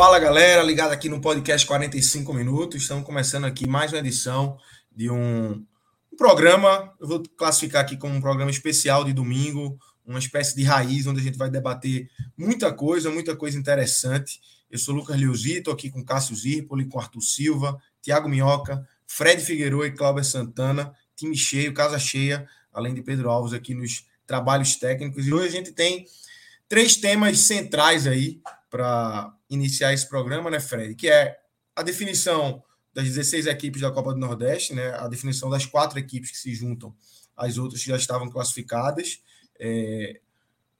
Fala 0.00 0.18
galera, 0.18 0.62
ligado 0.62 0.92
aqui 0.92 1.10
no 1.10 1.20
podcast 1.20 1.66
45 1.66 2.32
minutos. 2.32 2.80
Estamos 2.80 3.04
começando 3.04 3.44
aqui 3.44 3.68
mais 3.68 3.92
uma 3.92 3.98
edição 3.98 4.56
de 4.90 5.10
um, 5.10 5.50
um, 6.10 6.16
programa. 6.16 6.90
Eu 6.98 7.06
vou 7.06 7.22
classificar 7.36 7.82
aqui 7.82 7.98
como 7.98 8.14
um 8.14 8.20
programa 8.20 8.50
especial 8.50 9.04
de 9.04 9.12
domingo, 9.12 9.78
uma 10.02 10.18
espécie 10.18 10.56
de 10.56 10.62
raiz, 10.62 11.06
onde 11.06 11.20
a 11.20 11.22
gente 11.22 11.36
vai 11.36 11.50
debater 11.50 12.08
muita 12.34 12.72
coisa, 12.72 13.10
muita 13.10 13.36
coisa 13.36 13.58
interessante. 13.58 14.40
Eu 14.70 14.78
sou 14.78 14.94
Lucas 14.94 15.18
Liuzzi, 15.18 15.58
estou 15.58 15.74
aqui 15.74 15.90
com 15.90 16.02
Cássio 16.02 16.34
Zirpoli, 16.34 16.86
com 16.86 16.98
Arthur 16.98 17.20
Silva, 17.20 17.78
Tiago 18.00 18.26
Minhoca, 18.26 18.82
Fred 19.06 19.44
Figueiredo 19.44 19.84
e 19.84 19.90
Cláudio 19.90 20.24
Santana. 20.24 20.94
Time 21.14 21.36
cheio, 21.36 21.74
casa 21.74 21.98
cheia, 21.98 22.48
além 22.72 22.94
de 22.94 23.02
Pedro 23.02 23.28
Alves 23.28 23.52
aqui 23.52 23.74
nos 23.74 24.06
trabalhos 24.26 24.76
técnicos. 24.76 25.26
E 25.26 25.34
hoje 25.34 25.48
a 25.48 25.50
gente 25.50 25.72
tem 25.72 26.06
três 26.66 26.96
temas 26.96 27.40
centrais 27.40 28.06
aí 28.06 28.40
para 28.70 29.34
iniciar 29.50 29.92
esse 29.92 30.08
programa, 30.08 30.48
né, 30.48 30.60
Fred? 30.60 30.94
Que 30.94 31.08
é 31.08 31.36
a 31.74 31.82
definição 31.82 32.62
das 32.94 33.04
16 33.04 33.46
equipes 33.46 33.80
da 33.80 33.90
Copa 33.90 34.12
do 34.14 34.18
Nordeste, 34.18 34.74
né? 34.74 34.94
A 34.94 35.08
definição 35.08 35.50
das 35.50 35.66
quatro 35.66 35.98
equipes 35.98 36.30
que 36.30 36.38
se 36.38 36.54
juntam 36.54 36.94
às 37.36 37.58
outras 37.58 37.82
que 37.82 37.90
já 37.90 37.96
estavam 37.96 38.30
classificadas. 38.30 39.20
É, 39.58 40.20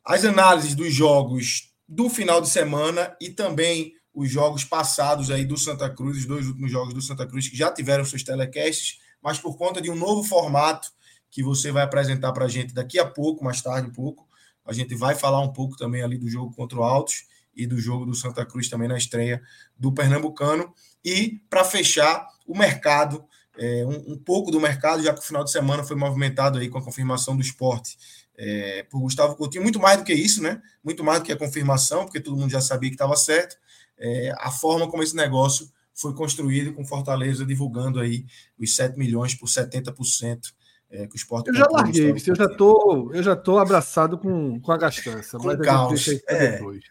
as 0.05 0.25
análises 0.25 0.75
dos 0.75 0.95
jogos 0.95 1.73
do 1.89 2.09
final 2.09 2.41
de 2.41 2.49
semana 2.49 3.17
e 3.21 3.31
também 3.31 3.95
os 4.15 4.31
jogos 4.31 4.65
passados 4.65 5.31
aí 5.31 5.45
do 5.45 5.57
Santa 5.57 5.89
Cruz, 5.91 6.19
os 6.19 6.27
dois 6.27 6.47
últimos 6.47 6.71
jogos 6.71 6.95
do 6.95 7.03
Santa 7.03 7.27
Cruz 7.27 7.49
que 7.49 7.57
já 7.57 7.73
tiveram 7.73 8.05
seus 8.05 8.23
telecasts, 8.23 9.01
mas 9.23 9.39
por 9.39 9.57
conta 9.57 9.81
de 9.81 9.91
um 9.91 9.97
novo 9.97 10.23
formato 10.23 10.89
que 11.31 11.43
você 11.43 11.71
vai 11.71 11.83
apresentar 11.83 12.33
para 12.33 12.47
a 12.47 12.49
gente 12.49 12.75
daqui 12.75 12.99
a 12.99 13.07
pouco, 13.07 13.45
mais 13.45 13.63
tarde 13.63 13.89
um 13.89 13.93
pouco, 13.93 14.29
a 14.65 14.73
gente 14.73 14.95
vai 14.95 15.15
falar 15.15 15.41
um 15.41 15.53
pouco 15.53 15.77
também 15.77 16.03
ali 16.03 16.19
do 16.19 16.29
jogo 16.29 16.55
contra 16.55 16.79
o 16.79 16.83
Altos 16.83 17.25
e 17.55 17.67
do 17.67 17.79
jogo 17.79 18.07
do 18.07 18.15
Santa 18.15 18.45
Cruz 18.45 18.69
também 18.69 18.89
na 18.89 18.97
estreia 18.97 19.43
do 19.79 19.93
Pernambucano. 19.93 20.73
E 21.05 21.41
para 21.49 21.65
fechar 21.65 22.27
o 22.47 22.57
mercado, 22.57 23.25
é, 23.57 23.85
um, 23.87 24.13
um, 24.13 24.19
pouco 24.19 24.51
do 24.51 24.61
mercado, 24.61 25.03
já 25.03 25.13
que 25.13 25.21
o 25.21 25.25
final 25.25 25.45
de 25.45 25.51
semana 25.51 25.85
foi 25.85 25.97
movimentado 25.97 26.59
aí 26.59 26.69
com 26.69 26.79
a 26.79 26.85
confirmação 26.85 27.37
do 27.37 27.43
esporte 27.43 27.99
é, 28.37 28.85
por 28.85 29.01
Gustavo 29.01 29.37
Coutinho, 29.37 29.63
muito 29.63 29.79
mais 29.79 29.99
do 29.99 30.05
que 30.05 30.15
isso, 30.15 30.43
né? 30.43 30.63
Muito 30.83 31.05
mais 31.05 31.21
do 31.21 31.27
que 31.27 31.33
a 31.33 31.37
confirmação, 31.37 32.05
porque 32.05 32.21
todo 32.21 32.37
mundo 32.37 32.51
já 32.51 32.61
sabia 32.61 32.89
que 32.89 32.95
estava 32.95 33.17
certo. 33.17 33.57
É, 33.99 34.33
a 34.39 34.51
forma 34.51 34.89
como 34.89 35.03
esse 35.03 35.15
negócio 35.15 35.71
foi 35.95 36.15
construído 36.15 36.73
com 36.73 36.87
Fortaleza 36.87 37.45
divulgando 37.45 38.01
aí 38.01 38.25
os 38.59 38.75
7 38.75 38.99
milhões 38.99 39.35
por 39.35 39.47
70% 39.47 40.55
é, 40.93 41.07
que 41.07 41.15
o 41.15 41.17
esporte 41.17 41.49
eu 41.49 41.55
já 41.55 41.69
larguei, 41.71 42.11
eu 42.11 42.35
já 42.35 42.49
tô, 42.49 43.13
eu 43.15 43.23
já 43.23 43.37
tô 43.37 43.59
abraçado 43.59 44.19
com, 44.19 44.59
com 44.61 44.73
a 44.73 44.77
gastança. 44.77 45.39
Com 45.39 45.47
mas 45.47 45.61
caos. 45.61 46.09
É. 46.27 46.53
Depois. 46.53 46.83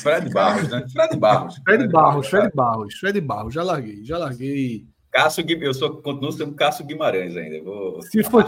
Fred 0.00 0.30
Barros, 0.30 0.68
né? 0.68 0.86
Fred 0.88 1.16
Barros. 1.16 1.60
Fred 1.64 1.88
Barros, 1.88 2.28
Fred 2.28 2.50
Barros, 2.54 2.94
Fred 2.94 3.20
Barros, 3.20 3.54
já 3.54 3.64
larguei, 3.64 4.04
já 4.04 4.16
larguei. 4.16 4.86
Cássio 5.10 5.44
eu 5.48 5.74
sou, 5.74 6.00
continuo 6.00 6.30
sendo 6.30 6.54
Cássio 6.54 6.84
Guimarães 6.84 7.36
ainda. 7.36 7.60
Vou... 7.64 8.00
Se, 8.02 8.22
for, 8.22 8.44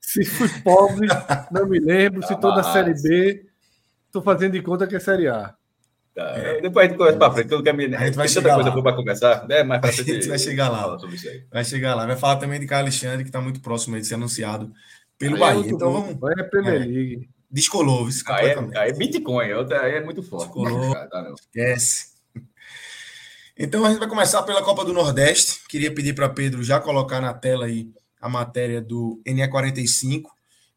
se 0.00 0.24
fui 0.24 0.48
pobre, 0.62 1.08
não 1.50 1.66
me 1.66 1.78
lembro. 1.78 2.26
se 2.26 2.32
estou 2.32 2.54
na 2.54 2.62
Série 2.62 2.94
B, 3.02 3.44
estou 4.06 4.22
fazendo 4.22 4.52
de 4.52 4.62
conta 4.62 4.86
que 4.86 4.96
é 4.96 5.00
Série 5.00 5.28
A. 5.28 5.54
Tá. 6.14 6.22
É. 6.36 6.60
Depois 6.60 6.86
a 6.86 6.88
gente 6.88 6.96
conversa 6.96 7.18
para 7.18 7.32
frente, 7.32 7.62
quero 7.62 7.76
me. 7.76 7.96
A 7.96 8.06
gente 8.06 8.14
vai 8.14 8.28
chegar 8.28 8.54
coisa 8.54 8.70
lá. 8.70 8.82
para 8.82 8.96
conversar. 8.96 9.46
É, 9.50 9.64
mas 9.64 9.84
a 9.84 10.02
gente 10.02 10.28
vai 10.28 10.38
chegar 10.38 10.68
lá. 10.68 10.96
Vai 11.50 11.64
chegar 11.64 11.94
lá. 11.94 12.06
Vai 12.06 12.16
falar 12.16 12.36
também 12.36 12.60
de 12.60 12.66
Carlos 12.66 12.94
Alexandre, 12.94 13.24
que 13.24 13.30
está 13.30 13.40
muito 13.40 13.60
próximo 13.60 13.98
de 13.98 14.06
ser 14.06 14.14
anunciado 14.14 14.72
pelo 15.18 15.34
aí 15.36 15.42
é 15.42 15.44
Bahia. 15.44 15.70
É 15.70 15.74
então 15.74 15.92
vamos. 15.92 16.18
Vai 16.20 16.34
a 16.38 16.44
Premier 16.44 16.82
é. 16.82 16.84
League. 16.84 17.28
Descolou, 17.50 18.08
isso 18.08 18.24
aí, 18.32 18.48
é, 18.48 18.58
aí 18.76 18.90
é 18.90 18.92
Bitcoin, 18.92 19.52
outra 19.52 19.82
aí 19.82 19.94
é 19.94 20.04
muito 20.04 20.24
forte. 20.24 20.46
Descolou. 20.46 20.92
Tá, 20.92 21.32
Esquece. 21.38 22.14
Então 23.56 23.84
a 23.84 23.90
gente 23.90 24.00
vai 24.00 24.08
começar 24.08 24.42
pela 24.42 24.62
Copa 24.64 24.84
do 24.84 24.92
Nordeste. 24.92 25.60
Queria 25.68 25.94
pedir 25.94 26.14
para 26.14 26.28
Pedro 26.28 26.64
já 26.64 26.80
colocar 26.80 27.20
na 27.20 27.32
tela 27.32 27.66
aí 27.66 27.92
a 28.20 28.28
matéria 28.28 28.80
do 28.80 29.22
NE45, 29.24 30.22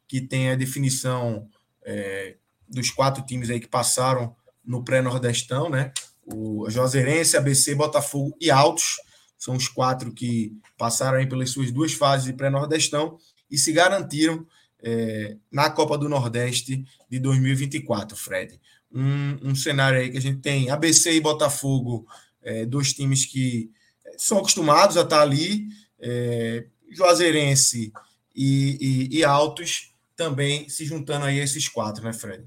que 0.07 0.21
tem 0.21 0.51
a 0.51 0.55
definição 0.55 1.49
é, 1.83 2.35
dos 2.69 2.91
quatro 2.91 3.25
times 3.25 3.49
aí 3.49 3.59
que 3.59 3.67
passaram 3.67 4.35
no 4.67 4.83
pré-nordestão, 4.83 5.69
né? 5.69 5.93
O 6.25 6.69
Juazeirense, 6.69 7.37
ABC, 7.37 7.73
Botafogo 7.73 8.35
e 8.39 8.51
Altos 8.51 8.97
são 9.37 9.55
os 9.55 9.69
quatro 9.69 10.11
que 10.11 10.51
passaram 10.77 11.17
aí 11.17 11.25
pelas 11.25 11.51
suas 11.51 11.71
duas 11.71 11.93
fases 11.93 12.25
de 12.25 12.33
pré-nordestão 12.33 13.17
e 13.49 13.57
se 13.57 13.71
garantiram 13.71 14.45
é, 14.83 15.37
na 15.51 15.69
Copa 15.69 15.97
do 15.97 16.09
Nordeste 16.09 16.85
de 17.09 17.19
2024, 17.19 18.17
Fred. 18.17 18.59
Um, 18.91 19.49
um, 19.49 19.55
cenário 19.55 19.99
aí 19.99 20.09
que 20.09 20.17
a 20.17 20.21
gente 20.21 20.39
tem 20.39 20.69
ABC 20.69 21.13
e 21.13 21.21
Botafogo, 21.21 22.05
é, 22.41 22.65
dois 22.65 22.93
times 22.93 23.25
que 23.25 23.71
são 24.17 24.39
acostumados 24.39 24.97
a 24.97 25.01
estar 25.01 25.21
ali, 25.21 25.67
é, 25.99 26.65
Juazeirense 26.91 27.91
e, 28.35 29.09
e, 29.11 29.17
e 29.17 29.23
Altos 29.23 29.93
também 30.15 30.67
se 30.67 30.83
juntando 30.85 31.25
aí 31.25 31.39
a 31.39 31.43
esses 31.43 31.69
quatro, 31.69 32.03
né, 32.03 32.11
Fred? 32.11 32.43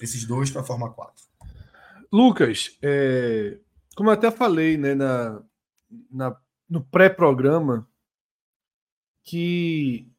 Esses 0.00 0.24
dois 0.24 0.50
para 0.50 0.62
formar 0.62 0.90
quatro. 0.90 1.27
Lucas, 2.12 2.78
é, 2.82 3.58
como 3.94 4.08
eu 4.10 4.14
até 4.14 4.30
falei 4.30 4.76
né, 4.76 4.94
na, 4.94 5.42
na 6.10 6.40
no 6.68 6.84
pré-programa, 6.84 7.88
que 9.24 10.10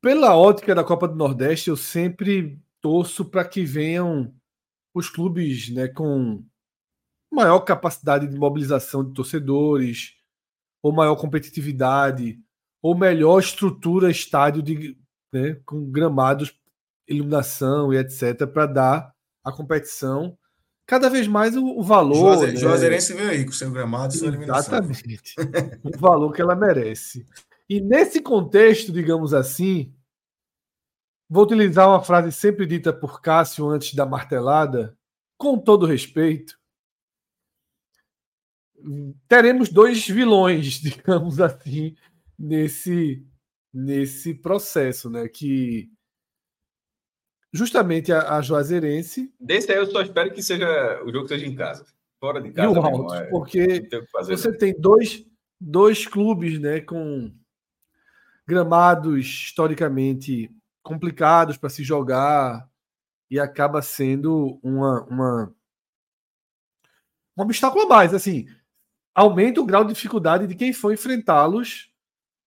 pela 0.00 0.36
ótica 0.36 0.74
da 0.74 0.84
Copa 0.84 1.08
do 1.08 1.14
Nordeste, 1.16 1.70
eu 1.70 1.76
sempre 1.76 2.60
torço 2.80 3.24
para 3.24 3.44
que 3.44 3.64
venham 3.64 4.32
os 4.94 5.08
clubes 5.08 5.68
né, 5.70 5.88
com 5.88 6.44
maior 7.32 7.60
capacidade 7.60 8.28
de 8.28 8.36
mobilização 8.36 9.04
de 9.04 9.12
torcedores, 9.12 10.14
ou 10.82 10.92
maior 10.92 11.16
competitividade, 11.16 12.40
ou 12.80 12.96
melhor 12.96 13.40
estrutura, 13.40 14.10
estádio 14.10 14.62
de, 14.62 14.96
né, 15.32 15.60
com 15.66 15.90
gramados, 15.90 16.56
iluminação 17.08 17.92
e 17.92 17.96
etc., 17.96 18.46
para 18.46 18.66
dar 18.66 19.15
a 19.46 19.52
competição, 19.52 20.36
cada 20.84 21.08
vez 21.08 21.28
mais 21.28 21.56
o, 21.56 21.64
o 21.64 21.82
valor. 21.84 22.16
Juaze, 22.16 22.46
né? 22.48 22.56
Juazeirense 22.56 23.14
veio 23.14 23.30
aí 23.30 23.44
com 23.44 23.52
seu 23.52 23.70
gramado 23.70 24.12
e 24.12 24.18
sua 24.18 24.26
eliminação. 24.26 24.78
Exatamente. 24.78 25.36
o 25.84 25.96
valor 25.96 26.32
que 26.32 26.42
ela 26.42 26.56
merece. 26.56 27.24
E 27.68 27.80
nesse 27.80 28.20
contexto, 28.20 28.92
digamos 28.92 29.32
assim, 29.32 29.94
vou 31.30 31.44
utilizar 31.44 31.88
uma 31.88 32.02
frase 32.02 32.32
sempre 32.32 32.66
dita 32.66 32.92
por 32.92 33.20
Cássio 33.20 33.68
antes 33.68 33.94
da 33.94 34.04
martelada, 34.04 34.98
com 35.38 35.56
todo 35.56 35.86
respeito. 35.86 36.58
Teremos 39.28 39.68
dois 39.68 40.04
vilões, 40.08 40.74
digamos 40.82 41.40
assim, 41.40 41.94
nesse 42.36 43.24
nesse 43.72 44.34
processo, 44.34 45.08
né? 45.08 45.28
Que 45.28 45.88
justamente 47.52 48.12
a, 48.12 48.36
a 48.36 48.42
Juazeirense. 48.42 49.32
Desse 49.40 49.70
aí 49.72 49.78
eu 49.78 49.86
só 49.86 50.02
espero 50.02 50.32
que 50.32 50.42
seja 50.42 51.02
o 51.04 51.12
jogo 51.12 51.28
seja 51.28 51.46
em 51.46 51.54
casa. 51.54 51.84
Fora 52.18 52.40
de 52.40 52.50
casa. 52.50 52.68
E 52.68 52.78
o 52.78 53.14
é, 53.14 53.24
porque 53.26 53.88
fazer, 54.10 54.36
você 54.36 54.52
tem 54.56 54.74
dois, 54.78 55.24
dois 55.60 56.06
clubes 56.06 56.58
né, 56.58 56.80
com 56.80 57.32
gramados 58.46 59.26
historicamente 59.26 60.50
complicados 60.82 61.56
para 61.56 61.68
se 61.68 61.82
jogar 61.82 62.68
e 63.30 63.40
acaba 63.40 63.82
sendo 63.82 64.58
uma, 64.62 65.02
uma 65.04 65.54
um 67.36 67.42
obstáculo 67.42 67.84
a 67.84 67.88
mais. 67.88 68.14
Assim, 68.14 68.46
aumenta 69.14 69.60
o 69.60 69.66
grau 69.66 69.84
de 69.84 69.92
dificuldade 69.92 70.46
de 70.46 70.54
quem 70.54 70.72
for 70.72 70.92
enfrentá-los 70.92 71.90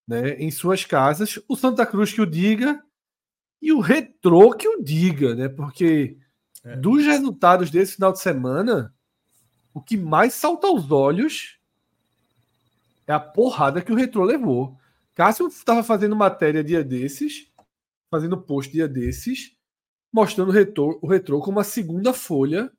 né, 0.08 0.30
em 0.34 0.50
suas 0.50 0.84
casas. 0.84 1.38
O 1.48 1.54
Santa 1.54 1.86
Cruz 1.86 2.12
que 2.12 2.20
o 2.20 2.26
diga 2.26 2.82
e 3.60 3.72
o 3.72 3.80
Retrô 3.80 4.52
que 4.52 4.68
o 4.68 4.82
diga, 4.82 5.34
né? 5.34 5.48
Porque 5.48 6.16
é. 6.64 6.76
dos 6.76 7.04
resultados 7.04 7.70
desse 7.70 7.94
final 7.94 8.12
de 8.12 8.20
semana, 8.20 8.94
o 9.74 9.80
que 9.80 9.96
mais 9.96 10.34
salta 10.34 10.66
aos 10.66 10.90
olhos 10.90 11.58
é 13.06 13.12
a 13.12 13.20
porrada 13.20 13.82
que 13.82 13.92
o 13.92 13.96
Retrô 13.96 14.24
levou. 14.24 14.76
Cássio 15.14 15.48
estava 15.48 15.82
fazendo 15.82 16.16
matéria 16.16 16.64
dia 16.64 16.82
desses, 16.82 17.48
fazendo 18.10 18.40
post 18.40 18.72
dia 18.72 18.88
desses, 18.88 19.52
mostrando 20.12 20.48
o 20.48 20.52
Retrô, 20.52 20.98
o 21.02 21.06
Retrô 21.06 21.40
como 21.40 21.60
a 21.60 21.64
segunda 21.64 22.12
folha 22.12 22.70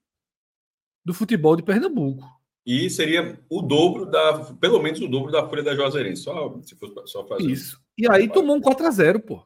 do 1.03 1.13
futebol 1.13 1.55
de 1.55 1.63
Pernambuco. 1.63 2.25
E 2.65 2.89
seria 2.89 3.39
o 3.49 3.61
dobro 3.61 4.05
da, 4.05 4.53
pelo 4.55 4.81
menos 4.81 5.01
o 5.01 5.07
dobro 5.07 5.31
da 5.31 5.47
folha 5.47 5.63
da 5.63 5.75
Juazeirense, 5.75 6.23
só 6.23 6.59
se 6.61 6.75
fosse 6.75 6.93
só 7.05 7.25
fazer. 7.25 7.49
Isso. 7.49 7.81
E 7.97 8.09
aí 8.09 8.29
tomou 8.29 8.55
um 8.55 8.61
4 8.61 8.85
a 8.85 8.91
0, 8.91 9.19
pô. 9.19 9.43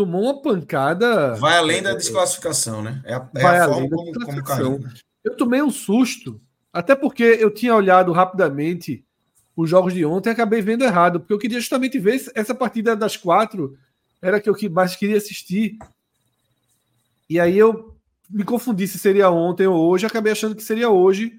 Tomou 0.00 0.22
uma 0.22 0.40
pancada. 0.40 1.34
Vai 1.34 1.58
além 1.58 1.82
da 1.82 1.92
desclassificação, 1.92 2.82
né? 2.82 3.02
É 3.04 3.12
a, 3.12 3.30
é 3.34 3.44
a 3.44 3.68
forma 3.68 3.90
como, 3.90 4.12
como 4.24 4.42
caiu. 4.42 4.78
Né? 4.78 4.94
Eu 5.22 5.36
tomei 5.36 5.60
um 5.60 5.70
susto, 5.70 6.40
até 6.72 6.96
porque 6.96 7.22
eu 7.22 7.50
tinha 7.50 7.74
olhado 7.74 8.10
rapidamente 8.12 9.04
os 9.54 9.68
jogos 9.68 9.92
de 9.92 10.02
ontem 10.06 10.30
e 10.30 10.32
acabei 10.32 10.62
vendo 10.62 10.84
errado, 10.84 11.20
porque 11.20 11.34
eu 11.34 11.38
queria 11.38 11.60
justamente 11.60 11.98
ver 11.98 12.18
essa 12.34 12.54
partida 12.54 12.96
das 12.96 13.14
quatro, 13.14 13.76
era 14.22 14.40
que 14.40 14.48
eu 14.48 14.56
mais 14.70 14.96
queria 14.96 15.18
assistir. 15.18 15.76
E 17.28 17.38
aí 17.38 17.58
eu 17.58 17.94
me 18.30 18.42
confundi 18.42 18.88
se 18.88 18.98
seria 18.98 19.28
ontem 19.28 19.66
ou 19.66 19.86
hoje, 19.86 20.06
acabei 20.06 20.32
achando 20.32 20.56
que 20.56 20.62
seria 20.62 20.88
hoje. 20.88 21.38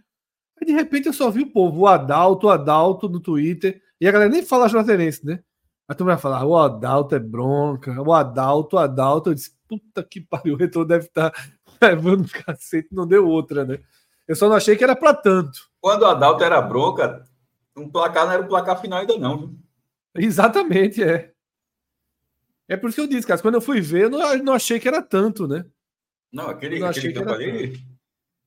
Aí 0.61 0.67
de 0.67 0.73
repente 0.73 1.07
eu 1.07 1.13
só 1.13 1.31
vi 1.31 1.41
o 1.41 1.51
povo, 1.51 1.79
o 1.79 1.87
Adalto, 1.87 2.45
o 2.45 2.51
Adalto 2.51 3.09
no 3.09 3.19
Twitter, 3.19 3.81
e 3.99 4.07
a 4.07 4.11
galera 4.11 4.29
nem 4.29 4.45
fala 4.45 4.69
Juazeirense, 4.69 5.25
né? 5.25 5.39
A 5.87 5.93
turma 5.93 6.13
vai 6.13 6.21
falar, 6.21 6.45
o 6.45 6.57
Adalto 6.57 7.15
é 7.15 7.19
bronca, 7.19 8.01
o 8.01 8.13
Adalto, 8.13 8.75
o 8.75 8.79
Adalto. 8.79 9.29
Eu 9.29 9.33
disse, 9.33 9.53
puta 9.67 10.03
que 10.03 10.21
pariu, 10.21 10.55
o 10.55 10.57
retorno 10.57 10.87
deve 10.87 11.05
estar 11.05 11.31
tá 11.31 11.41
levando 11.81 12.21
um 12.21 12.27
cacete, 12.27 12.89
não 12.91 13.07
deu 13.07 13.27
outra, 13.27 13.65
né? 13.65 13.79
Eu 14.27 14.35
só 14.35 14.47
não 14.47 14.55
achei 14.55 14.75
que 14.75 14.83
era 14.83 14.95
para 14.95 15.13
tanto. 15.13 15.69
Quando 15.79 16.03
o 16.03 16.07
Adalto 16.07 16.43
era 16.43 16.61
bronca, 16.61 17.23
um 17.75 17.89
placar 17.89 18.25
não 18.25 18.33
era 18.33 18.43
o 18.43 18.47
placar 18.47 18.79
final 18.79 18.99
ainda 18.99 19.17
não. 19.17 19.37
Viu? 19.37 19.59
Exatamente, 20.15 21.03
é. 21.03 21.31
É 22.67 22.77
por 22.77 22.89
isso 22.89 22.95
que 22.95 23.01
eu 23.01 23.07
disse, 23.07 23.27
cara, 23.27 23.41
quando 23.41 23.55
eu 23.55 23.61
fui 23.61 23.81
ver, 23.81 24.03
eu 24.03 24.09
não, 24.09 24.37
não 24.37 24.53
achei 24.53 24.79
que 24.79 24.87
era 24.87 25.01
tanto, 25.01 25.47
né? 25.47 25.65
Não, 26.31 26.47
aquele, 26.49 26.81
aquele 26.81 27.11
campo 27.11 27.31
ali. 27.31 27.85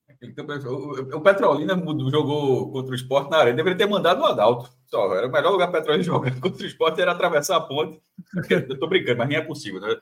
Aquele 0.08 0.32
campo, 0.32 0.52
o, 0.52 1.16
o 1.16 1.20
Petrolina 1.20 1.74
jogou 2.10 2.72
contra 2.72 2.92
o 2.92 2.94
esporte 2.94 3.30
na 3.30 3.36
arena, 3.36 3.56
deveria 3.56 3.76
ter 3.76 3.86
mandado 3.86 4.22
o 4.22 4.24
Adalto. 4.24 4.70
Só, 4.94 5.12
era 5.12 5.26
o 5.26 5.32
melhor 5.32 5.50
lugar 5.50 5.72
para 5.72 5.80
Petrolina 5.80 6.04
jogar 6.04 6.30
contra 6.40 6.62
o 6.62 6.66
esporte 6.66 7.00
era 7.00 7.10
atravessar 7.10 7.56
a 7.56 7.60
ponte. 7.60 8.00
Eu 8.48 8.78
tô 8.78 8.86
brincando, 8.86 9.18
mas 9.18 9.28
nem 9.28 9.38
é 9.38 9.40
possível, 9.40 9.80
né? 9.80 9.96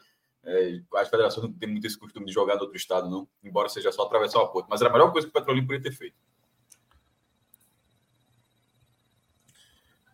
É, 0.44 0.80
as 0.96 1.08
federações 1.08 1.46
não 1.46 1.52
têm 1.54 1.70
muito 1.70 1.86
esse 1.86 1.98
costume 1.98 2.26
de 2.26 2.32
jogar 2.32 2.56
no 2.56 2.60
outro 2.60 2.76
estado, 2.76 3.08
não, 3.08 3.26
embora 3.42 3.70
seja 3.70 3.90
só 3.90 4.02
atravessar 4.02 4.42
a 4.42 4.46
ponte. 4.46 4.66
Mas 4.68 4.82
era 4.82 4.90
a 4.90 4.92
melhor 4.92 5.10
coisa 5.10 5.26
que 5.26 5.30
o 5.30 5.32
Petrolina 5.32 5.66
poderia 5.66 5.90
ter 5.90 5.96
feito. 5.96 6.14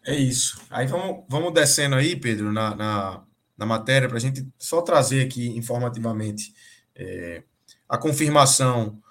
É 0.06 0.14
isso. 0.14 0.60
Aí 0.70 0.86
vamos, 0.86 1.24
vamos 1.28 1.52
descendo 1.52 1.96
aí, 1.96 2.14
Pedro, 2.14 2.52
na, 2.52 2.76
na, 2.76 3.24
na 3.56 3.66
matéria, 3.66 4.06
para 4.08 4.18
a 4.18 4.20
gente 4.20 4.46
só 4.56 4.80
trazer 4.80 5.26
aqui 5.26 5.48
informativamente 5.58 6.54
é, 6.94 7.42
a 7.88 7.98
confirmação 7.98 9.02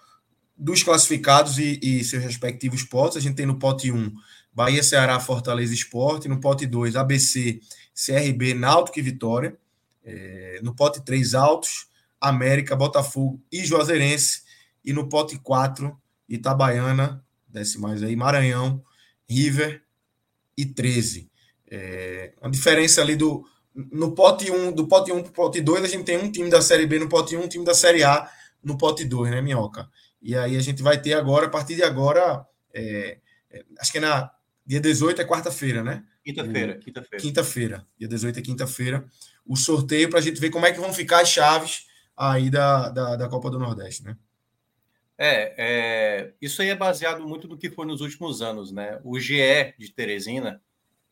dos 0.58 0.82
classificados 0.82 1.60
e, 1.60 1.78
e, 1.84 2.04
seus 2.06 2.24
respectivos 2.24 2.84
potes. 2.84 3.18
A 3.18 3.20
gente 3.20 3.36
tem 3.36 3.46
no 3.46 3.60
pote 3.60 3.92
1 3.92 4.14
Bahia, 4.58 4.82
Ceará, 4.82 5.20
Fortaleza 5.20 5.72
Esporte. 5.72 6.28
No 6.28 6.40
pote 6.40 6.66
2, 6.66 6.96
ABC, 6.96 7.60
CRB, 7.94 8.56
Náutico 8.56 8.98
e 8.98 9.04
Vitória. 9.04 9.56
É, 10.04 10.60
no 10.64 10.74
pote 10.74 11.00
3, 11.06 11.36
Altos, 11.36 11.86
América, 12.20 12.76
Botafogo 12.76 13.40
e 13.52 13.64
Juazeirense. 13.64 14.42
E 14.84 14.92
no 14.92 15.08
pote 15.08 15.38
4, 15.38 15.96
Itabaiana, 16.28 17.24
desce 17.48 17.80
mais 17.80 18.02
aí, 18.02 18.16
Maranhão, 18.16 18.84
River 19.30 19.84
e 20.58 20.66
13. 20.66 21.30
É, 21.70 22.34
a 22.42 22.50
diferença 22.50 23.00
ali 23.00 23.16
do. 23.16 23.46
No 23.76 24.16
pote 24.16 24.50
1, 24.50 24.72
do 24.72 24.88
pote 24.88 25.12
1 25.12 25.22
para 25.22 25.30
o 25.30 25.34
pote 25.34 25.62
2, 25.62 25.84
a 25.84 25.88
gente 25.88 26.04
tem 26.04 26.18
um 26.18 26.32
time 26.32 26.50
da 26.50 26.64
Série 26.64 26.88
B 26.88 26.98
no 26.98 27.08
pote 27.08 27.38
1, 27.38 27.44
um 27.44 27.48
time 27.48 27.64
da 27.64 27.76
Série 27.76 28.04
A 28.04 28.28
no 28.64 28.76
pote 28.76 29.06
2, 29.06 29.30
né, 29.30 29.40
Minhoca? 29.40 29.88
E 30.20 30.36
aí 30.36 30.58
a 30.58 30.62
gente 30.62 30.82
vai 30.82 31.00
ter 31.00 31.14
agora, 31.14 31.46
a 31.46 31.50
partir 31.50 31.76
de 31.76 31.84
agora, 31.84 32.44
é, 32.74 33.20
é, 33.52 33.64
acho 33.80 33.92
que 33.92 34.00
é 34.00 34.02
na 34.02 34.32
dia 34.68 34.82
18 34.82 35.22
é 35.22 35.26
quarta-feira, 35.26 35.82
né? 35.82 36.04
Quinta-feira, 36.22 36.78
quinta-feira. 36.78 37.24
Quinta-feira, 37.24 37.88
dia 37.98 38.08
18 38.10 38.38
é 38.38 38.42
quinta-feira, 38.42 39.06
o 39.46 39.56
sorteio 39.56 40.10
para 40.10 40.20
a 40.20 40.22
gente 40.22 40.42
ver 40.42 40.50
como 40.50 40.66
é 40.66 40.74
que 40.74 40.80
vão 40.80 40.94
ficar 40.94 41.22
as 41.22 41.30
chaves 41.30 41.88
aí 42.18 42.50
da, 42.50 42.90
da, 42.90 43.16
da 43.16 43.30
Copa 43.30 43.50
do 43.50 43.58
Nordeste, 43.58 44.04
né? 44.04 44.18
É, 45.18 45.56
é, 45.58 46.34
isso 46.42 46.62
aí 46.62 46.70
é 46.70 46.76
baseado 46.76 47.26
muito 47.26 47.48
no 47.48 47.58
que 47.58 47.72
foi 47.72 47.88
nos 47.88 48.02
últimos 48.02 48.42
anos, 48.42 48.72
né? 48.72 49.00
O 49.04 49.18
GE 49.18 49.74
de 49.80 49.92
Teresina 49.92 50.62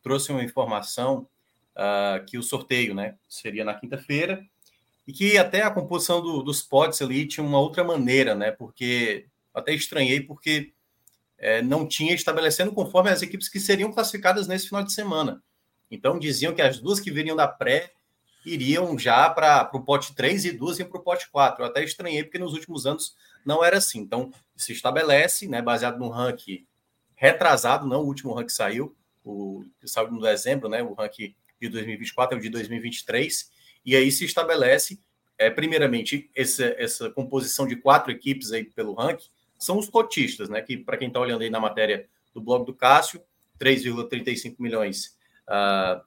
trouxe 0.03 0.31
uma 0.31 0.43
informação 0.43 1.27
uh, 1.75 2.23
que 2.25 2.37
o 2.37 2.43
sorteio, 2.43 2.93
né, 2.93 3.15
seria 3.27 3.63
na 3.63 3.73
quinta-feira 3.73 4.45
e 5.07 5.13
que 5.13 5.37
até 5.37 5.63
a 5.63 5.71
composição 5.71 6.21
do, 6.21 6.43
dos 6.43 6.61
pods 6.61 7.01
ali 7.01 7.25
tinha 7.25 7.43
uma 7.43 7.59
outra 7.59 7.83
maneira, 7.83 8.35
né? 8.35 8.51
Porque 8.51 9.27
até 9.53 9.73
estranhei 9.73 10.19
porque 10.19 10.73
é, 11.37 11.61
não 11.61 11.87
tinha 11.87 12.13
estabelecendo 12.13 12.71
conforme 12.71 13.09
as 13.09 13.21
equipes 13.21 13.49
que 13.49 13.59
seriam 13.59 13.91
classificadas 13.91 14.47
nesse 14.47 14.67
final 14.67 14.83
de 14.83 14.93
semana. 14.93 15.41
Então 15.89 16.19
diziam 16.19 16.53
que 16.53 16.61
as 16.61 16.79
duas 16.79 16.99
que 16.99 17.11
viriam 17.11 17.35
da 17.35 17.47
pré 17.47 17.91
iriam 18.45 18.97
já 18.97 19.29
para 19.29 19.69
o 19.73 19.81
pote 19.81 20.13
3 20.15 20.45
e 20.45 20.51
duas 20.51 20.79
iam 20.79 20.87
para 20.87 20.99
o 20.99 21.03
pote 21.03 21.29
4. 21.29 21.63
Eu 21.63 21.67
até 21.67 21.83
estranhei 21.83 22.23
porque 22.23 22.37
nos 22.37 22.53
últimos 22.53 22.85
anos 22.85 23.15
não 23.45 23.63
era 23.63 23.77
assim. 23.77 23.99
Então, 23.99 24.31
se 24.55 24.71
estabelece, 24.71 25.47
né, 25.47 25.61
baseado 25.61 25.97
no 25.97 26.09
ranking 26.09 26.65
retrasado, 27.15 27.87
não 27.87 28.01
o 28.01 28.07
último 28.07 28.33
ranking 28.33 28.53
saiu, 28.53 28.95
o 29.23 29.63
que 29.79 29.87
saiu 29.87 30.11
no 30.11 30.21
dezembro, 30.21 30.69
né, 30.69 30.83
o 30.83 30.93
ranking 30.93 31.33
de 31.59 31.69
2024 31.69 32.35
é 32.35 32.39
o 32.39 32.41
de 32.41 32.49
2023, 32.49 33.49
e 33.85 33.95
aí 33.95 34.11
se 34.11 34.25
estabelece, 34.25 34.99
é, 35.37 35.49
primeiramente, 35.49 36.29
essa, 36.35 36.65
essa 36.77 37.09
composição 37.09 37.65
de 37.67 37.75
quatro 37.75 38.11
equipes 38.11 38.51
aí 38.51 38.65
pelo 38.65 38.93
ranking, 38.93 39.29
são 39.57 39.77
os 39.77 39.89
cotistas, 39.89 40.49
né, 40.49 40.61
que 40.61 40.77
para 40.77 40.97
quem 40.97 41.07
está 41.07 41.19
olhando 41.19 41.41
aí 41.41 41.49
na 41.49 41.59
matéria 41.59 42.07
do 42.33 42.41
blog 42.41 42.65
do 42.65 42.73
Cássio, 42.73 43.21
3,35 43.59 44.55
milhões, 44.59 45.17
uh, 45.47 46.01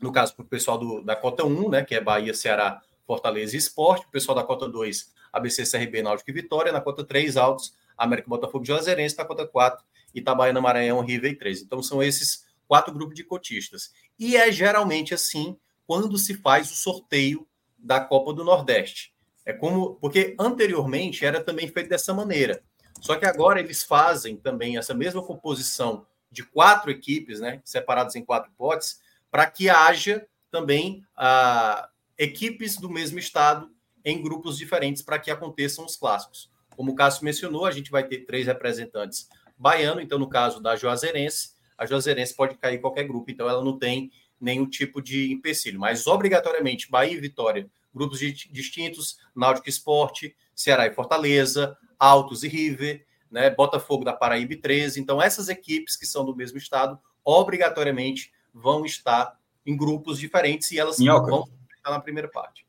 no 0.00 0.12
caso 0.12 0.34
para 0.34 0.44
o 0.44 0.48
pessoal 0.48 0.78
do, 0.78 1.02
da 1.02 1.16
cota 1.16 1.44
1, 1.44 1.70
né, 1.70 1.84
que 1.84 1.94
é 1.94 2.00
Bahia, 2.00 2.34
Ceará, 2.34 2.82
Fortaleza 3.06 3.54
e 3.54 3.58
Esporte, 3.58 4.06
o 4.06 4.10
pessoal 4.10 4.36
da 4.36 4.44
cota 4.44 4.68
2, 4.68 5.14
ABC, 5.34 5.64
CRB, 5.64 6.02
Náutico 6.02 6.30
e 6.30 6.32
Vitória. 6.32 6.72
Na 6.72 6.80
cota 6.80 7.04
3, 7.04 7.36
Altos, 7.36 7.74
América, 7.98 8.28
Botafogo 8.28 8.64
e 8.64 8.68
Juazeirense. 8.68 9.18
Na 9.18 9.24
cota 9.24 9.46
4, 9.46 9.84
Itabaiana, 10.14 10.60
Maranhão, 10.60 11.00
River 11.00 11.32
e 11.32 11.36
3. 11.36 11.62
Então, 11.62 11.82
são 11.82 12.02
esses 12.02 12.46
quatro 12.68 12.94
grupos 12.94 13.16
de 13.16 13.24
cotistas. 13.24 13.92
E 14.18 14.36
é 14.36 14.50
geralmente 14.52 15.12
assim 15.12 15.56
quando 15.86 16.16
se 16.16 16.34
faz 16.34 16.70
o 16.70 16.74
sorteio 16.74 17.46
da 17.76 18.00
Copa 18.00 18.32
do 18.32 18.44
Nordeste. 18.44 19.12
É 19.44 19.52
como 19.52 19.96
porque 19.96 20.34
anteriormente 20.38 21.26
era 21.26 21.42
também 21.42 21.68
feito 21.68 21.90
dessa 21.90 22.14
maneira. 22.14 22.62
Só 23.04 23.16
que 23.16 23.26
agora 23.26 23.60
eles 23.60 23.82
fazem 23.82 24.34
também 24.34 24.78
essa 24.78 24.94
mesma 24.94 25.22
composição 25.22 26.06
de 26.30 26.42
quatro 26.42 26.90
equipes, 26.90 27.38
né, 27.38 27.60
separadas 27.62 28.16
em 28.16 28.24
quatro 28.24 28.50
potes, 28.56 28.98
para 29.30 29.44
que 29.46 29.68
haja 29.68 30.26
também 30.50 31.04
ah, 31.14 31.90
equipes 32.16 32.78
do 32.78 32.88
mesmo 32.88 33.18
estado 33.18 33.70
em 34.02 34.22
grupos 34.22 34.56
diferentes 34.56 35.02
para 35.02 35.18
que 35.18 35.30
aconteçam 35.30 35.84
os 35.84 35.96
clássicos. 35.96 36.50
Como 36.74 36.92
o 36.92 36.94
Cássio 36.94 37.26
mencionou, 37.26 37.66
a 37.66 37.70
gente 37.70 37.90
vai 37.90 38.04
ter 38.04 38.24
três 38.24 38.46
representantes 38.46 39.28
baiano, 39.58 40.00
então 40.00 40.18
no 40.18 40.28
caso 40.28 40.58
da 40.58 40.74
Juazeirense, 40.74 41.50
a 41.76 41.84
Juazeirense 41.84 42.34
pode 42.34 42.56
cair 42.56 42.76
em 42.76 42.80
qualquer 42.80 43.06
grupo, 43.06 43.30
então 43.30 43.46
ela 43.46 43.62
não 43.62 43.78
tem 43.78 44.10
nenhum 44.40 44.66
tipo 44.66 45.02
de 45.02 45.30
empecilho, 45.30 45.78
mas 45.78 46.06
obrigatoriamente 46.06 46.90
Bahia 46.90 47.12
e 47.12 47.20
Vitória, 47.20 47.68
grupos 47.94 48.18
distintos, 48.18 49.18
Náutico 49.36 49.68
Esporte, 49.68 50.34
Ceará 50.54 50.86
e 50.86 50.94
Fortaleza, 50.94 51.76
Altos 51.98 52.42
e 52.42 52.48
River, 52.48 53.04
né, 53.30 53.50
Botafogo 53.50 54.04
da 54.04 54.12
Paraíba 54.12 54.52
e 54.52 54.56
13. 54.56 55.00
Então 55.00 55.20
essas 55.20 55.48
equipes 55.48 55.96
que 55.96 56.06
são 56.06 56.24
do 56.24 56.36
mesmo 56.36 56.58
estado, 56.58 56.98
obrigatoriamente 57.24 58.32
vão 58.52 58.84
estar 58.84 59.38
em 59.66 59.76
grupos 59.76 60.18
diferentes 60.18 60.70
e 60.70 60.78
elas 60.78 60.98
Minhoca. 60.98 61.30
vão 61.30 61.48
estar 61.76 61.90
na 61.90 62.00
primeira 62.00 62.28
parte 62.28 62.64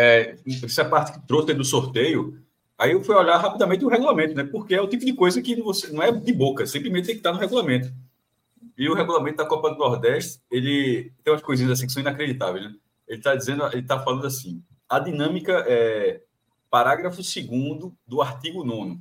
é, 0.00 0.36
essa 0.62 0.84
parte 0.84 1.12
que 1.12 1.26
trouxe 1.26 1.52
do 1.52 1.64
sorteio, 1.64 2.40
aí 2.78 2.92
eu 2.92 3.02
fui 3.02 3.16
olhar 3.16 3.36
rapidamente 3.36 3.84
o 3.84 3.88
regulamento, 3.88 4.32
né? 4.32 4.44
Porque 4.44 4.72
é 4.72 4.80
o 4.80 4.86
tipo 4.86 5.04
de 5.04 5.12
coisa 5.12 5.42
que 5.42 5.60
você 5.60 5.88
não 5.88 6.00
é 6.00 6.12
de 6.12 6.32
boca, 6.32 6.64
simplesmente 6.68 7.06
tem 7.06 7.14
que 7.16 7.18
estar 7.18 7.32
no 7.32 7.38
regulamento. 7.40 7.92
E 8.76 8.88
o 8.88 8.94
regulamento 8.94 9.38
da 9.38 9.44
Copa 9.44 9.70
do 9.70 9.78
Nordeste, 9.78 10.40
ele 10.48 11.12
tem 11.24 11.32
umas 11.32 11.42
coisinhas 11.42 11.72
assim 11.72 11.86
que 11.86 11.92
são 11.92 12.00
inacreditáveis, 12.00 12.64
né? 12.64 12.74
Ele 13.08 13.18
está 13.18 13.34
dizendo, 13.34 13.66
ele 13.66 13.80
está 13.80 13.98
falando 13.98 14.24
assim: 14.24 14.62
a 14.88 15.00
dinâmica 15.00 15.64
é 15.66 16.20
parágrafo 16.70 17.16
2 17.16 17.92
do 18.06 18.22
artigo 18.22 18.64
9. 18.64 19.00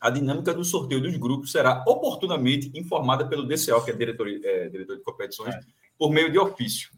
a 0.00 0.10
dinâmica 0.10 0.52
do 0.52 0.64
sorteio 0.64 1.00
dos 1.00 1.16
grupos 1.16 1.52
será 1.52 1.84
oportunamente 1.86 2.70
informada 2.74 3.26
pelo 3.26 3.46
DCO, 3.46 3.84
que 3.84 3.90
é 3.90 3.94
diretor, 3.94 4.28
é, 4.28 4.68
diretor 4.68 4.96
de 4.96 5.02
competições, 5.02 5.54
é. 5.54 5.60
por 5.98 6.10
meio 6.10 6.30
de 6.30 6.38
ofício. 6.38 6.90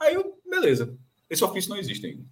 Aí, 0.00 0.16
beleza. 0.48 0.96
Esse 1.28 1.44
ofício 1.44 1.70
não 1.70 1.76
existe 1.76 2.06
ainda. 2.06 2.24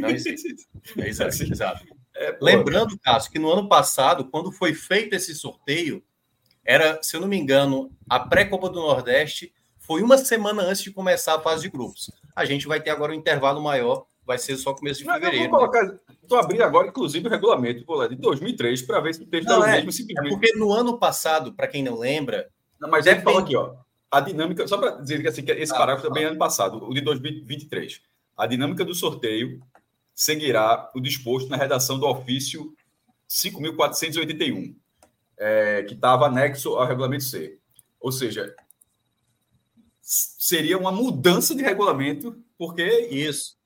Não 0.00 0.08
existe. 0.08 0.68
É 0.98 1.08
exato. 1.08 1.42
exato. 1.42 1.86
É, 2.14 2.36
Lembrando, 2.42 2.98
Cássio, 2.98 3.32
que 3.32 3.38
no 3.38 3.50
ano 3.50 3.66
passado, 3.66 4.26
quando 4.26 4.52
foi 4.52 4.74
feito 4.74 5.14
esse 5.14 5.34
sorteio, 5.34 6.04
era, 6.62 7.02
se 7.02 7.16
eu 7.16 7.20
não 7.22 7.26
me 7.26 7.38
engano, 7.38 7.90
a 8.08 8.20
pré-Copa 8.20 8.68
do 8.68 8.80
Nordeste 8.80 9.52
foi 9.78 10.02
uma 10.02 10.18
semana 10.18 10.62
antes 10.62 10.82
de 10.82 10.92
começar 10.92 11.34
a 11.34 11.40
fase 11.40 11.62
de 11.62 11.70
grupos. 11.70 12.10
A 12.36 12.44
gente 12.44 12.66
vai 12.66 12.80
ter 12.80 12.90
agora 12.90 13.12
um 13.12 13.16
intervalo 13.16 13.62
maior, 13.62 14.06
vai 14.24 14.38
ser 14.38 14.56
só 14.56 14.72
começo 14.72 15.00
de 15.00 15.06
fevereiro. 15.06 15.52
Estou 16.22 16.38
né? 16.38 16.44
abrindo 16.44 16.62
agora, 16.62 16.88
inclusive, 16.88 17.26
o 17.26 17.30
regulamento 17.30 17.84
pô, 17.84 18.06
de 18.06 18.16
2003 18.16 18.82
para 18.82 19.00
ver 19.00 19.14
se 19.14 19.22
o 19.22 19.26
texto 19.26 19.48
não, 19.48 19.64
é, 19.64 19.82
mesmo. 19.82 19.90
É 20.18 20.28
porque 20.28 20.52
no 20.54 20.72
ano 20.72 20.98
passado, 20.98 21.52
para 21.52 21.66
quem 21.66 21.82
não 21.82 21.98
lembra. 21.98 22.48
Não, 22.80 22.88
mas 22.88 23.06
ele 23.06 23.20
falou 23.20 23.40
aqui, 23.40 23.56
ó. 23.56 23.74
A 24.10 24.20
dinâmica, 24.20 24.66
só 24.68 24.76
para 24.76 25.00
dizer 25.00 25.22
que, 25.22 25.28
assim, 25.28 25.42
que 25.42 25.52
esse 25.52 25.72
ah, 25.72 25.78
parágrafo 25.78 26.06
também 26.06 26.24
é 26.24 26.26
ano 26.26 26.38
passado, 26.38 26.84
o 26.84 26.92
de 26.92 27.00
2023. 27.00 28.00
A 28.36 28.46
dinâmica 28.46 28.84
do 28.84 28.94
sorteio 28.94 29.62
seguirá 30.14 30.90
o 30.94 31.00
disposto 31.00 31.48
na 31.48 31.56
redação 31.56 31.98
do 31.98 32.06
ofício 32.06 32.74
5.481, 33.28 34.74
é, 35.38 35.82
que 35.84 35.94
estava 35.94 36.26
anexo 36.26 36.74
ao 36.76 36.86
regulamento 36.86 37.24
C. 37.24 37.58
Ou 37.98 38.12
seja, 38.12 38.54
seria 40.02 40.76
uma 40.76 40.92
mudança 40.92 41.54
de 41.54 41.62
regulamento, 41.62 42.36
porque. 42.58 42.84
Isso. 43.10 43.56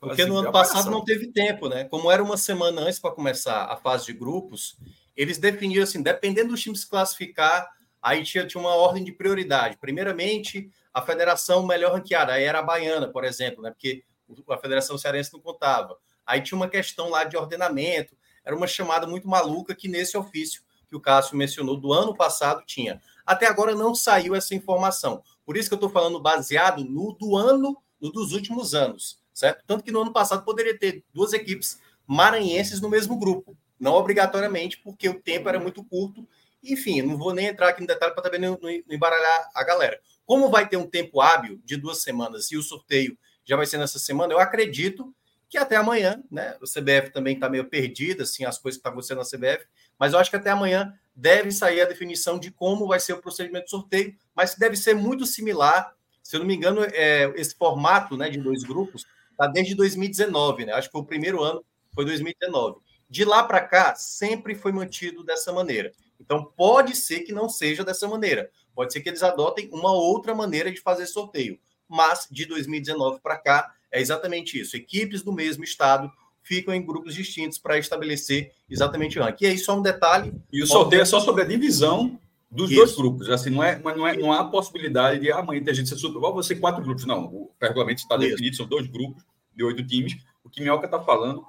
Porque 0.00 0.22
assim, 0.22 0.30
no 0.30 0.38
ano 0.38 0.52
passado 0.52 0.90
não 0.90 1.04
teve 1.04 1.28
tempo, 1.32 1.68
né? 1.68 1.84
Como 1.84 2.10
era 2.10 2.22
uma 2.22 2.36
semana 2.36 2.82
antes 2.82 2.98
para 2.98 3.10
começar 3.10 3.64
a 3.64 3.76
fase 3.76 4.06
de 4.06 4.12
grupos, 4.12 4.76
eles 5.16 5.38
definiram 5.38 5.82
assim, 5.82 6.02
dependendo 6.02 6.50
dos 6.50 6.62
times 6.62 6.82
se 6.82 6.88
classificar, 6.88 7.68
aí 8.00 8.22
tinha, 8.22 8.46
tinha 8.46 8.60
uma 8.60 8.74
ordem 8.74 9.02
de 9.02 9.12
prioridade. 9.12 9.76
Primeiramente, 9.76 10.70
a 10.94 11.02
federação 11.02 11.66
melhor 11.66 11.92
ranqueada, 11.92 12.32
aí 12.32 12.44
era 12.44 12.60
a 12.60 12.62
baiana, 12.62 13.08
por 13.08 13.24
exemplo, 13.24 13.62
né? 13.62 13.70
Porque 13.70 14.04
a 14.48 14.58
Federação 14.58 14.98
Cearense 14.98 15.32
não 15.32 15.40
contava. 15.40 15.96
Aí 16.26 16.42
tinha 16.42 16.56
uma 16.56 16.68
questão 16.68 17.08
lá 17.08 17.24
de 17.24 17.36
ordenamento, 17.36 18.16
era 18.44 18.54
uma 18.54 18.66
chamada 18.66 19.06
muito 19.06 19.28
maluca 19.28 19.74
que 19.74 19.88
nesse 19.88 20.16
ofício 20.16 20.62
que 20.88 20.96
o 20.96 21.00
Cássio 21.00 21.36
mencionou 21.36 21.76
do 21.76 21.92
ano 21.92 22.14
passado 22.14 22.62
tinha. 22.64 23.00
Até 23.26 23.46
agora 23.46 23.74
não 23.74 23.94
saiu 23.94 24.34
essa 24.34 24.54
informação. 24.54 25.22
Por 25.44 25.56
isso 25.56 25.68
que 25.68 25.74
eu 25.74 25.76
estou 25.76 25.90
falando 25.90 26.20
baseado 26.20 26.84
no 26.84 27.12
do 27.12 27.36
ano, 27.36 27.76
no 28.00 28.10
dos 28.10 28.32
últimos 28.32 28.74
anos, 28.74 29.18
certo? 29.38 29.62
Tanto 29.64 29.84
que 29.84 29.92
no 29.92 30.02
ano 30.02 30.12
passado 30.12 30.44
poderia 30.44 30.76
ter 30.76 31.04
duas 31.14 31.32
equipes 31.32 31.80
maranhenses 32.04 32.80
no 32.80 32.88
mesmo 32.88 33.16
grupo, 33.16 33.56
não 33.78 33.92
obrigatoriamente, 33.92 34.78
porque 34.78 35.08
o 35.08 35.20
tempo 35.20 35.48
era 35.48 35.60
muito 35.60 35.84
curto. 35.84 36.26
Enfim, 36.60 37.02
não 37.02 37.16
vou 37.16 37.32
nem 37.32 37.46
entrar 37.46 37.68
aqui 37.68 37.80
no 37.80 37.86
detalhe 37.86 38.12
para 38.14 38.24
também 38.24 38.40
não, 38.40 38.58
embaralhar 38.90 39.48
a 39.54 39.62
galera. 39.62 40.00
Como 40.26 40.50
vai 40.50 40.68
ter 40.68 40.76
um 40.76 40.88
tempo 40.88 41.20
hábil 41.20 41.60
de 41.64 41.76
duas 41.76 42.02
semanas 42.02 42.50
e 42.50 42.56
o 42.56 42.62
sorteio 42.62 43.16
já 43.44 43.56
vai 43.56 43.64
ser 43.64 43.78
nessa 43.78 44.00
semana, 44.00 44.32
eu 44.32 44.40
acredito 44.40 45.14
que 45.48 45.56
até 45.56 45.76
amanhã, 45.76 46.22
né? 46.30 46.56
O 46.60 46.66
CBF 46.66 47.10
também 47.10 47.34
está 47.34 47.48
meio 47.48 47.64
perdido, 47.64 48.24
assim, 48.24 48.44
as 48.44 48.58
coisas 48.58 48.76
que 48.76 48.80
estão 48.80 48.90
tá 48.90 48.94
acontecendo 48.94 49.18
na 49.18 49.24
CBF, 49.54 49.66
mas 49.98 50.12
eu 50.12 50.18
acho 50.18 50.30
que 50.30 50.36
até 50.36 50.50
amanhã 50.50 50.92
deve 51.14 51.52
sair 51.52 51.80
a 51.80 51.86
definição 51.86 52.40
de 52.40 52.50
como 52.50 52.88
vai 52.88 52.98
ser 52.98 53.12
o 53.12 53.22
procedimento 53.22 53.66
de 53.66 53.70
sorteio, 53.70 54.14
mas 54.34 54.56
deve 54.56 54.76
ser 54.76 54.94
muito 54.94 55.24
similar. 55.24 55.94
Se 56.22 56.36
eu 56.36 56.40
não 56.40 56.46
me 56.46 56.54
engano, 56.54 56.82
é, 56.82 57.32
esse 57.36 57.54
formato 57.54 58.16
né, 58.16 58.28
de 58.28 58.38
dois 58.38 58.64
grupos 58.64 59.06
está 59.38 59.46
desde 59.46 59.74
2019, 59.76 60.66
né? 60.66 60.72
Acho 60.72 60.88
que 60.88 60.92
foi 60.92 61.00
o 61.00 61.06
primeiro 61.06 61.42
ano, 61.42 61.64
foi 61.94 62.04
2019. 62.04 62.80
De 63.08 63.24
lá 63.24 63.44
para 63.44 63.60
cá, 63.60 63.94
sempre 63.94 64.54
foi 64.54 64.72
mantido 64.72 65.22
dessa 65.24 65.52
maneira. 65.52 65.92
Então, 66.20 66.44
pode 66.44 66.96
ser 66.96 67.20
que 67.20 67.32
não 67.32 67.48
seja 67.48 67.84
dessa 67.84 68.08
maneira. 68.08 68.50
Pode 68.74 68.92
ser 68.92 69.00
que 69.00 69.08
eles 69.08 69.22
adotem 69.22 69.70
uma 69.72 69.92
outra 69.92 70.34
maneira 70.34 70.70
de 70.70 70.80
fazer 70.80 71.06
sorteio. 71.06 71.58
Mas 71.88 72.26
de 72.30 72.44
2019 72.44 73.20
para 73.20 73.38
cá, 73.38 73.72
é 73.90 74.00
exatamente 74.00 74.60
isso. 74.60 74.76
Equipes 74.76 75.22
do 75.22 75.32
mesmo 75.32 75.62
estado 75.64 76.10
ficam 76.42 76.74
em 76.74 76.84
grupos 76.84 77.14
distintos 77.14 77.58
para 77.58 77.78
estabelecer 77.78 78.52
exatamente 78.68 79.18
o 79.18 79.22
ranking. 79.22 79.44
E 79.44 79.48
aí, 79.48 79.58
só 79.58 79.78
um 79.78 79.82
detalhe. 79.82 80.34
E 80.52 80.62
o 80.62 80.66
sorteio 80.66 81.02
é 81.02 81.04
só 81.04 81.20
sobre 81.20 81.44
a 81.44 81.46
divisão 81.46 82.18
dos 82.50 82.70
Isso. 82.70 82.80
dois 82.80 82.96
grupos. 82.96 83.30
Assim, 83.30 83.50
não, 83.50 83.62
é, 83.62 83.78
não, 83.78 84.06
é, 84.06 84.16
não 84.16 84.32
há 84.32 84.44
possibilidade 84.44 85.20
de 85.20 85.30
amanhã 85.30 85.62
ter 85.62 85.74
gente 85.74 85.88
ser 85.88 85.96
super. 85.96 86.18
Você 86.18 86.56
quatro 86.56 86.82
grupos. 86.82 87.04
Não, 87.04 87.24
o 87.26 87.50
regulamento 87.60 88.00
está 88.00 88.16
definido, 88.16 88.56
são 88.56 88.66
dois 88.66 88.86
grupos 88.86 89.22
de 89.54 89.64
oito 89.64 89.86
times. 89.86 90.16
O 90.42 90.48
que 90.48 90.60
Minhoca 90.60 90.86
está 90.86 91.00
falando 91.00 91.44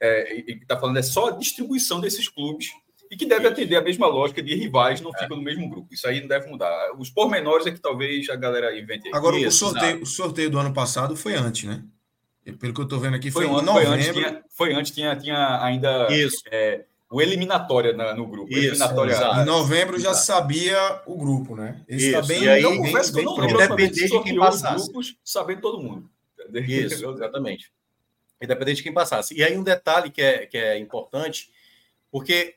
é, 0.00 0.50
está 0.50 0.78
falando 0.78 0.98
é 0.98 1.02
só 1.02 1.28
a 1.28 1.32
distribuição 1.32 2.00
desses 2.00 2.28
clubes 2.28 2.70
e 3.10 3.16
que 3.16 3.26
deve 3.26 3.46
atender 3.46 3.76
a 3.76 3.82
mesma 3.82 4.06
lógica 4.06 4.42
de 4.42 4.54
rivais 4.54 5.00
não 5.00 5.10
é. 5.14 5.18
ficam 5.18 5.36
no 5.36 5.42
mesmo 5.42 5.68
grupo. 5.68 5.92
Isso 5.92 6.06
aí 6.06 6.20
não 6.20 6.28
deve 6.28 6.48
mudar. 6.48 6.92
Os 6.96 7.10
pormenores 7.10 7.66
é 7.66 7.72
que 7.72 7.80
talvez 7.80 8.28
a 8.30 8.36
galera 8.36 8.76
invente. 8.78 9.10
Agora, 9.12 9.36
o 9.36 9.52
sorteio, 9.52 10.02
o 10.02 10.06
sorteio 10.06 10.48
do 10.48 10.58
ano 10.58 10.72
passado 10.72 11.16
foi 11.16 11.34
antes, 11.34 11.68
né? 11.68 11.82
Pelo 12.58 12.72
que 12.72 12.80
eu 12.80 12.84
estou 12.84 12.98
vendo 12.98 13.16
aqui, 13.16 13.30
foi, 13.30 13.46
foi 13.46 13.52
em 13.52 13.64
novembro. 13.64 13.82
Foi 13.82 13.94
antes, 13.94 14.12
tinha, 14.12 14.44
foi 14.48 14.74
antes, 14.74 14.90
tinha, 14.92 15.16
tinha 15.16 15.62
ainda 15.62 16.08
Isso. 16.10 16.42
É, 16.50 16.84
o 17.10 17.20
eliminatória 17.20 17.92
na, 17.92 18.14
no 18.14 18.24
grupo. 18.26 18.52
Isso, 18.52 18.60
eliminatória, 18.60 19.42
em 19.42 19.44
novembro 19.44 19.98
já 19.98 20.14
sabia 20.14 21.02
o 21.04 21.16
grupo, 21.16 21.56
né? 21.56 21.82
Esse 21.88 22.06
está 22.06 22.22
bem, 22.22 22.44
e 22.44 22.48
aí, 22.48 22.62
eu 22.62 22.76
confesso 22.76 23.12
que 23.12 23.18
eu 23.18 23.24
não 23.24 23.36
lembro 23.36 23.76
de 23.76 24.22
quem 24.22 24.36
passasse. 24.36 24.84
grupos, 24.84 25.16
sabendo 25.24 25.60
todo 25.60 25.82
mundo. 25.82 26.08
Isso, 26.54 27.04
exatamente. 27.10 27.72
Independente 28.40 28.76
de 28.76 28.82
quem 28.84 28.94
passasse. 28.94 29.34
E 29.34 29.42
aí 29.42 29.58
um 29.58 29.64
detalhe 29.64 30.10
que 30.10 30.22
é, 30.22 30.46
que 30.46 30.56
é 30.56 30.78
importante, 30.78 31.50
porque 32.12 32.54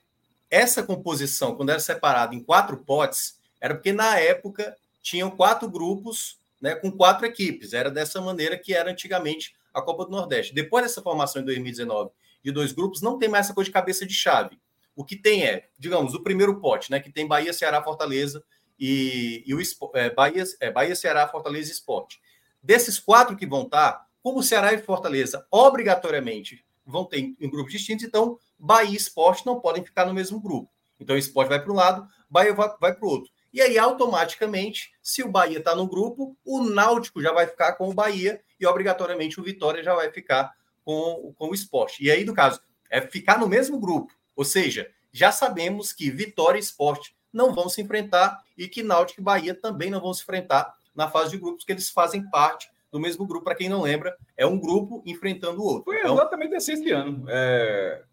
essa 0.51 0.83
composição, 0.83 1.55
quando 1.55 1.71
era 1.71 1.79
separada 1.79 2.35
em 2.35 2.39
quatro 2.39 2.77
potes, 2.77 3.39
era 3.59 3.73
porque 3.73 3.91
na 3.91 4.19
época 4.19 4.77
tinham 5.01 5.31
quatro 5.31 5.67
grupos 5.67 6.37
né, 6.61 6.75
com 6.75 6.91
quatro 6.91 7.25
equipes. 7.25 7.73
Era 7.73 7.89
dessa 7.89 8.21
maneira 8.21 8.55
que 8.55 8.71
era 8.71 8.91
antigamente 8.91 9.55
a 9.73 9.81
Copa 9.81 10.05
do 10.05 10.11
Nordeste. 10.11 10.53
Depois 10.53 10.85
dessa 10.85 11.01
formação 11.01 11.41
em 11.41 11.45
2019 11.45 12.11
de 12.43 12.51
dois 12.51 12.71
grupos, 12.71 13.01
não 13.01 13.17
tem 13.17 13.29
mais 13.29 13.45
essa 13.45 13.53
coisa 13.53 13.69
de 13.69 13.73
cabeça 13.73 14.05
de 14.05 14.13
chave. 14.13 14.59
O 14.95 15.03
que 15.03 15.15
tem 15.15 15.43
é, 15.43 15.69
digamos, 15.77 16.13
o 16.13 16.21
primeiro 16.21 16.59
pote, 16.59 16.91
né, 16.91 16.99
que 16.99 17.11
tem 17.11 17.27
Bahia, 17.27 17.53
Ceará, 17.53 17.81
Fortaleza 17.81 18.43
e, 18.79 19.43
e 19.45 19.53
o 19.53 19.59
é, 19.95 20.09
Bahia, 20.09 20.43
é, 20.59 20.71
Bahia, 20.71 20.95
Ceará, 20.95 21.27
Fortaleza 21.27 21.69
e 21.69 21.73
Esporte. 21.73 22.21
Desses 22.61 22.99
quatro 22.99 23.35
que 23.35 23.45
vão 23.45 23.63
estar, 23.63 24.07
como 24.21 24.43
Ceará 24.43 24.73
e 24.73 24.77
Fortaleza 24.77 25.45
obrigatoriamente 25.49 26.63
vão 26.85 27.05
ter 27.05 27.19
em 27.19 27.49
grupos 27.49 27.71
distintos, 27.71 28.05
então 28.05 28.37
Bahia 28.59 28.91
e 28.91 28.95
Esporte 28.95 29.45
não 29.45 29.59
podem 29.59 29.83
ficar 29.83 30.05
no 30.05 30.13
mesmo 30.13 30.39
grupo. 30.39 30.69
Então 30.99 31.15
o 31.15 31.19
Esporte 31.19 31.49
vai 31.49 31.61
para 31.61 31.71
um 31.71 31.75
lado, 31.75 32.07
Bahia 32.29 32.53
vai, 32.53 32.69
vai 32.79 32.93
para 32.93 33.05
o 33.05 33.09
outro. 33.09 33.31
E 33.53 33.61
aí, 33.61 33.77
automaticamente, 33.77 34.91
se 34.99 35.21
o 35.21 35.29
Bahia 35.29 35.59
está 35.59 35.75
no 35.75 35.87
grupo, 35.87 36.35
o 36.43 36.63
Náutico 36.63 37.21
já 37.21 37.31
vai 37.31 37.45
ficar 37.45 37.73
com 37.73 37.87
o 37.87 37.93
Bahia 37.93 38.41
e, 38.59 38.65
obrigatoriamente, 38.65 39.39
o 39.39 39.43
Vitória 39.43 39.83
já 39.83 39.93
vai 39.93 40.11
ficar 40.11 40.51
com, 40.83 41.33
com 41.37 41.49
o 41.49 41.53
esporte. 41.53 42.03
E 42.03 42.11
aí, 42.11 42.23
no 42.23 42.33
caso, 42.33 42.61
é 42.89 43.01
ficar 43.01 43.39
no 43.39 43.47
mesmo 43.47 43.79
grupo. 43.79 44.13
Ou 44.35 44.45
seja, 44.45 44.89
já 45.11 45.31
sabemos 45.31 45.93
que 45.93 46.09
Vitória 46.09 46.57
e 46.57 46.61
Esporte 46.61 47.15
não 47.31 47.53
vão 47.53 47.67
se 47.67 47.81
enfrentar 47.81 48.43
e 48.57 48.67
que 48.67 48.83
Náutico 48.83 49.21
e 49.21 49.23
Bahia 49.23 49.55
também 49.55 49.89
não 49.89 49.99
vão 49.99 50.13
se 50.13 50.21
enfrentar 50.21 50.75
na 50.95 51.09
fase 51.09 51.31
de 51.31 51.37
grupos, 51.37 51.65
que 51.65 51.71
eles 51.71 51.89
fazem 51.89 52.29
parte 52.29 52.69
do 52.91 52.99
mesmo 52.99 53.25
grupo. 53.25 53.43
Para 53.43 53.55
quem 53.55 53.69
não 53.69 53.81
lembra, 53.81 54.15
é 54.37 54.45
um 54.45 54.59
grupo 54.59 55.01
enfrentando 55.05 55.61
o 55.61 55.65
outro. 55.65 55.85
Foi 55.85 55.97
então, 55.97 56.13
exatamente 56.13 56.55
assim 56.55 56.73
esse 56.73 56.91
ano. 56.91 57.25
É... 57.27 58.03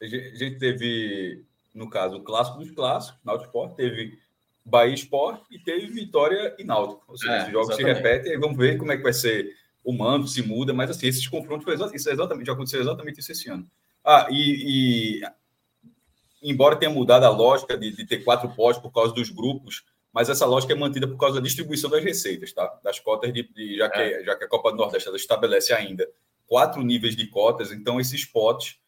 A 0.00 0.06
gente 0.06 0.58
teve, 0.58 1.44
no 1.74 1.90
caso, 1.90 2.16
o 2.16 2.22
clássico 2.22 2.58
dos 2.58 2.70
clássicos, 2.70 3.20
Náutico 3.22 3.48
Esporte, 3.48 3.76
teve 3.76 4.18
Bahia 4.64 4.94
Esporte 4.94 5.44
e 5.50 5.58
teve 5.58 5.88
Vitória 5.88 6.54
e 6.58 6.64
Náutico. 6.64 7.04
Ou 7.06 7.18
seja, 7.18 7.34
é, 7.34 7.38
esses 7.40 7.52
jogos 7.52 7.68
exatamente. 7.68 7.96
se 7.96 8.02
repetem 8.02 8.32
e 8.32 8.38
vamos 8.38 8.56
ver 8.56 8.78
como 8.78 8.92
é 8.92 8.96
que 8.96 9.02
vai 9.02 9.12
ser 9.12 9.54
o 9.82 9.92
mando, 9.92 10.28
se 10.28 10.42
muda, 10.42 10.72
mas 10.72 10.90
assim, 10.90 11.06
esses 11.06 11.26
confrontos 11.26 11.64
foi 11.64 11.74
exatamente, 11.74 12.00
isso 12.00 12.10
é 12.10 12.12
exatamente, 12.12 12.46
já 12.46 12.52
aconteceu 12.52 12.80
exatamente 12.80 13.20
isso 13.20 13.32
esse 13.32 13.48
ano. 13.48 13.68
Ah, 14.04 14.26
e, 14.30 15.20
e 15.20 16.50
embora 16.50 16.76
tenha 16.76 16.90
mudado 16.90 17.24
a 17.24 17.30
lógica 17.30 17.76
de, 17.76 17.94
de 17.94 18.06
ter 18.06 18.24
quatro 18.24 18.48
postos 18.54 18.82
por 18.82 18.92
causa 18.92 19.14
dos 19.14 19.30
grupos, 19.30 19.84
mas 20.12 20.28
essa 20.28 20.44
lógica 20.46 20.72
é 20.72 20.76
mantida 20.76 21.06
por 21.06 21.16
causa 21.16 21.36
da 21.36 21.46
distribuição 21.46 21.88
das 21.88 22.02
receitas, 22.02 22.52
tá? 22.52 22.66
Das 22.82 22.98
cotas 22.98 23.32
de, 23.32 23.42
de 23.52 23.76
já, 23.76 23.88
que, 23.88 24.00
é. 24.00 24.24
já 24.24 24.36
que 24.36 24.44
a 24.44 24.48
Copa 24.48 24.70
do 24.70 24.76
Nordeste 24.76 25.08
estabelece 25.10 25.72
ainda 25.72 26.08
quatro 26.46 26.82
níveis 26.82 27.14
de 27.14 27.26
cotas, 27.28 27.70
então 27.70 28.00
esses 28.00 28.24
potes, 28.24 28.78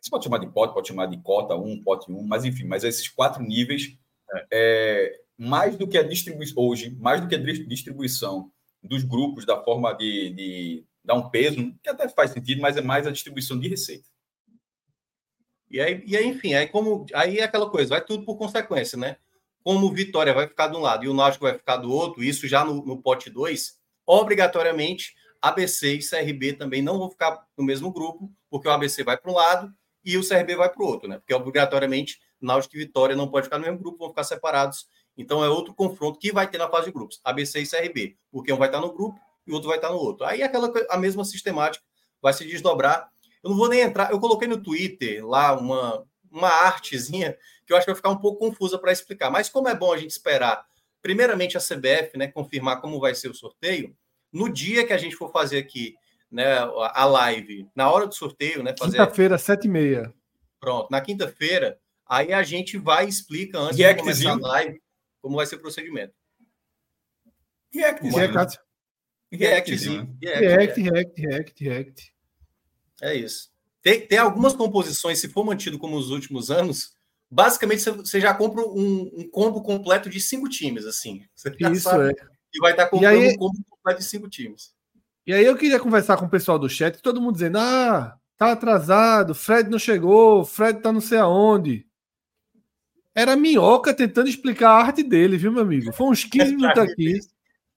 você 0.00 0.10
pode 0.10 0.24
chamar 0.24 0.38
de 0.38 0.48
pote, 0.48 0.74
pode 0.74 0.88
chamar 0.88 1.06
de 1.06 1.16
cota 1.22 1.54
1, 1.54 1.70
um, 1.70 1.82
pote 1.82 2.10
1, 2.10 2.18
um, 2.18 2.26
mas 2.26 2.44
enfim, 2.44 2.64
mas 2.64 2.82
esses 2.82 3.08
quatro 3.08 3.40
níveis 3.42 3.96
é, 4.50 5.20
mais 5.38 5.76
do 5.76 5.86
que 5.86 5.96
a 5.96 6.02
distribuição, 6.02 6.62
hoje, 6.62 6.90
mais 6.98 7.20
do 7.20 7.28
que 7.28 7.36
a 7.36 7.38
distribuição 7.38 8.50
dos 8.84 9.02
grupos 9.02 9.44
da 9.46 9.62
forma 9.62 9.92
de, 9.94 10.30
de 10.30 10.84
dar 11.04 11.14
um 11.14 11.30
peso, 11.30 11.74
que 11.82 11.88
até 11.88 12.08
faz 12.08 12.30
sentido, 12.30 12.60
mas 12.60 12.76
é 12.76 12.82
mais 12.82 13.06
a 13.06 13.10
distribuição 13.10 13.58
de 13.58 13.68
receita. 13.68 14.08
E 15.70 15.80
aí, 15.80 16.02
e 16.06 16.16
aí, 16.16 16.26
enfim, 16.26 16.54
aí 16.54 16.68
como 16.68 17.06
aí 17.14 17.38
é 17.38 17.42
aquela 17.42 17.68
coisa, 17.68 17.90
vai 17.90 18.04
tudo 18.04 18.24
por 18.24 18.36
consequência, 18.36 18.96
né? 18.96 19.16
Como 19.62 19.92
Vitória 19.92 20.32
vai 20.32 20.46
ficar 20.46 20.68
de 20.68 20.76
um 20.76 20.80
lado 20.80 21.04
e 21.04 21.08
o 21.08 21.14
Náutico 21.14 21.44
vai 21.44 21.54
ficar 21.54 21.78
do 21.78 21.90
outro, 21.90 22.22
isso 22.22 22.46
já 22.46 22.64
no, 22.64 22.84
no 22.84 23.00
pote 23.00 23.30
2, 23.30 23.76
obrigatoriamente 24.06 25.14
ABC 25.40 25.94
e 25.94 25.98
CRB 25.98 26.54
também 26.54 26.80
não 26.80 26.98
vão 26.98 27.10
ficar 27.10 27.46
no 27.56 27.64
mesmo 27.64 27.92
grupo, 27.92 28.32
porque 28.50 28.68
o 28.68 28.70
ABC 28.70 29.02
vai 29.02 29.16
para 29.16 29.30
um 29.30 29.34
lado 29.34 29.72
e 30.04 30.16
o 30.16 30.26
CRB 30.26 30.56
vai 30.56 30.70
para 30.70 30.82
o 30.82 30.86
outro, 30.86 31.08
né? 31.08 31.18
Porque 31.18 31.34
obrigatoriamente 31.34 32.18
Náutico 32.40 32.76
e 32.76 32.78
Vitória 32.78 33.16
não 33.16 33.28
pode 33.28 33.44
ficar 33.44 33.58
no 33.58 33.64
mesmo 33.64 33.78
grupo, 33.78 33.98
vão 33.98 34.10
ficar 34.10 34.24
separados. 34.24 34.86
Então 35.16 35.44
é 35.44 35.48
outro 35.48 35.74
confronto 35.74 36.18
que 36.18 36.32
vai 36.32 36.48
ter 36.48 36.58
na 36.58 36.68
fase 36.68 36.86
de 36.86 36.92
grupos, 36.92 37.20
ABC 37.24 37.60
e 37.60 37.68
CRB, 37.68 38.16
porque 38.30 38.52
um 38.52 38.56
vai 38.56 38.68
estar 38.68 38.80
no 38.80 38.92
grupo 38.92 39.18
e 39.46 39.50
o 39.50 39.54
outro 39.54 39.68
vai 39.68 39.78
estar 39.78 39.90
no 39.90 39.96
outro. 39.96 40.24
Aí 40.24 40.42
aquela 40.42 40.72
a 40.90 40.98
mesma 40.98 41.24
sistemática 41.24 41.84
vai 42.20 42.32
se 42.32 42.44
desdobrar. 42.44 43.08
Eu 43.42 43.50
não 43.50 43.56
vou 43.56 43.68
nem 43.68 43.80
entrar, 43.80 44.10
eu 44.10 44.18
coloquei 44.18 44.48
no 44.48 44.60
Twitter 44.60 45.24
lá 45.26 45.56
uma 45.56 46.04
uma 46.34 46.48
artezinha 46.48 47.38
que 47.64 47.72
eu 47.72 47.76
acho 47.76 47.86
que 47.86 47.92
vai 47.92 47.96
ficar 47.96 48.10
um 48.10 48.18
pouco 48.18 48.40
confusa 48.40 48.76
para 48.76 48.92
explicar. 48.92 49.30
Mas 49.30 49.48
como 49.48 49.68
é 49.68 49.74
bom 49.74 49.92
a 49.92 49.96
gente 49.96 50.10
esperar, 50.10 50.66
primeiramente 51.00 51.56
a 51.56 51.60
CBF, 51.60 52.18
né, 52.18 52.26
confirmar 52.26 52.80
como 52.80 52.98
vai 52.98 53.14
ser 53.14 53.28
o 53.28 53.34
sorteio, 53.34 53.96
no 54.32 54.52
dia 54.52 54.84
que 54.84 54.92
a 54.92 54.98
gente 54.98 55.14
for 55.14 55.30
fazer 55.30 55.58
aqui 55.58 55.94
né, 56.30 56.58
a 56.58 57.04
live, 57.04 57.68
na 57.74 57.88
hora 57.88 58.06
do 58.06 58.14
sorteio, 58.14 58.62
né? 58.62 58.74
Fazer... 58.76 58.98
Quinta-feira, 58.98 59.38
sete 59.38 59.66
e 59.66 59.70
meia. 59.70 60.12
Pronto, 60.58 60.88
na 60.90 61.00
quinta-feira, 61.00 61.78
aí 62.04 62.32
a 62.32 62.42
gente 62.42 62.76
vai 62.76 63.06
e 63.06 63.08
explica 63.08 63.58
antes 63.58 63.76
de 63.76 63.94
começar 63.94 64.32
a 64.32 64.34
live 64.34 64.82
como 65.24 65.36
vai 65.36 65.46
ser 65.46 65.56
o 65.56 65.60
procedimento. 65.60 66.12
React, 67.72 68.10
React. 68.10 68.58
Reactzinho. 69.32 70.18
React, 70.22 70.82
React, 70.82 71.20
React, 71.22 71.64
React. 71.64 72.14
É 73.00 73.14
isso. 73.14 73.50
Tem, 73.80 74.06
tem 74.06 74.18
algumas 74.18 74.52
composições, 74.52 75.18
se 75.18 75.30
for 75.30 75.42
mantido 75.42 75.78
como 75.78 75.96
nos 75.96 76.10
últimos 76.10 76.50
anos, 76.50 76.94
basicamente 77.30 77.82
você 77.82 78.20
já 78.20 78.34
compra 78.34 78.66
um, 78.66 79.10
um 79.16 79.30
combo 79.30 79.62
completo 79.62 80.10
de 80.10 80.20
cinco 80.20 80.46
times, 80.46 80.84
assim. 80.84 81.24
Você 81.34 81.56
já 81.58 81.70
Isso 81.70 81.84
sabe 81.84 82.10
é. 82.10 82.14
E 82.52 82.58
vai 82.60 82.72
estar 82.72 82.86
comprando 82.86 83.18
aí, 83.18 83.30
um 83.30 83.36
combo 83.38 83.64
completo 83.66 84.00
de 84.00 84.06
cinco 84.06 84.28
times. 84.28 84.74
E 85.26 85.32
aí 85.32 85.44
eu 85.44 85.56
queria 85.56 85.80
conversar 85.80 86.18
com 86.18 86.26
o 86.26 86.30
pessoal 86.30 86.58
do 86.58 86.68
chat, 86.68 87.00
todo 87.00 87.20
mundo 87.20 87.32
dizendo: 87.32 87.56
ah, 87.56 88.18
tá 88.36 88.52
atrasado, 88.52 89.34
Fred 89.34 89.70
não 89.70 89.78
chegou, 89.78 90.44
Fred 90.44 90.82
tá 90.82 90.92
não 90.92 91.00
sei 91.00 91.16
aonde. 91.16 91.86
Era 93.14 93.36
Minhoca 93.36 93.94
tentando 93.94 94.28
explicar 94.28 94.70
a 94.70 94.82
arte 94.86 95.02
dele, 95.02 95.36
viu, 95.36 95.52
meu 95.52 95.62
amigo? 95.62 95.92
Foi 95.92 96.08
uns 96.08 96.24
15 96.26 96.44
tá 96.44 96.56
minutos 96.56 96.82
aqui. 96.82 97.18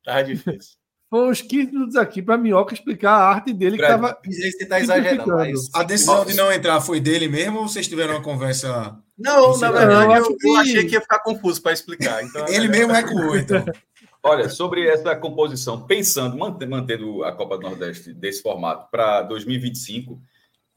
Tá 0.04 0.22
difícil. 0.22 0.78
Foi 1.10 1.30
uns 1.30 1.42
15 1.42 1.72
minutos 1.72 1.96
aqui 1.96 2.22
para 2.22 2.38
Minhoca 2.38 2.74
explicar 2.74 3.12
a 3.12 3.30
arte 3.30 3.54
dele 3.54 3.78
que 3.78 3.84
estava. 3.84 4.18
Você 4.26 4.48
está 4.48 4.80
exagerando. 4.80 5.28
Mas... 5.28 5.70
A 5.74 5.84
decisão 5.84 6.26
de 6.26 6.34
não 6.34 6.52
entrar 6.52 6.82
foi 6.82 7.00
dele 7.00 7.30
mesmo 7.30 7.60
ou 7.60 7.68
vocês 7.68 7.88
tiveram 7.88 8.16
uma 8.16 8.24
conversa? 8.24 8.98
Não, 9.18 9.58
na 9.58 9.72
verdade, 9.72 10.14
eu, 10.14 10.26
eu, 10.26 10.38
eu, 10.44 10.56
achei 10.58 10.86
que 10.86 10.96
ia 10.96 11.02
ficar 11.02 11.20
confuso 11.20 11.62
para 11.62 11.72
explicar. 11.72 12.24
Então, 12.24 12.46
Ele 12.48 12.66
é 12.66 12.70
mesmo 12.70 12.92
recuou, 12.92 13.38
então. 13.38 13.64
Olha, 14.22 14.50
sobre 14.50 14.86
essa 14.86 15.16
composição, 15.16 15.86
pensando, 15.86 16.38
mantendo 16.38 17.24
a 17.24 17.32
Copa 17.32 17.58
do 17.58 17.64
Nordeste 17.64 18.14
desse 18.14 18.42
formato 18.42 18.88
para 18.92 19.22
2025, 19.22 20.22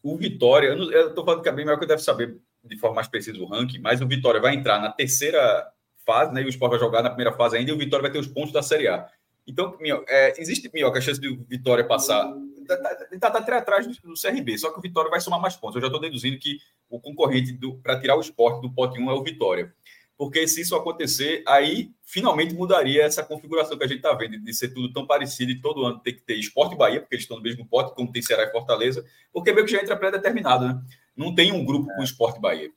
o 0.03 0.17
Vitória, 0.17 0.69
eu 0.69 1.09
estou 1.09 1.25
falando 1.25 1.43
que 1.43 1.49
a 1.49 1.53
bem 1.53 1.65
melhor 1.65 1.81
que 1.81 1.87
deve 1.87 2.03
saber 2.03 2.39
de 2.65 2.77
forma 2.77 2.97
mais 2.97 3.09
precisa 3.09 3.39
o 3.39 3.47
ranking, 3.47 3.79
mas 3.79 4.01
o 4.01 4.07
Vitória 4.07 4.41
vai 4.41 4.55
entrar 4.55 4.81
na 4.81 4.91
terceira 4.91 5.67
fase, 6.05 6.33
né? 6.33 6.43
E 6.43 6.45
o 6.45 6.49
Sport 6.49 6.71
vai 6.71 6.81
jogar 6.81 7.03
na 7.03 7.11
primeira 7.11 7.33
fase 7.33 7.57
ainda, 7.57 7.71
e 7.71 7.75
o 7.75 7.79
Vitória 7.79 8.03
vai 8.03 8.11
ter 8.11 8.19
os 8.19 8.27
pontos 8.27 8.53
da 8.53 8.63
Série 8.63 8.89
A. 8.89 9.09
Então, 9.47 9.77
é, 10.09 10.41
existe, 10.41 10.71
a 10.83 11.01
chance 11.01 11.21
de 11.21 11.35
Vitória 11.49 11.85
passar. 11.85 12.33
Está 12.61 12.77
tá, 12.77 12.95
tá, 12.95 13.31
tá, 13.31 13.41
tá 13.41 13.57
atrás 13.57 13.87
do, 13.87 14.15
CRB, 14.15 14.59
só 14.59 14.71
que 14.71 14.79
o 14.79 14.83
Vitória 14.83 15.11
vai 15.11 15.21
somar 15.21 15.41
mais 15.41 15.57
pontos. 15.57 15.77
Eu 15.77 15.81
já 15.81 15.87
estou 15.89 16.01
deduzindo 16.01 16.39
que 16.39 16.59
o 16.89 17.01
concorrente 17.01 17.59
para 17.83 17.99
tirar 17.99 18.17
o 18.17 18.21
esporte 18.21 18.61
do 18.61 18.73
pote 18.73 19.01
1 19.01 19.11
é 19.11 19.15
o 19.15 19.23
Vitória. 19.23 19.75
Porque 20.17 20.47
se 20.47 20.61
isso 20.61 20.77
acontecer, 20.77 21.43
aí 21.49 21.91
finalmente 22.05 22.55
mudaria 22.55 23.05
essa 23.05 23.25
configuração 23.25 23.79
que 23.79 23.85
a 23.85 23.87
gente 23.87 23.97
está 23.97 24.13
vendo, 24.13 24.39
de 24.39 24.53
ser 24.53 24.69
tudo 24.69 24.93
tão 24.93 25.07
parecido 25.07 25.51
e 25.51 25.61
todo 25.61 25.85
ano 25.85 25.99
ter 25.99 26.13
que 26.13 26.21
ter 26.21 26.35
esporte 26.35 26.75
e 26.75 26.79
Bahia, 26.79 27.01
porque 27.01 27.15
eles 27.15 27.25
estão 27.25 27.39
no 27.39 27.43
mesmo 27.43 27.67
pote, 27.67 27.95
como 27.95 28.13
tem 28.13 28.21
Ceará 28.21 28.45
e 28.45 28.53
Fortaleza, 28.53 29.03
porque 29.33 29.51
meio 29.51 29.65
que 29.65 29.73
já 29.73 29.81
entra 29.81 29.97
pré-determinado, 29.97 30.69
né? 30.69 30.83
Não 31.17 31.35
tem 31.35 31.53
um 31.53 31.65
grupo 31.65 31.89
com 31.95 32.03
esporte 32.03 32.39
e 32.39 32.41
Bahia. 32.41 32.71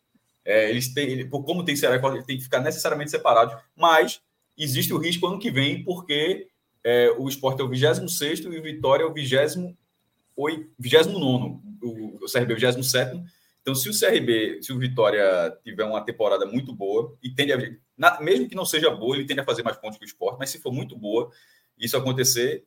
É, 0.46 0.70
eles 0.70 0.94
têm, 0.94 1.30
como 1.30 1.64
tem 1.64 1.76
Ceará 1.76 1.96
e 1.96 2.00
Fortaleza, 2.00 2.28
tem 2.28 2.38
que 2.38 2.44
ficar 2.44 2.60
necessariamente 2.60 3.12
separados, 3.12 3.56
mas 3.76 4.22
existe 4.58 4.94
o 4.94 4.98
risco 4.98 5.26
ano 5.26 5.40
que 5.40 5.50
vem, 5.50 5.84
porque 5.84 6.48
é, 6.84 7.10
o 7.18 7.28
esporte 7.30 7.62
é 7.62 7.64
o 7.64 7.70
26 7.70 8.40
e 8.40 8.48
o 8.48 8.62
Vitória 8.62 9.04
é 9.04 9.06
o 9.06 9.14
29, 9.14 9.76
o, 11.82 12.26
o 12.26 12.32
CRB 12.32 12.54
é 12.54 12.56
o 12.56 12.76
27. 12.76 13.24
Então, 13.62 13.74
se 13.74 13.90
o 13.90 13.98
CRB, 13.98 14.62
se 14.62 14.74
o 14.74 14.78
Vitória 14.78 15.58
tiver 15.64 15.86
uma 15.86 16.02
temporada 16.02 16.46
muito 16.46 16.76
boa, 16.76 17.18
e 17.24 17.30
tende 17.30 17.54
a, 17.54 17.58
na, 17.98 18.20
mesmo 18.20 18.50
que 18.50 18.56
não 18.56 18.66
seja 18.66 18.90
boa, 18.92 19.16
ele 19.16 19.26
tende 19.26 19.40
a 19.40 19.46
fazer 19.46 19.64
mais 19.64 19.78
pontos 19.78 19.98
que 19.98 20.04
o 20.04 20.08
esporte, 20.08 20.38
mas 20.38 20.50
se 20.50 20.60
for 20.60 20.74
muito 20.74 20.98
boa, 20.98 21.32
isso 21.80 21.96
acontecer 21.96 22.66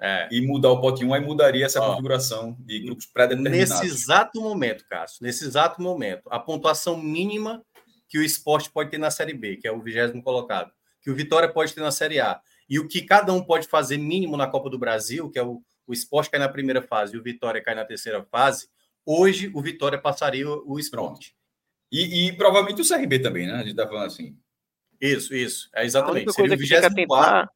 é. 0.00 0.28
e 0.30 0.40
mudar 0.40 0.70
o 0.70 0.80
pote 0.80 1.04
1, 1.04 1.14
aí 1.14 1.20
mudaria 1.20 1.66
essa 1.66 1.80
Ó, 1.80 1.90
configuração 1.90 2.56
de 2.60 2.80
grupos 2.80 3.06
pré-determinados. 3.06 3.80
Nesse 3.80 3.86
exato 3.86 4.40
momento, 4.40 4.84
Cássio, 4.88 5.22
nesse 5.22 5.44
exato 5.44 5.80
momento, 5.82 6.22
a 6.30 6.38
pontuação 6.38 6.96
mínima 6.96 7.62
que 8.08 8.18
o 8.18 8.22
esporte 8.22 8.70
pode 8.70 8.90
ter 8.90 8.98
na 8.98 9.10
Série 9.10 9.34
B, 9.34 9.56
que 9.56 9.68
é 9.68 9.72
o 9.72 9.80
vigésimo 9.80 10.22
colocado, 10.22 10.72
que 11.02 11.10
o 11.10 11.14
Vitória 11.14 11.48
pode 11.48 11.74
ter 11.74 11.80
na 11.80 11.90
Série 11.90 12.18
A, 12.18 12.40
e 12.68 12.78
o 12.78 12.88
que 12.88 13.02
cada 13.02 13.32
um 13.32 13.42
pode 13.42 13.68
fazer 13.68 13.98
mínimo 13.98 14.36
na 14.36 14.46
Copa 14.46 14.70
do 14.70 14.78
Brasil, 14.78 15.30
que 15.30 15.38
é 15.38 15.42
o, 15.42 15.62
o 15.86 15.92
esporte 15.92 16.30
cai 16.30 16.40
na 16.40 16.48
primeira 16.48 16.80
fase 16.80 17.14
e 17.14 17.18
o 17.18 17.22
Vitória 17.22 17.62
cai 17.62 17.74
na 17.74 17.84
terceira 17.84 18.24
fase, 18.24 18.68
hoje 19.04 19.50
o 19.54 19.60
Vitória 19.60 19.98
passaria 19.98 20.48
o 20.48 20.78
esporte. 20.78 21.34
E, 21.92 22.28
e, 22.28 22.32
provavelmente 22.32 22.80
o 22.80 22.88
CRB 22.88 23.18
também, 23.18 23.46
né? 23.46 23.54
A 23.54 23.64
gente 23.64 23.74
tá 23.74 23.86
falando 23.86 24.06
assim. 24.06 24.36
Isso, 25.00 25.34
isso. 25.34 25.68
É 25.74 25.84
exatamente. 25.84 26.28
A 26.28 26.30
única 26.30 26.32
coisa 26.34 26.56
que 26.56 26.68
tem 26.68 26.80
que 26.80 26.86
atentar 26.86 27.50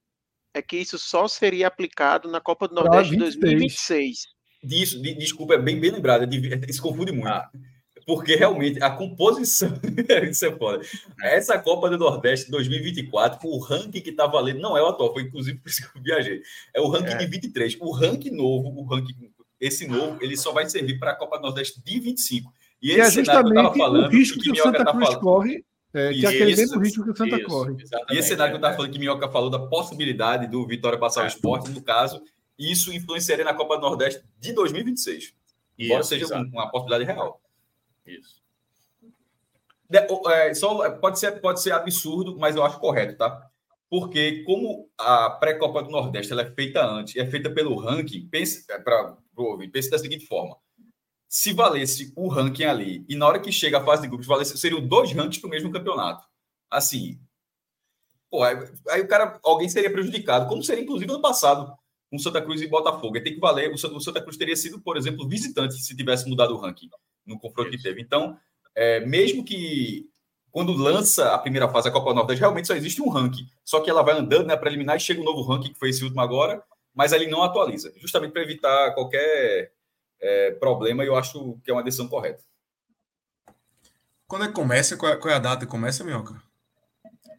é 0.54 0.62
que 0.62 0.76
isso 0.76 0.98
só 0.98 1.28
seria 1.28 1.66
aplicado 1.66 2.30
na 2.30 2.40
Copa 2.40 2.68
do 2.68 2.74
Nordeste 2.74 3.12
de 3.12 3.18
2026. 3.18 4.26
Disso, 4.62 5.02
de, 5.02 5.14
desculpa, 5.14 5.54
é 5.54 5.58
bem, 5.58 5.78
bem 5.78 5.90
lembrado. 5.90 6.24
É 6.24 6.72
se 6.72 6.80
confunde 6.80 7.12
muito. 7.12 7.28
Ah 7.28 7.50
porque 8.06 8.34
realmente 8.34 8.82
a 8.82 8.90
composição. 8.90 9.72
isso 10.30 10.46
é 10.46 10.56
foda. 10.56 10.84
Essa 11.22 11.58
Copa 11.58 11.88
do 11.88 11.98
Nordeste 11.98 12.50
2024, 12.50 13.38
o 13.48 13.58
ranking 13.58 14.00
que 14.00 14.12
tá 14.12 14.26
valendo, 14.26 14.60
não 14.60 14.76
é 14.76 14.82
o 14.82 14.88
atual, 14.88 15.12
foi 15.12 15.22
inclusive 15.22 15.58
por 15.58 15.68
isso 15.68 15.80
que 15.80 15.98
eu 15.98 16.02
viajei. 16.02 16.42
É 16.74 16.80
o 16.80 16.88
ranking 16.88 17.14
é. 17.14 17.16
de 17.16 17.26
23. 17.26 17.76
O 17.80 17.90
ranking 17.92 18.30
novo, 18.30 18.68
o 18.68 18.84
ranking, 18.84 19.30
esse 19.60 19.86
novo, 19.86 20.18
ele 20.20 20.36
só 20.36 20.52
vai 20.52 20.68
servir 20.68 20.98
para 20.98 21.12
a 21.12 21.16
Copa 21.16 21.38
do 21.38 21.42
Nordeste 21.42 21.82
de 21.82 22.00
25. 22.00 22.52
E, 22.82 22.88
e 22.88 22.92
esse 22.92 23.20
é 23.20 23.24
cenário 23.24 23.50
que 23.50 23.58
eu 23.58 23.62
tava 23.62 23.74
falando, 23.74 24.06
o 24.06 24.10
risco 24.10 24.38
que, 24.38 24.52
que 24.52 24.60
o 24.60 24.62
Santa 24.62 24.84
tá 24.84 24.92
Cruz 24.92 25.06
falando, 25.06 25.20
corre. 25.20 25.64
É, 25.94 26.12
que 26.12 26.26
é 26.26 26.28
aquele 26.28 26.56
mesmo 26.56 26.80
risco 26.80 27.04
que 27.04 27.10
o 27.10 27.16
Santa 27.16 27.36
isso, 27.36 27.46
corre. 27.46 27.76
E 28.10 28.18
esse 28.18 28.28
cenário 28.28 28.52
que 28.52 28.56
eu 28.56 28.58
estava 28.58 28.74
falando 28.74 28.92
que 28.92 28.98
Minhoca 28.98 29.30
falou 29.30 29.48
da 29.48 29.60
possibilidade 29.60 30.48
do 30.48 30.66
Vitória 30.66 30.98
passar 30.98 31.20
o 31.20 31.24
é. 31.24 31.28
esporte, 31.28 31.70
no 31.70 31.80
caso, 31.80 32.20
isso 32.58 32.92
influenciaria 32.92 33.44
na 33.44 33.54
Copa 33.54 33.76
do 33.76 33.82
Nordeste 33.82 34.24
de 34.40 34.52
2026. 34.52 35.32
Embora 35.78 36.00
isso, 36.00 36.08
seja 36.08 36.24
exato. 36.24 36.50
uma 36.50 36.68
possibilidade 36.68 37.04
real. 37.04 37.40
Isso. 38.04 38.42
É, 39.88 40.52
só, 40.54 40.90
pode, 40.90 41.20
ser, 41.20 41.40
pode 41.40 41.60
ser 41.60 41.70
absurdo, 41.72 42.36
mas 42.38 42.56
eu 42.56 42.64
acho 42.64 42.80
correto, 42.80 43.16
tá? 43.16 43.48
Porque 43.88 44.42
como 44.42 44.88
a 44.98 45.30
pré-copa 45.30 45.80
do 45.80 45.90
Nordeste 45.90 46.32
ela 46.32 46.42
é 46.42 46.50
feita 46.50 46.84
antes, 46.84 47.14
é 47.14 47.24
feita 47.24 47.48
pelo 47.50 47.76
ranking, 47.76 48.26
pense, 48.26 48.64
é, 48.68 48.78
para 48.78 49.16
pense 49.72 49.90
da 49.90 49.98
seguinte 49.98 50.26
forma. 50.26 50.56
Se 51.34 51.52
valesse 51.52 52.12
o 52.14 52.28
ranking 52.28 52.62
ali, 52.62 53.04
e 53.08 53.16
na 53.16 53.26
hora 53.26 53.40
que 53.40 53.50
chega 53.50 53.78
a 53.78 53.84
fase 53.84 54.02
de 54.02 54.08
grupos, 54.08 54.24
valesse, 54.24 54.56
seriam 54.56 54.80
dois 54.80 55.10
rankings 55.10 55.40
para 55.40 55.48
o 55.48 55.50
mesmo 55.50 55.72
campeonato. 55.72 56.24
Assim, 56.70 57.18
pô, 58.30 58.44
aí, 58.44 58.56
aí, 58.88 59.00
o 59.00 59.08
cara, 59.08 59.40
alguém 59.42 59.68
seria 59.68 59.90
prejudicado, 59.90 60.46
como 60.46 60.62
seria 60.62 60.84
inclusive 60.84 61.10
no 61.10 61.20
passado, 61.20 61.76
com 62.08 62.16
Santa 62.20 62.40
Cruz 62.40 62.62
e 62.62 62.68
Botafogo. 62.68 63.20
Tem 63.20 63.34
que 63.34 63.40
valer, 63.40 63.72
o 63.72 63.76
Santa 63.76 64.22
Cruz 64.22 64.36
teria 64.36 64.54
sido, 64.54 64.80
por 64.80 64.96
exemplo, 64.96 65.28
visitante 65.28 65.74
se 65.74 65.96
tivesse 65.96 66.28
mudado 66.28 66.54
o 66.54 66.56
ranking 66.56 66.88
no 67.26 67.36
confronto 67.36 67.70
Isso. 67.70 67.78
que 67.78 67.82
teve. 67.82 68.00
Então, 68.00 68.38
é, 68.72 69.00
mesmo 69.00 69.44
que 69.44 70.08
quando 70.52 70.72
lança 70.72 71.34
a 71.34 71.38
primeira 71.38 71.68
fase 71.68 71.88
da 71.88 71.92
Copa 71.92 72.14
Nordeste, 72.14 72.38
realmente 72.38 72.68
só 72.68 72.76
existe 72.76 73.02
um 73.02 73.08
ranking. 73.08 73.48
Só 73.64 73.80
que 73.80 73.90
ela 73.90 74.04
vai 74.04 74.16
andando 74.16 74.46
na 74.46 74.54
né, 74.54 74.56
preliminar 74.56 74.96
e 74.96 75.00
chega 75.00 75.20
um 75.20 75.24
novo 75.24 75.42
ranking, 75.42 75.72
que 75.72 75.78
foi 75.80 75.90
esse 75.90 76.04
último 76.04 76.20
agora, 76.20 76.62
mas 76.94 77.12
ele 77.12 77.26
não 77.26 77.42
atualiza, 77.42 77.92
justamente 77.96 78.30
para 78.30 78.42
evitar 78.42 78.94
qualquer 78.94 79.72
é, 80.20 80.50
problema, 80.52 81.04
e 81.04 81.06
eu 81.06 81.16
acho 81.16 81.58
que 81.62 81.70
é 81.70 81.74
uma 81.74 81.82
decisão 81.82 82.08
correta. 82.08 82.42
Quando 84.26 84.44
é 84.44 84.48
que 84.48 84.54
começa? 84.54 84.96
Qual 84.96 85.12
é, 85.12 85.16
qual 85.16 85.32
é 85.32 85.36
a 85.36 85.40
data 85.40 85.64
que 85.64 85.70
começa, 85.70 86.02
Minhoca? 86.02 86.34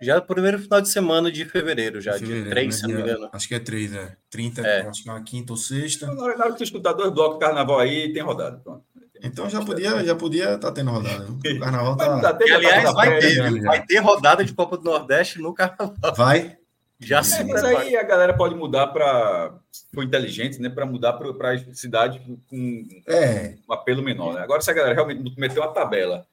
Já 0.01 0.17
no 0.17 0.21
primeiro 0.23 0.59
final 0.59 0.81
de 0.81 0.89
semana 0.89 1.31
de 1.31 1.45
fevereiro, 1.45 2.01
já, 2.01 2.13
fevereiro, 2.13 2.43
dia 2.43 2.51
3, 2.51 2.67
né? 2.67 2.71
se 2.71 2.87
não 2.87 2.95
me 2.95 3.01
engano. 3.01 3.29
Acho 3.31 3.47
que 3.47 3.55
é 3.55 3.59
3, 3.59 3.93
é. 3.93 4.17
30, 4.29 4.61
é. 4.61 4.81
acho 4.81 5.03
que 5.03 5.09
é 5.09 5.11
uma 5.11 5.23
quinta 5.23 5.53
ou 5.53 5.57
sexta. 5.57 6.13
Na 6.13 6.21
hora 6.21 6.53
que 6.53 6.63
escutar 6.63 6.93
dois 6.93 7.11
blocos 7.11 7.39
de 7.39 7.45
carnaval 7.45 7.79
aí, 7.79 8.11
tem 8.13 8.21
rodada. 8.21 8.57
Pronto. 8.57 8.83
Então 9.23 9.49
já 9.49 9.63
podia 9.63 10.03
já 10.03 10.15
podia 10.15 10.55
estar 10.55 10.57
tá 10.59 10.71
tendo 10.71 10.91
rodada. 10.91 11.25
O 11.31 11.59
carnaval 11.59 11.95
tá. 11.95 12.37
E, 12.45 12.51
aliás, 12.51 12.93
vai 12.93 13.19
ter, 13.19 13.61
vai 13.61 13.85
ter 13.85 13.97
rodada 13.99 14.43
de 14.43 14.53
Copa 14.53 14.77
do 14.77 14.83
Nordeste 14.83 15.39
no 15.39 15.53
carnaval. 15.53 15.95
Vai. 16.15 16.57
Já 16.99 17.21
se 17.21 17.41
é, 17.41 17.43
mas 17.43 17.63
aí 17.63 17.95
a 17.95 18.03
galera 18.03 18.33
pode 18.33 18.55
mudar 18.55 18.87
para 18.87 19.53
for 19.93 20.03
inteligente, 20.03 20.61
né? 20.61 20.69
Para 20.69 20.85
mudar 20.85 21.13
para 21.13 21.57
cidade 21.73 22.21
com 22.49 22.87
é. 23.07 23.55
um 23.67 23.73
apelo 23.73 24.01
menor. 24.01 24.33
Né? 24.33 24.41
Agora, 24.41 24.61
se 24.61 24.71
a 24.71 24.73
galera 24.73 24.95
realmente 24.95 25.39
meter 25.39 25.59
uma 25.59 25.73
tabela 25.73 26.25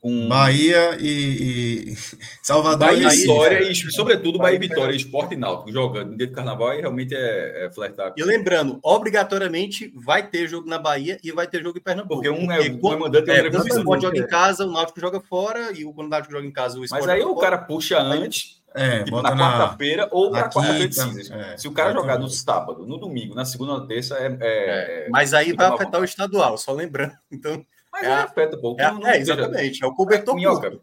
com 0.00 0.28
Bahia 0.28 0.96
e, 0.98 1.92
e... 1.92 1.96
Salvador 2.42 2.88
Bahia 2.88 3.06
e 3.06 3.16
Vitória, 3.16 3.70
e, 3.70 3.74
sobretudo 3.74 4.38
Bahia, 4.38 4.58
Bahia 4.58 4.68
Vitória, 4.68 4.96
Esporte 4.96 5.34
e 5.34 5.36
Náutico, 5.36 5.70
jogando 5.70 6.12
no 6.12 6.16
dia 6.16 6.26
do 6.26 6.32
carnaval 6.32 6.72
e 6.72 6.80
realmente 6.80 7.14
é, 7.14 7.66
é 7.66 7.70
flertar. 7.70 8.14
E 8.16 8.22
lembrando, 8.22 8.78
obrigatoriamente 8.82 9.92
vai 9.94 10.26
ter 10.26 10.48
jogo 10.48 10.66
na 10.68 10.78
Bahia 10.78 11.18
e 11.22 11.30
vai 11.32 11.46
ter 11.46 11.62
jogo 11.62 11.78
em 11.78 11.82
Pernambuco. 11.82 12.14
Porque 12.14 12.30
um 12.30 12.50
é, 12.50 12.60
o 12.70 12.98
mandante 12.98 13.30
é, 13.30 13.50
quando 13.50 13.64
o 13.64 13.68
Esporte 13.68 14.02
joga 14.02 14.18
em 14.18 14.26
casa, 14.26 14.64
o 14.64 14.72
Náutico 14.72 15.00
joga 15.00 15.20
fora, 15.20 15.70
e 15.72 15.84
o 15.84 15.92
quando 15.92 16.06
o 16.06 16.10
Náutico 16.10 16.32
joga 16.32 16.46
em 16.46 16.52
casa, 16.52 16.78
o 16.78 16.84
Esporte 16.84 17.06
Mas 17.06 17.10
aí 17.10 17.22
o 17.22 17.36
cara 17.36 17.58
puxa 17.58 18.00
antes, 18.00 18.59
é, 18.74 19.02
tipo, 19.02 19.20
na, 19.20 19.34
na 19.34 19.58
quarta-feira 19.58 20.08
ou 20.10 20.30
para 20.30 20.48
quarta-feira 20.48 21.52
É, 21.52 21.56
Se 21.56 21.66
o 21.66 21.72
cara 21.72 21.92
jogar 21.92 22.18
no 22.18 22.28
sábado, 22.28 22.86
no 22.86 22.98
domingo, 22.98 23.34
na 23.34 23.44
segunda 23.44 23.72
ou 23.72 23.86
terça, 23.86 24.16
é, 24.16 24.26
é, 24.40 25.06
é 25.06 25.08
Mas 25.10 25.34
aí 25.34 25.52
vai 25.52 25.66
afetar 25.66 26.00
o 26.00 26.04
estadual, 26.04 26.56
só 26.56 26.72
lembrando. 26.72 27.12
Então, 27.30 27.64
mas 27.92 28.04
é, 28.04 28.12
afeta 28.12 28.56
um 28.56 28.60
pouco. 28.60 28.80
É, 28.80 28.92
não, 28.92 29.06
é 29.06 29.18
exatamente. 29.18 29.82
É 29.82 29.86
o 29.86 29.92
cobertor 29.92 30.34
minhoca. 30.34 30.78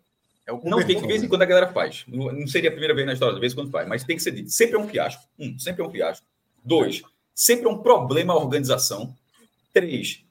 É 0.45 0.51
o 0.51 0.61
não 0.63 0.77
tem 0.83 0.95
que, 0.95 1.01
de 1.01 1.07
vez 1.07 1.23
em 1.23 1.27
quando 1.27 1.41
a 1.41 1.45
galera 1.45 1.67
faz. 1.67 2.03
Não, 2.07 2.31
não 2.31 2.47
seria 2.47 2.69
a 2.69 2.71
primeira 2.71 2.93
vez 2.93 3.05
na 3.05 3.13
história, 3.13 3.33
de 3.33 3.39
vez 3.39 3.53
em 3.53 3.55
quando 3.55 3.71
faz, 3.71 3.87
mas 3.87 4.03
tem 4.03 4.15
que 4.15 4.23
ser 4.23 4.31
dito. 4.31 4.49
Sempre 4.49 4.75
é 4.75 4.79
um 4.79 4.87
fiasco. 4.87 5.23
Um, 5.39 5.57
sempre 5.57 5.81
é 5.81 5.85
um 5.85 5.89
fiasco. 5.89 6.25
Dois, 6.63 7.01
sempre 7.33 7.65
é 7.65 7.69
um 7.69 7.77
problema 7.77 8.33
a 8.33 8.37
organização. 8.37 9.13
Três, 9.73 10.23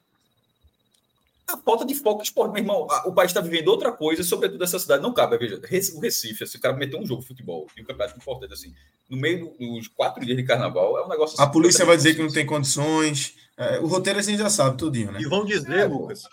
a 1.49 1.57
falta 1.57 1.85
de 1.85 1.95
foco 1.95 2.21
de 2.21 2.27
esporte. 2.27 2.51
Meu 2.51 2.61
irmão, 2.61 2.87
o 3.05 3.13
país 3.13 3.29
está 3.29 3.39
vivendo 3.39 3.69
outra 3.69 3.91
coisa, 3.91 4.21
sobretudo 4.23 4.63
essa 4.63 4.77
cidade. 4.77 5.01
Não 5.01 5.13
cabe, 5.13 5.37
veja, 5.37 5.59
o 5.95 5.99
Recife, 5.99 6.45
se 6.45 6.57
o 6.57 6.59
cara 6.59 6.75
meter 6.75 6.99
um 6.99 7.05
jogo 7.05 7.21
de 7.21 7.27
futebol 7.27 7.67
e 7.75 7.81
um 7.81 7.85
campeonato 7.85 8.17
importante 8.17 8.53
assim, 8.53 8.73
no 9.09 9.17
meio 9.17 9.55
dos 9.57 9.87
quatro 9.87 10.25
dias 10.25 10.35
de 10.35 10.43
carnaval, 10.43 10.97
é 10.97 11.05
um 11.05 11.09
negócio 11.09 11.35
assim, 11.35 11.43
A 11.43 11.47
polícia 11.47 11.85
vai 11.85 11.95
dizer 11.95 12.15
que 12.15 12.21
não 12.21 12.31
tem 12.31 12.45
condições. 12.45 13.35
É, 13.57 13.79
o 13.79 13.87
roteiro 13.87 14.19
a 14.19 14.21
gente 14.21 14.39
já 14.39 14.49
sabe, 14.49 14.77
tudinho, 14.77 15.11
né? 15.11 15.21
E 15.21 15.25
vão 15.25 15.45
dizer, 15.45 15.71
é, 15.71 15.85
Lucas, 15.85 16.23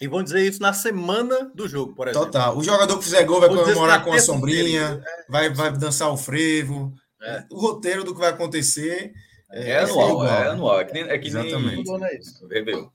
e 0.00 0.08
vão 0.08 0.22
dizer 0.22 0.46
isso 0.46 0.62
na 0.62 0.72
semana 0.72 1.50
do 1.54 1.68
jogo, 1.68 1.94
por 1.94 2.08
exemplo. 2.08 2.26
Total. 2.26 2.56
O 2.56 2.62
jogador 2.62 2.98
que 2.98 3.04
fizer 3.04 3.24
gol 3.24 3.40
vai 3.40 3.48
comemorar 3.48 4.04
com 4.04 4.12
a 4.12 4.18
sombrinha, 4.18 5.02
é. 5.06 5.24
vai, 5.28 5.50
vai 5.50 5.72
dançar 5.72 6.10
o 6.10 6.16
frevo. 6.16 6.92
É. 7.22 7.44
O 7.50 7.58
roteiro 7.58 8.02
do 8.02 8.14
que 8.14 8.20
vai 8.20 8.30
acontecer. 8.30 9.12
É, 9.50 9.72
é 9.72 9.78
anual, 9.80 10.26
é, 10.26 10.48
anual. 10.48 10.80
É 10.80 10.84
que 10.84 10.92
nem, 10.94 11.02
é 11.02 11.18
que 11.18 11.28
Exatamente. 11.28 11.90
Nem... 11.90 12.90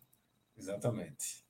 Exatamente. 0.57 1.44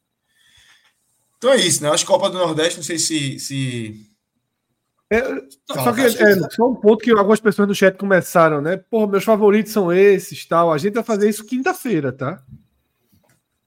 Então 1.45 1.53
é 1.53 1.57
isso, 1.57 1.83
né? 1.83 1.91
As 1.91 2.03
Copas 2.03 2.31
do 2.31 2.39
Nordeste, 2.39 2.77
não 2.77 2.83
sei 2.83 2.97
se. 2.97 3.37
se... 3.37 4.09
É, 5.11 5.21
só 5.71 5.93
que, 5.93 6.01
é, 6.01 6.49
só 6.49 6.71
um 6.71 6.73
ponto 6.73 7.03
que 7.03 7.11
algumas 7.11 7.39
pessoas 7.39 7.67
no 7.67 7.75
chat 7.75 7.95
começaram, 7.95 8.63
né? 8.63 8.77
Pô, 8.77 9.05
meus 9.05 9.23
favoritos 9.23 9.71
são 9.71 9.93
esses 9.93 10.43
tal. 10.47 10.73
A 10.73 10.77
gente 10.79 10.95
vai 10.95 11.03
fazer 11.03 11.29
isso 11.29 11.45
quinta-feira, 11.45 12.11
tá? 12.11 12.43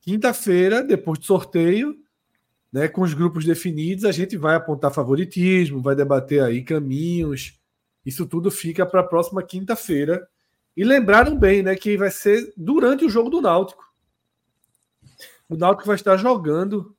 Quinta-feira, 0.01 0.83
depois 0.83 1.21
do 1.21 1.25
sorteio, 1.25 1.95
né, 2.73 2.89
com 2.89 3.03
os 3.03 3.15
grupos 3.15 3.45
definidos, 3.45 4.05
a 4.05 4.11
gente 4.11 4.37
vai 4.37 4.57
apontar 4.57 4.93
favoritismo, 4.93 5.81
vai 5.81 5.95
debater 5.95 6.43
aí 6.43 6.65
caminhos. 6.65 7.61
Isso 8.05 8.27
tudo 8.27 8.51
fica 8.51 8.85
para 8.85 9.03
a 9.03 9.07
próxima 9.07 9.41
quinta-feira. 9.41 10.27
E 10.77 10.83
lembraram 10.83 11.39
bem, 11.39 11.63
né, 11.63 11.77
que 11.77 11.97
vai 11.97 12.11
ser 12.11 12.53
durante 12.57 13.05
o 13.05 13.09
jogo 13.09 13.31
do 13.31 13.41
Náutico. 13.41 13.85
O 15.49 15.57
Náutico 15.57 15.87
vai 15.87 15.95
estar 15.95 16.17
jogando 16.17 16.98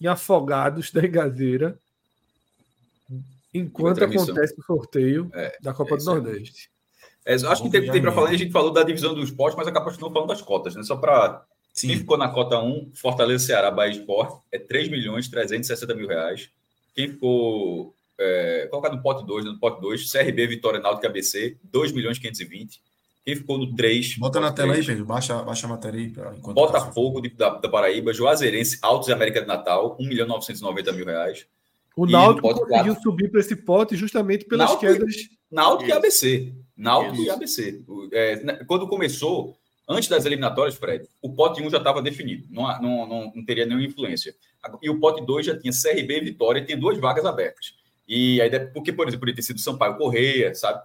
em 0.00 0.06
Afogados 0.06 0.90
da 0.90 1.04
Engazeira 1.04 1.78
enquanto 3.54 4.02
acontece 4.02 4.54
o 4.58 4.62
sorteio 4.64 5.30
é, 5.32 5.56
da 5.62 5.72
Copa 5.72 5.94
é 5.94 5.98
do 5.98 6.04
Nordeste. 6.04 6.68
É, 7.24 7.34
acho 7.34 7.62
que 7.62 7.70
tem, 7.70 7.90
tem 7.90 8.02
para 8.02 8.12
falar, 8.12 8.30
a 8.30 8.36
gente 8.36 8.52
falou 8.52 8.72
da 8.72 8.82
divisão 8.82 9.14
do 9.14 9.22
esporte, 9.22 9.56
mas 9.56 9.66
acabou 9.66 9.92
não 9.98 10.12
falando 10.12 10.28
das 10.28 10.42
cotas, 10.42 10.74
né? 10.74 10.82
Só 10.82 10.96
para. 10.96 11.44
Quem 11.74 11.96
ficou 11.96 12.16
na 12.16 12.28
cota 12.28 12.56
1, 12.56 12.92
Fortaleza, 12.94 13.46
Ceará, 13.46 13.68
Bahia 13.68 13.98
Esporte, 13.98 14.36
é 14.52 14.60
3 14.60 14.88
milhões 14.88 15.26
360 15.26 15.92
mil 15.96 16.06
reais. 16.06 16.48
Quem 16.94 17.08
ficou 17.08 17.92
é, 18.16 18.68
colocado 18.70 18.94
no 18.94 19.02
pote 19.02 19.26
2, 19.26 19.44
no 19.44 19.58
pote 19.58 19.80
2, 19.80 20.08
CRB, 20.08 20.46
Vitória, 20.46 20.78
Náutico 20.78 21.06
ABC, 21.06 21.56
2 21.64 21.90
milhões 21.90 22.16
520. 22.16 22.80
Quem 23.24 23.36
ficou 23.36 23.56
no 23.56 23.74
3... 23.74 24.18
Bota 24.18 24.38
na 24.38 24.52
tela 24.52 24.72
3, 24.72 24.86
aí, 24.86 24.92
Pedro. 24.92 25.06
Baixa, 25.06 25.42
baixa 25.42 25.66
a 25.66 25.70
matéria 25.70 25.98
aí. 25.98 26.10
Pra, 26.10 26.30
Botafogo 26.30 27.20
de, 27.20 27.30
da, 27.30 27.50
da 27.50 27.68
Paraíba, 27.68 28.12
Juazeirense, 28.12 28.78
Altos 28.82 29.08
e 29.08 29.12
América 29.12 29.40
de 29.40 29.46
Natal, 29.46 29.96
1 29.98 30.06
milhão 30.06 30.26
990 30.26 30.92
mil 30.92 31.06
reais. 31.06 31.46
O 31.96 32.06
Náutico 32.06 32.48
conseguiu 32.48 32.94
4, 32.94 33.02
subir 33.02 33.30
para 33.30 33.40
esse 33.40 33.56
pote 33.56 33.96
justamente 33.96 34.44
pelas 34.44 34.68
Náutico, 34.70 34.92
quedas... 34.92 35.14
Náutico 35.50 35.88
e 35.88 35.92
ABC. 35.92 36.52
Náutico 36.76 37.14
Isso. 37.14 37.24
e 37.24 37.30
ABC. 37.30 37.82
É, 38.12 38.64
quando 38.66 38.88
começou 38.88 39.56
Antes 39.86 40.08
das 40.08 40.24
eliminatórias, 40.24 40.76
Fred, 40.76 41.06
o 41.20 41.34
pote 41.34 41.62
1 41.62 41.68
já 41.68 41.76
estava 41.76 42.00
definido, 42.00 42.46
não, 42.50 42.64
não, 42.80 43.06
não, 43.06 43.32
não, 43.34 43.44
teria 43.44 43.66
nenhuma 43.66 43.84
influência. 43.84 44.34
E 44.80 44.88
o 44.88 44.98
pote 44.98 45.24
2 45.24 45.44
já 45.44 45.58
tinha 45.58 45.72
CRB 45.72 46.18
e 46.18 46.24
Vitória 46.24 46.60
e 46.60 46.64
tem 46.64 46.78
duas 46.78 46.98
vagas 46.98 47.26
abertas. 47.26 47.74
E 48.08 48.40
aí, 48.40 48.50
porque, 48.72 48.92
por 48.92 49.06
exemplo, 49.06 49.20
poderia 49.20 49.36
ter 49.36 49.42
sido 49.42 49.60
Sampaio 49.60 49.98
Correia, 49.98 50.54
sabe? 50.54 50.82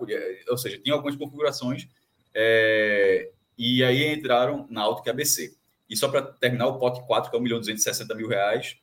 Ou 0.49 0.58
seja, 0.58 0.78
tinha 0.78 0.93
algumas 0.93 1.15
configurações. 1.15 1.88
É, 2.34 3.32
e 3.58 3.84
aí 3.84 4.13
entraram 4.13 4.68
Náutico 4.70 5.08
e 5.08 5.12
ABC. 5.12 5.56
E 5.89 5.98
só 5.98 6.08
para 6.08 6.22
terminar, 6.22 6.68
o 6.68 6.78
pote 6.78 7.06
4, 7.06 7.30
que 7.30 7.36
é 7.36 7.39
1 7.39 7.42
milhão 7.44 7.60
260 7.60 8.13
mil 8.15 8.28
reais, 8.28 8.78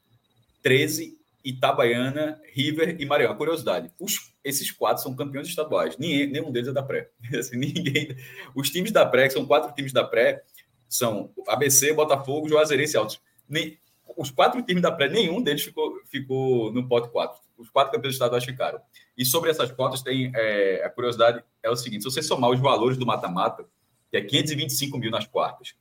13 0.62 1.16
Itabaiana, 1.44 2.40
River 2.52 2.96
e 3.00 3.06
Maranhão. 3.06 3.36
Curiosidade: 3.36 3.92
os, 4.00 4.34
esses 4.42 4.72
quatro 4.72 5.02
são 5.02 5.14
campeões 5.14 5.46
estaduais. 5.46 5.96
Ninguém, 5.96 6.26
nenhum 6.26 6.50
deles 6.50 6.68
é 6.68 6.72
da 6.72 6.82
pré. 6.82 7.08
Assim, 7.38 7.56
ninguém, 7.56 8.16
os 8.54 8.68
times 8.68 8.90
da 8.90 9.06
pré, 9.06 9.28
que 9.28 9.34
são 9.34 9.46
quatro 9.46 9.72
times 9.72 9.92
da 9.92 10.02
pré, 10.02 10.42
são 10.88 11.32
ABC, 11.46 11.92
Botafogo, 11.92 12.48
Juazeirense 12.48 12.96
e 12.96 12.98
Altos. 12.98 13.20
Nem, 13.48 13.78
os 14.16 14.30
quatro 14.30 14.60
times 14.62 14.82
da 14.82 14.90
pré, 14.90 15.08
nenhum 15.08 15.40
deles 15.40 15.62
ficou, 15.62 16.00
ficou 16.06 16.72
no 16.72 16.88
pote 16.88 17.08
4. 17.10 17.40
Os 17.56 17.70
quatro 17.70 17.92
campeões 17.92 18.14
estaduais 18.14 18.44
ficaram. 18.44 18.80
E 19.16 19.24
sobre 19.24 19.50
essas 19.50 19.72
cotas, 19.72 20.02
tem 20.02 20.30
é, 20.34 20.82
a 20.84 20.90
curiosidade 20.90 21.42
é 21.62 21.70
o 21.70 21.76
seguinte: 21.76 22.02
se 22.02 22.10
você 22.10 22.22
somar 22.22 22.50
os 22.50 22.60
valores 22.60 22.96
do 22.96 23.06
mata-mata, 23.06 23.64
que 24.10 24.16
é 24.16 24.20
525 24.20 24.98
mil 24.98 25.10
nas 25.10 25.26
quartas, 25.26 25.74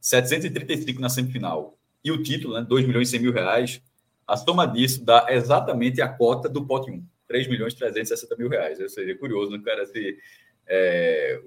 735 0.00 1.00
na 1.00 1.08
semifinal, 1.08 1.76
e 2.02 2.10
o 2.10 2.22
título, 2.22 2.54
né, 2.54 2.64
2 2.66 2.86
milhões 2.86 3.08
e 3.08 3.10
100 3.12 3.20
mil 3.20 3.32
reais, 3.32 3.82
a 4.26 4.36
soma 4.36 4.66
disso 4.66 5.04
dá 5.04 5.26
exatamente 5.28 6.00
a 6.00 6.08
cota 6.08 6.48
do 6.48 6.64
pote 6.66 6.90
1, 6.90 7.02
3 7.26 7.48
milhões 7.48 7.74
e 7.74 7.76
360 7.76 8.36
mil 8.36 8.48
reais. 8.48 8.80
Eu 8.80 8.88
seria 8.88 9.16
curioso, 9.16 9.50
né, 9.50 9.60
cara, 9.64 9.84
se 9.86 10.18
é, 10.66 11.40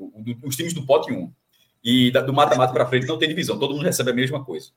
os 0.44 0.56
times 0.56 0.74
do 0.74 0.86
pote 0.86 1.12
1 1.12 1.32
e 1.84 2.12
do 2.12 2.34
mata-mata 2.34 2.74
para 2.74 2.86
frente 2.86 3.08
não 3.08 3.18
tem 3.18 3.30
divisão, 3.30 3.58
todo 3.58 3.74
mundo 3.74 3.84
recebe 3.84 4.12
a 4.12 4.14
mesma 4.14 4.44
coisa. 4.44 4.70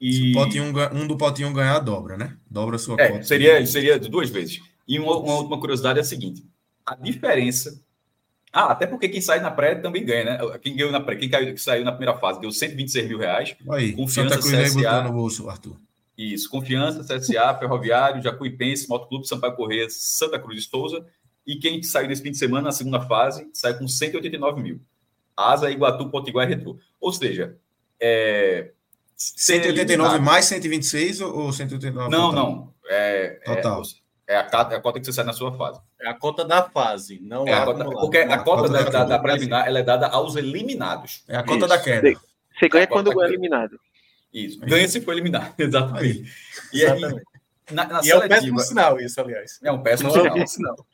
E... 0.00 0.12
Se 0.12 0.30
o 0.30 0.34
pote 0.34 0.60
1, 0.60 0.66
um 0.94 1.06
do 1.06 1.16
pote 1.16 1.44
1 1.44 1.52
ganhar, 1.52 1.78
dobra, 1.80 2.16
né? 2.16 2.36
Dobra 2.50 2.76
a 2.76 2.78
sua 2.78 2.96
é, 2.98 3.08
cota. 3.08 3.22
Seria, 3.22 3.64
seria 3.66 3.98
duas 3.98 4.30
vezes. 4.30 4.62
E 4.90 4.98
uma, 4.98 5.16
uma 5.16 5.34
última 5.36 5.60
curiosidade 5.60 6.00
é 6.00 6.02
a 6.02 6.04
seguinte: 6.04 6.44
a 6.84 6.96
diferença. 6.96 7.80
Ah, 8.52 8.72
até 8.72 8.84
porque 8.84 9.08
quem 9.08 9.20
sai 9.20 9.38
na 9.38 9.48
pré 9.48 9.76
também 9.76 10.04
ganha, 10.04 10.24
né? 10.24 10.58
Quem 10.60 10.74
ganhou 10.74 10.90
na 10.90 10.98
pré, 10.98 11.14
quem 11.14 11.30
caiu, 11.30 11.54
que 11.54 11.60
saiu 11.60 11.84
na 11.84 11.92
primeira 11.92 12.18
fase 12.18 12.40
deu 12.40 12.50
126 12.50 13.06
mil 13.06 13.18
reais. 13.18 13.54
Aí, 13.70 13.92
confiança 13.92 14.40
Santa 14.42 14.48
Cruz 14.48 14.74
CSA, 14.74 15.02
no 15.04 15.12
bolso, 15.12 15.48
Arthur. 15.48 15.76
Isso, 16.18 16.50
Confiança, 16.50 17.04
CSA, 17.04 17.54
Ferroviário, 17.60 18.20
Jacuipense, 18.20 18.88
Motoclube, 18.88 19.28
Sampaio 19.28 19.54
Correia, 19.54 19.86
Santa 19.88 20.40
Cruz 20.40 20.64
de 20.64 20.68
Souza. 20.68 21.06
E 21.46 21.56
quem 21.56 21.80
saiu 21.84 22.08
nesse 22.08 22.22
fim 22.22 22.32
de 22.32 22.38
semana, 22.38 22.62
na 22.62 22.72
segunda 22.72 23.00
fase, 23.00 23.48
sai 23.54 23.78
com 23.78 23.86
189 23.86 24.60
mil. 24.60 24.80
Asa, 25.36 25.70
Iguatu, 25.70 26.10
Potiguar 26.10 26.50
e 26.50 26.54
Retro. 26.54 26.78
Ou 27.00 27.12
seja, 27.12 27.56
é... 28.00 28.72
189 29.16 30.18
mais 30.18 30.46
126 30.46 31.20
ou 31.20 31.52
189? 31.52 32.10
Não, 32.10 32.30
total? 32.30 32.34
não. 32.34 32.74
É, 32.88 33.40
é 33.42 33.54
total. 33.54 33.82
É, 33.82 33.99
é, 34.30 34.36
a, 34.36 34.68
é 34.70 34.76
a 34.76 34.80
cota 34.80 35.00
que 35.00 35.06
você 35.06 35.12
sai 35.12 35.24
na 35.24 35.32
sua 35.32 35.52
fase. 35.56 35.80
É 36.00 36.08
a 36.08 36.14
cota 36.14 36.44
da 36.44 36.62
fase, 36.62 37.18
não 37.20 37.44
é 37.48 37.52
a 37.52 37.64
cota, 37.64 37.84
Porque 37.84 38.18
a, 38.18 38.34
a 38.34 38.38
cota, 38.38 38.68
cota 38.68 38.84
da, 38.84 38.90
da, 38.90 39.04
da 39.04 39.18
preliminar 39.18 39.66
ela 39.66 39.80
é 39.80 39.82
dada 39.82 40.06
aos 40.06 40.36
eliminados. 40.36 41.24
É 41.26 41.36
a 41.36 41.42
cota 41.42 41.58
Isso. 41.58 41.68
da 41.68 41.78
queda. 41.80 42.20
Você 42.56 42.68
ganha 42.68 42.84
é 42.84 42.86
quando 42.86 43.20
é 43.20 43.26
eliminado. 43.26 43.80
Isso. 44.32 44.60
Ganha 44.60 44.86
se 44.86 45.00
for 45.00 45.12
eliminado, 45.12 45.52
exatamente. 45.58 46.32
E, 46.72 46.86
aí, 46.86 47.00
na, 47.72 47.86
na 47.86 48.00
e 48.00 48.04
seletiva, 48.04 48.12
é 48.12 48.24
um 48.24 48.28
péssimo 48.28 48.60
sinal 48.60 49.00
isso, 49.00 49.20
aliás. 49.20 49.58
É 49.64 49.72
um 49.72 49.82
péssimo 49.82 50.10
sinal. 50.12 50.36
É 50.36 50.46
sinal. 50.46 50.86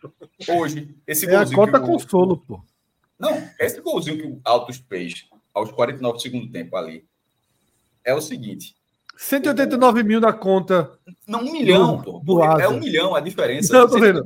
Hoje, 0.48 0.96
esse 1.06 1.28
é 1.28 1.36
a 1.36 1.52
cota 1.52 1.76
o... 1.76 1.82
consolo, 1.82 2.38
pô. 2.38 2.64
Não, 3.18 3.50
esse 3.60 3.82
golzinho 3.82 4.16
que 4.16 4.26
o 4.26 4.40
Altos 4.44 4.82
fez 4.88 5.26
aos 5.52 5.70
49 5.72 6.16
do 6.16 6.22
segundo 6.22 6.50
tempo 6.50 6.74
ali 6.74 7.04
é 8.02 8.14
o 8.14 8.20
seguinte. 8.22 8.74
189 9.16 10.00
o... 10.00 10.04
mil 10.04 10.20
na 10.20 10.32
conta. 10.32 10.92
Não, 11.26 11.40
um 11.40 11.52
milhão, 11.52 11.96
do, 11.96 12.20
pô. 12.20 12.44
É 12.44 12.68
um 12.68 12.78
milhão 12.78 13.14
a 13.14 13.20
diferença. 13.20 13.72
Não, 13.72 13.88
tô 13.88 13.98
vendo. 13.98 14.22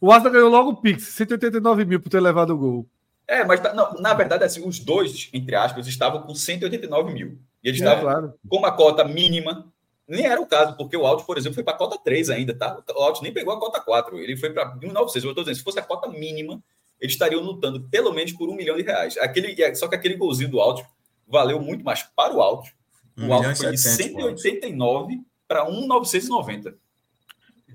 O 0.00 0.10
Asa 0.10 0.30
ganhou 0.30 0.50
logo 0.50 0.70
o 0.70 0.76
Pix, 0.76 1.04
189 1.04 1.84
mil 1.84 2.00
por 2.00 2.08
ter 2.08 2.20
levado 2.20 2.50
o 2.50 2.58
gol. 2.58 2.86
É, 3.26 3.44
mas 3.44 3.62
não, 3.74 3.94
na 3.94 4.12
verdade, 4.14 4.44
assim, 4.44 4.66
os 4.66 4.78
dois, 4.78 5.30
entre 5.32 5.54
aspas, 5.54 5.86
estavam 5.86 6.22
com 6.22 6.34
189 6.34 7.12
mil. 7.12 7.38
E 7.62 7.68
eles 7.68 7.80
é, 7.80 7.84
estavam 7.84 8.02
claro. 8.02 8.34
com 8.48 8.58
uma 8.58 8.72
cota 8.72 9.04
mínima. 9.04 9.72
Nem 10.06 10.26
era 10.26 10.40
o 10.40 10.46
caso, 10.46 10.76
porque 10.76 10.96
o 10.96 11.06
Alto, 11.06 11.24
por 11.24 11.38
exemplo, 11.38 11.54
foi 11.54 11.62
para 11.62 11.74
a 11.74 11.78
cota 11.78 11.96
3 12.02 12.30
ainda, 12.30 12.52
tá? 12.52 12.82
O 12.96 13.02
Alto 13.02 13.22
nem 13.22 13.32
pegou 13.32 13.54
a 13.54 13.60
cota 13.60 13.80
4. 13.80 14.18
Ele 14.18 14.36
foi 14.36 14.50
para 14.50 14.74
1,900. 14.74 15.24
Eu 15.24 15.30
estou 15.30 15.44
dizendo, 15.44 15.56
se 15.56 15.62
fosse 15.62 15.78
a 15.78 15.82
cota 15.82 16.08
mínima, 16.08 16.62
eles 17.00 17.14
estariam 17.14 17.40
lutando 17.40 17.80
pelo 17.88 18.12
menos 18.12 18.32
por 18.32 18.48
um 18.48 18.54
milhão 18.54 18.76
de 18.76 18.82
reais. 18.82 19.16
Aquele, 19.18 19.74
só 19.76 19.88
que 19.88 19.94
aquele 19.94 20.16
golzinho 20.16 20.50
do 20.50 20.60
Alto 20.60 20.84
valeu 21.26 21.60
muito 21.60 21.84
mais 21.84 22.02
para 22.02 22.34
o 22.34 22.42
Alto. 22.42 22.68
O 23.16 23.32
Alto 23.32 23.56
foi 23.56 23.70
de 23.72 23.78
189 23.78 25.20
para 25.46 25.68
1,990. 25.68 26.76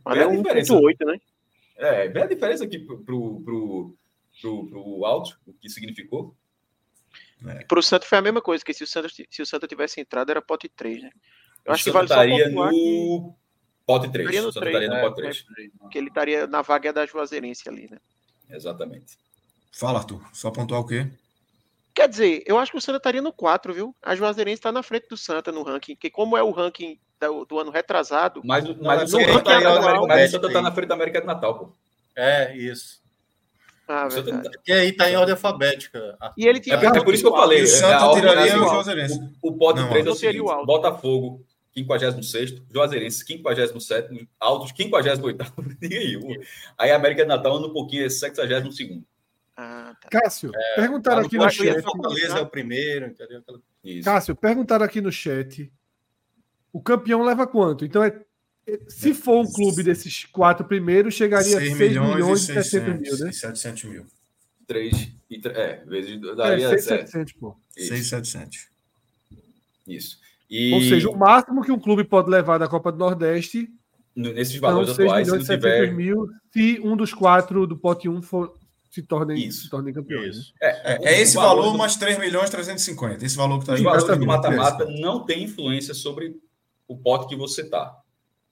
Valeu 0.04 0.30
1,8, 0.32 1.06
né? 1.06 1.20
É, 1.78 2.08
vê 2.08 2.24
a 2.24 2.28
diferença 2.28 2.64
aqui 2.64 2.80
pro, 2.80 3.04
pro, 3.04 3.42
pro, 3.42 3.98
pro, 4.42 4.70
pro 4.70 5.06
alto, 5.06 5.40
o 5.46 5.54
que 5.54 5.70
significou. 5.70 6.36
É. 7.46 7.64
Para 7.66 7.80
o 7.80 7.84
Santos 7.84 8.08
foi 8.08 8.18
a 8.18 8.22
mesma 8.22 8.42
coisa, 8.42 8.64
que 8.64 8.74
se 8.74 8.84
o 8.84 8.88
Santos, 8.88 9.14
se 9.30 9.42
o 9.42 9.46
Santos 9.46 9.70
tivesse 9.70 10.02
entrado, 10.02 10.32
era 10.32 10.42
pote 10.42 10.68
3, 10.70 11.04
né? 11.04 11.12
Eu 11.64 11.72
o 11.72 11.76
acho 11.76 11.84
que 11.84 11.92
vale 11.92 12.06
estaria 12.06 12.50
no 12.50 12.70
que... 12.70 13.36
pote 13.86 14.10
3. 14.10 14.28
Estaria 14.28 14.42
no, 14.42 14.52
3, 14.52 14.66
estaria 14.68 14.90
no 14.90 14.96
é, 14.96 15.02
pote 15.02 15.16
3. 15.22 15.46
Porque 15.80 15.98
ele 16.00 16.08
estaria 16.08 16.48
na 16.48 16.62
vaga 16.64 16.92
da 16.92 17.06
Juazeirense 17.06 17.70
ali, 17.70 17.88
né? 17.92 18.00
Exatamente. 18.50 19.18
Fala, 19.72 20.00
Arthur. 20.00 20.28
Só 20.34 20.50
pontuar 20.50 20.82
o 20.82 20.86
quê? 20.86 21.12
Quer 21.98 22.08
dizer, 22.08 22.44
eu 22.46 22.60
acho 22.60 22.72
que 22.72 22.78
o 22.78 22.82
Santa 22.82 22.98
estaria 22.98 23.24
no 23.24 23.34
4, 23.34 23.74
viu? 23.74 23.96
A 24.04 24.16
Juazeirense 24.16 24.60
está 24.60 24.72
na 24.72 24.84
frente 24.84 25.08
do 25.10 25.18
Santa 25.18 25.52
no 25.52 25.64
ranking, 25.64 25.96
que 25.96 26.12
como 26.12 26.38
é 26.38 26.44
o 26.44 26.52
ranking 26.52 27.00
do, 27.20 27.44
do 27.44 27.60
ano 27.60 27.72
retrasado... 27.72 28.40
Mas, 28.46 28.64
mas 28.78 29.12
o 29.12 29.18
Santa 29.18 29.32
está 29.32 30.50
tá 30.52 30.62
na 30.62 30.72
frente 30.72 30.90
da 30.90 30.94
América 30.94 31.22
do 31.22 31.26
Natal, 31.26 31.58
pô. 31.58 31.72
É, 32.16 32.56
isso. 32.56 33.02
Ah, 33.88 34.08
verdade. 34.08 34.48
Porque 34.48 34.72
aí 34.72 34.92
tá 34.92 35.10
em 35.10 35.16
ordem 35.16 35.34
alfabética. 35.34 36.16
E 36.38 36.48
ele 36.48 36.60
tinha. 36.60 36.76
É, 36.76 36.86
é 36.86 37.04
por 37.04 37.16
isso 37.16 37.24
que 37.24 37.30
eu 37.30 37.36
falei. 37.36 37.64
O 37.64 37.68
Santa 37.68 38.06
é, 38.06 38.14
tiraria 38.14 38.62
o 38.62 38.70
Juazeirense. 38.70 39.20
O, 39.42 39.50
o 39.50 39.58
pote 39.58 39.90
3 39.90 40.06
é 40.06 40.10
o 40.12 40.14
seguinte: 40.14 40.42
o 40.42 40.66
Botafogo, 40.68 41.44
56, 41.74 42.62
Juazeirense, 42.72 43.26
57, 43.26 44.30
Altos, 44.40 44.70
58. 44.78 45.32
aí, 45.82 46.42
aí 46.78 46.92
a 46.92 46.96
América 46.96 47.24
de 47.24 47.30
Natal 47.30 47.56
anda 47.56 47.68
um 47.68 47.74
pouquinho, 47.74 48.06
é 48.06 48.10
62. 48.10 48.78
Ah, 49.88 49.96
tá. 49.96 50.10
Cássio, 50.10 50.52
é, 50.54 50.76
perguntaram 50.76 51.22
aqui 51.26 51.38
no 51.38 51.50
chat. 51.50 51.82
Fortaleza 51.82 52.40
é 52.40 52.42
o 52.42 52.48
primeiro, 52.48 53.08
entendeu? 53.08 53.42
Isso. 53.84 54.04
Cássio, 54.04 54.36
perguntaram 54.36 54.84
aqui 54.84 55.00
no 55.00 55.12
chat. 55.12 55.72
O 56.74 56.82
campeão 56.82 57.24
leva 57.24 57.48
quanto? 57.48 57.86
Então 57.86 58.04
é 58.04 58.20
se 58.90 59.14
for 59.14 59.46
um 59.46 59.50
clube 59.50 59.82
desses 59.82 60.26
quatro 60.26 60.66
primeiros, 60.66 61.14
chegaria 61.14 61.58
a 61.58 61.62
6 61.62 61.78
milhões, 61.78 62.16
milhões 62.16 62.50
e 62.50 62.54
60 62.54 62.94
mil, 62.96 63.18
né? 63.20 63.32
700 63.32 63.84
mil. 63.86 64.06
3 64.68 65.10
e 65.30 65.42
é, 65.46 65.84
vezes 65.86 66.20
daria 66.36 66.66
é, 66.66 66.78
6,700, 66.78 67.34
pô. 67.34 67.56
6,700. 67.78 68.68
Isso. 69.88 70.20
E... 70.50 70.74
Ou 70.74 70.82
seja, 70.82 71.10
o 71.10 71.18
máximo 71.18 71.64
que 71.64 71.72
um 71.72 71.80
clube 71.80 72.04
pode 72.04 72.30
levar 72.30 72.58
da 72.58 72.68
Copa 72.68 72.92
do 72.92 72.98
Nordeste 72.98 73.70
nesses 74.14 74.58
valores 74.58 74.90
atuais, 74.90 75.28
milhões, 75.28 75.46
se 75.46 75.52
não 75.54 75.60
tiver... 75.60 75.94
mil, 75.94 76.28
se 76.52 76.82
um 76.84 76.98
dos 76.98 77.14
quatro 77.14 77.66
do 77.66 77.78
pote 77.78 78.10
1 78.10 78.22
for, 78.22 78.58
se 78.98 79.04
tornem, 79.04 79.52
se 79.52 79.70
tornem 79.70 79.94
campeões. 79.94 80.38
Né? 80.38 80.44
É, 80.60 80.94
é, 80.94 81.00
é, 81.04 81.22
esse 81.22 81.36
valor, 81.36 81.58
valor 81.58 81.72
do... 81.74 81.78
mais 81.78 81.96
3 81.96 82.18
milhões 82.18 82.50
350. 82.50 83.24
Esse 83.24 83.38
valor 83.38 83.58
que 83.58 83.64
está 83.64 83.76
aí. 83.76 83.82
O 83.82 83.84
valor 83.84 84.18
do 84.18 84.26
mata-mata 84.26 84.86
não 84.86 85.24
tem 85.24 85.44
influência 85.44 85.94
sobre 85.94 86.36
o 86.88 86.98
pote 86.98 87.28
que 87.28 87.36
você 87.36 87.62
está. 87.62 87.96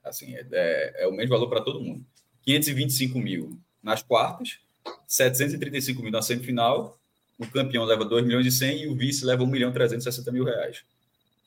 Assim, 0.04 0.36
é, 0.36 0.46
é, 0.52 1.04
é 1.04 1.08
o 1.08 1.12
mesmo 1.12 1.30
valor 1.30 1.50
para 1.50 1.62
todo 1.62 1.82
mundo. 1.82 2.06
525 2.44 3.18
mil 3.18 3.58
nas 3.82 4.04
quartas, 4.04 4.60
735 5.08 6.02
mil 6.04 6.12
na 6.12 6.22
semifinal, 6.22 6.96
o 7.40 7.48
campeão 7.48 7.84
leva 7.84 8.06
2 8.06 8.24
milhões 8.24 8.46
e 8.46 8.52
100 8.52 8.84
e 8.84 8.88
o 8.88 8.96
vice 8.96 9.26
leva 9.26 9.44
1 9.44 9.48
milhão 9.48 9.72
e 9.72 9.74
360 9.74 10.32
mil 10.32 10.44
reais. 10.44 10.84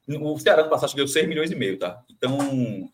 O 0.08 0.38
Ceará 0.40 0.64
no 0.64 0.70
passado 0.70 0.92
ganhou 0.94 1.06
6 1.06 1.28
milhões 1.28 1.52
e 1.52 1.54
meio, 1.54 1.78
tá? 1.78 2.02
Então, 2.10 2.90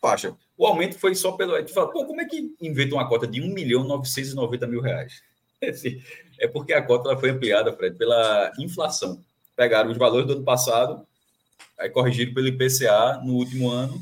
faixa. 0.00 0.36
O 0.56 0.66
aumento 0.66 0.98
foi 0.98 1.14
só 1.14 1.32
pelo. 1.32 1.62
Tu 1.64 1.72
fala, 1.72 1.90
pô, 1.90 2.04
como 2.04 2.20
é 2.20 2.24
que 2.24 2.54
inventa 2.60 2.94
uma 2.94 3.08
cota 3.08 3.26
de 3.26 3.40
1 3.40 3.48
milhão 3.48 3.84
e 3.84 3.88
990 3.88 4.66
mil 4.66 4.80
reais? 4.80 5.22
É 6.36 6.48
porque 6.48 6.72
a 6.72 6.82
cota 6.82 7.08
ela 7.08 7.18
foi 7.18 7.30
ampliada, 7.30 7.72
Fred, 7.72 7.96
pela 7.96 8.52
inflação. 8.58 9.22
Pegaram 9.54 9.88
os 9.88 9.96
valores 9.96 10.26
do 10.26 10.32
ano 10.32 10.42
passado 10.42 11.06
aí 11.78 11.90
corrigido 11.90 12.34
pelo 12.34 12.48
IPCA 12.48 13.20
no 13.24 13.34
último 13.34 13.70
ano, 13.70 14.00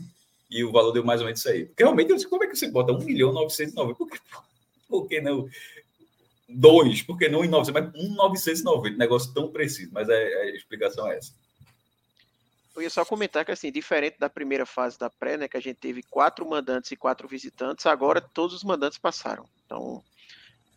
e 0.51 0.63
o 0.65 0.71
valor 0.71 0.93
deu 0.93 1.05
mais 1.05 1.21
ou 1.21 1.27
menos 1.27 1.41
isso 1.41 1.49
aí. 1.49 1.65
Porque 1.65 1.83
realmente, 1.83 2.11
eu 2.11 2.19
sei 2.19 2.29
como 2.29 2.45
é 2.45 2.47
que 2.47 2.57
você 2.57 2.71
bota 2.71 2.93
1 2.93 2.99
milhão 3.05 3.33
990? 3.33 3.97
Por 3.97 4.11
que, 4.11 4.21
por 4.89 5.09
que 5.09 5.21
não? 5.21 5.49
Dois, 6.49 7.01
por 7.03 7.17
que 7.17 7.29
não 7.29 7.45
em 7.45 7.49
900? 7.49 7.93
Mas 7.95 8.05
1,990, 8.05 8.99
negócio 8.99 9.33
tão 9.33 9.49
preciso, 9.49 9.91
mas 9.93 10.09
é, 10.09 10.23
é, 10.23 10.43
a 10.43 10.55
explicação 10.55 11.11
é 11.11 11.17
essa. 11.17 11.33
Eu 12.75 12.83
ia 12.83 12.91
só 12.91 13.05
comentar 13.05 13.45
que, 13.45 13.53
assim, 13.53 13.71
diferente 13.71 14.19
da 14.19 14.31
primeira 14.31 14.65
fase 14.65 14.99
da 14.99 15.11
pré, 15.11 15.37
né, 15.37 15.49
que 15.49 15.57
a 15.57 15.61
gente 15.61 15.77
teve 15.77 16.03
quatro 16.03 16.49
mandantes 16.49 16.91
e 16.91 16.97
quatro 16.97 17.29
visitantes, 17.29 17.85
agora 17.87 18.21
todos 18.21 18.57
os 18.57 18.65
mandantes 18.65 18.99
passaram. 18.99 19.45
Então, 19.67 20.03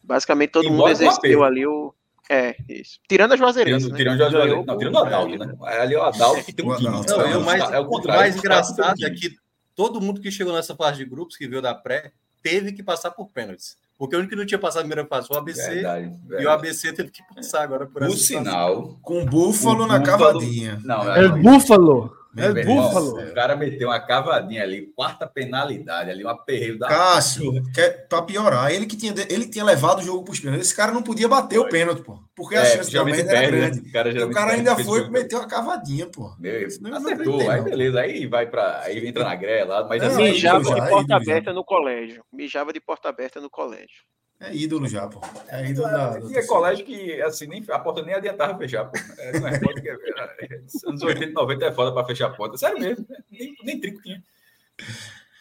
basicamente 0.04 0.52
todo 0.52 0.66
Embora 0.66 0.78
mundo 0.78 0.92
exerceu 0.92 1.44
ali 1.44 1.66
o, 1.66 1.94
é, 2.30 2.56
isso. 2.68 3.00
Tirando 3.08 3.34
a 3.34 3.38
Juazeirense. 3.38 3.86
Tirando, 3.86 3.92
né? 3.92 3.98
tirando, 3.98 4.32
Juazeirense. 4.32 4.66
Não, 4.66 4.78
tirando 4.78 4.96
o 4.96 5.00
Adalto, 5.00 5.38
né? 5.38 5.56
Ali 5.62 5.94
é 5.94 6.00
o 6.00 6.04
Adalto 6.04 6.44
que 6.44 6.54
tem 6.54 6.66
um 6.66 6.76
time. 6.76 6.90
Não, 6.90 7.22
é, 7.22 7.38
o 7.38 7.46
mais, 7.46 7.72
é 7.72 7.80
o 7.80 7.86
contrário. 7.86 8.20
O 8.20 8.24
mais 8.24 8.36
engraçado 8.36 9.06
é 9.06 9.10
que 9.12 9.38
todo 9.76 10.02
mundo 10.02 10.22
que 10.22 10.32
chegou 10.32 10.54
nessa 10.54 10.76
fase 10.76 10.98
de 10.98 11.06
grupos, 11.06 11.38
que 11.38 11.48
veio 11.48 11.62
da 11.62 11.76
pré, 11.76 12.12
teve 12.42 12.74
que 12.74 12.82
passar 12.82 13.12
por 13.12 13.30
pênaltis. 13.30 13.78
Porque 13.98 14.16
o 14.16 14.20
único 14.20 14.32
que 14.32 14.36
não 14.36 14.46
tinha 14.46 14.60
passado 14.60 14.80
a 14.80 14.86
primeira 14.88 15.08
fase 15.08 15.28
foi 15.28 15.38
o 15.38 15.40
ABC. 15.40 15.70
Verdade, 15.70 16.06
verdade. 16.24 16.44
E 16.44 16.46
o 16.46 16.50
ABC 16.50 16.94
teve 16.94 17.12
que 17.12 17.24
passar 17.34 17.64
agora 17.64 17.86
por 17.86 18.04
essa. 18.04 18.14
O 18.14 18.18
sinal. 18.18 18.98
Com 19.02 19.24
o 19.24 19.26
Búfalo 19.26 19.88
na 19.88 20.02
cavadinha. 20.02 20.80
Não, 20.84 21.10
é, 21.14 21.26
o 21.26 21.38
Búfalo. 21.38 22.25
É 22.38 22.64
Búfalo. 22.64 23.20
O 23.20 23.34
cara 23.34 23.56
meteu 23.56 23.88
uma 23.88 24.00
cavadinha 24.00 24.64
ali, 24.64 24.92
quarta 24.96 25.26
penalidade 25.26 26.12
ali, 26.12 26.26
um 26.26 26.30
aperreio 26.30 26.78
da. 26.78 26.88
Cássio, 26.88 27.64
quer, 27.74 28.08
pra 28.08 28.22
piorar, 28.22 28.72
ele 28.72 28.86
que 28.86 28.98
tinha, 28.98 29.14
ele 29.30 29.48
tinha 29.48 29.64
levado 29.64 30.00
o 30.00 30.04
jogo 30.04 30.24
pros 30.24 30.40
pênaltis. 30.40 30.68
Esse 30.68 30.76
cara 30.76 30.92
não 30.92 31.02
podia 31.02 31.28
bater 31.28 31.58
foi. 31.58 31.68
o 31.68 31.70
pênalti, 31.70 32.04
pô. 32.04 32.20
Porque 32.36 32.56
é, 32.56 32.60
a 32.60 32.66
chance 32.66 33.04
merda 33.04 33.32
era 33.32 33.48
grande. 33.48 33.82
Né? 33.82 33.88
O 33.88 33.94
cara, 33.94 34.26
o 34.26 34.32
cara 34.32 34.52
ainda 34.52 34.76
foi 34.78 35.06
e 35.06 35.10
meteu 35.10 35.40
uma 35.40 35.48
cavadinha, 35.48 36.08
pô. 36.08 36.36
Meu, 36.38 36.68
acertou, 36.68 37.50
aí 37.50 37.62
beleza. 37.62 38.02
Aí 38.02 38.28
vai 38.28 38.46
pra. 38.46 38.82
Aí 38.82 39.08
entra 39.08 39.24
na 39.24 39.36
grela, 39.36 39.88
mas 39.88 40.04
é, 40.04 40.08
assim. 40.08 40.24
Mijava 40.24 40.64
de 40.64 40.90
porta 40.90 41.16
aberta 41.16 41.54
no 41.54 41.64
colégio. 41.64 42.24
Mijava 42.34 42.74
de 42.74 42.82
porta 42.82 43.08
aberta 43.08 43.40
no 43.40 43.50
colégio. 43.50 44.04
É 44.40 44.54
ídolo 44.54 44.88
já, 44.88 45.08
pô. 45.08 45.22
É 45.48 45.70
ídolo 45.70 45.88
da. 45.88 46.20
E 46.30 46.36
é 46.38 46.46
colégio 46.46 46.86
que, 46.86 47.22
assim, 47.22 47.48
nem, 47.48 47.64
a 47.70 47.80
porta 47.80 48.04
nem 48.04 48.14
adiantava 48.14 48.58
fechar, 48.58 48.86
pô. 48.86 48.98
É, 49.18 49.40
não 49.40 49.48
é, 49.48 49.60
que, 49.60 49.90
é, 49.90 50.62
anos 50.88 51.02
80, 51.02 51.32
90 51.32 51.66
é 51.66 51.72
foda 51.72 51.94
pra 51.94 52.06
fechar 52.06 52.28
a 52.28 52.34
porta. 52.34 52.58
Sério 52.58 52.80
mesmo. 52.80 53.08
Nem, 53.32 53.56
nem 53.64 53.80
trinco 53.80 54.02
tinha. 54.02 54.22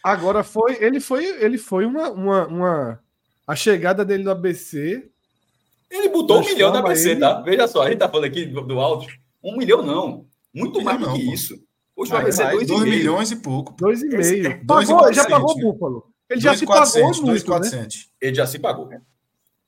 Agora 0.02 0.44
foi. 0.44 0.76
Ele 0.82 1.00
foi, 1.00 1.24
ele 1.24 1.58
foi 1.58 1.84
uma, 1.86 2.10
uma, 2.10 2.46
uma. 2.46 3.00
A 3.46 3.56
chegada 3.56 4.04
dele 4.04 4.22
no 4.22 4.30
ABC. 4.30 5.10
Ele 5.90 6.08
botou 6.08 6.38
um 6.40 6.44
milhão 6.44 6.70
no 6.70 6.78
ABC, 6.78 7.10
ele... 7.10 7.20
tá? 7.20 7.40
Veja 7.40 7.66
só, 7.66 7.82
a 7.82 7.90
gente 7.90 7.98
tá 7.98 8.08
falando 8.08 8.26
aqui 8.26 8.46
do, 8.46 8.60
do 8.62 8.78
alto. 8.78 9.06
Um 9.42 9.56
milhão 9.56 9.82
não. 9.82 10.24
Muito 10.52 10.78
um 10.78 10.84
mais 10.84 11.00
do 11.00 11.12
que 11.12 11.24
pô. 11.24 11.32
isso. 11.32 11.54
Hoje 11.96 12.12
o 12.12 12.16
ABC 12.16 12.42
é 12.42 12.50
dois, 12.52 12.66
dois 12.68 12.84
milhões 12.84 13.30
e 13.32 13.36
pouco. 13.36 13.74
Dois 13.76 14.02
e 14.02 14.08
meio. 14.08 14.64
Pagou, 14.64 15.12
já 15.12 15.26
pagou 15.26 15.50
o 15.50 15.60
Búfalo. 15.60 16.13
Ele 16.34 16.40
já 16.40 16.56
se 16.56 16.66
pagou 16.66 17.22
muito, 17.22 17.58
né? 17.60 17.88
Ele 18.20 18.34
já 18.34 18.46
se 18.46 18.58
pagou. 18.58 18.90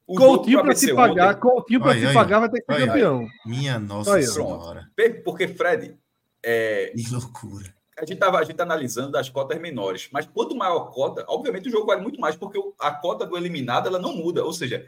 O 0.06 0.14
Coutinho 0.14 0.62
para 0.62 0.74
se 0.74 0.94
pagar, 0.94 1.30
ontem... 1.30 1.40
Coutinho 1.40 1.80
para 1.80 1.98
se 1.98 2.12
pagar 2.12 2.40
vai 2.40 2.48
ter 2.48 2.60
que 2.60 2.72
ser 2.74 2.86
campeão. 2.86 3.26
Minha 3.44 3.78
nossa 3.78 4.20
senhora. 4.22 4.88
Porque 5.24 5.48
Fred, 5.48 5.96
é... 6.42 6.92
que 6.94 7.12
loucura. 7.12 7.74
A 7.98 8.02
gente 8.02 8.14
estava 8.14 8.38
a 8.38 8.44
gente 8.44 8.56
tá 8.56 8.62
analisando 8.62 9.10
das 9.10 9.30
cotas 9.30 9.58
menores, 9.58 10.08
mas 10.12 10.26
quanto 10.26 10.54
maior 10.54 10.76
a 10.76 10.92
cota, 10.92 11.24
obviamente 11.28 11.68
o 11.68 11.72
jogo 11.72 11.86
vale 11.86 12.02
muito 12.02 12.20
mais 12.20 12.36
porque 12.36 12.60
a 12.78 12.90
cota 12.90 13.24
do 13.24 13.36
eliminado 13.36 13.86
ela 13.88 13.98
não 13.98 14.14
muda, 14.14 14.44
ou 14.44 14.52
seja, 14.52 14.86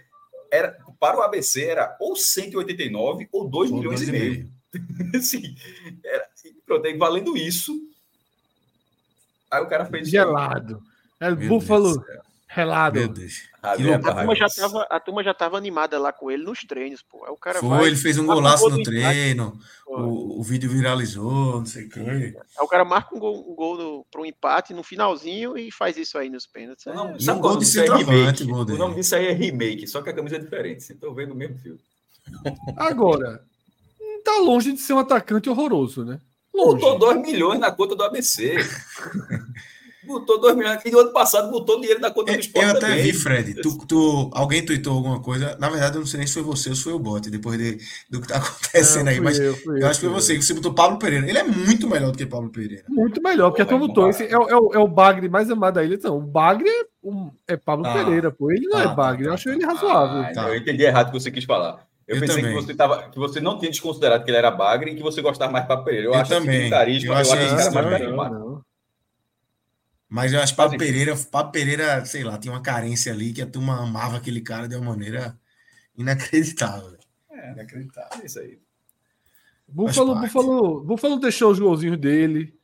era 0.53 0.79
para 1.01 1.17
o 1.17 1.23
ABC 1.23 1.65
era 1.65 1.97
ou 1.99 2.15
189 2.15 3.29
ou 3.33 3.49
2 3.49 3.71
ou 3.71 3.79
milhões 3.79 4.03
e 4.07 4.13
meio. 4.13 4.53
Sim, 5.23 5.55
era, 6.05 6.29
pronto, 6.67 6.87
aí 6.87 6.99
valendo 6.99 7.35
isso, 7.35 7.75
aí 9.51 9.63
o 9.63 9.69
cara 9.69 9.87
fez 9.87 10.09
gelado. 10.09 10.83
É 11.21 11.31
Búfalo 11.35 12.05
relado. 12.49 12.95
Meu 12.95 13.09
Deus. 13.09 13.43
A 13.63 13.77
turma, 13.77 14.35
já 14.35 14.49
tava, 14.49 14.87
a 14.89 15.01
turma 15.01 15.23
já 15.23 15.35
tava 15.35 15.59
animada 15.59 15.99
lá 15.99 16.13
com 16.13 16.31
ele 16.31 16.45
nos 16.45 16.61
treinos, 16.61 17.03
pô. 17.03 17.25
Aí 17.25 17.31
o 17.31 17.37
cara 17.37 17.61
Foi, 17.61 17.69
vai, 17.69 17.87
ele 17.87 17.97
fez 17.97 18.19
um 18.19 18.27
golaço 18.27 18.69
no 18.69 18.83
treino, 18.83 19.59
o, 19.87 20.41
o, 20.41 20.43
vídeo 20.43 20.71
viralizou, 20.71 21.59
não 21.59 21.67
sei 21.67 21.85
o 21.85 21.89
quê. 21.89 22.01
Aí 22.01 22.35
o 22.61 22.69
cara 22.69 22.85
marca 22.85 23.15
um 23.15 23.19
gol, 23.19 23.51
um 23.51 23.55
gol 23.55 24.07
para 24.11 24.21
um 24.21 24.27
empate 24.27 24.73
no 24.73 24.83
finalzinho 24.83 25.59
e 25.59 25.71
faz 25.71 25.97
isso 25.97 26.17
aí 26.17 26.31
nos 26.31 26.47
pênaltis. 26.47 26.87
É... 26.87 26.95
Não, 26.95 27.19
sabe 27.21 27.39
um 27.39 27.43
gol 27.43 27.57
de 27.59 27.67
centroavante. 27.67 28.49
É 28.49 28.53
o 28.53 28.77
nome 28.77 28.95
disso 28.95 29.15
aí 29.15 29.27
é 29.27 29.33
remake, 29.33 29.87
só 29.87 30.01
que 30.01 30.11
a 30.11 30.15
camisa 30.15 30.37
é 30.37 30.41
diferente. 30.41 30.83
Vocês 30.83 30.97
estão 30.97 31.15
vendo 31.15 31.33
o 31.33 31.37
mesmo 31.37 31.59
filme. 31.59 31.81
Agora, 32.77 33.45
tá 34.25 34.39
longe 34.39 34.73
de 34.73 34.79
ser 34.79 34.95
um 34.95 34.99
atacante 34.99 35.51
horroroso, 35.51 36.05
né? 36.05 36.21
Longe. 36.55 36.81
Botou 36.81 36.99
2 36.99 37.23
milhões 37.23 37.61
na 37.61 37.71
conta 37.71 37.95
do 37.95 38.03
ABC. 38.05 38.57
botou 40.09 40.41
2 40.41 40.57
milhões. 40.57 40.81
E 40.85 40.91
no 40.91 40.99
ano 40.99 41.13
passado 41.13 41.51
botou 41.51 41.81
dinheiro 41.81 42.01
na 42.01 42.11
conta 42.11 42.33
do 42.33 42.41
esporte. 42.41 42.65
Eu 42.65 42.71
até 42.71 42.81
também. 42.81 43.03
vi, 43.03 43.13
Fred. 43.13 43.55
Tu, 43.63 43.87
tu, 43.87 44.31
alguém 44.33 44.65
tweetou 44.65 44.95
alguma 44.95 45.21
coisa. 45.21 45.57
Na 45.61 45.69
verdade, 45.69 45.97
eu 45.97 46.01
não 46.01 46.07
sei 46.07 46.19
nem 46.19 46.27
se 46.27 46.35
foi 46.35 46.43
você 46.43 46.71
ou 46.71 46.75
se 46.75 46.83
foi 46.83 46.93
o 46.95 46.99
Bot, 46.99 47.31
depois 47.31 47.59
de, 47.59 47.79
do 48.11 48.21
que 48.21 48.27
tá 48.27 48.39
acontecendo 48.43 49.05
não, 49.05 49.13
aí. 49.13 49.21
Mas 49.21 49.39
eu, 49.39 49.57
eu, 49.67 49.77
eu 49.77 49.87
acho 49.87 50.01
que 50.01 50.07
foi 50.07 50.15
você. 50.15 50.37
Você 50.37 50.55
botou 50.55 50.75
Pablo 50.75 50.99
Pereira. 50.99 51.29
Ele 51.29 51.39
é 51.39 51.45
muito 51.45 51.89
melhor 51.89 52.11
do 52.11 52.19
que 52.19 52.27
Pablo 52.27 52.51
Pereira. 52.51 52.85
Muito 52.89 53.23
melhor, 53.23 53.51
porque 53.51 53.65
tu 53.65 53.79
botou. 53.79 54.09
Esse 54.09 54.25
é, 54.25 54.33
é, 54.33 54.33
é, 54.33 54.79
o 54.79 54.89
Bagre 54.89 55.29
mais 55.29 55.51
amado 55.51 55.75
da 55.75 55.85
ilha. 55.85 55.99
Não, 56.03 56.19
o 56.19 56.23
Bagre 56.23 56.69
é, 56.69 56.85
um, 57.05 57.31
é 57.47 57.57
Pablo 57.57 57.87
ah, 57.87 57.93
Pereira, 57.93 58.31
pô. 58.31 58.51
Ele 58.51 58.67
não 58.67 58.81
é 58.81 58.95
Bagre. 58.95 59.27
eu 59.27 59.33
acho 59.35 59.49
ele 59.51 59.65
razoável. 59.65 60.23
Ah, 60.23 60.33
tá. 60.33 60.49
Eu 60.49 60.57
entendi 60.57 60.83
errado 60.83 61.09
o 61.09 61.13
que 61.13 61.21
você 61.21 61.31
quis 61.31 61.45
falar. 61.45 61.87
Eu, 62.09 62.17
eu 62.17 62.21
pensei 62.23 62.43
que 62.43 62.53
você, 62.55 62.75
tava, 62.75 63.11
que 63.11 63.19
você 63.19 63.39
não 63.39 63.59
tinha 63.59 63.71
desconsiderado 63.71 64.25
que 64.25 64.31
ele 64.31 64.39
era 64.39 64.51
bagre 64.51 64.93
e 64.93 64.95
que 64.95 65.03
você 65.03 65.21
gostava 65.21 65.53
mais 65.53 65.65
de 65.65 65.69
Pablo 65.69 65.85
Pereira. 65.85 66.07
Eu, 66.07 66.15
eu 66.15 66.19
acho 66.19 66.31
também. 66.31 66.71
que 66.71 67.07
eu, 67.07 67.13
eu 67.13 67.19
acho 67.19 67.37
esse 67.37 67.71
cara 67.71 67.87
mais 67.87 67.99
carismático. 67.99 68.65
Mas 70.09 70.33
eu 70.33 70.41
acho 70.41 70.55
que 70.55 70.57
Pablo 70.57 70.79
Pereira, 70.79 71.15
Pablo 71.31 71.53
Pereira, 71.53 72.05
sei 72.05 72.25
lá, 72.25 72.39
tinha 72.39 72.53
uma 72.53 72.63
carência 72.63 73.13
ali 73.13 73.33
que 73.33 73.43
a 73.43 73.47
turma 73.47 73.83
amava 73.83 74.17
aquele 74.17 74.41
cara 74.41 74.67
de 74.67 74.75
uma 74.75 74.91
maneira 74.91 75.39
inacreditável. 75.97 76.97
É, 77.31 77.53
inacreditável 77.53 78.25
isso 78.25 78.39
aí. 78.39 78.59
Búfalo, 79.69 80.15
Búfalo, 80.15 80.81
Búfalo 80.81 81.21
deixou 81.21 81.51
os 81.51 81.59
golzinhos 81.59 81.99
dele. 81.99 82.55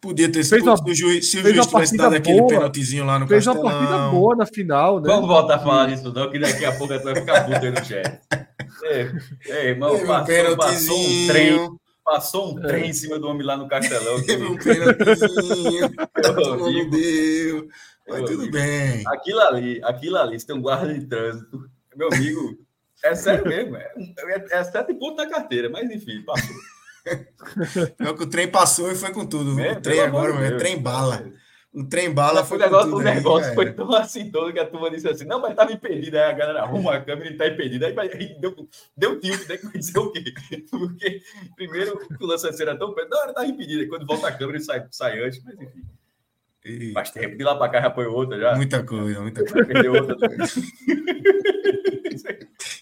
Podia 0.00 0.32
ter 0.32 0.42
sido. 0.42 0.76
Se 0.76 0.90
o 0.90 0.94
juiz, 0.94 1.30
se 1.30 1.38
o 1.38 1.40
juiz 1.42 1.66
tivesse 1.66 1.96
dado 1.96 2.16
aquele 2.16 2.42
pênaltizinho 2.46 3.04
lá 3.04 3.18
no 3.18 3.28
Fez 3.28 3.44
Castelão. 3.44 3.70
uma 3.70 3.78
partida 3.78 4.10
boa 4.10 4.34
na 4.34 4.46
final, 4.46 5.00
né? 5.00 5.06
Vamos 5.06 5.28
voltar 5.28 5.56
a 5.56 5.58
falar 5.58 5.86
disso, 5.86 6.12
não, 6.12 6.30
que 6.30 6.38
daqui 6.38 6.64
a 6.64 6.72
pouco 6.72 6.98
vai 6.98 7.14
ficar 7.14 7.44
puto 7.44 7.66
aí 7.66 7.70
no 7.70 7.84
chat. 7.84 8.20
Ei, 8.82 9.10
ei, 9.46 9.68
irmão, 9.68 9.92
passou, 10.06 10.56
passou 10.56 10.98
um 10.98 11.26
trem. 11.28 11.79
Passou 12.10 12.52
um 12.52 12.58
é. 12.58 12.66
trem 12.66 12.90
em 12.90 12.92
cima 12.92 13.20
do 13.20 13.28
homem 13.28 13.46
lá 13.46 13.56
no 13.56 13.68
Castelão. 13.68 14.20
Teve 14.24 14.42
um 14.44 14.56
pênaltizinho. 14.56 15.90
não 16.58 16.90
deu. 16.90 17.68
Mas 18.08 18.22
tudo 18.24 18.50
bem. 18.50 19.06
Aquilo 19.06 19.38
ali, 19.38 19.80
aquilo 19.84 20.16
ali, 20.16 20.40
se 20.40 20.44
tem 20.44 20.56
um 20.56 20.60
guarda 20.60 20.92
de 20.92 21.06
trânsito, 21.06 21.70
meu 21.94 22.08
amigo, 22.12 22.58
é 23.04 23.14
sério 23.14 23.46
mesmo. 23.46 23.76
É, 23.76 23.92
é, 24.18 24.46
é 24.50 24.64
sete 24.64 24.92
pontos 24.94 25.24
na 25.24 25.30
carteira, 25.30 25.70
mas 25.70 25.88
enfim, 25.88 26.20
passou. 26.22 26.56
É 27.06 28.12
que 28.12 28.22
o 28.22 28.28
trem 28.28 28.46
passou 28.46 28.92
e 28.92 28.94
foi 28.94 29.10
com 29.10 29.24
tudo. 29.24 29.58
É, 29.58 29.72
o 29.72 29.80
trem 29.80 30.00
agora, 30.00 30.34
é 30.46 30.56
trem 30.58 30.78
bala. 30.78 31.32
O 31.72 31.84
trem 31.84 32.12
bala 32.12 32.44
foi. 32.44 32.58
O 32.58 32.60
negócio, 32.60 32.94
o 32.96 33.00
negócio 33.00 33.48
aí, 33.50 33.54
foi 33.54 33.72
tão 33.72 33.94
assim 33.94 34.28
todo 34.28 34.52
que 34.52 34.58
a 34.58 34.66
turma 34.66 34.90
disse 34.90 35.08
assim: 35.08 35.24
não, 35.24 35.40
mas 35.40 35.52
estava 35.52 35.72
impedido. 35.72 36.16
Aí 36.16 36.24
a 36.24 36.32
galera 36.32 36.62
arruma 36.62 36.94
a 36.94 37.00
câmera 37.00 37.28
e 37.28 37.32
está 37.32 37.46
impedido. 37.46 37.86
Aí, 37.86 37.94
aí 37.96 38.40
deu, 38.40 38.68
deu 38.96 39.20
tilt, 39.20 39.48
né? 39.48 39.56
Que 39.56 39.78
dizer 39.78 39.98
o 39.98 40.10
quê? 40.10 40.34
Porque 40.68 41.22
primeiro 41.54 42.00
o 42.20 42.26
lance 42.26 42.60
era 42.60 42.76
tão 42.76 42.92
perto, 42.92 43.10
não, 43.10 43.28
estava 43.28 43.46
impedido. 43.46 43.82
Aí 43.82 43.88
quando 43.88 44.04
volta 44.04 44.26
a 44.26 44.32
câmera 44.32 44.58
ele 44.58 44.64
sai, 44.64 44.84
sai 44.90 45.22
antes, 45.24 45.42
mas 45.44 45.54
enfim. 45.54 45.82
E... 46.64 46.92
Faz 46.92 47.10
tempo 47.10 47.38
de 47.38 47.44
lá 47.44 47.56
para 47.56 47.70
cá 47.70 47.80
já 47.80 47.90
foi 47.94 48.06
outra 48.06 48.38
já. 48.38 48.54
Muita 48.56 48.82
coisa, 48.82 49.20
muita 49.20 49.44
coisa. 49.44 49.66
Perdeu 49.66 49.92
outra 49.94 50.16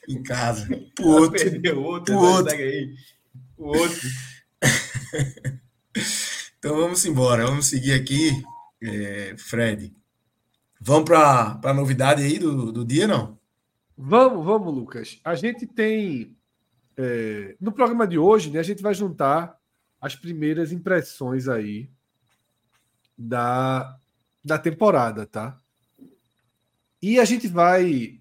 em 0.08 0.22
casa. 0.22 0.66
Pro 0.94 1.06
outro. 1.08 1.38
Perdeu 1.38 1.82
outra, 1.82 2.14
pro 2.14 2.24
outro. 2.24 2.50
Segue 2.50 2.62
aí 2.62 2.94
o 3.58 3.66
outro. 3.66 4.08
então 6.58 6.76
vamos 6.76 7.04
embora, 7.04 7.44
vamos 7.46 7.66
seguir 7.66 7.92
aqui, 7.92 8.30
é, 8.82 9.34
Fred. 9.36 9.94
Vamos 10.80 11.04
para 11.04 11.60
a 11.64 11.74
novidade 11.74 12.22
aí 12.22 12.38
do, 12.38 12.70
do 12.72 12.84
dia, 12.84 13.06
não? 13.06 13.38
Vamos, 13.96 14.44
vamos, 14.44 14.72
Lucas. 14.74 15.20
A 15.24 15.34
gente 15.34 15.66
tem. 15.66 16.36
É, 16.96 17.56
no 17.60 17.72
programa 17.72 18.06
de 18.06 18.18
hoje, 18.18 18.50
né, 18.50 18.60
a 18.60 18.64
gente 18.64 18.82
vai 18.82 18.94
juntar 18.94 19.58
as 20.00 20.14
primeiras 20.14 20.72
impressões 20.72 21.48
aí 21.48 21.90
da, 23.16 23.98
da 24.44 24.58
temporada, 24.58 25.26
tá? 25.26 25.60
E 27.02 27.18
a 27.18 27.24
gente 27.24 27.48
vai. 27.48 28.20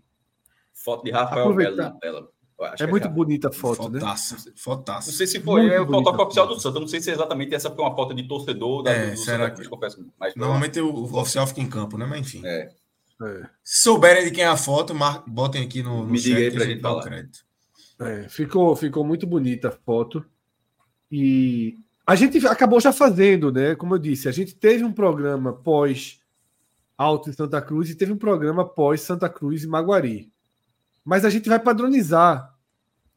Foto 0.74 1.04
de 1.04 1.12
Rafael 1.12 1.54
Melo 1.54 1.76
na 1.76 1.91
tela 1.91 2.30
é, 2.60 2.84
é 2.84 2.88
muito 2.88 3.08
bonita 3.08 3.50
a 3.50 3.52
foto, 3.52 3.84
fotaça, 3.84 4.36
né? 4.36 4.54
Fotaça. 4.56 5.12
Não 5.12 5.17
sei 5.17 5.28
se 5.28 5.39
foi 5.39 5.67
é 5.70 5.80
o 5.80 5.86
fotógrafo 5.86 6.24
oficial 6.24 6.48
do 6.48 6.60
Santos. 6.60 6.82
Não 6.82 6.88
sei 6.88 7.00
se 7.00 7.12
exatamente 7.12 7.54
essa 7.54 7.70
foi 7.70 7.86
uma 7.86 7.96
foto 7.96 8.15
de 8.15 8.28
torcedor 8.28 8.84
da, 8.84 8.91
é, 8.91 9.12
do 9.12 9.17
será 9.17 9.52
que... 9.52 9.67
confesso. 9.67 10.04
Mas 10.20 10.36
Normalmente 10.36 10.80
o, 10.80 10.91
o 10.91 11.20
oficial 11.20 11.46
fica 11.46 11.62
em 11.62 11.70
campo, 11.70 11.98
né? 11.98 12.06
Mas 12.06 12.22
enfim. 12.22 12.41
É. 12.43 12.72
É. 13.22 13.50
Se 13.63 13.84
souberem 13.84 14.26
de 14.26 14.32
quem 14.32 14.43
é 14.43 14.48
a 14.48 14.58
foto, 14.58 14.93
mar... 14.96 15.24
botem 15.28 15.63
aqui 15.63 15.84
no, 15.84 16.04
no 16.04 16.08
Me 16.08 16.20
diga 16.20 16.39
aí 16.39 16.52
pra 16.52 16.65
gente 16.65 16.82
falar. 16.82 17.04
Crédito. 17.04 17.46
É, 18.00 18.30
ficou, 18.30 18.76
ficou 18.76 19.04
muito 19.04 19.28
bonita 19.28 19.70
a 19.70 19.72
foto. 19.72 20.26
E 21.12 21.78
a 22.06 22.15
gente 22.15 22.46
acabou 22.48 22.80
já 22.80 22.91
fazendo, 22.91 23.52
né? 23.52 23.76
Como 23.76 23.93
eu 23.93 24.00
disse, 24.00 24.28
a 24.28 24.32
gente 24.32 24.56
teve 24.56 24.84
um 24.84 24.91
programa 24.91 25.54
pós 25.54 26.20
Alto 26.98 27.30
em 27.30 27.34
Santa 27.34 27.62
Cruz 27.62 27.89
e 27.89 27.96
teve 27.96 28.12
um 28.12 28.17
programa 28.17 28.65
pós 28.65 29.02
Santa 29.02 29.30
Cruz 29.30 29.63
e 29.63 29.67
Maguari. 29.67 30.32
Mas 31.08 31.24
a 31.24 31.30
gente 31.30 31.48
vai 31.48 31.58
padronizar 31.58 32.54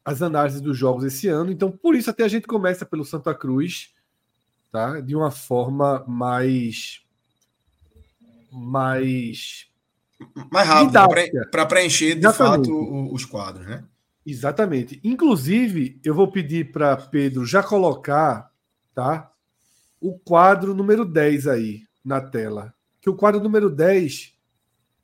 as 0.05 0.21
análises 0.21 0.61
dos 0.61 0.77
jogos 0.77 1.03
esse 1.03 1.27
ano, 1.27 1.51
então 1.51 1.69
por 1.69 1.93
isso 1.93 2.09
até 2.09 2.23
a 2.23 2.27
gente 2.29 2.47
começa 2.47 2.85
pelo 2.85 3.03
Santa 3.03 3.35
Cruz, 3.35 3.93
tá? 4.71 5.01
De 5.01 5.13
uma 5.13 5.29
forma 5.29 6.01
mais 6.07 7.01
mais 8.49 9.67
mais 10.49 10.67
rápido 10.69 10.93
para 11.51 11.65
preencher 11.65 12.15
de 12.15 12.25
Exatamente. 12.25 12.69
fato 12.69 13.13
os 13.13 13.25
quadros, 13.25 13.67
né? 13.67 13.83
Exatamente. 14.25 15.01
Inclusive, 15.03 15.99
eu 16.01 16.15
vou 16.15 16.31
pedir 16.31 16.71
para 16.71 16.95
Pedro 16.95 17.45
já 17.45 17.61
colocar, 17.61 18.53
tá? 18.95 19.29
O 19.99 20.17
quadro 20.17 20.73
número 20.73 21.03
10 21.03 21.45
aí 21.45 21.83
na 22.05 22.21
tela. 22.21 22.73
Que 23.01 23.09
o 23.09 23.15
quadro 23.15 23.43
número 23.43 23.69
10 23.69 24.33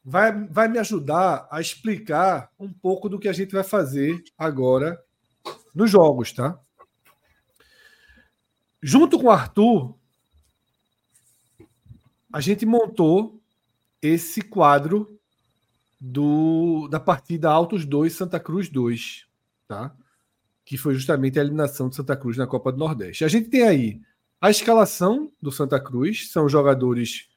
vai, 0.10 0.32
vai 0.48 0.70
me 0.70 0.80
ajudar 0.80 1.50
a 1.52 1.60
explicar 1.60 2.50
um 2.58 2.72
pouco 2.72 3.10
do 3.10 3.20
que 3.20 3.28
a 3.28 3.34
gente 3.34 3.52
vai 3.52 3.64
fazer 3.64 4.24
agora 4.38 4.98
nos 5.76 5.92
jogos, 5.92 6.32
tá? 6.32 6.58
Junto 8.82 9.20
com 9.20 9.26
o 9.26 9.32
Arthur, 9.32 9.94
a 12.32 12.40
gente 12.40 12.66
montou 12.66 13.38
esse 14.02 14.42
quadro 14.42 15.20
do 16.00 16.88
da 16.88 17.02
partida 17.02 17.52
Altos 17.52 17.84
2 17.84 18.14
Santa 18.14 18.40
Cruz 18.40 18.70
2, 18.70 19.28
tá? 19.68 19.94
Que 20.64 20.78
foi 20.78 20.94
justamente 20.94 21.38
a 21.38 21.42
eliminação 21.42 21.90
de 21.90 21.98
Santa 21.98 22.16
Cruz 22.16 22.38
na 22.38 22.48
Copa 22.48 22.72
do 22.72 22.78
Nordeste. 22.78 23.26
A 23.26 23.28
gente 23.28 23.50
tem 23.50 23.64
aí 23.64 24.02
a 24.40 24.50
escalação 24.50 25.30
do 25.42 25.52
Santa 25.52 25.82
Cruz, 25.82 26.32
são 26.32 26.48
jogadores 26.48 27.28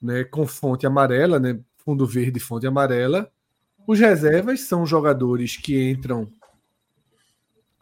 né, 0.00 0.24
com 0.24 0.46
fonte 0.46 0.86
amarela, 0.86 1.38
né, 1.38 1.58
fundo 1.84 2.06
verde 2.06 2.38
e 2.38 2.42
fonte 2.42 2.66
amarela. 2.66 3.30
Os 3.86 3.98
reservas 3.98 4.60
são 4.60 4.84
jogadores 4.84 5.56
que 5.56 5.90
entram 5.90 6.30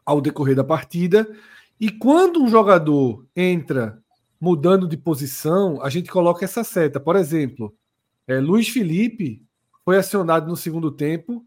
ao 0.05 0.21
decorrer 0.21 0.55
da 0.55 0.63
partida. 0.63 1.29
E 1.81 1.91
quando 1.91 2.41
um 2.43 2.49
jogador 2.49 3.27
entra 3.35 4.01
mudando 4.41 4.87
de 4.87 4.97
posição, 4.97 5.83
a 5.83 5.91
gente 5.91 6.11
coloca 6.11 6.45
essa 6.45 6.63
seta. 6.63 7.01
Por 7.01 7.17
exemplo, 7.17 7.75
é, 8.27 8.39
Luiz 8.39 8.69
Felipe 8.69 9.43
foi 9.85 9.97
acionado 9.97 10.49
no 10.49 10.57
segundo 10.57 10.91
tempo. 10.91 11.45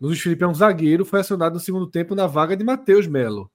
Luiz 0.00 0.20
Felipe 0.20 0.44
é 0.44 0.48
um 0.48 0.54
zagueiro, 0.54 1.04
foi 1.04 1.20
acionado 1.20 1.54
no 1.54 1.60
segundo 1.60 1.86
tempo 1.86 2.14
na 2.14 2.26
vaga 2.26 2.56
de 2.56 2.64
Matheus 2.64 3.06
Melo, 3.06 3.50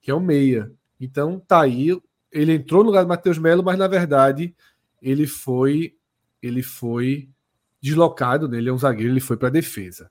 que 0.00 0.10
é 0.10 0.14
o 0.14 0.20
meia. 0.20 0.70
Então 1.00 1.40
tá 1.40 1.62
aí, 1.62 1.98
ele 2.30 2.54
entrou 2.54 2.82
no 2.82 2.90
lugar 2.90 3.02
de 3.02 3.08
Matheus 3.08 3.38
Melo, 3.38 3.64
mas 3.64 3.78
na 3.78 3.88
verdade 3.88 4.54
ele 5.00 5.26
foi 5.26 5.95
ele 6.42 6.62
foi 6.62 7.28
deslocado, 7.80 8.48
né? 8.48 8.58
ele 8.58 8.68
é 8.68 8.72
um 8.72 8.78
zagueiro, 8.78 9.12
ele 9.12 9.20
foi 9.20 9.36
para 9.36 9.48
a 9.48 9.52
defesa. 9.52 10.10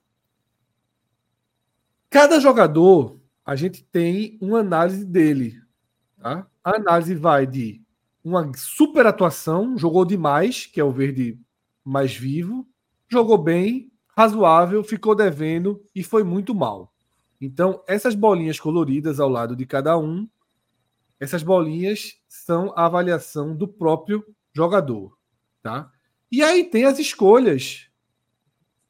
Cada 2.08 2.40
jogador, 2.40 3.20
a 3.44 3.54
gente 3.56 3.84
tem 3.84 4.38
uma 4.40 4.60
análise 4.60 5.04
dele. 5.04 5.60
Tá? 6.18 6.46
A 6.64 6.76
análise 6.76 7.14
vai 7.14 7.46
de 7.46 7.82
uma 8.24 8.50
super 8.56 9.06
atuação, 9.06 9.76
jogou 9.78 10.04
demais, 10.04 10.66
que 10.66 10.80
é 10.80 10.84
o 10.84 10.90
verde 10.90 11.38
mais 11.84 12.14
vivo, 12.16 12.66
jogou 13.08 13.38
bem, 13.38 13.92
razoável, 14.16 14.82
ficou 14.82 15.14
devendo 15.14 15.80
e 15.94 16.02
foi 16.02 16.24
muito 16.24 16.54
mal. 16.54 16.92
Então, 17.40 17.82
essas 17.86 18.14
bolinhas 18.14 18.58
coloridas 18.58 19.20
ao 19.20 19.28
lado 19.28 19.54
de 19.54 19.66
cada 19.66 19.96
um, 19.98 20.28
essas 21.20 21.42
bolinhas 21.42 22.14
são 22.28 22.72
a 22.74 22.86
avaliação 22.86 23.54
do 23.54 23.68
próprio 23.68 24.24
jogador, 24.54 25.16
tá? 25.62 25.92
E 26.36 26.42
aí 26.42 26.64
tem 26.64 26.84
as 26.84 26.98
escolhas 26.98 27.88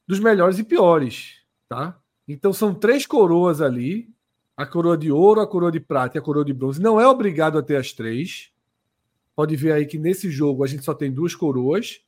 dos 0.05 0.19
melhores 0.19 0.59
e 0.59 0.65
piores, 0.65 1.35
tá? 1.69 1.97
Então 2.27 2.51
são 2.51 2.75
três 2.75 3.05
coroas 3.05 3.61
ali, 3.61 4.13
a 4.57 4.65
coroa 4.65 4.97
de 4.97 5.09
ouro, 5.09 5.39
a 5.39 5.47
coroa 5.47 5.71
de 5.71 5.79
prata 5.79 6.17
e 6.17 6.19
a 6.19 6.21
coroa 6.21 6.43
de 6.43 6.51
bronze. 6.51 6.81
Não 6.81 6.99
é 6.99 7.07
obrigado 7.07 7.57
a 7.57 7.63
ter 7.63 7.77
as 7.77 7.93
três. 7.93 8.51
Pode 9.33 9.55
ver 9.55 9.71
aí 9.71 9.85
que 9.85 9.97
nesse 9.97 10.29
jogo 10.29 10.61
a 10.61 10.67
gente 10.67 10.83
só 10.83 10.93
tem 10.93 11.09
duas 11.09 11.33
coroas. 11.33 12.01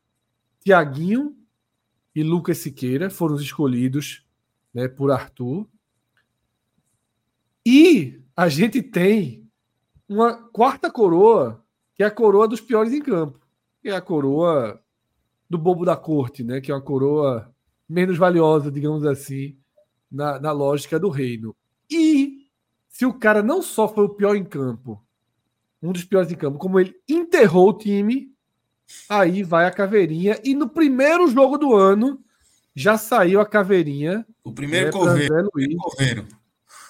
Tiaguinho 0.59 1.33
e 2.13 2.21
Lucas 2.21 2.57
Siqueira 2.57 3.09
foram 3.09 3.35
os 3.35 3.41
escolhidos 3.41 4.27
né, 4.73 4.89
por 4.89 5.09
Arthur. 5.09 5.65
E 7.65 8.19
a 8.35 8.49
gente 8.49 8.81
tem 8.81 9.49
uma 10.05 10.33
quarta 10.49 10.91
coroa, 10.91 11.63
que 11.95 12.03
é 12.03 12.07
a 12.07 12.11
coroa 12.11 12.45
dos 12.45 12.59
piores 12.59 12.91
em 12.91 13.01
campo. 13.01 13.39
Que 13.81 13.87
é 13.87 13.95
a 13.95 14.01
coroa 14.01 14.83
do 15.49 15.57
bobo 15.57 15.83
da 15.83 15.97
corte, 15.97 16.43
né? 16.43 16.61
Que 16.61 16.71
é 16.71 16.75
uma 16.75 16.81
coroa 16.81 17.51
menos 17.87 18.17
valiosa, 18.17 18.71
digamos 18.71 19.05
assim, 19.05 19.57
na, 20.11 20.39
na 20.39 20.51
lógica 20.51 20.99
do 20.99 21.09
reino. 21.09 21.55
E 21.89 22.45
se 22.87 23.05
o 23.05 23.13
cara 23.13 23.41
não 23.41 23.61
só 23.61 23.87
foi 23.87 24.03
o 24.05 24.09
pior 24.09 24.35
em 24.35 24.45
campo, 24.45 25.03
um 25.81 25.91
dos 25.91 26.03
piores 26.03 26.31
em 26.31 26.35
campo, 26.35 26.59
como 26.59 26.79
ele 26.79 26.93
enterrou 27.07 27.69
o 27.69 27.77
time, 27.77 28.31
aí 29.09 29.41
vai 29.41 29.65
a 29.65 29.71
caveirinha. 29.71 30.39
E 30.43 30.53
no 30.53 30.69
primeiro 30.69 31.27
jogo 31.27 31.57
do 31.57 31.75
ano 31.75 32.23
já 32.75 32.97
saiu 32.97 33.41
a 33.41 33.45
caveirinha. 33.45 34.25
O 34.43 34.53
primeiro 34.53 34.91
né. 35.05 35.11
André 35.11 35.41
Luiz, 35.53 35.75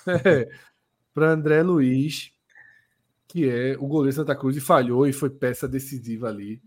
é, 0.25 0.49
para 1.13 1.31
André 1.31 1.63
Luiz, 1.63 2.31
que 3.27 3.47
é 3.47 3.77
o 3.79 3.87
goleiro 3.87 4.15
Santa 4.15 4.35
Cruz, 4.35 4.57
e 4.57 4.61
falhou 4.61 5.07
e 5.07 5.13
foi 5.13 5.29
peça 5.29 5.67
decisiva 5.67 6.27
ali 6.27 6.61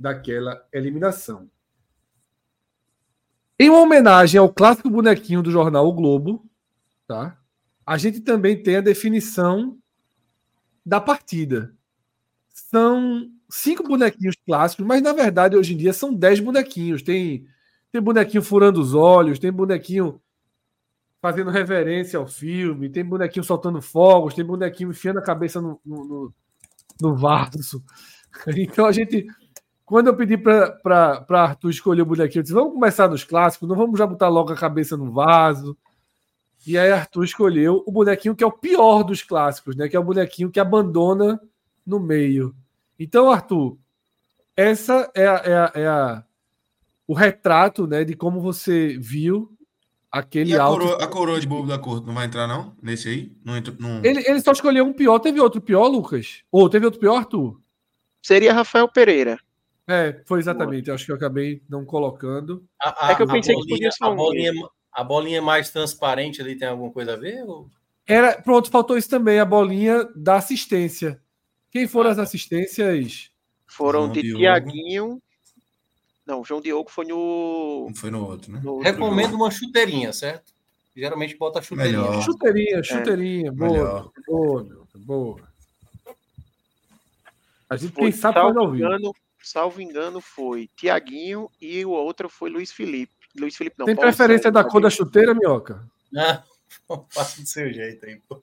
daquela 0.00 0.66
eliminação. 0.72 1.50
Em 3.58 3.68
uma 3.68 3.80
homenagem 3.80 4.40
ao 4.40 4.50
clássico 4.50 4.88
bonequinho 4.88 5.42
do 5.42 5.50
jornal 5.50 5.86
O 5.86 5.92
Globo, 5.92 6.42
tá? 7.06 7.38
A 7.84 7.98
gente 7.98 8.20
também 8.20 8.62
tem 8.62 8.76
a 8.76 8.80
definição 8.80 9.76
da 10.84 10.98
partida. 10.98 11.74
São 12.48 13.30
cinco 13.50 13.82
bonequinhos 13.86 14.36
clássicos, 14.46 14.86
mas 14.86 15.02
na 15.02 15.12
verdade 15.12 15.56
hoje 15.56 15.74
em 15.74 15.76
dia 15.76 15.92
são 15.92 16.14
dez 16.14 16.40
bonequinhos. 16.40 17.02
Tem, 17.02 17.46
tem 17.92 18.00
bonequinho 18.00 18.42
furando 18.42 18.80
os 18.80 18.94
olhos, 18.94 19.38
tem 19.38 19.52
bonequinho 19.52 20.18
fazendo 21.20 21.50
reverência 21.50 22.18
ao 22.18 22.26
filme, 22.26 22.88
tem 22.88 23.04
bonequinho 23.04 23.44
soltando 23.44 23.82
fogos, 23.82 24.32
tem 24.32 24.44
bonequinho 24.44 24.90
enfiando 24.90 25.18
a 25.18 25.22
cabeça 25.22 25.60
no, 25.60 25.78
no, 25.84 26.04
no, 26.04 26.34
no 27.02 27.14
vaso. 27.14 27.84
Então 28.56 28.86
a 28.86 28.92
gente, 28.92 29.26
quando 29.90 30.06
eu 30.06 30.14
pedi 30.14 30.38
para 30.38 31.26
Arthur 31.28 31.68
escolher 31.68 32.02
o 32.02 32.06
bonequinho, 32.06 32.38
eu 32.38 32.42
disse: 32.44 32.54
vamos 32.54 32.74
começar 32.74 33.08
nos 33.08 33.24
clássicos, 33.24 33.68
não 33.68 33.74
vamos 33.74 33.98
já 33.98 34.06
botar 34.06 34.28
logo 34.28 34.52
a 34.52 34.56
cabeça 34.56 34.96
no 34.96 35.10
vaso. 35.10 35.76
E 36.64 36.78
aí 36.78 36.92
Arthur 36.92 37.24
escolheu 37.24 37.82
o 37.84 37.90
bonequinho 37.90 38.36
que 38.36 38.44
é 38.44 38.46
o 38.46 38.52
pior 38.52 39.02
dos 39.02 39.24
clássicos, 39.24 39.74
né? 39.74 39.88
Que 39.88 39.96
é 39.96 39.98
o 39.98 40.04
bonequinho 40.04 40.48
que 40.48 40.60
abandona 40.60 41.40
no 41.84 41.98
meio. 41.98 42.54
Então, 43.00 43.28
Arthur, 43.28 43.76
essa 44.56 45.10
é, 45.12 45.26
a, 45.26 45.34
é, 45.44 45.54
a, 45.54 45.72
é 45.74 45.86
a, 45.88 46.24
o 47.04 47.12
retrato 47.12 47.88
né, 47.88 48.04
de 48.04 48.14
como 48.14 48.40
você 48.40 48.96
viu 48.96 49.50
aquele 50.08 50.52
e 50.52 50.56
a, 50.56 50.62
alto... 50.62 50.82
coroa, 50.82 51.02
a 51.02 51.06
coroa 51.08 51.40
de 51.40 51.48
bobo 51.48 51.66
da 51.66 51.78
corte 51.80 52.06
não 52.06 52.14
vai 52.14 52.26
entrar, 52.26 52.46
não? 52.46 52.76
Nesse 52.80 53.08
aí? 53.08 53.32
Não 53.44 53.56
entra, 53.56 53.74
não... 53.76 54.04
Ele, 54.04 54.22
ele 54.24 54.40
só 54.40 54.52
escolheu 54.52 54.84
um 54.84 54.92
pior. 54.92 55.18
Teve 55.18 55.40
outro 55.40 55.60
pior, 55.60 55.88
Lucas? 55.88 56.44
Ou 56.52 56.70
teve 56.70 56.84
outro 56.84 57.00
pior, 57.00 57.16
Arthur? 57.16 57.60
Seria 58.22 58.54
Rafael 58.54 58.86
Pereira. 58.86 59.40
É, 59.90 60.22
foi 60.24 60.38
exatamente. 60.38 60.90
Acho 60.90 61.04
que 61.04 61.10
eu 61.10 61.16
acabei 61.16 61.62
não 61.68 61.84
colocando. 61.84 62.64
A, 62.80 63.08
a, 63.08 63.10
é 63.10 63.14
que 63.16 63.22
eu 63.22 63.26
pensei 63.26 63.54
bolinha, 63.54 63.66
que 63.66 63.74
podia 63.74 63.90
ser 63.90 64.04
um 64.04 64.12
a 64.12 64.14
bolinha, 64.14 64.52
a 64.92 65.04
bolinha 65.04 65.42
mais 65.42 65.70
transparente 65.70 66.40
ali 66.40 66.56
tem 66.56 66.68
alguma 66.68 66.92
coisa 66.92 67.14
a 67.14 67.16
ver? 67.16 67.42
Ou... 67.42 67.68
Era, 68.06 68.40
pronto, 68.40 68.70
faltou 68.70 68.96
isso 68.96 69.10
também, 69.10 69.40
a 69.40 69.44
bolinha 69.44 70.08
da 70.14 70.36
assistência. 70.36 71.20
Quem 71.72 71.88
foram 71.88 72.10
as 72.10 72.18
assistências? 72.18 73.30
Foram 73.66 74.02
João 74.02 74.12
de 74.12 74.22
Diogo. 74.22 74.38
Tiaguinho. 74.38 75.22
Não, 76.24 76.44
João 76.44 76.60
Diogo 76.60 76.88
foi 76.88 77.06
no. 77.06 77.86
Não 77.88 77.94
foi 77.96 78.10
no 78.10 78.24
outro, 78.24 78.52
né? 78.52 78.60
No 78.62 78.74
outro 78.74 78.84
Recomendo 78.84 79.32
jogo. 79.32 79.42
uma 79.42 79.50
chuteirinha, 79.50 80.12
certo? 80.12 80.52
Geralmente 80.94 81.36
bota 81.36 81.60
chuteirinha. 81.60 82.00
Melhor. 82.00 82.22
Chuteirinha, 82.22 82.78
é. 82.78 82.82
chuteirinha. 82.82 83.48
É. 83.48 83.50
Boa, 83.50 84.12
boa, 84.26 84.86
boa. 84.94 85.50
A 87.68 87.76
gente 87.76 87.92
foi, 87.92 88.12
sabe 88.12 88.34
salvo 88.34 88.76
engano, 88.76 89.12
salvo 89.42 89.80
engano, 89.80 90.20
foi 90.20 90.68
Tiaguinho 90.76 91.50
e 91.60 91.84
o 91.84 91.90
outro 91.90 92.28
foi 92.28 92.50
Luiz 92.50 92.72
Felipe. 92.72 93.12
Luiz 93.38 93.56
Felipe 93.56 93.76
não. 93.78 93.86
Tem 93.86 93.94
Paulo 93.94 94.08
preferência 94.08 94.50
da 94.50 94.64
cor 94.64 94.80
da 94.80 94.90
chuteira, 94.90 95.34
Minhoca? 95.34 95.82
Ah, 96.16 96.42
faça 97.10 97.40
do 97.40 97.46
seu 97.46 97.72
jeito 97.72 98.04
aí, 98.06 98.20
pô. 98.28 98.42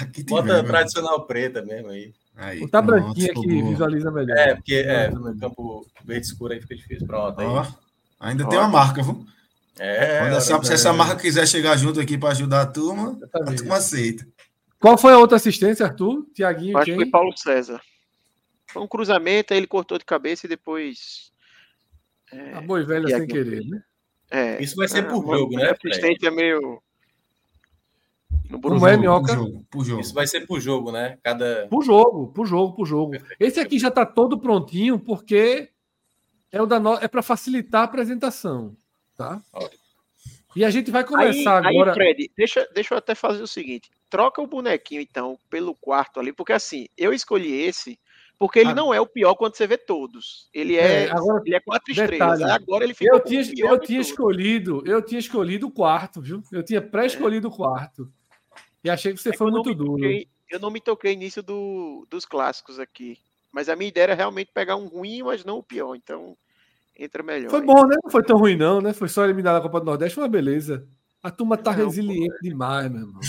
Aqui 0.00 0.22
Bota 0.24 0.62
tradicional 0.64 1.26
preta 1.26 1.62
mesmo 1.62 1.90
aí. 1.90 2.12
Aí, 2.36 2.60
Botar 2.60 2.82
branquinha 2.82 3.34
que 3.34 3.62
visualiza 3.62 4.10
melhor. 4.10 4.36
É, 4.36 4.54
porque 4.54 4.74
é, 4.74 5.10
no 5.10 5.38
campo 5.38 5.86
verde 6.04 6.26
escuro 6.26 6.52
aí 6.52 6.60
fica 6.60 6.74
difícil. 6.74 7.06
Pronto. 7.06 7.38
Aí. 7.38 7.46
Ó, 7.46 7.66
ainda 8.18 8.48
tem 8.48 8.58
uma 8.58 8.68
marca, 8.68 9.02
viu? 9.02 9.26
É. 9.78 10.20
Quando 10.20 10.36
essa, 10.36 10.62
se 10.62 10.72
essa 10.72 10.92
marca 10.92 11.16
quiser 11.16 11.46
chegar 11.46 11.76
junto 11.76 12.00
aqui 12.00 12.16
para 12.16 12.30
ajudar 12.30 12.62
a 12.62 12.66
turma, 12.66 13.18
a 13.32 13.52
turma 13.54 13.76
aceita. 13.76 14.26
Qual 14.78 14.96
foi 14.96 15.12
a 15.12 15.18
outra 15.18 15.36
assistência, 15.36 15.84
Arthur? 15.84 16.24
Tiaguinho, 16.34 16.78
Acho 16.78 16.86
quem? 16.86 16.96
que 16.96 17.02
foi 17.02 17.10
Paulo 17.10 17.36
César. 17.36 17.80
Foi 18.72 18.82
um 18.82 18.88
cruzamento, 18.88 19.52
aí 19.52 19.58
ele 19.58 19.66
cortou 19.66 19.98
de 19.98 20.04
cabeça 20.04 20.46
e 20.46 20.48
depois. 20.48 21.32
É, 22.32 22.54
a 22.54 22.60
boi 22.60 22.84
velha 22.84 23.08
sem 23.08 23.26
querer, 23.26 23.64
né? 23.64 23.82
É, 24.30 24.62
Isso 24.62 24.76
vai 24.76 24.86
ser 24.86 25.08
por 25.08 25.26
jogo, 25.26 25.56
né? 25.56 25.70
O 25.70 25.72
assistente 25.72 26.24
é 26.24 26.30
meio. 26.30 26.80
No 28.48 28.60
Como 28.60 28.86
é, 28.86 28.96
Minhoca? 28.96 29.34
Jogo, 29.34 29.66
por 29.70 29.84
jogo. 29.84 30.00
Isso 30.00 30.14
vai 30.14 30.26
ser 30.26 30.46
por 30.46 30.60
jogo, 30.60 30.92
né? 30.92 31.18
Cada... 31.22 31.66
Por 31.68 31.84
jogo, 31.84 32.28
por 32.28 32.46
jogo, 32.46 32.74
por 32.74 32.86
jogo. 32.86 33.12
Esse 33.38 33.60
aqui 33.60 33.78
já 33.78 33.88
está 33.88 34.06
todo 34.06 34.38
prontinho, 34.38 34.98
porque 34.98 35.70
é, 36.50 36.60
o 36.60 36.66
da 36.66 36.78
no... 36.80 36.94
é 36.94 37.08
para 37.08 37.22
facilitar 37.22 37.82
a 37.82 37.84
apresentação. 37.84 38.76
Tá? 39.16 39.40
E 40.54 40.64
a 40.64 40.70
gente 40.70 40.90
vai 40.90 41.04
começar 41.04 41.64
aí, 41.64 41.76
agora. 41.76 41.90
Aí, 41.90 41.94
Fred, 41.94 42.32
deixa, 42.36 42.68
deixa 42.74 42.94
eu 42.94 42.98
até 42.98 43.14
fazer 43.14 43.42
o 43.42 43.46
seguinte: 43.46 43.90
troca 44.08 44.42
o 44.42 44.46
bonequinho, 44.46 45.00
então, 45.00 45.38
pelo 45.48 45.74
quarto 45.74 46.18
ali, 46.18 46.32
porque 46.32 46.52
assim, 46.52 46.86
eu 46.96 47.12
escolhi 47.12 47.52
esse 47.52 47.98
porque 48.40 48.58
ele 48.58 48.70
ah. 48.70 48.74
não 48.74 48.94
é 48.94 48.98
o 48.98 49.06
pior 49.06 49.34
quando 49.34 49.54
você 49.54 49.66
vê 49.66 49.76
todos. 49.76 50.48
Ele 50.54 50.74
é, 50.74 51.04
é 51.04 51.10
agora, 51.10 51.42
ele 51.44 51.54
é 51.54 51.60
quatro 51.60 51.94
detalhe, 51.94 52.12
estrelas. 52.14 52.40
Agora 52.40 52.84
ele 52.84 52.94
ficou 52.94 53.18
eu 53.18 53.22
tinha, 53.22 53.42
eu 53.54 53.78
tinha 53.78 54.00
escolhido, 54.00 54.82
eu 54.86 55.02
tinha 55.02 55.18
escolhido 55.18 55.66
o 55.66 55.70
quarto, 55.70 56.22
viu? 56.22 56.42
Eu 56.50 56.62
tinha 56.62 56.80
pré-escolhido 56.80 57.48
o 57.48 57.50
quarto. 57.50 58.10
E 58.82 58.88
achei 58.88 59.12
que 59.12 59.20
você 59.20 59.28
é 59.28 59.36
foi 59.36 59.50
muito 59.50 59.74
duro. 59.74 59.92
Toquei, 59.92 60.26
eu 60.50 60.58
não 60.58 60.70
me 60.70 60.80
toquei 60.80 61.14
nisso 61.16 61.42
do, 61.42 62.06
dos 62.08 62.24
clássicos 62.24 62.80
aqui. 62.80 63.18
Mas 63.52 63.68
a 63.68 63.76
minha 63.76 63.88
ideia 63.88 64.04
era 64.04 64.14
realmente 64.14 64.50
pegar 64.54 64.76
um 64.76 64.86
ruim, 64.86 65.22
mas 65.22 65.44
não 65.44 65.58
o 65.58 65.62
pior. 65.62 65.94
Então, 65.94 66.34
entra 66.98 67.22
melhor. 67.22 67.50
Foi 67.50 67.60
aí. 67.60 67.66
bom, 67.66 67.86
né? 67.86 67.96
Não 68.02 68.10
foi 68.10 68.22
tão 68.22 68.38
ruim, 68.38 68.56
não, 68.56 68.80
né? 68.80 68.94
Foi 68.94 69.08
só 69.10 69.22
eliminar 69.22 69.54
a 69.54 69.60
Copa 69.60 69.80
do 69.80 69.84
Nordeste, 69.84 70.14
foi 70.14 70.24
uma 70.24 70.30
beleza. 70.30 70.88
A 71.22 71.30
turma 71.30 71.58
tá 71.58 71.76
não, 71.76 71.84
resiliente 71.84 72.38
pô. 72.40 72.48
demais, 72.48 72.90
meu 72.90 73.02
irmão. 73.02 73.20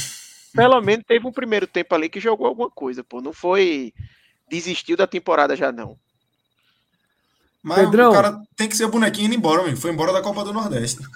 Pelo 0.56 0.80
menos 0.80 1.04
teve 1.06 1.28
um 1.28 1.34
primeiro 1.34 1.68
tempo 1.68 1.94
ali 1.94 2.08
que 2.08 2.22
jogou 2.22 2.48
alguma 2.48 2.70
coisa, 2.70 3.04
pô. 3.04 3.20
Não 3.20 3.34
foi 3.34 3.94
desistiu 4.52 4.98
da 4.98 5.08
temporada 5.08 5.56
já 5.56 5.72
não. 5.72 5.98
Mas 7.64 7.86
Pedrão, 7.86 8.10
o 8.10 8.14
cara 8.14 8.42
tem 8.56 8.68
que 8.68 8.76
ser 8.76 8.88
bonequinho 8.88 9.28
indo 9.28 9.36
embora, 9.36 9.64
meu. 9.64 9.78
Foi 9.78 9.92
embora 9.92 10.12
da 10.12 10.22
Copa 10.22 10.44
do 10.44 10.52
Nordeste. 10.52 11.00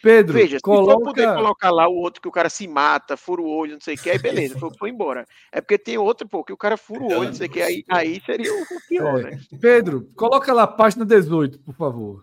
Pedro, 0.00 0.34
Veja, 0.34 0.58
coloca... 0.60 0.92
se 0.92 0.98
for 0.98 1.02
poder 1.02 1.34
colocar 1.34 1.70
lá 1.70 1.88
o 1.88 1.94
outro 1.94 2.20
que 2.20 2.28
o 2.28 2.32
cara 2.32 2.50
se 2.50 2.68
mata, 2.68 3.16
fura 3.16 3.40
o 3.40 3.48
olho, 3.48 3.72
não 3.72 3.80
sei 3.80 3.94
o 3.94 3.98
que, 3.98 4.10
aí 4.10 4.18
beleza, 4.18 4.58
foi, 4.58 4.70
foi, 4.78 4.90
embora. 4.90 5.26
É 5.50 5.62
porque 5.62 5.78
tem 5.78 5.96
outro, 5.96 6.28
pô, 6.28 6.44
que 6.44 6.52
o 6.52 6.58
cara 6.58 6.76
fura 6.76 7.02
o 7.02 7.06
olho, 7.06 7.30
não 7.30 7.34
sei 7.34 7.46
o 7.46 7.50
que, 7.50 7.62
aí, 7.62 7.82
aí 7.88 8.20
seria 8.26 8.52
o 8.52 8.66
pior, 8.86 9.22
né? 9.22 9.40
Pedro, 9.58 10.06
coloca 10.14 10.52
lá 10.52 10.64
a 10.64 10.66
página 10.66 11.06
18, 11.06 11.58
por 11.60 11.74
favor. 11.74 12.22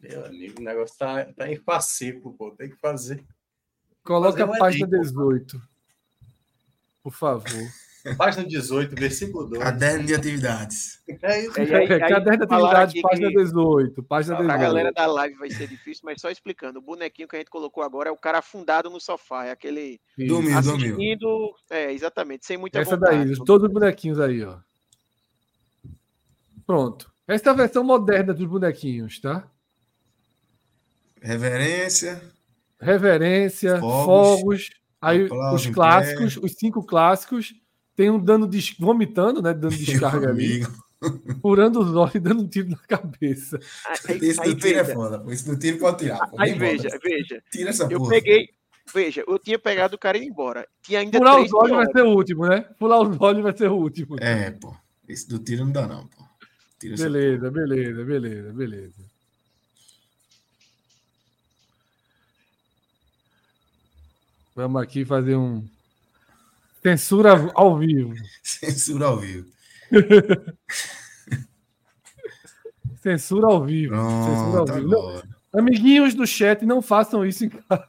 Meu 0.00 0.26
amigo, 0.26 0.60
o 0.60 0.64
negócio 0.64 0.98
tá, 0.98 1.24
tá 1.26 1.48
em 1.48 1.56
fascículo, 1.56 2.34
pô, 2.34 2.50
tem 2.50 2.68
que 2.68 2.76
fazer. 2.76 3.24
Coloca 4.02 4.44
fazer 4.44 4.56
a 4.56 4.58
página 4.58 4.88
18. 4.88 5.62
Por 7.06 7.12
favor. 7.12 7.46
Página 8.18 8.44
18, 8.44 8.96
versículo 8.96 9.46
2. 9.46 9.62
Caderno 9.62 10.06
de 10.06 10.12
atividades. 10.12 11.00
É 11.22 11.40
isso. 11.40 11.60
É, 11.60 11.76
aí, 11.76 11.86
Caderno 11.86 12.44
de 12.44 12.52
atividades, 12.52 13.00
página 13.00 13.28
18. 13.28 14.02
Página 14.02 14.36
18. 14.38 14.52
A 14.52 14.56
galera 14.56 14.92
da 14.92 15.06
live 15.06 15.36
vai 15.36 15.48
ser 15.48 15.68
difícil, 15.68 16.02
mas 16.04 16.20
só 16.20 16.28
explicando. 16.32 16.80
O 16.80 16.82
bonequinho 16.82 17.28
que 17.28 17.36
a 17.36 17.38
gente 17.38 17.48
colocou 17.48 17.84
agora 17.84 18.08
é 18.08 18.12
o 18.12 18.16
cara 18.16 18.38
afundado 18.38 18.90
no 18.90 19.00
sofá. 19.00 19.44
É 19.44 19.52
aquele. 19.52 20.00
Dormindo, 20.18 20.58
assistindo. 20.58 21.54
É, 21.70 21.92
exatamente. 21.92 22.44
Sem 22.44 22.56
muita 22.56 22.80
Essa 22.80 22.96
vontade. 22.96 23.24
daí, 23.24 23.44
todos 23.44 23.68
os 23.68 23.72
bonequinhos 23.72 24.18
aí, 24.18 24.42
ó. 24.42 24.58
Pronto. 26.66 27.08
Essa 27.28 27.50
é 27.50 27.52
a 27.52 27.56
versão 27.56 27.84
moderna 27.84 28.34
dos 28.34 28.48
bonequinhos, 28.48 29.20
tá? 29.20 29.48
Reverência. 31.22 32.20
Reverência, 32.80 33.78
fogos. 33.78 34.40
fogos 34.40 34.85
Aí 35.00 35.28
os 35.52 35.66
clássicos, 35.66 36.36
os 36.36 36.52
cinco 36.52 36.82
clássicos, 36.82 37.54
tem 37.94 38.10
um 38.10 38.18
dando 38.18 38.46
de, 38.46 38.76
vomitando, 38.78 39.40
né? 39.40 39.52
Dando 39.54 39.74
descarga 39.76 40.28
ali. 40.28 40.66
Furando 41.42 41.80
os 41.80 41.94
olhos 41.94 42.14
e 42.14 42.20
dando 42.20 42.42
um 42.42 42.48
tiro 42.48 42.70
na 42.70 42.78
cabeça. 42.78 43.58
Aí, 44.08 44.18
Esse 44.22 44.40
aí, 44.40 44.54
do 44.54 44.60
tiro 44.60 44.78
é 44.78 44.82
veja, 44.82 44.92
é 44.92 44.94
foda. 44.94 45.32
Esse 45.32 45.46
do 45.46 45.58
tiro 45.58 45.78
pode 45.78 45.98
tirar. 45.98 46.30
Aí 46.38 46.54
veja, 46.54 46.88
veja. 47.02 47.42
Tira 47.50 47.70
essa 47.70 47.84
eu 47.84 47.98
porra. 47.98 48.10
peguei. 48.10 48.48
Veja, 48.94 49.24
eu 49.26 49.38
tinha 49.38 49.58
pegado 49.58 49.96
o 49.96 49.98
cara 49.98 50.16
e 50.16 50.22
ir 50.22 50.28
embora. 50.28 50.66
Tinha 50.80 51.00
ainda 51.00 51.18
Furar 51.18 51.40
os 51.40 51.52
olhos 51.52 51.76
vai 51.76 51.86
ser 51.92 52.02
o 52.02 52.10
último, 52.10 52.46
né? 52.46 52.68
Furar 52.78 53.00
os 53.00 53.20
olhos 53.20 53.42
vai 53.42 53.56
ser 53.56 53.68
o 53.68 53.74
último. 53.76 54.16
É, 54.20 54.52
pô. 54.52 54.74
Esse 55.08 55.28
do 55.28 55.38
tiro 55.38 55.64
não 55.64 55.72
dá, 55.72 55.86
não, 55.86 56.06
pô. 56.06 56.24
Tira 56.78 56.96
beleza, 56.96 57.50
beleza, 57.50 58.04
beleza, 58.04 58.52
beleza. 58.52 59.15
Vamos 64.56 64.82
aqui 64.82 65.04
fazer 65.04 65.36
um. 65.36 65.62
Censura 66.82 67.52
ao 67.54 67.78
vivo. 67.78 68.14
Censura 68.42 69.04
ao 69.04 69.18
vivo. 69.18 69.52
Censura 73.02 73.46
ao 73.48 73.62
vivo. 73.62 73.94
Pronto, 73.94 74.24
Censura 74.24 74.58
ao 74.60 74.66
vivo. 74.66 74.88
Não, 74.88 75.22
amiguinhos 75.60 76.14
do 76.14 76.26
chat, 76.26 76.64
não 76.64 76.80
façam 76.80 77.26
isso 77.26 77.44
em 77.44 77.50
casa. 77.50 77.86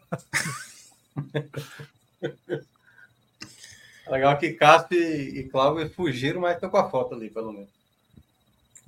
É 4.05 4.11
legal 4.11 4.37
que 4.37 4.51
Cássio 4.51 4.99
e 4.99 5.47
Cláudio 5.49 5.89
fugiram, 5.91 6.41
mas 6.41 6.55
estão 6.55 6.69
com 6.69 6.77
a 6.77 6.89
foto 6.89 7.15
ali, 7.15 7.29
pelo 7.29 7.53
menos. 7.53 7.69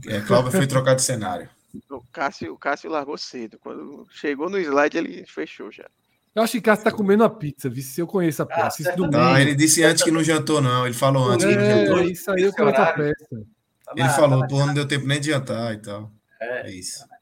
É, 0.06 0.20
Cláudio 0.20 0.52
foi 0.52 0.68
trocar 0.68 0.96
de 0.96 1.02
cenário. 1.02 1.50
O 1.90 2.02
Cássio, 2.12 2.54
o 2.54 2.58
Cássio 2.58 2.90
largou 2.90 3.18
cedo. 3.18 3.58
Quando 3.60 4.06
chegou 4.12 4.50
no 4.50 4.60
slide, 4.60 4.98
ele 4.98 5.26
fechou 5.26 5.72
já. 5.72 5.90
Eu 6.36 6.44
acho 6.44 6.54
que 6.54 6.62
Cássio 6.62 6.84
tá 6.84 6.92
comendo 6.92 7.24
a 7.24 7.30
pizza, 7.30 7.70
viu? 7.70 7.84
Se 7.84 8.00
eu 8.00 8.08
conheço 8.08 8.42
a 8.42 8.46
ah, 8.46 8.48
peça. 8.48 8.78
Ah, 8.80 9.40
isso 9.40 9.42
ele 9.42 9.56
disse 9.56 9.84
antes 9.84 10.04
que 10.04 10.12
não 10.12 10.24
jantou, 10.24 10.62
não. 10.62 10.86
Ele 10.86 10.94
falou 10.94 11.30
antes 11.30 11.46
é, 11.46 11.50
que 11.50 11.56
não 11.56 11.66
jantou. 11.66 12.04
Isso 12.04 12.32
aí 12.32 12.44
eu 12.44 12.54
conheço 12.54 12.82
a 12.82 12.94
peça. 12.94 13.46
Tá 13.86 13.94
Ele 13.96 14.10
falou, 14.10 14.42
tá 14.42 14.48
porra, 14.48 14.66
não 14.68 14.74
deu 14.74 14.88
tempo 14.88 15.08
nem 15.08 15.20
de 15.20 15.28
jantar 15.28 15.74
e 15.74 15.78
tal. 15.78 16.12
É, 16.40 16.68
é 16.68 16.72
isso. 16.72 17.00
Tá, 17.00 17.18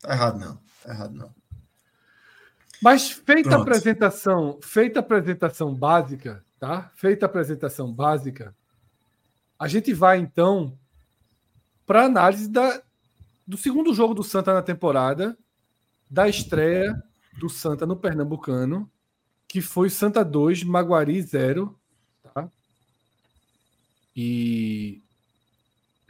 tá, 0.00 0.14
errado, 0.14 0.38
não. 0.38 0.56
Tá 0.82 0.92
errado, 0.92 1.14
não. 1.14 1.42
Mas 2.82 3.10
feita 3.10 3.50
Pronto. 3.50 3.60
a 3.60 3.62
apresentação, 3.62 4.58
feita 4.60 4.98
a 4.98 5.02
apresentação 5.02 5.72
básica, 5.72 6.44
tá? 6.58 6.90
Feita 6.96 7.26
a 7.26 7.28
apresentação 7.28 7.92
básica, 7.92 8.56
a 9.56 9.68
gente 9.68 9.94
vai 9.94 10.18
então 10.18 10.76
para 11.86 12.06
análise 12.06 12.50
da, 12.50 12.82
do 13.46 13.56
segundo 13.56 13.94
jogo 13.94 14.14
do 14.14 14.24
Santa 14.24 14.52
na 14.52 14.62
temporada, 14.62 15.38
da 16.10 16.28
estreia 16.28 17.00
do 17.38 17.48
Santa 17.48 17.86
no 17.86 17.96
Pernambucano, 17.96 18.90
que 19.48 19.60
foi 19.60 19.90
Santa 19.90 20.24
2, 20.24 20.64
Maguari 20.64 21.20
0. 21.20 21.78
Tá? 22.22 22.48
E 24.14 25.02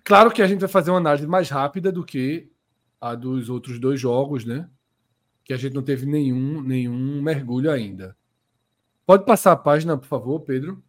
claro 0.04 0.30
que 0.30 0.42
a 0.42 0.46
gente 0.46 0.60
vai 0.60 0.68
fazer 0.68 0.90
uma 0.90 0.98
análise 0.98 1.26
mais 1.26 1.48
rápida 1.48 1.90
do 1.90 2.04
que 2.04 2.50
a 3.00 3.14
dos 3.14 3.48
outros 3.48 3.78
dois 3.78 4.00
jogos, 4.00 4.44
né? 4.44 4.70
Que 5.44 5.52
a 5.52 5.56
gente 5.56 5.74
não 5.74 5.82
teve 5.82 6.06
nenhum, 6.06 6.62
nenhum 6.62 7.20
mergulho 7.20 7.70
ainda. 7.70 8.16
Pode 9.04 9.24
passar 9.24 9.52
a 9.52 9.56
página, 9.56 9.98
por 9.98 10.06
favor, 10.06 10.40
Pedro? 10.40 10.82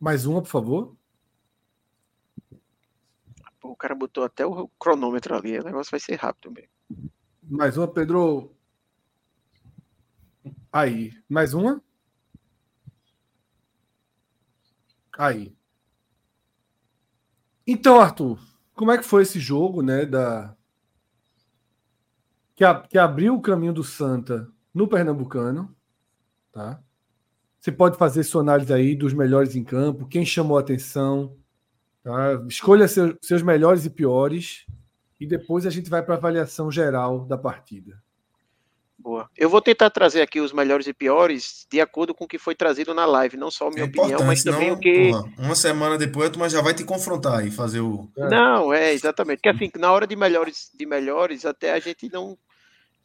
Mais 0.00 0.24
uma, 0.24 0.40
por 0.40 0.48
favor. 0.48 0.96
o 3.62 3.76
cara 3.76 3.94
botou 3.94 4.24
até 4.24 4.44
o 4.46 4.68
cronômetro 4.78 5.36
ali, 5.36 5.58
o 5.58 5.64
negócio 5.64 5.90
vai 5.90 6.00
ser 6.00 6.16
rápido 6.16 6.50
mesmo. 6.50 7.10
Mais 7.42 7.76
uma, 7.76 7.88
Pedro. 7.88 8.54
Aí. 10.72 11.12
Mais 11.28 11.54
uma? 11.54 11.82
Aí. 15.18 15.54
Então, 17.66 18.00
Arthur, 18.00 18.38
como 18.74 18.90
é 18.90 18.98
que 18.98 19.04
foi 19.04 19.22
esse 19.22 19.38
jogo, 19.38 19.82
né? 19.82 20.06
Da... 20.06 20.56
Que, 22.54 22.64
a... 22.64 22.80
que 22.80 22.98
abriu 22.98 23.34
o 23.34 23.42
caminho 23.42 23.72
do 23.72 23.84
Santa 23.84 24.50
no 24.72 24.88
Pernambucano, 24.88 25.74
tá? 26.52 26.82
Você 27.58 27.70
pode 27.70 27.98
fazer 27.98 28.24
sua 28.24 28.40
análise 28.40 28.72
aí 28.72 28.96
dos 28.96 29.12
melhores 29.12 29.54
em 29.54 29.62
campo, 29.62 30.08
quem 30.08 30.24
chamou 30.24 30.56
a 30.56 30.60
atenção, 30.60 31.36
tá? 32.02 32.42
Escolha 32.48 32.88
seu, 32.88 33.18
seus 33.20 33.42
melhores 33.42 33.84
e 33.84 33.90
piores 33.90 34.64
e 35.20 35.26
depois 35.26 35.66
a 35.66 35.70
gente 35.70 35.90
vai 35.90 36.02
para 36.02 36.14
a 36.14 36.18
avaliação 36.18 36.70
geral 36.70 37.20
da 37.20 37.36
partida. 37.36 38.02
Boa. 38.98 39.30
Eu 39.36 39.48
vou 39.48 39.62
tentar 39.62 39.88
trazer 39.88 40.20
aqui 40.20 40.40
os 40.40 40.52
melhores 40.52 40.86
e 40.86 40.92
piores 40.92 41.66
de 41.70 41.80
acordo 41.80 42.14
com 42.14 42.24
o 42.24 42.28
que 42.28 42.38
foi 42.38 42.54
trazido 42.54 42.92
na 42.92 43.06
live, 43.06 43.36
não 43.36 43.50
só 43.50 43.68
a 43.68 43.70
minha 43.70 43.84
é 43.84 43.86
opinião, 43.86 44.24
mas 44.24 44.44
também 44.44 44.70
o 44.70 44.78
que. 44.78 45.10
Porra, 45.10 45.32
uma 45.38 45.54
semana 45.54 45.96
depois 45.96 46.28
a 46.28 46.30
turma 46.30 46.48
já 46.50 46.60
vai 46.60 46.74
te 46.74 46.84
confrontar 46.84 47.46
e 47.46 47.50
fazer 47.50 47.80
o. 47.80 48.10
É. 48.16 48.28
Não, 48.28 48.72
é, 48.74 48.92
exatamente. 48.92 49.38
Porque 49.38 49.48
assim, 49.48 49.70
na 49.78 49.90
hora 49.90 50.06
de 50.06 50.14
melhores, 50.14 50.70
de 50.74 50.84
melhores, 50.84 51.46
até 51.46 51.72
a 51.72 51.78
gente 51.78 52.12
não, 52.12 52.36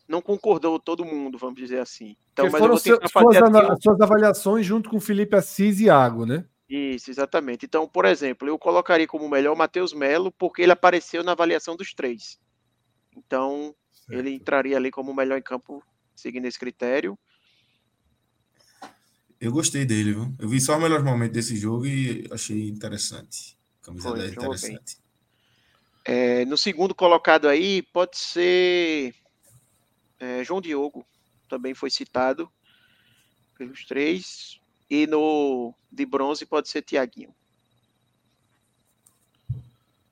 não 0.05 0.22
concordou 0.22 0.78
todo 0.80 1.05
mundo, 1.05 1.38
vamos 1.38 1.55
dizer 1.55 1.80
assim. 1.80 2.18
Então, 2.34 2.45
mas 2.45 2.59
foram 2.59 2.66
eu 2.66 2.70
vou 2.70 2.80
suas, 2.80 3.72
as 3.72 3.82
suas 3.82 4.01
avaliações 4.01 4.66
junto 4.66 4.89
com 4.89 4.99
Felipe 4.99 5.38
Assis 5.38 5.80
e 5.80 5.86
Iago, 5.86 6.26
né? 6.26 6.43
Isso, 6.68 7.11
exatamente. 7.11 7.66
Então, 7.66 7.88
por 7.88 8.05
exemplo, 8.05 8.47
eu 8.47 8.57
colocaria 8.57 9.07
como 9.07 9.30
melhor 9.30 9.53
o 9.53 9.57
Matheus 9.57 9.93
Melo, 9.93 10.32
porque 10.32 10.61
ele 10.61 10.72
apareceu 10.72 11.24
na 11.24 11.34
avaliação 11.34 11.76
dos 11.76 11.93
três. 11.93 12.39
Então, 13.16 13.76
certo. 13.91 14.20
ele 14.20 14.32
entraria 14.32 14.76
ali 14.76 14.89
como 14.89 15.13
melhor 15.13 15.38
em 15.38 15.43
campo, 15.43 15.84
seguindo 16.16 16.45
esse 16.45 16.59
critério. 16.59 17.18
Eu 19.39 19.51
gostei 19.51 19.86
dele, 19.86 20.13
viu? 20.13 20.34
Eu 20.39 20.49
vi 20.49 20.59
só 20.59 20.76
os 20.76 20.82
melhores 20.82 21.05
momentos 21.05 21.34
desse 21.34 21.55
jogo 21.55 21.86
e 21.86 22.28
achei 22.32 22.68
interessante. 22.68 23.55
Camisa 23.82 24.09
Foi, 24.09 24.20
10 24.20 24.32
interessante. 24.32 24.97
É, 26.03 26.45
no 26.45 26.57
segundo 26.57 26.95
colocado 26.95 27.47
aí, 27.47 27.82
pode 27.82 28.18
ser 28.18 29.13
é, 30.20 30.43
João 30.43 30.61
Diogo, 30.61 31.05
também 31.47 31.74
foi 31.74 31.89
citado 31.89 32.51
pelos 33.57 33.86
três. 33.86 34.59
E 34.90 35.08
no 35.08 35.74
de 35.92 36.06
bronze 36.06 36.46
pode 36.46 36.70
ser 36.70 36.82
Tiaguinho. 36.82 37.34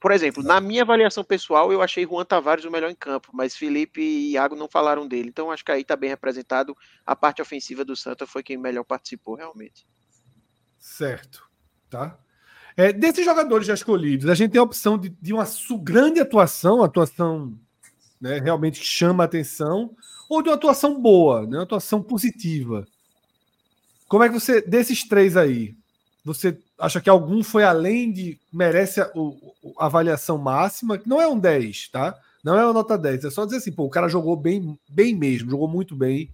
Por 0.03 0.11
exemplo, 0.11 0.43
na 0.43 0.59
minha 0.59 0.81
avaliação 0.81 1.23
pessoal, 1.23 1.71
eu 1.71 1.81
achei 1.81 2.05
Juan 2.05 2.25
Tavares 2.25 2.65
o 2.65 2.71
melhor 2.71 2.89
em 2.89 2.95
campo, 2.95 3.29
mas 3.31 3.55
Felipe 3.55 4.01
e 4.01 4.31
Iago 4.31 4.53
não 4.53 4.67
falaram 4.67 5.07
dele. 5.07 5.29
Então 5.29 5.49
acho 5.49 5.63
que 5.63 5.71
aí 5.71 5.81
está 5.81 5.95
bem 5.95 6.09
representado. 6.09 6.75
A 7.05 7.15
parte 7.15 7.41
ofensiva 7.41 7.85
do 7.85 7.95
Santa 7.95 8.27
foi 8.27 8.43
quem 8.43 8.57
melhor 8.57 8.83
participou, 8.83 9.35
realmente. 9.35 9.87
Certo. 10.77 11.47
Tá? 11.89 12.19
É, 12.75 12.91
desses 12.91 13.23
jogadores 13.23 13.65
já 13.65 13.73
escolhidos, 13.73 14.29
a 14.29 14.35
gente 14.35 14.51
tem 14.51 14.59
a 14.59 14.63
opção 14.63 14.97
de, 14.97 15.07
de 15.07 15.31
uma 15.31 15.45
grande 15.81 16.19
atuação, 16.19 16.83
atuação 16.83 17.57
né, 18.19 18.39
realmente 18.39 18.81
que 18.81 18.85
chama 18.85 19.23
a 19.23 19.25
atenção, 19.25 19.95
ou 20.29 20.41
de 20.41 20.49
uma 20.49 20.55
atuação 20.55 20.99
boa, 21.01 21.47
né, 21.47 21.57
uma 21.57 21.63
atuação 21.63 22.03
positiva. 22.03 22.85
Como 24.13 24.23
é 24.23 24.29
que 24.29 24.39
você, 24.39 24.61
desses 24.61 25.03
três 25.03 25.35
aí, 25.35 25.73
você 26.23 26.55
acha 26.77 27.01
que 27.01 27.09
algum 27.09 27.43
foi 27.43 27.63
além 27.63 28.11
de. 28.11 28.39
merece 28.53 29.01
a, 29.01 29.05
a, 29.79 29.85
avaliação 29.87 30.37
máxima? 30.37 31.01
Não 31.03 31.19
é 31.19 31.27
um 31.27 31.39
10, 31.39 31.87
tá? 31.87 32.15
Não 32.43 32.55
é 32.55 32.63
uma 32.63 32.73
nota 32.73 32.95
10. 32.95 33.25
É 33.25 33.31
só 33.31 33.43
dizer 33.43 33.57
assim, 33.57 33.71
pô, 33.71 33.85
o 33.85 33.89
cara 33.89 34.07
jogou 34.07 34.35
bem, 34.35 34.77
bem 34.87 35.15
mesmo, 35.15 35.49
jogou 35.49 35.67
muito 35.67 35.95
bem, 35.95 36.29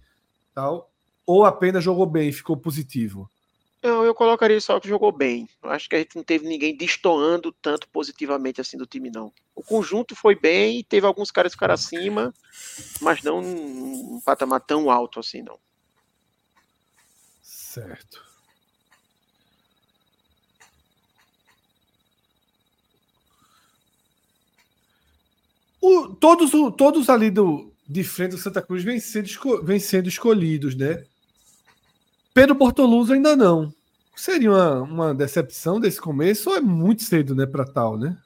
tal. 0.54 0.90
Ou 1.24 1.46
apenas 1.46 1.82
jogou 1.82 2.04
bem 2.04 2.30
ficou 2.30 2.54
positivo? 2.54 3.30
Não, 3.82 4.04
eu 4.04 4.14
colocaria 4.14 4.60
só 4.60 4.78
que 4.78 4.86
jogou 4.86 5.10
bem. 5.10 5.48
Eu 5.64 5.70
acho 5.70 5.88
que 5.88 5.96
a 5.96 6.00
gente 6.00 6.16
não 6.16 6.22
teve 6.22 6.46
ninguém 6.46 6.76
destoando 6.76 7.50
tanto 7.62 7.88
positivamente 7.88 8.60
assim 8.60 8.76
do 8.76 8.84
time, 8.84 9.10
não. 9.10 9.32
O 9.56 9.62
conjunto 9.62 10.14
foi 10.14 10.34
bem, 10.34 10.84
teve 10.84 11.06
alguns 11.06 11.30
caras 11.30 11.52
que 11.52 11.56
ficaram 11.56 11.72
acima, 11.72 12.34
mas 13.00 13.22
não 13.22 13.38
um 13.38 14.20
patamar 14.22 14.60
tão 14.60 14.90
alto 14.90 15.18
assim, 15.18 15.40
não. 15.40 15.58
Certo. 17.70 18.20
O, 25.80 26.08
todos, 26.08 26.50
todos 26.76 27.08
ali 27.08 27.30
do, 27.30 27.72
de 27.88 28.02
frente 28.02 28.32
do 28.32 28.38
Santa 28.38 28.60
Cruz 28.60 28.82
vêm 28.82 28.98
sendo, 28.98 29.28
vêm 29.62 29.78
sendo 29.78 30.08
escolhidos, 30.08 30.74
né? 30.74 31.04
Pedro 32.34 32.56
Bortoluso 32.56 33.12
ainda 33.12 33.36
não. 33.36 33.72
Seria 34.16 34.50
uma, 34.50 34.82
uma 34.82 35.14
decepção 35.14 35.78
desse 35.78 36.00
começo 36.00 36.50
ou 36.50 36.56
é 36.56 36.60
muito 36.60 37.04
cedo, 37.04 37.36
né, 37.36 37.46
para 37.46 37.64
tal, 37.64 37.96
né? 37.96 38.18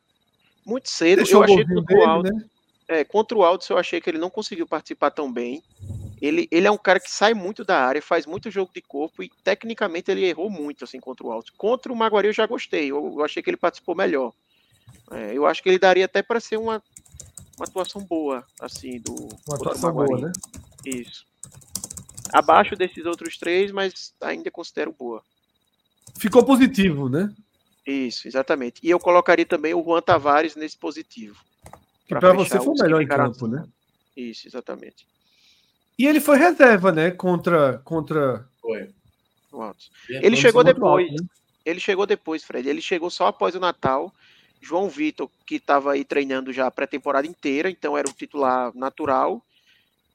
Muito 0.65 0.89
cedo. 0.89 1.19
Deixou 1.19 1.45
eu 1.45 1.53
achei 1.53 1.67
contra 1.67 1.99
o 1.99 2.03
Aldo, 2.03 2.33
né? 2.33 2.45
é, 2.89 3.05
contra 3.05 3.37
o 3.37 3.45
Aldo, 3.45 3.63
eu 3.69 3.77
achei 3.77 4.01
que 4.01 4.09
ele 4.09 4.17
não 4.17 4.31
conseguiu 4.31 4.67
participar 4.67 5.11
tão 5.11 5.31
bem. 5.31 5.63
Ele, 6.25 6.49
ele 6.51 6.67
é 6.67 6.71
um 6.71 6.79
cara 6.79 6.99
que 6.99 7.11
sai 7.11 7.35
muito 7.35 7.65
da 7.65 7.85
área, 7.85 8.01
faz 8.01 8.25
muito 8.25 8.51
jogo 8.51 8.71
de 8.75 8.81
corpo 8.81 9.23
e 9.23 9.31
tecnicamente 9.43 10.11
ele 10.11 10.25
errou 10.25 10.49
muito 10.49 10.83
assim 10.83 10.99
contra 10.99 11.27
o 11.27 11.31
Alto. 11.31 11.53
Contra 11.55 11.93
o 11.93 11.97
Maguari 11.97 12.29
eu 12.29 12.33
já 12.33 12.47
gostei, 12.47 12.91
eu, 12.91 13.15
eu 13.19 13.23
achei 13.23 13.43
que 13.43 13.51
ele 13.51 13.59
participou 13.59 13.95
melhor. 13.95 14.33
É, 15.11 15.35
eu 15.35 15.47
acho 15.47 15.63
que 15.63 15.69
ele 15.69 15.79
daria 15.79 16.07
até 16.07 16.23
para 16.23 16.41
ser 16.41 16.57
uma, 16.57 16.83
uma 17.59 17.67
atuação 17.67 18.03
boa, 18.03 18.43
assim, 18.59 18.99
do. 19.01 19.15
Uma 19.47 19.57
atuação 19.57 19.93
boa, 19.93 20.19
né? 20.19 20.33
Isso. 20.87 21.27
Abaixo 22.33 22.75
desses 22.75 23.05
outros 23.05 23.37
três, 23.37 23.71
mas 23.71 24.15
ainda 24.19 24.51
considero 24.51 24.93
boa. 24.99 25.23
Ficou 26.17 26.43
positivo, 26.43 27.07
né? 27.07 27.31
Isso, 27.87 28.27
exatamente. 28.27 28.81
E 28.83 28.89
eu 28.89 28.99
colocaria 28.99 29.45
também 29.45 29.75
o 29.75 29.85
Juan 29.85 30.01
Tavares 30.01 30.57
nesse 30.57 30.79
positivo. 30.79 31.45
Que 32.07 32.15
para 32.15 32.33
você 32.33 32.59
foi 32.59 32.69
o 32.69 32.83
melhor 32.83 33.03
em 33.03 33.07
campo, 33.07 33.47
né? 33.47 33.67
Isso, 34.17 34.49
exatamente. 34.49 35.07
E 35.99 36.07
ele 36.07 36.21
foi 36.21 36.37
reserva, 36.39 36.91
né? 36.93 37.11
Contra. 37.11 37.81
contra... 37.85 38.47
Foi. 38.61 38.91
Ele 40.09 40.37
chegou 40.37 40.65
depois. 40.65 41.11
Alto, 41.11 41.23
né? 41.23 41.29
Ele 41.65 41.81
chegou 41.81 42.07
depois, 42.07 42.45
Fred. 42.45 42.69
Ele 42.69 42.83
chegou 42.83 43.09
só 43.11 43.29
após 43.29 43.55
o 43.55 43.61
Natal. 43.61 44.13
João 44.61 44.89
Vitor, 44.89 45.31
que 45.47 45.57
estava 45.57 45.93
aí 45.93 46.05
treinando 46.05 46.53
já 46.53 46.67
a 46.67 46.71
pré-temporada 46.71 47.27
inteira, 47.27 47.69
então 47.71 47.99
era 47.99 48.09
o 48.09 48.13
titular 48.13 48.75
natural. 48.75 49.43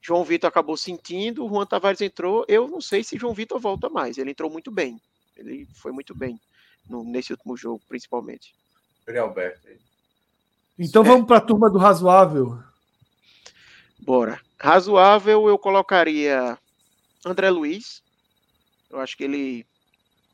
João 0.02 0.24
Vitor 0.24 0.48
acabou 0.48 0.76
sentindo, 0.76 1.44
o 1.44 1.48
Juan 1.48 1.66
Tavares 1.66 2.00
entrou. 2.00 2.44
Eu 2.48 2.66
não 2.66 2.80
sei 2.80 3.04
se 3.04 3.18
João 3.18 3.32
Vitor 3.32 3.60
volta 3.60 3.88
mais. 3.88 4.18
Ele 4.18 4.30
entrou 4.30 4.50
muito 4.50 4.70
bem. 4.70 5.00
Ele 5.36 5.68
foi 5.74 5.92
muito 5.92 6.14
bem 6.14 6.40
no, 6.88 7.04
nesse 7.04 7.32
último 7.32 7.56
jogo, 7.56 7.80
principalmente. 7.88 8.54
Alberto. 9.18 9.68
Então 10.78 11.02
é. 11.02 11.06
vamos 11.06 11.26
para 11.26 11.38
a 11.38 11.40
turma 11.40 11.70
do 11.70 11.78
razoável. 11.78 12.58
Bora. 14.00 14.40
Razoável, 14.60 15.48
eu 15.48 15.58
colocaria 15.58 16.58
André 17.24 17.48
Luiz. 17.48 18.02
Eu 18.90 19.00
acho 19.00 19.16
que 19.16 19.24
ele, 19.24 19.66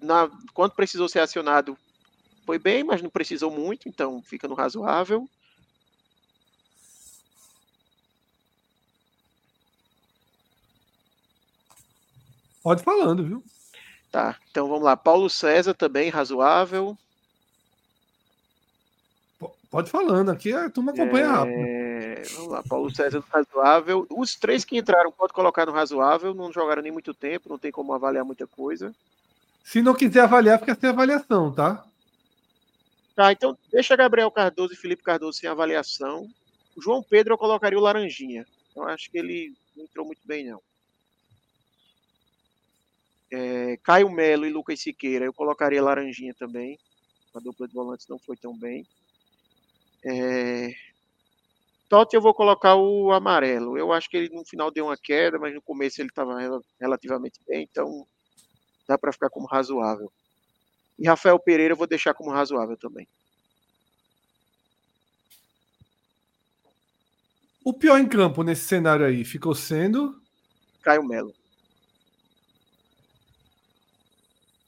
na, 0.01 0.29
quando 0.53 0.73
precisou 0.73 1.09
ser 1.09 1.21
acionado, 1.21 1.79
foi 2.45 2.59
bem, 2.59 2.83
mas 2.83 3.01
não 3.01 3.09
precisou 3.09 3.53
muito, 3.53 3.89
então 3.89 4.21
fica 4.23 4.49
no 4.49 4.55
razoável. 4.55 5.29
Pode 12.65 12.83
falando, 12.83 13.25
viu? 13.25 13.45
Tá, 14.11 14.37
então 14.51 14.67
vamos 14.67 14.83
lá. 14.83 14.97
Paulo 14.97 15.31
César 15.31 15.73
também, 15.73 16.11
razoável. 16.11 16.99
Pode 19.71 19.89
falando, 19.89 20.31
aqui 20.31 20.53
a 20.53 20.69
turma 20.69 20.91
acompanha 20.91 21.27
é... 21.27 21.29
rápido. 21.29 21.76
Vamos 22.35 22.53
lá, 22.53 22.63
Paulo 22.63 22.95
César 22.95 23.19
no 23.19 23.25
razoável. 23.29 24.07
Os 24.11 24.35
três 24.35 24.65
que 24.65 24.77
entraram, 24.77 25.11
pode 25.13 25.33
colocar 25.33 25.67
no 25.67 25.73
razoável, 25.73 26.35
não 26.35 26.53
jogaram 26.53 26.83
nem 26.83 26.93
muito 26.93 27.13
tempo, 27.13 27.49
não 27.49 27.59
tem 27.59 27.73
como 27.73 27.93
avaliar 27.93 28.25
muita 28.25 28.47
coisa. 28.47 28.95
Se 29.65 29.83
não 29.83 29.95
quiser 29.95 30.21
avaliar, 30.21 30.59
fica 30.59 30.75
sem 30.75 30.91
avaliação, 30.91 31.53
tá? 31.53 31.85
Tá, 33.15 33.33
então 33.33 33.57
deixa 33.73 33.97
Gabriel 33.97 34.31
Cardoso 34.31 34.75
e 34.75 34.77
Felipe 34.77 35.03
Cardoso 35.03 35.39
sem 35.39 35.49
avaliação. 35.49 36.29
O 36.77 36.83
João 36.83 37.03
Pedro 37.03 37.35
eu 37.35 37.39
colocaria 37.39 37.79
o 37.79 37.83
Laranjinha. 37.83 38.47
Eu 38.75 38.85
acho 38.85 39.11
que 39.11 39.19
ele 39.19 39.55
não 39.75 39.85
entrou 39.85 40.07
muito 40.07 40.21
bem, 40.25 40.45
não. 40.45 40.61
É, 43.33 43.77
Caio 43.83 44.11
Melo 44.11 44.47
e 44.47 44.51
Lucas 44.51 44.81
Siqueira, 44.81 45.25
eu 45.25 45.33
colocaria 45.33 45.83
Laranjinha 45.83 46.35
também. 46.35 46.79
A 47.35 47.41
dupla 47.41 47.67
de 47.67 47.75
volantes 47.75 48.07
não 48.07 48.19
foi 48.19 48.37
tão 48.37 48.57
bem. 48.57 48.87
É... 50.05 50.73
Totti 51.89 52.17
eu 52.17 52.21
vou 52.21 52.35
colocar 52.35 52.75
o 52.75 53.13
amarelo. 53.13 53.79
Eu 53.79 53.93
acho 53.93 54.09
que 54.09 54.17
ele 54.17 54.35
no 54.35 54.45
final 54.45 54.71
deu 54.71 54.87
uma 54.87 54.97
queda, 54.97 55.39
mas 55.39 55.55
no 55.55 55.63
começo 55.63 56.01
ele 56.01 56.09
estava 56.09 56.37
relativamente 56.81 57.41
bem, 57.47 57.63
então 57.71 58.07
dá 58.89 58.99
para 58.99 59.13
ficar 59.13 59.31
como 59.31 59.47
razoável. 59.47 60.13
E 60.99 61.07
Rafael 61.07 61.39
Pereira 61.39 61.75
eu 61.75 61.79
vou 61.79 61.87
deixar 61.87 62.15
como 62.15 62.31
razoável 62.31 62.77
também. 62.77 63.07
O 67.65 67.73
pior 67.73 67.99
em 67.99 68.09
campo 68.09 68.43
nesse 68.43 68.67
cenário 68.67 69.05
aí 69.05 69.25
ficou 69.25 69.55
sendo 69.55 70.21
Caio 70.83 71.05
Melo. 71.05 71.35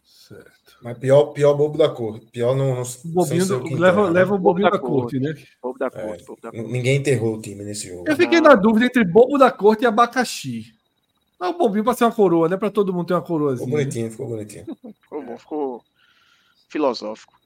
Certo. 0.05 0.58
Mas 0.81 0.97
pior, 0.97 1.27
pior 1.27 1.55
bobo 1.55 1.77
da 1.77 1.89
corte. 1.89 2.27
Pior 2.27 2.55
não. 2.55 2.77
não 2.77 2.85
bobinho 3.07 3.47
do, 3.47 3.77
leva, 3.77 4.07
né? 4.07 4.11
leva 4.11 4.35
o 4.35 4.39
bobinho 4.39 4.71
da, 4.71 4.77
da 4.77 4.79
corte, 4.79 5.19
né? 5.19 5.35
Bobo 5.61 5.79
da 5.79 5.91
corte, 5.91 6.23
é, 6.23 6.27
bobo 6.27 6.41
da 6.41 6.53
corte. 6.53 6.71
Ninguém 6.71 6.97
enterrou 6.97 7.37
o 7.37 7.41
time 7.41 7.65
nesse 7.65 7.89
jogo. 7.89 8.05
Eu 8.07 8.17
fiquei 8.17 8.41
na 8.41 8.55
dúvida 8.55 8.87
entre 8.87 9.05
bobo 9.05 9.37
da 9.39 9.51
corte 9.51 9.83
e 9.83 9.87
abacaxi. 9.87 10.73
Mas 11.39 11.51
o 11.51 11.59
bobinho 11.59 11.85
para 11.85 11.95
ser 11.95 12.05
uma 12.05 12.13
coroa, 12.13 12.49
né? 12.49 12.57
Para 12.57 12.71
todo 12.71 12.93
mundo 12.93 13.07
ter 13.07 13.15
uma 13.15 13.23
coroazinha. 13.23 13.67
Ficou 13.67 13.79
bonitinho, 13.79 14.05
né? 14.05 14.11
ficou 14.11 14.29
bonitinho. 14.29 14.65
ficou 15.03 15.23
bom, 15.23 15.39
ficou 15.39 15.85
filosófico. 16.69 17.39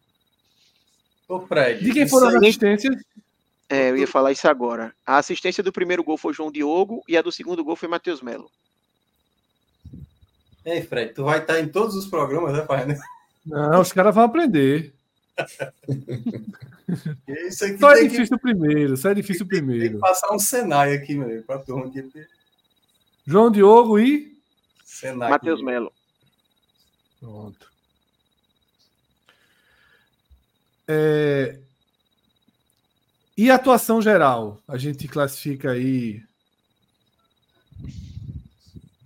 Ô, 1.29 1.41
Fred. 1.41 1.83
De 1.83 1.93
quem 1.93 2.09
foram 2.09 2.29
as 2.29 2.35
assistências? 2.35 2.95
É, 3.69 3.89
eu 3.89 3.97
ia 3.97 4.07
falar 4.07 4.33
isso 4.33 4.47
agora. 4.47 4.95
A 5.07 5.17
assistência 5.17 5.63
do 5.63 5.73
primeiro 5.73 6.05
gol 6.05 6.19
foi 6.19 6.35
João 6.35 6.53
Diogo 6.53 7.03
e 7.09 7.17
a 7.17 7.23
do 7.23 7.33
segundo 7.33 7.65
gol 7.65 7.77
foi 7.77 7.89
Matheus 7.89 8.21
Melo. 8.21 8.51
Ei, 10.65 10.83
Fred, 10.83 11.15
tu 11.15 11.25
vai 11.25 11.39
estar 11.39 11.59
em 11.59 11.69
todos 11.69 11.97
os 11.97 12.07
programas, 12.07 12.53
né, 12.53 12.61
pai? 12.63 12.87
Não, 13.45 13.81
os 13.81 13.93
caras 13.93 14.15
vão 14.15 14.25
aprender. 14.25 14.95
Isso 17.27 17.79
só 17.79 17.93
é 17.93 18.05
difícil 18.05 18.37
o 18.37 18.39
que... 18.39 18.43
primeiro, 18.43 18.97
só 18.97 19.11
é 19.11 19.15
difícil 19.15 19.45
o 19.45 19.49
primeiro. 19.49 19.83
Tem 19.83 19.93
que 19.93 19.99
passar 19.99 20.33
um 20.33 20.39
Senai 20.39 20.95
aqui, 20.95 21.15
meu, 21.15 21.43
pra 21.43 21.59
turma 21.59 21.87
aqui. 21.87 22.09
João 23.27 23.51
Diogo 23.51 23.99
e 23.99 24.37
Senai. 24.85 25.31
Matheus 25.31 25.63
Melo. 25.63 25.93
Pronto. 27.19 27.73
É... 30.87 31.59
E 33.37 33.51
a 33.51 33.55
atuação 33.55 34.03
geral? 34.03 34.61
A 34.69 34.77
gente 34.77 35.09
classifica 35.09 35.71
aí. 35.73 36.23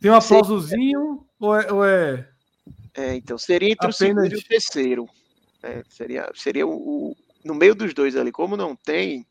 Tem 0.01 0.11
um 0.11 0.14
aplausozinho 0.14 1.24
ou 1.39 1.57
é, 1.57 1.72
ou 1.72 1.84
é... 1.84 2.28
É, 2.97 3.15
então, 3.15 3.37
seria 3.37 3.71
entre 3.71 3.87
Apenas... 3.87 3.97
o 3.97 3.99
segundo 3.99 4.35
e 4.35 4.37
o 4.37 4.43
terceiro. 4.43 5.07
É, 5.63 5.83
seria 5.89 6.31
seria 6.35 6.67
o, 6.67 6.71
o, 6.73 7.17
no 7.45 7.55
meio 7.55 7.75
dos 7.75 7.93
dois 7.93 8.17
ali. 8.17 8.33
Como 8.33 8.57
não 8.57 8.75
tem, 8.75 9.27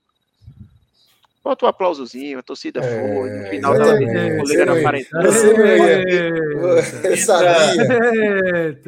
bota 1.43 1.65
um 1.65 1.69
aplausozinho, 1.69 2.39
a 2.39 2.43
torcida 2.43 2.79
é, 2.79 3.13
foi, 3.13 3.29
no 3.29 3.47
final 3.49 3.75
é, 3.75 3.77
da 3.77 4.03
é, 4.03 4.37
goleiro 4.37 4.79
aparentando. 4.79 5.27
Eu 5.27 7.17
sabia. 7.17 7.51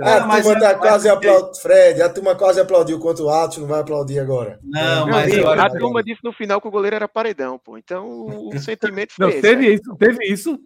a 0.01 0.15
ah, 0.15 0.41
turma 0.41 0.59
tá 0.59 0.75
quase 0.75 1.07
aplaudindo. 1.09 1.55
Fred, 1.55 2.01
a 2.01 2.09
turma 2.09 2.35
quase 2.35 2.59
aplaudiu 2.59 2.99
quanto 2.99 3.23
o 3.23 3.29
Atos 3.29 3.59
não 3.59 3.67
vai 3.67 3.81
aplaudir 3.81 4.19
agora. 4.19 4.59
Não, 4.63 5.07
mas 5.07 5.31
a 5.37 5.69
turma 5.69 6.03
disse 6.03 6.23
no 6.23 6.33
final 6.33 6.59
que 6.59 6.67
o 6.67 6.71
goleiro 6.71 6.95
era 6.95 7.07
paredão, 7.07 7.59
pô. 7.59 7.77
Então 7.77 8.25
o 8.47 8.57
sentimento 8.61 9.13
foi. 9.13 9.25
Não, 9.25 9.31
esse, 9.31 9.41
teve 9.41 9.67
né? 9.69 9.73
isso, 9.75 9.95
teve 9.95 10.25
isso. 10.25 10.59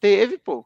Teve, 0.00 0.38
pô. 0.38 0.64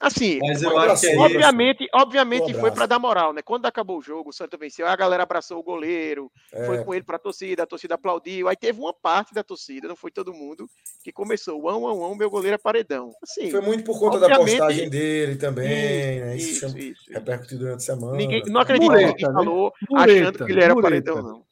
Assim, 0.00 0.38
Mas 0.38 0.62
eu 0.62 0.78
acho 0.78 1.02
que 1.02 1.08
é 1.08 1.18
obviamente, 1.18 1.84
isso. 1.84 1.90
obviamente 1.92 2.54
foi 2.54 2.70
para 2.70 2.86
dar 2.86 2.98
moral, 2.98 3.34
né? 3.34 3.42
Quando 3.42 3.66
acabou 3.66 3.98
o 3.98 4.02
jogo, 4.02 4.30
o 4.30 4.32
Santa 4.32 4.56
venceu, 4.56 4.86
a 4.86 4.96
galera 4.96 5.24
abraçou 5.24 5.58
o 5.58 5.62
goleiro, 5.62 6.32
é. 6.50 6.64
foi 6.64 6.82
com 6.82 6.94
ele 6.94 7.04
para 7.04 7.16
a 7.16 7.18
torcida, 7.18 7.64
a 7.64 7.66
torcida 7.66 7.96
aplaudiu. 7.96 8.48
Aí 8.48 8.56
teve 8.56 8.80
uma 8.80 8.94
parte 8.94 9.34
da 9.34 9.42
torcida, 9.42 9.86
não 9.86 9.94
foi 9.94 10.10
todo 10.10 10.32
mundo, 10.32 10.66
que 11.04 11.12
começou, 11.12 11.68
ão, 11.68 11.86
ão, 11.86 12.02
ão, 12.02 12.14
meu 12.14 12.30
goleiro 12.30 12.54
é 12.54 12.58
paredão. 12.58 13.12
Assim, 13.22 13.50
foi 13.50 13.60
muito 13.60 13.84
por 13.84 13.98
conta 13.98 14.18
da 14.18 14.38
postagem 14.38 14.88
dele 14.88 15.36
também, 15.36 15.66
isso, 15.68 16.20
né? 16.24 16.36
Isso, 16.36 16.66
isso, 16.66 16.78
isso 16.78 17.12
repercutiu 17.12 17.58
durante 17.58 17.76
a 17.76 17.80
semana. 17.80 18.16
Ninguém, 18.16 18.42
não 18.46 18.62
acredito 18.62 18.90
que 18.90 19.04
alguém 19.04 19.32
falou 19.34 19.72
achando 19.94 20.46
que 20.46 20.52
ele 20.52 20.64
era 20.64 20.80
paredão, 20.80 21.22
não. 21.22 21.50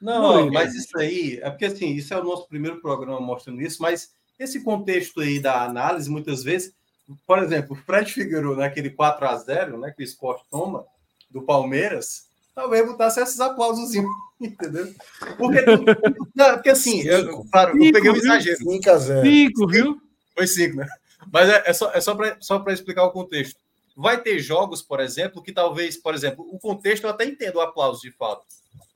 Não, 0.00 0.50
mas 0.50 0.74
isso 0.74 0.98
aí, 0.98 1.38
é 1.42 1.50
porque 1.50 1.66
assim, 1.66 1.92
isso 1.92 2.14
é 2.14 2.18
o 2.18 2.24
nosso 2.24 2.48
primeiro 2.48 2.80
programa 2.80 3.20
mostrando 3.20 3.60
isso, 3.60 3.82
mas 3.82 4.12
esse 4.38 4.64
contexto 4.64 5.20
aí 5.20 5.38
da 5.38 5.64
análise, 5.64 6.10
muitas 6.10 6.42
vezes 6.42 6.74
por 7.26 7.38
exemplo, 7.42 7.76
o 7.76 7.84
Fred 7.84 8.12
Figueiredo 8.12 8.56
naquele 8.56 8.90
4 8.90 9.26
a 9.26 9.36
0 9.36 9.78
né, 9.78 9.92
que 9.94 10.02
o 10.02 10.04
Sport 10.04 10.42
toma 10.50 10.84
do 11.30 11.42
Palmeiras, 11.42 12.26
talvez 12.54 12.86
botasse 12.86 13.20
esses 13.20 13.40
aplausos, 13.40 13.90
entendeu? 14.40 14.92
Porque, 15.36 15.60
não, 16.34 16.54
porque 16.54 16.70
assim, 16.70 17.02
eu, 17.02 17.44
claro, 17.50 17.72
cinco, 17.72 17.84
eu 17.84 17.92
peguei 17.92 18.10
um 18.10 18.16
exagero. 18.16 18.56
5 18.56 18.90
a 18.90 18.98
0. 18.98 19.26
5, 19.26 19.66
viu? 19.66 20.00
Foi 20.34 20.46
5, 20.46 20.76
né? 20.76 20.86
Mas 21.32 21.48
é, 21.48 21.62
é 21.66 21.72
só, 21.72 21.92
é 21.92 22.00
só 22.00 22.14
para 22.14 22.36
só 22.40 22.64
explicar 22.68 23.04
o 23.04 23.10
contexto. 23.10 23.58
Vai 23.96 24.20
ter 24.20 24.38
jogos, 24.40 24.82
por 24.82 25.00
exemplo, 25.00 25.42
que 25.42 25.52
talvez, 25.52 25.96
por 25.96 26.14
exemplo, 26.14 26.46
o 26.50 26.58
contexto 26.58 27.04
eu 27.04 27.10
até 27.10 27.24
entendo 27.24 27.56
o 27.56 27.60
aplauso 27.60 28.00
de 28.00 28.10
fato. 28.10 28.44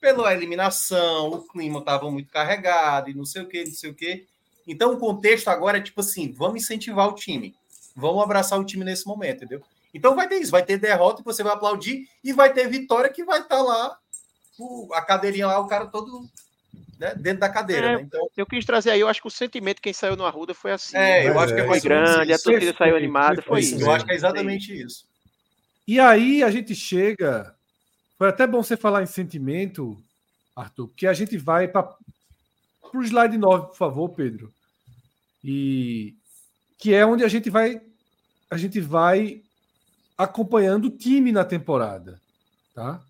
Pela 0.01 0.33
eliminação, 0.33 1.29
o 1.29 1.47
clima 1.47 1.79
estava 1.79 2.11
muito 2.11 2.31
carregado 2.31 3.11
e 3.11 3.15
não 3.15 3.25
sei 3.25 3.43
o 3.43 3.49
que, 3.49 3.65
não 3.65 3.73
sei 3.73 3.91
o 3.91 3.95
que. 3.95 4.27
Então 4.67 4.93
o 4.93 4.99
contexto 4.99 5.49
agora 5.49 5.79
é 5.79 5.81
tipo 5.81 6.01
assim: 6.01 6.33
vamos 6.33 6.63
incentivar 6.63 7.09
o 7.09 7.15
time 7.15 7.55
vamos 7.99 8.23
abraçar 8.23 8.59
o 8.59 8.65
time 8.65 8.85
nesse 8.85 9.07
momento, 9.07 9.45
entendeu? 9.45 9.63
Então 9.93 10.15
vai 10.15 10.29
ter 10.29 10.37
isso, 10.37 10.53
vai 10.53 10.63
ter 10.63 10.79
derrota 10.79 11.23
que 11.23 11.27
você 11.27 11.43
vai 11.43 11.53
aplaudir 11.53 12.09
e 12.23 12.33
vai 12.33 12.53
ter 12.53 12.69
vitória 12.69 13.11
que 13.11 13.25
vai 13.25 13.41
estar 13.41 13.57
tá 13.57 13.63
lá, 13.63 13.99
o, 14.59 14.89
a 14.95 15.03
cadeirinha 15.03 15.47
lá, 15.47 15.59
o 15.59 15.67
cara 15.67 15.87
todo 15.87 16.29
né, 16.99 17.15
dentro 17.17 17.41
da 17.41 17.49
cadeira. 17.49 17.87
É, 17.87 17.97
né? 17.97 18.03
então, 18.03 18.29
eu 18.37 18.47
quis 18.47 18.65
trazer 18.65 18.91
aí, 18.91 19.01
eu 19.01 19.09
acho 19.09 19.21
que 19.21 19.27
o 19.27 19.31
sentimento 19.31 19.83
quem 19.83 19.93
saiu 19.93 20.17
no 20.17 20.25
Arruda 20.25 20.55
foi 20.55 20.73
assim. 20.73 20.97
É, 20.97 21.29
eu 21.29 21.39
acho 21.39 21.55
que 21.55 21.61
é 21.61 21.67
foi 21.67 21.81
grande, 21.81 22.33
a 22.33 22.39
torcida 22.39 22.75
saiu 22.77 22.97
animada, 22.97 23.43
foi 23.43 23.61
isso. 23.61 23.81
Eu 23.81 23.91
acho 23.91 24.05
que 24.05 24.13
é 24.13 24.15
exatamente 24.15 24.73
isso. 24.73 25.07
E 25.87 25.99
aí 25.99 26.43
a 26.43 26.51
gente 26.51 26.75
chega. 26.75 27.55
Foi 28.17 28.29
até 28.29 28.47
bom 28.47 28.63
você 28.63 28.77
falar 28.77 29.03
em 29.03 29.07
sentimento, 29.07 29.97
Arthur, 30.55 30.89
porque 30.89 31.07
a 31.07 31.13
gente 31.13 31.37
vai 31.39 31.69
para 31.69 31.89
o 32.93 33.03
slide 33.03 33.39
9, 33.39 33.69
por 33.69 33.77
favor, 33.77 34.09
Pedro. 34.11 34.53
E 35.43 36.15
que 36.79 36.93
é 36.93 37.07
onde 37.07 37.25
a 37.25 37.29
gente 37.29 37.49
vai 37.49 37.81
a 38.51 38.57
gente 38.57 38.81
vai 38.81 39.43
acompanhando 40.17 40.87
o 40.87 40.91
time 40.91 41.31
na 41.31 41.45
temporada, 41.45 42.21
tá? 42.75 43.01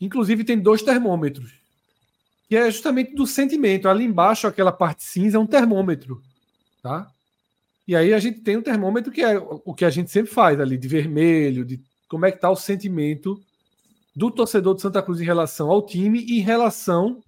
Inclusive 0.00 0.44
tem 0.44 0.58
dois 0.58 0.82
termômetros, 0.82 1.52
que 2.48 2.56
é 2.56 2.70
justamente 2.70 3.14
do 3.14 3.26
sentimento. 3.26 3.88
Ali 3.88 4.04
embaixo, 4.04 4.46
aquela 4.46 4.72
parte 4.72 5.04
cinza 5.04 5.36
é 5.36 5.40
um 5.40 5.46
termômetro, 5.46 6.22
tá? 6.82 7.10
E 7.86 7.96
aí 7.96 8.12
a 8.12 8.18
gente 8.18 8.40
tem 8.40 8.56
um 8.56 8.62
termômetro 8.62 9.10
que 9.10 9.22
é 9.22 9.38
o 9.38 9.74
que 9.74 9.84
a 9.84 9.90
gente 9.90 10.10
sempre 10.10 10.32
faz 10.32 10.60
ali, 10.60 10.76
de 10.76 10.88
vermelho, 10.88 11.64
de 11.64 11.80
como 12.08 12.26
é 12.26 12.30
que 12.30 12.36
está 12.36 12.50
o 12.50 12.56
sentimento 12.56 13.40
do 14.14 14.30
torcedor 14.30 14.74
de 14.74 14.82
Santa 14.82 15.02
Cruz 15.02 15.20
em 15.20 15.24
relação 15.24 15.70
ao 15.70 15.84
time 15.84 16.20
e 16.20 16.38
em 16.38 16.42
relação 16.42 17.22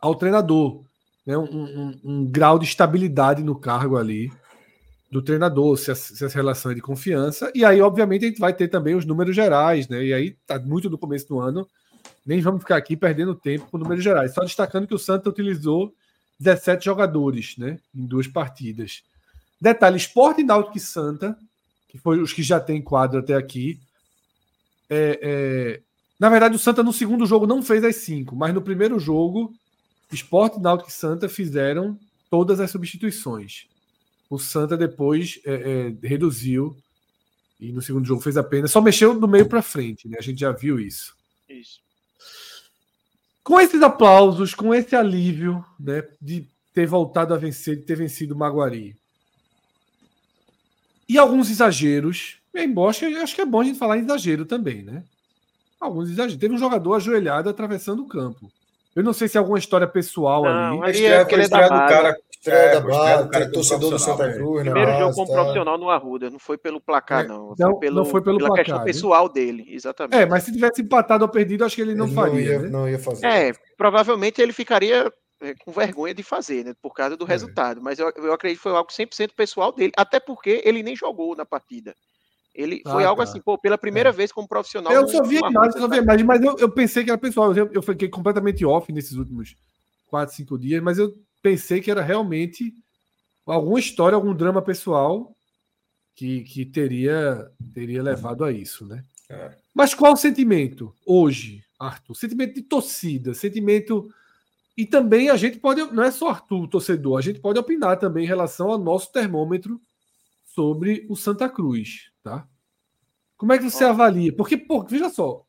ao 0.00 0.14
treinador. 0.14 0.82
Né? 1.24 1.36
Um, 1.36 1.44
um, 1.44 2.00
um 2.04 2.26
grau 2.26 2.58
de 2.58 2.64
estabilidade 2.64 3.42
no 3.42 3.58
cargo 3.58 3.96
ali 3.96 4.30
do 5.16 5.22
treinador, 5.22 5.78
se, 5.78 5.90
essa 5.90 6.28
relação 6.28 6.72
é 6.72 6.74
de 6.74 6.82
confiança. 6.82 7.50
E 7.54 7.64
aí, 7.64 7.80
obviamente, 7.80 8.26
a 8.26 8.28
gente 8.28 8.38
vai 8.38 8.52
ter 8.52 8.68
também 8.68 8.94
os 8.94 9.06
números 9.06 9.34
gerais, 9.34 9.88
né? 9.88 10.04
E 10.04 10.12
aí 10.12 10.36
tá 10.46 10.58
muito 10.58 10.90
no 10.90 10.98
começo 10.98 11.26
do 11.26 11.40
ano. 11.40 11.66
Nem 12.24 12.42
vamos 12.42 12.60
ficar 12.60 12.76
aqui 12.76 12.94
perdendo 12.94 13.34
tempo 13.34 13.66
com 13.70 13.78
números 13.78 14.04
gerais. 14.04 14.34
Só 14.34 14.42
destacando 14.42 14.86
que 14.86 14.94
o 14.94 14.98
Santa 14.98 15.30
utilizou 15.30 15.94
17 16.38 16.84
jogadores, 16.84 17.56
né? 17.56 17.78
Em 17.94 18.04
duas 18.04 18.26
partidas. 18.26 19.02
Detalhe: 19.58 19.96
Esporte 19.96 20.42
Náutico 20.42 20.76
e 20.76 20.80
Santa, 20.80 21.34
que 21.88 21.96
foi 21.96 22.20
os 22.20 22.34
que 22.34 22.42
já 22.42 22.60
tem 22.60 22.82
quadro 22.82 23.20
até 23.20 23.34
aqui. 23.34 23.80
É, 24.90 25.18
é... 25.22 25.80
Na 26.20 26.28
verdade, 26.28 26.56
o 26.56 26.58
Santa 26.58 26.82
no 26.82 26.92
segundo 26.92 27.24
jogo 27.24 27.46
não 27.46 27.62
fez 27.62 27.82
as 27.84 27.96
cinco, 27.96 28.36
mas 28.36 28.52
no 28.52 28.60
primeiro 28.60 29.00
jogo, 29.00 29.50
Esporte, 30.12 30.60
Náutico 30.60 30.90
e 30.90 30.92
Santa 30.92 31.26
fizeram 31.26 31.98
todas 32.30 32.60
as 32.60 32.70
substituições. 32.70 33.66
O 34.28 34.38
Santa 34.38 34.76
depois 34.76 35.40
é, 35.44 35.54
é, 35.54 36.06
reduziu 36.06 36.76
e 37.60 37.72
no 37.72 37.80
segundo 37.80 38.06
jogo 38.06 38.20
fez 38.20 38.36
apenas. 38.36 38.70
Só 38.70 38.80
mexeu 38.80 39.18
do 39.18 39.28
meio 39.28 39.48
para 39.48 39.62
frente, 39.62 40.08
né? 40.08 40.16
A 40.18 40.22
gente 40.22 40.40
já 40.40 40.52
viu 40.52 40.78
isso. 40.78 41.14
Isso. 41.48 41.80
Com 43.42 43.60
esses 43.60 43.80
aplausos, 43.80 44.54
com 44.54 44.74
esse 44.74 44.96
alívio 44.96 45.64
né, 45.78 46.04
de 46.20 46.46
ter 46.74 46.86
voltado 46.86 47.32
a 47.32 47.38
vencer, 47.38 47.76
de 47.76 47.82
ter 47.82 47.96
vencido 47.96 48.34
o 48.34 48.38
Maguari, 48.38 48.96
e 51.08 51.16
alguns 51.16 51.48
exageros, 51.48 52.38
embora 52.52 52.90
acho 53.22 53.34
que 53.34 53.40
é 53.40 53.46
bom 53.46 53.60
a 53.60 53.64
gente 53.64 53.78
falar 53.78 53.96
em 53.96 54.02
exagero 54.02 54.44
também, 54.44 54.82
né? 54.82 55.04
Alguns 55.80 56.10
exageros. 56.10 56.40
Teve 56.40 56.54
um 56.54 56.58
jogador 56.58 56.94
ajoelhado 56.94 57.48
atravessando 57.48 58.02
o 58.02 58.08
campo. 58.08 58.50
Eu 58.94 59.04
não 59.04 59.12
sei 59.12 59.28
se 59.28 59.36
é 59.36 59.38
alguma 59.38 59.58
história 59.58 59.86
pessoal 59.86 60.42
não, 60.42 60.82
ali. 60.82 60.98
Ali 60.98 61.04
é 61.04 61.20
aquele 61.20 61.42
é 61.42 61.48
da 61.48 61.68
cara 61.68 62.18
Estreia 62.48 62.80
da 62.80 62.80
base, 62.80 63.52
torcedor 63.52 63.90
do 63.90 63.98
Santa 63.98 64.32
Cruz, 64.32 64.64
né? 64.64 64.70
Primeiro 64.70 64.98
jogo 64.98 65.14
como 65.14 65.26
tá. 65.26 65.34
profissional 65.34 65.78
no 65.78 65.90
Arruda, 65.90 66.30
não 66.30 66.38
foi 66.38 66.56
pelo 66.56 66.80
placar, 66.80 67.24
é, 67.24 67.28
não. 67.28 67.48
Foi 67.48 67.56
não, 67.58 67.78
pelo, 67.78 67.96
não 67.96 68.04
foi 68.04 68.22
pelo 68.22 68.38
pela 68.38 68.48
placar, 68.48 68.64
questão 68.64 68.84
pessoal 68.84 69.28
dele, 69.28 69.66
exatamente. 69.68 70.16
É, 70.16 70.26
mas 70.26 70.44
se 70.44 70.52
tivesse 70.52 70.82
empatado 70.82 71.24
ou 71.24 71.30
perdido, 71.30 71.64
acho 71.64 71.76
que 71.76 71.82
ele 71.82 71.94
não 71.94 72.06
ele 72.06 72.14
faria. 72.14 72.32
Não 72.32 72.40
ia, 72.40 72.58
né? 72.58 72.68
não 72.68 72.88
ia 72.88 72.98
fazer. 72.98 73.26
É, 73.26 73.52
provavelmente 73.76 74.40
ele 74.40 74.52
ficaria 74.52 75.12
é, 75.40 75.54
com 75.54 75.70
vergonha 75.72 76.14
de 76.14 76.22
fazer, 76.22 76.64
né? 76.64 76.74
Por 76.80 76.94
causa 76.94 77.16
do 77.16 77.24
é. 77.24 77.28
resultado. 77.28 77.80
Mas 77.82 77.98
eu, 77.98 78.10
eu 78.16 78.32
acredito 78.32 78.58
que 78.58 78.62
foi 78.62 78.72
algo 78.72 78.90
100% 78.90 79.30
pessoal 79.36 79.72
dele, 79.72 79.92
até 79.96 80.18
porque 80.18 80.62
ele 80.64 80.82
nem 80.82 80.96
jogou 80.96 81.36
na 81.36 81.44
partida. 81.44 81.94
Ele 82.54 82.80
ah, 82.86 82.92
foi 82.92 83.04
algo 83.04 83.22
tá. 83.22 83.28
assim, 83.28 83.40
pô, 83.40 83.58
pela 83.58 83.76
primeira 83.76 84.08
é. 84.08 84.12
vez 84.12 84.32
como 84.32 84.48
profissional. 84.48 84.90
Eu 84.90 85.06
só 85.08 85.22
vi 85.22 85.36
a 85.44 85.48
imagem, 85.48 85.72
só 85.72 85.88
vi 85.88 85.98
a 85.98 86.02
imagem, 86.02 86.24
mas 86.24 86.42
eu, 86.42 86.56
eu 86.58 86.70
pensei 86.70 87.04
que 87.04 87.10
era 87.10 87.18
pessoal. 87.18 87.54
Eu, 87.54 87.70
eu 87.72 87.82
fiquei 87.82 88.08
completamente 88.08 88.64
off 88.64 88.90
nesses 88.90 89.12
últimos 89.12 89.54
4, 90.08 90.34
5 90.34 90.58
dias, 90.58 90.82
mas 90.82 90.98
eu 90.98 91.12
pensei 91.46 91.80
que 91.80 91.92
era 91.92 92.02
realmente 92.02 92.74
alguma 93.46 93.78
história, 93.78 94.16
algum 94.16 94.34
drama 94.34 94.60
pessoal 94.60 95.32
que, 96.12 96.42
que 96.42 96.66
teria, 96.66 97.48
teria 97.72 98.02
levado 98.02 98.44
a 98.44 98.50
isso, 98.50 98.84
né? 98.84 99.04
É. 99.30 99.56
Mas 99.72 99.94
qual 99.94 100.14
o 100.14 100.16
sentimento 100.16 100.92
hoje, 101.06 101.62
Arthur? 101.78 102.16
Sentimento 102.16 102.54
de 102.54 102.62
torcida, 102.62 103.32
sentimento. 103.32 104.12
E 104.76 104.84
também 104.84 105.30
a 105.30 105.36
gente 105.36 105.58
pode, 105.60 105.82
não 105.92 106.02
é 106.02 106.10
só 106.10 106.30
Arthur, 106.30 106.66
torcedor, 106.66 107.16
a 107.16 107.22
gente 107.22 107.38
pode 107.38 107.60
opinar 107.60 107.96
também 107.96 108.24
em 108.24 108.28
relação 108.28 108.68
ao 108.72 108.78
nosso 108.78 109.12
termômetro 109.12 109.80
sobre 110.44 111.06
o 111.08 111.14
Santa 111.14 111.48
Cruz, 111.48 112.10
tá? 112.24 112.48
Como 113.36 113.52
é 113.52 113.58
que 113.58 113.70
você 113.70 113.84
avalia? 113.84 114.34
Porque, 114.34 114.56
pô, 114.56 114.82
veja 114.82 115.08
só, 115.10 115.46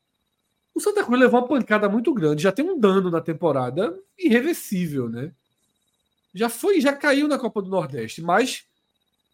o 0.72 0.80
Santa 0.80 1.02
Cruz 1.02 1.18
levou 1.18 1.40
uma 1.40 1.48
pancada 1.48 1.88
muito 1.88 2.14
grande, 2.14 2.44
já 2.44 2.52
tem 2.52 2.64
um 2.64 2.78
dano 2.78 3.10
na 3.10 3.20
temporada 3.20 3.98
irreversível, 4.16 5.08
né? 5.08 5.32
Já 6.38 6.48
foi, 6.48 6.80
já 6.80 6.92
caiu 6.92 7.26
na 7.26 7.38
Copa 7.38 7.60
do 7.60 7.68
Nordeste, 7.68 8.22
mas 8.22 8.64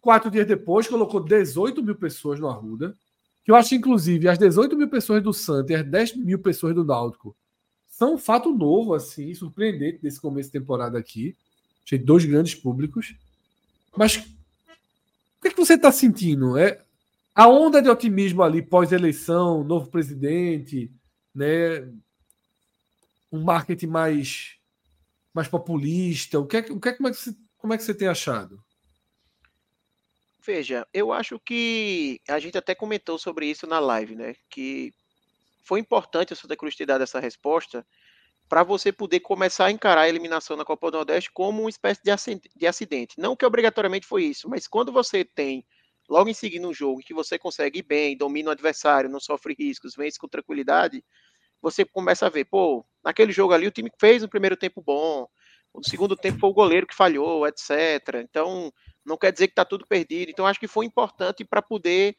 quatro 0.01 0.31
dias 0.31 0.47
depois 0.47 0.87
colocou 0.87 1.23
18 1.23 1.83
mil 1.83 1.95
pessoas 1.95 2.39
no 2.39 2.47
Arruda, 2.47 2.95
que 3.43 3.51
eu 3.51 3.55
acho, 3.55 3.75
inclusive, 3.75 4.27
as 4.27 4.39
18 4.39 4.75
mil 4.75 4.89
pessoas 4.89 5.21
do 5.21 5.31
Santa 5.31 5.73
e 5.73 5.75
as 5.75 5.85
10 5.85 6.15
mil 6.15 6.39
pessoas 6.39 6.73
do 6.73 6.83
Náutico 6.83 7.35
são 7.87 8.15
um 8.15 8.17
fato 8.17 8.51
novo, 8.51 8.95
assim, 8.95 9.33
surpreendente 9.35 9.99
desse 10.01 10.19
começo 10.19 10.49
de 10.49 10.59
temporada 10.59 10.97
aqui. 10.97 11.35
Achei 11.85 11.99
dois 11.99 12.25
grandes 12.25 12.55
públicos. 12.55 13.15
Mas 13.95 14.17
o 14.17 14.21
que, 15.41 15.49
é 15.49 15.51
que 15.51 15.57
você 15.57 15.75
está 15.75 15.91
sentindo? 15.91 16.57
É 16.57 16.81
a 17.35 17.47
onda 17.47 17.81
de 17.81 17.89
otimismo 17.89 18.41
ali 18.41 18.63
pós-eleição, 18.63 19.63
novo 19.63 19.89
presidente, 19.91 20.91
né? 21.33 21.87
Um 23.31 23.43
marketing 23.43 23.87
mais 23.87 24.54
mais 25.35 25.47
populista? 25.47 26.39
O 26.39 26.47
que 26.47 26.57
é, 26.57 26.59
o 26.61 26.79
que 26.79 26.89
é, 26.89 26.93
como, 26.93 27.09
é 27.09 27.11
que 27.11 27.17
você, 27.17 27.35
como 27.57 27.73
é 27.73 27.77
que 27.77 27.83
você 27.83 27.93
tem 27.93 28.07
achado? 28.07 28.57
Veja, 30.45 30.87
eu 30.93 31.11
acho 31.11 31.39
que 31.39 32.21
a 32.27 32.39
gente 32.39 32.57
até 32.57 32.73
comentou 32.73 33.19
sobre 33.19 33.47
isso 33.47 33.67
na 33.67 33.79
live, 33.79 34.15
né? 34.15 34.35
Que 34.49 34.93
foi 35.63 35.79
importante 35.79 36.31
o 36.31 36.35
Santa 36.35 36.55
Cruz 36.55 36.75
ter 36.75 36.85
dado 36.85 37.03
essa 37.03 37.19
resposta 37.19 37.85
para 38.47 38.63
você 38.63 38.91
poder 38.91 39.21
começar 39.21 39.65
a 39.65 39.71
encarar 39.71 40.01
a 40.01 40.09
eliminação 40.09 40.55
na 40.55 40.63
Copa 40.63 40.91
do 40.91 40.97
Nordeste 40.97 41.31
como 41.31 41.61
uma 41.63 41.69
espécie 41.69 42.01
de 42.03 42.67
acidente. 42.67 43.19
Não 43.19 43.35
que 43.35 43.45
obrigatoriamente 43.45 44.05
foi 44.05 44.23
isso, 44.23 44.47
mas 44.47 44.67
quando 44.67 44.91
você 44.91 45.25
tem 45.25 45.65
logo 46.07 46.29
em 46.29 46.33
seguida 46.33 46.67
um 46.67 46.73
jogo 46.73 47.01
em 47.01 47.03
que 47.03 47.13
você 47.13 47.39
consegue 47.39 47.79
ir 47.79 47.83
bem, 47.83 48.15
domina 48.15 48.49
o 48.49 48.51
adversário, 48.51 49.09
não 49.09 49.19
sofre 49.19 49.55
riscos, 49.57 49.95
vence 49.95 50.19
com 50.19 50.27
tranquilidade, 50.27 51.03
você 51.65 51.83
começa 51.83 52.27
a 52.27 52.29
ver, 52.29 52.45
pô, 52.45 52.85
naquele 53.03 53.31
jogo 53.31 53.51
ali 53.51 53.65
o 53.65 53.71
time 53.71 53.91
fez 53.99 54.23
um 54.23 54.27
primeiro 54.27 54.55
tempo 54.55 54.83
bom, 54.83 55.27
o 55.73 55.83
segundo 55.83 56.15
tempo 56.15 56.37
foi 56.37 56.49
o 56.51 56.53
goleiro 56.53 56.85
que 56.85 56.93
falhou, 56.93 57.47
etc. 57.47 58.21
Então, 58.21 58.71
não 59.03 59.17
quer 59.17 59.31
dizer 59.31 59.47
que 59.47 59.53
está 59.53 59.65
tudo 59.65 59.87
perdido. 59.87 60.29
Então, 60.29 60.45
acho 60.45 60.59
que 60.59 60.67
foi 60.67 60.85
importante 60.85 61.43
para 61.43 61.63
poder 61.63 62.15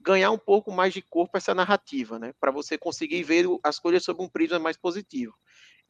ganhar 0.00 0.30
um 0.30 0.38
pouco 0.38 0.72
mais 0.72 0.94
de 0.94 1.02
corpo 1.02 1.36
essa 1.36 1.54
narrativa, 1.54 2.18
né? 2.18 2.32
Para 2.40 2.50
você 2.50 2.78
conseguir 2.78 3.22
ver 3.24 3.44
as 3.62 3.78
coisas 3.78 4.02
sob 4.02 4.22
um 4.22 4.28
prisma 4.28 4.58
mais 4.58 4.78
positivo. 4.78 5.34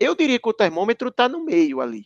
Eu 0.01 0.17
diria 0.17 0.41
que 0.41 0.49
o 0.49 0.53
termômetro 0.53 1.09
está 1.09 1.29
no 1.29 1.45
meio 1.45 1.81
ali. 1.81 2.05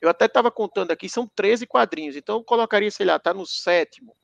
Eu 0.00 0.08
até 0.08 0.26
estava 0.26 0.52
contando 0.52 0.92
aqui, 0.92 1.08
são 1.08 1.26
13 1.26 1.66
quadrinhos, 1.66 2.14
então 2.14 2.36
eu 2.36 2.44
colocaria, 2.44 2.90
sei 2.92 3.06
lá, 3.06 3.16
está 3.16 3.34
no 3.34 3.44
sétimo, 3.44 4.16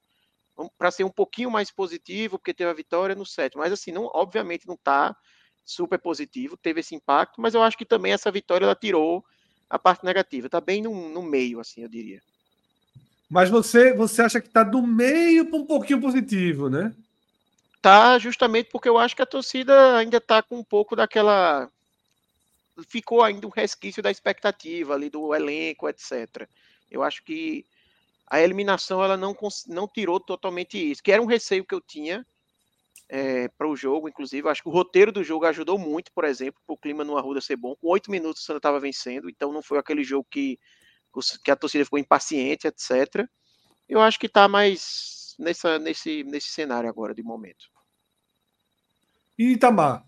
para 0.78 0.92
ser 0.92 1.02
um 1.02 1.10
pouquinho 1.10 1.50
mais 1.50 1.72
positivo, 1.72 2.38
porque 2.38 2.54
teve 2.54 2.70
a 2.70 2.74
vitória 2.74 3.16
no 3.16 3.26
sétimo. 3.26 3.62
Mas 3.62 3.72
assim, 3.72 3.90
não, 3.90 4.08
obviamente 4.14 4.68
não 4.68 4.76
está 4.76 5.16
super 5.64 5.98
positivo, 5.98 6.56
teve 6.56 6.80
esse 6.80 6.94
impacto, 6.94 7.40
mas 7.40 7.54
eu 7.54 7.62
acho 7.62 7.76
que 7.76 7.84
também 7.84 8.12
essa 8.12 8.30
vitória 8.30 8.64
ela 8.64 8.74
tirou 8.74 9.24
a 9.68 9.78
parte 9.78 10.04
negativa, 10.04 10.48
tá 10.48 10.60
bem 10.60 10.82
no, 10.82 11.08
no 11.08 11.22
meio, 11.22 11.60
assim, 11.60 11.82
eu 11.82 11.88
diria. 11.88 12.22
Mas 13.28 13.48
você, 13.48 13.92
você 13.94 14.22
acha 14.22 14.40
que 14.40 14.48
tá 14.48 14.62
do 14.62 14.82
meio 14.82 15.46
para 15.46 15.58
um 15.58 15.66
pouquinho 15.66 16.00
positivo, 16.00 16.68
né? 16.68 16.94
Tá, 17.80 18.18
justamente 18.18 18.70
porque 18.70 18.88
eu 18.88 18.96
acho 18.98 19.16
que 19.16 19.22
a 19.22 19.26
torcida 19.26 19.96
ainda 19.96 20.20
tá 20.20 20.42
com 20.42 20.58
um 20.58 20.64
pouco 20.64 20.94
daquela. 20.94 21.68
Ficou 22.88 23.22
ainda 23.22 23.46
um 23.46 23.50
resquício 23.50 24.02
da 24.02 24.10
expectativa 24.10 24.94
ali 24.94 25.10
do 25.10 25.34
elenco, 25.34 25.88
etc. 25.88 26.48
Eu 26.90 27.02
acho 27.02 27.22
que 27.24 27.66
a 28.26 28.40
eliminação 28.40 29.02
ela 29.02 29.16
não, 29.16 29.36
não 29.66 29.86
tirou 29.86 30.18
totalmente 30.18 30.78
isso, 30.78 31.02
que 31.02 31.12
era 31.12 31.22
um 31.22 31.26
receio 31.26 31.64
que 31.64 31.74
eu 31.74 31.80
tinha, 31.80 32.26
é, 33.08 33.48
para 33.48 33.68
o 33.68 33.76
jogo, 33.76 34.08
inclusive. 34.08 34.48
Acho 34.48 34.62
que 34.62 34.68
o 34.68 34.72
roteiro 34.72 35.12
do 35.12 35.22
jogo 35.22 35.46
ajudou 35.46 35.78
muito, 35.78 36.10
por 36.12 36.24
exemplo, 36.24 36.60
para 36.66 36.74
o 36.74 36.78
clima 36.78 37.04
no 37.04 37.16
Arruda 37.16 37.40
ser 37.40 37.56
bom. 37.56 37.74
Com 37.76 37.88
oito 37.88 38.10
minutos 38.10 38.42
o 38.42 38.44
Santa 38.44 38.58
estava 38.58 38.80
vencendo, 38.80 39.28
então 39.28 39.52
não 39.52 39.62
foi 39.62 39.78
aquele 39.78 40.02
jogo 40.02 40.26
que, 40.30 40.58
que 41.44 41.50
a 41.50 41.56
torcida 41.56 41.84
ficou 41.84 41.98
impaciente, 41.98 42.66
etc. 42.66 43.26
Eu 43.88 44.00
acho 44.00 44.18
que 44.18 44.26
está 44.26 44.48
mais 44.48 45.34
nessa, 45.38 45.78
nesse, 45.78 46.24
nesse 46.24 46.48
cenário 46.48 46.88
agora, 46.88 47.14
de 47.14 47.22
momento. 47.22 47.66
E 49.38 49.52
Itamar? 49.52 50.04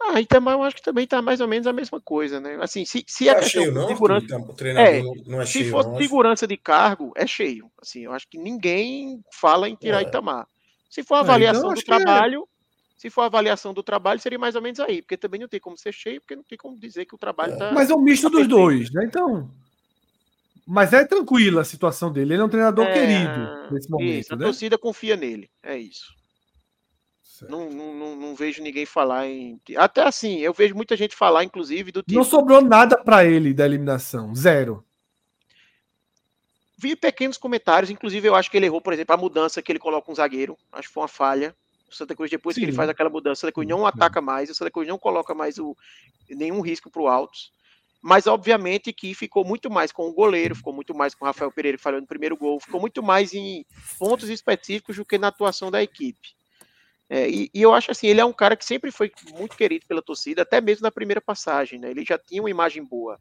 Ah, 0.00 0.20
Itamar 0.20 0.54
eu 0.54 0.62
acho 0.64 0.76
que 0.76 0.82
também 0.82 1.04
está 1.04 1.22
mais 1.22 1.40
ou 1.40 1.46
menos 1.46 1.66
a 1.66 1.72
mesma 1.72 2.00
coisa, 2.00 2.40
né? 2.40 2.58
Assim, 2.60 2.84
se, 2.84 3.04
se 3.06 3.28
a 3.28 3.36
tá 3.36 3.42
cheio, 3.42 3.72
não? 3.72 3.86
segurança, 3.86 4.34
é, 4.76 5.00
não 5.26 5.40
é 5.40 5.46
se 5.46 5.52
cheio, 5.52 5.70
for 5.70 5.86
não, 5.86 5.96
segurança 5.96 6.46
de 6.46 6.56
cargo, 6.56 7.12
é 7.14 7.26
cheio. 7.26 7.70
Assim, 7.80 8.00
eu 8.00 8.12
acho 8.12 8.28
que 8.28 8.36
ninguém 8.36 9.22
fala 9.32 9.68
em 9.68 9.76
tirar 9.76 10.02
é. 10.02 10.02
Itamar. 10.02 10.48
Se 10.92 11.02
for 11.02 11.16
é, 11.16 11.18
avaliação 11.20 11.72
então, 11.72 11.74
do 11.74 11.82
trabalho, 11.82 12.42
é... 12.42 13.00
se 13.00 13.08
for 13.08 13.22
avaliação 13.22 13.72
do 13.72 13.82
trabalho, 13.82 14.20
seria 14.20 14.38
mais 14.38 14.54
ou 14.54 14.60
menos 14.60 14.78
aí, 14.78 15.00
porque 15.00 15.16
também 15.16 15.40
não 15.40 15.48
tem 15.48 15.58
como 15.58 15.74
ser 15.74 15.90
cheio, 15.90 16.20
porque 16.20 16.36
não 16.36 16.42
tem 16.42 16.58
como 16.58 16.78
dizer 16.78 17.06
que 17.06 17.14
o 17.14 17.18
trabalho 17.18 17.54
está. 17.54 17.68
É. 17.68 17.72
Mas 17.72 17.88
é 17.88 17.94
um 17.94 18.02
misto 18.02 18.30
tá 18.30 18.36
dos 18.36 18.46
dois, 18.46 18.92
né? 18.92 19.06
Então. 19.06 19.50
Mas 20.66 20.92
é 20.92 21.02
tranquila 21.06 21.62
a 21.62 21.64
situação 21.64 22.12
dele. 22.12 22.34
Ele 22.34 22.42
é 22.42 22.44
um 22.44 22.48
treinador 22.50 22.84
é... 22.84 22.92
querido 22.92 23.72
nesse 23.72 23.90
momento. 23.90 24.20
Isso, 24.20 24.34
a 24.34 24.36
né? 24.36 24.44
torcida 24.44 24.76
confia 24.76 25.16
nele. 25.16 25.50
É 25.62 25.78
isso. 25.78 26.12
Não, 27.48 27.70
não, 27.70 27.94
não, 27.94 28.14
não, 28.14 28.34
vejo 28.34 28.62
ninguém 28.62 28.84
falar 28.84 29.26
em. 29.26 29.58
Até 29.76 30.02
assim, 30.02 30.40
eu 30.40 30.52
vejo 30.52 30.74
muita 30.74 30.94
gente 30.94 31.16
falar, 31.16 31.42
inclusive, 31.42 31.90
do 31.90 32.02
tipo. 32.02 32.14
Não 32.14 32.22
sobrou 32.22 32.60
nada 32.60 33.02
para 33.02 33.24
ele 33.24 33.54
da 33.54 33.64
eliminação. 33.64 34.34
Zero 34.34 34.84
vi 36.82 36.96
pequenos 36.96 37.38
comentários, 37.38 37.90
inclusive 37.90 38.26
eu 38.28 38.34
acho 38.34 38.50
que 38.50 38.56
ele 38.56 38.66
errou, 38.66 38.80
por 38.80 38.92
exemplo, 38.92 39.14
a 39.14 39.16
mudança 39.16 39.62
que 39.62 39.70
ele 39.70 39.78
coloca 39.78 40.10
um 40.10 40.14
zagueiro, 40.14 40.58
acho 40.72 40.88
que 40.88 40.94
foi 40.94 41.02
uma 41.02 41.08
falha. 41.08 41.54
O 41.88 41.94
Santa 41.94 42.16
Cruz, 42.16 42.30
depois 42.30 42.54
Sim. 42.54 42.62
que 42.62 42.64
ele 42.64 42.72
faz 42.72 42.88
aquela 42.88 43.10
mudança, 43.10 43.38
o 43.38 43.40
Santa 43.42 43.52
Cruz 43.52 43.68
não 43.68 43.86
ataca 43.86 44.20
mais, 44.20 44.50
o 44.50 44.54
Santa 44.54 44.70
Cruz 44.70 44.88
não 44.88 44.98
coloca 44.98 45.32
mais 45.34 45.58
o, 45.58 45.76
nenhum 46.28 46.60
risco 46.60 46.90
para 46.90 47.02
o 47.02 47.06
Altos. 47.06 47.52
Mas, 48.00 48.26
obviamente, 48.26 48.92
que 48.92 49.14
ficou 49.14 49.44
muito 49.44 49.70
mais 49.70 49.92
com 49.92 50.08
o 50.08 50.12
goleiro, 50.12 50.56
ficou 50.56 50.72
muito 50.72 50.92
mais 50.92 51.14
com 51.14 51.24
o 51.24 51.28
Rafael 51.28 51.52
Pereira, 51.52 51.78
que 51.78 51.84
falhou 51.84 52.00
no 52.00 52.06
primeiro 52.06 52.36
gol, 52.36 52.58
ficou 52.58 52.80
muito 52.80 53.00
mais 53.00 53.32
em 53.32 53.64
pontos 53.96 54.28
específicos 54.28 54.96
do 54.96 55.04
que 55.04 55.18
na 55.18 55.28
atuação 55.28 55.70
da 55.70 55.80
equipe. 55.80 56.34
É, 57.08 57.28
e, 57.28 57.50
e, 57.54 57.62
eu 57.62 57.72
acho 57.72 57.90
assim, 57.92 58.08
ele 58.08 58.20
é 58.20 58.24
um 58.24 58.32
cara 58.32 58.56
que 58.56 58.64
sempre 58.64 58.90
foi 58.90 59.12
muito 59.34 59.54
querido 59.56 59.86
pela 59.86 60.02
torcida, 60.02 60.42
até 60.42 60.60
mesmo 60.60 60.82
na 60.82 60.90
primeira 60.90 61.20
passagem, 61.20 61.78
né? 61.78 61.90
Ele 61.90 62.04
já 62.04 62.18
tinha 62.18 62.42
uma 62.42 62.50
imagem 62.50 62.82
boa. 62.82 63.20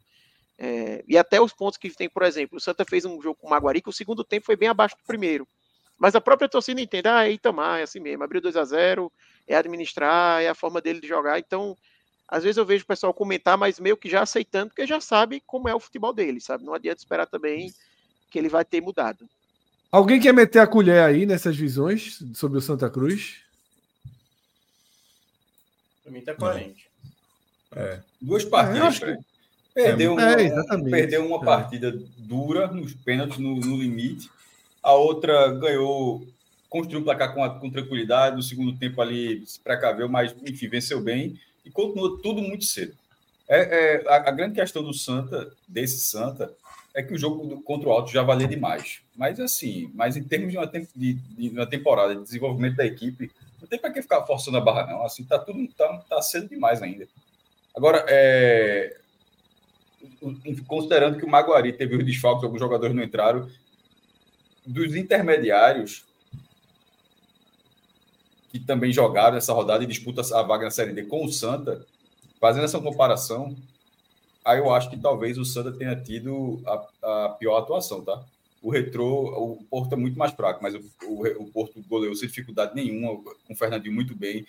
É, 0.64 1.04
e 1.08 1.18
até 1.18 1.42
os 1.42 1.52
pontos 1.52 1.80
que 1.80 1.90
tem, 1.90 2.08
por 2.08 2.22
exemplo, 2.22 2.58
o 2.58 2.62
Santa 2.62 2.86
fez 2.86 3.04
um 3.04 3.20
jogo 3.20 3.36
com 3.42 3.48
o 3.48 3.50
Maguari 3.50 3.82
que 3.82 3.90
o 3.90 3.94
segundo 3.94 4.24
tempo 4.24 4.46
foi 4.46 4.56
bem 4.56 4.70
abaixo 4.70 4.96
do 4.96 5.04
primeiro. 5.08 5.48
Mas 5.98 6.14
a 6.14 6.22
própria 6.22 6.48
torcida 6.48 6.80
entende, 6.80 7.08
ah, 7.08 7.28
é 7.28 7.32
Itamar, 7.32 7.80
é 7.80 7.84
assim 7.84 8.00
mesmo, 8.00 8.24
abriu 8.24 8.40
2 8.40 8.56
a 8.56 8.64
0 8.64 9.12
é 9.48 9.56
administrar, 9.56 10.40
é 10.40 10.48
a 10.48 10.54
forma 10.54 10.80
dele 10.80 11.02
de 11.02 11.08
jogar. 11.08 11.40
Então, 11.40 11.76
às 12.28 12.44
vezes 12.44 12.58
eu 12.58 12.66
vejo 12.66 12.84
o 12.84 12.88
pessoal 12.88 13.12
comentar, 13.12 13.58
mas 13.58 13.80
meio 13.80 13.98
que 13.98 14.08
já 14.08 14.22
aceitando, 14.22 14.68
porque 14.68 14.86
já 14.86 15.02
sabe 15.02 15.42
como 15.48 15.68
é 15.68 15.74
o 15.74 15.80
futebol 15.80 16.14
dele, 16.14 16.40
sabe? 16.40 16.64
Não 16.64 16.76
adianta 16.76 17.00
esperar 17.00 17.26
também 17.26 17.74
que 18.30 18.38
ele 18.38 18.48
vai 18.48 18.64
ter 18.64 18.82
mudado. 18.82 19.28
Alguém 19.92 20.20
quer 20.20 20.32
meter 20.32 20.60
a 20.60 20.68
colher 20.68 21.04
aí 21.04 21.26
nessas 21.26 21.58
visões 21.58 22.24
sobre 22.36 22.60
o 22.60 22.62
Santa 22.62 22.88
Cruz? 22.88 23.42
Para 26.04 26.12
mim 26.12 26.22
tá 26.22 26.36
coerente. 26.36 26.88
É. 27.76 28.00
Duas 28.22 28.46
partidas, 28.46 29.02
é, 29.02 29.18
Perdeu, 29.74 30.20
é, 30.20 30.48
uma, 30.54 30.84
perdeu 30.84 31.26
uma 31.26 31.40
partida 31.40 31.98
dura 32.18 32.68
nos 32.68 32.94
pênaltis, 32.94 33.38
no, 33.38 33.56
no, 33.56 33.78
limite. 33.78 34.30
A 34.84 34.94
outra 34.94 35.54
ganhou, 35.54 36.28
construiu 36.70 37.00
o 37.00 37.04
placar 37.04 37.34
com, 37.34 37.60
com 37.60 37.70
tranquilidade. 37.70 38.36
No 38.36 38.44
segundo 38.44 38.78
tempo 38.78 39.02
ali 39.02 39.46
se 39.46 39.60
precaveu, 39.60 40.10
mas 40.10 40.36
enfim, 40.46 40.68
venceu 40.68 41.02
bem 41.02 41.40
e 41.66 41.72
continuou 41.72 42.18
tudo 42.18 42.42
muito 42.42 42.66
cedo. 42.66 42.94
É, 43.48 43.96
é 44.04 44.08
a, 44.08 44.16
a, 44.16 44.32
grande 44.32 44.56
questão 44.56 44.84
do 44.84 44.94
Santa, 44.94 45.52
desse 45.68 46.00
Santa, 46.00 46.54
é 46.94 47.02
que 47.02 47.14
o 47.14 47.18
jogo 47.18 47.62
contra 47.64 47.88
o 47.88 47.92
Alto 47.92 48.12
já 48.12 48.24
valia 48.24 48.48
demais. 48.48 49.02
Mas 49.16 49.40
assim, 49.40 49.90
mas 49.94 50.18
em 50.18 50.24
termos 50.24 50.52
de 50.52 50.58
uma, 50.58 50.68
de, 50.68 51.14
de 51.14 51.50
uma 51.50 51.66
temporada 51.66 52.16
de 52.16 52.24
desenvolvimento 52.24 52.76
da 52.76 52.86
equipe, 52.86 53.32
não 53.62 53.68
tem 53.68 53.80
para 53.80 53.92
que 53.92 54.02
ficar 54.02 54.26
forçando 54.26 54.58
a 54.58 54.62
barra, 54.62 54.88
não. 54.88 55.06
Assim, 55.06 55.24
tá 55.24 55.40
tudo 55.40 55.66
tá, 55.78 55.98
tá 56.10 56.22
cedo 56.22 56.50
demais 56.50 56.82
ainda. 56.82 57.08
Agora, 57.76 58.06
é, 58.10 58.98
considerando 60.68 61.18
que 61.18 61.26
o 61.26 61.30
Maguari 61.30 61.74
teve 61.74 61.96
os 61.96 62.06
desfalques, 62.06 62.44
alguns 62.44 62.60
jogadores 62.60 62.96
não 62.96 63.04
entraram, 63.04 63.50
dos 64.66 64.96
intermediários 64.96 66.06
que 68.52 68.60
também 68.60 68.92
jogaram 68.92 69.38
essa 69.38 69.54
rodada 69.54 69.84
e 69.84 69.88
disputam 69.88 70.24
a 70.38 70.44
vaga 70.44 70.66
na 70.66 70.72
Série 70.72 70.92
D 70.92 71.04
com 71.04 71.26
o 71.26 71.32
Santa, 71.32 71.86
fazendo 72.40 72.66
essa 72.66 72.80
comparação, 72.80 73.56
aí 74.44 74.60
eu 74.60 74.74
acho 74.74 74.90
que 74.90 74.98
talvez 74.98 75.38
o 75.38 75.46
Santa 75.46 75.72
tenha 75.72 75.96
tido 75.96 76.62
a, 76.66 77.26
a 77.26 77.30
pior 77.30 77.58
atuação, 77.58 78.04
tá? 78.04 78.22
O 78.62 78.70
Retrô, 78.70 79.54
o 79.54 79.64
Porto 79.70 79.94
é 79.94 79.96
muito 79.96 80.20
mais 80.20 80.34
fraco, 80.34 80.62
mas 80.62 80.76
o, 80.76 80.82
o, 81.04 81.44
o 81.44 81.46
Porto 81.52 81.82
goleou 81.88 82.14
sem 82.14 82.28
dificuldade 82.28 82.76
nenhuma, 82.76 83.16
com 83.48 83.54
o 83.54 83.56
Fernandinho 83.56 83.96
muito 83.96 84.16
bem. 84.16 84.46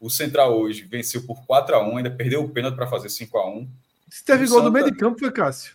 O 0.00 0.10
Central 0.10 0.58
hoje 0.58 0.82
venceu 0.82 1.22
por 1.24 1.46
4 1.46 1.76
a 1.76 1.88
1 1.88 1.96
ainda 1.96 2.10
perdeu 2.10 2.42
o 2.42 2.50
pênalti 2.50 2.74
para 2.74 2.86
fazer 2.86 3.08
5 3.08 3.38
a 3.38 3.48
1 3.48 3.68
Se 4.08 4.24
teve 4.24 4.44
o 4.44 4.48
gol 4.48 4.58
Santa... 4.58 4.64
no 4.64 4.72
meio 4.72 4.90
de 4.90 4.96
campo, 4.96 5.18
foi 5.18 5.32
Cássio. 5.32 5.74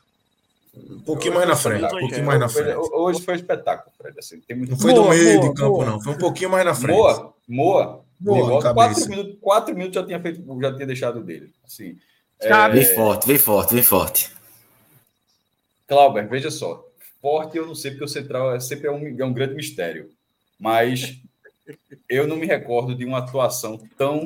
Um 0.73 1.01
pouquinho 1.01 1.33
mais 1.33 1.47
na 1.47 1.55
frente. 1.55 1.85
Um 1.85 1.99
pouquinho 1.99 2.25
mais 2.25 2.39
na 2.39 2.49
frente. 2.49 2.75
Hoje 2.75 3.21
foi 3.21 3.33
um 3.33 3.37
espetáculo, 3.37 3.91
Fred. 3.97 4.17
Assim, 4.17 4.39
tem 4.41 4.55
muito... 4.55 4.71
Não 4.71 4.79
foi 4.79 4.93
do 4.93 5.09
meio 5.09 5.39
boa, 5.39 5.49
de 5.49 5.55
campo, 5.55 5.71
boa. 5.71 5.85
não. 5.85 6.01
Foi 6.01 6.13
um 6.13 6.17
pouquinho 6.17 6.49
mais 6.49 6.65
na 6.65 6.73
frente. 6.73 6.95
Moa, 6.95 7.33
Moa. 7.47 8.03
Moa 8.19 8.73
quatro, 8.73 9.09
minutos, 9.09 9.37
quatro 9.41 9.75
minutos 9.75 9.95
já 9.95 10.05
tinha 10.05 10.19
feito, 10.19 10.61
já 10.61 10.73
tinha 10.73 10.85
deixado 10.85 11.21
dele. 11.21 11.51
Assim, 11.65 11.97
é... 12.39 12.69
Vem 12.69 12.95
forte, 12.95 13.27
vem 13.27 13.37
forte, 13.37 13.73
vem 13.73 13.83
forte. 13.83 14.31
Clauber, 15.87 16.27
veja 16.29 16.49
só. 16.49 16.85
Forte 17.21 17.57
eu 17.57 17.65
não 17.67 17.75
sei, 17.75 17.91
porque 17.91 18.05
o 18.05 18.07
Central 18.07 18.55
é, 18.55 18.59
sempre 18.59 18.87
é 18.87 18.91
um, 18.91 19.15
é 19.19 19.25
um 19.25 19.33
grande 19.33 19.55
mistério. 19.55 20.09
Mas 20.59 21.17
eu 22.07 22.27
não 22.27 22.37
me 22.37 22.45
recordo 22.45 22.95
de 22.95 23.03
uma 23.03 23.17
atuação 23.17 23.79
tão. 23.97 24.25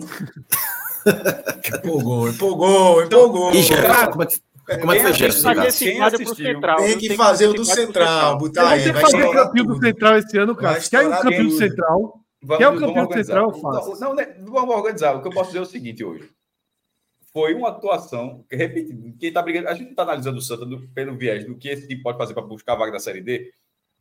Empolgou, 1.75 2.29
empolgou, 2.29 3.03
empolgou. 3.03 3.53
E 3.53 3.61
já, 3.61 4.07
como 4.07 4.23
é 4.23 4.25
que, 4.25 4.39
como 4.79 4.91
é 4.91 4.97
que 4.97 5.03
foi 5.03 5.13
Gerson? 5.13 5.53
Tem 6.77 6.97
que 6.97 7.15
fazer 7.15 7.47
o 7.47 7.53
do 7.53 7.65
Central, 7.65 8.37
botar 8.37 8.69
aí. 8.69 8.91
Vai 8.91 9.01
fazer 9.01 9.23
o 9.23 9.31
campeão 9.31 9.65
do 9.65 9.79
Central 9.79 10.17
esse 10.17 10.37
ano, 10.37 10.55
cara. 10.55 10.79
Quer 10.79 11.07
o 11.07 11.21
campeão 11.21 11.45
do 11.45 11.51
Central? 11.51 12.25
Quer 12.57 12.67
o 12.67 12.79
campeão 12.79 13.07
do 13.07 13.13
Central? 13.13 13.51
Não, 13.61 13.99
não, 13.99 14.15
né, 14.15 14.35
vamos 14.41 14.75
organizar. 14.75 15.15
O 15.15 15.21
que 15.21 15.27
eu 15.27 15.31
posso 15.31 15.49
dizer 15.49 15.59
é 15.59 15.61
o 15.61 15.65
seguinte 15.65 16.03
hoje. 16.03 16.29
Foi 17.31 17.53
uma 17.53 17.67
atuação, 17.67 18.45
repetindo, 18.49 19.13
quem 19.19 19.27
está 19.27 19.41
brigando, 19.41 19.67
a 19.67 19.73
gente 19.73 19.89
está 19.89 20.03
analisando 20.03 20.37
o 20.37 20.41
Santa 20.41 20.65
do, 20.65 20.87
pelo 20.89 21.17
viés 21.17 21.45
do 21.45 21.57
que 21.57 21.67
esse 21.67 21.85
time 21.85 22.01
pode 22.01 22.17
fazer 22.17 22.33
para 22.33 22.43
buscar 22.43 22.73
a 22.73 22.77
vaga 22.77 22.93
da 22.93 22.99
Série 22.99 23.19
D. 23.19 23.51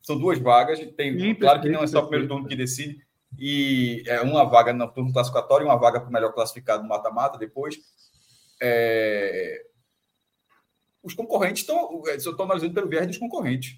São 0.01 0.17
duas 0.17 0.39
vagas, 0.39 0.79
tem, 0.95 1.19
Sim, 1.19 1.35
claro 1.35 1.59
que 1.59 1.67
não 1.67 1.83
é 1.83 1.87
só 1.87 1.99
o 1.99 2.07
primeiro 2.07 2.29
turno 2.29 2.47
que 2.47 2.55
decide, 2.55 2.97
e 3.37 4.03
é 4.07 4.21
uma 4.21 4.45
vaga 4.45 4.71
no 4.73 4.91
turno 4.91 5.11
classificatório 5.11 5.65
e 5.65 5.67
uma 5.67 5.77
vaga 5.77 5.99
para 5.99 6.09
o 6.09 6.11
melhor 6.11 6.33
classificado 6.33 6.83
no 6.83 6.89
mata-mata 6.89 7.37
depois. 7.37 7.77
É... 8.61 9.61
Os 11.03 11.13
concorrentes 11.13 11.61
estão. 11.61 12.03
Eu 12.05 12.15
estou 12.15 12.45
analisando 12.45 12.73
pelo 12.73 12.89
viés 12.89 13.07
dos 13.07 13.17
concorrentes. 13.17 13.77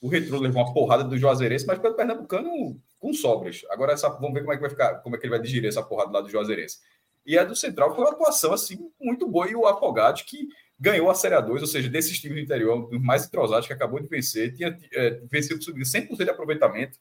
O 0.00 0.08
Retro 0.08 0.38
levou 0.38 0.62
uma 0.62 0.72
porrada 0.72 1.04
do 1.04 1.18
Juazeirense, 1.18 1.66
mas 1.66 1.78
pelo 1.78 1.94
Pernambucano 1.94 2.80
com 2.98 3.12
sobras. 3.12 3.62
Agora 3.70 3.92
essa, 3.92 4.08
vamos 4.08 4.34
ver 4.34 4.40
como 4.40 4.52
é 4.52 4.56
que 4.56 4.60
vai 4.60 4.70
ficar, 4.70 4.94
como 4.96 5.16
é 5.16 5.18
que 5.18 5.26
ele 5.26 5.36
vai 5.36 5.40
digerir 5.40 5.68
essa 5.68 5.82
porrada 5.82 6.10
lá 6.12 6.20
do 6.20 6.28
Juazeirense. 6.28 6.78
E 7.26 7.36
a 7.38 7.44
do 7.44 7.54
Central 7.54 7.94
foi 7.94 8.04
uma 8.04 8.12
atuação 8.12 8.52
assim 8.52 8.90
muito 9.00 9.28
boa 9.28 9.48
e 9.48 9.54
o 9.54 9.66
Afogados 9.66 10.22
que 10.22 10.48
ganhou 10.78 11.10
a 11.10 11.14
Série 11.14 11.34
A2, 11.34 11.60
ou 11.60 11.66
seja, 11.66 11.88
desses 11.88 12.18
times 12.20 12.36
do 12.36 12.44
interior, 12.44 12.88
um 12.92 13.00
mais 13.00 13.26
entrosados 13.26 13.66
que 13.66 13.72
acabou 13.72 14.00
de 14.00 14.08
vencer, 14.08 14.54
tinha 14.54 14.78
é, 14.92 15.10
vencido 15.30 15.58
100% 15.58 16.16
de 16.16 16.30
aproveitamento. 16.30 16.98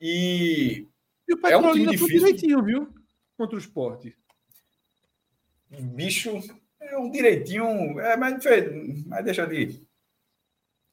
E 0.00 0.88
e 1.32 1.34
o 1.34 1.38
Petrolina 1.38 1.68
é 1.68 1.70
um 1.70 1.74
time 1.74 1.90
difícil. 1.92 2.18
direitinho, 2.18 2.62
viu? 2.62 2.94
Contra 3.36 3.56
o 3.56 3.58
esporte. 3.58 4.16
Bicho, 5.70 6.38
é 6.80 6.98
um 6.98 7.10
direitinho. 7.10 7.98
É, 8.00 8.16
mas, 8.16 8.44
mas 9.06 9.24
deixa 9.24 9.46
de. 9.46 9.80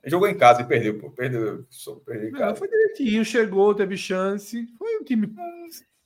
Jogou 0.06 0.30
em 0.30 0.38
casa 0.38 0.62
e 0.62 0.66
perdeu, 0.66 0.98
pô. 0.98 1.12
Perdeu. 1.12 1.68
perdeu 2.06 2.30
em 2.30 2.32
casa. 2.32 2.46
Não, 2.46 2.56
foi 2.56 2.70
direitinho, 2.70 3.26
chegou, 3.26 3.76
teve 3.76 3.98
chance. 3.98 4.66
Foi 4.78 4.98
um 4.98 5.04
time. 5.04 5.36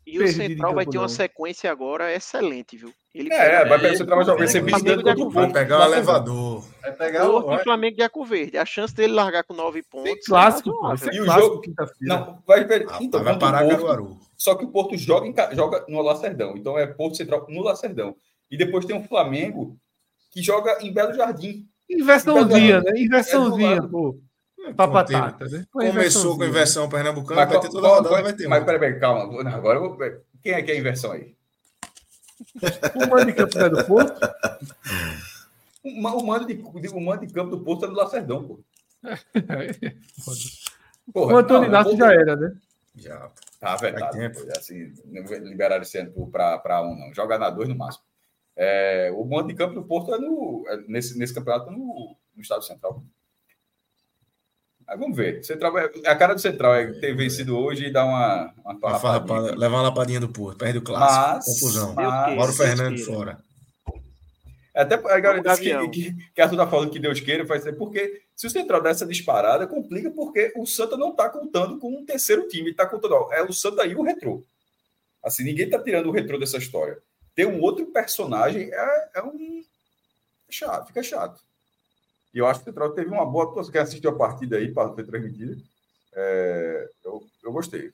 E 0.05 0.21
o 0.21 0.27
Central 0.27 0.75
vai 0.75 0.85
ter 0.85 0.97
uma 0.97 1.07
sequência 1.07 1.71
agora 1.71 2.13
excelente, 2.13 2.75
viu? 2.75 2.93
Ele 3.13 3.31
é, 3.31 3.63
vai 3.63 3.79
pegar 3.79 3.93
o 3.93 3.97
Central 3.97 4.25
vai 4.37 4.47
ser 4.47 4.61
Vai 4.61 5.51
pegar 5.51 5.79
o 5.79 5.93
elevador. 5.93 6.65
Vai 6.81 6.91
pegar 6.91 7.29
o 7.29 7.59
Flamengo 7.59 7.95
de 7.95 8.01
Arco 8.01 8.25
Verde. 8.25 8.57
A 8.57 8.65
chance 8.65 8.93
dele 8.93 9.13
largar 9.13 9.43
com 9.43 9.53
nove 9.53 9.83
pontos. 9.83 10.25
clássico, 10.25 10.71
pô. 10.71 10.91
É 10.91 11.15
e 11.15 11.21
o 11.21 11.25
jogo 11.25 11.61
quinta-feira. 11.61 12.15
Não, 12.15 12.43
vai, 12.45 12.65
vai, 12.65 12.85
então, 13.01 13.23
vai 13.23 13.37
parar 13.37 13.59
Porto, 13.59 13.71
Caruaru. 13.71 14.19
Só 14.35 14.55
que 14.55 14.65
o 14.65 14.69
Porto 14.69 14.97
joga, 14.97 15.27
em, 15.27 15.55
joga 15.55 15.85
no 15.87 16.01
Lacerdão. 16.01 16.55
Então 16.57 16.77
é 16.77 16.87
Porto 16.87 17.15
Central 17.15 17.45
no 17.49 17.61
Lacerdão. 17.61 18.15
E 18.49 18.57
depois 18.57 18.83
tem 18.85 18.97
o 18.97 19.03
Flamengo 19.03 19.77
que 20.31 20.41
joga 20.41 20.79
em 20.81 20.91
Belo 20.91 21.13
Jardim. 21.13 21.67
Inversãozinha, 21.89 22.81
né? 22.81 22.91
Inversãozinha, 22.97 23.75
é 23.77 23.81
pô. 23.81 24.19
Pra 24.75 24.87
batata, 24.87 25.45
né? 25.49 25.65
Começou 25.71 26.37
com 26.37 26.45
inversão 26.45 26.87
pernambucana, 26.87 27.45
vai 27.45 27.59
ter 27.59 27.69
toda 27.69 27.87
a 27.87 27.91
rodada, 27.91 28.21
vai 28.21 28.33
ter. 28.33 28.47
Mas 28.47 28.63
peraí, 28.63 28.99
calma. 28.99 29.49
Agora 29.49 29.77
eu 29.77 29.89
vou. 29.89 29.97
Quem 30.41 30.53
é 30.53 30.61
que 30.61 30.71
é 30.71 30.75
a 30.75 30.77
inversão 30.77 31.11
aí? 31.11 31.35
O 32.95 33.09
mando 33.09 33.25
de 33.25 33.33
campo 33.33 33.59
é 33.59 33.69
do 33.69 33.85
Porto? 33.85 34.19
O 35.83 36.25
mando 36.25 36.47
de, 36.47 36.53
o 36.53 37.01
mando 37.01 37.25
de 37.25 37.33
campo 37.33 37.51
do 37.51 37.59
Porto 37.59 37.83
é 37.83 37.87
do 37.89 37.93
Lacerdão, 37.93 38.47
pô. 38.47 38.63
Porra, 41.11 41.33
o 41.33 41.37
Antônio 41.37 41.67
Inácio 41.67 41.97
já 41.97 42.13
era, 42.13 42.37
né? 42.37 42.55
Já. 42.95 43.29
Tá 43.59 43.75
vetado. 43.75 44.17
Assim, 44.57 44.93
não 45.05 45.23
liberaram 45.23 45.81
esse 45.81 45.97
ano 45.97 46.29
para 46.31 46.81
um, 46.81 46.97
não. 46.97 47.13
Joga 47.13 47.37
na 47.37 47.49
dois 47.49 47.67
no 47.67 47.75
máximo. 47.75 48.05
É, 48.55 49.11
o 49.13 49.25
mando 49.25 49.49
de 49.49 49.55
campo 49.55 49.73
do 49.73 49.83
Porto 49.83 50.15
é, 50.15 50.17
no, 50.17 50.63
é 50.69 50.77
nesse, 50.87 51.17
nesse 51.17 51.33
campeonato 51.33 51.69
no, 51.69 52.15
no 52.33 52.41
Estado 52.41 52.63
Central. 52.63 53.03
Mas 54.93 54.99
vamos 54.99 55.17
ver. 55.17 55.43
Central, 55.43 55.75
é, 55.79 55.91
a 56.05 56.15
cara 56.15 56.35
do 56.35 56.41
Central 56.41 56.75
é 56.75 56.93
ter 56.93 57.15
vencido 57.15 57.57
hoje 57.57 57.85
e 57.85 57.91
dar 57.91 58.05
uma, 58.05 58.53
uma, 58.63 58.73
uma 58.73 58.99
farrapada, 58.99 59.55
levar 59.55 59.77
uma 59.77 59.81
lapadinha 59.83 60.19
do 60.19 60.29
Porto, 60.29 60.59
perde 60.59 60.77
o 60.77 60.83
clássico. 60.83 61.35
Mas, 61.35 61.45
Confusão. 61.45 61.93
Mas, 61.95 62.35
Mauro 62.35 62.53
Fernando 62.53 62.99
fora. 62.99 63.39
Até 64.75 64.95
agora 64.95 65.41
que, 65.57 65.87
que, 65.89 66.31
que 66.33 66.41
Arthur 66.41 66.57
tá 66.57 66.67
falando 66.67 66.91
que 66.91 66.99
Deus 66.99 67.19
queira, 67.19 67.43
vai 67.43 67.59
ser 67.59 67.73
porque 67.73 68.21
se 68.35 68.45
o 68.45 68.49
Central 68.49 68.81
der 68.81 68.91
essa 68.91 69.05
disparada, 69.05 69.67
complica 69.67 70.11
porque 70.11 70.51
o 70.55 70.65
Santa 70.65 70.95
não 70.95 71.09
está 71.09 71.29
contando 71.29 71.79
com 71.79 71.91
um 71.95 72.05
terceiro 72.05 72.47
time, 72.47 72.71
está 72.71 72.85
contando, 72.85 73.15
ó, 73.15 73.33
é 73.33 73.43
o 73.43 73.53
Santa 73.53 73.85
e 73.85 73.95
o 73.95 74.03
Retrô. 74.03 74.43
Assim, 75.23 75.43
ninguém 75.43 75.65
está 75.65 75.79
tirando 75.79 76.07
o 76.07 76.11
Retrô 76.11 76.37
dessa 76.37 76.57
história. 76.57 76.97
Ter 77.35 77.47
um 77.47 77.61
outro 77.61 77.85
personagem 77.87 78.69
é, 78.71 79.09
é 79.15 79.23
um 79.23 79.63
chato, 80.49 80.87
fica 80.87 81.01
chato. 81.01 81.39
E 82.33 82.39
eu 82.39 82.47
acho 82.47 82.59
que 82.61 82.69
o 82.69 82.73
Central 82.73 82.91
teve 82.91 83.09
uma 83.09 83.25
boa 83.25 83.45
atuação. 83.45 83.71
Quem 83.71 83.81
assistiu 83.81 84.09
a 84.09 84.15
partida 84.15 84.57
aí, 84.57 84.73
para 84.73 84.93
ser 84.95 85.05
transmitida, 85.05 85.55
é, 86.15 86.89
eu, 87.03 87.23
eu 87.43 87.51
gostei. 87.51 87.91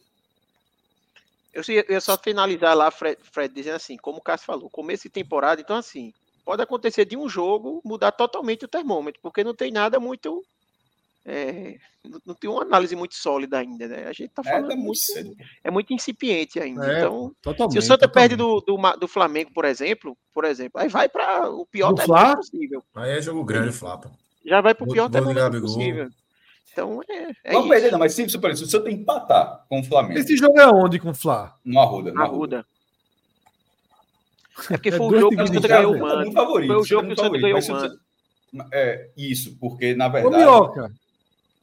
Eu 1.54 1.64
ia 1.68 2.00
só 2.00 2.18
finalizar 2.18 2.76
lá, 2.76 2.92
Fred, 2.92 3.20
Fred, 3.24 3.54
dizendo 3.54 3.76
assim, 3.76 3.98
como 3.98 4.20
o 4.20 4.22
Cássio 4.22 4.46
falou, 4.46 4.70
começo 4.70 5.04
de 5.04 5.10
temporada, 5.10 5.60
então 5.60 5.76
assim, 5.76 6.14
pode 6.46 6.62
acontecer 6.62 7.06
de 7.06 7.18
um 7.18 7.28
jogo 7.28 7.82
mudar 7.84 8.12
totalmente 8.12 8.66
o 8.66 8.68
termômetro, 8.68 9.20
porque 9.22 9.44
não 9.44 9.54
tem 9.54 9.72
nada 9.72 10.00
muito. 10.00 10.44
É, 11.26 11.78
não, 12.26 12.34
tem 12.34 12.50
uma 12.50 12.62
análise 12.62 12.96
muito 12.96 13.16
sólida 13.16 13.58
ainda, 13.58 13.88
né? 13.88 14.08
A 14.08 14.14
gente 14.14 14.30
tá 14.30 14.42
é, 14.46 14.52
falando 14.52 14.72
é, 14.72 14.76
muito, 14.76 15.00
é 15.64 15.72
muito 15.72 15.94
incipiente 15.94 16.60
ainda. 16.60 16.92
É, 16.92 17.00
então, 17.00 17.36
se 17.44 17.78
o 17.78 17.82
Santa 17.82 18.08
totalmente. 18.08 18.14
perde 18.14 18.36
do, 18.36 18.62
do, 18.62 18.78
do, 18.98 19.08
Flamengo, 19.08 19.52
por 19.54 19.66
exemplo, 19.66 20.18
por 20.34 20.46
exemplo, 20.46 20.80
aí 20.80 20.88
vai 20.88 21.10
para 21.10 21.50
o 21.50 21.66
pior 21.66 21.94
termômetro 21.94 22.38
possível. 22.38 22.84
Aí 22.96 23.18
é 23.18 23.22
jogo 23.22 23.44
grande, 23.44 23.72
Flapa. 23.72 24.12
Já 24.46 24.62
vai 24.62 24.74
para 24.74 24.86
o 24.86 24.92
pior 24.92 25.10
termômetro 25.10 25.62
possível. 25.62 26.10
Então, 26.72 27.02
é. 27.10 27.32
é 27.44 27.54
Vamos 27.54 27.70
perder, 27.70 27.92
não, 27.92 28.00
mas 28.00 28.14
sim, 28.14 28.28
se 28.28 28.38
o 28.38 28.56
Santa 28.56 28.90
empatar 28.92 29.66
com 29.68 29.80
o 29.80 29.84
Flamengo. 29.84 30.20
Esse 30.20 30.38
jogo 30.38 30.60
é 30.60 30.68
onde 30.68 31.00
com 31.00 31.10
o 31.10 31.14
Flá? 31.14 31.56
No 31.66 31.80
Arruda. 31.80 32.12
No 32.12 32.22
Arruda. 32.22 32.66
É 34.70 34.74
porque 34.74 34.92
foi 34.92 35.08
o 35.08 35.20
jogo 35.22 35.38
que 35.38 35.42
o 35.42 35.48
Santa 35.48 35.68
ganhou 35.70 35.96
o 35.96 36.00
mano. 36.00 36.32
Foi 36.34 36.76
o 36.76 36.84
jogo 36.84 37.08
que 37.08 37.14
o 37.14 37.16
Santa 37.16 37.38
ganhou 37.38 37.62
o 37.62 37.72
mano. 37.72 38.00
É, 38.74 39.10
isso, 39.16 39.56
porque 39.58 39.96
na 39.96 40.10
verdade. 40.10 40.36
Ô, 40.36 40.38
Minhoca. 40.38 40.92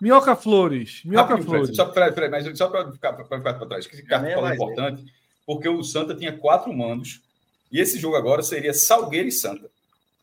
Minhoca 0.01 0.37
Flores. 0.37 1.03
Minhoca 1.05 1.37
Flores. 1.39 1.77
Só, 1.77 1.87
para 1.87 2.11
ficar 2.11 3.13
para 3.13 3.67
trás, 3.67 3.87
que 3.87 3.95
esse 3.95 4.03
cartão 4.03 4.47
é 4.47 4.55
importante, 4.55 5.05
porque 5.45 5.69
o 5.69 5.83
Santa 5.83 6.15
tinha 6.15 6.37
quatro 6.37 6.73
mandos, 6.73 7.21
e 7.71 7.81
esse 7.81 7.99
jogo 7.99 8.17
agora 8.17 8.43
seria 8.43 8.73
Salgueiro 8.73 9.29
e 9.29 9.33
Santa. 9.33 9.71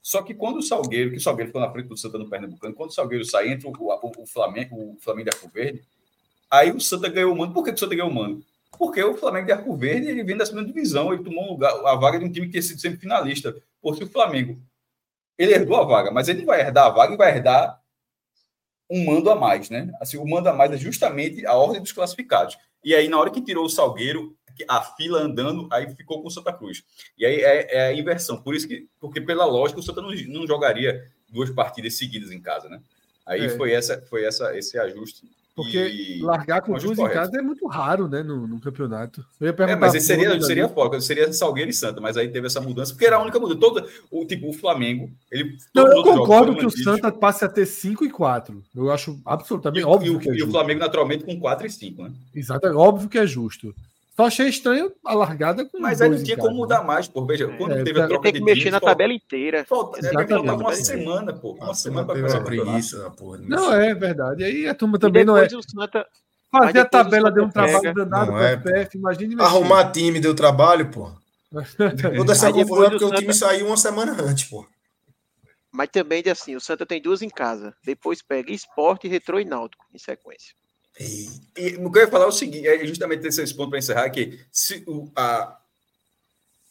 Só 0.04 0.22
que 0.22 0.34
quando 0.34 0.58
o 0.58 0.62
Salgueiro, 0.62 1.12
que 1.12 1.18
o 1.18 1.22
Salgueiro 1.22 1.48
ficou 1.48 1.62
na 1.62 1.72
frente 1.72 1.88
do 1.88 1.96
Santa 1.96 2.18
no 2.18 2.30
Pernambucano, 2.30 2.76
quando 2.76 2.90
o 2.90 2.94
Salgueiro 2.94 3.24
sai 3.24 3.48
entre 3.48 3.66
o, 3.66 3.72
o, 3.72 4.12
o 4.18 4.28
Flamengo, 4.28 4.76
o 4.76 4.98
Flamengo 5.00 5.30
de 5.30 5.36
Arco 5.38 5.50
Verde, 5.50 5.82
aí 6.52 6.72
o 6.72 6.82
Santa 6.82 7.08
ganhou 7.08 7.34
o 7.34 7.38
mano. 7.38 7.54
Por 7.54 7.64
que 7.64 7.72
o 7.72 7.78
Santa 7.78 7.96
ganhou 7.96 8.12
o 8.12 8.14
mano? 8.14 8.44
Porque 8.78 9.02
o 9.02 9.16
Flamengo 9.16 9.46
de 9.46 9.54
Arco 9.54 9.74
Verde 9.78 10.10
ele 10.10 10.22
vem 10.22 10.36
da 10.36 10.46
segunda 10.46 10.66
divisão, 10.66 11.14
ele 11.14 11.24
tomou 11.24 11.46
um 11.46 11.52
lugar, 11.52 11.72
a 11.86 11.96
vaga 11.96 12.20
de 12.20 12.26
um 12.26 12.32
time 12.32 12.48
que 12.48 12.52
tinha 12.52 12.62
sido 12.62 12.82
sempre 12.82 13.00
finalista. 13.00 13.56
Por 13.82 13.96
se 13.96 14.04
o 14.04 14.10
Flamengo 14.10 14.60
ele 15.38 15.54
herdou 15.54 15.78
a 15.78 15.86
vaga, 15.86 16.12
mas 16.12 16.28
ele 16.28 16.44
vai 16.44 16.60
herdar 16.60 16.88
a 16.88 16.90
vaga 16.90 17.14
e 17.14 17.18
vai 17.18 17.36
herdar 17.36 17.82
um 18.90 19.06
mando 19.06 19.30
a 19.30 19.36
mais, 19.36 19.70
né? 19.70 19.90
Assim, 20.02 20.18
o 20.18 20.28
mando 20.28 20.50
a 20.50 20.54
mais 20.54 20.72
é 20.72 20.78
justamente 20.78 21.46
a 21.46 21.56
ordem 21.56 21.82
dos 21.82 21.94
classificados. 21.94 22.58
E 22.84 22.94
aí, 22.94 23.08
na 23.08 23.18
hora 23.18 23.32
que 23.32 23.42
tirou 23.42 23.66
o 23.66 23.70
Salgueiro, 23.70 24.36
a 24.68 24.82
fila 24.82 25.22
andando, 25.22 25.68
aí 25.72 25.94
ficou 25.96 26.22
com 26.22 26.28
o 26.28 26.32
Santa 26.32 26.54
Cruz. 26.54 26.84
E 27.18 27.26
aí 27.26 27.42
é, 27.42 27.78
é, 27.78 27.88
a 27.88 27.94
inversão. 27.94 28.42
Por 28.42 28.56
isso 28.56 28.68
que, 28.68 28.88
porque 29.00 29.22
pela 29.22 29.46
lógica, 29.46 29.80
o 29.80 29.84
Santa 29.84 30.02
não, 30.02 30.12
não 30.12 30.48
jogaria 30.48 31.12
duas 31.30 31.50
partidas 31.50 31.98
seguidas 31.98 32.32
em 32.32 32.42
casa, 32.42 32.70
né? 32.70 32.82
Aí 33.26 33.46
é. 33.46 33.50
foi 33.50 33.72
essa, 33.72 34.02
foi 34.10 34.24
essa, 34.26 34.56
esse 34.58 34.78
ajuste 34.78 35.26
porque 35.56 35.78
e... 35.78 36.22
largar 36.22 36.62
com 36.62 36.74
duas 36.74 36.98
em 36.98 37.10
casa 37.10 37.38
é 37.38 37.42
muito 37.42 37.68
raro, 37.68 38.08
né, 38.08 38.24
no, 38.24 38.48
no 38.48 38.60
campeonato. 38.60 39.24
É, 39.40 39.76
mas 39.76 40.04
seria, 40.04 40.40
seria 40.42 40.68
foco, 40.68 41.00
seria 41.00 41.32
Salgueiro 41.32 41.70
e 41.70 41.74
Santa, 41.74 42.02
mas 42.02 42.18
aí 42.18 42.28
teve 42.28 42.48
essa 42.48 42.60
mudança, 42.60 42.92
porque 42.92 43.06
era 43.06 43.18
a 43.18 43.22
única 43.22 43.40
mudança. 43.40 43.60
Todo, 43.60 43.88
o, 44.10 44.26
tipo, 44.26 44.50
o 44.50 44.54
Flamengo, 44.54 45.12
ele. 45.32 45.56
Não, 45.74 45.86
eu 45.88 46.02
concordo 46.02 46.56
que 46.56 46.66
o 46.66 46.72
Santa 46.72 47.12
passe 47.12 47.46
a 47.46 47.50
ter 47.50 47.68
5 47.68 48.04
e 48.04 48.10
4. 48.10 48.64
Eu 48.76 48.92
acho 48.92 49.20
absolutamente 49.24 49.84
e, 49.84 49.86
óbvio. 49.86 50.16
E, 50.16 50.20
que 50.20 50.30
é 50.32 50.36
e 50.38 50.44
o 50.44 50.50
Flamengo, 50.50 50.80
naturalmente, 50.80 51.24
com 51.24 51.40
4 51.40 51.68
e 51.68 51.70
5, 51.70 52.04
né? 52.04 52.12
Exato, 52.34 52.68
óbvio 52.76 53.08
que 53.08 53.20
é 53.20 53.28
justo. 53.28 53.76
Só 54.16 54.28
achei 54.28 54.48
estranho 54.48 54.92
a 55.04 55.16
largada 55.16 55.66
com 55.66 55.80
Mas 55.80 56.00
aí 56.00 56.08
não 56.08 56.24
tinha 56.24 56.38
como 56.38 56.56
mudar 56.56 56.82
né? 56.82 56.86
mais, 56.86 57.08
pô. 57.08 57.26
Veja, 57.26 57.46
é, 57.46 57.58
quando 57.58 57.72
é, 57.72 57.84
teve 57.84 58.00
a 58.00 58.08
troca 58.08 58.24
tem 58.24 58.34
que 58.34 58.42
mexer 58.42 58.70
na 58.70 58.80
tabela 58.80 59.12
inteira. 59.12 59.66
Falta, 59.66 60.00
é, 60.06 60.28
faltava 60.28 60.56
uma 60.56 60.76
semana, 60.76 61.34
pô. 61.34 61.54
Uma 61.54 61.74
semana 61.74 62.06
para 62.06 62.22
fazer 62.22 62.44
preguiça, 62.44 63.10
porra. 63.18 63.40
Não, 63.40 63.74
é 63.74 63.94
verdade. 63.96 64.44
Aí 64.44 64.68
a 64.68 64.76
turma 64.76 65.00
também 65.00 65.26
não 65.26 65.36
é. 65.36 65.48
Santa... 65.50 66.06
Fazer 66.52 66.80
a 66.80 66.86
tabela 66.86 67.32
deu 67.32 67.46
um 67.46 67.50
trabalho 67.50 67.94
danado 67.96 68.32
para 68.32 68.50
é, 68.50 68.58
PF, 68.58 68.96
imagine 68.96 69.36
Arrumar 69.42 69.92
time 69.92 70.20
deu 70.20 70.36
trabalho, 70.36 70.92
pô. 70.92 71.12
Toda 72.16 72.32
essa 72.32 72.54
confusão 72.54 72.90
porque 72.92 73.06
o 73.06 73.12
time 73.16 73.34
saiu 73.34 73.66
uma 73.66 73.78
semana 73.78 74.16
antes, 74.22 74.44
pô. 74.44 74.64
Mas 75.72 75.90
também, 75.90 76.24
assim, 76.32 76.56
o 76.56 76.62
Santa 76.62 76.86
tem 76.86 77.02
duas 77.02 77.24
em 77.24 77.30
casa. 77.30 77.74
Depois 77.84 78.22
pega 78.22 78.52
esporte, 78.52 79.08
retrô 79.08 79.40
e 79.40 79.46
náutico 79.46 79.84
em 79.92 79.98
sequência. 79.98 80.54
E, 81.00 81.28
e 81.58 81.76
o 81.78 81.92
que 81.92 82.00
eu 82.00 82.04
ia 82.04 82.08
falar 82.08 82.26
é 82.26 82.28
o 82.28 82.32
seguinte, 82.32 82.68
é 82.68 82.86
justamente 82.86 83.26
esse 83.26 83.54
ponto 83.56 83.70
para 83.70 83.80
encerrar, 83.80 84.10
que 84.10 84.40
se, 84.52 84.84
o, 84.88 85.12
a, 85.16 85.60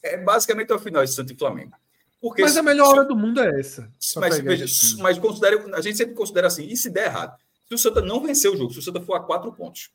é 0.03 0.17
basicamente 0.17 0.73
o 0.73 0.79
final 0.79 1.05
de 1.05 1.11
Santos 1.11 1.33
e 1.33 1.39
Flamengo. 1.39 1.73
Porque 2.21 2.43
mas 2.43 2.53
se, 2.53 2.59
a 2.59 2.63
melhor 2.63 2.89
hora 2.89 3.05
do 3.05 3.17
mundo 3.17 3.41
é 3.41 3.59
essa. 3.59 3.91
Mas, 4.17 4.39
veja, 4.39 4.65
mas 4.99 5.19
considera, 5.19 5.77
a 5.77 5.81
gente 5.81 5.97
sempre 5.97 6.15
considera 6.15 6.47
assim, 6.47 6.67
e 6.67 6.77
se 6.77 6.89
der 6.89 7.07
errado? 7.07 7.37
Se 7.67 7.75
o 7.75 7.79
Santa 7.79 8.01
não 8.01 8.23
vencer 8.23 8.51
o 8.51 8.57
jogo, 8.57 8.73
se 8.73 8.79
o 8.79 8.83
Santa 8.83 9.01
for 9.01 9.15
a 9.15 9.21
quatro 9.21 9.53
pontos, 9.53 9.91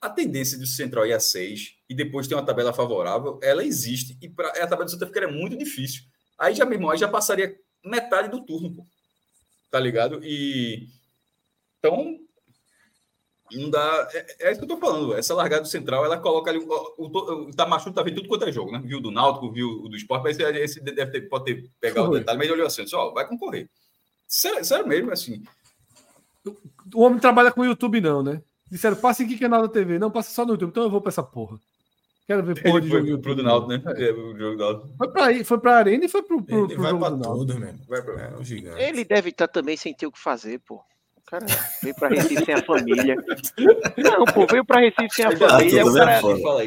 a 0.00 0.10
tendência 0.10 0.58
do 0.58 0.66
Central 0.66 1.06
ir 1.06 1.12
a 1.12 1.20
seis 1.20 1.74
e 1.88 1.94
depois 1.94 2.26
ter 2.26 2.34
uma 2.34 2.44
tabela 2.44 2.72
favorável, 2.72 3.38
ela 3.42 3.64
existe. 3.64 4.18
E 4.20 4.28
pra, 4.28 4.48
a 4.48 4.66
tabela 4.66 4.84
do 4.84 4.90
Santa 4.90 5.06
ficaria 5.06 5.28
muito 5.28 5.56
difícil. 5.56 6.02
Aí 6.38 6.54
já, 6.54 6.64
meu 6.64 6.74
irmão, 6.74 6.90
aí 6.90 6.98
já 6.98 7.08
passaria 7.08 7.56
metade 7.84 8.28
do 8.30 8.40
turno, 8.40 8.74
pô. 8.74 8.86
Tá 9.70 9.78
ligado? 9.78 10.20
E. 10.22 10.88
Então, 11.78 12.18
não 13.58 13.70
dá. 13.70 14.08
É, 14.12 14.36
é, 14.40 14.52
isso 14.52 14.60
que 14.60 14.64
eu 14.64 14.68
tô 14.68 14.76
falando. 14.76 15.14
Essa 15.14 15.34
largada 15.34 15.62
do 15.62 15.68
central, 15.68 16.04
ela 16.04 16.18
coloca 16.18 16.50
ali. 16.50 16.58
O, 16.58 16.66
o, 16.98 17.48
o 17.48 17.54
Tamachu 17.54 17.92
tá 17.92 18.02
vendo 18.02 18.16
tudo 18.16 18.28
quanto 18.28 18.44
é 18.44 18.52
jogo, 18.52 18.72
né? 18.72 18.80
Viu 18.84 19.00
do 19.00 19.10
Náutico, 19.10 19.52
viu 19.52 19.68
o 19.68 19.88
do 19.88 19.96
esporte, 19.96 20.22
mas 20.22 20.38
esse, 20.38 20.58
esse 20.58 20.80
deve 20.80 21.10
ter, 21.10 21.22
pode 21.22 21.44
ter 21.44 21.70
pegado 21.80 22.10
o 22.10 22.18
detalhe, 22.18 22.38
mas 22.38 22.46
ele 22.46 22.54
olhou 22.54 22.66
assim, 22.66 22.84
ó, 22.94 23.12
vai 23.12 23.26
concorrer. 23.26 23.68
Sério, 24.26 24.64
sério 24.64 24.86
mesmo, 24.86 25.10
assim. 25.12 25.42
O 26.94 27.02
homem 27.02 27.18
trabalha 27.18 27.50
com 27.50 27.62
o 27.62 27.66
YouTube, 27.66 28.00
não, 28.00 28.22
né? 28.22 28.42
Disseram, 28.70 28.96
passa 28.96 29.22
em 29.22 29.28
que 29.28 29.38
canal 29.38 29.62
da 29.62 29.68
TV? 29.68 29.98
Não, 29.98 30.10
passa 30.10 30.30
só 30.30 30.44
no 30.44 30.52
YouTube. 30.52 30.70
Então 30.70 30.84
eu 30.84 30.90
vou 30.90 31.00
pra 31.00 31.10
essa 31.10 31.22
porra. 31.22 31.58
Quero 32.26 32.44
ver 32.44 32.62
porra 32.62 32.78
ele 32.78 32.88
de 32.88 32.88
jogo 32.88 33.22
pro 33.22 33.34
do 33.34 33.42
Náutico, 33.42 33.72
né? 33.72 33.82
É. 33.96 34.12
O 34.12 34.38
jogo 34.38 34.56
do 34.56 34.96
Foi 34.96 35.08
pra, 35.08 35.44
foi 35.44 35.58
pra 35.58 35.76
Arena 35.76 36.04
e 36.04 36.08
foi 36.08 36.22
pro, 36.22 36.40
pro, 36.40 36.64
ele 36.64 36.74
pro 36.74 36.82
vai 36.82 36.90
jogo 36.92 37.04
pra 37.04 37.10
do 37.16 37.22
tudo, 37.22 37.58
mesmo. 37.58 37.80
Vai 37.88 38.02
pra... 38.02 38.32
É, 38.78 38.88
ele 38.88 39.04
deve 39.04 39.30
estar 39.30 39.48
tá 39.48 39.52
também 39.52 39.76
sem 39.76 39.92
ter 39.92 40.06
o 40.06 40.12
que 40.12 40.20
fazer, 40.20 40.60
pô 40.60 40.80
cara 41.30 41.46
veio 41.80 41.94
para 41.94 42.08
Recife 42.08 42.44
sem 42.44 42.54
a 42.54 42.62
família. 42.62 43.16
Não, 43.96 44.24
pô, 44.24 44.46
veio 44.46 44.64
para 44.64 44.80
Recife 44.80 45.14
sem 45.14 45.24
a 45.24 45.36
família. 45.36 45.86
O 45.86 45.94
cara 45.94 46.20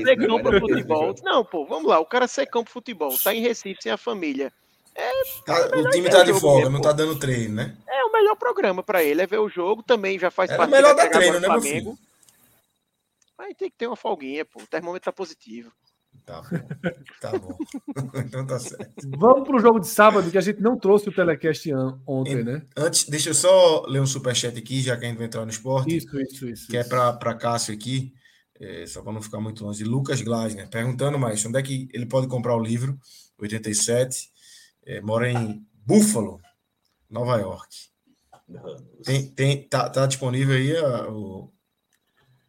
secão 0.05 0.41
para 0.41 0.59
futebol. 0.59 1.15
Não, 1.21 1.43
pô, 1.43 1.65
vamos 1.65 1.89
lá. 1.89 1.99
O 1.99 2.05
cara 2.05 2.27
secão 2.27 2.63
para 2.63 2.71
futebol, 2.71 3.13
tá 3.21 3.33
em 3.33 3.41
Recife 3.41 3.83
sem 3.83 3.91
a 3.91 3.97
família. 3.97 4.51
É, 4.95 5.11
tá, 5.43 5.69
o 5.75 5.89
time 5.89 6.07
tá 6.07 6.23
de 6.23 6.39
folga, 6.39 6.69
não 6.69 6.79
tá 6.79 6.91
dando 6.91 7.17
treino, 7.17 7.55
né? 7.55 7.75
É 7.87 8.03
o 8.05 8.11
melhor 8.11 8.35
programa 8.35 8.83
para 8.83 9.03
ele, 9.03 9.23
é 9.23 9.27
ver 9.27 9.39
o 9.39 9.49
jogo, 9.49 9.81
também 9.81 10.19
já 10.19 10.29
faz 10.29 10.51
é 10.51 10.55
parte. 10.55 10.71
É 10.71 10.73
o 10.73 10.75
melhor 10.77 10.95
da 10.95 11.09
treino, 11.09 11.39
né, 11.39 11.47
Flamengo. 11.47 11.97
Aí 13.39 13.55
tem 13.55 13.71
que 13.71 13.77
ter 13.77 13.87
uma 13.87 13.95
folguinha, 13.95 14.45
pô. 14.45 14.61
O 14.61 14.67
termômetro 14.67 15.05
tá 15.05 15.11
positivo. 15.11 15.71
Tá 16.25 16.41
bom. 16.41 16.57
Tá 17.19 17.37
bom. 17.37 17.57
então 18.25 18.45
tá 18.45 18.59
certo. 18.59 19.09
Vamos 19.17 19.47
para 19.47 19.57
o 19.57 19.59
jogo 19.59 19.79
de 19.79 19.87
sábado, 19.87 20.31
que 20.31 20.37
a 20.37 20.41
gente 20.41 20.61
não 20.61 20.77
trouxe 20.77 21.09
o 21.09 21.13
telecast 21.13 21.69
ontem, 22.07 22.43
né? 22.43 22.65
Antes, 22.77 23.09
deixa 23.09 23.29
eu 23.29 23.33
só 23.33 23.85
ler 23.87 24.01
um 24.01 24.05
superchat 24.05 24.57
aqui, 24.57 24.81
já 24.81 24.95
que 24.95 25.05
a 25.05 25.09
gente 25.09 25.17
vai 25.17 25.27
entrar 25.27 25.43
no 25.43 25.51
esporte. 25.51 25.97
Isso, 25.97 26.19
isso, 26.19 26.49
isso. 26.49 26.67
Que 26.67 26.77
é 26.77 26.81
isso. 26.81 26.93
é 26.93 27.13
para 27.17 27.35
Cássio 27.35 27.73
aqui, 27.73 28.13
é, 28.59 28.85
só 28.85 29.01
para 29.01 29.11
não 29.11 29.21
ficar 29.21 29.41
muito 29.41 29.65
longe. 29.65 29.83
Lucas 29.83 30.21
Glasner, 30.21 30.69
perguntando 30.69 31.19
mais, 31.19 31.45
onde 31.45 31.59
é 31.59 31.61
que 31.61 31.89
ele 31.93 32.05
pode 32.05 32.27
comprar 32.27 32.55
o 32.55 32.63
livro? 32.63 32.97
87, 33.37 34.29
é, 34.85 35.01
mora 35.01 35.29
em 35.29 35.65
Buffalo, 35.85 36.39
Nova 37.09 37.37
York. 37.37 37.75
Tem, 39.03 39.27
tem, 39.29 39.67
tá, 39.67 39.89
tá 39.89 40.05
disponível 40.05 40.55
aí 40.55 40.75
a, 40.77 41.09
o, 41.09 41.52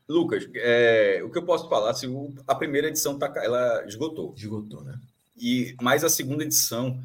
Lucas, 0.08 0.48
é, 0.56 1.22
o 1.24 1.30
que 1.30 1.38
eu 1.38 1.44
posso 1.44 1.68
falar, 1.68 1.94
se 1.94 2.06
assim, 2.06 2.34
a 2.46 2.54
primeira 2.54 2.88
edição 2.88 3.18
tá, 3.18 3.32
ela 3.36 3.84
esgotou. 3.86 4.34
Esgotou, 4.36 4.82
né? 4.82 4.98
E 5.36 5.74
mais 5.80 6.04
a 6.04 6.08
segunda 6.08 6.44
edição, 6.44 7.00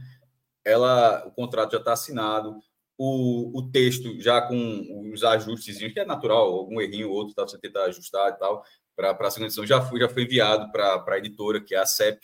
ela, 0.63 1.25
o 1.25 1.31
contrato 1.31 1.71
já 1.71 1.77
está 1.77 1.93
assinado, 1.93 2.59
o, 2.97 3.57
o 3.57 3.71
texto 3.71 4.19
já 4.19 4.41
com 4.41 5.11
os 5.13 5.23
ajustes, 5.23 5.77
que 5.77 5.99
é 5.99 6.05
natural, 6.05 6.53
algum 6.53 6.81
errinho 6.81 7.09
ou 7.09 7.15
outro, 7.15 7.33
tá, 7.33 7.43
você 7.43 7.57
tentar 7.57 7.85
ajustar 7.85 8.29
e 8.29 8.37
tal, 8.37 8.63
para 8.95 9.11
a 9.11 9.31
segunda 9.31 9.47
edição, 9.47 9.65
já 9.65 9.81
foi, 9.81 10.01
já 10.01 10.09
foi 10.09 10.23
enviado 10.23 10.69
para 10.71 11.03
a 11.07 11.17
editora, 11.17 11.61
que 11.61 11.73
é 11.73 11.79
a 11.79 11.85
CEP, 11.85 12.19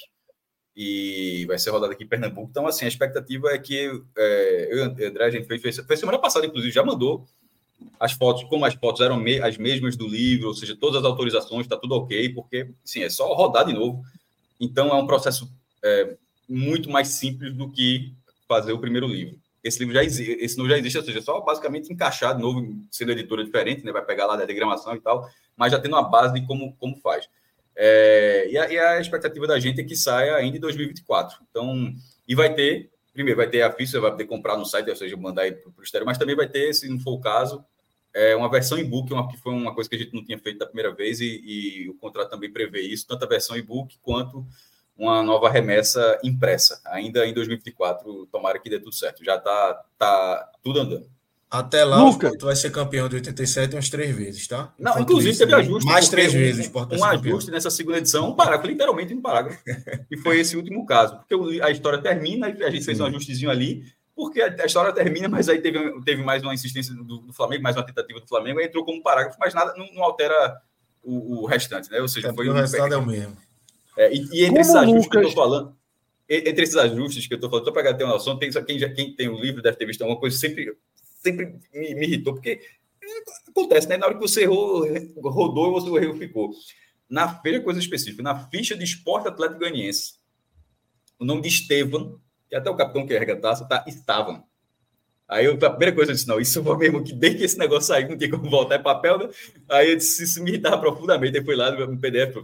e 0.75 1.45
vai 1.47 1.57
ser 1.57 1.69
rodado 1.69 1.93
aqui 1.93 2.03
em 2.03 2.07
Pernambuco. 2.07 2.49
Então, 2.49 2.67
assim, 2.67 2.83
a 2.83 2.89
expectativa 2.89 3.49
é 3.51 3.57
que 3.57 3.89
é, 4.17 4.67
eu 4.69 4.77
e 4.79 5.05
André, 5.05 5.25
a 5.25 5.29
gente 5.29 5.47
fez, 5.47 5.61
fez, 5.61 5.77
fez 5.77 5.99
semana 5.99 6.19
passada, 6.19 6.45
inclusive, 6.45 6.73
já 6.73 6.83
mandou 6.83 7.25
as 7.99 8.13
fotos, 8.13 8.43
como 8.45 8.65
as 8.65 8.73
fotos 8.73 9.01
eram 9.01 9.17
me, 9.17 9.39
as 9.39 9.57
mesmas 9.57 9.95
do 9.95 10.07
livro, 10.07 10.47
ou 10.47 10.53
seja, 10.53 10.75
todas 10.75 10.97
as 10.97 11.05
autorizações, 11.05 11.65
está 11.65 11.77
tudo 11.77 11.95
ok, 11.95 12.29
porque, 12.29 12.69
sim, 12.83 13.03
é 13.03 13.09
só 13.09 13.33
rodar 13.33 13.65
de 13.65 13.73
novo. 13.73 14.03
Então, 14.59 14.89
é 14.89 14.95
um 14.95 15.07
processo 15.07 15.49
é, 15.83 16.15
muito 16.47 16.89
mais 16.89 17.09
simples 17.09 17.53
do 17.53 17.69
que 17.69 18.13
fazer 18.47 18.73
o 18.73 18.79
primeiro 18.79 19.07
livro. 19.07 19.37
Esse 19.63 19.79
livro 19.79 19.93
já 19.93 20.03
existe, 20.03 20.31
esse 20.33 20.57
não 20.57 20.69
já 20.69 20.77
existe, 20.77 20.97
ou 20.97 21.03
seja, 21.03 21.19
é 21.19 21.21
só 21.21 21.41
basicamente 21.41 21.91
encaixar 21.91 22.35
de 22.35 22.41
novo, 22.41 22.63
sendo 22.91 23.11
editora 23.11 23.43
diferente, 23.43 23.83
né, 23.83 23.91
vai 23.91 24.05
pegar 24.05 24.27
lá 24.27 24.35
da 24.35 24.45
diagramação 24.45 24.95
e 24.95 25.01
tal, 25.01 25.27
mas 25.57 25.71
já 25.71 25.79
tendo 25.79 25.93
uma 25.93 26.07
base 26.07 26.33
de 26.33 26.45
como, 26.45 26.75
como 26.75 26.95
faz. 26.97 27.27
É, 27.75 28.47
e, 28.49 28.57
a, 28.57 28.71
e, 28.71 28.77
a, 28.77 29.01
expectativa 29.01 29.47
da 29.47 29.59
gente 29.59 29.81
é 29.81 29.83
que 29.83 29.95
saia 29.95 30.35
ainda 30.35 30.57
em 30.57 30.59
2024. 30.59 31.39
Então, 31.49 31.93
e 32.27 32.35
vai 32.35 32.53
ter, 32.53 32.89
primeiro, 33.15 33.37
vai 33.37 33.49
ter 33.49 33.63
a 33.63 33.71
ficha, 33.71 33.99
vai 33.99 34.11
poder 34.11 34.25
comprar 34.25 34.57
no 34.57 34.65
site, 34.65 34.89
ou 34.89 34.95
seja, 34.95 35.17
mandar 35.17 35.51
para 35.51 35.71
o 35.77 35.83
exterior, 35.83 36.05
mas 36.05 36.17
também 36.17 36.35
vai 36.35 36.47
ter, 36.47 36.71
se 36.73 36.87
não 36.87 36.99
for 36.99 37.13
o 37.13 37.19
caso, 37.19 37.65
é 38.13 38.35
uma 38.35 38.49
versão 38.49 38.77
e-book, 38.77 39.11
uma, 39.11 39.27
que 39.27 39.37
foi 39.37 39.53
uma 39.53 39.73
coisa 39.73 39.89
que 39.89 39.95
a 39.95 39.99
gente 39.99 40.13
não 40.13 40.23
tinha 40.23 40.37
feito 40.37 40.59
da 40.59 40.65
primeira 40.65 40.93
vez, 40.93 41.19
e, 41.19 41.41
e 41.43 41.89
o 41.89 41.95
contrato 41.95 42.29
também 42.29 42.51
prevê 42.51 42.81
isso, 42.81 43.07
tanto 43.07 43.25
a 43.25 43.27
versão 43.27 43.57
e-book 43.57 43.97
quanto 44.01 44.45
uma 44.97 45.21
nova 45.21 45.49
remessa 45.49 46.19
impressa, 46.23 46.81
ainda 46.85 47.25
em 47.25 47.33
2024. 47.33 48.27
Tomara 48.27 48.59
que 48.59 48.69
dê 48.69 48.79
tudo 48.79 48.95
certo. 48.95 49.23
Já 49.23 49.35
está 49.35 49.83
tá 49.97 50.51
tudo 50.63 50.79
andando. 50.79 51.09
Até 51.59 51.83
lá, 51.83 52.03
Luca. 52.03 52.31
o 52.31 52.45
vai 52.45 52.55
ser 52.55 52.71
campeão 52.71 53.07
de 53.07 53.15
87 53.15 53.75
umas 53.75 53.89
três 53.89 54.15
vezes, 54.15 54.47
tá? 54.47 54.73
Não, 54.77 54.99
inclusive 54.99 55.31
isso, 55.31 55.39
teve 55.39 55.55
ajuste. 55.55 55.89
Mais 55.89 56.09
três 56.09 56.33
um, 56.33 56.37
vezes. 56.37 56.71
Um, 56.73 56.97
um 56.97 57.03
ajuste 57.05 57.51
nessa 57.51 57.69
segunda 57.69 57.97
edição, 57.97 58.29
um 58.29 58.35
parágrafo, 58.35 58.67
literalmente 58.67 59.13
um 59.13 59.21
parágrafo. 59.21 59.59
e 60.11 60.17
foi 60.17 60.39
esse 60.39 60.57
último 60.57 60.85
caso. 60.85 61.17
Porque 61.17 61.61
a 61.61 61.69
história 61.69 61.99
termina, 61.99 62.47
a 62.47 62.69
gente 62.69 62.83
fez 62.83 62.99
um 62.99 63.05
ajustezinho 63.05 63.49
ali, 63.49 63.83
porque 64.15 64.41
a, 64.41 64.65
história 64.65 64.93
termina, 64.93 65.27
mas 65.27 65.49
aí 65.49 65.59
teve, 65.59 66.01
teve 66.03 66.23
mais 66.23 66.41
uma 66.41 66.53
insistência 66.53 66.93
do, 66.93 67.19
do, 67.19 67.33
Flamengo, 67.33 67.63
mais 67.63 67.75
uma 67.75 67.85
tentativa 67.85 68.19
do 68.19 68.27
Flamengo, 68.27 68.59
aí 68.59 68.65
entrou 68.65 68.85
como 68.85 69.03
parágrafo, 69.03 69.37
mas 69.39 69.53
nada 69.53 69.73
não, 69.77 69.85
não 69.93 70.03
altera 70.03 70.57
o, 71.03 71.41
o, 71.41 71.45
restante, 71.45 71.91
né? 71.91 71.99
Ou 71.99 72.07
seja, 72.07 72.29
é, 72.29 72.33
foi 72.33 72.47
o 72.47 72.53
restante 72.53 72.93
é 72.93 72.97
o 72.97 73.05
mesmo. 73.05 73.35
É, 73.97 74.13
e, 74.13 74.25
e, 74.31 74.45
entre 74.45 74.47
como 74.47 74.59
esses 74.61 74.75
ajustes 74.75 75.03
Lucas... 75.03 75.09
que 75.09 75.17
eu 75.17 75.27
estou 75.27 75.43
falando, 75.43 75.75
entre 76.29 76.63
esses 76.63 76.75
ajustes 76.75 77.27
que 77.27 77.33
eu 77.33 77.35
estou 77.35 77.49
falando, 77.49 77.65
só 77.65 77.71
para 77.71 77.93
ter 77.93 78.03
uma 78.05 78.13
noção, 78.13 78.39
tem, 78.39 78.49
quem, 78.49 78.79
já, 78.79 78.89
quem 78.89 79.13
tem 79.13 79.27
o 79.27 79.39
livro 79.39 79.61
deve 79.61 79.77
ter 79.77 79.85
visto 79.85 80.01
alguma 80.01 80.19
coisa, 80.19 80.37
sempre, 80.37 80.75
sempre 81.25 81.59
me, 81.73 81.95
me 81.95 82.05
irritou, 82.05 82.33
porque 82.33 82.61
acontece, 83.47 83.87
né? 83.87 83.97
Na 83.97 84.05
hora 84.05 84.15
que 84.15 84.21
você 84.21 84.43
errou, 84.43 84.85
rodou, 85.23 85.73
você 85.73 85.89
o 85.89 85.97
erro 85.97 86.15
ficou. 86.15 86.51
Na 87.09 87.41
feira, 87.41 87.61
coisa 87.61 87.79
específica, 87.79 88.23
na 88.23 88.47
ficha 88.49 88.75
de 88.75 88.83
esporte 88.83 89.27
atlético 89.27 89.59
ganiense, 89.59 90.15
o 91.19 91.25
nome 91.25 91.41
de 91.41 91.49
Estevam 91.49 92.19
que 92.47 92.55
até 92.55 92.69
o 92.69 92.75
capitão 92.75 93.05
que 93.05 93.13
erga 93.13 93.33
a 93.33 93.39
taça 93.39 93.67
tá, 93.67 93.83
estavam. 93.87 94.43
Aí 95.27 95.45
eu, 95.45 95.53
a 95.53 95.69
primeira 95.71 95.95
coisa 95.95 96.11
eu 96.11 96.15
disse, 96.15 96.27
não, 96.27 96.39
isso 96.39 96.63
foi 96.63 96.77
mesmo 96.77 97.03
que 97.03 97.11
desde 97.11 97.39
que 97.39 97.43
esse 97.45 97.57
negócio 97.57 97.87
saiu, 97.87 98.09
não 98.09 98.17
tem 98.17 98.29
como 98.29 98.47
voltar, 98.49 98.75
é 98.75 98.79
papel, 98.79 99.17
né? 99.17 99.29
Aí 99.69 99.89
eu 99.89 99.95
disse, 99.97 100.23
isso 100.23 100.43
me 100.43 100.51
irritava 100.51 100.79
profundamente, 100.79 101.37
aí 101.37 101.43
foi 101.43 101.55
lá 101.55 101.71
no 101.71 101.99
PDF, 101.99 102.35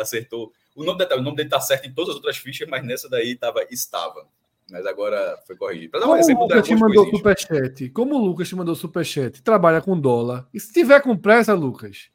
acertou. 0.00 0.52
O 0.74 0.82
nome, 0.82 0.98
dele, 0.98 1.14
o 1.14 1.22
nome 1.22 1.36
dele 1.36 1.48
tá 1.48 1.60
certo 1.60 1.86
em 1.86 1.94
todas 1.94 2.10
as 2.10 2.16
outras 2.16 2.36
fichas, 2.36 2.68
mas 2.68 2.84
nessa 2.84 3.08
daí 3.08 3.36
tava, 3.36 3.64
estava. 3.70 4.26
Mas 4.70 4.86
agora 4.86 5.38
foi 5.46 5.56
corrigido. 5.56 5.98
Dar 5.98 6.06
um 6.06 6.20
Como 6.20 6.38
o 6.38 6.42
Lucas 6.42 6.66
te 6.66 6.74
mandou 6.74 7.10
superchat? 7.10 7.90
Como 7.90 8.14
o 8.14 8.18
Lucas 8.18 8.48
te 8.48 8.56
mandou 8.56 8.74
superchat? 8.74 9.42
Trabalha 9.42 9.80
com 9.80 9.98
dólar. 9.98 10.48
E 10.54 10.60
se 10.60 10.72
tiver 10.72 11.00
com 11.02 11.16
pressa, 11.16 11.52
Lucas, 11.54 12.08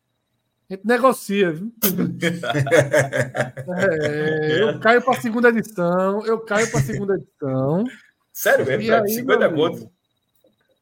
a 0.70 0.74
gente 0.74 0.86
negocia, 0.86 1.52
viu? 1.52 1.72
é, 3.78 4.62
eu 4.62 4.80
caio 4.80 5.02
para 5.02 5.18
a 5.18 5.22
segunda 5.22 5.50
edição, 5.50 6.26
eu 6.26 6.40
caio 6.40 6.70
para 6.72 6.80
a 6.80 6.84
segunda 6.84 7.16
edição. 7.16 7.86
Sério 8.34 8.66
mesmo? 8.66 8.94
Aí, 8.94 9.10
50 9.10 9.50
conto? 9.50 9.92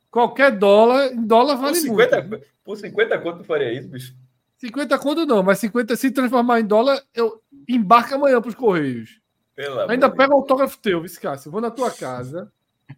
Qualquer 0.10 0.52
dólar, 0.58 1.14
em 1.14 1.26
dólar 1.26 1.56
vale 1.56 1.74
por 1.74 1.82
50, 1.82 2.22
muito. 2.24 2.46
Por 2.64 2.78
50 2.78 3.20
conto 3.20 3.44
faria 3.44 3.74
isso, 3.74 3.90
bicho? 3.90 4.16
50 4.58 4.98
conto 5.00 5.26
não, 5.26 5.44
mas 5.44 5.60
50 5.60 5.96
se 5.96 6.12
transformar 6.12 6.60
em 6.60 6.66
dólar, 6.66 7.02
eu 7.14 7.42
embarco 7.68 8.16
amanhã 8.16 8.42
para 8.42 8.50
os 8.50 8.56
Correios. 8.56 9.20
Pela 9.58 9.92
Ainda 9.92 10.08
pega 10.08 10.36
o 10.36 10.38
autógrafo 10.38 10.78
teu, 10.78 11.02
Viscácio. 11.02 11.50
Vou 11.50 11.60
na 11.60 11.72
tua 11.72 11.90
casa. 11.90 12.52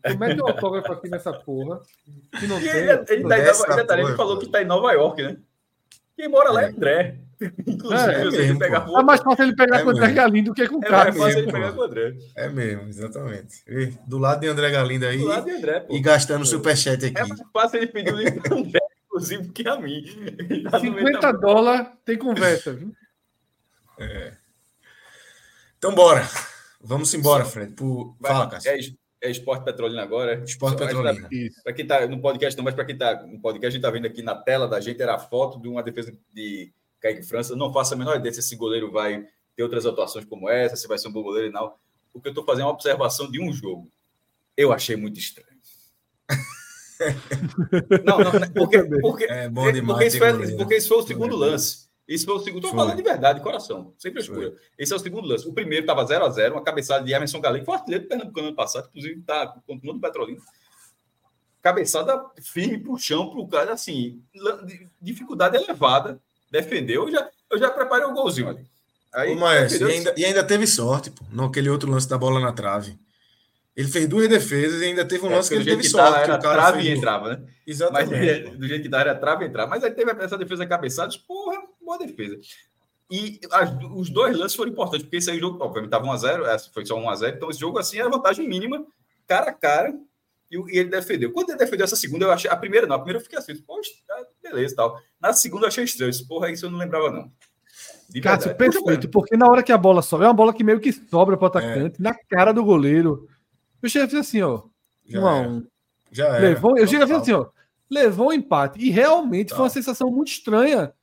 Tu 0.04 0.20
mete 0.20 0.42
o 0.42 0.46
autógrafo 0.46 0.92
aqui 0.92 1.08
nessa 1.08 1.32
porra. 1.32 1.80
Que 2.38 2.48
não 2.48 2.60
e 2.60 2.64
tem. 2.64 2.72
Ele, 2.72 2.92
ele, 3.08 3.24
tá 3.24 3.38
Nova, 3.38 3.86
tá, 3.86 4.00
ele 4.00 4.16
falou 4.18 4.38
que 4.38 4.50
tá 4.50 4.62
em 4.62 4.66
Nova 4.66 4.92
York, 4.92 5.24
né? 5.24 5.38
Quem 6.18 6.28
mora 6.28 6.52
lá 6.52 6.64
é, 6.64 6.66
é 6.66 6.68
André. 6.68 7.18
Inclusive, 7.66 8.12
é, 8.12 8.22
é 8.22 8.26
mesmo, 8.26 8.60
pegar 8.60 8.86
é 8.86 9.04
mais 9.04 9.22
fácil 9.22 9.46
ele 9.46 9.56
pegar 9.56 9.78
é 9.78 9.84
com 9.84 9.88
o 9.88 9.92
André 9.92 10.12
Galindo 10.12 10.48
do 10.48 10.54
que 10.54 10.68
com 10.68 10.76
o 10.76 10.82
cara. 10.82 11.10
É 11.10 11.14
mais 11.14 11.18
fácil 11.18 11.40
ele 11.40 11.52
pegar 11.54 11.72
com 11.72 11.80
o 11.80 11.84
André. 11.84 12.18
É 12.36 12.50
mesmo, 12.50 12.90
exatamente. 12.90 13.64
Do 14.06 14.18
lado 14.18 14.42
de 14.42 14.48
André 14.48 14.70
Galindo 14.70 15.06
aí. 15.06 15.18
Do 15.18 15.28
lado 15.28 15.46
de 15.46 15.52
André, 15.52 15.80
pô. 15.80 15.96
E 15.96 16.02
gastando 16.02 16.42
o 16.42 16.46
superchat 16.46 17.06
aqui. 17.06 17.18
É 17.18 17.26
mais 17.26 17.42
fácil 17.54 17.78
ele 17.78 17.88
pedir 17.88 18.14
o 18.14 18.18
link 18.18 18.38
do 18.38 18.54
André, 18.54 18.80
inclusive, 19.06 19.48
que 19.54 19.66
a 19.66 19.78
mim. 19.78 20.04
50 20.82 21.20
tá 21.22 21.32
dólares 21.32 21.88
tem 22.04 22.18
conversa, 22.18 22.74
viu? 22.74 22.94
É. 23.98 24.34
Então, 25.78 25.96
bora. 25.96 26.28
Vamos 26.82 27.14
embora, 27.14 27.46
Fred. 27.46 27.74
Por... 27.74 28.16
Fala, 28.22 28.48
Cássio. 28.48 28.72
É 28.72 28.78
é 29.22 29.30
Esporte 29.30 29.66
Petrolina 29.66 30.02
agora. 30.02 30.42
Esporte 30.46 30.78
Petrolina. 30.78 31.28
Para 31.64 31.74
quem 31.74 31.84
está 31.84 32.08
no 32.08 32.22
podcast, 32.22 32.58
não, 32.58 32.64
mas 32.64 32.74
para 32.74 32.86
quem 32.86 32.96
está 32.96 33.22
no 33.26 33.40
podcast, 33.40 33.68
a 33.68 33.70
gente 33.72 33.80
está 33.80 33.92
vendo 33.92 34.08
aqui 34.08 34.22
na 34.22 34.36
tela 34.36 34.68
da 34.68 34.80
gente 34.80 35.02
era 35.02 35.16
a 35.16 35.20
foto 35.20 35.60
de 35.60 35.68
uma 35.68 35.84
defesa 35.84 36.18
de 36.34 36.72
Kaique 37.02 37.24
França. 37.24 37.56
Não 37.56 37.74
faço 37.74 37.94
a 37.94 37.98
menor 37.98 38.16
ideia 38.16 38.34
se 38.34 38.40
esse 38.40 38.56
goleiro 38.56 38.92
vai 38.92 39.28
ter 39.56 39.64
outras 39.64 39.86
atuações 39.86 40.24
como 40.26 40.50
essa, 40.50 40.78
se 40.78 40.88
vai 40.88 40.98
ser 40.98 41.10
um 41.10 41.12
bom 41.12 41.22
goleiro 41.22 41.50
e 41.50 41.52
não. 41.52 41.74
O 42.14 42.22
que 42.22 42.30
eu 42.30 42.32
estou 42.32 42.46
fazendo 42.46 42.62
é 42.62 42.66
uma 42.68 42.74
observação 42.74 43.30
de 43.30 43.42
um 43.42 43.52
jogo. 43.52 43.92
Eu 44.56 44.72
achei 44.72 44.96
muito 44.96 45.20
estranho. 45.20 45.50
não, 48.06 48.20
não, 48.20 48.32
porque, 48.54 48.84
porque, 49.02 49.24
é 49.26 49.50
bom 49.50 49.72
demais 49.72 49.98
porque, 49.98 50.06
isso 50.06 50.18
foi, 50.18 50.58
porque 50.58 50.76
isso 50.78 50.88
foi 50.88 50.98
o 50.98 51.08
segundo 51.08 51.36
lance. 51.36 51.89
Isso 52.10 52.26
foi 52.26 52.34
o 52.34 52.40
segundo. 52.40 52.66
Estou 52.66 52.76
falando 52.76 52.98
de 52.98 53.04
verdade, 53.04 53.40
coração. 53.40 53.94
Sempre 53.96 54.22
escura. 54.22 54.56
Esse 54.80 54.92
é 54.92 54.96
o 54.96 55.00
segundo 55.00 55.28
lance. 55.28 55.48
O 55.48 55.54
primeiro 55.54 55.84
estava 55.84 56.04
0 56.04 56.26
a 56.26 56.30
0 56.32 56.56
uma 56.56 56.64
cabeçada 56.64 57.06
de 57.06 57.14
Emerson 57.14 57.40
Galego, 57.40 57.66
foi 57.66 57.76
artilheiro 57.76 58.06
do 58.06 58.10
Pernambucano 58.10 58.48
ano 58.48 58.56
passado, 58.56 58.88
inclusive 58.90 59.20
está 59.20 59.46
continuando 59.68 60.00
no 60.00 60.02
Petrolina. 60.02 60.42
Cabeçada 61.62 62.20
firme 62.42 62.80
para 62.80 62.92
o 62.92 62.98
chão, 62.98 63.30
para 63.30 63.40
o 63.40 63.48
cara, 63.48 63.74
assim, 63.74 64.24
dificuldade 65.00 65.58
elevada. 65.58 66.20
Defendeu, 66.50 67.04
eu 67.04 67.12
já, 67.12 67.30
eu 67.52 67.60
já 67.60 67.70
preparei 67.70 68.08
o 68.08 68.10
um 68.10 68.14
golzinho 68.16 68.50
ali. 68.50 68.66
Aí, 69.14 69.36
Ô, 69.36 69.40
Maestro, 69.40 69.88
e, 69.88 69.94
ainda, 69.94 70.14
e 70.18 70.26
ainda 70.26 70.44
teve 70.44 70.66
sorte, 70.66 71.12
pô, 71.12 71.24
naquele 71.32 71.70
outro 71.70 71.92
lance 71.92 72.10
da 72.10 72.18
bola 72.18 72.40
na 72.40 72.52
trave. 72.52 72.98
Ele 73.76 73.88
fez 73.88 74.08
duas 74.08 74.28
defesas 74.28 74.82
e 74.82 74.86
ainda 74.86 75.06
teve 75.06 75.24
um 75.26 75.32
é, 75.32 75.36
lance 75.36 75.50
que 75.50 75.56
ele 75.56 75.66
teve 75.66 75.84
que 75.84 75.90
sorte. 75.90 76.24
Era 76.24 76.40
trave 76.40 76.82
e 76.82 76.90
entrava, 76.90 77.30
né? 77.30 77.44
Exatamente. 77.68 78.50
Mas, 78.50 78.58
do 78.58 78.68
jeito 78.68 78.82
que 78.82 78.90
dá, 78.90 79.02
era 79.02 79.16
trave 79.16 79.46
e 79.46 79.48
entrava. 79.48 79.70
Mas 79.70 79.84
aí 79.84 79.92
teve 79.92 80.12
essa 80.24 80.38
defesa 80.38 80.66
cabeçada, 80.66 81.14
porra, 81.28 81.69
boa 81.90 81.98
defesa. 81.98 82.40
E 83.12 83.40
as, 83.52 83.72
os 83.96 84.10
dois 84.10 84.38
lances 84.38 84.56
foram 84.56 84.72
importantes, 84.72 85.04
porque 85.04 85.18
esse 85.18 85.32
aí 85.32 85.40
jogo, 85.40 85.58
obviamente, 85.64 85.88
estava 85.88 86.06
1x0, 86.06 86.72
foi 86.72 86.86
só 86.86 86.96
1x0, 86.96 87.36
então 87.36 87.50
esse 87.50 87.60
jogo 87.60 87.80
assim 87.80 87.98
era 87.98 88.10
vantagem 88.10 88.48
mínima, 88.48 88.86
cara 89.28 89.50
a 89.50 89.54
cara, 89.54 90.00
e, 90.52 90.58
e, 90.58 90.78
ele 90.78 90.90
defendeu. 90.90 91.32
Quando 91.32 91.50
ele 91.50 91.58
defendeu 91.58 91.86
essa 91.86 91.96
segunda, 91.96 92.26
eu 92.26 92.32
achei. 92.32 92.50
A 92.50 92.56
primeira 92.56 92.86
não, 92.86 92.96
a 92.96 93.00
primeira 93.00 93.20
eu 93.20 93.24
fiquei 93.24 93.40
assim, 93.40 93.56
poxa, 93.56 93.90
tá, 94.08 94.26
beleza 94.44 94.76
tal. 94.76 95.00
Na 95.20 95.34
segunda 95.34 95.64
eu 95.64 95.68
achei 95.70 95.84
estranho, 95.84 96.12
isso, 96.12 96.28
porra, 96.28 96.52
isso 96.52 96.68
eu 96.68 96.72
não 96.72 96.78
lembrava, 96.78 97.12
não. 97.12 97.32
Cássio, 98.22 98.56
perfeito, 98.56 99.08
porque 99.10 99.38
na 99.38 99.48
hora 99.48 99.62
que 99.62 99.72
a 99.72 99.78
bola 99.78 100.02
sobe, 100.02 100.24
é 100.24 100.28
uma 100.28 100.34
bola 100.34 100.54
que 100.54 100.64
meio 100.64 100.80
que 100.80 100.92
sobra 100.92 101.38
para 101.38 101.46
o 101.46 101.48
atacante, 101.48 102.00
é. 102.00 102.04
na 102.04 102.14
cara 102.14 102.52
do 102.52 102.64
goleiro. 102.64 103.28
Eu 103.82 103.90
cheguei 103.90 104.18
a 104.18 104.22
assim, 104.22 104.42
ó. 104.42 104.64
Já 105.08 105.20
um 105.20 105.28
a 105.28 105.42
um. 105.42 105.68
Já 106.12 106.28
era. 106.28 106.40
Levou, 106.40 106.78
eu 106.78 106.88
cheguei 106.88 107.16
a 107.16 107.18
assim, 107.18 107.34
ó. 107.34 107.48
Levou 107.90 108.30
um 108.30 108.34
empate. 108.34 108.80
E 108.80 108.90
realmente 108.90 109.50
tá. 109.50 109.56
foi 109.56 109.66
uma 109.66 109.70
sensação 109.70 110.12
muito 110.12 110.30
estranha 110.30 110.94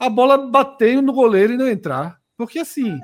a 0.00 0.08
bola 0.08 0.38
bater 0.38 1.02
no 1.02 1.12
goleiro 1.12 1.52
e 1.52 1.56
não 1.58 1.68
entrar. 1.68 2.18
Porque 2.34 2.60
assim, 2.60 2.98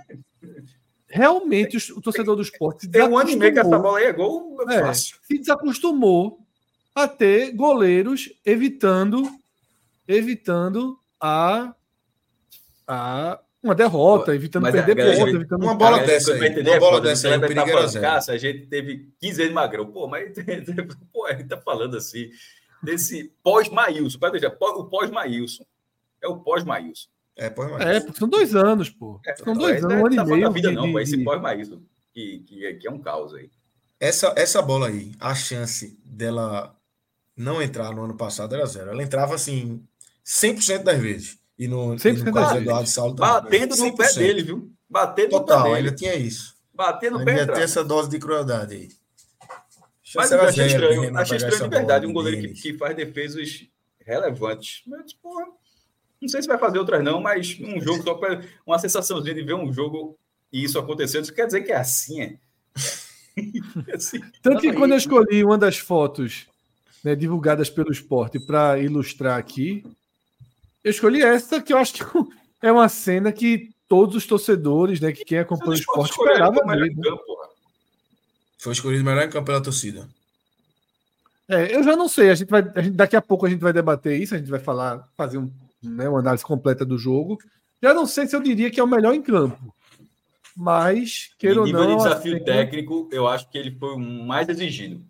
realmente 1.06 1.76
o, 1.92 2.00
torcedor 2.00 2.36
do 2.36 2.42
esporte. 2.42 2.88
Tem 2.88 3.02
um 3.02 3.18
ano 3.18 3.28
e 3.28 3.36
meio 3.36 3.52
que 3.52 3.58
essa 3.58 3.78
bola 3.78 3.98
aí 3.98 4.06
é 4.06 4.12
gol 4.14 4.56
é, 4.68 4.80
fácil. 4.80 5.18
Se 5.22 5.38
desacostumou 5.38 6.38
a 6.94 7.06
ter 7.06 7.52
goleiros 7.52 8.32
evitando 8.44 9.28
evitando 10.08 10.98
a, 11.20 11.74
a 12.86 13.40
uma 13.62 13.74
derrota, 13.74 14.34
evitando 14.34 14.62
Mas 14.62 14.72
perder 14.72 14.96
pontos, 14.96 15.34
evitando 15.34 15.62
uma 15.64 15.74
bola 15.74 15.98
dessa 15.98 16.32
aí, 16.32 16.46
entender, 16.46 16.70
uma 16.70 16.78
bola 16.78 17.00
dessa 17.00 17.28
aí, 17.28 17.36
o 17.36 17.40
perigo 17.40 17.68
era 17.68 17.86
zero. 17.88 18.06
a 18.06 18.38
gente 18.38 18.66
teve 18.68 19.10
15 19.20 19.40
anos 19.42 19.48
de 19.48 19.54
magrão. 19.54 19.86
Pô, 19.86 20.06
mas 20.06 20.32
pô, 21.12 21.26
a 21.26 21.32
gente 21.32 21.48
tá 21.48 21.58
falando 21.58 21.96
assim 21.96 22.30
desse 22.82 23.32
pós-Maílson, 23.42 24.18
o 24.60 24.84
pós-Maílson. 24.84 25.64
É 26.22 26.28
o 26.28 26.38
pós-Maílson. 26.38 27.08
É, 27.36 27.50
pós-Maílson. 27.50 28.08
É, 28.08 28.12
são 28.12 28.28
dois 28.28 28.54
anos, 28.54 28.90
pô. 28.90 29.20
É, 29.26 29.36
são 29.36 29.54
dois 29.54 29.84
anos, 29.84 29.96
um 29.96 30.06
ano 30.06 30.16
tá 30.16 30.22
e 30.22 30.26
meio. 30.26 30.52
Vida, 30.52 30.68
de, 30.70 30.74
não, 30.74 30.92
de... 30.92 31.02
esse 31.02 31.22
pós-Maílson, 31.22 31.82
que, 32.12 32.40
que, 32.40 32.74
que 32.74 32.88
é 32.88 32.90
um 32.90 33.00
caos 33.00 33.34
aí. 33.34 33.50
Essa, 33.98 34.34
essa 34.36 34.60
bola 34.60 34.88
aí, 34.88 35.12
a 35.18 35.34
chance 35.34 35.98
dela 36.04 36.76
não 37.36 37.60
entrar 37.60 37.94
no 37.94 38.04
ano 38.04 38.16
passado 38.16 38.54
era 38.54 38.66
zero. 38.66 38.90
Ela 38.90 39.02
entrava 39.02 39.34
assim 39.34 39.82
100% 40.24 40.82
das 40.82 40.98
vezes. 40.98 41.38
E 41.58 41.68
no, 41.68 41.94
100% 41.96 42.18
e 42.18 42.22
no 42.22 42.32
caso 42.32 42.54
do 42.54 42.60
Eduardo 42.60 42.88
Saulo 42.88 43.14
Batendo 43.14 43.76
no 43.76 43.96
pé 43.96 44.12
dele, 44.12 44.42
viu? 44.42 44.72
Batendo 44.88 45.30
Total, 45.30 45.58
no 45.58 45.64
pé 45.64 45.70
dele. 45.70 45.86
ainda 45.86 45.96
tinha 45.96 46.14
isso. 46.14 46.56
Batendo 46.74 47.18
no 47.18 47.24
pé 47.24 47.40
Ainda 47.40 47.52
tem 47.52 47.62
essa 47.62 47.84
dose 47.84 48.10
de 48.10 48.18
crueldade 48.18 48.74
aí. 48.74 48.88
Mas 50.14 50.30
eu 50.30 50.40
achei 50.40 50.66
estranho, 50.66 51.18
achei 51.18 51.36
estranho 51.36 51.62
de 51.64 51.68
verdade 51.68 52.06
um 52.06 52.12
goleiro 52.12 52.54
que, 52.54 52.62
que, 52.62 52.74
faz 52.74 52.94
defesas 52.96 53.66
relevantes. 54.00 54.82
Mas, 54.86 55.12
porra, 55.14 55.46
não 56.20 56.28
sei 56.28 56.42
se 56.42 56.48
vai 56.48 56.58
fazer 56.58 56.78
outras 56.78 57.02
não, 57.02 57.20
mas 57.20 57.58
um 57.60 57.80
jogo 57.80 58.02
só 58.02 58.14
para 58.14 58.42
uma 58.66 58.78
sensaçãozinha 58.78 59.34
de 59.34 59.42
ver 59.42 59.54
um 59.54 59.72
jogo 59.72 60.16
e 60.52 60.64
isso 60.64 60.78
acontecendo, 60.78 61.24
isso 61.24 61.34
quer 61.34 61.46
dizer 61.46 61.62
que 61.62 61.72
é 61.72 61.76
assim, 61.76 62.22
é. 62.22 62.36
assim, 63.94 64.20
Tanto 64.42 64.60
que 64.60 64.72
quando 64.72 64.92
eu 64.92 64.98
escolhi 64.98 65.44
uma 65.44 65.58
das 65.58 65.78
fotos 65.78 66.46
né, 67.04 67.14
divulgadas 67.14 67.68
pelo 67.68 67.92
esporte 67.92 68.38
para 68.38 68.78
ilustrar 68.78 69.38
aqui, 69.38 69.84
eu 70.82 70.90
escolhi 70.90 71.22
essa 71.22 71.60
que 71.60 71.72
eu 71.72 71.78
acho 71.78 71.94
que 71.94 72.02
é 72.62 72.72
uma 72.72 72.88
cena 72.88 73.32
que 73.32 73.70
todos 73.88 74.16
os 74.16 74.26
torcedores, 74.26 75.00
né, 75.00 75.12
que 75.12 75.24
quem 75.24 75.38
acompanha 75.38 75.72
o 75.72 75.74
esporte 75.74 76.10
esperava 76.10 76.64
ver. 76.64 76.94
Né? 76.94 77.16
Foi 78.58 78.72
escolhido 78.72 79.04
melhor 79.04 79.24
em 79.24 79.30
campo 79.30 79.46
pela 79.46 79.62
torcida. 79.62 80.08
É, 81.48 81.74
eu 81.74 81.82
já 81.84 81.94
não 81.94 82.08
sei. 82.08 82.30
A 82.30 82.34
gente 82.34 82.48
vai, 82.48 82.68
a 82.74 82.82
gente, 82.82 82.94
daqui 82.94 83.14
a 83.14 83.22
pouco 83.22 83.46
a 83.46 83.50
gente 83.50 83.60
vai 83.60 83.72
debater 83.72 84.20
isso. 84.20 84.34
A 84.34 84.38
gente 84.38 84.50
vai 84.50 84.58
falar, 84.58 85.08
fazer 85.16 85.38
um 85.38 85.50
né, 85.86 86.08
uma 86.08 86.20
análise 86.20 86.44
completa 86.44 86.84
do 86.84 86.98
jogo. 86.98 87.38
Já 87.82 87.94
não 87.94 88.06
sei 88.06 88.26
se 88.26 88.34
eu 88.34 88.42
diria 88.42 88.70
que 88.70 88.80
é 88.80 88.84
o 88.84 88.86
melhor 88.86 89.14
em 89.14 89.22
campo. 89.22 89.74
Mas, 90.56 91.30
queira 91.38 91.60
ou 91.60 91.66
não. 91.66 91.80
nível 91.80 91.96
de 91.96 92.02
desafio 92.02 92.36
assim, 92.36 92.44
técnico, 92.44 93.08
eu 93.12 93.28
acho 93.28 93.48
que 93.50 93.58
ele 93.58 93.70
foi 93.72 93.94
o 93.94 93.98
mais 93.98 94.48
exigido. 94.48 95.04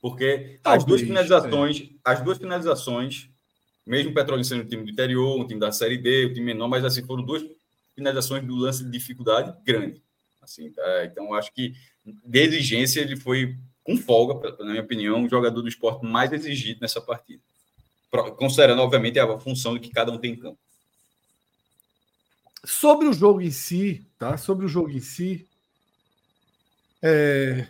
Porque 0.00 0.58
Talvez, 0.62 0.82
as 0.82 0.84
duas 0.84 1.00
finalizações, 1.00 1.82
é. 1.82 1.86
as 2.04 2.22
duas 2.22 2.38
finalizações, 2.38 3.28
mesmo 3.84 4.12
o 4.12 4.14
Petróleo 4.14 4.44
sendo 4.44 4.62
um 4.62 4.66
time 4.66 4.84
do 4.84 4.90
interior, 4.90 5.38
um 5.38 5.46
time 5.46 5.60
da 5.60 5.72
Série 5.72 5.98
B, 5.98 6.26
um 6.26 6.32
time 6.32 6.46
menor, 6.46 6.68
mas 6.68 6.84
assim 6.84 7.04
foram 7.04 7.22
duas 7.22 7.44
finalizações 7.94 8.44
do 8.44 8.54
lance 8.54 8.84
de 8.84 8.90
dificuldade 8.90 9.52
grande. 9.64 10.00
Assim, 10.40 10.70
tá? 10.70 11.04
Então, 11.04 11.34
acho 11.34 11.52
que 11.52 11.74
de 12.04 12.38
exigência 12.38 13.00
ele 13.00 13.16
foi 13.16 13.56
com 13.84 13.96
folga, 13.96 14.56
na 14.60 14.70
minha 14.70 14.82
opinião, 14.82 15.24
o 15.24 15.28
jogador 15.28 15.60
do 15.60 15.68
esporte 15.68 16.06
mais 16.06 16.32
exigido 16.32 16.80
nessa 16.80 17.00
partida. 17.00 17.42
Considerando, 18.36 18.82
obviamente, 18.82 19.18
a 19.18 19.38
função 19.38 19.78
que 19.78 19.90
cada 19.90 20.10
um 20.10 20.18
tem 20.18 20.32
em 20.32 20.36
campo. 20.36 20.58
Sobre 22.64 23.06
o 23.06 23.12
jogo 23.12 23.40
em 23.40 23.50
si, 23.50 24.04
tá? 24.18 24.36
Sobre 24.36 24.66
o 24.66 24.68
jogo 24.68 24.90
em 24.90 25.00
si, 25.00 25.46
é... 27.02 27.66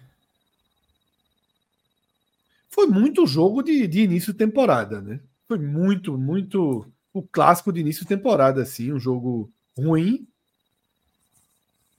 foi 2.68 2.86
muito 2.86 3.26
jogo 3.26 3.62
de, 3.62 3.86
de 3.86 4.00
início 4.00 4.32
de 4.32 4.38
temporada, 4.38 5.00
né? 5.00 5.20
Foi 5.46 5.58
muito, 5.58 6.16
muito 6.16 6.90
o 7.12 7.22
clássico 7.22 7.72
de 7.72 7.80
início 7.80 8.02
de 8.02 8.08
temporada, 8.08 8.62
assim, 8.62 8.92
um 8.92 8.98
jogo 8.98 9.52
ruim. 9.76 10.26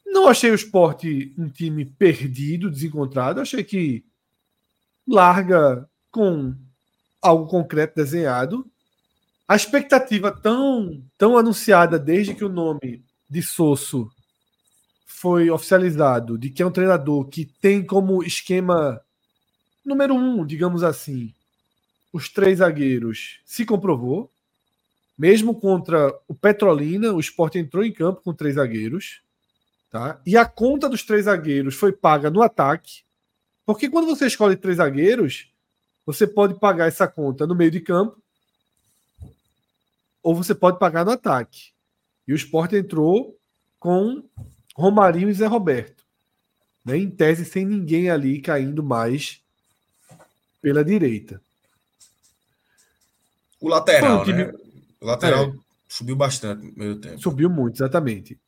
Não 0.05 0.27
achei 0.27 0.51
o 0.51 0.55
esporte 0.55 1.33
um 1.37 1.47
time 1.47 1.85
perdido, 1.85 2.69
desencontrado. 2.69 3.39
Achei 3.39 3.63
que 3.63 4.03
larga 5.07 5.89
com 6.11 6.55
algo 7.21 7.47
concreto 7.47 7.95
desenhado. 7.95 8.65
A 9.47 9.55
expectativa 9.55 10.31
tão, 10.31 11.03
tão 11.17 11.37
anunciada 11.37 11.99
desde 11.99 12.33
que 12.33 12.43
o 12.43 12.49
nome 12.49 13.03
de 13.29 13.41
Sosso 13.41 14.09
foi 15.05 15.49
oficializado, 15.49 16.37
de 16.37 16.49
que 16.49 16.63
é 16.63 16.65
um 16.65 16.71
treinador 16.71 17.25
que 17.25 17.45
tem 17.45 17.85
como 17.85 18.23
esquema 18.23 18.99
número 19.85 20.15
um, 20.15 20.45
digamos 20.45 20.83
assim, 20.83 21.33
os 22.11 22.29
três 22.29 22.59
zagueiros, 22.59 23.39
se 23.45 23.65
comprovou. 23.65 24.31
Mesmo 25.17 25.53
contra 25.53 26.11
o 26.27 26.33
Petrolina, 26.33 27.13
o 27.13 27.19
Sport 27.19 27.55
entrou 27.55 27.83
em 27.83 27.91
campo 27.91 28.21
com 28.21 28.33
três 28.33 28.55
zagueiros. 28.55 29.21
Tá? 29.91 30.19
E 30.25 30.35
a 30.37 30.45
conta 30.45 30.89
dos 30.89 31.03
três 31.03 31.25
zagueiros 31.25 31.75
foi 31.75 31.91
paga 31.91 32.29
no 32.29 32.41
ataque. 32.41 33.03
Porque 33.65 33.89
quando 33.89 34.07
você 34.07 34.25
escolhe 34.25 34.55
três 34.55 34.77
zagueiros, 34.77 35.50
você 36.05 36.25
pode 36.27 36.59
pagar 36.59 36.87
essa 36.87 37.07
conta 37.07 37.45
no 37.45 37.55
meio 37.55 37.71
de 37.71 37.79
campo 37.79 38.21
ou 40.23 40.35
você 40.35 40.53
pode 40.53 40.79
pagar 40.79 41.05
no 41.05 41.11
ataque. 41.11 41.71
E 42.27 42.33
o 42.33 42.35
Sport 42.35 42.73
entrou 42.73 43.37
com 43.79 44.23
Romarinho 44.75 45.29
e 45.29 45.33
Zé 45.33 45.47
Roberto. 45.47 46.03
Né? 46.85 46.97
Em 46.97 47.09
tese, 47.09 47.45
sem 47.45 47.65
ninguém 47.65 48.09
ali 48.09 48.41
caindo 48.41 48.83
mais 48.83 49.41
pela 50.61 50.83
direita. 50.83 51.41
O 53.59 53.67
lateral, 53.67 54.23
time... 54.23 54.45
né? 54.45 54.53
O 54.99 55.05
lateral 55.05 55.49
é. 55.49 55.53
subiu 55.87 56.15
bastante 56.15 56.65
no 56.65 56.73
meio 56.75 56.95
tempo. 56.99 57.21
Subiu 57.21 57.49
muito, 57.49 57.77
exatamente. 57.77 58.39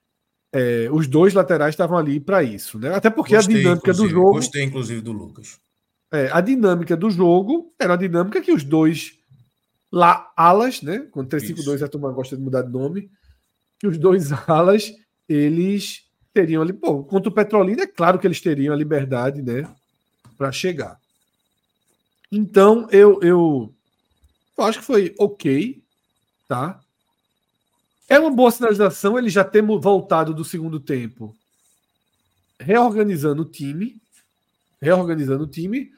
É, 0.52 0.88
os 0.92 1.08
dois 1.08 1.34
laterais 1.34 1.74
estavam 1.74 1.98
ali 1.98 2.20
para 2.20 2.44
isso, 2.44 2.78
né? 2.78 2.94
Até 2.94 3.10
porque 3.10 3.36
gostei, 3.36 3.56
a 3.56 3.58
dinâmica 3.58 3.94
do 3.94 4.08
jogo. 4.08 4.34
Gostei, 4.34 4.64
inclusive, 4.64 5.02
do 5.02 5.12
Lucas. 5.12 5.60
É, 6.14 6.30
a 6.32 6.42
dinâmica 6.42 6.96
do 6.96 7.10
jogo 7.10 7.74
era 7.80 7.96
a 7.96 7.98
dinâmica 7.98 8.40
que 8.40 8.52
os 8.54 8.64
dois 8.64 9.18
lá 9.92 10.32
alas, 10.38 10.80
né? 10.84 11.08
Quando 11.12 11.28
352 11.28 11.82
a 11.82 11.88
turma 11.88 12.12
gosta 12.12 12.38
de 12.38 12.44
mudar 12.44 12.62
de 12.62 12.72
nome, 12.72 13.10
que 13.80 13.88
os 13.88 13.98
dois 13.98 14.32
alas 14.48 14.94
eles 15.28 16.04
teriam 16.32 16.62
ali, 16.62 16.72
pô, 16.72 17.04
contra 17.04 17.30
o 17.30 17.34
Petrolina 17.34 17.82
é 17.82 17.88
claro 17.88 18.20
que 18.20 18.28
eles 18.28 18.40
teriam 18.40 18.76
a 18.76 18.78
liberdade, 18.78 19.42
né, 19.42 19.68
para 20.38 20.52
chegar. 20.52 21.00
Então 22.32 22.88
eu, 22.92 23.20
eu 23.24 23.74
eu 24.56 24.64
acho 24.66 24.80
que 24.80 24.86
foi 24.86 25.16
ok, 25.18 25.84
tá? 26.48 26.80
É 28.08 28.20
uma 28.20 28.30
boa 28.30 28.52
sinalização 28.52 29.18
ele 29.18 29.32
já 29.32 29.44
ter 29.44 29.64
voltado 29.64 30.32
do 30.32 30.46
segundo 30.46 30.80
tempo, 30.80 31.36
reorganizando 32.60 33.42
o 33.42 33.46
time, 33.46 34.00
reorganizando 34.80 35.46
o 35.46 35.48
time 35.48 35.92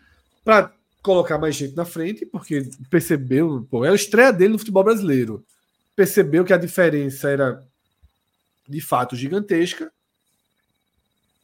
para 0.46 0.72
colocar 1.02 1.38
mais 1.40 1.56
gente 1.56 1.76
na 1.76 1.84
frente, 1.84 2.26
porque 2.26 2.70
percebeu, 2.90 3.68
pô, 3.70 3.84
é 3.84 3.90
a 3.90 3.96
estreia 3.96 4.32
dele 4.32 4.54
no 4.54 4.60
futebol 4.60 4.84
brasileiro. 4.84 5.44
Percebeu 5.96 6.46
que 6.46 6.54
a 6.54 6.58
diferença 6.58 7.30
era 7.30 7.64
de 8.68 8.80
fato 8.80 9.16
gigantesca. 9.16 9.92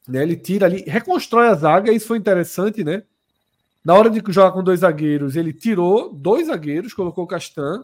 Né? 0.07 0.21
Ele 0.21 0.35
tira 0.35 0.67
ali, 0.67 0.83
reconstrói 0.87 1.47
a 1.47 1.55
zaga, 1.55 1.91
isso 1.91 2.07
foi 2.07 2.17
interessante, 2.17 2.83
né? 2.83 3.03
Na 3.83 3.95
hora 3.95 4.09
de 4.09 4.21
jogar 4.31 4.51
com 4.51 4.63
dois 4.63 4.81
zagueiros, 4.81 5.35
ele 5.35 5.51
tirou 5.51 6.13
dois 6.13 6.47
zagueiros, 6.47 6.93
colocou 6.93 7.25
Castan 7.25 7.83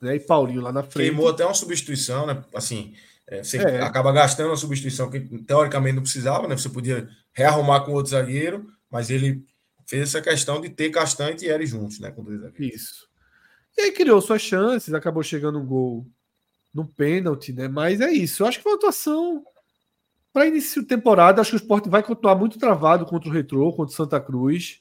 né, 0.00 0.16
e 0.16 0.20
Paulinho 0.20 0.60
lá 0.60 0.72
na 0.72 0.82
frente. 0.82 1.08
Queimou 1.08 1.28
até 1.28 1.44
uma 1.44 1.54
substituição, 1.54 2.26
né? 2.26 2.44
Assim, 2.52 2.92
é, 3.28 3.42
você 3.42 3.58
é. 3.58 3.80
acaba 3.82 4.12
gastando 4.12 4.48
uma 4.48 4.56
substituição 4.56 5.08
que 5.08 5.20
teoricamente 5.20 5.94
não 5.94 6.02
precisava, 6.02 6.48
né? 6.48 6.56
Você 6.56 6.68
podia 6.68 7.08
rearrumar 7.32 7.80
com 7.80 7.92
outro 7.92 8.10
zagueiro, 8.10 8.66
mas 8.90 9.10
ele 9.10 9.44
fez 9.86 10.02
essa 10.02 10.20
questão 10.20 10.60
de 10.60 10.70
ter 10.70 10.90
Castan 10.90 11.30
e 11.30 11.36
Thierry 11.36 11.66
juntos, 11.66 11.98
né? 11.98 12.10
Com 12.10 12.22
dois 12.22 12.40
zagueiros. 12.40 12.82
Isso. 12.82 13.08
E 13.76 13.82
aí 13.82 13.92
criou 13.92 14.20
suas 14.20 14.42
chances, 14.42 14.94
acabou 14.94 15.22
chegando 15.22 15.58
um 15.58 15.66
gol 15.66 16.06
no 16.72 16.86
pênalti, 16.86 17.52
né? 17.52 17.68
Mas 17.68 18.00
é 18.00 18.10
isso. 18.10 18.42
Eu 18.42 18.46
acho 18.46 18.58
que 18.58 18.62
foi 18.62 18.72
uma 18.72 18.78
atuação 18.78 19.44
para 20.32 20.46
início 20.46 20.82
de 20.82 20.88
temporada, 20.88 21.40
acho 21.40 21.50
que 21.50 21.56
o 21.56 21.62
esporte 21.62 21.88
vai 21.88 22.02
continuar 22.02 22.34
muito 22.34 22.58
travado 22.58 23.06
contra 23.06 23.28
o 23.28 23.32
Retrô, 23.32 23.72
contra 23.72 23.92
o 23.92 23.96
Santa 23.96 24.20
Cruz. 24.20 24.80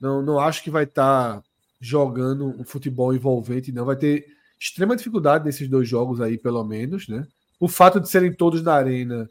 Não, 0.00 0.22
não 0.22 0.38
acho 0.38 0.62
que 0.62 0.70
vai 0.70 0.84
estar 0.84 1.36
tá 1.36 1.42
jogando 1.80 2.46
um 2.60 2.64
futebol 2.64 3.12
envolvente, 3.12 3.72
não. 3.72 3.84
Vai 3.84 3.96
ter 3.96 4.24
extrema 4.58 4.94
dificuldade 4.94 5.44
nesses 5.44 5.68
dois 5.68 5.88
jogos 5.88 6.20
aí, 6.20 6.38
pelo 6.38 6.62
menos, 6.62 7.08
né? 7.08 7.26
O 7.58 7.66
fato 7.66 7.98
de 8.00 8.08
serem 8.08 8.32
todos 8.32 8.62
na 8.62 8.74
arena 8.74 9.28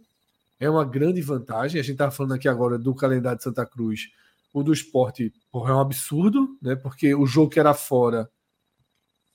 é 0.59 0.69
uma 0.69 0.83
grande 0.83 1.21
vantagem. 1.21 1.79
A 1.79 1.83
gente 1.83 1.93
está 1.93 2.11
falando 2.11 2.33
aqui 2.33 2.49
agora 2.49 2.77
do 2.77 2.93
calendário 2.93 3.37
de 3.37 3.43
Santa 3.43 3.65
Cruz. 3.65 4.09
O 4.53 4.63
do 4.63 4.73
esporte 4.73 5.33
porra, 5.51 5.71
é 5.71 5.75
um 5.75 5.79
absurdo, 5.79 6.57
né? 6.61 6.75
Porque 6.75 7.15
o 7.15 7.25
jogo 7.25 7.49
que 7.49 7.59
era 7.59 7.73
fora. 7.73 8.29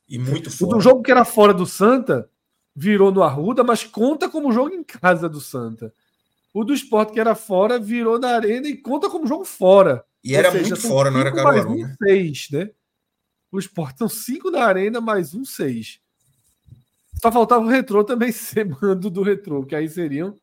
E 0.08 0.18
muito 0.18 0.50
fora. 0.50 0.76
O 0.76 0.80
jogo 0.80 1.02
que 1.02 1.10
era 1.10 1.24
fora 1.24 1.54
do 1.54 1.66
Santa 1.66 2.28
virou 2.74 3.10
no 3.10 3.22
Arruda, 3.22 3.64
mas 3.64 3.82
conta 3.82 4.28
como 4.28 4.52
jogo 4.52 4.74
em 4.74 4.84
casa 4.84 5.28
do 5.28 5.40
Santa. 5.40 5.92
O 6.52 6.64
do 6.64 6.74
esporte 6.74 7.12
que 7.12 7.20
era 7.20 7.34
fora 7.34 7.78
virou 7.78 8.18
na 8.18 8.28
arena 8.28 8.68
e 8.68 8.76
conta 8.76 9.08
como 9.10 9.26
jogo 9.26 9.44
fora. 9.44 10.04
E 10.22 10.32
Ou 10.32 10.38
era 10.38 10.50
seja, 10.50 10.74
muito 10.74 10.88
fora, 10.88 11.10
não 11.10 11.20
era 11.20 11.32
Caruaru. 11.32 11.70
Mais 11.70 11.80
um 11.80 11.86
né? 11.86 11.96
seis, 12.02 12.48
né? 12.50 12.70
O 13.50 13.58
esporte 13.58 13.98
são 13.98 14.08
cinco 14.08 14.50
na 14.50 14.64
arena, 14.64 15.00
mais 15.00 15.34
um 15.34 15.44
seis. 15.44 16.00
Só 17.20 17.32
faltava 17.32 17.64
o 17.64 17.68
retrô 17.68 18.04
também 18.04 18.30
ser 18.32 18.64
mando 18.64 19.08
do 19.08 19.22
retrô, 19.22 19.64
que 19.64 19.74
aí 19.74 19.88
seriam 19.88 20.34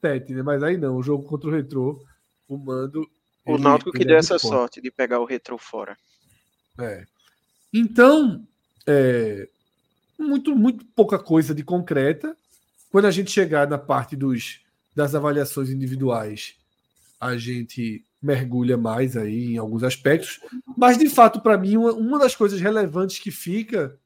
sete, 0.00 0.32
né? 0.32 0.42
Mas 0.42 0.62
aí 0.62 0.76
não, 0.76 0.96
o 0.96 1.02
jogo 1.02 1.24
contra 1.24 1.48
o 1.48 1.52
retrô, 1.52 2.02
o 2.48 2.56
mando. 2.56 3.08
O 3.44 3.54
ele, 3.54 3.62
Náutico 3.62 3.92
que 3.92 4.04
deu 4.04 4.16
é 4.16 4.18
essa 4.18 4.38
forte. 4.38 4.54
sorte 4.54 4.80
de 4.80 4.90
pegar 4.90 5.20
o 5.20 5.24
retrô 5.24 5.58
fora. 5.58 5.96
É. 6.78 7.04
Então, 7.72 8.46
é, 8.86 9.48
muito, 10.18 10.54
muito 10.54 10.84
pouca 10.94 11.18
coisa 11.18 11.54
de 11.54 11.64
concreta. 11.64 12.36
Quando 12.90 13.06
a 13.06 13.10
gente 13.10 13.30
chegar 13.30 13.66
na 13.66 13.78
parte 13.78 14.14
dos, 14.14 14.60
das 14.94 15.14
avaliações 15.14 15.70
individuais, 15.70 16.54
a 17.20 17.36
gente 17.36 18.04
mergulha 18.20 18.76
mais 18.76 19.16
aí 19.16 19.54
em 19.54 19.58
alguns 19.58 19.82
aspectos. 19.82 20.40
Mas, 20.76 20.96
de 20.96 21.08
fato, 21.08 21.40
para 21.40 21.58
mim, 21.58 21.76
uma, 21.76 21.92
uma 21.92 22.18
das 22.18 22.36
coisas 22.36 22.60
relevantes 22.60 23.18
que 23.18 23.30
fica 23.30 23.98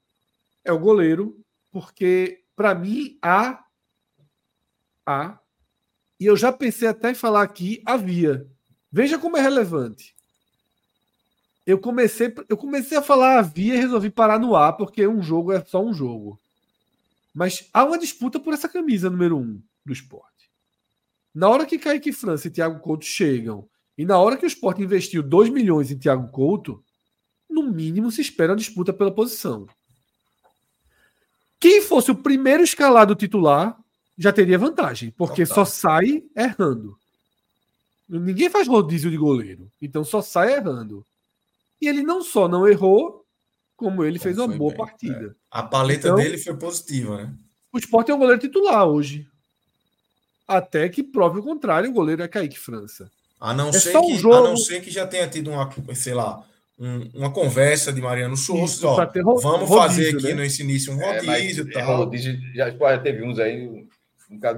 é 0.65 0.73
o 0.73 0.79
goleiro, 0.79 1.39
porque, 1.71 2.43
para 2.55 2.75
mim, 2.75 3.19
há. 3.21 3.63
Há. 5.05 5.39
E 6.19 6.27
eu 6.27 6.37
já 6.37 6.51
pensei 6.51 6.89
até 6.89 7.11
em 7.11 7.15
falar 7.15 7.43
aqui, 7.43 7.83
havia. 7.85 8.47
Veja 8.97 9.19
como 9.19 9.37
é 9.37 9.41
relevante 9.41 10.17
eu 11.67 11.79
comecei, 11.79 12.33
eu 12.49 12.57
comecei 12.57 12.97
a 12.97 13.03
falar 13.03 13.41
havia 13.41 13.75
e 13.75 13.79
resolvi 13.79 14.09
parar 14.09 14.39
no 14.39 14.55
A, 14.55 14.73
porque 14.73 15.07
um 15.07 15.21
jogo 15.21 15.53
é 15.53 15.63
só 15.65 15.83
um 15.83 15.93
jogo. 15.93 16.39
Mas 17.35 17.69
há 17.75 17.85
uma 17.85 17.99
disputa 17.99 18.39
por 18.39 18.55
essa 18.55 18.69
camisa 18.69 19.11
número 19.11 19.37
um 19.37 19.61
do 19.85 19.93
esporte. 19.93 20.49
Na 21.35 21.49
hora 21.49 21.67
que 21.67 21.79
Kaique 21.79 22.13
França 22.13 22.47
e 22.47 22.51
Thiago 22.51 22.79
Couto 22.81 23.05
chegam, 23.05 23.69
e 23.99 24.05
na 24.05 24.17
hora 24.17 24.37
que 24.37 24.45
o 24.45 24.47
esporte 24.47 24.81
investiu 24.81 25.23
2 25.23 25.51
milhões 25.51 25.91
em 25.91 25.99
Thiago 25.99 26.31
Couto, 26.31 26.83
no 27.51 27.65
mínimo 27.65 28.13
se 28.13 28.21
espera 28.21 28.53
uma 28.53 28.59
disputa 28.59 28.93
pela 28.93 29.11
posição. 29.11 29.67
Quem 31.59 31.83
fosse 31.83 32.13
o 32.13 32.17
primeiro 32.17 32.63
escalado 32.63 33.15
titular 33.15 33.77
já 34.17 34.33
teria 34.33 34.59
vantagem, 34.59 35.11
porque 35.11 35.45
só 35.45 35.65
sai 35.65 36.23
errando. 36.35 36.97
Ninguém 38.09 38.49
faz 38.49 38.69
rodízio 38.69 39.11
de 39.11 39.17
goleiro, 39.17 39.71
então 39.83 40.05
só 40.05 40.23
sai 40.23 40.55
errando. 40.55 41.05
E 41.81 41.89
ele 41.89 42.03
não 42.03 42.23
só 42.23 42.49
não 42.49 42.67
errou, 42.67 43.25
como 43.77 44.05
ele 44.05 44.19
fez 44.19 44.39
uma 44.39 44.49
boa 44.49 44.71
bem, 44.71 44.79
partida. 44.79 45.27
É. 45.27 45.35
A 45.51 45.63
paleta 45.63 46.09
então, 46.09 46.17
dele 46.17 46.39
foi 46.39 46.57
positiva, 46.57 47.17
né? 47.19 47.35
O 47.73 47.79
Sport 47.79 48.09
é 48.09 48.15
um 48.15 48.19
goleiro 48.19 48.41
titular 48.41 48.87
hoje. 48.87 49.27
Até 50.49 50.89
que 50.89 51.03
prove 51.03 51.41
o 51.41 51.43
contrário, 51.43 51.91
o 51.91 51.93
goleiro 51.93 52.23
é 52.23 52.29
Kaique 52.29 52.59
França. 52.59 53.11
A 53.39 53.53
não, 53.53 53.69
é 53.69 53.73
ser, 53.73 54.01
que, 54.01 54.17
jogo... 54.17 54.35
a 54.35 54.41
não 54.49 54.57
ser 54.57 54.81
que 54.81 54.91
já 54.91 55.07
tenha 55.07 55.29
tido 55.29 55.51
uma, 55.51 55.71
sei 55.95 56.15
lá, 56.15 56.43
um, 56.79 57.11
uma 57.15 57.31
conversa 57.31 57.93
de 57.93 58.01
Mariano 58.01 58.37
Souza, 58.37 58.87
vamos 58.87 59.43
rodízio, 59.43 59.77
fazer 59.77 60.17
aqui 60.17 60.29
né? 60.29 60.35
nesse 60.35 60.63
início 60.63 60.93
um 60.93 61.03
é, 61.03 61.19
rodízio 61.19 61.67
e 61.67 61.71
é, 61.71 61.73
tal. 61.73 61.97
Rodízio, 61.99 62.39
já, 62.55 62.71
já 62.71 62.99
teve 62.99 63.25
uns 63.25 63.39
aí, 63.39 63.67
um 63.67 63.89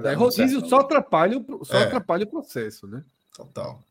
é, 0.05 0.13
rodízio 0.13 0.65
só 0.67 0.79
atrapalha, 0.79 1.43
só 1.63 1.79
é. 1.79 1.83
atrapalha 1.83 2.23
o 2.23 2.29
processo, 2.29 2.87
né? 2.87 3.03
Total. 3.39 3.81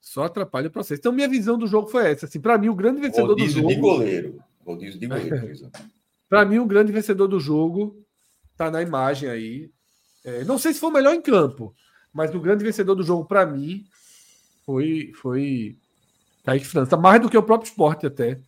Só 0.00 0.24
atrapalha 0.24 0.66
o 0.66 0.70
processo. 0.70 0.98
Então, 0.98 1.12
minha 1.12 1.28
visão 1.28 1.56
do 1.56 1.68
jogo 1.68 1.86
foi 1.86 2.10
essa. 2.10 2.26
Assim, 2.26 2.40
para 2.40 2.58
mim, 2.58 2.68
o 2.68 2.74
grande 2.74 3.00
vencedor 3.00 3.28
Rodízio 3.28 3.62
do 3.62 3.68
jogo. 3.70 3.74
De 3.74 3.80
goleiro. 3.80 4.42
Rodízio 4.66 4.98
de 4.98 5.06
goleiro. 5.06 5.70
para 6.28 6.44
mim, 6.44 6.58
o 6.58 6.66
grande 6.66 6.90
vencedor 6.90 7.28
do 7.28 7.38
jogo 7.38 8.04
tá 8.56 8.70
na 8.70 8.82
imagem 8.82 9.28
aí. 9.28 9.70
É, 10.24 10.44
não 10.44 10.58
sei 10.58 10.72
se 10.72 10.80
foi 10.80 10.90
o 10.90 10.92
melhor 10.92 11.14
em 11.14 11.22
campo, 11.22 11.72
mas 12.12 12.34
o 12.34 12.40
grande 12.40 12.64
vencedor 12.64 12.96
do 12.96 13.04
jogo, 13.04 13.24
para 13.24 13.46
mim, 13.46 13.84
foi, 14.66 15.12
foi 15.14 15.76
Kaique 16.44 16.66
França. 16.66 16.96
Mais 16.96 17.22
do 17.22 17.30
que 17.30 17.38
o 17.38 17.42
próprio 17.42 17.68
esporte, 17.68 18.04
até. 18.04 18.40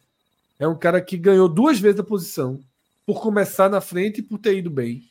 É 0.58 0.66
um 0.66 0.76
cara 0.76 1.00
que 1.00 1.16
ganhou 1.16 1.48
duas 1.48 1.78
vezes 1.78 2.00
a 2.00 2.04
posição. 2.04 2.60
Por 3.06 3.20
começar 3.20 3.68
na 3.68 3.80
frente 3.80 4.18
e 4.18 4.22
por 4.22 4.38
ter 4.38 4.58
ido 4.58 4.70
bem. 4.70 5.04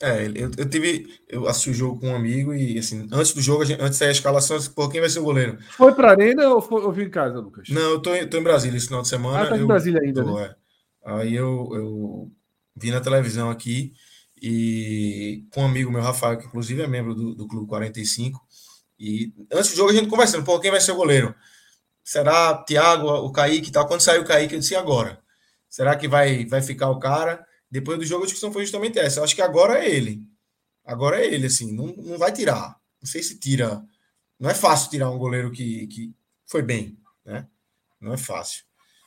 É, 0.00 0.26
eu, 0.26 0.50
eu 0.56 0.68
tive. 0.68 1.08
Eu 1.28 1.48
assisti 1.48 1.70
o 1.70 1.74
jogo 1.74 2.00
com 2.00 2.08
um 2.08 2.14
amigo 2.14 2.54
e, 2.54 2.78
assim, 2.78 3.08
antes 3.12 3.32
do 3.32 3.40
jogo, 3.40 3.64
gente, 3.64 3.82
antes 3.82 3.98
da 3.98 4.10
escalação, 4.10 4.56
eu 4.56 4.60
disse, 4.60 4.70
pô, 4.70 4.88
quem 4.88 5.00
vai 5.00 5.10
ser 5.10 5.18
o 5.18 5.24
goleiro? 5.24 5.58
Foi 5.70 5.92
pra 5.92 6.10
Arena 6.10 6.48
ou, 6.50 6.60
foi, 6.60 6.82
ou 6.82 6.92
viu 6.92 7.04
em 7.04 7.10
casa, 7.10 7.40
Lucas? 7.40 7.68
Não, 7.68 7.90
eu 7.90 8.00
tô, 8.00 8.10
tô 8.28 8.38
em 8.38 8.42
Brasília 8.42 8.76
esse 8.76 8.86
final 8.86 9.02
de 9.02 9.08
semana. 9.08 9.42
Ah, 9.42 9.46
tá 9.48 9.56
eu, 9.56 9.64
em 9.64 9.66
Brasília 9.66 10.00
ainda. 10.00 10.22
Tô, 10.22 10.38
né? 10.38 10.44
é. 10.44 11.10
Aí 11.10 11.34
eu, 11.34 11.68
eu 11.72 12.30
vi 12.76 12.90
na 12.90 13.00
televisão 13.00 13.50
aqui 13.50 13.92
e 14.40 15.44
com 15.52 15.62
um 15.62 15.66
amigo 15.66 15.90
meu, 15.90 16.00
Rafael, 16.00 16.38
que 16.38 16.46
inclusive 16.46 16.80
é 16.82 16.86
membro 16.86 17.14
do, 17.14 17.34
do 17.34 17.48
Clube 17.48 17.66
45. 17.66 18.40
E 19.00 19.32
antes 19.52 19.70
do 19.70 19.76
jogo 19.76 19.90
a 19.90 19.94
gente 19.94 20.08
conversando, 20.08 20.44
pô, 20.44 20.60
quem 20.60 20.70
vai 20.70 20.80
ser 20.80 20.92
o 20.92 20.96
goleiro? 20.96 21.34
Será 22.04 22.54
Thiago, 22.62 23.08
o 23.08 23.32
Kaique 23.32 23.68
e 23.68 23.72
tal? 23.72 23.86
Quando 23.86 24.00
saiu 24.00 24.22
o 24.22 24.24
Kaique, 24.24 24.54
eu 24.54 24.60
disse, 24.60 24.76
agora? 24.76 25.18
Será 25.68 25.96
que 25.96 26.08
vai, 26.08 26.46
vai 26.46 26.62
ficar 26.62 26.90
o 26.90 26.98
cara? 26.98 27.44
Depois 27.70 27.98
do 27.98 28.04
jogo, 28.04 28.22
a 28.22 28.26
discussão 28.26 28.52
foi 28.52 28.62
justamente 28.62 28.98
essa. 28.98 29.20
Eu 29.20 29.24
acho 29.24 29.34
que 29.34 29.42
agora 29.42 29.84
é 29.84 29.90
ele. 29.90 30.22
Agora 30.84 31.20
é 31.20 31.26
ele, 31.26 31.46
assim, 31.46 31.72
não, 31.72 31.88
não 31.88 32.18
vai 32.18 32.32
tirar. 32.32 32.80
Não 33.00 33.08
sei 33.08 33.22
se 33.22 33.38
tira. 33.38 33.84
Não 34.38 34.48
é 34.48 34.54
fácil 34.54 34.90
tirar 34.90 35.10
um 35.10 35.18
goleiro 35.18 35.50
que, 35.50 35.86
que 35.88 36.14
foi 36.46 36.62
bem, 36.62 36.96
né? 37.24 37.46
Não 38.00 38.12
é 38.12 38.16
fácil. 38.16 38.64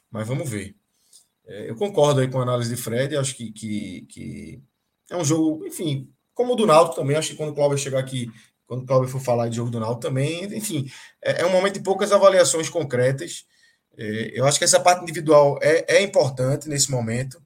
Mas 0.10 0.28
vamos 0.28 0.50
ver. 0.50 0.76
É, 1.46 1.70
eu 1.70 1.76
concordo 1.76 2.22
aí 2.22 2.30
com 2.30 2.40
a 2.40 2.44
análise 2.44 2.74
de 2.74 2.82
Fred. 2.82 3.16
Acho 3.18 3.36
que, 3.36 3.52
que, 3.52 4.02
que 4.10 4.62
é 5.10 5.18
um 5.18 5.26
jogo, 5.26 5.66
enfim, 5.66 6.10
como 6.34 6.54
o 6.54 6.56
do 6.56 6.66
Náutico 6.66 6.98
também. 6.98 7.16
Acho 7.16 7.32
que 7.32 7.38
quando 7.38 7.52
o 7.52 7.56
Cláudio 7.56 7.78
chegar 7.78 8.00
aqui, 8.00 8.32
quando 8.68 8.84
o 8.84 8.86
Cláudio 8.86 9.10
for 9.10 9.22
falar 9.22 9.50
de 9.50 9.56
jogo 9.56 9.72
do 9.72 9.80
Náutico 9.80 10.02
também, 10.02 10.44
enfim, 10.56 10.90
é, 11.22 11.42
é 11.42 11.46
um 11.46 11.52
momento 11.52 11.76
de 11.76 11.82
poucas 11.82 12.12
avaliações 12.12 12.70
concretas. 12.70 13.46
É, 13.98 14.32
eu 14.34 14.46
acho 14.46 14.58
que 14.58 14.66
essa 14.66 14.80
parte 14.80 15.04
individual 15.04 15.60
é, 15.62 15.98
é 15.98 16.02
importante 16.02 16.70
nesse 16.70 16.92
momento. 16.92 17.42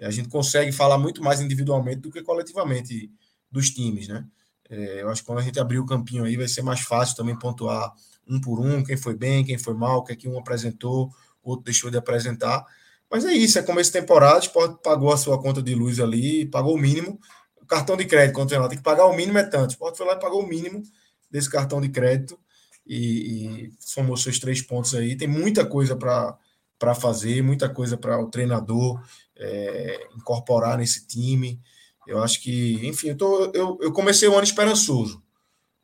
A 0.00 0.10
gente 0.10 0.28
consegue 0.28 0.72
falar 0.72 0.98
muito 0.98 1.22
mais 1.22 1.40
individualmente 1.40 2.00
do 2.00 2.10
que 2.10 2.22
coletivamente 2.22 3.10
dos 3.50 3.70
times, 3.70 4.08
né? 4.08 4.24
É, 4.68 5.02
eu 5.02 5.08
acho 5.08 5.22
que 5.22 5.26
quando 5.26 5.38
a 5.38 5.42
gente 5.42 5.58
abrir 5.58 5.78
o 5.78 5.86
campinho 5.86 6.24
aí 6.24 6.36
vai 6.36 6.46
ser 6.46 6.62
mais 6.62 6.80
fácil 6.80 7.16
também 7.16 7.38
pontuar 7.38 7.92
um 8.28 8.40
por 8.40 8.60
um, 8.60 8.84
quem 8.84 8.96
foi 8.96 9.16
bem, 9.16 9.44
quem 9.44 9.56
foi 9.56 9.74
mal, 9.74 9.98
o 9.98 10.04
que 10.04 10.12
é 10.12 10.16
que 10.16 10.28
um 10.28 10.38
apresentou, 10.38 11.10
outro 11.42 11.64
deixou 11.64 11.90
de 11.90 11.96
apresentar. 11.96 12.64
Mas 13.10 13.24
é 13.24 13.32
isso, 13.32 13.58
é 13.58 13.62
começo 13.62 13.90
de 13.90 13.98
temporada, 13.98 14.36
o 14.36 14.40
Sport 14.40 14.82
pagou 14.82 15.12
a 15.12 15.16
sua 15.16 15.40
conta 15.40 15.62
de 15.62 15.74
luz 15.74 15.98
ali, 15.98 16.44
pagou 16.46 16.74
o 16.74 16.78
mínimo. 16.78 17.18
O 17.56 17.66
cartão 17.66 17.96
de 17.96 18.04
crédito, 18.04 18.34
quando 18.34 18.50
tem 18.50 18.58
lá, 18.58 18.68
tem 18.68 18.76
que 18.76 18.84
pagar 18.84 19.06
o 19.06 19.16
mínimo, 19.16 19.38
é 19.38 19.44
tanto. 19.44 19.70
O 19.70 19.72
Sport 19.72 19.96
foi 19.96 20.06
lá 20.06 20.12
e 20.12 20.20
pagou 20.20 20.42
o 20.42 20.46
mínimo 20.46 20.82
desse 21.30 21.48
cartão 21.50 21.80
de 21.80 21.88
crédito 21.88 22.38
e, 22.86 23.66
e 23.66 23.72
somou 23.78 24.16
seus 24.16 24.38
três 24.38 24.60
pontos 24.60 24.94
aí. 24.94 25.16
Tem 25.16 25.28
muita 25.28 25.64
coisa 25.64 25.96
para 25.96 26.94
fazer, 26.94 27.42
muita 27.42 27.68
coisa 27.68 27.96
para 27.96 28.18
o 28.20 28.28
treinador 28.30 29.02
é, 29.38 30.08
incorporar 30.16 30.78
nesse 30.78 31.06
time. 31.06 31.60
Eu 32.06 32.22
acho 32.22 32.42
que, 32.42 32.86
enfim, 32.86 33.08
eu, 33.08 33.16
tô, 33.16 33.44
eu, 33.54 33.78
eu 33.80 33.92
comecei 33.92 34.28
o 34.28 34.34
ano 34.34 34.44
esperançoso 34.44 35.22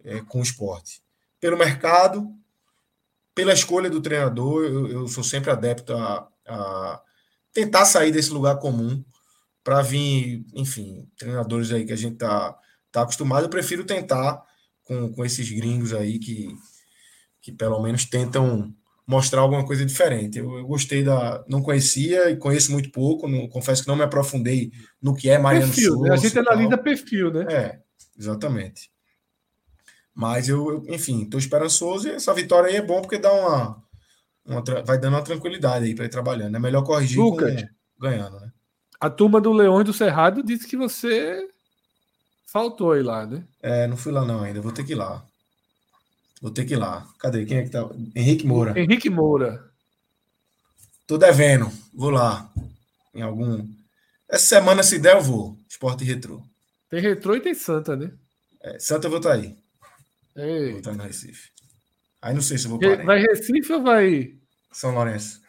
é, 0.03 0.21
com 0.23 0.41
o 0.41 0.43
esporte. 0.43 1.03
Pelo 1.41 1.57
mercado, 1.57 2.27
pela 3.35 3.53
escolha 3.53 3.91
do 3.91 4.01
treinador, 4.01 4.65
eu, 4.65 4.87
eu 4.89 5.09
sou 5.09 5.23
sempre 5.23 5.51
adepto 5.51 5.95
a, 5.95 6.29
a, 6.47 7.03
tentar 7.53 7.85
sair 7.85 8.11
desse 8.11 8.31
lugar 8.31 8.59
comum 8.59 9.05
para 9.63 9.83
vir, 9.83 10.45
enfim, 10.55 11.09
treinadores 11.17 11.73
aí 11.73 11.87
que 11.87 11.93
a 11.93 11.97
gente 11.97 12.17
tá, 12.17 12.59
tá 12.91 13.03
acostumado. 13.03 13.45
Eu 13.45 13.51
prefiro 13.51 13.85
tentar 13.85 14.43
com, 14.85 15.13
com 15.13 15.25
esses 15.25 15.49
gringos 15.51 15.93
aí 15.93 16.19
que, 16.19 16.55
que 17.41 17.53
pelo 17.53 17.81
menos 17.83 18.05
tentam 18.05 18.75
mostrar 19.07 19.41
alguma 19.43 19.65
coisa 19.65 19.85
diferente. 19.85 20.39
Eu, 20.39 20.59
eu, 20.59 20.67
gostei 20.67 21.03
da. 21.03 21.45
Não 21.49 21.63
conhecia 21.63 22.31
e 22.31 22.37
conheço 22.37 22.73
muito 22.73 22.91
pouco, 22.91 23.29
não, 23.29 23.49
confesso 23.49 23.83
que 23.83 23.89
não 23.89 23.97
me 23.97 24.03
aprofundei 24.03 24.73
no 25.01 25.15
que 25.15 25.29
é 25.29 25.39
Mariano 25.39 25.67
perfil, 25.67 25.93
Souza. 25.93 26.09
Né? 26.09 26.15
A 26.15 26.17
gente 26.17 26.39
analisa 26.39 26.79
perfil, 26.79 27.33
né? 27.33 27.47
É, 27.51 27.79
exatamente. 28.19 28.91
Mas 30.15 30.49
eu, 30.49 30.85
eu 30.87 30.95
enfim, 30.95 31.23
estou 31.23 31.39
esperançoso 31.39 32.09
e 32.09 32.13
essa 32.13 32.33
vitória 32.33 32.69
aí 32.69 32.77
é 32.77 32.83
bom 32.83 33.03
porque 33.03 33.19
dá 33.19 33.33
uma. 33.33 33.83
uma 34.47 34.63
vai 34.85 34.99
dando 34.99 35.15
uma 35.15 35.23
tranquilidade 35.23 35.85
aí 35.85 35.95
para 35.95 36.05
ir 36.05 36.11
trabalhando. 36.11 36.57
É 36.57 36.61
melhor 36.61 36.83
corrigir 36.83 37.19
Lucas, 37.19 37.63
com, 37.63 37.69
ganhando, 38.01 38.41
né? 38.41 38.51
A 39.01 39.11
turma 39.11 39.41
do 39.41 39.53
Leões 39.53 39.85
do 39.85 39.93
Cerrado 39.93 40.43
disse 40.43 40.67
que 40.67 40.77
você 40.77 41.47
faltou 42.47 42.93
aí 42.93 43.03
lá, 43.03 43.27
né? 43.27 43.45
É, 43.61 43.87
não 43.87 43.97
fui 43.97 44.13
lá 44.13 44.25
não 44.25 44.43
ainda, 44.43 44.61
vou 44.61 44.73
ter 44.73 44.85
que 44.85 44.93
ir 44.93 44.97
lá. 44.97 45.23
Vou 46.45 46.51
ter 46.51 46.67
que 46.67 46.75
ir 46.75 46.77
lá. 46.77 47.11
Cadê? 47.19 47.47
Quem 47.47 47.57
é 47.57 47.63
que 47.63 47.71
tá? 47.71 47.89
Henrique 48.15 48.47
Moura. 48.47 48.79
Henrique 48.79 49.09
Moura. 49.09 49.65
Tô 51.07 51.17
devendo. 51.17 51.73
Vou 51.95 52.11
lá. 52.11 52.53
Em 53.15 53.23
algum. 53.23 53.67
Essa 54.29 54.45
semana, 54.45 54.83
se 54.83 54.99
der, 54.99 55.17
eu 55.17 55.23
vou. 55.23 55.59
Esporte 55.67 56.05
Retrô. 56.05 56.43
Tem 56.91 57.01
Retrô 57.01 57.35
e 57.35 57.41
tem 57.41 57.55
Santa, 57.55 57.97
né? 57.97 58.13
É, 58.61 58.79
Santa 58.79 59.07
eu 59.07 59.11
vou 59.11 59.21
estar 59.21 59.31
tá 59.31 59.37
aí. 59.37 59.57
Vou 60.35 60.81
estar 60.81 60.91
tá 60.91 60.97
no 60.99 61.03
Recife. 61.05 61.49
Aí 62.21 62.35
não 62.35 62.43
sei 62.43 62.59
se 62.59 62.67
eu 62.67 62.73
vou 62.73 62.79
parar. 62.79 63.03
Vai 63.07 63.23
Recife 63.23 63.73
ou 63.73 63.83
vai. 63.83 64.35
São 64.71 64.95
Lourenço. 64.95 65.41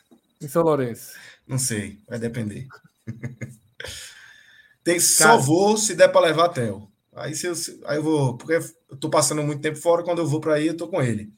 Em 0.42 0.48
São 0.48 0.64
Lourenço. 0.64 1.12
Não 1.46 1.60
sei. 1.60 2.00
Vai 2.08 2.20
depender. 2.20 2.68
tem, 4.82 4.98
só 5.02 5.38
vou 5.38 5.76
se 5.76 5.94
der 5.94 6.08
para 6.08 6.28
levar 6.28 6.46
até. 6.46 6.72
Aí, 7.16 7.34
se 7.34 7.48
eu, 7.48 7.54
aí 7.86 7.98
eu 7.98 8.04
vou, 8.04 8.38
porque 8.38 8.54
eu 8.90 8.98
tô 8.98 9.10
passando 9.10 9.42
muito 9.42 9.62
tempo 9.62 9.78
fora, 9.78 10.04
quando 10.04 10.20
eu 10.20 10.28
vou 10.28 10.42
para 10.42 10.56
aí, 10.56 10.68
eu 10.68 10.78
tô 10.78 10.88
com 10.88 11.02
ele. 11.02 11.32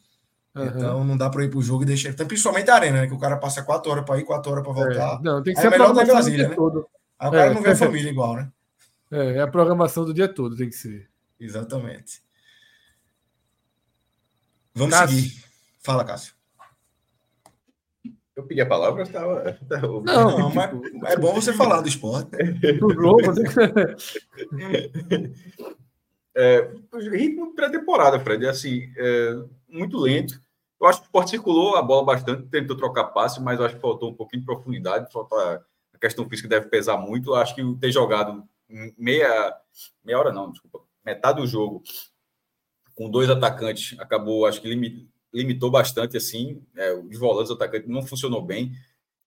Uhum. 0.56 0.66
Então 0.66 1.04
não 1.04 1.16
dá 1.16 1.30
para 1.30 1.44
ir 1.44 1.50
pro 1.50 1.62
jogo 1.62 1.84
e 1.84 1.86
deixar. 1.86 2.10
Então, 2.10 2.26
principalmente 2.26 2.70
a 2.72 2.76
arena, 2.76 3.02
né? 3.02 3.08
Que 3.08 3.14
o 3.14 3.20
cara 3.20 3.38
passa 3.38 3.64
quatro 3.64 3.92
horas 3.92 4.04
para 4.04 4.18
ir, 4.18 4.24
quatro 4.24 4.52
horas 4.52 4.64
para 4.64 4.74
voltar. 4.74 5.20
É, 5.20 5.22
não, 5.22 5.44
tem 5.44 5.54
que 5.54 5.60
aí 5.60 5.62
ser 5.62 5.68
é 5.68 5.78
melhor 5.78 5.96
ter 5.96 6.06
Brasília, 6.06 6.50
né? 6.50 6.56
Todo. 6.56 6.88
Aí 7.20 7.28
o 7.28 7.32
cara 7.32 7.52
é, 7.52 7.54
não 7.54 7.62
vê 7.62 7.70
a 7.70 7.76
família 7.78 8.10
igual, 8.10 8.36
né? 8.36 8.52
É, 9.12 9.34
é 9.36 9.42
a 9.42 9.48
programação 9.48 10.04
do 10.04 10.14
dia 10.14 10.28
todo, 10.28 10.56
tem 10.56 10.70
que 10.70 10.76
ser. 10.76 11.10
Exatamente. 11.40 12.24
Vamos 14.74 14.96
Cássio. 14.96 15.18
seguir. 15.18 15.44
Fala, 15.80 16.04
Cássio. 16.04 16.34
Eu 18.38 18.44
pedi 18.44 18.62
a 18.62 18.68
palavra, 18.68 19.02
estava. 19.02 19.58
Não, 20.06 20.38
não 20.38 20.54
mas 20.54 21.14
é 21.14 21.18
bom 21.18 21.34
você 21.34 21.52
falar 21.52 21.82
do 21.82 21.88
esporte. 21.88 22.30
Do 22.80 22.94
jogo, 22.94 23.34
né? 23.34 23.96
é, 26.38 26.72
ritmo 27.12 27.56
pré-temporada, 27.56 28.20
Fred, 28.20 28.46
é 28.46 28.50
assim, 28.50 28.94
é, 28.96 29.40
muito 29.68 29.98
lento. 29.98 30.40
Eu 30.80 30.86
acho 30.86 31.00
que 31.00 31.06
o 31.06 31.08
esporte 31.08 31.32
circulou 31.32 31.76
a 31.76 31.82
bola 31.82 32.06
bastante, 32.06 32.48
tentou 32.48 32.78
trocar 32.78 33.06
passe, 33.06 33.42
mas 33.42 33.60
acho 33.60 33.74
que 33.74 33.82
faltou 33.82 34.12
um 34.12 34.16
pouquinho 34.16 34.42
de 34.42 34.46
profundidade, 34.46 35.12
falta 35.12 35.66
a 35.92 35.98
questão 35.98 36.30
física 36.30 36.48
deve 36.48 36.68
pesar 36.68 36.96
muito. 36.96 37.32
Eu 37.32 37.36
acho 37.38 37.56
que 37.56 37.76
ter 37.80 37.92
jogado 37.92 38.48
meia, 38.96 39.52
meia 40.06 40.20
hora, 40.20 40.32
não, 40.32 40.52
desculpa, 40.52 40.82
metade 41.04 41.42
do 41.42 41.48
jogo 41.48 41.82
com 42.94 43.10
dois 43.10 43.32
atacantes 43.32 44.00
acabou, 44.00 44.46
acho 44.46 44.62
que 44.62 44.68
limitou 45.34 45.70
bastante, 45.70 46.18
assim, 46.18 46.62
é, 46.76 46.94
os 46.94 47.18
volantes, 47.18 47.52
o 47.52 47.54
atacante 47.56 47.88
não 47.88 48.02
funcionou 48.02 48.42
bem. 48.42 48.72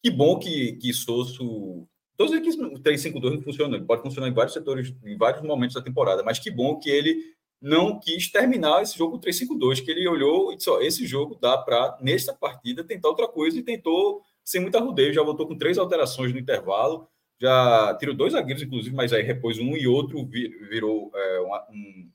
Que 0.02 0.10
bom 0.10 0.38
que, 0.38 0.72
que 0.74 0.92
Sosso... 0.92 1.86
Todos 2.16 2.38
que 2.38 2.62
o 2.62 2.80
3-5-2 2.80 3.34
não 3.36 3.42
funciona, 3.42 3.76
ele 3.76 3.86
pode 3.86 4.02
funcionar 4.02 4.28
em 4.28 4.34
vários 4.34 4.52
setores, 4.52 4.94
em 5.04 5.16
vários 5.16 5.42
momentos 5.42 5.74
da 5.74 5.80
temporada, 5.80 6.22
mas 6.22 6.38
que 6.38 6.50
bom 6.50 6.78
que 6.78 6.90
ele 6.90 7.18
não 7.60 7.98
quis 7.98 8.30
terminar 8.30 8.82
esse 8.82 8.96
jogo 8.96 9.18
3-5-2, 9.18 9.84
que 9.84 9.90
ele 9.90 10.08
olhou 10.08 10.52
e 10.52 10.56
disse, 10.56 10.68
ó, 10.68 10.80
esse 10.80 11.06
jogo 11.06 11.38
dá 11.40 11.56
para, 11.58 11.96
nesta 12.00 12.34
partida, 12.34 12.84
tentar 12.84 13.08
outra 13.08 13.28
coisa 13.28 13.58
e 13.58 13.62
tentou 13.62 14.22
sem 14.44 14.60
muita 14.60 14.80
rodeio, 14.80 15.12
já 15.12 15.22
voltou 15.22 15.46
com 15.46 15.56
três 15.56 15.78
alterações 15.78 16.32
no 16.32 16.38
intervalo, 16.38 17.08
já 17.40 17.96
tirou 17.98 18.14
dois 18.14 18.32
zagueiros, 18.32 18.62
inclusive, 18.62 18.94
mas 18.94 19.12
aí 19.12 19.22
repôs 19.22 19.58
um 19.58 19.76
e 19.76 19.86
outro 19.86 20.26
virou 20.26 21.10
é, 21.14 21.40
uma, 21.40 21.66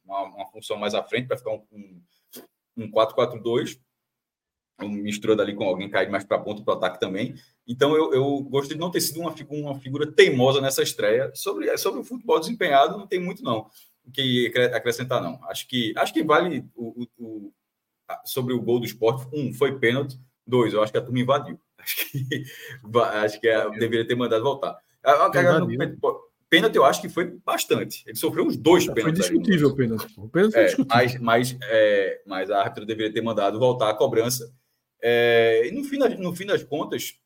uma, 0.06 0.22
uma, 0.24 0.46
função 0.52 0.78
mais 0.78 0.94
à 0.94 1.02
frente 1.02 1.28
para 1.28 1.38
ficar 1.38 1.52
um, 1.52 1.64
um, 1.72 2.02
um 2.76 2.90
4-4-2 2.90 3.80
misturando 4.82 5.42
ali 5.42 5.56
com 5.56 5.64
alguém 5.64 5.90
cair 5.90 6.10
mais 6.10 6.26
para 6.26 6.36
a 6.36 6.40
ponta 6.42 6.62
para 6.62 6.74
o 6.74 6.78
ataque 6.78 7.00
também. 7.00 7.34
Então 7.66 7.96
eu, 7.96 8.14
eu 8.14 8.42
gostei 8.42 8.76
de 8.76 8.82
não 8.82 8.92
ter 8.92 9.00
sido 9.00 9.22
uma, 9.22 9.34
uma 9.52 9.80
figura 9.80 10.12
teimosa 10.12 10.60
nessa 10.60 10.84
estreia. 10.84 11.32
Sobre, 11.34 11.78
sobre 11.78 12.02
o 12.02 12.04
futebol 12.04 12.40
desempenhado, 12.42 12.98
não 12.98 13.08
tem 13.08 13.20
muito 13.20 13.42
não 13.42 13.70
o 14.06 14.12
que 14.12 14.52
acrescentar, 14.74 15.22
não. 15.22 15.40
Acho 15.46 15.68
que, 15.68 15.94
acho 15.98 16.14
que 16.14 16.24
vale 16.24 16.66
o, 16.76 17.02
o, 17.02 17.08
o 17.18 17.54
sobre 18.24 18.54
o 18.54 18.62
gol 18.62 18.80
do 18.80 18.86
esporte. 18.86 19.28
Um, 19.34 19.54
foi 19.54 19.80
pênalti. 19.80 20.20
Dois, 20.46 20.74
eu 20.74 20.84
acho 20.84 20.92
que 20.92 20.98
a 20.98 21.02
turma 21.02 21.20
invadiu. 21.20 21.60
Acho 21.86 22.10
que, 22.10 22.44
acho 22.98 23.40
que 23.42 23.48
é, 23.48 23.70
deveria 23.78 24.08
ter 24.08 24.16
mandado 24.16 24.44
voltar. 24.44 24.76
A, 25.04 25.28
a, 25.28 25.30
pênalti, 26.50 26.76
eu 26.76 26.86
acho 26.86 27.02
que 27.02 27.10
foi 27.10 27.38
bastante. 27.46 28.04
Ele 28.06 28.16
sofreu 28.16 28.46
uns 28.46 28.58
dois 28.58 28.86
pênaltis. 28.86 29.28
Foi 29.28 29.38
discutível 29.38 29.70
o 29.70 29.76
pênalti. 29.76 30.14
O 30.18 30.30
pênalti 30.30 30.56
é, 30.56 30.76
mas, 30.88 31.20
mas, 31.20 31.58
é, 31.64 32.22
mas 32.26 32.52
a 32.52 32.60
árbitra 32.60 32.86
deveria 32.86 33.14
ter 33.14 33.22
mandado 33.22 33.60
voltar 33.60 33.90
a 33.90 33.94
cobrança. 33.94 34.54
É, 35.02 35.68
e 35.68 35.72
no 35.72 35.84
fim, 35.84 36.00
das, 36.00 36.18
no 36.18 36.36
fim 36.36 36.46
das 36.46 36.64
contas, 36.64 37.20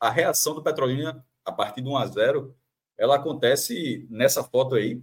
a 0.00 0.10
reação 0.10 0.54
do 0.54 0.62
Petrolina, 0.62 1.24
a 1.44 1.52
partir 1.52 1.82
de 1.82 1.88
1 1.88 1.96
a 1.96 2.06
0 2.06 2.56
ela 2.98 3.16
acontece 3.16 4.06
nessa 4.10 4.44
foto 4.44 4.74
aí. 4.74 5.02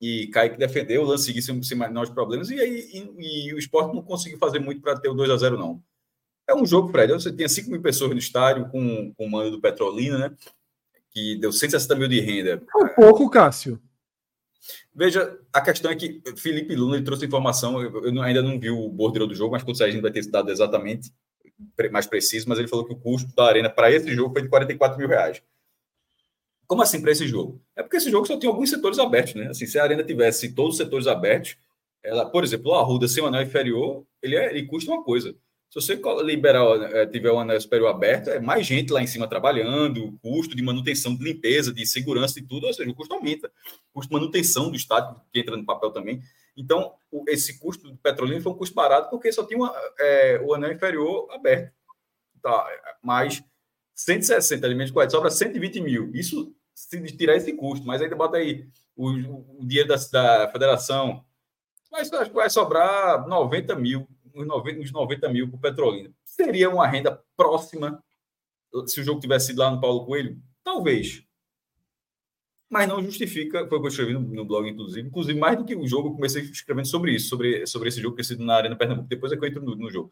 E 0.00 0.26
Kaique 0.28 0.58
defendeu, 0.58 1.02
o 1.02 1.06
lance 1.06 1.24
seguir 1.24 1.40
sem, 1.40 1.62
sem 1.62 1.76
mais 1.76 2.10
problemas, 2.10 2.50
e, 2.50 2.60
aí, 2.60 2.86
e, 2.92 3.48
e, 3.48 3.54
o 3.54 3.58
esporte 3.58 3.94
não 3.94 4.02
conseguiu 4.02 4.38
fazer 4.38 4.58
muito 4.58 4.82
para 4.82 4.98
ter 4.98 5.08
o 5.08 5.14
2 5.14 5.30
a 5.30 5.36
0 5.36 5.56
não. 5.56 5.82
É 6.48 6.54
um 6.54 6.66
jogo, 6.66 6.88
Fred. 6.88 7.12
Você 7.12 7.32
tinha 7.32 7.48
5 7.48 7.70
mil 7.70 7.80
pessoas 7.80 8.10
no 8.10 8.18
estádio 8.18 8.68
com, 8.68 9.12
com 9.14 9.26
o 9.26 9.30
mando 9.30 9.52
do 9.52 9.60
Petrolina, 9.60 10.18
né? 10.18 10.36
Que 11.16 11.34
deu 11.36 11.50
160 11.50 11.94
mil 11.94 12.08
de 12.08 12.20
renda. 12.20 12.62
É 12.78 12.84
um 12.84 12.88
pouco, 12.88 13.30
Cássio. 13.30 13.80
Veja, 14.94 15.38
a 15.50 15.62
questão 15.62 15.90
é 15.90 15.96
que 15.96 16.22
Felipe 16.36 16.74
Luna 16.74 16.96
ele 16.96 17.06
trouxe 17.06 17.24
informação, 17.24 17.80
eu, 17.80 18.04
eu 18.04 18.22
ainda 18.22 18.42
não 18.42 18.60
vi 18.60 18.68
o 18.68 18.86
bordeiro 18.90 19.26
do 19.26 19.34
jogo, 19.34 19.52
mas 19.52 19.62
quando 19.62 19.78
sair 19.78 19.88
a 19.88 19.92
gente 19.92 20.02
vai 20.02 20.10
ter 20.10 20.18
esse 20.18 20.30
dado 20.30 20.50
exatamente 20.50 21.10
mais 21.90 22.06
preciso, 22.06 22.46
mas 22.46 22.58
ele 22.58 22.68
falou 22.68 22.84
que 22.84 22.92
o 22.92 22.98
custo 22.98 23.34
da 23.34 23.46
arena 23.46 23.70
para 23.70 23.90
esse 23.90 24.14
jogo 24.14 24.34
foi 24.34 24.42
de 24.42 24.48
44 24.50 24.98
mil 24.98 25.08
reais. 25.08 25.42
Como 26.66 26.82
assim 26.82 27.00
para 27.00 27.12
esse 27.12 27.26
jogo? 27.26 27.62
É 27.74 27.82
porque 27.82 27.96
esse 27.96 28.10
jogo 28.10 28.26
só 28.26 28.36
tem 28.36 28.50
alguns 28.50 28.68
setores 28.68 28.98
abertos, 28.98 29.34
né? 29.36 29.48
Assim, 29.48 29.66
se 29.66 29.78
a 29.78 29.82
arena 29.82 30.04
tivesse 30.04 30.52
todos 30.52 30.72
os 30.72 30.76
setores 30.76 31.06
abertos, 31.06 31.56
ela, 32.02 32.28
por 32.28 32.44
exemplo, 32.44 32.72
o 32.72 32.74
Arruda 32.74 33.08
sem 33.08 33.22
o 33.22 33.26
anel 33.26 33.42
inferior, 33.42 34.04
ele, 34.22 34.36
é, 34.36 34.50
ele 34.50 34.66
custa 34.66 34.90
uma 34.90 35.02
coisa. 35.02 35.34
Se 35.68 35.80
você 35.80 36.00
liberar, 36.22 36.64
é, 36.94 37.06
tiver 37.06 37.30
o 37.30 37.38
anel 37.38 37.60
superior 37.60 37.88
aberto, 37.88 38.30
é 38.30 38.40
mais 38.40 38.66
gente 38.66 38.92
lá 38.92 39.02
em 39.02 39.06
cima 39.06 39.28
trabalhando, 39.28 40.18
custo 40.22 40.56
de 40.56 40.62
manutenção, 40.62 41.14
de 41.14 41.22
limpeza, 41.22 41.72
de 41.72 41.84
segurança 41.86 42.38
e 42.38 42.42
tudo, 42.42 42.66
ou 42.66 42.72
seja, 42.72 42.90
o 42.90 42.94
custo 42.94 43.14
aumenta. 43.14 43.48
O 43.92 43.94
custo 43.94 44.08
de 44.08 44.14
manutenção 44.14 44.70
do 44.70 44.76
estádio, 44.76 45.20
que 45.32 45.40
entra 45.40 45.56
no 45.56 45.66
papel 45.66 45.90
também. 45.90 46.22
Então, 46.56 46.94
esse 47.28 47.58
custo 47.58 47.90
do 47.90 47.96
petrolina 47.98 48.40
foi 48.40 48.52
um 48.52 48.56
custo 48.56 48.74
barato 48.74 49.10
porque 49.10 49.30
só 49.30 49.44
tinha 49.44 49.58
uma, 49.58 49.74
é, 49.98 50.40
o 50.42 50.54
anel 50.54 50.72
inferior 50.72 51.28
aberto. 51.30 51.74
Tá, 52.40 52.66
mas 53.02 53.42
160 53.94 54.64
alimentos 54.64 54.92
corretos, 54.92 55.14
sobra 55.14 55.30
120 55.30 55.80
mil. 55.80 56.10
Isso 56.14 56.54
se 56.74 57.00
tirar 57.16 57.36
esse 57.36 57.52
custo, 57.54 57.86
mas 57.86 58.00
aí 58.00 58.08
bota 58.14 58.36
aí 58.36 58.68
o, 58.94 59.08
o 59.58 59.66
dinheiro 59.66 59.88
da, 59.88 59.96
da 60.12 60.52
federação, 60.52 61.24
mas 61.90 62.12
acho 62.12 62.30
que 62.30 62.36
vai 62.36 62.50
sobrar 62.50 63.26
90 63.26 63.74
mil, 63.76 64.06
uns 64.36 64.46
90, 64.46 64.80
uns 64.80 64.92
90 64.92 65.28
mil 65.30 65.48
para 65.48 65.56
o 65.56 65.60
Petrolina. 65.60 66.12
Seria 66.24 66.70
uma 66.70 66.86
renda 66.86 67.22
próxima 67.36 68.02
se 68.86 69.00
o 69.00 69.04
jogo 69.04 69.20
tivesse 69.20 69.46
sido 69.48 69.58
lá 69.58 69.70
no 69.70 69.80
Paulo 69.80 70.04
Coelho? 70.04 70.38
Talvez. 70.62 71.22
Mas 72.68 72.88
não 72.88 73.02
justifica, 73.02 73.66
foi 73.68 73.78
o 73.78 73.80
que 73.80 73.86
eu 73.86 73.90
escrevi 73.90 74.12
no, 74.12 74.20
no, 74.20 74.44
blog, 74.44 74.68
inclusive. 74.68 75.06
Inclusive, 75.06 75.38
mais 75.38 75.56
do 75.56 75.64
que 75.64 75.76
o 75.76 75.86
jogo, 75.86 76.08
eu 76.08 76.12
comecei 76.14 76.42
escrevendo 76.42 76.88
sobre 76.88 77.12
isso, 77.12 77.28
sobre, 77.28 77.66
sobre 77.66 77.88
esse 77.88 78.00
jogo 78.00 78.16
ter 78.16 78.24
sido 78.24 78.44
na 78.44 78.56
Arena 78.56 78.76
Pernambuco. 78.76 79.08
Depois 79.08 79.32
é 79.32 79.36
que 79.36 79.44
eu 79.44 79.48
entro 79.48 79.62
no, 79.62 79.76
no 79.76 79.90
jogo. 79.90 80.10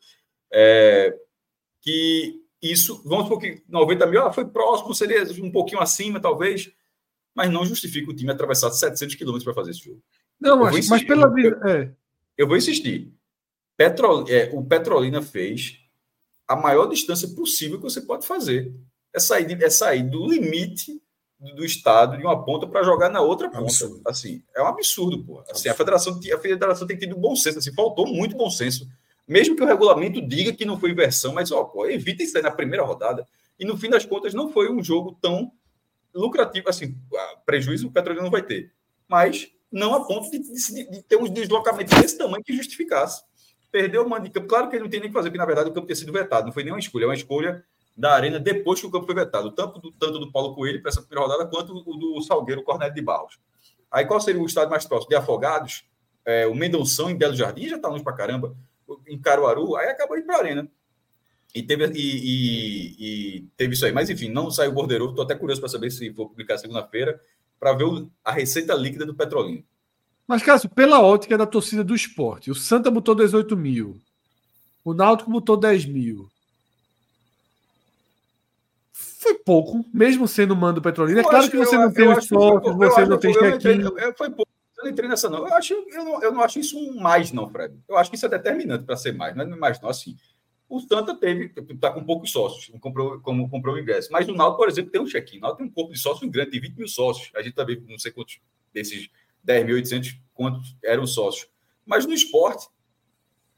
É, 0.53 1.17
que 1.81 2.41
isso, 2.63 3.03
vamos 3.05 3.25
supor 3.25 3.41
que 3.41 3.63
90 3.69 4.07
mil 4.07 4.23
ah, 4.23 4.33
foi 4.33 4.47
próximo, 4.47 4.95
seria 4.95 5.25
um 5.43 5.51
pouquinho 5.51 5.81
acima, 5.81 6.21
talvez, 6.21 6.73
mas 7.35 7.51
não 7.51 7.67
justifica 7.67 8.11
o 8.11 8.15
time 8.15 8.31
atravessar 8.31 8.71
700 8.71 9.17
quilômetros 9.17 9.45
para 9.45 9.55
fazer 9.55 9.73
esse 9.73 9.85
jogo. 9.85 10.01
Não, 10.41 10.61
mas, 10.61 10.89
mas 10.89 11.03
pela 11.03 11.29
vida. 11.33 11.61
É. 11.67 11.91
Eu 12.39 12.47
vou 12.47 12.57
insistir. 12.57 13.13
É, 13.79 14.51
o 14.53 14.65
Petrolina 14.65 15.21
fez 15.21 15.79
a 16.47 16.57
maior 16.57 16.87
distância 16.87 17.29
possível 17.29 17.79
que 17.79 17.85
você 17.85 18.01
pode 18.01 18.27
fazer. 18.27 18.75
É 19.13 19.21
sair, 19.21 19.63
é 19.63 19.71
sair 19.71 20.03
do 20.03 20.27
limite 20.27 21.01
do, 21.39 21.55
do 21.55 21.65
estado 21.65 22.17
de 22.17 22.23
uma 22.25 22.45
ponta 22.45 22.67
para 22.67 22.83
jogar 22.83 23.09
na 23.09 23.21
outra 23.21 23.49
ponta. 23.49 23.65
Absurdo. 23.65 24.01
Assim, 24.07 24.43
é 24.55 24.63
um 24.63 24.67
absurdo, 24.67 25.25
pô. 25.25 25.43
Assim, 25.51 25.69
a 25.69 25.75
federação, 25.75 26.19
a 26.33 26.39
federação 26.39 26.87
tem 26.87 26.97
tido 26.97 27.17
bom 27.17 27.35
senso. 27.35 27.59
Assim, 27.59 27.73
faltou 27.75 28.07
muito 28.07 28.37
bom 28.37 28.51
senso 28.51 28.89
mesmo 29.27 29.57
que 29.57 29.63
o 29.63 29.67
regulamento 29.67 30.21
diga 30.21 30.53
que 30.53 30.65
não 30.65 30.79
foi 30.79 30.91
inversão, 30.91 31.33
mas 31.33 31.51
ó, 31.51 31.65
pô, 31.65 31.87
evita 31.87 32.23
isso 32.23 32.37
aí 32.37 32.43
na 32.43 32.51
primeira 32.51 32.85
rodada. 32.85 33.27
E 33.59 33.65
no 33.65 33.77
fim 33.77 33.89
das 33.89 34.05
contas, 34.05 34.35
não 34.35 34.53
foi 34.53 34.71
um 34.71 34.83
jogo 34.83 35.19
tão 35.21 35.51
lucrativo. 36.15 36.69
Assim, 36.69 36.97
prejuízo 37.47 37.89
o 37.89 37.93
Petrolina 37.93 38.23
não 38.23 38.31
vai 38.31 38.43
ter. 38.43 38.73
Mas 39.09 39.51
não 39.73 39.95
a 39.95 40.07
ponto 40.07 40.31
de, 40.31 40.39
de, 40.39 40.91
de 40.91 41.03
ter 41.03 41.17
uns 41.17 41.31
deslocamentos 41.31 41.99
desse 41.99 42.19
tamanho 42.19 42.45
que 42.45 42.55
justificasse. 42.55 43.23
Perdeu 43.75 44.07
o 44.07 44.09
mando 44.09 44.23
de 44.23 44.31
campo. 44.31 44.47
Claro 44.47 44.69
que 44.69 44.77
ele 44.77 44.85
não 44.85 44.89
tem 44.89 45.01
nem 45.01 45.09
que 45.09 45.13
fazer, 45.13 45.31
porque 45.31 45.39
na 45.39 45.45
verdade 45.45 45.69
o 45.69 45.73
campo 45.73 45.85
tinha 45.85 45.97
sido 45.97 46.13
vetado. 46.13 46.47
Não 46.47 46.53
foi 46.53 46.63
nenhuma 46.63 46.79
escolha, 46.79 47.03
é 47.03 47.09
uma 47.09 47.15
escolha 47.15 47.65
da 47.97 48.15
Arena 48.15 48.39
depois 48.39 48.81
que 48.81 48.87
o 48.87 48.91
campo 48.91 49.05
foi 49.05 49.17
vetado. 49.17 49.51
Tanto 49.51 49.81
do, 49.81 49.91
tanto 49.91 50.21
do 50.21 50.31
Paulo 50.31 50.55
Coelho 50.55 50.81
para 50.81 50.91
essa 50.91 51.03
primeira 51.03 51.27
rodada, 51.27 51.51
quanto 51.51 51.73
o 51.75 51.97
do 51.97 52.23
Salgueiro 52.23 52.63
Cornélio 52.63 52.95
de 52.95 53.03
Barros. 53.03 53.37
Aí 53.91 54.07
qual 54.07 54.21
seria 54.21 54.41
o 54.41 54.47
estado 54.47 54.71
mais 54.71 54.87
próximo? 54.87 55.09
De 55.09 55.17
Afogados? 55.17 55.85
É, 56.25 56.47
o 56.47 56.55
Mendonção 56.55 57.11
em 57.11 57.17
Belo 57.17 57.35
Jardim 57.35 57.67
já 57.67 57.75
está 57.75 57.89
longe 57.89 58.05
para 58.05 58.13
caramba 58.13 58.57
em 59.09 59.21
Caruaru, 59.21 59.75
aí 59.75 59.89
acabou 59.89 60.17
indo 60.17 60.27
para 60.27 60.37
a 60.37 60.39
Arena. 60.39 60.71
E 61.53 61.61
teve, 61.61 61.87
e, 61.87 61.99
e, 61.99 62.97
e, 62.99 63.41
teve 63.57 63.75
isso 63.75 63.85
aí. 63.85 63.91
Mas, 63.91 64.09
enfim, 64.09 64.29
não 64.29 64.53
saiu 64.53 64.71
o 64.71 64.75
bordeiro. 64.75 65.11
Estou 65.11 65.25
até 65.25 65.35
curioso 65.35 65.61
para 65.61 65.69
saber 65.69 65.91
se 65.91 66.15
for 66.15 66.29
publicar 66.29 66.59
segunda-feira, 66.59 67.21
para 67.59 67.73
ver 67.73 67.85
o, 67.85 68.09
a 68.25 68.31
receita 68.31 68.73
líquida 68.73 69.05
do 69.05 69.17
Petrolino. 69.17 69.65
Mas, 70.27 70.43
Cássio, 70.43 70.69
pela 70.71 71.01
ótica 71.01 71.37
da 71.37 71.47
torcida 71.47 71.85
do 71.85 71.95
esporte, 71.95 72.51
o 72.51 72.55
Santa 72.55 72.91
botou 72.91 73.15
18 73.15 73.57
mil, 73.57 74.01
o 74.85 74.95
Náutico 74.95 75.31
botou 75.31 75.57
10 75.57 75.87
mil. 75.87 76.31
Foi 78.93 79.35
pouco, 79.35 79.85
mesmo 79.93 80.29
sendo 80.29 80.55
mando 80.55 80.83
Petrolina. 80.83 81.21
É 81.21 81.25
claro 81.25 81.51
que 81.51 81.57
você 81.57 81.77
eu, 81.77 81.81
não 81.81 81.93
tem 81.93 82.09
os 82.09 82.27
sócios, 82.27 82.77
você 82.77 83.07
não 83.07 83.19
tem 83.19 83.33
check-in. 83.33 83.83
Foi 84.17 84.31
pouco 84.31 84.55
não 84.85 84.91
entrei 84.91 85.09
nessa, 85.09 85.29
não. 85.29 85.47
Eu, 85.47 85.55
acho, 85.55 85.73
eu, 85.73 86.05
não, 86.05 86.23
eu 86.23 86.33
não 86.33 86.43
acho 86.43 86.59
isso 86.59 86.79
um 86.79 87.01
mais, 87.01 87.33
não, 87.33 87.49
Fred. 87.49 87.75
Eu 87.89 87.97
acho 87.97 88.11
que 88.11 88.17
isso 88.17 88.27
é 88.27 88.29
determinante 88.29 88.85
para 88.85 88.97
ser 88.97 89.13
mais, 89.13 89.35
não 89.35 89.43
é 89.43 89.47
mais, 89.47 89.81
não. 89.81 89.89
Assim, 89.89 90.17
o 90.69 90.81
Santa 90.81 91.15
teve, 91.15 91.53
está 91.71 91.91
com 91.91 92.05
poucos 92.05 92.31
sócios, 92.31 92.71
comprou, 92.81 93.21
como 93.21 93.49
comprou 93.49 93.75
o 93.75 93.79
ingresso. 93.79 94.11
Mas 94.13 94.29
o 94.29 94.35
Náutico, 94.35 94.59
por 94.59 94.69
exemplo, 94.69 94.91
tem 94.91 95.01
um 95.01 95.07
check-in. 95.07 95.39
O 95.39 95.41
Náutico 95.41 95.59
tem 95.59 95.67
um 95.67 95.73
corpo 95.73 95.93
de 95.93 95.99
sócios 95.99 96.31
grande, 96.31 96.51
tem 96.51 96.61
20 96.61 96.77
mil 96.77 96.89
sócios. 96.89 97.31
A 97.35 97.43
gente 97.43 97.55
também, 97.55 97.83
não 97.89 97.99
sei 97.99 98.13
quantos 98.13 98.39
desses 98.73 99.09
10.800, 99.47 100.19
quantos 100.33 100.77
eram 100.83 101.07
sócios. 101.07 101.49
Mas 101.85 102.07
no 102.07 102.13
esporte, 102.13 102.67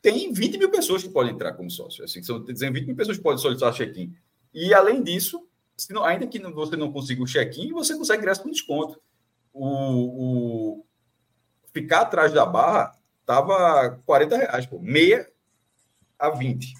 tem 0.02 0.32
20 0.32 0.58
mil 0.58 0.70
pessoas 0.70 1.02
que 1.02 1.08
podem 1.08 1.32
entrar 1.32 1.52
como 1.54 1.70
sócio. 1.70 2.04
Assim, 2.04 2.22
são 2.22 2.42
dizendo 2.44 2.74
20 2.74 2.86
mil 2.86 2.96
pessoas 2.96 3.16
que 3.16 3.22
podem 3.22 3.38
solicitar 3.38 3.72
check-in. 3.72 4.14
E, 4.52 4.72
além 4.72 5.02
disso, 5.02 5.46
não, 5.90 6.04
ainda 6.04 6.26
que 6.26 6.38
você 6.38 6.76
não 6.76 6.92
consiga 6.92 7.22
o 7.22 7.26
check-in, 7.26 7.72
você 7.72 7.96
consegue 7.96 8.22
ingresso 8.22 8.42
com 8.42 8.50
desconto. 8.50 9.00
O, 9.52 9.66
o, 9.66 10.86
ficar 11.72 12.02
atrás 12.02 12.32
da 12.32 12.46
barra 12.46 12.96
tava 13.24 14.00
40 14.06 14.36
reais, 14.36 14.66
pô. 14.66 14.78
Meia 14.78 15.28
a 16.18 16.30
20. 16.30 16.74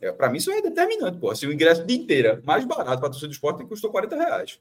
É, 0.00 0.12
para 0.12 0.28
mim, 0.28 0.38
isso 0.38 0.50
é 0.50 0.60
determinante, 0.60 1.18
pô. 1.18 1.34
Se 1.34 1.46
o 1.46 1.52
ingresso 1.52 1.84
de 1.84 1.94
inteira 1.94 2.42
mais 2.44 2.64
barato 2.64 3.00
para 3.00 3.08
torcida 3.08 3.28
do 3.28 3.32
esporte 3.32 3.64
custou 3.64 3.90
40 3.90 4.16
reais. 4.16 4.60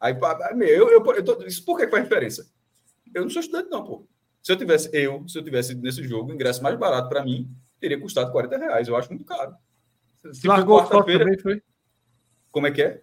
Aí, 0.00 0.16
eu, 0.60 0.88
eu, 0.88 1.04
eu 1.04 1.24
tô, 1.24 1.42
isso 1.44 1.64
por 1.64 1.76
que 1.76 1.86
faz 1.88 2.04
diferença? 2.04 2.50
Eu 3.14 3.22
não 3.22 3.30
sou 3.30 3.40
estudante, 3.40 3.68
não, 3.68 3.84
pô. 3.84 4.06
Se 4.42 4.52
eu 4.52 4.56
tivesse, 4.56 4.88
eu, 4.92 5.28
se 5.28 5.38
eu 5.38 5.44
tivesse 5.44 5.74
nesse 5.74 6.02
jogo, 6.04 6.30
o 6.30 6.34
ingresso 6.34 6.62
mais 6.62 6.78
barato 6.78 7.08
para 7.08 7.22
mim 7.22 7.54
teria 7.78 8.00
custado 8.00 8.32
40 8.32 8.56
reais. 8.56 8.88
Eu 8.88 8.96
acho 8.96 9.10
muito 9.10 9.24
caro. 9.24 9.54
Se 10.32 10.46
Largou 10.46 10.84
só 10.86 11.02
também, 11.02 11.38
foi? 11.38 11.62
Como 12.50 12.66
é 12.66 12.70
que 12.70 12.82
é? 12.82 13.02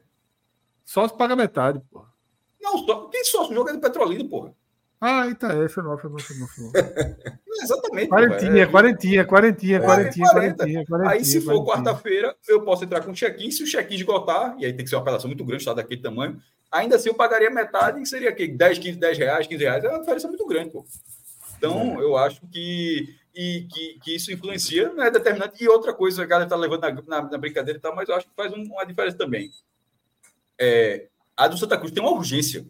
Só 0.83 1.07
se 1.07 1.15
paga 1.15 1.35
metade, 1.35 1.81
pô. 1.91 2.05
Não, 2.59 2.79
só, 2.79 3.07
quem 3.09 3.23
sócio 3.23 3.53
joga 3.53 3.71
é 3.71 3.73
do 3.75 3.79
Petrolina, 3.79 4.27
porra. 4.27 4.55
Ah, 4.99 5.27
então 5.27 5.49
é, 5.63 5.69
foi 5.69 5.83
mal, 5.83 5.97
foi 5.97 6.09
mal, 6.09 6.19
foi 6.19 6.35
mal. 6.37 6.47
Foi 6.47 6.63
mal. 6.63 6.73
Exatamente. 7.61 8.07
Quarentinha, 8.07 8.63
é, 8.63 8.65
quarentinha, 8.65 9.25
quarentinha, 9.25 9.79
quarentinha, 9.79 10.29
quarentinha, 10.29 10.85
quarentinha. 10.85 11.11
Aí, 11.11 11.23
se 11.23 11.39
for 11.41 11.63
quarta-feira, 11.63 12.35
eu 12.47 12.61
posso 12.61 12.83
entrar 12.83 13.01
com 13.01 13.13
check-in. 13.13 13.51
Se 13.51 13.63
o 13.63 13.67
check-in 13.67 13.95
esgotar, 13.95 14.55
e 14.59 14.65
aí 14.65 14.73
tem 14.73 14.83
que 14.83 14.89
ser 14.89 14.95
uma 14.95 15.03
apelação 15.03 15.27
muito 15.27 15.45
grande, 15.45 15.61
está 15.61 15.73
daquele 15.73 16.01
tamanho, 16.01 16.41
ainda 16.71 16.95
assim 16.95 17.09
eu 17.09 17.15
pagaria 17.15 17.49
metade, 17.49 17.99
que 17.99 18.07
seria 18.07 18.29
aqui, 18.29 18.47
10, 18.47 18.79
15, 18.79 18.97
10 18.97 19.17
reais, 19.17 19.47
15 19.47 19.63
reais. 19.63 19.83
É 19.83 19.89
uma 19.89 19.99
diferença 19.99 20.27
muito 20.27 20.45
grande, 20.47 20.71
pô. 20.71 20.83
Então, 21.57 21.99
é. 21.99 22.03
eu 22.03 22.17
acho 22.17 22.41
que, 22.51 23.15
e, 23.35 23.67
que, 23.71 23.99
que 24.03 24.15
isso 24.15 24.31
influencia, 24.31 24.91
não 24.93 25.03
é 25.03 25.11
determinante. 25.11 25.63
E 25.63 25.67
outra 25.67 25.93
coisa, 25.93 26.23
a 26.23 26.25
galera 26.25 26.45
está 26.45 26.55
levando 26.55 26.81
na, 26.81 26.91
na, 26.91 27.29
na, 27.29 27.37
brincadeira 27.37 27.77
e 27.77 27.81
tal, 27.81 27.95
mas 27.95 28.09
eu 28.09 28.15
acho 28.15 28.27
que 28.27 28.35
faz 28.35 28.51
um, 28.51 28.63
uma 28.63 28.85
diferença 28.85 29.17
também. 29.17 29.51
É, 30.59 31.07
a 31.35 31.47
do 31.47 31.57
Santa 31.57 31.77
Cruz 31.77 31.91
tem 31.91 32.01
uma 32.01 32.11
urgência. 32.11 32.65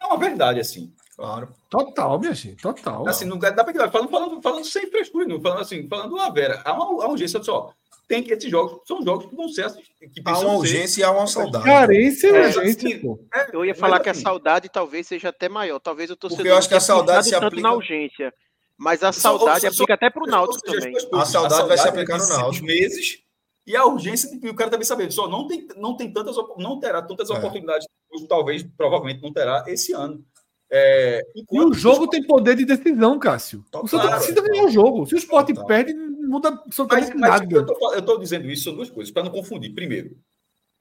É 0.00 0.06
uma 0.06 0.16
verdade, 0.16 0.60
assim. 0.60 0.92
Claro. 1.18 1.48
Total, 1.68 2.16
minha 2.20 2.32
gente, 2.32 2.62
total. 2.62 3.08
Assim, 3.08 3.24
não 3.24 3.36
dá 3.36 3.52
para 3.52 3.90
falando, 3.90 4.08
falando, 4.08 4.40
falando 4.40 4.64
sem 4.64 4.88
frescura, 4.88 5.26
não, 5.26 5.40
falando 5.40 5.62
assim, 5.62 5.88
falando 5.88 6.16
a 6.16 6.30
Vera. 6.30 6.62
Há 6.64 6.72
uma, 6.72 6.88
uma 6.90 7.08
urgência 7.08 7.42
só. 7.42 7.74
Tem 8.06 8.22
que 8.22 8.32
esses 8.32 8.48
jogos 8.48 8.80
são 8.86 9.02
jogos 9.02 9.26
que 9.26 9.34
vão 9.34 9.48
ser 9.48 9.68
que 9.98 10.22
há 10.24 10.38
uma 10.38 10.54
urgência 10.54 10.88
ser... 10.88 11.00
e 11.00 11.04
há 11.04 11.10
uma 11.10 11.26
saudade. 11.26 11.64
Carência 11.64 12.28
é, 12.28 12.46
urgência, 12.46 12.88
assim, 12.88 12.98
pô. 13.00 13.18
É, 13.34 13.48
eu 13.52 13.64
ia 13.64 13.74
falar 13.74 13.98
que 13.98 14.08
assim, 14.08 14.20
a 14.20 14.22
saudade 14.22 14.68
talvez 14.68 15.08
seja 15.08 15.30
até 15.30 15.48
maior. 15.48 15.80
Talvez 15.80 16.08
o 16.08 16.16
torcedor 16.16 16.38
Porque 16.38 16.52
eu 16.52 16.56
acho 16.56 16.68
que 16.68 16.74
a 16.74 16.80
saudade 16.80 17.28
se 17.28 17.34
aplica 17.34 17.62
na 17.62 17.74
urgência. 17.74 18.32
Mas 18.78 19.02
a 19.02 19.10
saudade 19.10 19.62
só, 19.62 19.72
só, 19.72 19.74
aplica 19.74 19.94
até 19.94 20.10
para 20.10 20.22
o 20.22 20.26
Náutico 20.30 20.62
também. 20.62 20.96
A 20.96 21.00
saudade, 21.00 21.22
a 21.22 21.26
saudade 21.26 21.68
vai 21.68 21.78
se 21.78 21.88
aplicar 21.88 22.18
no 22.18 22.28
Náutico. 22.28 22.64
meses 22.64 23.18
e 23.66 23.76
a 23.76 23.84
urgência 23.84 24.30
de 24.30 24.38
que 24.38 24.48
o 24.48 24.54
cara 24.54 24.70
também 24.70 24.86
saber, 24.86 25.10
só 25.10 25.28
não 25.28 25.48
tem, 25.48 25.66
não 25.76 25.96
tem 25.96 26.12
tantas, 26.12 26.36
não 26.56 26.78
terá 26.78 27.02
tantas 27.02 27.28
é. 27.28 27.34
oportunidades, 27.34 27.86
talvez, 28.28 28.62
provavelmente 28.62 29.20
não 29.20 29.32
terá 29.32 29.64
esse 29.66 29.92
ano. 29.92 30.24
É, 30.70 31.22
e 31.34 31.60
o 31.60 31.72
jogo 31.72 32.06
tem 32.08 32.22
poder 32.22 32.54
de 32.54 32.64
decisão, 32.66 33.18
Cássio. 33.18 33.64
Total, 33.70 33.84
o 33.84 33.88
Santa 33.88 34.16
precisa 34.16 34.40
ganhar 34.42 34.64
o 34.64 34.70
jogo. 34.70 35.06
Se 35.06 35.14
o 35.14 35.18
Sport 35.18 35.48
total. 35.48 35.66
perde, 35.66 35.94
não 35.94 36.28
muda 36.28 36.48
absolutamente 36.48 37.16
mas, 37.16 37.30
nada. 37.30 37.66
Mas 37.66 37.92
eu 37.94 37.98
estou 37.98 38.18
dizendo 38.18 38.50
isso, 38.50 38.64
são 38.64 38.74
duas 38.74 38.90
coisas, 38.90 39.12
para 39.12 39.24
não 39.24 39.30
confundir. 39.30 39.74
Primeiro, 39.74 40.16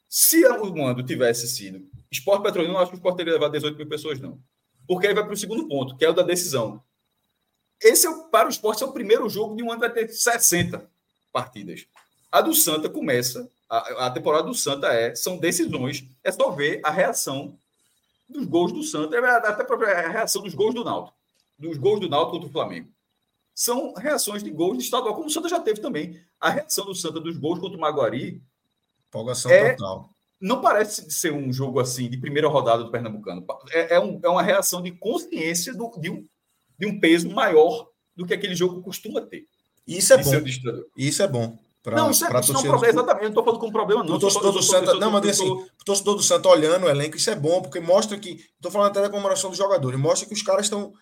se 0.09 0.45
o 0.45 0.76
mando 0.76 1.03
tivesse 1.03 1.47
sido 1.47 1.88
Sport 2.11 2.43
Petrolina, 2.43 2.73
eu 2.73 2.80
acho 2.80 2.91
que 2.91 2.97
o 2.97 2.99
Sport 2.99 3.15
teria 3.15 3.34
levado 3.34 3.51
18 3.53 3.77
mil 3.77 3.88
pessoas, 3.88 4.19
não. 4.19 4.39
Porque 4.88 5.07
aí 5.07 5.14
vai 5.14 5.23
para 5.23 5.34
o 5.34 5.38
segundo 5.38 5.68
ponto, 5.68 5.95
que 5.95 6.03
é 6.03 6.09
o 6.09 6.14
da 6.14 6.23
decisão. 6.23 6.81
Esse, 7.81 8.07
é, 8.07 8.11
para 8.31 8.47
o 8.47 8.49
esporte, 8.49 8.84
é 8.84 8.85
o 8.85 8.91
primeiro 8.91 9.30
jogo 9.30 9.55
de 9.55 9.64
um 9.64 9.72
ano 9.72 9.81
vai 9.81 9.91
ter 9.91 10.09
60 10.09 10.89
partidas. 11.31 11.85
A 12.31 12.41
do 12.41 12.53
Santa 12.53 12.89
começa, 12.89 13.49
a, 13.69 14.07
a 14.07 14.11
temporada 14.11 14.47
do 14.47 14.53
Santa 14.53 14.88
é, 14.88 15.15
são 15.15 15.38
decisões, 15.38 16.05
é 16.23 16.31
só 16.31 16.51
ver 16.51 16.81
a 16.84 16.89
reação 16.89 17.57
dos 18.27 18.45
gols 18.45 18.71
do 18.71 18.83
Santa, 18.83 19.15
é 19.15 19.19
até 19.19 19.61
a 19.61 19.65
própria 19.65 20.09
reação 20.09 20.41
dos 20.41 20.53
gols 20.53 20.73
do 20.73 20.83
Náutico, 20.83 21.17
dos 21.57 21.77
gols 21.77 21.99
do 21.99 22.09
Náutico 22.09 22.33
contra 22.33 22.49
o 22.49 22.51
Flamengo. 22.51 22.89
São 23.55 23.93
reações 23.93 24.43
de 24.43 24.51
gols 24.51 24.77
de 24.77 24.83
estadual, 24.83 25.15
como 25.15 25.27
o 25.27 25.31
Santa 25.31 25.49
já 25.49 25.59
teve 25.59 25.81
também. 25.81 26.21
A 26.39 26.49
reação 26.49 26.85
do 26.85 26.93
Santa 26.93 27.19
dos 27.19 27.37
gols 27.37 27.59
contra 27.59 27.77
o 27.77 27.81
Maguari. 27.81 28.41
Empolgação 29.07 29.49
é, 29.49 29.73
total. 29.73 30.11
Não 30.39 30.61
parece 30.61 31.09
ser 31.09 31.33
um 31.33 31.51
jogo 31.51 31.79
assim 31.79 32.07
de 32.07 32.17
primeira 32.17 32.47
rodada 32.47 32.83
do 32.83 32.91
Pernambucano. 32.91 33.43
É, 33.71 33.95
é, 33.95 33.99
um, 33.99 34.19
é 34.23 34.29
uma 34.29 34.43
reação 34.43 34.81
de 34.81 34.91
consciência 34.91 35.73
do, 35.73 35.89
de, 35.99 36.11
um, 36.11 36.27
de 36.77 36.85
um 36.85 36.99
peso 36.99 37.29
maior 37.31 37.89
do 38.15 38.25
que 38.27 38.33
aquele 38.33 38.53
jogo 38.53 38.81
costuma 38.83 39.21
ter. 39.21 39.47
Isso 39.87 40.13
é 40.13 40.17
bom. 40.17 40.31
Isso 40.95 41.23
é 41.23 41.27
bom. 41.27 41.57
Pra, 41.83 41.95
não, 41.95 42.11
isso, 42.11 42.25
é, 42.25 42.39
isso 42.39 42.51
não 42.51 42.59
é 42.59 42.63
um 42.63 42.67
problema, 42.67 42.93
exatamente. 42.93 43.23
Não 43.23 43.29
estou 43.29 43.43
falando 43.43 43.59
com 43.59 43.67
um 43.67 43.71
problema, 43.71 44.03
não. 44.03 44.15
O 44.15 44.19
torcedor 44.19 44.51
do 44.51 44.61
Santa, 44.61 44.93
não, 44.95 45.11
mas 45.11 45.27
assim, 45.27 45.49
o 45.49 45.85
torcedor 45.85 46.15
do 46.15 46.23
Santa 46.23 46.49
olhando 46.49 46.85
o 46.85 46.89
elenco, 46.89 47.15
isso 47.15 47.29
é 47.29 47.35
bom, 47.35 47.61
porque 47.61 47.79
mostra 47.79 48.17
que. 48.17 48.45
Estou 48.55 48.71
falando 48.71 48.89
até 48.89 49.01
da 49.01 49.09
comemoração 49.09 49.49
dos 49.49 49.57
jogadores, 49.57 49.99
mostra 49.99 50.27
que 50.27 50.33
os 50.33 50.41
caras 50.41 50.65
estão 50.65 50.93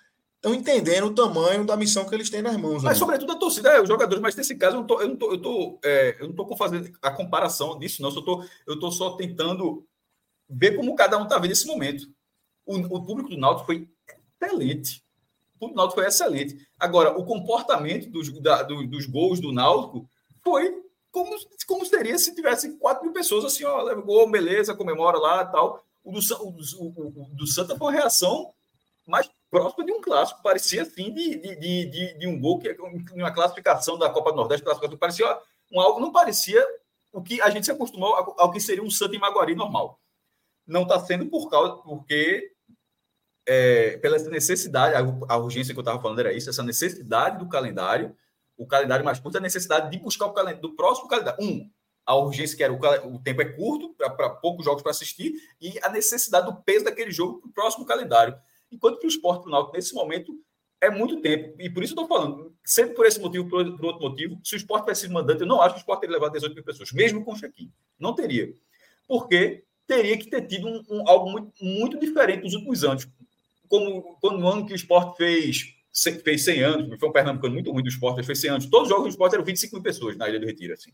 estão 0.46 0.54
entendendo 0.54 1.08
o 1.08 1.16
tamanho 1.16 1.66
da 1.66 1.76
missão 1.76 2.06
que 2.06 2.14
eles 2.14 2.30
têm 2.30 2.42
nas 2.42 2.56
mãos. 2.56 2.84
Mas, 2.84 2.92
amigo. 2.92 3.00
sobretudo, 3.00 3.32
a 3.32 3.36
torcida, 3.36 3.70
é, 3.70 3.82
os 3.82 3.88
jogadores, 3.88 4.22
mas 4.22 4.36
nesse 4.36 4.56
caso, 4.56 4.76
eu 4.76 4.82
não 4.82 4.88
tô, 4.88 5.02
eu 5.02 5.08
não 5.10 5.16
tô, 5.16 5.32
eu 5.32 5.42
tô, 5.42 5.80
é, 5.84 6.18
eu 6.20 6.28
não 6.28 6.36
tô 6.36 6.56
fazendo 6.56 6.92
a 7.02 7.10
comparação 7.10 7.80
disso, 7.80 8.02
não. 8.02 8.14
Eu 8.14 8.22
tô, 8.22 8.46
eu 8.68 8.80
tô 8.80 8.92
só 8.92 9.16
tentando 9.16 9.84
ver 10.48 10.76
como 10.76 10.96
cada 10.96 11.18
um 11.18 11.24
está 11.24 11.40
vendo 11.40 11.52
esse 11.52 11.66
momento. 11.66 12.08
O, 12.66 12.76
o 12.76 13.04
público 13.04 13.30
do 13.30 13.38
Náutico 13.38 13.66
foi 13.66 13.90
excelente. 14.40 15.04
O 15.56 15.60
público 15.60 15.76
do 15.76 15.78
Náutico 15.78 16.00
foi 16.00 16.08
excelente. 16.08 16.68
Agora, 16.80 17.18
o 17.18 17.26
comportamento 17.26 18.10
dos, 18.10 18.32
da, 18.40 18.62
do, 18.62 18.86
dos 18.86 19.08
gols 19.08 19.40
do 19.40 19.52
Náutico 19.52 20.08
foi 20.46 20.84
como, 21.12 21.36
como 21.66 21.86
seria 21.86 22.18
se 22.20 22.36
tivesse 22.36 22.78
4 22.78 23.04
mil 23.04 23.12
pessoas 23.12 23.46
assim, 23.46 23.64
ó, 23.64 23.82
leva 23.82 24.02
gol, 24.02 24.30
beleza, 24.30 24.76
comemora 24.76 25.18
lá 25.18 25.44
tal. 25.46 25.84
O 26.04 26.12
do, 26.12 26.20
o, 26.20 26.88
o, 26.88 27.30
do 27.34 27.48
Santa 27.48 27.76
foi 27.76 27.88
uma 27.88 27.94
reação 27.94 28.54
mais 29.08 29.30
próxima 29.50 29.86
de 29.86 29.92
um 29.92 30.02
clássico, 30.02 30.44
parecia 30.44 30.84
assim 30.84 31.14
de, 31.14 31.38
de, 31.38 31.56
de, 31.86 32.18
de, 32.20 32.28
um 32.28 32.40
gol 32.40 32.60
que 32.60 32.76
uma 33.14 33.32
classificação 33.32 33.98
da 33.98 34.10
Copa 34.10 34.32
do 34.32 34.38
Nordeste, 34.38 34.66
parecia 35.00 35.40
um 35.72 35.80
algo, 35.80 36.00
não 36.00 36.12
parecia 36.12 36.64
o 37.14 37.22
que 37.22 37.42
a 37.42 37.50
gente 37.50 37.66
se 37.66 37.72
acostumou 37.72 38.14
ao, 38.38 38.52
que 38.52 38.60
seria 38.60 38.84
um 38.84 38.90
Santa 38.90 39.16
em 39.16 39.20
Maguari 39.20 39.56
normal. 39.56 40.00
Não 40.68 40.84
está 40.84 41.00
sendo 41.00 41.28
por 41.28 41.50
causa, 41.50 41.78
porque 41.78 42.52
é, 43.48 43.98
pela 43.98 44.18
necessidade, 44.18 44.96
a 45.30 45.38
urgência 45.38 45.74
que 45.74 45.80
eu 45.80 45.82
estava 45.84 46.02
falando 46.02 46.20
era 46.20 46.34
isso, 46.34 46.50
essa 46.50 46.64
necessidade 46.64 47.38
do 47.38 47.48
calendário 47.48 48.16
o 48.58 48.66
calendário 48.66 49.04
mais 49.04 49.20
curto, 49.20 49.38
a 49.38 49.42
necessidade 49.42 49.92
de 49.92 49.98
buscar 49.98 50.28
o 50.28 50.34
calendário 50.34 50.62
do 50.62 50.76
próximo 50.76 51.08
calendário. 51.08 51.44
Um, 51.44 51.70
a 52.06 52.16
urgência 52.16 52.56
que 52.56 52.64
era 52.64 52.72
o, 52.72 53.16
o 53.16 53.20
tempo 53.20 53.42
é 53.42 53.46
curto, 53.46 53.94
para 53.96 54.30
poucos 54.30 54.66
jogos 54.66 54.84
para 54.84 54.92
assistir, 54.92 55.34
e 55.60 55.80
a 55.82 55.90
necessidade 55.90 56.46
do 56.46 56.56
peso 56.62 56.86
daquele 56.86 57.12
jogo 57.12 57.40
para 57.40 57.50
o 57.50 57.54
próximo 57.54 57.86
calendário. 57.86 58.36
Enquanto 58.72 59.00
que 59.00 59.08
o 59.08 59.10
esporte 59.10 59.46
do 59.46 59.50
Náutico, 59.50 59.76
nesse 59.76 59.94
momento, 59.94 60.34
é 60.80 60.90
muito 60.90 61.22
tempo. 61.22 61.56
E 61.60 61.70
por 61.70 61.84
isso 61.84 61.94
eu 61.94 62.04
estou 62.04 62.08
falando, 62.08 62.56
sempre 62.64 62.96
por 62.96 63.06
esse 63.06 63.20
motivo, 63.20 63.50
por, 63.50 63.66
outro 63.86 64.02
motivo, 64.02 64.40
se 64.44 64.56
o 64.56 64.58
esporte 64.58 64.84
tivesse 64.84 65.10
mandante, 65.10 65.42
eu 65.42 65.48
não 65.48 65.62
acho 65.62 65.76
que 65.76 65.80
o 65.80 65.82
esporte 65.82 66.02
teria 66.02 66.16
levado 66.16 66.34
18 66.34 66.54
mil 66.54 66.64
pessoas, 66.64 66.92
mesmo 66.92 67.24
com 67.24 67.34
o 67.34 67.36
check-in. 67.36 67.72
Não 68.00 68.14
teria. 68.14 68.54
Porque 69.08 69.64
teria 69.88 70.18
que 70.18 70.30
ter 70.30 70.46
tido 70.48 70.68
um, 70.68 70.84
um, 70.90 71.10
algo 71.10 71.30
muito, 71.30 71.52
muito 71.62 72.00
diferente 72.00 72.44
nos 72.44 72.54
últimos 72.54 72.84
anos. 72.84 73.08
Como 73.68 74.18
quando 74.22 74.40
no 74.40 74.48
ano 74.48 74.66
que 74.66 74.74
o 74.74 74.76
esporte 74.76 75.18
fez 75.18 75.75
fez 76.24 76.44
100 76.44 76.64
anos, 76.64 77.00
foi 77.00 77.10
um 77.10 77.12
pernambucano 77.12 77.54
muito 77.54 77.72
ruim 77.72 77.84
do 77.84 77.90
esporte, 77.90 78.24
fez 78.24 78.42
100 78.42 78.50
anos. 78.50 78.66
Todos 78.66 78.88
os 78.88 78.90
jogos 78.90 79.06
do 79.06 79.10
esporte 79.12 79.36
eram 79.36 79.46
25 79.46 79.76
mil 79.76 79.84
pessoas 79.84 80.18
na 80.18 80.28
Ilha 80.28 80.40
do 80.40 80.46
Retiro, 80.46 80.74
assim. 80.74 80.92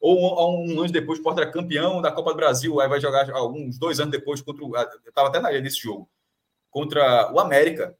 Ou 0.00 0.18
um, 0.18 0.74
um 0.74 0.80
ano 0.80 0.92
depois, 0.92 1.18
o 1.18 1.20
esporte 1.20 1.40
era 1.40 1.50
campeão 1.50 2.00
da 2.00 2.12
Copa 2.12 2.30
do 2.32 2.36
Brasil, 2.36 2.78
aí 2.80 2.88
vai 2.88 3.00
jogar 3.00 3.30
alguns 3.30 3.78
dois 3.78 3.98
anos 3.98 4.12
depois 4.12 4.40
contra 4.42 4.64
o. 4.64 4.76
Eu 4.76 5.08
estava 5.08 5.28
até 5.28 5.40
na 5.40 5.50
ilha 5.50 5.62
desse 5.62 5.80
jogo, 5.80 6.08
contra 6.70 7.32
o 7.32 7.40
América. 7.40 7.96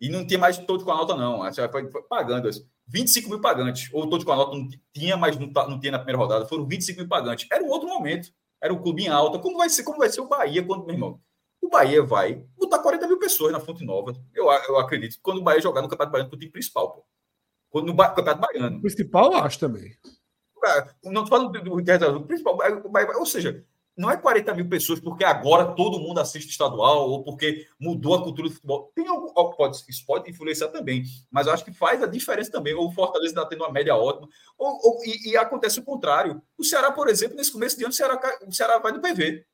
E 0.00 0.08
não 0.08 0.24
tinha 0.24 0.38
mais 0.38 0.56
todos 0.58 0.84
com 0.84 0.92
a 0.92 0.96
nota, 0.96 1.16
não. 1.16 1.40
Foi, 1.52 1.90
foi 1.90 2.02
pagando. 2.02 2.48
25 2.86 3.26
assim. 3.26 3.30
mil 3.30 3.40
pagantes. 3.40 3.90
Ou 3.92 4.08
todos 4.08 4.24
com 4.24 4.32
a 4.32 4.36
nota 4.36 4.56
não 4.56 4.68
tinha, 4.94 5.16
mas 5.16 5.36
não, 5.36 5.48
não 5.48 5.80
tinha 5.80 5.92
na 5.92 5.98
primeira 5.98 6.18
rodada. 6.18 6.46
Foram 6.46 6.66
25 6.66 7.00
mil 7.00 7.08
pagantes. 7.08 7.48
Era 7.50 7.64
um 7.64 7.68
outro 7.68 7.88
momento. 7.88 8.32
Era 8.62 8.72
o 8.72 8.80
clube 8.80 9.02
em 9.02 9.08
alta. 9.08 9.38
Como 9.40 9.56
vai 9.56 9.68
ser, 9.68 9.82
como 9.82 9.98
vai 9.98 10.08
ser 10.08 10.20
o 10.20 10.28
Bahia 10.28 10.64
quando, 10.64 10.84
meu 10.86 10.94
irmão? 10.94 11.20
O 11.60 11.68
Bahia 11.68 12.02
vai 12.02 12.44
botar 12.56 12.78
40 12.78 13.06
mil 13.06 13.18
pessoas 13.18 13.52
na 13.52 13.60
Fonte 13.60 13.84
Nova. 13.84 14.14
Eu, 14.34 14.46
eu 14.68 14.78
acredito, 14.78 15.18
quando 15.22 15.38
o 15.38 15.42
Bahia 15.42 15.60
jogar 15.60 15.82
no 15.82 15.88
Campeonato 15.88 16.12
Baiano, 16.12 16.30
o 16.32 16.38
time 16.38 16.50
principal, 16.50 16.92
pô. 16.92 17.04
Quando 17.70 17.86
no 17.86 17.94
ba 17.94 18.08
Campeonato 18.08 18.40
Baiano. 18.40 18.78
O 18.78 18.80
principal, 18.80 19.32
eu 19.32 19.38
acho 19.38 19.58
também. 19.58 19.96
Não 21.04 21.22
estou 21.22 21.26
falando 21.26 21.52
do, 21.52 21.82
do, 21.82 22.26
principal. 22.26 22.56
Bahia, 22.56 23.16
ou 23.16 23.26
seja, 23.26 23.64
não 23.98 24.08
é 24.08 24.16
40 24.16 24.54
mil 24.54 24.68
pessoas 24.68 25.00
porque 25.00 25.24
agora 25.24 25.74
todo 25.74 25.98
mundo 25.98 26.20
assiste 26.20 26.50
estadual 26.50 27.10
ou 27.10 27.24
porque 27.24 27.66
mudou 27.80 28.14
a 28.14 28.22
cultura 28.22 28.48
do 28.48 28.54
futebol. 28.54 28.92
Tem 28.94 29.08
algo, 29.08 29.32
pode, 29.56 29.84
isso 29.88 30.06
pode 30.06 30.30
influenciar 30.30 30.68
também, 30.68 31.02
mas 31.30 31.48
eu 31.48 31.52
acho 31.52 31.64
que 31.64 31.72
faz 31.72 32.00
a 32.00 32.06
diferença 32.06 32.50
também. 32.50 32.74
Ou 32.74 32.86
o 32.86 32.92
Fortaleza 32.92 33.32
está 33.32 33.44
tendo 33.44 33.64
uma 33.64 33.72
média 33.72 33.96
ótima, 33.96 34.28
ou, 34.56 34.68
ou 34.68 35.04
e, 35.04 35.32
e, 35.32 35.36
acontece 35.36 35.80
o 35.80 35.84
contrário. 35.84 36.40
O 36.56 36.62
Ceará, 36.62 36.92
por 36.92 37.08
exemplo, 37.08 37.36
nesse 37.36 37.52
começo 37.52 37.76
de 37.76 37.82
ano, 37.82 37.92
o 37.92 37.96
Ceará, 37.96 38.20
o 38.46 38.52
Ceará 38.52 38.78
vai 38.78 38.92
no 38.92 39.00
PV. 39.00 39.44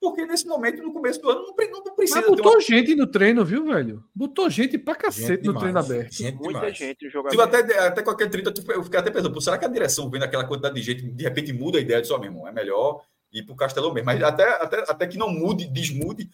Porque 0.00 0.26
nesse 0.26 0.46
momento, 0.46 0.82
no 0.82 0.92
começo 0.92 1.20
do 1.20 1.30
ano, 1.30 1.42
não, 1.42 1.84
não 1.84 1.94
precisa. 1.94 2.20
Mas 2.20 2.30
botou 2.30 2.52
uma... 2.52 2.60
gente 2.60 2.94
no 2.94 3.06
treino, 3.06 3.44
viu, 3.44 3.64
velho? 3.64 4.04
Botou 4.14 4.48
gente 4.50 4.78
pra 4.78 4.94
cacete 4.94 5.26
gente 5.26 5.46
no 5.46 5.54
demais. 5.54 5.60
treino 5.60 5.78
aberto. 5.78 6.14
Gente 6.14 6.36
Muita 6.36 6.52
demais. 6.52 6.76
gente 6.76 7.08
jogando. 7.08 7.40
Até, 7.40 7.78
até 7.78 8.02
com 8.02 8.10
aquele 8.10 8.30
30, 8.30 8.54
eu 8.72 8.84
fiquei 8.84 9.00
até 9.00 9.10
pensando, 9.10 9.40
será 9.40 9.58
que 9.58 9.64
a 9.64 9.68
direção, 9.68 10.10
vendo 10.10 10.24
aquela 10.24 10.46
quantidade 10.46 10.74
de 10.74 10.82
gente, 10.82 11.02
de 11.02 11.24
repente 11.24 11.52
muda 11.52 11.78
a 11.78 11.80
ideia 11.80 12.00
de 12.00 12.06
só, 12.06 12.18
meu 12.18 12.30
irmão, 12.30 12.46
é 12.46 12.52
melhor 12.52 13.02
ir 13.32 13.44
pro 13.44 13.56
Castelão 13.56 13.92
mesmo. 13.92 14.06
Mas 14.06 14.22
até, 14.22 14.44
até, 14.62 14.78
até 14.80 15.06
que 15.06 15.18
não 15.18 15.30
mude, 15.30 15.66
desmude, 15.66 16.28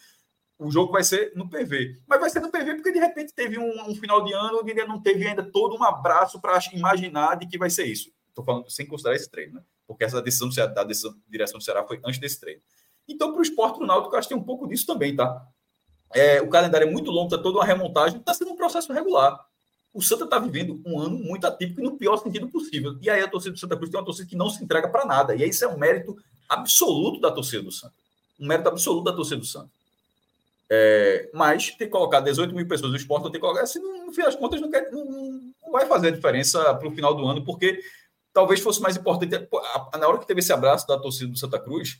o 0.59 0.69
jogo 0.69 0.91
vai 0.91 1.03
ser 1.03 1.31
no 1.35 1.49
PV. 1.49 2.01
Mas 2.07 2.19
vai 2.19 2.29
ser 2.29 2.39
no 2.39 2.51
PV 2.51 2.75
porque 2.75 2.91
de 2.91 2.99
repente 2.99 3.33
teve 3.33 3.57
um, 3.57 3.89
um 3.89 3.95
final 3.95 4.23
de 4.23 4.33
ano 4.33 4.59
onde 4.59 4.71
ainda 4.71 4.85
não 4.85 5.01
teve 5.01 5.27
ainda 5.27 5.43
todo 5.43 5.75
um 5.75 5.83
abraço 5.83 6.39
para 6.39 6.59
imaginar 6.73 7.35
de 7.35 7.47
que 7.47 7.57
vai 7.57 7.69
ser 7.69 7.85
isso. 7.85 8.11
Estou 8.29 8.43
falando 8.43 8.69
sem 8.69 8.85
considerar 8.85 9.15
esse 9.15 9.29
treino, 9.29 9.55
né? 9.55 9.61
Porque 9.85 10.03
essa 10.03 10.21
decisão 10.21 10.49
da 10.73 10.83
decisão, 10.83 11.13
direção 11.27 11.57
do 11.57 11.63
Ceará 11.63 11.85
foi 11.85 11.99
antes 12.05 12.19
desse 12.19 12.39
treino. 12.39 12.61
Então, 13.07 13.31
para 13.31 13.39
o 13.39 13.43
esporte 13.43 13.79
do 13.79 13.85
Náutico, 13.85 14.13
eu 14.13 14.19
acho 14.19 14.27
que 14.27 14.33
tem 14.33 14.41
um 14.41 14.45
pouco 14.45 14.67
disso 14.67 14.85
também, 14.85 15.15
tá? 15.15 15.45
É, 16.13 16.41
o 16.41 16.49
calendário 16.49 16.87
é 16.87 16.91
muito 16.91 17.09
longo, 17.09 17.25
está 17.25 17.37
toda 17.37 17.57
uma 17.57 17.65
remontagem, 17.65 18.19
está 18.19 18.33
sendo 18.33 18.51
um 18.51 18.55
processo 18.55 18.93
regular. 18.93 19.39
O 19.93 20.01
Santa 20.01 20.23
está 20.23 20.39
vivendo 20.39 20.81
um 20.85 20.99
ano 20.99 21.17
muito 21.17 21.45
atípico 21.45 21.81
e 21.81 21.83
no 21.83 21.97
pior 21.97 22.17
sentido 22.17 22.47
possível. 22.49 22.97
E 23.01 23.09
aí 23.09 23.21
a 23.21 23.27
torcida 23.27 23.53
do 23.53 23.59
Santa 23.59 23.75
Cruz 23.75 23.91
tem 23.91 23.99
uma 23.99 24.05
torcida 24.05 24.27
que 24.27 24.35
não 24.35 24.49
se 24.49 24.63
entrega 24.63 24.87
para 24.87 25.05
nada. 25.05 25.35
E 25.35 25.43
aí 25.43 25.49
isso 25.49 25.63
é 25.63 25.67
um 25.67 25.77
mérito 25.77 26.15
absoluto 26.49 27.19
da 27.19 27.31
torcida 27.31 27.61
do 27.61 27.71
Santa. 27.71 27.93
Um 28.39 28.47
mérito 28.47 28.69
absoluto 28.69 29.03
da 29.03 29.13
torcida 29.13 29.37
do 29.37 29.45
Santa. 29.45 29.69
É, 30.69 31.29
mas 31.33 31.71
ter 31.71 31.87
colocado 31.87 32.23
18 32.23 32.55
mil 32.55 32.67
pessoas 32.67 32.91
no 32.91 32.97
esporte, 32.97 33.31
ter 33.31 33.39
colocado, 33.39 33.63
assim, 33.63 33.79
no, 33.79 34.07
no 34.07 34.13
fim 34.13 34.23
das 34.23 34.35
contas, 34.35 34.59
não, 34.59 34.71
quer, 34.71 34.91
não, 34.91 35.05
não 35.05 35.71
vai 35.71 35.85
fazer 35.85 36.07
a 36.07 36.11
diferença 36.11 36.73
para 36.73 36.87
o 36.87 36.91
final 36.91 37.13
do 37.13 37.27
ano, 37.27 37.43
porque 37.43 37.79
talvez 38.33 38.59
fosse 38.59 38.81
mais 38.81 38.97
importante. 38.97 39.47
Na 39.99 40.07
hora 40.07 40.17
que 40.17 40.25
teve 40.25 40.39
esse 40.39 40.51
abraço 40.51 40.87
da 40.87 40.97
torcida 40.97 41.31
do 41.31 41.37
Santa 41.37 41.59
Cruz, 41.59 41.99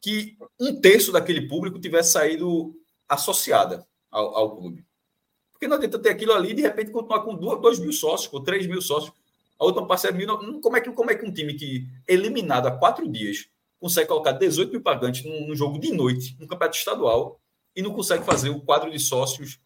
que 0.00 0.36
um 0.60 0.80
terço 0.80 1.12
daquele 1.12 1.48
público 1.48 1.80
tivesse 1.80 2.12
saído 2.12 2.74
associada 3.08 3.86
ao, 4.10 4.36
ao 4.36 4.56
clube. 4.56 4.84
Porque 5.52 5.66
não 5.66 5.76
adianta 5.76 5.98
ter 5.98 6.10
aquilo 6.10 6.32
ali 6.32 6.50
e 6.50 6.54
de 6.54 6.62
repente 6.62 6.90
continuar 6.90 7.22
com 7.22 7.34
2 7.34 7.78
mil 7.80 7.92
sócios, 7.92 8.28
com 8.28 8.42
3 8.42 8.66
mil 8.66 8.80
sócios, 8.80 9.12
a 9.58 9.64
outra 9.64 9.84
parcela 9.84 10.16
mil. 10.16 10.60
Como 10.60 10.76
é, 10.76 10.80
que, 10.80 10.90
como 10.92 11.10
é 11.10 11.14
que 11.14 11.26
um 11.26 11.32
time 11.32 11.54
que, 11.54 11.86
eliminado 12.06 12.66
há 12.66 12.70
quatro 12.70 13.10
dias, 13.10 13.48
consegue 13.80 14.08
colocar 14.08 14.32
18 14.32 14.70
mil 14.70 14.80
pagantes 14.80 15.24
num, 15.24 15.48
num 15.48 15.56
jogo 15.56 15.78
de 15.78 15.92
noite, 15.92 16.36
num 16.38 16.46
campeonato 16.46 16.78
estadual, 16.78 17.40
e 17.74 17.82
não 17.82 17.92
consegue 17.92 18.24
fazer 18.24 18.50
o 18.50 18.60
quadro 18.60 18.90
de 18.90 19.00
sócios 19.00 19.58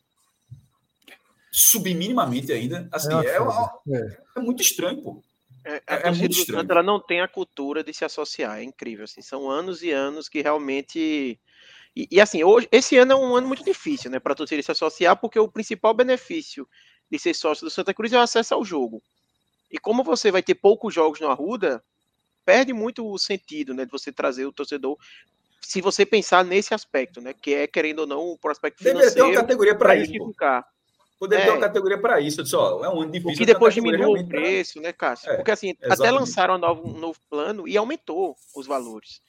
subir 1.52 1.94
minimamente 1.94 2.50
ainda? 2.50 2.88
Assim, 2.90 3.12
é, 3.12 3.36
é, 3.36 3.98
é, 3.98 4.18
é 4.36 4.40
muito 4.40 4.62
estranho, 4.62 5.02
pô. 5.02 5.22
É, 5.64 5.82
a 5.86 5.96
é, 5.96 6.08
é 6.08 6.10
muito 6.10 6.32
estranho. 6.32 6.60
Santos, 6.60 6.70
ela 6.70 6.82
não 6.82 7.00
tem 7.00 7.20
a 7.20 7.28
cultura 7.28 7.84
de 7.84 7.92
se 7.92 8.04
associar, 8.04 8.58
é 8.58 8.62
incrível. 8.62 9.04
Assim, 9.04 9.22
são 9.22 9.50
anos 9.50 9.82
e 9.82 9.90
anos 9.90 10.28
que 10.28 10.40
realmente. 10.40 11.38
E, 11.94 12.08
e 12.10 12.20
assim, 12.20 12.42
hoje, 12.42 12.68
esse 12.72 12.96
ano 12.96 13.12
é 13.12 13.16
um 13.16 13.36
ano 13.36 13.46
muito 13.46 13.64
difícil, 13.64 14.10
né, 14.10 14.18
para 14.18 14.34
torcida 14.34 14.62
se 14.62 14.72
associar, 14.72 15.16
porque 15.16 15.38
o 15.38 15.48
principal 15.48 15.94
benefício 15.94 16.66
de 17.10 17.18
ser 17.18 17.34
sócio 17.34 17.66
do 17.66 17.70
Santa 17.70 17.92
Cruz 17.92 18.12
é 18.12 18.18
o 18.18 18.22
acesso 18.22 18.54
ao 18.54 18.64
jogo. 18.64 19.02
E 19.70 19.78
como 19.78 20.02
você 20.02 20.30
vai 20.30 20.42
ter 20.42 20.54
poucos 20.54 20.94
jogos 20.94 21.20
no 21.20 21.28
Arruda, 21.28 21.82
perde 22.44 22.72
muito 22.72 23.06
o 23.06 23.18
sentido, 23.18 23.74
né, 23.74 23.84
de 23.84 23.90
você 23.90 24.10
trazer 24.10 24.46
o 24.46 24.52
torcedor. 24.52 24.96
Se 25.60 25.80
você 25.80 26.04
pensar 26.04 26.44
nesse 26.44 26.74
aspecto, 26.74 27.20
né, 27.20 27.32
que 27.34 27.54
é 27.54 27.66
querendo 27.66 28.00
ou 28.00 28.06
não 28.06 28.20
o 28.20 28.38
prospecto 28.38 28.82
financeiro. 28.82 29.14
Deveria 29.14 29.32
ter 29.32 29.38
uma 29.38 29.40
categoria 29.42 29.74
para 29.76 29.94
isso. 29.96 30.12
Poderia 31.22 31.44
é. 31.44 31.46
ter 31.46 31.52
uma 31.52 31.60
categoria 31.60 31.96
para 31.96 32.20
isso. 32.20 32.40
Eu 32.40 32.42
disse, 32.42 32.56
ó, 32.56 32.84
é 32.84 32.88
um 32.88 33.00
ano 33.00 33.12
difícil. 33.12 33.32
O 33.32 33.38
que 33.38 33.46
depois 33.46 33.72
diminuiu 33.72 34.10
o 34.10 34.26
preço, 34.26 34.72
pra... 34.72 34.82
né, 34.82 34.92
Cássio? 34.92 35.30
É, 35.30 35.36
Porque 35.36 35.52
assim, 35.52 35.68
exatamente. 35.68 36.00
até 36.00 36.10
lançaram 36.10 36.54
um 36.56 36.58
novo, 36.58 36.88
um 36.88 36.98
novo 36.98 37.18
plano 37.30 37.68
e 37.68 37.76
aumentou 37.76 38.34
os 38.56 38.66
valores. 38.66 39.22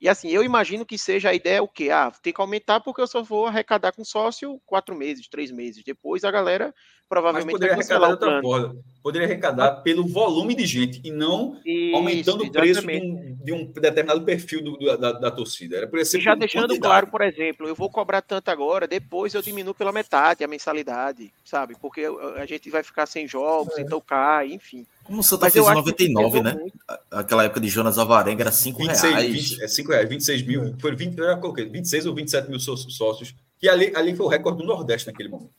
E 0.00 0.08
assim, 0.08 0.30
eu 0.30 0.42
imagino 0.42 0.86
que 0.86 0.96
seja 0.96 1.28
a 1.28 1.34
ideia 1.34 1.62
o 1.62 1.68
quê? 1.68 1.90
Ah, 1.90 2.10
tem 2.22 2.32
que 2.32 2.40
aumentar 2.40 2.80
porque 2.80 3.02
eu 3.02 3.06
só 3.06 3.22
vou 3.22 3.46
arrecadar 3.46 3.92
com 3.92 4.02
sócio 4.02 4.58
quatro 4.64 4.96
meses, 4.96 5.28
três 5.28 5.50
meses. 5.50 5.84
Depois 5.84 6.24
a 6.24 6.30
galera 6.30 6.74
provavelmente 7.10 7.50
poderia 7.50 7.74
arrecadar 7.74 8.06
de 8.06 8.12
outra 8.12 8.40
forma. 8.40 8.76
Poderia 9.02 9.26
arrecadar 9.26 9.82
pelo 9.82 10.06
volume 10.06 10.54
de 10.54 10.64
gente 10.64 11.00
e 11.04 11.10
não 11.10 11.60
Isso, 11.66 11.96
aumentando 11.96 12.44
o 12.44 12.52
preço 12.52 12.86
de 12.86 13.02
um, 13.02 13.38
de 13.42 13.52
um, 13.52 13.72
determinado 13.72 14.22
perfil 14.24 14.62
do, 14.62 14.96
da, 14.96 15.12
da, 15.12 15.30
torcida. 15.30 15.76
Era 15.76 15.88
por 15.88 15.98
e 15.98 16.04
já 16.04 16.34
deixando 16.34 16.68
quantidade. 16.68 16.80
claro, 16.80 17.06
por 17.08 17.20
exemplo, 17.22 17.66
eu 17.66 17.74
vou 17.74 17.90
cobrar 17.90 18.22
tanto 18.22 18.48
agora, 18.48 18.86
depois 18.86 19.34
eu 19.34 19.42
diminuo 19.42 19.74
pela 19.74 19.90
metade 19.90 20.44
a 20.44 20.48
mensalidade, 20.48 21.32
sabe? 21.44 21.74
Porque 21.80 22.06
a 22.36 22.46
gente 22.46 22.70
vai 22.70 22.82
ficar 22.82 23.06
sem 23.06 23.26
jogos, 23.26 23.76
é. 23.76 23.82
então 23.82 24.00
cai, 24.00 24.52
enfim. 24.52 24.86
Como 25.10 25.22
o 25.22 25.24
Santa 25.24 25.46
Mas 25.46 25.54
fez 25.54 25.66
em 25.66 25.74
99, 25.74 26.40
né? 26.40 26.54
Muito. 26.54 26.78
Aquela 27.10 27.42
época 27.42 27.60
de 27.60 27.68
Jonas 27.68 27.98
Alvarenga 27.98 28.44
era 28.44 28.52
5 28.52 28.80
reais. 28.80 29.32
20, 29.32 29.64
é 29.64 29.66
5 29.66 29.90
reais, 29.90 30.08
26 30.08 30.42
mil. 30.46 30.76
Foi 30.78 30.94
20, 30.94 31.18
eu 31.18 31.38
coloquei, 31.38 31.68
26 31.68 32.06
ou 32.06 32.14
27 32.14 32.48
mil 32.48 32.60
sócios. 32.60 33.34
Que 33.58 33.68
ali, 33.68 33.92
ali 33.96 34.14
foi 34.14 34.26
o 34.26 34.28
recorde 34.28 34.58
do 34.58 34.64
Nordeste 34.64 35.08
naquele 35.08 35.28
momento. 35.28 35.50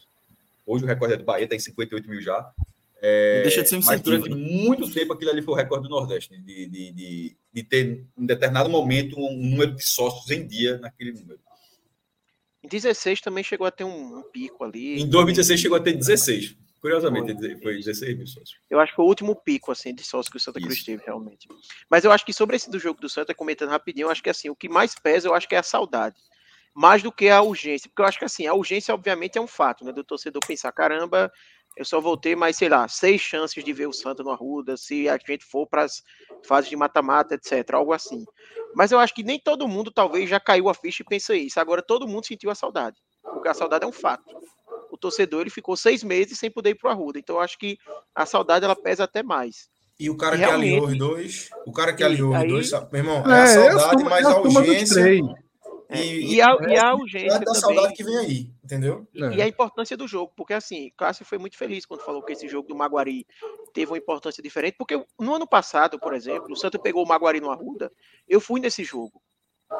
Hoje 0.65 0.85
o 0.85 0.87
recorde 0.87 1.15
é 1.15 1.17
do 1.17 1.25
Bahia, 1.25 1.43
está 1.43 1.53
em 1.53 1.59
58 1.59 2.09
mil 2.09 2.21
já. 2.21 2.49
É, 3.01 3.41
deixa 3.41 3.61
de 3.61 3.67
ser 3.67 3.75
um 3.75 3.81
mas 3.83 3.99
durante 3.99 4.29
né? 4.29 4.35
muito 4.35 4.89
tempo 4.89 5.11
aquilo 5.11 5.31
ali 5.31 5.41
foi 5.41 5.53
o 5.53 5.57
recorde 5.57 5.83
do 5.83 5.89
Nordeste, 5.89 6.29
de, 6.37 6.67
de, 6.67 6.91
de, 6.93 7.35
de 7.51 7.63
ter, 7.63 8.05
em 8.17 8.25
determinado 8.25 8.69
momento, 8.69 9.19
um 9.19 9.35
número 9.35 9.75
de 9.75 9.83
sócios 9.83 10.31
em 10.31 10.47
dia 10.47 10.77
naquele 10.77 11.11
número. 11.11 11.41
Em 12.63 12.69
16 12.69 13.19
também 13.19 13.43
chegou 13.43 13.67
a 13.67 13.71
ter 13.71 13.83
um, 13.83 14.19
um 14.19 14.23
pico 14.31 14.63
ali. 14.63 15.01
Em 15.01 15.09
2016 15.09 15.59
chegou 15.59 15.77
a 15.77 15.81
ter 15.81 15.91
16. 15.91 16.55
Curiosamente, 16.81 17.37
foi, 17.37 17.61
foi 17.61 17.75
16 17.77 18.17
mil 18.17 18.25
sócios. 18.25 18.59
Eu 18.67 18.79
acho 18.79 18.91
que 18.91 18.95
foi 18.95 19.05
o 19.05 19.07
último 19.07 19.35
pico 19.35 19.71
assim, 19.71 19.93
de 19.93 20.03
sócios 20.03 20.29
que 20.29 20.37
o 20.37 20.39
Santa 20.39 20.59
Cruz 20.59 20.77
Isso. 20.77 20.85
teve, 20.85 21.03
realmente. 21.05 21.47
Mas 21.87 22.03
eu 22.03 22.11
acho 22.11 22.25
que 22.25 22.33
sobre 22.33 22.55
esse 22.55 22.71
do 22.71 22.79
jogo 22.79 22.99
do 22.99 23.07
Santa, 23.07 23.35
comentando 23.35 23.69
rapidinho, 23.69 24.05
eu 24.05 24.09
acho 24.09 24.23
que 24.23 24.31
assim, 24.31 24.49
o 24.49 24.55
que 24.55 24.67
mais 24.67 24.95
pesa, 24.95 25.27
eu 25.27 25.35
acho 25.35 25.47
que 25.47 25.53
é 25.53 25.59
a 25.59 25.63
saudade. 25.63 26.15
Mais 26.73 27.03
do 27.03 27.11
que 27.11 27.29
a 27.29 27.39
urgência. 27.39 27.87
Porque 27.87 28.01
eu 28.01 28.05
acho 28.07 28.17
que 28.17 28.25
assim, 28.25 28.47
a 28.47 28.55
urgência, 28.55 28.95
obviamente, 28.95 29.37
é 29.37 29.41
um 29.41 29.45
fato, 29.45 29.85
né? 29.85 29.91
Do 29.91 30.03
torcedor 30.03 30.41
pensar, 30.47 30.71
caramba, 30.71 31.31
eu 31.77 31.85
só 31.85 32.01
vou 32.01 32.17
ter 32.17 32.35
mais, 32.35 32.57
sei 32.57 32.69
lá, 32.69 32.87
seis 32.87 33.21
chances 33.21 33.63
de 33.63 33.73
ver 33.73 33.87
o 33.87 33.93
Santa 33.93 34.23
no 34.23 34.31
Arruda, 34.31 34.75
se 34.75 35.07
a 35.07 35.19
gente 35.19 35.45
for 35.45 35.67
para 35.67 35.83
as 35.83 36.01
fases 36.47 36.67
de 36.67 36.75
mata-mata, 36.75 37.35
etc. 37.35 37.75
Algo 37.75 37.93
assim. 37.93 38.25
Mas 38.73 38.91
eu 38.91 38.97
acho 38.97 39.13
que 39.13 39.21
nem 39.21 39.39
todo 39.39 39.67
mundo 39.67 39.91
talvez 39.91 40.27
já 40.27 40.39
caiu 40.39 40.67
a 40.67 40.73
ficha 40.73 41.03
e 41.03 41.05
pensa 41.05 41.35
isso. 41.35 41.59
Agora 41.59 41.83
todo 41.83 42.07
mundo 42.07 42.25
sentiu 42.25 42.49
a 42.49 42.55
saudade. 42.55 42.97
Porque 43.21 43.49
a 43.49 43.53
saudade 43.53 43.85
é 43.85 43.87
um 43.87 43.91
fato 43.91 44.25
torcedor 45.01 45.41
ele 45.41 45.49
ficou 45.49 45.75
seis 45.75 46.03
meses 46.03 46.37
sem 46.37 46.49
poder 46.49 46.69
ir 46.71 46.75
para 46.75 46.89
o 46.89 46.91
Arruda. 46.91 47.19
Então 47.19 47.35
eu 47.37 47.41
acho 47.41 47.57
que 47.57 47.77
a 48.15 48.25
saudade 48.25 48.63
ela 48.63 48.75
pesa 48.75 49.03
até 49.03 49.21
mais. 49.21 49.69
E 49.99 50.09
o 50.09 50.15
cara 50.15 50.35
e 50.35 50.39
que 50.39 50.45
alinhou 50.45 50.87
os 50.87 50.97
dois, 50.97 51.49
o 51.65 51.71
cara 51.71 51.93
que 51.93 52.03
alinhou 52.03 52.33
os 52.35 52.47
dois, 52.47 52.71
meu 52.71 53.01
irmão, 53.01 53.23
é, 53.29 53.39
é 53.39 53.43
a 53.43 53.47
saudade, 53.79 54.03
mas 54.03 54.25
a 54.25 54.39
urgência. 54.39 55.01
É, 55.93 56.05
e, 56.05 56.35
e, 56.35 56.41
a, 56.41 56.57
e 56.69 56.77
a 56.77 56.95
urgência. 56.95 57.39
da 57.39 57.53
saudade 57.53 57.93
que 57.93 58.03
vem 58.03 58.17
aí, 58.17 58.49
entendeu? 58.63 59.05
E, 59.13 59.23
é. 59.23 59.35
e, 59.35 59.41
a 59.41 59.47
importância 59.47 59.97
do 59.97 60.07
jogo, 60.07 60.31
porque 60.37 60.53
assim, 60.53 60.89
Cássio 60.97 61.25
foi 61.25 61.37
muito 61.37 61.57
feliz 61.57 61.85
quando 61.85 62.01
falou 62.01 62.23
que 62.23 62.31
esse 62.31 62.47
jogo 62.47 62.67
do 62.67 62.75
Maguari 62.75 63.27
teve 63.73 63.91
uma 63.91 63.97
importância 63.97 64.41
diferente, 64.41 64.75
porque 64.77 65.05
no 65.19 65.35
ano 65.35 65.45
passado, 65.45 65.99
por 65.99 66.13
exemplo, 66.13 66.53
o 66.53 66.55
Santos 66.55 66.79
pegou 66.81 67.03
o 67.03 67.07
Maguari 67.07 67.41
no 67.41 67.51
Arruda, 67.51 67.91
eu 68.27 68.39
fui 68.39 68.61
nesse 68.61 68.85
jogo 68.85 69.21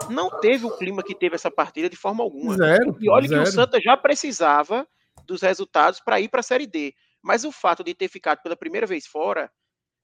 não 0.09 0.29
teve 0.39 0.65
o 0.65 0.77
clima 0.77 1.03
que 1.03 1.13
teve 1.13 1.35
essa 1.35 1.51
partida 1.51 1.89
de 1.89 1.95
forma 1.95 2.23
alguma. 2.23 2.55
Zero, 2.55 2.97
e 2.99 3.09
olha 3.09 3.27
zero. 3.27 3.43
que 3.43 3.49
o 3.49 3.51
Santa 3.51 3.79
já 3.81 3.97
precisava 3.97 4.87
dos 5.31 5.41
resultados 5.41 5.99
para 5.99 6.19
ir 6.19 6.29
para 6.29 6.41
a 6.41 6.43
Série 6.43 6.67
D. 6.67 6.93
Mas 7.21 7.43
o 7.43 7.51
fato 7.51 7.83
de 7.83 7.93
ter 7.93 8.07
ficado 8.07 8.41
pela 8.41 8.55
primeira 8.55 8.85
vez 8.85 9.05
fora 9.07 9.51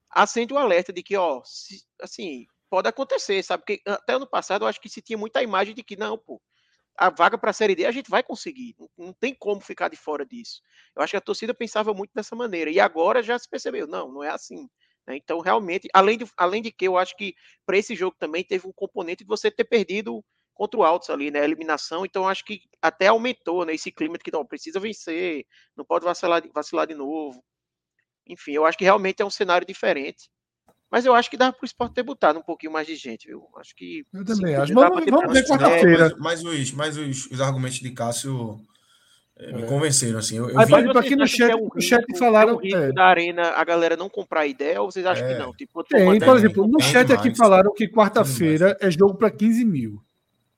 acende 0.09 0.53
o 0.53 0.57
alerta 0.57 0.93
de 0.93 1.03
que, 1.03 1.17
ó, 1.17 1.41
se, 1.43 1.83
assim, 2.01 2.45
pode 2.69 2.87
acontecer, 2.87 3.43
sabe? 3.43 3.63
Porque 3.65 3.81
até 3.85 4.13
ano 4.13 4.27
passado 4.27 4.63
eu 4.63 4.67
acho 4.67 4.79
que 4.79 4.89
se 4.89 5.01
tinha 5.01 5.17
muita 5.17 5.43
imagem 5.43 5.75
de 5.75 5.83
que, 5.83 5.97
não, 5.97 6.17
pô, 6.17 6.41
a 6.97 7.09
vaga 7.09 7.37
para 7.37 7.51
a 7.51 7.53
Série 7.53 7.75
D 7.75 7.85
a 7.85 7.91
gente 7.91 8.09
vai 8.09 8.23
conseguir. 8.23 8.75
Não, 8.79 8.89
não, 8.97 9.13
tem 9.13 9.35
como 9.35 9.61
ficar 9.61 9.89
de 9.89 9.97
fora 9.97 10.25
disso. 10.25 10.61
Eu 10.95 11.03
acho 11.03 11.11
que 11.11 11.17
a 11.17 11.21
torcida 11.21 11.53
pensava 11.53 11.93
muito 11.93 12.11
dessa 12.13 12.35
maneira. 12.35 12.71
E 12.71 12.79
agora 12.79 13.21
já 13.21 13.37
se 13.37 13.49
percebeu, 13.49 13.85
não, 13.85 14.11
não 14.11 14.23
é 14.23 14.29
assim. 14.29 14.69
Né? 15.05 15.17
Então, 15.17 15.39
realmente, 15.39 15.87
além 15.93 16.17
de, 16.17 16.25
além 16.37 16.61
de 16.61 16.71
que 16.71 16.87
eu 16.87 16.97
acho 16.97 17.15
que 17.15 17.35
para 17.65 17.77
esse 17.77 17.95
jogo 17.95 18.15
também 18.17 18.43
teve 18.43 18.67
um 18.67 18.73
componente 18.73 19.23
de 19.23 19.27
você 19.27 19.51
ter 19.51 19.65
perdido 19.65 20.23
contra 20.57 20.79
o 20.79 20.83
Altos 20.83 21.09
ali, 21.09 21.31
né? 21.31 21.41
A 21.41 21.45
eliminação, 21.45 22.05
então 22.05 22.27
acho 22.27 22.43
que 22.43 22.61
até 22.81 23.07
aumentou 23.07 23.65
né, 23.65 23.73
esse 23.73 23.91
clima 23.91 24.17
de 24.17 24.23
que 24.23 24.31
não 24.31 24.45
precisa 24.45 24.79
vencer, 24.79 25.45
não 25.75 25.85
pode 25.85 26.03
vacilar, 26.03 26.43
vacilar 26.53 26.87
de 26.87 26.95
novo. 26.95 27.43
Enfim, 28.27 28.51
eu 28.51 28.65
acho 28.65 28.77
que 28.77 28.83
realmente 28.83 29.21
é 29.21 29.25
um 29.25 29.29
cenário 29.29 29.65
diferente. 29.65 30.29
Mas 30.89 31.05
eu 31.05 31.13
acho 31.13 31.29
que 31.29 31.37
dá 31.37 31.51
para 31.51 31.63
o 31.63 31.65
esporte 31.65 31.95
ter 31.95 32.03
botado 32.03 32.39
um 32.39 32.43
pouquinho 32.43 32.71
mais 32.71 32.87
de 32.87 32.95
gente, 32.95 33.27
viu? 33.27 33.43
Acho 33.57 33.75
que. 33.75 34.05
Eu 34.13 34.23
também 34.23 34.55
acho. 34.55 34.73
Vamos, 34.73 35.05
vamos 35.05 35.33
ver 35.33 35.45
quarta-feira. 35.45 36.15
Mas, 36.17 36.41
mas, 36.41 36.59
os, 36.59 36.71
mas 36.71 36.97
os, 36.97 37.25
os 37.29 37.41
argumentos 37.41 37.79
de 37.79 37.91
Cássio 37.91 38.57
é, 39.39 39.51
me 39.51 39.67
convenceram, 39.67 40.17
assim. 40.17 40.37
Eu, 40.37 40.49
eu 40.49 40.65
vi... 40.65 40.97
aqui 40.97 41.15
no 41.15 41.27
chat, 41.27 41.51
é 41.51 41.55
um 41.55 41.69
chat 41.79 42.03
falaram. 42.17 42.59
É. 42.63 42.91
Da 42.91 43.05
arena 43.05 43.49
a 43.49 43.63
galera 43.63 43.95
não 43.95 44.09
comprar 44.09 44.47
ideia, 44.47 44.81
ou 44.81 44.89
vocês 44.89 45.05
acham 45.05 45.27
é. 45.27 45.33
que 45.33 45.39
não? 45.39 45.51
Tipo, 45.53 45.83
tem, 45.83 46.19
por 46.19 46.37
exemplo, 46.37 46.67
no 46.67 46.81
chat 46.81 47.11
aqui 47.11 47.35
falaram 47.35 47.73
que 47.73 47.87
quarta-feira 47.87 48.77
é 48.79 48.89
jogo 48.89 49.15
para 49.15 49.29
15 49.29 49.63
mil. 49.65 50.01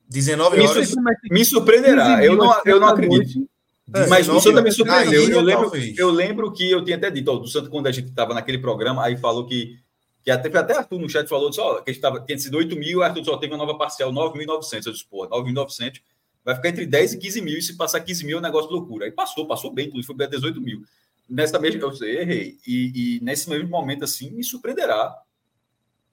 19 0.10 0.62
horas. 0.62 0.96
Me, 0.96 1.04
me 1.32 1.46
surpreenderá. 1.46 2.26
Eu 2.26 2.36
não, 2.36 2.62
eu 2.66 2.80
não 2.80 2.88
acredito. 2.88 3.48
É, 3.94 4.08
mas 4.08 4.28
o 4.28 4.40
Santa 4.40 4.62
me 4.62 4.72
surpreendeu. 4.72 5.30
Eu 5.30 5.42
lembro, 5.42 5.72
eu 5.98 6.10
lembro 6.10 6.52
que 6.52 6.70
eu 6.70 6.84
tinha 6.84 6.98
até 6.98 7.10
dito, 7.10 7.32
ó, 7.32 7.38
do 7.38 7.48
Santa, 7.48 7.70
quando 7.70 7.88
a 7.88 7.92
gente 7.92 8.10
estava 8.10 8.34
naquele 8.34 8.58
programa, 8.58 9.06
aí 9.06 9.18
falou 9.18 9.46
que. 9.46 9.80
que 10.24 10.32
até, 10.32 10.56
até 10.58 10.78
Arthur 10.78 11.00
no 11.00 11.10
chat 11.10 11.28
falou 11.28 11.50
disse, 11.50 11.62
ó, 11.62 11.82
que 11.82 11.90
a 11.90 11.94
gente 11.94 12.02
tava, 12.02 12.20
tinha 12.22 12.38
sido 12.38 12.58
8 12.58 12.76
mil, 12.76 13.02
Arthur 13.04 13.24
só 13.24 13.38
teve 13.38 13.54
uma 13.54 13.66
nova 13.66 13.78
parcial, 13.78 14.12
9.900. 14.12 14.86
Eu 14.86 14.94
disse, 14.94 15.06
pô, 15.06 15.28
9.900 15.28 16.02
vai 16.44 16.56
ficar 16.56 16.70
entre 16.70 16.86
10 16.86 17.14
e 17.14 17.18
15 17.20 17.42
mil, 17.42 17.58
e 17.58 17.62
se 17.62 17.78
passar 17.78 18.00
15 18.00 18.26
mil 18.26 18.38
é 18.38 18.40
um 18.40 18.44
negócio 18.44 18.70
de 18.70 18.76
loucura. 18.76 19.06
Aí 19.06 19.12
passou, 19.12 19.46
passou 19.46 19.72
bem, 19.72 19.88
inclusive 19.88 20.08
foi 20.08 20.16
para 20.16 20.26
18 20.26 20.60
mil. 20.62 20.82
Nessa 21.30 21.60
mesma, 21.60 21.82
eu 21.82 21.94
sei, 21.94 22.20
errei. 22.20 22.58
E, 22.66 23.18
e, 23.18 23.24
nesse 23.24 23.48
mesmo 23.50 23.70
momento, 23.70 24.04
assim, 24.04 24.32
me 24.32 24.44
surpreenderá. 24.44 25.16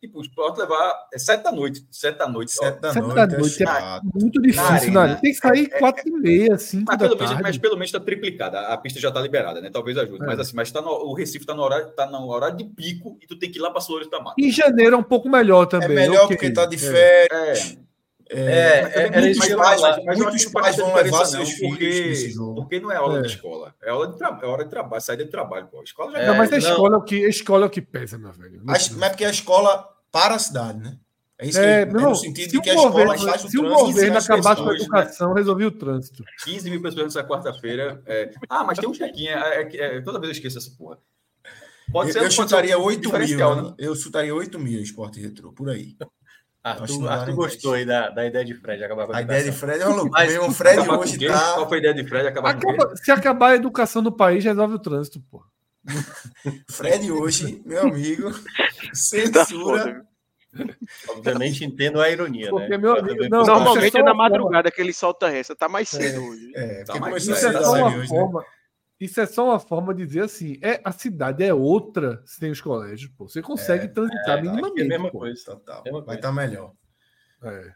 Tipo, 0.06 0.22
pode 0.34 0.60
levar 0.60 1.08
é 1.12 1.18
sete 1.18 1.42
da 1.42 1.52
noite. 1.52 1.86
Sete 1.90 2.18
da 2.18 2.28
noite. 2.28 2.52
Sete 2.52 2.80
da, 2.80 2.92
sete 2.92 3.06
da 3.06 3.26
noite, 3.26 3.62
é, 3.62 3.66
é 3.66 4.00
muito 4.14 4.40
difícil, 4.40 4.92
né? 4.92 5.18
Tem 5.20 5.32
que 5.32 5.38
sair 5.38 5.68
é, 5.72 5.78
quatro 5.78 6.08
e 6.08 6.12
meia, 6.12 6.58
cinco 6.58 6.84
mas 6.86 6.98
pelo, 6.98 7.16
menos, 7.16 7.40
mas 7.42 7.58
pelo 7.58 7.74
menos 7.74 7.88
está 7.88 8.00
triplicada. 8.00 8.60
A 8.68 8.76
pista 8.76 9.00
já 9.00 9.08
está 9.08 9.20
liberada, 9.20 9.60
né? 9.60 9.70
Talvez 9.72 9.96
ajude. 9.98 10.22
É. 10.22 10.26
Mas 10.26 10.40
assim, 10.40 10.54
mas 10.54 10.70
tá 10.70 10.80
no, 10.80 10.90
o 10.90 11.14
Recife 11.14 11.38
está 11.38 11.54
no, 11.54 11.62
horário, 11.62 11.88
tá 11.92 12.06
no 12.06 12.28
horário 12.28 12.56
de 12.56 12.64
pico 12.64 13.18
e 13.20 13.26
tu 13.26 13.38
tem 13.38 13.50
que 13.50 13.58
ir 13.58 13.62
lá 13.62 13.70
para 13.70 13.80
Flores 13.80 14.08
da 14.08 14.20
Mata. 14.20 14.36
Em 14.38 14.50
janeiro 14.50 14.94
é 14.94 14.98
um 14.98 15.02
pouco 15.02 15.28
melhor 15.28 15.66
também. 15.66 15.90
É 15.90 16.08
melhor 16.08 16.24
okay. 16.24 16.36
porque 16.36 16.46
está 16.46 16.66
de 16.66 16.78
férias. 16.78 17.76
É. 17.80 17.86
É, 18.28 18.38
é, 18.38 19.06
é, 19.06 19.20
muitos, 19.20 19.54
pais, 19.54 19.80
mas 20.04 20.18
muitos 20.18 20.44
pais 20.46 20.76
vão 20.76 20.92
levar 20.94 21.24
seus 21.26 21.48
filhos 21.50 22.34
porque, 22.34 22.54
porque 22.56 22.80
não 22.80 22.90
é 22.90 22.96
aula 22.96 23.20
é. 23.20 23.22
de 23.22 23.28
escola, 23.28 23.72
é 23.80 23.90
aula 23.90 24.08
de, 24.08 24.20
é 24.20 24.46
hora 24.46 24.64
de 24.64 24.70
trabalho, 24.70 25.00
saída 25.00 25.24
de 25.24 25.30
trabalho. 25.30 25.68
Pô. 25.68 25.78
A 25.80 25.84
escola 25.84 26.10
já 26.10 26.18
é, 26.18 26.26
não, 26.26 26.34
mas 26.34 26.52
a 26.52 26.58
escola, 26.58 26.96
é 26.96 26.98
o 26.98 27.02
que, 27.02 27.24
a 27.24 27.28
escola 27.28 27.64
é 27.64 27.68
o 27.68 27.70
que 27.70 27.80
pesa, 27.80 28.18
meu 28.18 28.32
velho. 28.32 28.60
Mas, 28.64 28.88
mas 28.88 29.10
porque 29.10 29.24
a 29.24 29.30
escola 29.30 29.88
para 30.16 30.36
a 30.36 30.38
cidade, 30.38 30.78
né? 30.78 30.97
É 31.38 31.47
isso 31.47 31.60
é, 31.60 31.84
que, 31.84 31.93
não, 31.93 32.01
é 32.01 32.05
no 32.05 32.14
sentido 32.14 32.51
de 32.52 32.60
que 32.62 32.70
a 32.70 32.74
escola 32.74 33.14
o 33.14 33.51
Se 33.51 33.59
o 33.59 33.68
governo 33.68 34.16
acabasse 34.16 34.62
com 34.62 34.68
a 34.70 34.72
né? 34.72 34.78
educação, 34.78 35.28
né? 35.34 35.40
resolvia 35.40 35.68
o 35.68 35.70
trânsito. 35.70 36.24
15 36.44 36.70
mil 36.70 36.80
pessoas 36.80 37.14
nessa 37.14 37.28
quarta-feira. 37.28 38.02
É... 38.06 38.30
Ah, 38.48 38.64
mas 38.64 38.78
tem 38.78 38.88
um 38.88 38.94
chequinho. 38.94 39.32
É, 39.32 39.60
é, 39.76 40.01
toda 40.01 40.18
vez 40.18 40.30
eu 40.30 40.32
esqueço 40.32 40.56
essa 40.56 40.70
porra. 40.70 40.98
Pode 41.93 42.12
ser, 42.12 42.20
eu, 42.20 42.24
eu 42.24 42.30
chutaria 42.30 42.78
8 42.78 43.12
mil. 43.12 43.62
Né? 43.62 43.74
Eu 43.76 43.94
chutaria 43.94 44.34
8 44.34 44.59
mil 44.59 44.80
esporte 44.80 45.20
retrô, 45.20 45.52
por 45.52 45.68
aí. 45.68 45.94
Arthur, 46.64 47.06
Arthur 47.06 47.34
gostou 47.34 47.74
aí 47.74 47.84
da, 47.84 48.09
da 48.09 48.26
ideia 48.26 48.44
de 48.44 48.55
Fred 48.55 48.82
acabar 48.82 49.06
com 49.06 49.12
a, 49.12 49.18
a 49.18 49.22
ideia 49.22 49.44
de 49.44 49.52
Fred 49.52 49.80
é 49.80 49.86
uma 49.86 49.97
loucura. 49.97 50.48
o 50.48 50.52
Fred 50.52 50.90
hoje 50.90 51.28
tá... 51.28 51.52
Qual 51.55 51.68
foi 51.68 51.76
a 51.76 51.80
ideia 51.80 51.94
de 51.94 52.09
Fred? 52.09 52.26
Acabar 52.26 52.51
Acaba, 52.51 52.97
se 52.97 53.12
acabar 53.12 53.51
a 53.51 53.56
educação 53.56 54.02
no 54.02 54.10
país, 54.10 54.43
resolve 54.43 54.74
o 54.74 54.78
trânsito, 54.78 55.20
pô. 55.30 55.44
Fred 56.70 57.10
hoje, 57.10 57.62
meu 57.64 57.82
amigo, 57.82 58.30
censura. 58.92 60.06
Obviamente 61.08 61.64
entendo 61.64 62.00
a 62.00 62.10
ironia, 62.10 62.48
porque 62.48 62.68
né? 62.68 62.78
Meu 62.78 62.98
amigo, 62.98 63.28
não, 63.28 63.44
Normalmente 63.44 63.98
é, 63.98 64.02
na 64.02 64.14
madrugada 64.14 64.70
que 64.70 64.80
ele 64.80 64.92
solta 64.92 65.28
essa, 65.28 65.54
tá 65.54 65.68
mais 65.68 65.88
cedo 65.88 66.16
é, 66.16 66.18
hoje. 66.18 66.52
É, 66.54 66.84
tá 66.84 66.98
mais 66.98 67.24
cedo. 67.24 67.36
Isso 67.36 67.46
é 67.46 67.52
só 67.52 67.72
uma 67.74 67.86
hoje, 67.88 67.98
né? 67.98 68.06
forma, 68.06 68.40
né? 68.40 68.46
Isso 68.98 69.20
é 69.20 69.26
só 69.26 69.44
uma 69.44 69.60
forma 69.60 69.94
de 69.94 70.06
dizer 70.06 70.22
assim, 70.22 70.58
é, 70.62 70.80
a 70.82 70.90
cidade 70.90 71.44
é 71.44 71.52
outra 71.52 72.22
se 72.24 72.40
tem 72.40 72.50
os 72.50 72.60
colégios, 72.60 73.10
pô. 73.16 73.28
Você 73.28 73.42
consegue 73.42 73.84
é, 73.84 73.88
transitar 73.88 74.38
é, 74.38 74.42
minimamente. 74.42 74.80
É 74.80 74.84
a 74.84 74.88
mesma 74.88 75.10
pô. 75.10 75.18
coisa, 75.18 75.44
total. 75.44 75.82
Vai 75.84 76.16
estar 76.16 76.28
tá 76.28 76.32
melhor. 76.32 76.72
É. 77.42 77.72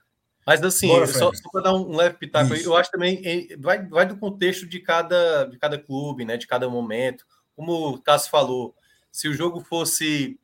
Mas 0.46 0.62
assim, 0.62 0.88
Bora, 0.88 1.06
só, 1.06 1.30
só 1.32 1.50
para 1.52 1.62
dar 1.62 1.74
um 1.74 1.94
leve 1.94 2.16
pitaco 2.16 2.54
aí, 2.54 2.64
eu 2.64 2.74
acho 2.74 2.90
também 2.90 3.22
vai, 3.58 3.86
vai 3.86 4.06
do 4.06 4.16
contexto 4.16 4.66
de 4.66 4.80
cada, 4.80 5.44
de 5.44 5.58
cada 5.58 5.78
clube, 5.78 6.24
né? 6.24 6.38
De 6.38 6.46
cada 6.46 6.68
momento. 6.68 7.24
Como 7.60 7.90
o 7.90 8.00
Cássio 8.00 8.30
falou, 8.30 8.74
se 9.12 9.28
o 9.28 9.34
jogo 9.34 9.60
fosse 9.60 10.40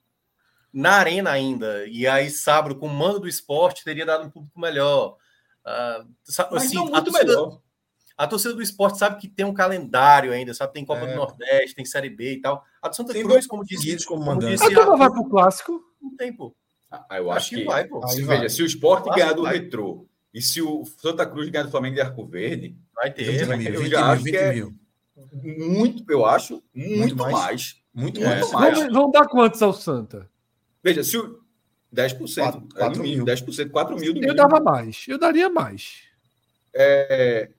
na 0.71 0.97
arena 0.97 1.31
ainda, 1.31 1.87
e 1.87 2.07
aí 2.07 2.29
sábado 2.29 2.77
com 2.77 2.89
o 2.89 2.93
mando 2.93 3.21
do 3.21 3.27
esporte, 3.27 3.83
teria 3.83 4.05
dado 4.05 4.27
um 4.27 4.31
público 4.31 4.61
melhor. 4.61 5.17
Uh, 5.65 6.07
assim, 6.29 6.77
a 6.77 7.01
torcida, 7.01 7.25
melhor. 7.25 7.63
A 8.19 8.27
torcida 8.27 8.53
do 8.53 8.61
esporte 8.61 8.99
sabe 8.99 9.19
que 9.19 9.29
tem 9.29 9.47
um 9.47 9.55
calendário 9.55 10.31
ainda, 10.31 10.53
sabe? 10.53 10.75
Tem 10.75 10.85
Copa 10.85 11.07
é. 11.07 11.07
do 11.07 11.17
Nordeste, 11.17 11.75
tem 11.75 11.87
Série 11.87 12.11
B 12.11 12.35
e 12.35 12.41
tal. 12.43 12.63
A 12.83 12.89
do 12.91 12.95
Santa 12.95 13.15
tem 13.15 13.25
Cruz, 13.25 13.47
como 13.47 13.65
disse, 13.65 14.05
como 14.05 14.23
mandante. 14.23 14.63
A 14.63 14.69
turma 14.69 14.99
vai 14.99 15.11
pro 15.11 15.25
clássico? 15.25 15.83
Não 15.99 16.15
tem, 16.15 16.31
pô. 16.31 16.55
Ah, 16.91 17.07
eu 17.13 17.31
acho, 17.31 17.39
acho 17.39 17.49
que, 17.49 17.57
que, 17.57 17.65
vai, 17.65 17.87
pô. 17.87 18.07
Se, 18.09 18.23
veja, 18.23 18.51
se 18.51 18.63
o 18.63 18.67
esporte 18.67 19.09
ganhar 19.09 19.33
do 19.33 19.45
vai. 19.45 19.55
Retrô 19.55 20.07
e 20.35 20.43
se 20.43 20.61
o 20.61 20.85
Santa 20.85 21.25
Cruz 21.25 21.49
ganhar 21.49 21.65
do 21.65 21.71
Flamengo 21.71 21.95
de 21.95 22.03
Arco 22.03 22.27
Verde, 22.27 22.77
vai 22.95 23.11
ter, 23.11 23.47
vai 23.47 23.57
ter. 23.57 23.75
Eu 23.75 23.87
já 23.87 24.13
acho 24.13 24.23
que 24.23 24.37
é 24.37 24.69
muito, 25.43 26.05
eu 26.11 26.25
acho, 26.25 26.63
muito, 26.75 26.99
muito 26.99 27.17
mais. 27.17 27.33
mais. 27.33 27.83
Muito, 27.95 28.23
é. 28.23 28.39
muito 28.41 28.53
mais. 28.53 28.79
Vamos, 28.79 28.93
vamos, 28.93 29.13
dar 29.13 29.27
quantos 29.27 29.63
ao 29.63 29.73
Santa? 29.73 30.29
Veja, 30.83 31.03
se 31.03 31.17
o 31.17 31.41
10%, 31.95 32.35
4, 32.35 32.69
4 32.75 33.03
mil. 33.03 33.25
10%, 33.25 33.71
4 33.71 33.97
mil. 33.97 34.17
Eu 34.23 34.35
dava 34.35 34.61
mais, 34.61 35.05
eu 35.09 35.19
daria 35.19 35.49
mais. 35.49 36.03
É, 36.75 37.51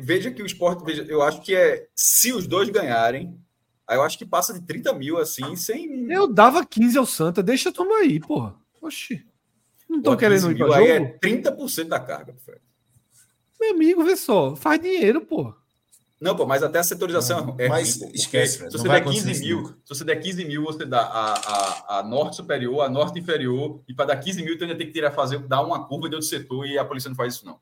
veja 0.00 0.30
que 0.30 0.42
o 0.42 0.46
esporte, 0.46 0.84
veja, 0.84 1.02
eu 1.08 1.22
acho 1.22 1.40
que 1.42 1.54
é 1.54 1.88
se 1.94 2.32
os 2.32 2.46
dois 2.46 2.68
ganharem, 2.68 3.36
aí 3.86 3.96
eu 3.96 4.02
acho 4.02 4.16
que 4.16 4.24
passa 4.24 4.54
de 4.54 4.62
30 4.62 4.92
mil 4.94 5.18
assim, 5.18 5.56
sem. 5.56 6.10
Eu 6.10 6.28
dava 6.28 6.64
15 6.64 6.96
ao 6.96 7.06
Santa, 7.06 7.42
deixa 7.42 7.70
eu 7.70 7.72
tomar 7.72 7.98
aí, 7.98 8.20
porra. 8.20 8.54
Oxi. 8.80 9.26
Não 9.88 10.02
tô 10.02 10.16
querendo 10.16 10.50
ir 10.50 10.56
pra 10.56 10.76
aí 10.76 10.88
é 10.88 10.98
jogo. 10.98 11.10
é 11.14 11.18
30% 11.18 11.88
da 11.88 12.00
carga, 12.00 12.34
Fred. 12.44 12.60
Meu 13.60 13.72
amigo, 13.72 14.04
vê 14.04 14.16
só, 14.16 14.54
faz 14.54 14.80
dinheiro, 14.80 15.20
pô. 15.20 15.54
Não, 16.20 16.36
pô, 16.36 16.46
mas 16.46 16.62
até 16.62 16.78
a 16.78 16.82
setorização 16.82 17.46
não, 17.46 17.56
é 17.58 17.68
mas 17.68 18.00
ruim, 18.00 18.12
esquece, 18.14 18.58
se 18.58 18.70
você 18.70 18.88
der 18.88 19.04
15 19.04 19.40
mil, 19.40 19.66
se 19.84 19.88
você 19.88 20.04
der 20.04 20.16
15 20.16 20.44
mil, 20.44 20.62
você 20.62 20.86
dá 20.86 21.00
a, 21.00 21.34
a, 21.34 21.98
a 21.98 22.02
norte 22.02 22.36
superior, 22.36 22.82
a 22.82 22.88
norte 22.88 23.18
inferior, 23.18 23.82
e 23.88 23.92
para 23.92 24.06
dar 24.06 24.16
15 24.16 24.42
mil, 24.42 24.56
você 24.56 24.64
ainda 24.64 24.76
tem 24.76 24.86
que 24.86 24.92
tirar, 24.92 25.10
fazer, 25.10 25.38
dar 25.40 25.60
uma 25.62 25.86
curva 25.86 26.08
de 26.08 26.14
outro 26.14 26.28
setor, 26.28 26.66
e 26.66 26.78
a 26.78 26.84
polícia 26.84 27.08
não 27.08 27.16
faz 27.16 27.34
isso, 27.34 27.44
não. 27.44 27.58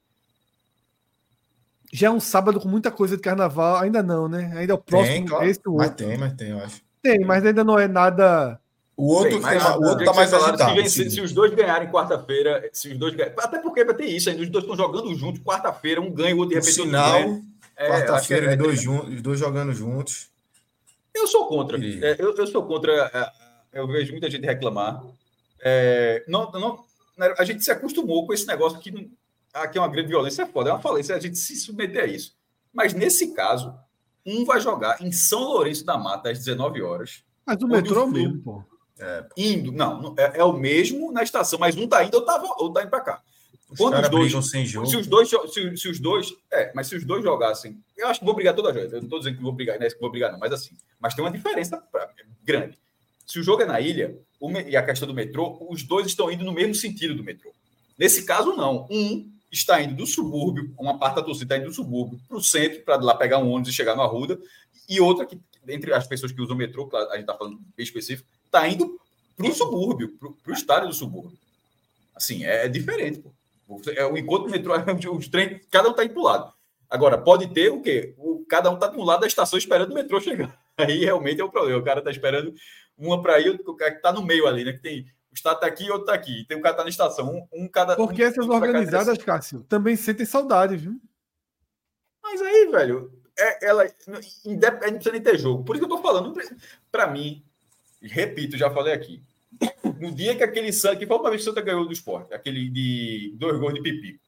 Já 1.92 2.06
é 2.06 2.10
um 2.10 2.20
sábado 2.20 2.58
com 2.60 2.68
muita 2.68 2.90
coisa 2.90 3.16
de 3.16 3.22
carnaval, 3.22 3.76
ainda 3.76 4.02
não, 4.02 4.26
né? 4.26 4.50
Ainda 4.56 4.72
é 4.72 4.76
o 4.76 4.78
próximo. 4.78 5.14
Tem, 5.14 5.26
claro. 5.26 5.44
esse, 5.44 5.60
o 5.66 5.76
mas 5.76 5.90
tem, 5.90 6.16
mas 6.16 6.32
tem, 6.32 6.48
eu 6.50 6.58
acho. 6.58 6.80
Tem, 7.02 7.20
mas 7.20 7.44
ainda 7.44 7.64
não 7.64 7.78
é 7.78 7.86
nada. 7.86 8.58
O 8.96 9.08
outro, 9.08 9.30
tem, 9.30 9.40
mas, 9.40 9.64
o 9.76 9.82
outro 9.82 10.04
tá 10.04 10.12
mais 10.14 10.32
agitado. 10.32 10.88
Se, 10.88 11.10
se, 11.10 11.20
os 11.20 11.32
dois 11.32 11.52
ganharem 11.52 11.90
quarta-feira, 11.90 12.68
se 12.72 12.92
os 12.92 12.98
dois 12.98 13.14
Até 13.36 13.58
porque 13.58 13.84
vai 13.84 13.94
ter 13.94 14.06
isso 14.06 14.30
ainda, 14.30 14.42
os 14.42 14.48
dois 14.48 14.64
estão 14.64 14.76
jogando 14.76 15.14
juntos, 15.14 15.42
quarta-feira, 15.42 16.00
um 16.00 16.10
ganha, 16.10 16.34
o 16.34 16.38
outro 16.38 16.50
de 16.50 16.60
repente. 16.60 16.80
O 16.80 16.84
sinal, 16.84 17.40
é, 17.76 17.88
quarta-feira, 17.88 18.46
os, 18.46 18.52
é, 18.52 18.56
dois 18.56 18.80
juntos, 18.80 19.14
os 19.14 19.22
dois 19.22 19.38
jogando 19.38 19.72
juntos. 19.72 20.30
Eu 21.14 21.26
sou 21.26 21.46
contra. 21.46 21.78
É, 21.78 22.16
eu, 22.18 22.34
eu 22.34 22.46
sou 22.46 22.66
contra. 22.66 22.92
É, 23.72 23.80
eu 23.80 23.86
vejo 23.86 24.12
muita 24.12 24.30
gente 24.30 24.44
reclamar. 24.44 25.02
não, 26.26 26.50
não, 26.52 26.84
né, 27.16 27.34
a 27.38 27.44
gente 27.44 27.62
se 27.62 27.70
acostumou 27.70 28.26
com 28.26 28.32
esse 28.32 28.46
negócio 28.46 28.78
que 28.80 29.10
aqui 29.52 29.78
é 29.78 29.80
uma 29.80 29.88
grande 29.88 30.08
violência, 30.08 30.42
é 30.42 30.46
foda. 30.46 30.70
É 30.70 30.72
uma 30.72 30.80
falência 30.82 31.14
a 31.14 31.20
gente 31.20 31.36
se 31.36 31.56
submeter 31.56 32.04
a 32.04 32.06
isso. 32.06 32.34
Mas 32.72 32.94
nesse 32.94 33.34
caso, 33.34 33.74
um 34.24 34.44
vai 34.44 34.60
jogar 34.60 35.02
em 35.02 35.12
São 35.12 35.40
Lourenço 35.40 35.84
da 35.84 35.98
Mata 35.98 36.30
às 36.30 36.38
19 36.38 36.82
horas. 36.82 37.24
Mas 37.44 37.60
o 37.62 37.68
metrô 37.68 38.04
o 38.04 38.10
mesmo, 38.10 38.40
pô. 38.42 38.64
É, 38.98 39.26
indo, 39.36 39.72
não, 39.72 40.14
é, 40.16 40.38
é, 40.38 40.44
o 40.44 40.52
mesmo 40.52 41.10
na 41.10 41.22
estação, 41.24 41.58
mas 41.58 41.76
um 41.76 41.88
tá 41.88 42.04
indo 42.04 42.14
ou 42.14 42.24
tá, 42.24 42.40
ou 42.58 42.72
tá 42.72 42.82
indo 42.82 42.90
para 42.90 43.00
cá. 43.00 43.22
Os 43.72 43.78
Quando 43.78 44.02
os 44.02 44.08
dois, 44.08 44.50
sem 44.50 44.66
jogo. 44.66 44.86
Se 44.86 44.96
os 44.96 45.06
dois, 45.06 45.28
se, 45.28 45.76
se, 45.76 45.88
os 45.88 45.98
dois, 45.98 46.32
é, 46.52 46.70
mas 46.74 46.86
se 46.86 46.96
os 46.96 47.04
dois 47.04 47.24
jogassem, 47.24 47.82
eu 47.96 48.06
acho 48.06 48.20
que 48.20 48.26
vou 48.26 48.34
brigar 48.34 48.54
toda 48.54 48.70
a 48.70 48.72
gente. 48.72 48.92
Eu 48.92 48.98
não 48.98 49.04
estou 49.04 49.18
dizendo 49.18 49.36
que 49.36 49.42
vou 49.42 49.52
brigar, 49.52 49.78
não 49.78 49.86
é 49.86 49.90
que 49.90 50.00
vou 50.00 50.10
brigar, 50.10 50.30
não, 50.30 50.38
mas 50.38 50.52
assim, 50.52 50.76
mas 51.00 51.14
tem 51.14 51.24
uma 51.24 51.30
diferença 51.30 51.78
pra, 51.90 52.10
grande. 52.44 52.78
Se 53.26 53.38
o 53.38 53.42
jogo 53.42 53.62
é 53.62 53.64
na 53.64 53.80
ilha, 53.80 54.16
o, 54.38 54.50
e 54.50 54.76
a 54.76 54.82
questão 54.82 55.08
do 55.08 55.14
metrô, 55.14 55.56
os 55.70 55.82
dois 55.82 56.06
estão 56.06 56.30
indo 56.30 56.44
no 56.44 56.52
mesmo 56.52 56.74
sentido 56.74 57.14
do 57.14 57.24
metrô. 57.24 57.50
Nesse 57.98 58.24
caso, 58.24 58.54
não. 58.54 58.86
Um 58.90 59.30
está 59.50 59.82
indo 59.82 59.94
do 59.94 60.06
subúrbio, 60.06 60.74
uma 60.78 60.98
parte 60.98 61.16
da 61.16 61.22
torcida 61.22 61.44
está 61.44 61.56
indo 61.58 61.70
do 61.70 61.74
subúrbio 61.74 62.18
para 62.26 62.36
o 62.36 62.42
centro, 62.42 62.80
para 62.82 62.96
lá 62.96 63.14
pegar 63.14 63.38
um 63.38 63.50
ônibus 63.50 63.68
e 63.68 63.76
chegar 63.76 63.94
no 63.94 64.02
Arruda, 64.02 64.40
e 64.88 65.00
outra 65.00 65.26
que, 65.26 65.38
entre 65.68 65.92
as 65.92 66.06
pessoas 66.06 66.32
que 66.32 66.40
usam 66.40 66.54
o 66.54 66.58
metrô, 66.58 66.88
a 66.94 67.12
gente 67.12 67.20
está 67.20 67.34
falando 67.34 67.58
bem 67.76 67.84
específico, 67.84 68.28
está 68.46 68.66
indo 68.66 68.98
para 69.36 69.46
o 69.46 69.54
subúrbio, 69.54 70.16
para 70.18 70.50
o 70.50 70.54
estádio 70.54 70.88
do 70.88 70.94
subúrbio. 70.94 71.38
Assim, 72.14 72.44
é, 72.44 72.64
é 72.66 72.68
diferente. 72.68 73.18
Pô. 73.18 73.30
É, 73.96 74.06
o 74.06 74.16
encontro 74.16 74.46
do 74.46 74.50
metrô, 74.50 74.74
os 75.16 75.28
trem, 75.28 75.60
cada 75.70 75.88
um 75.88 75.92
está 75.92 76.04
indo 76.04 76.14
para 76.14 76.20
o 76.20 76.24
lado. 76.24 76.52
Agora, 76.88 77.16
pode 77.16 77.48
ter 77.52 77.70
o 77.70 77.80
quê? 77.80 78.14
O, 78.18 78.44
cada 78.46 78.70
um 78.70 78.74
está 78.74 78.90
um 78.90 79.04
lado 79.04 79.20
da 79.20 79.26
estação 79.26 79.58
esperando 79.58 79.92
o 79.92 79.94
metrô 79.94 80.20
chegar. 80.20 80.60
Aí 80.76 81.04
realmente 81.04 81.40
é 81.40 81.44
o 81.44 81.50
problema. 81.50 81.78
O 81.78 81.84
cara 81.84 82.00
está 82.00 82.10
esperando 82.10 82.52
uma 82.96 83.22
para 83.22 83.40
ir, 83.40 83.50
o 83.50 83.74
cara 83.74 83.92
que 83.92 83.96
está 83.98 84.12
no 84.12 84.22
meio 84.22 84.46
ali, 84.46 84.64
né? 84.64 84.72
Que 84.72 84.80
tem 84.80 85.06
o 85.32 85.34
estado 85.34 85.54
está 85.54 85.66
aqui 85.66 85.84
e 85.84 85.90
outro 85.90 86.04
está 86.04 86.14
aqui. 86.14 86.44
Tem 86.44 86.58
um 86.58 86.60
cara 86.60 86.76
tá 86.76 86.82
na 86.82 86.90
estação, 86.90 87.48
um, 87.52 87.64
um 87.64 87.68
cada. 87.68 87.96
Porque 87.96 88.22
um, 88.22 88.26
essas 88.26 88.46
um 88.46 88.52
organizadas, 88.52 89.16
Cássio, 89.16 89.62
também 89.62 89.96
sentem 89.96 90.26
saudade, 90.26 90.76
viu? 90.76 91.00
Mas 92.22 92.42
aí, 92.42 92.66
velho, 92.70 93.10
é, 93.38 93.66
ela 93.66 93.86
independente, 94.44 94.90
não 94.90 94.98
precisa 94.98 95.12
nem 95.12 95.22
ter 95.22 95.38
jogo. 95.38 95.64
Por 95.64 95.74
isso 95.74 95.86
que 95.86 95.90
eu 95.90 95.96
tô 95.96 96.02
falando, 96.02 96.34
para 96.90 97.06
mim, 97.06 97.42
repito, 98.02 98.58
já 98.58 98.70
falei 98.70 98.92
aqui. 98.92 99.22
No 99.98 100.10
dia 100.12 100.36
que 100.36 100.42
aquele 100.42 100.72
Santa, 100.72 100.96
que 100.96 101.06
foi 101.06 101.16
uma 101.16 101.30
vez 101.30 101.42
que 101.42 101.48
o 101.48 101.52
Santa 101.52 101.64
ganhou 101.64 101.86
do 101.86 101.92
esporte, 101.92 102.34
aquele 102.34 102.68
de 102.68 103.34
dois 103.36 103.58
gols 103.58 103.74
de 103.74 103.82
pipi. 103.82 104.20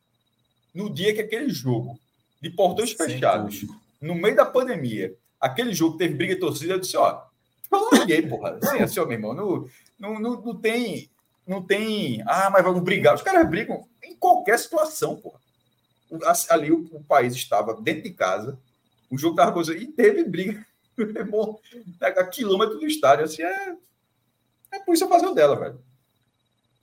No 0.75 0.89
dia 0.91 1.15
que 1.15 1.21
aquele 1.21 1.51
jogo 1.51 1.99
de 2.41 2.51
portões 2.51 2.93
fechados, 2.93 3.65
no 4.01 4.15
meio 4.15 4.37
da 4.37 4.45
pandemia, 4.45 5.15
aquele 5.41 5.73
jogo 5.73 5.97
teve 5.97 6.15
briga 6.15 6.35
e 6.35 6.39
torcida, 6.39 6.75
eu 6.75 6.81
disse, 6.81 6.97
ó, 6.97 7.23
eu 7.71 7.89
larguei, 7.93 8.23
porra. 8.23 8.59
Assim, 8.63 8.79
assim, 8.79 9.01
ó, 9.01 9.05
meu 9.05 9.15
irmão, 9.15 9.35
não, 9.35 9.69
não, 9.99 10.21
não, 10.21 10.41
não 10.41 10.55
tem. 10.55 11.11
Não 11.47 11.63
tem. 11.63 12.23
Ah, 12.27 12.51
mas 12.51 12.65
vamos 12.65 12.83
brigar. 12.83 13.15
Os 13.15 13.23
caras 13.23 13.49
brigam 13.49 13.87
em 14.03 14.15
qualquer 14.15 14.59
situação, 14.59 15.17
porra. 15.17 15.41
Ali 16.51 16.71
o, 16.71 16.89
o 16.93 17.03
país 17.05 17.35
estava 17.35 17.75
dentro 17.81 18.05
de 18.05 18.11
casa, 18.11 18.59
o 19.11 19.19
jogo 19.19 19.35
estava 19.35 19.53
coisa. 19.53 19.77
E 19.77 19.87
teve 19.87 20.25
briga 20.25 20.65
a 22.01 22.25
quilômetro 22.25 22.79
do 22.79 22.87
estádio. 22.87 23.25
Assim, 23.25 23.43
é, 23.43 23.77
é 24.75 24.81
por 24.81 24.95
isso 24.95 25.09
fazer 25.09 25.27
o 25.27 25.35
dela, 25.35 25.57
velho. 25.57 25.79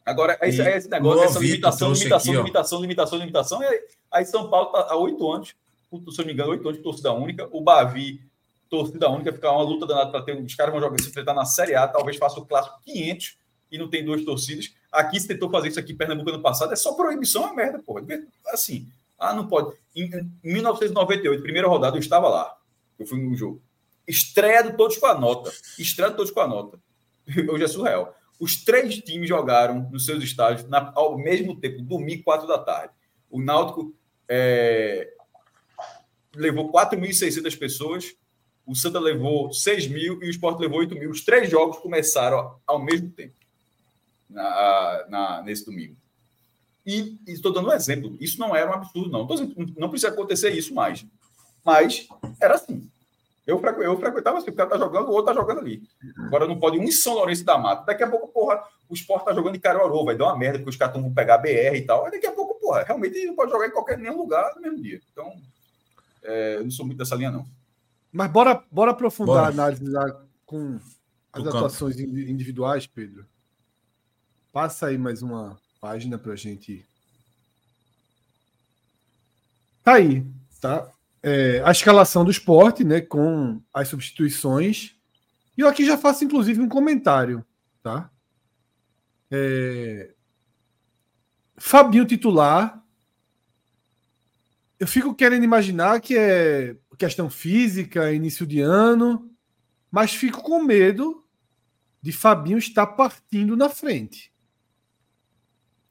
Agora, 0.05 0.38
esse, 0.41 0.61
esse 0.61 0.89
negócio, 0.89 1.23
essa 1.23 1.39
limitação, 1.39 1.93
limitação, 1.93 2.34
aqui, 2.34 2.41
limitação, 2.41 2.81
limitação, 2.81 3.19
limitação, 3.19 3.63
é, 3.63 3.84
aí 4.11 4.26
São 4.26 4.49
Paulo 4.49 4.68
está 4.68 4.93
há 4.93 4.95
oito 4.97 5.31
anos, 5.31 5.49
se 5.49 5.55
eu 5.91 6.01
não 6.18 6.26
me 6.26 6.34
engano, 6.34 6.51
oito 6.51 6.68
anos 6.68 6.77
de 6.77 6.84
torcida 6.84 7.13
única. 7.13 7.47
O 7.51 7.61
Bavi, 7.61 8.22
torcida 8.69 9.09
única, 9.09 9.31
ficar 9.31 9.51
uma 9.51 9.63
luta 9.63 9.85
danada 9.85 10.09
para 10.09 10.23
ter. 10.23 10.41
Os 10.41 10.55
caras 10.55 10.73
vão 10.73 10.81
jogar, 10.81 10.99
se 10.99 11.09
enfrentar 11.09 11.34
na 11.34 11.45
Série 11.45 11.76
A, 11.76 11.88
talvez 11.88 12.18
faça 12.18 12.39
o 12.39 12.45
clássico 12.45 12.80
500 12.84 13.38
e 13.72 13.77
não 13.77 13.89
tem 13.89 14.03
duas 14.03 14.23
torcidas. 14.23 14.73
Aqui 14.91 15.19
se 15.19 15.27
tentou 15.27 15.49
fazer 15.49 15.69
isso 15.69 15.80
aqui 15.80 15.93
em 15.93 15.97
Pernambuco 15.97 16.30
ano 16.30 16.41
passado, 16.41 16.73
é 16.73 16.76
só 16.76 16.93
proibição, 16.93 17.47
é 17.47 17.53
merda, 17.53 17.80
porra. 17.80 18.03
Assim, 18.47 18.88
ah, 19.19 19.34
não 19.34 19.47
pode. 19.47 19.76
Em, 19.95 20.09
em 20.43 20.51
1998, 20.53 21.43
primeira 21.43 21.68
rodada, 21.68 21.95
eu 21.95 21.99
estava 22.01 22.27
lá. 22.27 22.57
Eu 22.97 23.05
fui 23.05 23.19
no 23.19 23.35
jogo. 23.35 23.61
Estreia 24.07 24.63
de 24.63 24.76
todos 24.76 24.97
com 24.97 25.05
a 25.05 25.18
nota. 25.18 25.51
Estreia 25.77 26.09
de 26.09 26.18
todos 26.18 26.31
com 26.31 26.39
a 26.39 26.47
nota. 26.47 26.80
Hoje 27.49 27.64
é 27.64 27.68
surreal. 27.68 28.15
Os 28.39 28.64
três 28.64 28.98
times 28.99 29.30
jogaram 29.30 29.89
nos 29.91 30.06
seus 30.06 30.23
estádios 30.23 30.68
na, 30.68 30.91
ao 30.95 31.18
mesmo 31.18 31.56
tempo, 31.60 31.81
domingo, 31.81 32.23
quatro 32.23 32.48
da 32.48 32.57
tarde. 32.57 32.93
O 33.30 33.41
Náutico 33.41 33.93
é, 34.27 35.14
levou 36.35 36.72
4.600 36.72 37.57
pessoas, 37.57 38.15
o 38.65 38.76
Santa 38.76 38.99
levou 38.99 39.53
6 39.53 39.88
mil 39.88 40.23
e 40.23 40.27
o 40.27 40.30
Sport 40.30 40.60
levou 40.60 40.80
8 40.80 40.95
mil. 40.95 41.11
Os 41.11 41.23
três 41.23 41.49
jogos 41.49 41.77
começaram 41.77 42.56
ao 42.65 42.80
mesmo 42.80 43.10
tempo 43.11 43.35
na, 44.30 45.06
na 45.10 45.41
nesse 45.43 45.65
domingo. 45.65 45.95
E 46.85 47.19
estou 47.27 47.53
dando 47.53 47.69
um 47.69 47.73
exemplo. 47.73 48.18
Isso 48.19 48.39
não 48.39 48.56
era 48.56 48.69
um 48.69 48.73
absurdo, 48.73 49.11
não. 49.11 49.27
Não 49.77 49.89
precisa 49.89 50.11
acontecer 50.11 50.52
isso 50.52 50.73
mais. 50.73 51.06
Mas 51.64 52.07
era 52.39 52.56
assim. 52.56 52.89
Eu, 53.45 53.59
frequ, 53.59 53.81
eu 53.81 53.97
frequentava 53.99 54.38
assim, 54.38 54.51
o 54.51 54.55
cara 54.55 54.69
tá 54.69 54.77
jogando, 54.77 55.09
o 55.09 55.11
outro 55.11 55.34
tá 55.34 55.39
jogando 55.39 55.59
ali. 55.59 55.81
Agora 56.26 56.47
não 56.47 56.59
pode 56.59 56.77
um 56.77 56.84
em 56.84 56.91
São 56.91 57.15
Lourenço 57.15 57.43
da 57.43 57.57
Mata. 57.57 57.85
Daqui 57.85 58.03
a 58.03 58.09
pouco, 58.09 58.27
porra, 58.27 58.63
o 58.88 58.93
esporte 58.93 59.26
tá 59.26 59.34
jogando 59.34 59.55
em 59.55 59.59
Caruaru, 59.59 60.05
vai 60.05 60.15
dar 60.15 60.26
uma 60.26 60.38
merda, 60.38 60.59
porque 60.59 60.69
os 60.69 60.76
caras 60.76 61.01
vão 61.01 61.13
pegar 61.13 61.39
BR 61.39 61.76
e 61.76 61.81
tal. 61.81 62.05
Aí 62.05 62.11
daqui 62.11 62.27
a 62.27 62.31
pouco, 62.31 62.59
porra, 62.59 62.84
realmente 62.84 63.26
não 63.26 63.35
pode 63.35 63.51
jogar 63.51 63.68
em 63.68 63.72
qualquer 63.72 63.97
nenhum 63.97 64.18
lugar 64.18 64.53
no 64.55 64.61
mesmo 64.61 64.81
dia. 64.81 65.01
Então, 65.11 65.34
é, 66.23 66.57
eu 66.57 66.63
não 66.63 66.72
sou 66.72 66.85
muito 66.85 66.99
dessa 66.99 67.15
linha, 67.15 67.31
não. 67.31 67.45
Mas 68.11 68.31
bora, 68.31 68.63
bora 68.69 68.91
aprofundar 68.91 69.35
bora. 69.35 69.47
a 69.47 69.49
análise 69.49 69.89
lá 69.89 70.22
com 70.45 70.80
as 71.34 71.47
atuações 71.47 71.99
individuais, 71.99 72.85
Pedro. 72.85 73.26
Passa 74.51 74.88
aí 74.88 74.97
mais 74.97 75.22
uma 75.22 75.57
página 75.80 76.18
para 76.18 76.34
a 76.34 76.35
gente. 76.35 76.85
Tá 79.84 79.93
aí, 79.93 80.26
tá? 80.59 80.91
É, 81.23 81.61
a 81.64 81.72
escalação 81.72 82.26
do 82.26 82.31
esporte, 82.31 82.84
né? 82.84 83.02
Com 83.02 83.61
as 83.73 83.88
substituições. 83.88 84.95
E 85.57 85.61
eu 85.61 85.68
aqui 85.68 85.85
já 85.85 85.98
faço, 85.98 86.23
inclusive, 86.23 86.61
um 86.61 86.69
comentário, 86.69 87.45
tá? 87.84 88.10
É... 89.30 90.14
Fabinho 91.57 92.06
titular. 92.06 92.84
Eu 94.80 94.88
fico 94.88 95.14
querendo 95.14 95.43
imaginar 95.43 96.02
que 96.02 96.18
é 96.18 96.76
questão 96.98 97.30
física, 97.30 98.11
início 98.11 98.45
de 98.45 98.61
ano, 98.61 99.31
mas 99.89 100.14
fico 100.14 100.41
com 100.43 100.64
medo 100.64 101.26
de 102.02 102.11
Fabinho 102.11 102.57
estar 102.57 102.85
partindo 102.85 103.56
na 103.56 103.69
frente. 103.69 104.31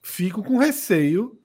Fico 0.02 0.42
com 0.42 0.56
receio 0.56 1.39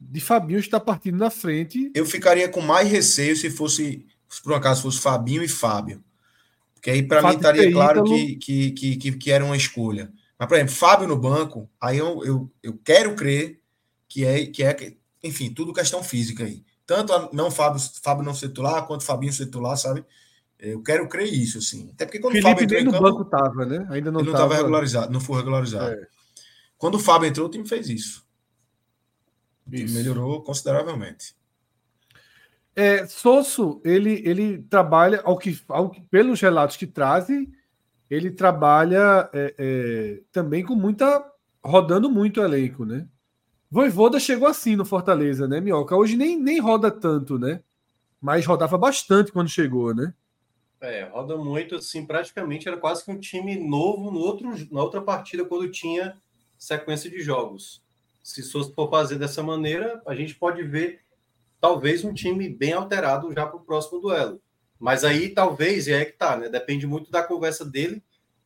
de 0.00 0.20
Fabinho 0.20 0.58
estar 0.58 0.80
partindo 0.80 1.18
na 1.18 1.30
frente. 1.30 1.90
Eu 1.94 2.06
ficaria 2.06 2.48
com 2.48 2.60
mais 2.60 2.88
receio 2.88 3.36
se 3.36 3.50
fosse, 3.50 4.06
se 4.28 4.42
por 4.42 4.52
um 4.52 4.56
acaso 4.56 4.82
fosse 4.82 5.00
Fabinho 5.00 5.42
e 5.42 5.48
Fábio. 5.48 6.02
Porque 6.74 6.90
aí 6.90 7.02
para 7.02 7.22
mim 7.22 7.34
estaria 7.34 7.72
claro 7.72 8.04
que, 8.04 8.36
que, 8.36 8.70
que, 8.70 9.12
que, 9.12 9.30
era 9.30 9.44
uma 9.44 9.56
escolha. 9.56 10.12
Mas, 10.38 10.48
por 10.48 10.54
exemplo, 10.54 10.74
Fábio 10.74 11.08
no 11.08 11.16
banco, 11.16 11.68
aí 11.80 11.98
eu, 11.98 12.24
eu, 12.24 12.50
eu 12.62 12.78
quero 12.84 13.16
crer 13.16 13.60
que 14.08 14.24
é, 14.24 14.46
que 14.46 14.62
é, 14.62 14.94
enfim, 15.22 15.52
tudo 15.52 15.72
questão 15.72 16.02
física 16.02 16.44
aí. 16.44 16.64
Tanto 16.86 17.12
a, 17.12 17.28
não 17.32 17.50
Fábio, 17.50 17.80
Fábio 18.00 18.24
não 18.24 18.34
ser 18.34 18.48
titular, 18.48 18.86
quanto 18.86 19.04
Fabinho 19.04 19.32
ser 19.32 19.46
titular, 19.46 19.76
sabe? 19.76 20.04
Eu 20.58 20.82
quero 20.82 21.08
crer 21.08 21.32
isso, 21.32 21.58
assim. 21.58 21.90
Até 21.92 22.04
porque 22.04 22.20
quando 22.20 22.32
Felipe 22.32 22.48
o 22.48 22.50
Fábio 22.50 22.64
entrou 22.64 22.84
no 22.84 22.92
campo, 22.92 23.02
banco 23.04 23.24
tava, 23.24 23.66
né? 23.66 23.86
Ainda 23.90 24.10
não 24.12 24.20
estava 24.22 24.54
regularizado, 24.54 25.12
não 25.12 25.20
foi 25.20 25.38
regularizado. 25.38 25.94
É. 25.94 26.06
Quando 26.76 26.94
o 26.94 26.98
Fábio 27.00 27.28
entrou, 27.28 27.48
o 27.48 27.50
time 27.50 27.66
fez 27.66 27.88
isso. 27.88 28.27
O 29.68 29.70
time 29.70 29.90
melhorou 29.90 30.42
consideravelmente. 30.42 31.36
É, 32.74 33.06
Sosso, 33.06 33.80
ele, 33.84 34.22
ele 34.24 34.62
trabalha, 34.62 35.20
ao 35.24 35.36
que, 35.36 35.60
ao 35.68 35.90
pelos 36.10 36.40
relatos 36.40 36.76
que 36.76 36.86
trazem, 36.86 37.52
ele 38.08 38.30
trabalha 38.30 39.28
é, 39.32 39.54
é, 39.58 40.20
também 40.32 40.64
com 40.64 40.74
muita. 40.74 41.24
rodando 41.62 42.10
muito 42.10 42.40
o 42.40 42.44
elenco, 42.44 42.84
né? 42.84 43.06
Voivoda 43.70 44.18
chegou 44.18 44.48
assim 44.48 44.76
no 44.76 44.84
Fortaleza, 44.84 45.46
né, 45.46 45.60
Minhoca? 45.60 45.94
Hoje 45.94 46.16
nem, 46.16 46.40
nem 46.40 46.58
roda 46.58 46.90
tanto, 46.90 47.38
né? 47.38 47.60
Mas 48.20 48.46
rodava 48.46 48.78
bastante 48.78 49.30
quando 49.30 49.48
chegou, 49.48 49.94
né? 49.94 50.14
É, 50.80 51.02
roda 51.04 51.36
muito, 51.36 51.74
assim, 51.74 52.06
praticamente 52.06 52.68
era 52.68 52.76
quase 52.76 53.04
que 53.04 53.10
um 53.10 53.18
time 53.18 53.58
novo 53.58 54.10
no 54.10 54.20
outro, 54.20 54.48
na 54.70 54.80
outra 54.80 55.02
partida, 55.02 55.44
quando 55.44 55.68
tinha 55.70 56.16
sequência 56.56 57.10
de 57.10 57.20
jogos. 57.20 57.82
Se 58.28 58.42
for 58.42 58.90
fazer 58.90 59.16
dessa 59.16 59.42
maneira, 59.42 60.02
a 60.06 60.14
gente 60.14 60.34
pode 60.34 60.62
ver 60.62 61.00
talvez 61.58 62.04
um 62.04 62.12
time 62.12 62.46
bem 62.46 62.74
alterado 62.74 63.32
já 63.32 63.46
para 63.46 63.56
o 63.56 63.64
próximo 63.64 64.00
duelo. 64.00 64.38
Mas 64.78 65.02
aí 65.02 65.30
talvez, 65.30 65.86
e 65.86 65.92
é 65.92 66.04
que 66.04 66.12
tá, 66.12 66.36
né? 66.36 66.46
Depende 66.50 66.86
muito 66.86 67.10
da 67.10 67.22
conversa 67.22 67.64
dele 67.64 68.02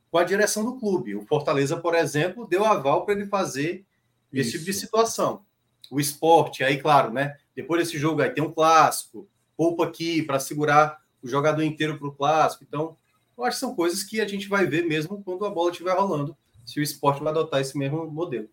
com 0.09 0.19
a 0.19 0.25
direção 0.25 0.65
do 0.65 0.79
clube. 0.79 1.17
O 1.17 1.27
Fortaleza, 1.27 1.77
por 1.77 1.97
exemplo, 1.97 2.47
deu 2.47 2.65
aval 2.65 3.05
para 3.05 3.15
ele 3.15 3.27
fazer 3.27 3.85
esse 4.33 4.51
Isso. 4.51 4.53
tipo 4.53 4.65
de 4.67 4.73
situação. 4.73 5.45
O 5.91 5.99
esporte, 5.99 6.63
aí, 6.63 6.81
claro, 6.81 7.13
né? 7.13 7.37
Depois 7.53 7.83
desse 7.83 7.99
jogo 7.99 8.23
aí 8.23 8.31
tem 8.31 8.45
um 8.45 8.53
clássico, 8.53 9.29
poupa 9.57 9.85
aqui 9.85 10.23
para 10.23 10.39
segurar 10.39 11.03
o 11.21 11.29
jogador 11.29 11.63
inteiro 11.65 11.99
para 11.99 12.07
o 12.07 12.15
clássico. 12.15 12.63
Então, 12.63 12.97
eu 13.37 13.45
acho 13.45 13.57
que 13.57 13.61
são 13.61 13.75
coisas 13.75 14.05
que 14.05 14.21
a 14.21 14.29
gente 14.29 14.49
vai 14.49 14.65
ver 14.65 14.87
mesmo 14.87 15.21
quando 15.25 15.45
a 15.45 15.51
bola 15.51 15.73
estiver 15.73 15.99
rolando, 15.99 16.37
se 16.65 16.79
o 16.79 16.83
esporte 16.85 17.21
vai 17.21 17.33
adotar 17.33 17.61
esse 17.61 17.77
mesmo 17.77 18.09
modelo. 18.09 18.49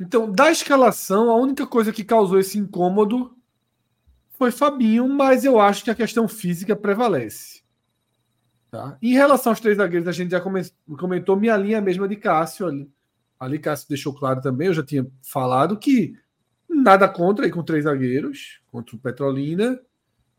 Então, 0.00 0.30
da 0.30 0.50
escalação, 0.50 1.30
a 1.30 1.36
única 1.36 1.66
coisa 1.66 1.92
que 1.92 2.04
causou 2.04 2.38
esse 2.38 2.56
incômodo 2.56 3.36
foi 4.30 4.52
Fabinho, 4.52 5.08
mas 5.08 5.44
eu 5.44 5.60
acho 5.60 5.82
que 5.82 5.90
a 5.90 5.94
questão 5.94 6.28
física 6.28 6.76
prevalece. 6.76 7.62
Tá? 8.70 8.96
Em 9.02 9.12
relação 9.12 9.50
aos 9.50 9.60
três 9.60 9.78
zagueiros, 9.78 10.08
a 10.08 10.12
gente 10.12 10.30
já 10.30 10.40
comentou 10.40 11.36
minha 11.36 11.56
linha 11.56 11.80
mesma 11.80 12.06
de 12.06 12.16
Cássio 12.16 12.66
ali. 12.66 12.88
Ali 13.40 13.58
Cássio 13.58 13.88
deixou 13.88 14.14
claro 14.14 14.40
também, 14.40 14.68
eu 14.68 14.74
já 14.74 14.84
tinha 14.84 15.06
falado 15.22 15.76
que 15.76 16.14
nada 16.68 17.08
contra 17.08 17.46
aí 17.46 17.50
com 17.50 17.62
três 17.62 17.84
zagueiros, 17.84 18.60
contra 18.70 18.94
o 18.94 18.98
Petrolina, 18.98 19.80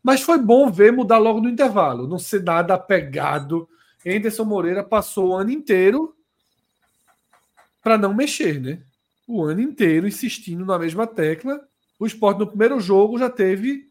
mas 0.02 0.22
foi 0.22 0.38
bom 0.38 0.70
ver 0.70 0.92
mudar 0.92 1.18
logo 1.18 1.40
no 1.40 1.48
intervalo, 1.48 2.06
não 2.06 2.18
ser 2.18 2.42
nada 2.42 2.74
apegado. 2.74 3.68
Anderson 4.06 4.44
Moreira 4.44 4.82
passou 4.82 5.30
o 5.30 5.36
ano 5.36 5.50
inteiro 5.50 6.16
para 7.82 7.98
não 7.98 8.14
mexer, 8.14 8.60
né? 8.60 8.82
O 9.32 9.44
ano 9.44 9.60
inteiro 9.60 10.08
insistindo 10.08 10.66
na 10.66 10.76
mesma 10.76 11.06
tecla. 11.06 11.64
O 12.00 12.04
esporte 12.04 12.38
no 12.38 12.48
primeiro 12.48 12.80
jogo 12.80 13.16
já 13.16 13.30
teve 13.30 13.88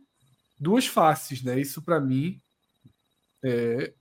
duas 0.60 0.86
faces, 0.86 1.42
né? 1.42 1.58
Isso 1.58 1.82
para 1.82 1.98
mim 1.98 2.42
é, 3.42 3.94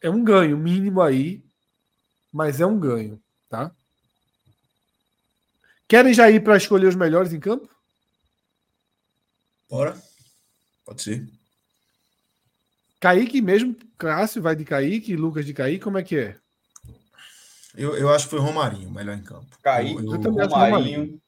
é 0.00 0.10
um 0.10 0.24
ganho 0.24 0.58
mínimo 0.58 1.00
aí, 1.00 1.40
mas 2.32 2.60
é 2.60 2.66
um 2.66 2.80
ganho, 2.80 3.22
tá? 3.48 3.70
Querem 5.86 6.12
já 6.12 6.28
ir 6.28 6.42
para 6.42 6.56
escolher 6.56 6.88
os 6.88 6.96
melhores 6.96 7.32
em 7.32 7.38
campo? 7.38 7.70
Bora. 9.70 9.96
Pode 10.84 11.00
ser. 11.00 11.28
Kaique 12.98 13.40
mesmo, 13.40 13.76
Cássio 13.96 14.42
vai 14.42 14.56
de 14.56 14.64
Kaique, 14.64 15.14
Lucas 15.14 15.46
de 15.46 15.54
Kaique, 15.54 15.84
como 15.84 15.98
é 15.98 16.02
que 16.02 16.16
é? 16.16 16.41
Eu, 17.74 17.96
eu 17.96 18.10
acho 18.10 18.26
que 18.26 18.30
foi 18.30 18.40
Romarinho, 18.40 18.90
melhor 18.90 19.16
em 19.16 19.22
campo. 19.22 19.46
Kaique, 19.62 19.94
eu, 19.94 20.00
eu 20.00 20.20
Romarinho, 20.20 20.48
Romarinho. 20.48 21.22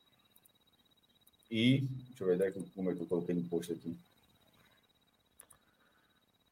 E. 1.50 1.80
Deixa 2.08 2.24
eu 2.24 2.38
ver 2.38 2.52
como 2.74 2.90
é 2.90 2.94
que 2.94 3.00
eu 3.00 3.06
coloquei 3.06 3.34
no 3.34 3.42
post 3.44 3.72
aqui. 3.72 3.96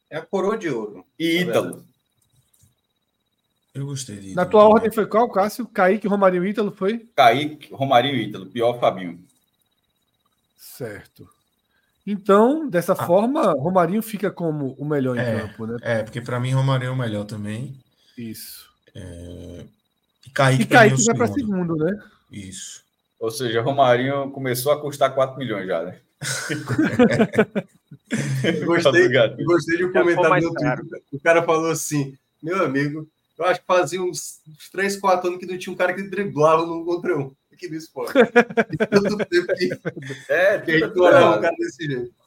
É 0.09 0.19
a 0.19 0.23
coroa 0.23 0.59
de 0.59 0.69
ouro. 0.69 1.05
E 1.19 1.45
tá 1.45 1.51
Ítalo. 1.51 1.87
Eu 3.75 3.87
gostei 3.87 4.17
de 4.17 4.35
Na 4.35 4.45
tua 4.45 4.65
ordem 4.65 4.93
foi 4.93 5.07
qual, 5.07 5.31
Cássio? 5.31 5.67
Kaique, 5.67 6.07
Romarinho 6.07 6.45
e 6.45 6.51
Ítalo 6.51 6.71
foi? 6.71 7.09
Kaique, 7.17 7.73
Romarinho 7.73 8.17
e 8.17 8.25
Ítalo. 8.25 8.47
Pior 8.47 8.79
Fabinho. 8.79 9.25
Certo. 10.59 11.29
Então, 12.07 12.69
dessa 12.69 12.93
ah. 12.93 13.07
forma, 13.07 13.53
Romarinho 13.53 14.03
fica 14.03 14.31
como 14.31 14.75
o 14.79 14.85
melhor 14.85 15.17
é, 15.17 15.23
em 15.23 15.41
campo, 15.41 15.67
né? 15.67 15.79
É, 15.81 16.03
porque 16.03 16.21
para 16.21 16.39
mim 16.39 16.53
Romarinho 16.53 16.91
é 16.91 16.93
o 16.93 16.97
melhor 16.97 17.25
também. 17.25 17.75
Isso. 18.19 18.71
É... 18.95 19.65
E 20.33 20.35
Kaique, 20.35 20.63
e 20.63 20.67
Kaique 20.67 21.05
vai 21.05 21.15
para 21.15 21.29
segundo, 21.29 21.77
né? 21.77 22.03
Isso. 22.31 22.83
Ou 23.21 23.31
seja, 23.31 23.61
Romarinho 23.61 24.31
começou 24.31 24.73
a 24.73 24.81
custar 24.81 25.15
4 25.15 25.39
milhões 25.39 25.67
já, 25.67 25.83
né? 25.83 26.01
gostei, 28.65 29.09
gostei 29.45 29.77
de 29.77 29.85
um 29.85 29.93
comentário 29.93 30.49
no 30.49 30.55
Twitter. 30.55 31.03
O 31.13 31.21
cara 31.21 31.43
falou 31.43 31.71
assim: 31.71 32.17
meu 32.43 32.65
amigo, 32.65 33.07
eu 33.39 33.45
acho 33.45 33.61
que 33.61 33.67
fazia 33.67 34.03
uns, 34.03 34.41
uns 34.49 34.71
3, 34.71 34.97
4 34.97 35.29
anos 35.29 35.39
que 35.39 35.47
não 35.47 35.59
tinha 35.59 35.73
um 35.73 35.77
cara 35.77 35.93
que 35.93 36.03
driblava 36.03 36.65
no 36.65 36.85
contra 36.85 37.19
um 37.19 37.35
aqui 37.53 37.69
no 37.69 37.77
esporte. 37.77 38.13
Tanto 38.91 39.19
tempo 39.27 39.55
que, 39.55 39.71
é, 40.29 40.59
que 40.59 40.81
não 40.81 41.05
olhava 41.05 41.39
um 41.39 41.43
cara 41.43 41.55
desse 41.59 41.87
jeito. 41.87 42.22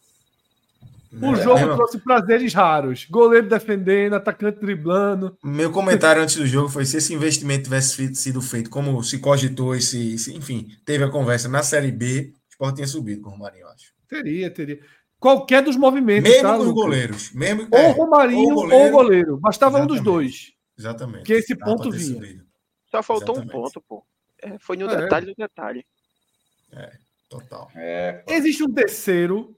O 1.21 1.35
é, 1.35 1.43
jogo 1.43 1.59
é, 1.59 1.75
trouxe 1.75 1.97
prazeres 1.99 2.53
raros. 2.53 3.05
Goleiro 3.09 3.47
defendendo, 3.47 4.15
atacante 4.15 4.59
driblando. 4.59 5.37
Meu 5.43 5.71
comentário 5.71 6.21
antes 6.21 6.35
do 6.35 6.45
jogo 6.45 6.69
foi 6.69 6.85
se 6.85 6.97
esse 6.97 7.13
investimento 7.13 7.63
tivesse 7.65 8.13
sido 8.15 8.41
feito 8.41 8.69
como 8.69 9.01
se 9.03 9.19
cogitou, 9.19 9.75
esse, 9.75 10.15
esse 10.15 10.33
enfim, 10.33 10.67
teve 10.85 11.03
a 11.03 11.09
conversa 11.09 11.47
na 11.47 11.63
Série 11.63 11.91
B, 11.91 12.33
o 12.33 12.51
Sport 12.51 12.75
tinha 12.75 12.87
subido 12.87 13.21
com 13.21 13.29
o 13.29 13.31
Romarinho, 13.33 13.63
eu 13.63 13.69
acho. 13.69 13.93
Teria, 14.07 14.49
teria. 14.51 14.79
Qualquer 15.19 15.63
dos 15.63 15.75
movimentos. 15.75 16.29
Mesmo 16.29 16.43
tá, 16.43 16.57
com 16.57 16.63
os 16.63 16.71
goleiros. 16.71 17.31
Mesmo, 17.31 17.67
ou 17.71 17.79
é, 17.79 17.91
Romarinho 17.91 18.49
ou 18.49 18.55
goleiro, 18.55 18.85
ou 18.85 18.91
goleiro. 18.91 19.37
Bastava 19.37 19.77
Exatamente. 19.77 19.91
um 19.91 19.95
dos 19.95 20.03
dois. 20.03 20.53
Exatamente. 20.77 21.23
Que 21.23 21.33
esse 21.33 21.55
ponto 21.55 21.89
vinha. 21.89 22.13
Subido. 22.13 22.45
Só 22.91 23.01
faltou 23.01 23.35
Exatamente. 23.35 23.57
um 23.57 23.61
ponto, 23.61 23.81
pô. 23.81 24.05
É, 24.41 24.59
foi 24.59 24.77
no 24.77 24.89
é. 24.89 24.95
detalhe 24.97 25.25
do 25.25 25.33
detalhe. 25.35 25.85
É, 26.71 26.91
total. 27.29 27.71
É, 27.75 28.23
Existe 28.27 28.63
um 28.63 28.71
terceiro. 28.73 29.55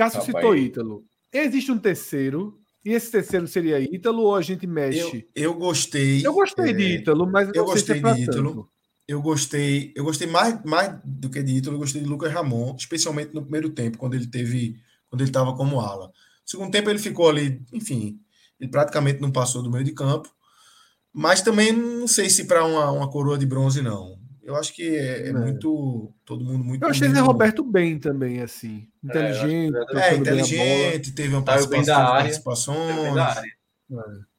Cássio 0.00 0.22
citou 0.22 0.56
Ítalo. 0.56 1.04
Existe 1.30 1.70
um 1.70 1.78
terceiro. 1.78 2.58
E 2.82 2.92
esse 2.92 3.10
terceiro 3.10 3.46
seria 3.46 3.78
Ítalo 3.78 4.22
ou 4.22 4.34
a 4.34 4.40
gente 4.40 4.66
mexe? 4.66 5.28
Eu, 5.34 5.52
eu 5.52 5.54
gostei. 5.54 6.26
Eu 6.26 6.32
gostei 6.32 6.72
de 6.72 6.82
é, 6.82 6.94
Ítalo, 6.94 7.30
mas 7.30 7.50
eu 7.54 7.66
gostei 7.66 8.00
se 8.00 8.06
é 8.06 8.14
de 8.14 8.22
Ítalo. 8.22 8.50
Tanto. 8.50 8.70
Eu 9.06 9.20
gostei, 9.20 9.92
eu 9.94 10.04
gostei 10.04 10.26
mais, 10.26 10.62
mais 10.64 10.98
do 11.04 11.28
que 11.28 11.42
de 11.42 11.56
Ítalo, 11.56 11.74
eu 11.74 11.80
gostei 11.80 12.00
de 12.00 12.08
Lucas 12.08 12.32
Ramon, 12.32 12.74
especialmente 12.78 13.34
no 13.34 13.42
primeiro 13.42 13.68
tempo, 13.68 13.98
quando 13.98 14.14
ele 14.14 14.26
teve, 14.26 14.80
quando 15.10 15.20
ele 15.20 15.28
estava 15.28 15.54
como 15.54 15.80
ala. 15.80 16.06
No 16.06 16.12
segundo 16.46 16.70
tempo 16.70 16.88
ele 16.88 16.98
ficou 16.98 17.28
ali, 17.28 17.60
enfim, 17.72 18.20
ele 18.58 18.70
praticamente 18.70 19.20
não 19.20 19.30
passou 19.30 19.62
do 19.62 19.70
meio 19.70 19.84
de 19.84 19.92
campo. 19.92 20.30
Mas 21.12 21.42
também 21.42 21.72
não 21.72 22.06
sei 22.06 22.30
se 22.30 22.44
para 22.44 22.64
uma, 22.64 22.90
uma 22.92 23.10
coroa 23.10 23.36
de 23.36 23.44
bronze, 23.44 23.82
não. 23.82 24.19
Eu 24.42 24.56
acho 24.56 24.74
que 24.74 24.96
é, 24.96 25.26
é, 25.26 25.28
é. 25.28 25.32
muito. 25.32 26.12
Todo 26.24 26.44
mundo 26.44 26.64
muito. 26.64 26.82
Eu 26.82 26.88
achei 26.88 27.08
o 27.08 27.12
Zé 27.12 27.20
Roberto 27.20 27.62
bem 27.62 27.98
também, 27.98 28.40
assim. 28.40 28.88
Inteligente. 29.02 29.76
É, 29.94 30.00
é 30.00 30.14
inteligente, 30.16 31.12
teve 31.12 31.34
uma 31.34 31.44
participação, 31.44 31.94
participações. 31.94 33.14
Da 33.14 33.26
área. 33.26 33.52
É. 33.92 34.30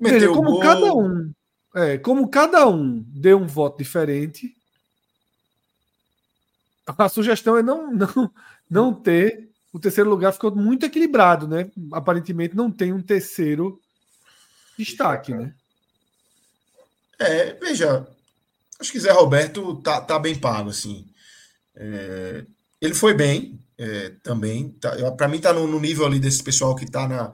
Veja, 0.00 0.28
como 0.28 0.52
gol. 0.52 0.60
cada 0.60 0.94
um. 0.94 1.32
É, 1.74 1.98
como 1.98 2.28
cada 2.28 2.66
um 2.66 3.04
deu 3.08 3.38
um 3.38 3.46
voto 3.46 3.78
diferente, 3.78 4.56
a 6.86 7.08
sugestão 7.08 7.56
é 7.58 7.62
não, 7.62 7.92
não, 7.92 8.30
não 8.68 8.94
ter. 8.94 9.50
O 9.72 9.78
terceiro 9.78 10.08
lugar 10.08 10.32
ficou 10.32 10.54
muito 10.54 10.86
equilibrado, 10.86 11.46
né? 11.46 11.70
Aparentemente 11.92 12.56
não 12.56 12.70
tem 12.70 12.94
um 12.94 13.02
terceiro 13.02 13.78
destaque, 14.78 15.34
né? 15.34 15.52
É, 17.18 17.52
veja, 17.54 18.06
acho 18.80 18.92
que 18.92 19.00
Zé 19.00 19.10
Roberto 19.10 19.76
tá, 19.82 20.00
tá 20.00 20.18
bem 20.18 20.34
pago, 20.34 20.70
assim. 20.70 21.06
É, 21.74 22.44
ele 22.80 22.94
foi 22.94 23.14
bem 23.14 23.60
é, 23.78 24.10
também. 24.22 24.70
Tá, 24.80 25.12
para 25.12 25.28
mim, 25.28 25.40
tá 25.40 25.52
no, 25.52 25.66
no, 25.66 25.80
nível 25.80 26.06
ali 26.06 26.18
desse 26.18 26.42
pessoal 26.42 26.74
que 26.74 26.90
tá 26.90 27.08
na 27.08 27.32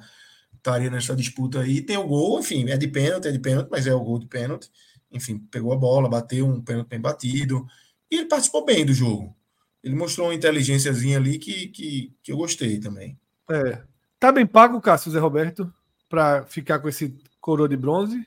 estaria 0.56 0.90
nessa 0.90 1.16
disputa 1.16 1.60
aí. 1.60 1.82
Tem 1.82 1.96
o 1.96 2.06
gol, 2.06 2.38
enfim, 2.38 2.70
é 2.70 2.76
de 2.76 2.86
pênalti, 2.86 3.26
é 3.26 3.32
de 3.32 3.38
pênalti, 3.38 3.68
mas 3.70 3.86
é 3.86 3.92
o 3.92 4.00
gol 4.00 4.18
de 4.18 4.26
pênalti. 4.26 4.70
Enfim, 5.10 5.38
pegou 5.50 5.72
a 5.72 5.76
bola, 5.76 6.08
bateu 6.08 6.46
um 6.46 6.60
pênalti 6.60 6.88
bem 6.88 7.00
batido. 7.00 7.66
E 8.10 8.16
ele 8.16 8.28
participou 8.28 8.64
bem 8.64 8.86
do 8.86 8.94
jogo. 8.94 9.36
Ele 9.82 9.96
mostrou 9.96 10.28
uma 10.28 10.34
inteligênciazinha 10.34 11.18
ali 11.18 11.38
que, 11.38 11.68
que, 11.68 12.14
que 12.22 12.30
eu 12.30 12.36
gostei 12.36 12.78
também. 12.78 13.18
É. 13.50 13.82
Tá 14.20 14.30
bem 14.30 14.46
pago, 14.46 14.80
Cássio 14.80 15.10
Zé 15.10 15.18
Roberto, 15.18 15.72
para 16.08 16.44
ficar 16.44 16.78
com 16.78 16.88
esse 16.88 17.18
coroa 17.40 17.68
de 17.68 17.76
bronze? 17.76 18.24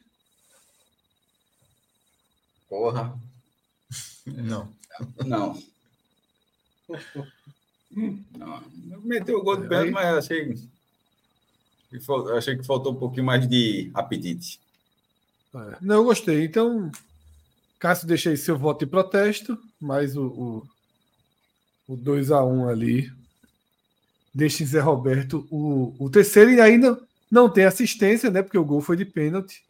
Porra. 2.76 3.18
Não. 4.26 4.69
Não. 5.26 5.64
Não. 8.38 8.64
Meteu 9.02 9.39
o 9.39 9.43
gol 9.43 9.61
de 9.61 9.69
pênalti, 9.69 9.91
mas 9.91 10.18
achei. 10.18 10.56
Achei 12.35 12.57
que 12.57 12.65
faltou 12.65 12.91
um 12.91 12.97
pouquinho 12.97 13.26
mais 13.26 13.47
de 13.47 13.89
apetite. 13.93 14.60
É. 15.56 15.77
Não, 15.80 15.95
eu 15.95 16.03
gostei. 16.03 16.43
Então, 16.43 16.91
Cássio, 17.80 18.07
deixei 18.10 18.35
seu 18.35 18.57
voto 18.57 18.84
de 18.84 18.91
protesto, 18.91 19.57
mas 19.80 20.18
o, 20.18 20.26
o, 21.88 21.93
o 21.93 21.97
2x1 21.97 22.69
ali. 22.69 23.10
Deixa 24.34 24.64
em 24.64 24.65
Zé 24.65 24.81
Roberto 24.81 25.47
o, 25.49 25.95
o 25.97 26.10
terceiro 26.10 26.52
e 26.52 26.60
ainda 26.60 27.02
não 27.31 27.49
tem 27.49 27.64
assistência, 27.64 28.30
né? 28.30 28.43
Porque 28.43 28.57
o 28.57 28.65
gol 28.65 28.81
foi 28.81 28.97
de 28.97 29.06
pênalti. 29.06 29.64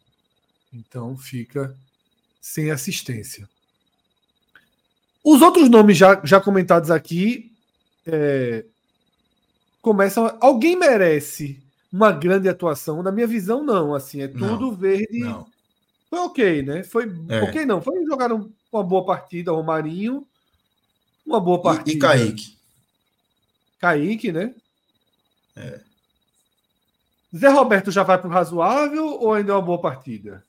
Então 0.72 1.16
fica 1.16 1.76
sem 2.46 2.70
assistência. 2.70 3.48
Os 5.22 5.42
outros 5.42 5.68
nomes 5.68 5.96
já, 5.96 6.20
já 6.22 6.40
comentados 6.40 6.92
aqui 6.92 7.52
é, 8.06 8.64
começam. 9.82 10.38
Alguém 10.40 10.78
merece 10.78 11.60
uma 11.92 12.12
grande 12.12 12.48
atuação? 12.48 13.02
Na 13.02 13.10
minha 13.10 13.26
visão, 13.26 13.64
não. 13.64 13.92
Assim, 13.92 14.22
é 14.22 14.28
tudo 14.28 14.66
não, 14.66 14.72
verde. 14.72 15.18
Não. 15.18 15.44
Foi 16.08 16.18
ok, 16.20 16.62
né? 16.62 16.84
Foi 16.84 17.12
é. 17.28 17.42
ok, 17.42 17.66
não. 17.66 17.82
Foi 17.82 18.06
jogar 18.06 18.30
uma 18.32 18.84
boa 18.84 19.04
partida, 19.04 19.50
Romarinho. 19.50 20.24
Uma 21.26 21.40
boa 21.40 21.60
partida. 21.60 21.90
E, 21.90 21.96
e 21.96 21.98
Kaique. 21.98 22.56
Kaique, 23.80 24.30
né? 24.30 24.54
É. 25.56 25.80
Zé 27.36 27.48
Roberto 27.48 27.90
já 27.90 28.04
vai 28.04 28.16
para 28.16 28.28
o 28.28 28.32
razoável 28.32 29.04
ou 29.04 29.34
ainda 29.34 29.50
é 29.50 29.54
uma 29.56 29.62
boa 29.62 29.80
partida? 29.80 30.44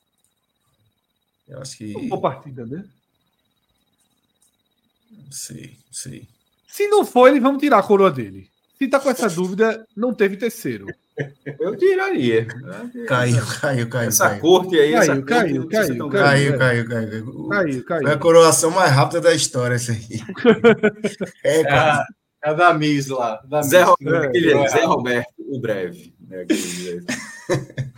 Eu 1.47 1.61
acho 1.61 1.77
que. 1.77 1.93
Uma 1.95 2.09
boa 2.09 2.21
partida, 2.21 2.65
né? 2.65 2.83
Sei, 5.31 5.77
sei. 5.91 6.27
Se 6.67 6.87
não 6.87 7.05
for, 7.05 7.27
ele 7.27 7.39
vamos 7.39 7.61
tirar 7.61 7.79
a 7.79 7.83
coroa 7.83 8.11
dele. 8.11 8.49
Se 8.77 8.87
tá 8.87 8.99
com 8.99 9.09
essa 9.09 9.29
dúvida, 9.29 9.87
não 9.95 10.13
teve 10.13 10.37
terceiro. 10.37 10.85
Eu 11.59 11.75
tiraria. 11.75 12.45
Caiu, 13.07 13.43
caiu, 13.59 13.89
caiu. 13.89 14.07
Essa 14.09 14.29
caiu. 14.29 14.41
corte 14.41 14.79
aí, 14.79 14.91
caiu, 14.91 15.01
essa 15.01 15.21
caiu, 15.23 15.61
corte, 15.63 15.71
caiu, 15.71 16.09
caiu, 16.09 16.09
caiu, 16.09 16.57
caiu, 16.57 16.87
caiu, 16.87 16.87
caiu, 17.49 17.85
caiu. 17.85 18.03
Foi 18.03 18.11
a 18.13 18.17
coroação 18.17 18.69
mais 18.69 18.91
rápida 18.91 19.21
da 19.21 19.33
história, 19.33 19.75
essa 19.75 19.93
aí. 19.93 19.99
É, 21.43 21.63
cara. 21.63 22.05
É 22.43 22.49
a 22.49 22.53
da 22.53 22.73
Miss 22.73 23.07
lá. 23.07 23.41
Da 23.45 23.63
Zé, 23.63 23.83
Miss, 23.99 24.45
é, 24.45 24.67
Zé 24.67 24.85
Roberto, 24.85 25.33
o 25.39 25.59
breve. 25.59 26.13
Né, 26.19 26.45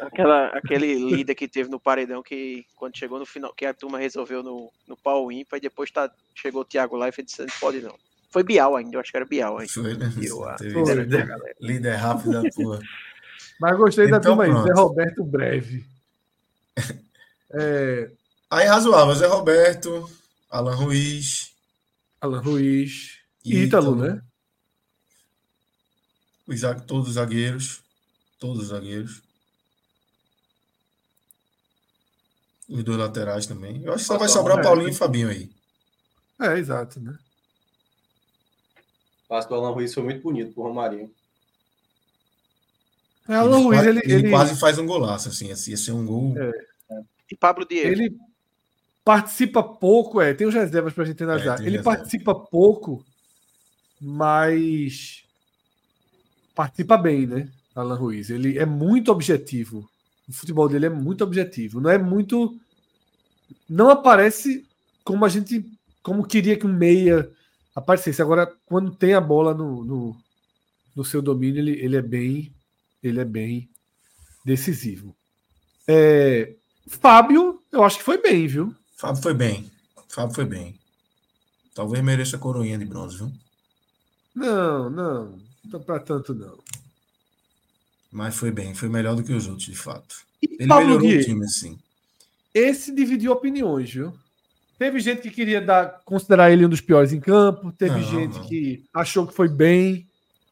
Aquela, 0.00 0.46
aquele 0.48 0.94
líder 0.94 1.34
que 1.34 1.48
teve 1.48 1.70
no 1.70 1.80
paredão 1.80 2.22
que 2.22 2.64
quando 2.76 2.96
chegou 2.96 3.18
no 3.18 3.26
final, 3.26 3.52
que 3.54 3.64
a 3.64 3.74
turma 3.74 3.98
resolveu 3.98 4.42
no, 4.42 4.70
no 4.86 4.96
pau 4.96 5.30
ímpar 5.30 5.58
e 5.58 5.62
depois 5.62 5.90
tá, 5.90 6.10
chegou 6.34 6.62
o 6.62 6.64
Thiago 6.64 6.96
lá 6.96 7.08
e 7.08 7.22
disse, 7.22 7.40
não 7.40 7.48
pode 7.60 7.80
não. 7.80 7.94
Foi 8.30 8.42
Bial 8.42 8.76
ainda, 8.76 8.96
eu 8.96 9.00
acho 9.00 9.10
que 9.10 9.16
era 9.16 9.26
Bial 9.26 9.58
ainda. 9.58 9.72
Foi, 9.72 9.96
né? 9.96 10.10
Foi. 10.10 11.46
Líder 11.60 11.94
rápido 11.94 12.42
da 12.42 12.50
porra. 12.50 12.80
Mas 13.60 13.76
gostei 13.76 14.06
então, 14.06 14.18
da 14.18 14.28
turma 14.28 14.44
aí, 14.44 14.52
Zé 14.52 14.72
Roberto 14.74 15.24
Breve. 15.24 15.86
É... 17.48 18.10
Aí 18.50 18.66
razoável, 18.66 19.14
Zé 19.14 19.26
Roberto, 19.26 20.10
Alan 20.50 20.74
Ruiz. 20.74 21.54
Alan 22.20 22.40
Ruiz. 22.40 23.18
Ítalo, 23.44 23.92
Ítalo 23.92 23.96
né? 23.96 24.22
Os, 26.46 26.60
todos 26.86 27.08
os 27.08 27.14
zagueiros. 27.14 27.80
Todos 28.38 28.64
os 28.64 28.68
zagueiros. 28.68 29.22
Os 32.68 32.82
dois 32.82 32.98
laterais 32.98 33.46
também. 33.46 33.82
Eu 33.82 33.92
acho 33.92 34.02
que 34.02 34.08
só 34.08 34.18
vai 34.18 34.28
sobrar 34.28 34.58
é, 34.58 34.62
Paulinho 34.62 34.88
e 34.88 34.94
Fabinho 34.94 35.28
aí. 35.28 35.50
É, 36.40 36.58
exato, 36.58 37.00
né? 37.00 37.16
O 39.24 39.28
passo 39.28 39.48
do 39.48 39.54
Alan 39.54 39.70
Ruiz 39.70 39.94
foi 39.94 40.02
muito 40.02 40.22
bonito 40.22 40.52
pro 40.52 40.64
Romarinho. 40.64 41.10
É, 43.28 43.34
Alan 43.34 43.58
Ruiz, 43.58 43.82
ele, 43.82 44.00
ele, 44.04 44.12
ele, 44.14 44.30
quase 44.30 44.58
faz 44.58 44.78
um 44.78 44.86
golaço, 44.86 45.28
assim. 45.28 45.50
Assim, 45.50 45.70
ia 45.70 45.76
ser 45.76 45.92
um 45.92 46.04
gol. 46.04 46.34
É. 46.36 46.52
E 47.30 47.36
Pablo 47.36 47.66
Diego. 47.66 47.88
Ele 47.88 48.16
participa 49.04 49.62
pouco, 49.62 50.20
é. 50.20 50.34
Tem 50.34 50.46
os 50.46 50.54
reservas 50.54 50.92
pra 50.92 51.04
gente 51.04 51.22
analisar. 51.22 51.58
É, 51.58 51.62
ele 51.62 51.78
reserva. 51.78 51.96
participa 51.96 52.34
pouco, 52.34 53.04
mas 54.00 55.24
participa 56.54 56.96
bem, 56.96 57.26
né? 57.26 57.48
Alan 57.74 57.96
Ruiz. 57.96 58.30
Ele 58.30 58.58
é 58.58 58.66
muito 58.66 59.10
objetivo. 59.12 59.88
O 60.28 60.32
futebol 60.32 60.68
dele 60.68 60.86
é 60.86 60.90
muito 60.90 61.22
objetivo. 61.22 61.80
Não 61.80 61.90
é 61.90 61.98
muito. 61.98 62.58
Não 63.68 63.90
aparece 63.90 64.66
como 65.04 65.24
a 65.24 65.28
gente. 65.28 65.64
Como 66.02 66.26
queria 66.26 66.56
que 66.56 66.66
um 66.66 66.72
meia 66.72 67.30
aparecesse. 67.74 68.22
Agora, 68.22 68.52
quando 68.66 68.94
tem 68.94 69.14
a 69.14 69.20
bola 69.20 69.54
no, 69.54 69.84
no, 69.84 70.16
no 70.94 71.04
seu 71.04 71.22
domínio, 71.22 71.60
ele, 71.60 71.72
ele 71.80 71.96
é 71.96 72.02
bem. 72.02 72.52
Ele 73.02 73.20
é 73.20 73.24
bem 73.24 73.68
decisivo. 74.44 75.14
É, 75.86 76.54
Fábio, 76.86 77.60
eu 77.70 77.84
acho 77.84 77.98
que 77.98 78.04
foi 78.04 78.20
bem, 78.20 78.46
viu? 78.46 78.74
Fábio 78.96 79.22
foi 79.22 79.34
bem. 79.34 79.70
Fábio 80.08 80.34
foi 80.34 80.44
bem. 80.44 80.78
Talvez 81.74 82.02
mereça 82.02 82.36
a 82.36 82.40
coroinha 82.40 82.78
de 82.78 82.84
bronze, 82.84 83.18
viu? 83.18 83.32
Não, 84.34 84.88
não. 84.88 85.38
Não 85.64 85.80
para 85.80 85.98
tanto, 85.98 86.34
não. 86.34 86.58
Mas 88.16 88.34
foi 88.34 88.50
bem, 88.50 88.74
foi 88.74 88.88
melhor 88.88 89.14
do 89.14 89.22
que 89.22 89.30
os 89.30 89.46
outros, 89.46 89.66
de 89.66 89.76
fato. 89.76 90.16
E 90.42 90.56
Ele 90.58 90.68
Paulo 90.68 90.86
melhorou 90.86 91.06
o 91.06 91.22
time, 91.22 91.44
assim. 91.44 91.78
Esse 92.54 92.90
dividiu 92.90 93.30
opiniões, 93.30 93.92
viu? 93.92 94.14
Teve 94.78 95.00
gente 95.00 95.20
que 95.20 95.30
queria 95.30 95.60
dar, 95.60 96.00
considerar 96.02 96.50
ele 96.50 96.64
um 96.64 96.68
dos 96.70 96.80
piores 96.80 97.12
em 97.12 97.20
campo, 97.20 97.70
teve 97.72 98.00
não, 98.00 98.02
gente 98.02 98.38
não. 98.38 98.46
que 98.46 98.82
achou 98.94 99.26
que 99.26 99.34
foi 99.34 99.50
bem. 99.50 100.06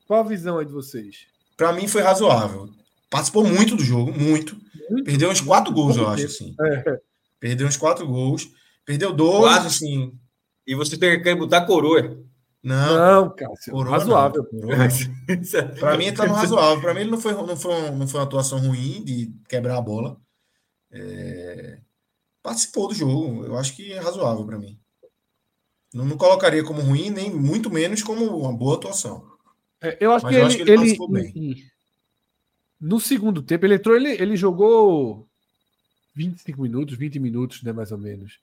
Qual 0.07 0.21
a 0.21 0.29
visão 0.29 0.59
aí 0.59 0.67
de 0.67 0.73
vocês? 0.73 1.27
Para 1.57 1.73
mim 1.73 1.89
foi 1.89 2.03
razoável. 2.03 2.69
Participou 3.09 3.47
muito 3.47 3.75
do 3.75 3.83
jogo, 3.83 4.13
muito. 4.13 4.61
muito 4.91 5.05
Perdeu 5.05 5.31
uns 5.31 5.41
quatro 5.41 5.73
gols, 5.73 5.97
eu 5.97 6.07
acho, 6.07 6.27
assim. 6.27 6.55
É. 6.61 7.01
Perdeu 7.41 7.67
uns 7.67 7.79
quatro 7.79 8.07
gols. 8.07 8.47
Perdeu 8.85 9.11
dois, 9.11 9.41
quatro. 9.41 9.69
assim. 9.69 10.13
E 10.67 10.75
você 10.75 10.99
tem 10.99 11.23
que 11.23 11.35
botar 11.35 11.63
coroa. 11.63 12.15
Não, 12.65 13.25
não 13.27 13.37
Cássio, 13.37 13.79
razoável. 13.83 14.49
Para 15.79 15.99
mim, 15.99 16.15
tá 16.15 16.27
no 16.27 16.33
razoável. 16.33 16.81
Para 16.81 16.95
mim, 16.95 17.01
ele 17.01 17.11
não 17.11 17.21
foi, 17.21 17.35
não, 17.35 17.55
foi, 17.55 17.91
não 17.91 18.09
foi 18.09 18.21
uma 18.21 18.27
atuação 18.27 18.59
ruim 18.59 19.05
de 19.05 19.31
quebrar 19.47 19.77
a 19.77 19.83
bola. 19.83 20.17
É... 20.91 21.79
Participou 22.43 22.89
do 22.89 22.95
jogo. 22.95 23.45
Eu 23.45 23.59
acho 23.59 23.77
que 23.77 23.93
é 23.93 24.01
razoável 24.01 24.47
para 24.47 24.59
mim. 24.59 24.81
Não, 25.93 26.07
não, 26.07 26.17
colocaria 26.17 26.65
como 26.65 26.81
ruim, 26.81 27.11
nem 27.11 27.31
muito 27.31 27.71
menos 27.71 28.03
como 28.03 28.25
uma 28.25 28.53
boa 28.53 28.77
atuação. 28.77 29.31
É, 29.83 29.99
eu 30.01 30.13
acho 30.13 30.25
Mas 30.25 30.35
que 30.35 30.41
eu 30.41 30.45
ele, 30.45 30.47
acho 30.47 30.57
que 30.57 30.71
ele, 30.71 31.23
ele 31.23 31.33
bem. 31.33 31.71
No 32.81 32.99
segundo 32.99 33.43
tempo, 33.43 33.67
ele 33.67 33.75
entrou, 33.75 33.95
ele, 33.95 34.11
ele 34.11 34.37
jogou 34.37 35.29
25 36.15 36.63
minutos, 36.63 36.97
20 36.97 37.19
minutos, 37.19 37.63
né, 37.63 37.73
mais 37.73 37.93
ou 37.93 37.99
menos. 37.99 38.39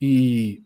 E 0.00 0.62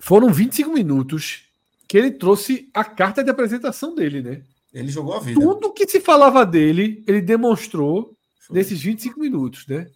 foram 0.00 0.32
25 0.32 0.72
minutos 0.72 1.44
que 1.86 1.98
ele 1.98 2.10
trouxe 2.10 2.68
a 2.72 2.82
carta 2.84 3.22
de 3.22 3.30
apresentação 3.30 3.94
dele, 3.94 4.22
né? 4.22 4.42
Ele 4.72 4.88
jogou 4.88 5.14
a 5.14 5.20
vida. 5.20 5.38
Tudo 5.38 5.72
que 5.72 5.86
se 5.86 6.00
falava 6.00 6.46
dele, 6.46 7.04
ele 7.06 7.20
demonstrou 7.20 8.16
Foi. 8.38 8.56
nesses 8.56 8.80
25 8.80 9.20
minutos, 9.20 9.66
né? 9.66 9.88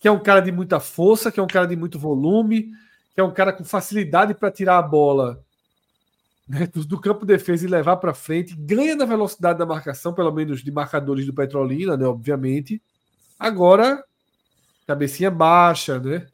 Que 0.00 0.08
é 0.08 0.10
um 0.10 0.18
cara 0.18 0.40
de 0.40 0.50
muita 0.50 0.80
força, 0.80 1.30
que 1.30 1.38
é 1.38 1.42
um 1.42 1.46
cara 1.46 1.66
de 1.66 1.76
muito 1.76 1.98
volume, 1.98 2.72
que 3.14 3.20
é 3.20 3.22
um 3.22 3.32
cara 3.32 3.52
com 3.52 3.64
facilidade 3.64 4.34
para 4.34 4.50
tirar 4.50 4.78
a 4.78 4.82
bola 4.82 5.44
né, 6.48 6.66
do, 6.66 6.84
do, 6.84 7.00
campo 7.00 7.20
de 7.20 7.34
defesa 7.34 7.64
e 7.64 7.68
levar 7.68 7.96
para 7.98 8.14
frente, 8.14 8.56
ganha 8.56 8.96
na 8.96 9.04
velocidade 9.04 9.58
da 9.58 9.66
marcação, 9.66 10.12
pelo 10.12 10.32
menos 10.32 10.62
de 10.62 10.72
marcadores 10.72 11.24
do 11.24 11.32
Petrolina, 11.32 11.96
né? 11.96 12.06
Obviamente. 12.06 12.82
Agora, 13.38 14.02
cabecinha 14.86 15.30
baixa, 15.30 16.00
né? 16.00 16.26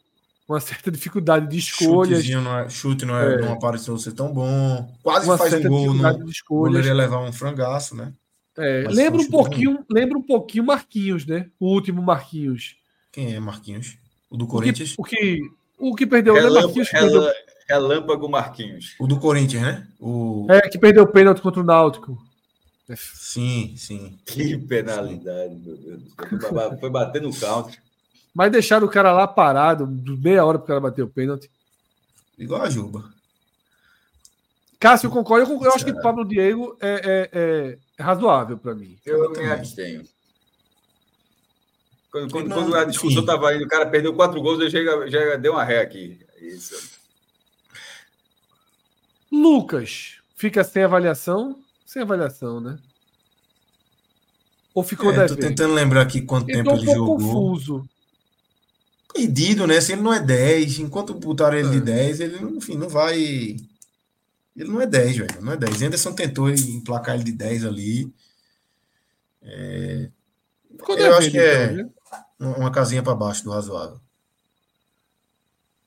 Uma 0.49 0.61
certa 0.61 0.91
dificuldade 0.91 1.47
de 1.47 1.59
escolhas. 1.59 2.27
Não 2.29 2.59
é, 2.59 2.69
chute 2.71 3.05
não, 3.05 3.17
é, 3.19 3.35
é. 3.35 3.41
não 3.43 3.53
apareceu 3.53 3.99
ser 3.99 4.13
tão 4.13 4.33
bom. 4.33 4.91
Quase 5.03 5.27
uma 5.27 5.37
faz 5.37 5.53
um 5.53 5.69
gol. 5.69 5.93
Não, 5.93 6.25
de 6.25 6.31
escolhas. 6.31 6.77
Poderia 6.77 6.95
levar 6.95 7.21
um 7.21 7.33
frangaço, 7.33 7.95
né? 7.95 8.13
É, 8.57 8.87
lembra 8.89 9.21
um 9.21 9.31
pouquinho, 9.31 9.85
lembra 9.89 10.19
um 10.19 10.23
pouquinho 10.23 10.65
Marquinhos, 10.65 11.27
né? 11.27 11.49
O 11.61 11.67
último 11.67 12.03
Marquinhos. 12.03 12.77
Quem 13.13 13.35
é 13.35 13.39
Marquinhos? 13.39 13.99
O 14.31 14.37
do 14.37 14.47
Corinthians? 14.47 14.95
O 14.99 15.05
que, 15.05 15.17
o 15.17 15.19
que, 15.19 15.51
o 15.79 15.95
que 15.95 16.07
perdeu, 16.07 16.35
né? 16.35 16.49
Marquinhos 16.49 16.89
perdeu... 16.89 17.31
Relâmpago 17.69 18.29
Marquinhos. 18.29 18.95
O 18.99 19.07
do 19.07 19.21
Corinthians, 19.21 19.63
né? 19.63 19.87
O... 20.01 20.47
É, 20.49 20.63
que 20.63 20.79
perdeu 20.79 21.03
o 21.05 21.07
pênalti 21.07 21.43
contra 21.43 21.61
o 21.61 21.65
Náutico. 21.65 22.19
Sim, 22.97 23.75
sim. 23.77 24.19
Que 24.25 24.57
penalidade, 24.57 25.55
meu 25.55 25.77
Deus. 25.77 26.03
Foi 26.81 26.89
bater 26.89 27.21
no 27.21 27.31
counter. 27.39 27.79
Mas 28.39 28.53
deixaram 28.53 28.87
o 28.87 28.89
cara 28.89 29.11
lá 29.11 29.27
parado, 29.27 29.85
meia 29.85 30.45
hora 30.45 30.61
para 30.61 30.65
o 30.65 30.69
cara 30.69 30.81
bater 30.81 31.03
o 31.03 31.09
pênalti. 31.09 31.51
Igual 32.39 32.63
a 32.63 32.71
Juba. 32.71 33.13
Cássio, 34.79 35.11
concordo. 35.11 35.53
Eu, 35.53 35.61
eu 35.61 35.73
acho 35.75 35.85
que 35.85 35.91
o 35.91 36.01
Pablo 36.01 36.25
Diego 36.25 36.79
é, 36.81 37.29
é, 37.33 37.79
é 37.99 38.01
razoável 38.01 38.57
para 38.57 38.77
mim. 38.77 38.97
Eu, 39.05 39.25
eu 39.25 39.43
me 39.43 39.51
abstenho. 39.51 40.07
Quando, 42.13 42.31
quando, 42.31 42.55
quando 42.55 42.77
a 42.77 42.85
discussão 42.85 43.23
estava 43.23 43.53
indo, 43.57 43.65
o 43.65 43.69
cara 43.69 43.87
perdeu 43.87 44.15
quatro 44.15 44.41
gols, 44.41 44.61
eu 44.61 44.71
já, 44.71 45.09
já 45.09 45.35
deu 45.35 45.55
uma 45.55 45.65
ré 45.65 45.81
aqui. 45.81 46.25
Isso. 46.41 46.97
Lucas, 49.33 50.19
fica 50.37 50.63
sem 50.63 50.85
avaliação? 50.85 51.59
Sem 51.85 52.03
avaliação, 52.03 52.61
né? 52.61 52.79
Ou 54.73 54.85
ficou 54.85 55.13
é, 55.13 55.27
Tô 55.27 55.35
tentando 55.35 55.75
lembrar 55.75 56.03
aqui 56.03 56.23
quanto 56.23 56.49
eu 56.49 56.55
tempo 56.59 56.71
ele 56.77 56.89
um 56.89 56.95
jogou. 56.95 57.17
confuso. 57.17 57.89
Perdido, 59.19 59.67
né? 59.67 59.81
Se 59.81 59.93
ele 59.93 60.03
não 60.03 60.15
é 60.15 60.21
10, 60.21 60.79
enquanto 60.79 61.13
botaram 61.13 61.59
ele 61.59 61.69
é. 61.69 61.73
de 61.73 61.81
10, 61.81 62.21
ele, 62.21 62.57
enfim, 62.57 62.77
não 62.77 62.89
vai. 62.89 63.19
Ele 63.19 64.69
não 64.69 64.81
é 64.81 64.87
10, 64.87 65.17
velho. 65.17 65.43
Não 65.43 65.53
é 65.53 65.57
10. 65.57 65.83
Anderson 65.83 66.13
tentou 66.13 66.49
emplacar 66.49 67.17
ele 67.17 67.25
de 67.25 67.33
10 67.33 67.65
ali. 67.65 68.13
É... 69.43 70.09
eu 70.89 71.17
acho 71.17 71.31
que 71.33 71.39
é 71.39 71.73
né? 71.73 71.91
uma 72.39 72.71
casinha 72.71 73.03
para 73.03 73.15
baixo 73.15 73.43
do 73.43 73.51
razoável. 73.51 74.01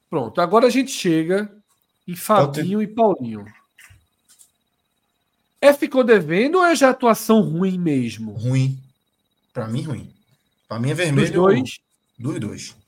Pronto, 0.10 0.42
agora 0.42 0.68
a 0.68 0.70
gente 0.70 0.92
chega 0.92 1.50
em 2.06 2.16
Fabinho 2.16 2.80
ter... 2.80 2.84
e 2.84 2.88
Paulinho. 2.88 3.46
É 5.62 5.72
ficou 5.72 6.04
devendo 6.04 6.58
ou 6.58 6.66
é 6.66 6.76
já 6.76 6.90
atuação 6.90 7.42
ruim 7.42 7.80
mesmo? 7.80 8.34
Ruim. 8.34 8.78
Para 9.54 9.68
mim, 9.70 9.84
ruim. 9.84 10.14
Para 10.68 10.80
mim 10.80 10.90
é 10.90 10.94
vermelho. 10.94 11.28
Dos 11.28 11.36
dois? 11.36 11.80
Dos 12.20 12.40
dois. 12.40 12.81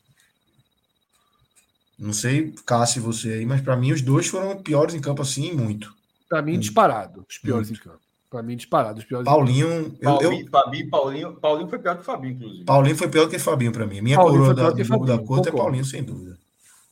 Não 2.03 2.11
sei, 2.11 2.53
Cássio, 2.65 3.01
você 3.01 3.31
aí, 3.31 3.45
mas 3.45 3.61
para 3.61 3.77
mim 3.77 3.93
os 3.93 4.01
dois 4.01 4.27
foram 4.27 4.57
piores 4.57 4.93
em 4.93 4.99
campo 4.99 5.21
assim, 5.21 5.53
muito. 5.53 5.95
Para 6.27 6.41
mim, 6.41 6.59
disparado. 6.59 7.25
Os 7.29 7.37
piores 7.37 7.69
muito. 7.69 7.79
em 7.79 7.83
campo. 7.85 8.01
Para 8.29 8.43
mim, 8.43 8.57
disparado. 8.57 8.99
Os 8.99 9.05
piores 9.05 9.25
Paulinho. 9.25 9.67
Eu, 9.67 9.91
Paulinho, 10.01 10.41
eu... 10.41 10.49
Fabinho, 10.49 10.89
Paulinho, 10.89 11.33
Paulinho 11.35 11.69
foi 11.69 11.79
pior 11.79 11.95
que 11.95 12.01
o 12.01 12.03
Fabinho, 12.03 12.33
inclusive. 12.33 12.65
Paulinho 12.65 12.97
foi 12.97 13.07
pior 13.07 13.29
que 13.29 13.37
o 13.37 13.39
Fabinho 13.39 13.71
para 13.71 13.87
mim. 13.87 14.01
Minha 14.01 14.17
Paulinho 14.17 14.41
coroa 14.41 14.53
da, 14.53 14.71
do 14.71 14.83
jogo 14.83 15.05
da 15.05 15.17
corte 15.17 15.47
é 15.47 15.51
Paulinho, 15.53 15.85
sem 15.85 16.03
dúvida. 16.03 16.37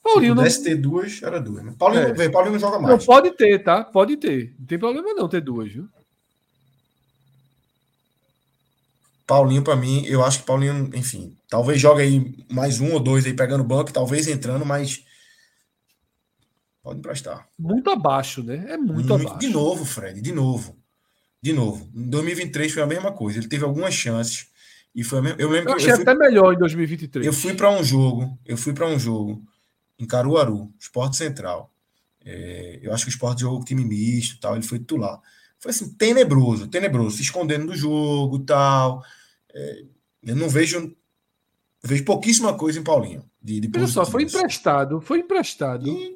Paulinho 0.01 0.31
Se 0.31 0.38
pudesse 0.38 0.57
não... 0.59 0.63
ter 0.63 0.75
duas, 0.75 1.23
era 1.23 1.41
duas. 1.41 1.63
Né? 1.65 1.75
Paulinho, 1.77 2.03
é. 2.03 2.29
Paulinho 2.29 2.53
não 2.53 2.59
joga 2.59 2.79
mais. 2.79 2.97
Não, 2.97 3.05
pode 3.05 3.31
ter, 3.31 3.59
tá? 3.59 3.83
Pode 3.83 4.15
ter. 4.15 4.55
Não 4.57 4.65
tem 4.65 4.79
problema 4.79 5.13
não 5.13 5.27
ter 5.27 5.41
duas, 5.41 5.69
viu? 5.69 5.89
Paulinho, 9.32 9.64
para 9.64 9.78
mim, 9.78 10.03
eu 10.08 10.26
acho 10.26 10.40
que 10.40 10.45
Paulinho, 10.45 10.90
enfim, 10.94 11.38
talvez 11.48 11.80
jogue 11.80 12.02
aí 12.02 12.36
mais 12.52 12.82
um 12.82 12.91
ou 12.91 12.99
dois 12.99 13.26
aí 13.26 13.34
pegando 13.34 13.64
banco, 13.64 13.94
talvez 13.94 14.28
entrando, 14.28 14.66
mas 14.66 15.06
pode 16.84 16.99
emprestar. 16.99 17.48
Muito 17.58 17.90
abaixo, 17.90 18.44
né? 18.44 18.66
É 18.68 18.76
muito, 18.76 18.94
muito 18.94 19.14
abaixo. 19.14 19.40
De 19.40 19.48
novo, 19.48 19.86
Fred, 19.86 20.20
de 20.20 20.34
novo. 20.34 20.78
De 21.41 21.53
novo. 21.53 21.90
Em 21.95 22.10
2023 22.10 22.74
foi 22.74 22.84
a 22.84 22.86
mesma 22.86 23.14
coisa. 23.14 23.40
Ele 23.40 23.48
teve 23.48 23.64
algumas 23.64 23.94
chances 23.94 24.48
e 24.94 25.02
foi 25.02 25.20
a 25.20 25.22
mesma... 25.22 25.41
Eu 25.41 25.49
lembro 25.49 25.70
eu 25.70 25.76
achei 25.78 25.91
eu 25.91 25.95
fui... 25.95 26.03
até 26.03 26.14
melhor 26.14 26.53
em 26.53 26.58
2023. 26.58 27.26
Eu 27.26 27.32
fui 27.32 27.53
para 27.53 27.72
um 27.72 27.82
jogo, 27.86 28.38
eu 28.45 28.58
fui 28.58 28.74
para 28.74 28.86
um 28.86 28.99
jogo 28.99 29.41
em 29.98 30.06
Caruaru, 30.06 30.70
Esporte 30.78 31.16
Central. 31.16 31.72
É, 32.26 32.82
eu 32.84 32.94
acho 32.94 33.06
que 33.06 33.10
o 33.10 33.14
Esporte 33.14 33.40
jogou 33.40 33.60
com 33.60 33.66
time 33.66 33.86
misto, 33.86 34.41
tal, 34.41 34.56
ele 34.56 34.66
foi 34.66 34.78
titular. 34.78 35.22
Foi 35.58 35.72
assim, 35.72 35.90
tenebroso, 35.94 36.68
tenebroso, 36.68 37.16
se 37.16 37.22
escondendo 37.22 37.68
do 37.68 37.78
jogo, 37.78 38.40
tal. 38.40 39.02
É, 39.53 39.84
eu 40.23 40.36
não 40.36 40.49
vejo 40.49 40.95
vejo 41.84 42.06
pouquíssima 42.06 42.53
coisa 42.53 42.80
em 42.80 42.84
Paulinho. 42.84 43.23
De, 43.41 43.60
de 43.60 43.72
Olha 43.76 43.88
só, 43.88 44.06
foi 44.06 44.23
emprestado, 44.23 45.02
foi 45.02 45.19
emprestado 45.19 45.88
e... 45.90 46.15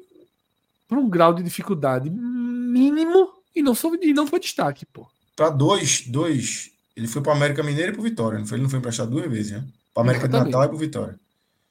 para 0.88 0.98
um 0.98 1.08
grau 1.08 1.34
de 1.34 1.42
dificuldade 1.42 2.08
mínimo 2.08 3.30
e 3.54 3.62
não, 3.62 3.74
foi, 3.74 3.98
e 4.02 4.12
não 4.12 4.26
foi 4.26 4.38
destaque, 4.38 4.86
pô. 4.86 5.06
Para 5.34 5.50
dois, 5.50 6.02
dois, 6.06 6.70
ele 6.96 7.08
foi 7.08 7.22
para 7.22 7.32
América 7.32 7.62
Mineira 7.62 7.90
e 7.90 7.94
para 7.94 8.02
Vitória, 8.02 8.38
não 8.38 8.46
foi? 8.46 8.56
Ele 8.56 8.62
não 8.62 8.70
foi 8.70 8.78
emprestado 8.78 9.10
duas 9.10 9.30
vezes, 9.30 9.52
né? 9.52 9.64
Para 9.92 10.02
América 10.02 10.26
Exatamente. 10.26 10.46
de 10.46 10.52
Natal 10.52 10.64
e 10.64 10.68
para 10.68 10.78
Vitória. 10.78 11.20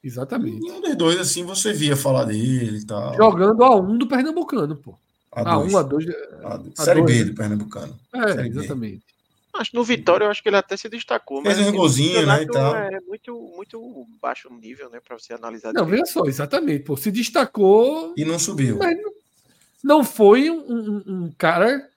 Exatamente. 0.03 0.67
E 0.67 0.71
um 0.71 0.81
dos 0.81 0.95
dois, 0.95 1.19
assim, 1.19 1.43
você 1.43 1.73
via 1.73 1.95
falar 1.95 2.25
dele 2.25 2.77
e 2.77 2.85
tal. 2.85 3.15
Jogando 3.15 3.63
a 3.63 3.75
um 3.75 3.97
do 3.97 4.07
Pernambucano, 4.07 4.75
pô. 4.75 4.95
A, 5.31 5.57
um, 5.59 5.77
a 5.77 5.81
dois. 5.81 6.05
A, 6.43 6.83
Série 6.83 7.01
B 7.01 7.23
do 7.25 7.33
Pernambucano. 7.33 7.97
É, 8.13 8.33
Série 8.33 8.49
exatamente. 8.49 8.97
B. 8.97 9.14
Acho 9.57 9.75
no 9.75 9.83
Vitória 9.83 10.25
eu 10.25 10.31
acho 10.31 10.43
que 10.43 10.49
ele 10.49 10.57
até 10.57 10.75
se 10.75 10.89
destacou. 10.89 11.41
Fez 11.41 11.59
um 11.59 11.71
golzinho, 11.71 12.25
né? 12.25 12.43
E 12.43 12.47
tal. 12.47 12.75
É 12.75 12.99
muito, 13.01 13.53
muito 13.55 14.07
baixo 14.21 14.49
nível, 14.53 14.89
né? 14.89 14.99
Para 14.99 15.17
você 15.17 15.33
analisar. 15.33 15.73
Não, 15.73 15.85
veja 15.85 16.05
só, 16.05 16.25
exatamente. 16.25 16.83
Pô, 16.83 16.97
se 16.97 17.11
destacou. 17.11 18.13
E 18.17 18.25
não 18.25 18.37
subiu. 18.37 18.77
Mas 18.77 18.97
não 19.83 20.03
foi 20.03 20.49
um, 20.49 20.59
um, 20.59 21.03
um 21.07 21.31
cara 21.37 21.89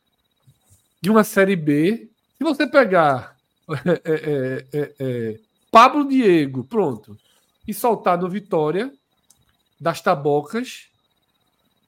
de 1.01 1.11
uma 1.11 1.25
Série 1.25 1.57
B. 1.57 2.09
Se 2.37 2.45
você 2.45 2.67
pegar 2.67 3.37
é, 4.05 4.13
é, 4.13 4.67
é, 4.73 4.95
é, 4.99 5.41
Pablo 5.71 6.09
Diego, 6.09 6.65
pronto, 6.65 7.19
e 7.67 7.75
soltar 7.75 8.19
no 8.19 8.29
Vitória, 8.29 8.93
das 9.81 10.01
tabocas, 10.01 10.89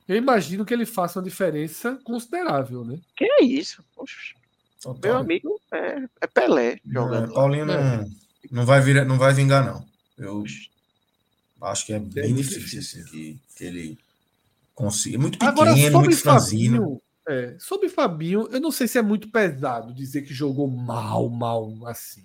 eu 0.08 0.16
imagino 0.16 0.64
que 0.64 0.72
ele 0.72 0.86
faça 0.86 1.18
uma 1.18 1.24
diferença 1.24 1.98
considerável, 2.04 2.84
né? 2.84 2.98
Que 3.16 3.24
é 3.24 3.44
isso? 3.44 3.84
Poxa. 3.94 4.34
Total. 4.80 5.12
Meu 5.12 5.20
amigo 5.20 5.60
é, 5.72 6.04
é 6.20 6.26
Pelé 6.26 6.80
jogando. 6.84 7.30
É, 7.30 7.34
Paulinho 7.34 7.66
não, 7.66 8.10
não, 8.50 8.64
vai 8.64 8.80
vir, 8.80 9.04
não 9.04 9.18
vai 9.18 9.34
vingar, 9.34 9.64
não. 9.64 9.86
Eu 10.16 10.44
acho 11.62 11.86
que 11.86 11.92
é 11.92 11.98
bem, 11.98 12.34
difícil, 12.34 12.80
assim, 12.80 13.04
que, 13.04 13.38
que 13.56 13.64
ele 13.64 13.98
consiga. 14.74 15.16
É 15.16 15.18
muito 15.18 15.38
pequeno, 15.38 15.52
Agora, 15.52 15.74
muito 15.74 16.16
franzino. 16.16 17.00
É, 17.28 17.54
sobre 17.58 17.88
Fabinho, 17.88 18.48
eu 18.50 18.60
não 18.60 18.72
sei 18.72 18.88
se 18.88 18.98
é 18.98 19.02
muito 19.02 19.30
pesado 19.30 19.92
dizer 19.92 20.22
que 20.22 20.32
jogou 20.32 20.66
mal, 20.66 21.28
mal 21.28 21.70
assim. 21.86 22.24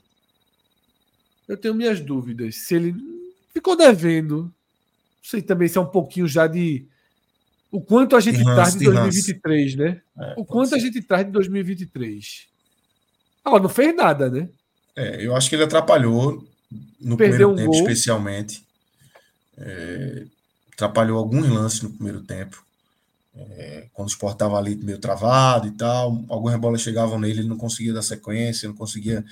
Eu 1.47 1.57
tenho 1.57 1.75
minhas 1.75 1.99
dúvidas. 1.99 2.55
Se 2.55 2.75
ele 2.75 2.95
ficou 3.53 3.75
devendo, 3.75 4.43
não 4.43 4.51
sei 5.21 5.41
também 5.41 5.67
se 5.67 5.77
é 5.77 5.81
um 5.81 5.85
pouquinho 5.85 6.27
já 6.27 6.47
de 6.47 6.87
o 7.75 7.81
quanto 7.81 8.15
a 8.15 8.21
gente 8.21 8.41
traz 8.41 8.73
de 8.73 8.85
2023, 8.85 9.75
né? 9.75 10.01
É, 10.17 10.33
o 10.37 10.45
quanto 10.45 10.69
ser. 10.69 10.75
a 10.75 10.79
gente 10.79 11.01
traz 11.01 11.25
de 11.25 11.31
2023. 11.33 12.47
Ah, 13.43 13.59
não 13.59 13.67
fez 13.67 13.93
nada, 13.93 14.29
né? 14.29 14.47
É, 14.95 15.25
eu 15.25 15.35
acho 15.35 15.49
que 15.49 15.57
ele 15.57 15.65
atrapalhou 15.65 16.47
no 17.01 17.17
Perdeu 17.17 17.49
primeiro 17.49 17.51
um 17.51 17.55
tempo, 17.55 17.71
gol. 17.71 17.81
especialmente. 17.81 18.63
É, 19.57 20.23
atrapalhou 20.73 21.17
alguns 21.17 21.49
lances 21.49 21.81
no 21.81 21.89
primeiro 21.89 22.21
tempo. 22.21 22.63
É, 23.35 23.87
quando 23.91 24.07
o 24.07 24.11
Sport 24.11 24.35
estava 24.35 24.57
ali 24.57 24.77
meio 24.77 24.97
travado 24.97 25.67
e 25.67 25.71
tal, 25.71 26.23
algumas 26.29 26.57
bolas 26.57 26.79
chegavam 26.79 27.19
nele, 27.19 27.41
ele 27.41 27.49
não 27.49 27.57
conseguia 27.57 27.91
dar 27.91 28.01
sequência, 28.01 28.69
não 28.69 28.75
conseguia 28.75 29.23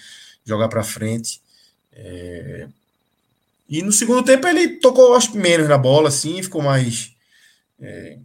jogar 0.46 0.68
para 0.68 0.84
frente. 0.84 1.40
É, 1.94 2.68
e 3.70 3.82
no 3.82 3.94
segundo 3.94 4.22
tempo 4.22 4.46
ele 4.46 4.80
tocou 4.80 5.16
acho, 5.16 5.38
menos 5.38 5.70
na 5.70 5.78
bola, 5.78 6.10
assim, 6.10 6.44
ficou 6.44 6.62
mais 6.62 7.14
é, 7.80 8.18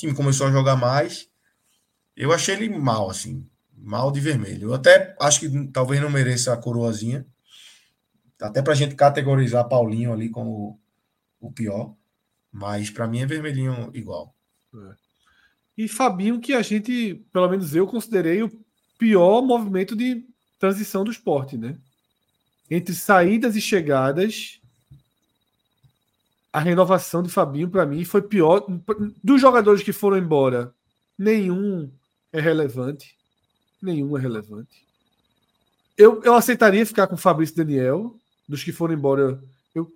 time 0.00 0.14
começou 0.14 0.46
a 0.46 0.50
jogar 0.50 0.76
mais. 0.76 1.28
Eu 2.16 2.32
achei 2.32 2.54
ele 2.54 2.68
mal, 2.68 3.08
assim, 3.08 3.46
mal 3.76 4.10
de 4.10 4.20
vermelho. 4.20 4.68
Eu 4.68 4.74
até 4.74 5.14
acho 5.20 5.40
que 5.40 5.68
talvez 5.68 6.00
não 6.00 6.10
mereça 6.10 6.52
a 6.52 6.56
coroazinha. 6.56 7.26
Até 8.40 8.62
para 8.62 8.72
a 8.72 8.76
gente 8.76 8.94
categorizar 8.94 9.68
Paulinho 9.68 10.12
ali 10.12 10.28
como 10.28 10.80
o 11.40 11.52
pior. 11.52 11.94
Mas 12.50 12.90
para 12.90 13.06
mim 13.06 13.20
é 13.20 13.26
vermelhinho 13.26 13.90
igual. 13.94 14.34
É. 14.74 14.94
E 15.76 15.88
Fabinho, 15.88 16.40
que 16.40 16.52
a 16.52 16.62
gente, 16.62 17.24
pelo 17.32 17.48
menos 17.48 17.74
eu, 17.74 17.86
considerei 17.86 18.42
o 18.42 18.50
pior 18.98 19.40
movimento 19.40 19.96
de 19.96 20.26
transição 20.58 21.04
do 21.04 21.10
esporte, 21.10 21.56
né? 21.56 21.78
Entre 22.70 22.94
saídas 22.94 23.56
e 23.56 23.60
chegadas, 23.60 24.59
a 26.52 26.60
renovação 26.60 27.22
de 27.22 27.28
Fabinho, 27.28 27.68
para 27.68 27.86
mim, 27.86 28.04
foi 28.04 28.22
pior. 28.22 28.64
Dos 29.22 29.40
jogadores 29.40 29.82
que 29.82 29.92
foram 29.92 30.18
embora, 30.18 30.72
nenhum 31.18 31.90
é 32.32 32.40
relevante. 32.40 33.14
Nenhum 33.80 34.16
é 34.16 34.20
relevante. 34.20 34.84
Eu, 35.96 36.22
eu 36.24 36.34
aceitaria 36.34 36.84
ficar 36.84 37.06
com 37.06 37.16
Fabrício 37.16 37.56
Daniel. 37.56 38.14
Dos 38.48 38.64
que 38.64 38.72
foram 38.72 38.94
embora, 38.94 39.38
eu, 39.74 39.90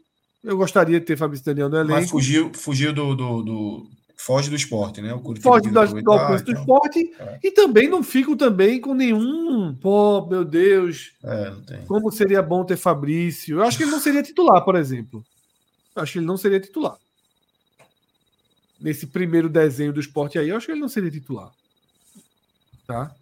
eu 0.45 0.57
gostaria 0.57 1.01
de 1.01 1.07
ter 1.07 1.17
Fabrício 1.17 1.45
Daniel 1.45 1.69
no 1.69 1.77
elenco. 1.77 1.93
Mas 1.93 2.11
fugiu, 2.11 2.53
fugiu 2.55 2.93
do, 2.93 3.17
do, 3.17 3.43
do 3.43 3.91
Foge 4.17 4.49
do 4.49 4.57
esporte, 4.57 5.03
né? 5.03 5.13
O 5.13 5.21
Foge 5.41 5.71
do, 5.71 6.03
do 6.03 6.13
alcance 6.13 6.45
do 6.45 6.53
então. 6.53 6.63
esporte. 6.63 7.13
É. 7.19 7.39
E 7.43 7.51
também 7.51 7.89
não 7.89 8.03
fico 8.03 8.37
também 8.37 8.81
com 8.81 8.95
nenhum. 8.95 9.75
Pô, 9.75 10.25
meu 10.27 10.45
Deus. 10.45 11.13
É, 11.23 11.53
como 11.87 12.13
seria 12.13 12.41
bom 12.41 12.65
ter 12.65 12.77
Fabrício. 12.77 13.59
Eu 13.59 13.65
acho 13.65 13.77
que 13.77 13.83
ele 13.83 13.91
não 13.91 14.01
seria 14.01 14.23
titular, 14.23 14.65
por 14.65 14.77
exemplo. 14.77 15.25
Acho 15.95 16.13
que 16.13 16.19
ele 16.19 16.27
não 16.27 16.37
seria 16.37 16.61
titular. 16.61 16.97
Nesse 18.81 19.07
primeiro 19.07 19.49
desenho 19.49 19.93
do 19.93 20.01
esporte 20.01 20.39
aí, 20.39 20.49
eu 20.49 20.57
acho 20.57 20.67
que 20.67 20.73
ele 20.73 20.81
não 20.81 20.89
seria 20.89 21.11
titular. 21.11 21.53
Tá? 22.87 23.15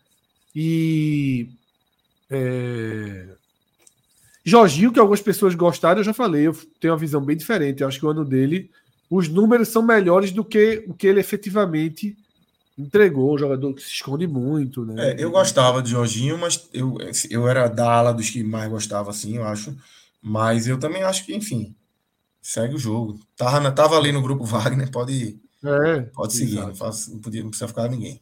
E. 0.55 1.49
É... 2.31 3.29
Jorginho, 4.45 4.93
que 4.93 4.99
algumas 4.99 5.21
pessoas 5.21 5.55
gostaram, 5.55 6.01
eu 6.01 6.05
já 6.05 6.13
falei, 6.13 6.47
eu 6.47 6.57
tenho 6.81 6.93
uma 6.93 6.99
visão 6.99 7.21
bem 7.21 7.37
diferente. 7.37 7.83
Eu 7.83 7.89
acho 7.89 7.99
que 7.99 8.07
o 8.07 8.11
ano 8.11 8.25
dele, 8.25 8.71
os 9.09 9.29
números 9.29 9.69
são 9.69 9.83
melhores 9.83 10.33
do 10.33 10.45
que 10.45 10.85
o 10.89 10.95
que 10.95 11.07
ele 11.07 11.21
efetivamente 11.21 12.17
entregou. 12.77 13.35
Um 13.35 13.39
jogador 13.39 13.73
que 13.75 13.83
se 13.83 13.93
esconde 13.93 14.27
muito. 14.27 14.85
Né? 14.85 15.11
É, 15.11 15.23
eu 15.23 15.31
gostava 15.31 15.81
de 15.81 15.91
Jorginho, 15.91 16.37
mas 16.39 16.69
eu, 16.73 16.97
eu 17.31 17.47
era 17.47 17.69
da 17.69 17.93
ala 17.93 18.13
dos 18.13 18.31
que 18.31 18.43
mais 18.43 18.69
gostava, 18.69 19.11
assim, 19.11 19.37
eu 19.37 19.45
acho. 19.45 19.77
Mas 20.21 20.67
eu 20.67 20.79
também 20.79 21.05
acho 21.05 21.25
que, 21.25 21.35
enfim, 21.35 21.75
segue 22.43 22.75
o 22.75 22.79
jogo. 22.79 23.21
Tava, 23.37 23.71
tava 23.71 23.97
ali 23.97 24.11
no 24.11 24.21
grupo 24.21 24.45
Wagner, 24.45 24.91
pode, 24.91 25.41
é, 25.65 26.01
pode 26.13 26.35
seguir, 26.35 26.57
não, 26.57 26.75
faz, 26.75 27.07
não, 27.07 27.21
podia, 27.21 27.43
não 27.43 27.51
precisa 27.51 27.69
ficar 27.69 27.89
ninguém. 27.89 28.21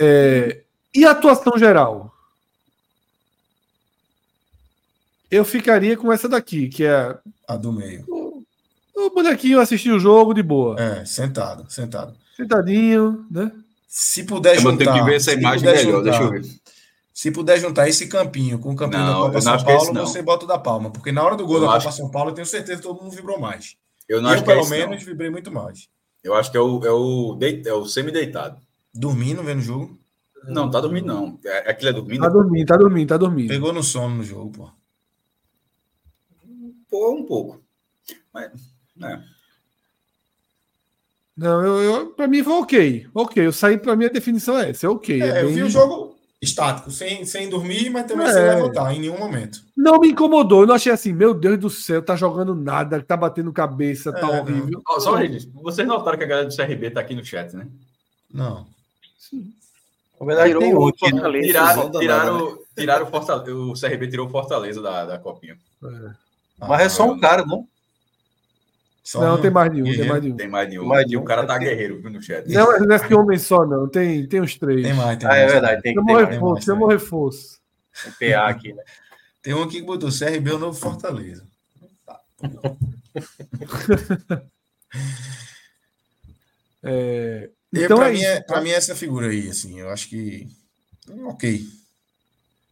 É, 0.00 0.64
e 0.94 1.04
a 1.04 1.12
atuação 1.12 1.56
geral? 1.56 2.12
Eu 5.30 5.44
ficaria 5.44 5.96
com 5.96 6.12
essa 6.12 6.28
daqui, 6.28 6.68
que 6.68 6.84
é. 6.84 7.18
A 7.46 7.56
do 7.56 7.72
meio. 7.72 8.04
O, 8.08 8.42
o 8.96 9.10
bonequinho 9.10 9.60
assistir 9.60 9.90
o 9.90 9.98
jogo 9.98 10.32
de 10.32 10.42
boa. 10.42 10.80
É, 10.80 11.04
sentado, 11.04 11.70
sentado. 11.70 12.16
Sentadinho, 12.34 13.26
né? 13.30 13.52
Se 13.86 14.24
puder 14.24 14.56
eu 14.56 14.60
juntar. 14.60 14.84
Eu 14.84 14.92
tenho 14.92 15.04
que 15.04 15.10
ver 15.10 15.16
essa 15.16 15.32
imagem 15.32 15.66
melhor, 15.66 15.82
juntar, 15.82 16.02
deixa 16.02 16.22
eu 16.22 16.30
ver. 16.30 16.57
Se 17.18 17.32
puder 17.32 17.58
juntar 17.58 17.88
esse 17.88 18.06
campinho 18.06 18.60
com 18.60 18.70
o 18.70 18.76
campinho 18.76 19.02
não, 19.02 19.22
da 19.22 19.26
Copa 19.26 19.40
São 19.40 19.64
Paulo, 19.64 19.92
você 19.92 20.22
bota 20.22 20.46
da 20.46 20.56
palma. 20.56 20.88
Porque 20.88 21.10
na 21.10 21.20
hora 21.20 21.34
do 21.34 21.44
gol 21.44 21.56
eu 21.56 21.62
da 21.62 21.72
Copa 21.72 21.90
São 21.90 22.08
Paulo, 22.08 22.30
eu 22.30 22.34
tenho 22.34 22.46
certeza 22.46 22.76
que 22.76 22.86
todo 22.86 23.02
mundo 23.02 23.10
vibrou 23.10 23.40
mais. 23.40 23.76
Eu 24.08 24.22
não 24.22 24.30
eu, 24.30 24.36
acho 24.36 24.44
pelo 24.44 24.60
que 24.60 24.66
é 24.72 24.78
menos, 24.78 25.00
não. 25.00 25.04
vibrei 25.04 25.28
muito 25.28 25.50
mais. 25.50 25.88
Eu 26.22 26.32
acho 26.34 26.48
que 26.48 26.56
é 26.56 26.60
o, 26.60 26.86
é 26.86 26.92
o, 26.92 27.34
deit, 27.34 27.66
é 27.66 27.74
o 27.74 27.84
semi-deitado. 27.86 28.60
Dormindo, 28.94 29.42
vendo 29.42 29.58
o 29.58 29.62
jogo? 29.62 29.98
Não, 30.44 30.70
tá 30.70 30.80
dormindo, 30.80 31.08
não. 31.08 31.40
É, 31.44 31.72
aquilo 31.72 31.90
é 31.90 31.92
dormindo? 31.92 32.20
Tá 32.20 32.28
dormindo, 32.28 32.66
tá 32.66 32.76
dormindo, 32.76 33.08
tá 33.08 33.16
dormindo. 33.16 33.48
Pegou 33.48 33.72
no 33.72 33.82
sono 33.82 34.14
no 34.14 34.22
jogo, 34.22 34.52
pô. 34.52 34.70
Pô, 36.88 37.14
um 37.16 37.26
pouco. 37.26 37.60
Mas, 38.32 38.52
né. 38.96 39.24
Não, 41.36 41.66
eu, 41.66 41.82
eu, 41.82 42.06
pra 42.10 42.28
mim 42.28 42.44
foi 42.44 42.52
ok. 42.52 43.08
Ok, 43.12 43.44
eu 43.44 43.52
saí, 43.52 43.76
pra 43.76 43.96
mim 43.96 44.04
a 44.04 44.08
definição 44.08 44.56
é 44.56 44.70
essa, 44.70 44.86
é 44.86 44.88
ok. 44.88 45.20
É, 45.20 45.26
é 45.26 45.32
bem... 45.32 45.42
eu 45.42 45.48
vi 45.48 45.62
o 45.64 45.68
jogo 45.68 46.07
estático, 46.40 46.90
sem, 46.90 47.24
sem 47.24 47.48
dormir, 47.48 47.90
mas 47.90 48.06
também 48.06 48.26
é. 48.26 48.32
sem 48.32 48.42
levantar, 48.42 48.94
em 48.94 49.00
nenhum 49.00 49.18
momento. 49.18 49.64
Não 49.76 49.98
me 49.98 50.08
incomodou, 50.08 50.60
eu 50.60 50.66
não 50.66 50.76
achei 50.76 50.92
assim, 50.92 51.12
meu 51.12 51.34
Deus 51.34 51.58
do 51.58 51.68
céu, 51.68 52.00
tá 52.00 52.14
jogando 52.14 52.54
nada, 52.54 53.02
tá 53.02 53.16
batendo 53.16 53.52
cabeça, 53.52 54.12
tá 54.12 54.20
é, 54.20 54.40
horrível. 54.40 54.80
Oh, 54.88 55.00
só, 55.00 55.18
gente, 55.20 55.50
vocês 55.54 55.86
notaram 55.86 56.16
que 56.16 56.24
a 56.24 56.28
galera 56.28 56.48
do 56.48 56.54
CRB 56.56 56.90
tá 56.90 57.00
aqui 57.00 57.14
no 57.14 57.24
chat, 57.24 57.54
né? 57.56 57.66
Não. 58.32 58.66
Sim. 59.18 59.52
Na 60.20 60.26
verdade, 60.26 60.58
tem 60.58 60.74
um 60.74 60.88
aqui, 60.88 61.12
né? 61.12 61.40
tiraram, 61.40 61.90
tiraram, 61.90 62.58
tiraram 62.76 63.06
o 63.06 63.10
Fortaleza, 63.10 63.56
o 63.56 63.72
CRB 63.72 64.08
tirou 64.08 64.26
o 64.26 64.30
Fortaleza 64.30 64.80
da, 64.80 65.06
da 65.06 65.18
copinha. 65.18 65.56
É. 65.84 66.10
Mas 66.60 66.80
é 66.80 66.88
só 66.88 67.04
um 67.10 67.18
cara, 67.18 67.44
não? 67.44 67.66
Só 69.08 69.22
não, 69.22 69.36
um... 69.36 69.40
tem 69.40 69.50
mais 69.50 69.72
de 69.72 69.80
um, 69.80 69.84
tem 69.86 70.06
mais 70.06 70.22
de 70.22 70.30
um. 70.30 70.36
Tem 70.36 70.48
mais 70.48 70.70
de 70.70 70.78
um. 70.78 70.84
Mais 70.84 71.06
de 71.06 71.16
um. 71.16 71.22
O 71.22 71.24
cara 71.24 71.46
tá 71.46 71.56
guerreiro 71.56 71.98
no 72.10 72.22
chat. 72.22 72.46
Não, 72.46 72.78
não 72.78 72.94
é 72.94 72.98
que 72.98 73.14
homem 73.14 73.38
só, 73.38 73.64
não. 73.64 73.88
Tem, 73.88 74.28
tem 74.28 74.42
uns 74.42 74.58
três. 74.58 74.82
Tem 74.82 74.92
mais, 74.92 75.16
tem 75.16 75.26
mais. 75.26 75.40
Ah, 75.40 75.42
é 75.42 75.46
verdade. 75.46 75.80
Tem, 75.80 75.94
chama 75.94 76.06
tem 76.06 76.26
reforço, 76.26 76.66
chama 76.66 76.92
reforço. 76.92 77.58
Tem 78.18 78.32
PA 78.32 78.48
aqui, 78.48 78.74
né? 78.74 78.82
Tem 79.42 79.54
um 79.54 79.62
aqui 79.62 79.80
que 79.80 79.86
botou 79.86 80.10
CRB 80.10 80.52
o 80.52 80.58
novo 80.58 80.78
Fortaleza. 80.78 81.42
Tá. 82.04 82.20
é... 86.82 87.48
Então, 87.72 87.96
para 87.96 88.10
é 88.10 88.12
mim, 88.12 88.22
é, 88.22 88.42
pra 88.42 88.60
mim 88.60 88.68
é 88.68 88.74
essa 88.74 88.94
figura 88.94 89.28
aí, 89.28 89.48
assim. 89.48 89.80
Eu 89.80 89.88
acho 89.88 90.10
que. 90.10 90.46
Ok. 91.24 91.62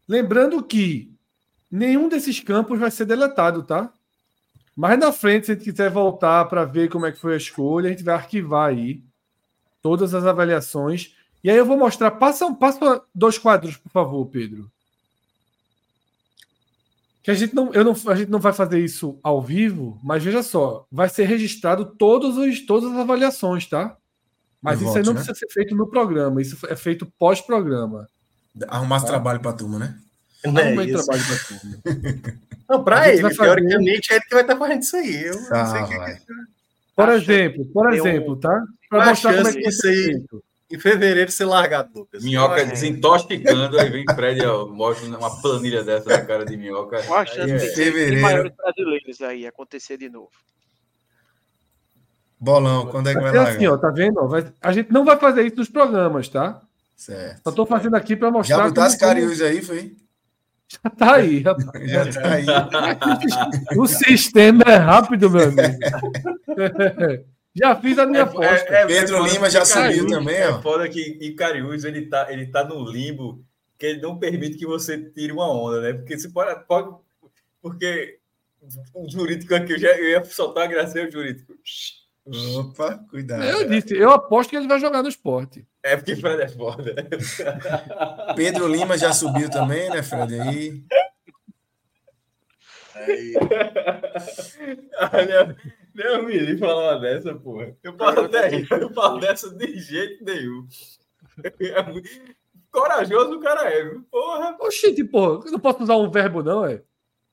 Lembrando 0.07 0.63
que 0.63 1.11
nenhum 1.71 2.11
desses 2.11 2.41
campos 2.41 2.79
vai 2.79 2.91
ser 2.91 3.07
deletado, 3.07 3.63
tá? 3.63 3.91
Mais 4.77 4.99
na 4.99 5.11
frente, 5.11 5.47
se 5.47 5.53
a 5.53 5.55
gente 5.55 5.65
quiser 5.65 5.91
voltar 5.91 6.45
para 6.45 6.67
ver 6.67 6.91
como 6.91 7.07
é 7.07 7.13
que 7.13 7.19
foi 7.19 7.33
a 7.33 7.39
escolha, 7.39 7.89
a 7.89 7.91
gente 7.91 8.05
vai 8.05 8.15
arquivar 8.15 8.69
aí 8.69 9.03
todas 9.81 10.13
as 10.15 10.27
avaliações. 10.27 11.15
E 11.43 11.51
aí 11.51 11.57
eu 11.57 11.65
vou 11.65 11.79
mostrar. 11.79 12.11
Passa, 12.11 12.53
passa 12.55 13.03
dois 13.15 13.39
quadros, 13.39 13.79
por 13.79 13.91
favor, 13.91 14.27
Pedro. 14.27 14.71
Que 17.23 17.31
a 17.31 17.35
gente 17.35 17.55
não, 17.55 17.73
eu 17.73 17.83
não, 17.83 17.93
a 18.07 18.15
gente 18.15 18.31
não 18.31 18.39
vai 18.39 18.53
fazer 18.53 18.79
isso 18.85 19.19
ao 19.23 19.41
vivo, 19.43 19.99
mas 20.05 20.23
veja 20.23 20.43
só, 20.43 20.87
vai 20.93 21.09
ser 21.09 21.25
registrado 21.25 21.85
todos 21.85 22.37
os, 22.37 22.65
todas 22.67 22.93
as 22.93 22.99
avaliações, 22.99 23.67
tá? 23.67 23.97
Mas 24.63 24.81
isso 24.81 24.97
aí 24.97 25.03
não 25.03 25.13
né? 25.13 25.21
precisa 25.21 25.35
ser 25.35 25.49
feito 25.53 25.75
no 25.75 25.89
programa, 25.89 26.41
isso 26.41 26.57
é 26.69 26.77
feito 26.77 27.07
pós-programa. 27.19 28.07
Arrumar 28.69 29.01
tá? 29.01 29.07
trabalho 29.07 29.41
para 29.41 29.51
a 29.51 29.55
turma, 29.55 29.79
né? 29.79 29.99
Não 30.45 30.61
é 30.61 30.67
Arrumar 30.67 30.87
trabalho 30.87 31.23
para 31.25 31.35
a 31.35 31.45
turma. 31.45 32.41
Não, 32.69 32.85
para 32.85 33.13
ele, 33.13 33.35
teoricamente, 33.35 34.13
é 34.13 34.17
ele 34.17 34.25
que 34.25 34.35
vai 34.35 34.43
estar 34.43 34.57
fazendo 34.57 34.83
isso 34.83 34.97
aí. 34.97 35.25
Eu 35.25 35.39
ah, 35.51 35.63
não 35.63 35.67
sei 35.67 35.83
que, 35.85 36.15
que... 36.17 36.33
Por 36.97 37.09
exemplo, 37.11 37.65
por 37.67 37.93
exemplo, 37.93 38.33
um... 38.35 38.41
tá? 38.41 38.63
Para 38.89 39.07
mostrar 39.07 39.37
como 39.37 39.49
é 39.49 39.53
que 39.53 39.69
isso 39.69 39.87
aí. 39.87 40.25
Em 40.69 40.81
fevereiro 40.81 41.31
ser 41.31 41.45
largado, 41.45 41.91
Lucas. 41.95 42.25
Minhoca 42.25 42.61
é. 42.61 42.65
desintoxicando, 42.65 43.79
aí 43.79 43.89
vem 43.89 44.05
Fred, 44.05 44.45
ó, 44.45 44.67
mostra 44.67 45.07
uma 45.07 45.41
planilha 45.41 45.85
dessa 45.85 46.11
na 46.11 46.25
cara 46.25 46.45
de 46.45 46.57
minhoca. 46.57 47.01
Qual 47.05 47.21
a 47.21 47.25
chance 47.25 47.53
é. 47.53 47.57
de 47.57 47.69
fevereiro. 47.69 48.21
maiores 48.21 48.53
brasileiros 48.57 49.21
aí 49.21 49.47
acontecer 49.47 49.97
de 49.97 50.09
novo? 50.09 50.31
Bolão, 52.39 52.89
quando 52.89 53.09
é 53.09 53.15
que 53.15 53.21
vai, 53.21 53.33
vai 53.33 53.55
assim, 53.55 53.67
ó, 53.69 53.77
tá 53.77 53.91
vendo? 53.91 54.27
Vai, 54.27 54.53
a 54.61 54.73
gente 54.73 54.93
não 54.93 55.05
vai 55.05 55.17
fazer 55.19 55.47
isso 55.47 55.57
nos 55.57 55.69
programas, 55.69 56.29
tá? 56.29 56.61
Certo. 56.97 57.43
Só 57.45 57.53
tô 57.53 57.65
fazendo 57.65 57.95
aqui 57.95 58.17
para 58.17 58.31
mostrar. 58.31 58.57
Já 58.57 58.69
botar 58.69 58.87
as 58.87 58.97
cariús 58.97 59.41
aí, 59.41 59.63
foi? 59.63 59.95
Já 60.69 60.91
tá 60.91 61.15
aí, 61.15 61.41
rapaz. 61.41 61.91
Já 61.91 62.13
tá 62.13 62.33
aí. 62.33 62.47
o 63.79 63.87
sistema 63.87 64.65
é 64.67 64.77
rápido, 64.77 65.31
meu 65.31 65.45
amigo. 65.45 65.79
Já 67.55 67.75
fiz 67.77 67.99
a 67.99 68.07
minha 68.07 68.21
é, 68.21 68.23
aposta. 68.23 68.75
É, 68.75 68.83
é, 68.83 68.87
Pedro 68.87 69.25
Lima 69.25 69.49
já 69.49 69.65
subiu 69.65 70.07
também, 70.07 70.37
é 70.37 70.51
ó. 70.51 70.59
É 70.59 70.63
foda 70.63 70.89
que 70.89 71.19
em 71.23 71.35
Cariús 71.35 71.85
ele 71.85 72.07
tá, 72.07 72.27
ele 72.31 72.47
tá 72.47 72.63
no 72.63 72.85
limbo 72.85 73.43
que 73.79 73.87
ele 73.87 74.01
não 74.01 74.19
permite 74.19 74.59
que 74.59 74.67
você 74.67 74.99
tire 74.99 75.33
uma 75.33 75.51
onda, 75.51 75.81
né? 75.81 75.93
Porque 75.95 76.19
se 76.19 76.31
pode, 76.31 76.59
pode 76.67 76.97
porque 77.63 78.19
o 78.95 79.11
jurídico 79.11 79.55
aqui, 79.55 79.73
eu, 79.73 79.79
já, 79.79 79.89
eu 79.97 80.09
ia 80.09 80.25
soltar 80.25 80.65
a 80.65 80.67
graça, 80.67 81.03
o 81.03 81.11
jurídico. 81.11 81.55
Opa, 82.27 82.99
cuidado. 83.09 83.45
Eu 83.45 83.69
disse, 83.69 83.97
eu 83.97 84.11
aposto 84.11 84.51
que 84.51 84.57
ele 84.57 84.67
vai 84.67 84.81
jogar 84.81 85.03
no 85.03 85.09
esporte. 85.09 85.65
É 85.83 85.97
porque 85.97 86.17
Fred 86.17 86.43
é 86.43 86.49
foda. 86.49 86.95
Pedro 88.35 88.67
Lima 88.67 88.99
já 88.99 89.13
subiu 89.13 89.49
também, 89.49 89.89
né, 89.91 90.03
Fred? 90.03 90.41
Aí. 90.41 90.83
Aí. 92.97 93.35
Olha, 95.13 95.57
não 95.95 96.25
me 96.25 96.59
falar 96.59 96.95
uma 96.95 97.01
dessa, 97.01 97.35
porra. 97.35 97.77
Eu 97.83 97.97
falo, 97.97 98.23
até, 98.23 98.67
eu 98.71 98.93
falo 98.93 99.21
dessa 99.21 99.49
de 99.51 99.79
jeito 99.79 100.25
nenhum. 100.25 100.67
É 101.61 101.83
muito... 101.83 102.09
Corajoso 102.73 103.37
o 103.37 103.41
cara 103.41 103.71
é, 103.71 103.85
viu? 103.85 104.03
Porra. 104.11 104.57
Oxente, 104.61 105.05
porra, 105.05 105.47
eu 105.47 105.53
não 105.53 105.61
posso 105.61 105.83
usar 105.83 105.97
um 105.97 106.11
verbo, 106.11 106.43
não, 106.43 106.65
é? 106.65 106.83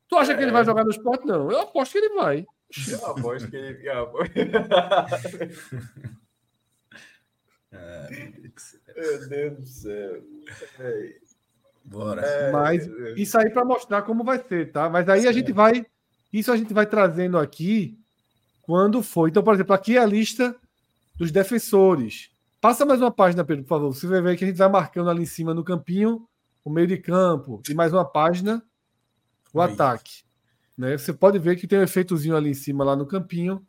Tu 0.07 0.15
acha 0.15 0.33
é. 0.33 0.37
que 0.37 0.43
ele 0.43 0.51
vai 0.51 0.63
jogar 0.63 0.83
no 0.83 0.91
esporte? 0.91 1.25
Não. 1.25 1.51
Eu 1.51 1.61
aposto 1.61 1.93
que 1.93 1.97
ele 1.97 2.13
vai. 2.13 2.45
Eu 2.89 3.05
aposto 3.05 3.49
que 3.49 3.55
ele. 3.55 3.83
Meu 8.95 9.29
Deus 9.29 9.57
do 9.57 9.65
céu. 9.65 10.23
Bora. 11.83 12.21
É, 12.21 12.51
Mas 12.51 12.87
isso 13.17 13.37
aí 13.37 13.49
para 13.49 13.65
mostrar 13.65 14.03
como 14.03 14.23
vai 14.23 14.39
ser, 14.39 14.71
tá? 14.71 14.89
Mas 14.89 15.09
aí 15.09 15.27
a 15.27 15.31
gente 15.31 15.51
vai. 15.51 15.85
Isso 16.31 16.51
a 16.51 16.57
gente 16.57 16.73
vai 16.73 16.85
trazendo 16.85 17.37
aqui 17.37 17.99
quando 18.61 19.03
for. 19.03 19.27
Então, 19.27 19.43
por 19.43 19.53
exemplo, 19.53 19.73
aqui 19.73 19.97
é 19.97 19.99
a 19.99 20.05
lista 20.05 20.55
dos 21.15 21.31
defensores. 21.31 22.31
Passa 22.59 22.85
mais 22.85 23.01
uma 23.01 23.11
página, 23.11 23.43
Pedro, 23.43 23.63
por 23.63 23.69
favor. 23.69 23.93
Você 23.93 24.07
vai 24.07 24.21
ver 24.21 24.37
que 24.37 24.45
a 24.45 24.47
gente 24.47 24.57
vai 24.57 24.69
marcando 24.69 25.09
ali 25.09 25.23
em 25.23 25.27
cima 25.27 25.53
no 25.53 25.63
campinho 25.63 26.27
o 26.63 26.69
meio 26.69 26.87
de 26.87 26.97
campo. 26.97 27.61
E 27.69 27.73
mais 27.73 27.91
uma 27.91 28.05
página, 28.05 28.63
o 29.53 29.61
ataque. 29.61 30.22
Né? 30.77 30.97
Você 30.97 31.13
pode 31.13 31.39
ver 31.39 31.55
que 31.55 31.67
tem 31.67 31.79
um 31.79 31.83
efeitozinho 31.83 32.35
ali 32.35 32.49
em 32.49 32.55
cima, 32.55 32.83
lá 32.83 32.95
no 32.95 33.05
campinho, 33.05 33.65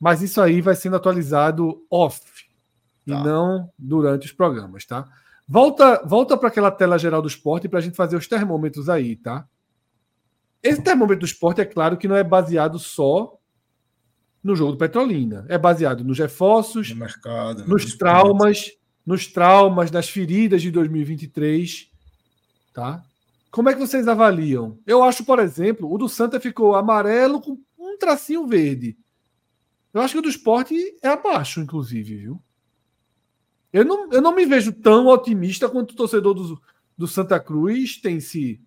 mas 0.00 0.22
isso 0.22 0.40
aí 0.40 0.60
vai 0.60 0.74
sendo 0.74 0.96
atualizado 0.96 1.84
off 1.90 2.20
tá. 3.06 3.20
e 3.20 3.24
não 3.24 3.70
durante 3.78 4.26
os 4.26 4.32
programas, 4.32 4.84
tá? 4.84 5.06
Volta, 5.46 6.02
volta 6.06 6.36
para 6.36 6.48
aquela 6.48 6.70
tela 6.70 6.98
geral 6.98 7.22
do 7.22 7.28
esporte 7.28 7.68
para 7.68 7.78
a 7.78 7.82
gente 7.82 7.96
fazer 7.96 8.16
os 8.16 8.28
termômetros 8.28 8.88
aí, 8.88 9.16
tá? 9.16 9.46
Esse 10.62 10.82
termômetro 10.82 11.20
do 11.20 11.26
esporte 11.26 11.60
é 11.60 11.64
claro 11.64 11.96
que 11.96 12.08
não 12.08 12.16
é 12.16 12.22
baseado 12.22 12.78
só 12.78 13.38
no 14.42 14.54
jogo 14.54 14.72
do 14.72 14.78
Petrolina, 14.78 15.46
é 15.48 15.58
baseado 15.58 16.04
nos 16.04 16.18
reforços, 16.18 16.90
no 16.90 16.96
mercado, 16.96 17.66
nos 17.66 17.96
traumas, 17.96 18.72
nos 19.04 19.26
traumas, 19.26 19.90
nas 19.90 20.08
feridas 20.08 20.62
de 20.62 20.70
2023, 20.70 21.90
tá? 22.72 23.02
Como 23.50 23.68
é 23.68 23.74
que 23.74 23.80
vocês 23.80 24.06
avaliam? 24.06 24.78
Eu 24.86 25.02
acho, 25.02 25.24
por 25.24 25.38
exemplo, 25.38 25.92
o 25.92 25.98
do 25.98 26.08
Santa 26.08 26.38
ficou 26.38 26.74
amarelo 26.74 27.40
com 27.40 27.58
um 27.78 27.96
tracinho 27.96 28.46
verde. 28.46 28.96
Eu 29.92 30.02
acho 30.02 30.12
que 30.12 30.18
o 30.18 30.22
do 30.22 30.28
esporte 30.28 30.74
é 31.02 31.08
abaixo, 31.08 31.60
inclusive, 31.60 32.16
viu? 32.16 32.42
Eu 33.72 33.84
não, 33.84 34.12
eu 34.12 34.20
não 34.20 34.34
me 34.34 34.44
vejo 34.44 34.72
tão 34.72 35.06
otimista 35.06 35.68
quanto 35.68 35.92
o 35.92 35.96
torcedor 35.96 36.34
do, 36.34 36.60
do 36.96 37.06
Santa 37.06 37.38
Cruz 37.40 37.96
tem 37.96 38.20
se. 38.20 38.60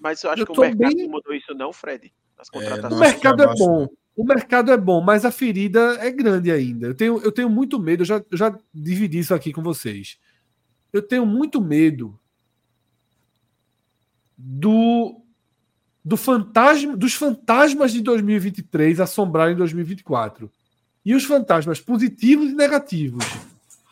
Mas 0.00 0.22
eu 0.22 0.30
acho 0.30 0.42
eu 0.42 0.46
que 0.46 0.52
o 0.52 0.60
mercado 0.60 0.94
bem... 0.94 1.08
mudou 1.08 1.34
isso, 1.34 1.54
não, 1.54 1.72
Fred? 1.72 2.12
É, 2.54 2.86
o 2.86 2.98
mercado 2.98 3.42
é 3.42 3.54
bom. 3.54 3.88
O 4.16 4.24
mercado 4.24 4.72
é 4.72 4.76
bom, 4.76 5.00
mas 5.00 5.24
a 5.24 5.30
ferida 5.30 5.96
é 6.00 6.10
grande 6.10 6.50
ainda. 6.50 6.88
Eu 6.88 6.94
tenho, 6.94 7.18
eu 7.22 7.32
tenho 7.32 7.48
muito 7.48 7.78
medo, 7.78 8.02
eu 8.02 8.06
já, 8.06 8.24
eu 8.30 8.36
já 8.36 8.58
dividi 8.72 9.18
isso 9.18 9.34
aqui 9.34 9.52
com 9.52 9.62
vocês. 9.62 10.18
Eu 10.92 11.00
tenho 11.00 11.24
muito 11.24 11.60
medo 11.60 12.19
do, 14.42 15.20
do 16.02 16.16
fantasma, 16.16 16.96
dos 16.96 17.14
fantasmas 17.14 17.92
de 17.92 18.00
2023 18.00 19.00
assombrarem 19.00 19.54
2024. 19.54 20.50
E 21.04 21.14
os 21.14 21.24
fantasmas 21.24 21.80
positivos 21.80 22.50
e 22.50 22.54
negativos. 22.54 23.24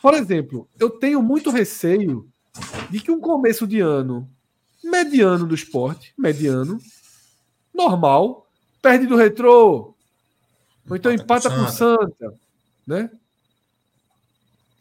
Por 0.01 0.15
exemplo, 0.15 0.69
eu 0.79 0.91
tenho 0.91 1.23
muito 1.23 1.51
receio 1.51 2.29
de 2.91 3.01
que 3.01 3.11
um 3.11 3.21
começo 3.21 3.67
de 3.67 3.81
ano 3.81 4.29
mediano 4.83 5.47
do 5.47 5.55
esporte, 5.55 6.15
mediano, 6.17 6.79
normal, 7.75 8.47
perde 8.81 9.07
do 9.07 9.17
retrô, 9.17 9.95
ou 10.89 10.97
então 10.97 11.13
empata, 11.13 11.51
com, 11.51 11.63
o 11.63 11.69
Santa, 11.69 12.35
né? 12.87 13.11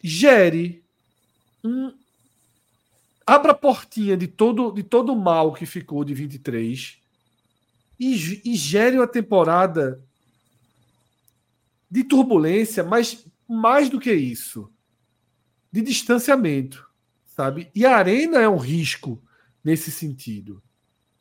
Gere 0.01 0.81
um 1.63 1.93
abra 3.27 3.51
a 3.51 3.55
portinha 3.55 4.15
de 4.15 4.25
todo 4.25 4.71
de 4.71 4.81
todo 4.81 5.11
o 5.11 5.19
mal 5.19 5.53
que 5.53 5.65
ficou 5.65 6.05
de 6.05 6.13
23 6.13 6.97
e, 7.99 8.41
e 8.45 8.55
gere 8.55 8.97
uma 8.97 9.07
temporada 9.07 10.01
de 11.91 12.03
turbulência, 12.03 12.83
mas 12.83 13.25
mais 13.47 13.89
do 13.89 13.99
que 13.99 14.13
isso, 14.13 14.71
de 15.71 15.81
distanciamento, 15.81 16.85
sabe? 17.35 17.69
E 17.75 17.85
a 17.85 17.97
arena 17.97 18.39
é 18.39 18.47
um 18.47 18.57
risco 18.57 19.21
nesse 19.63 19.91
sentido. 19.91 20.61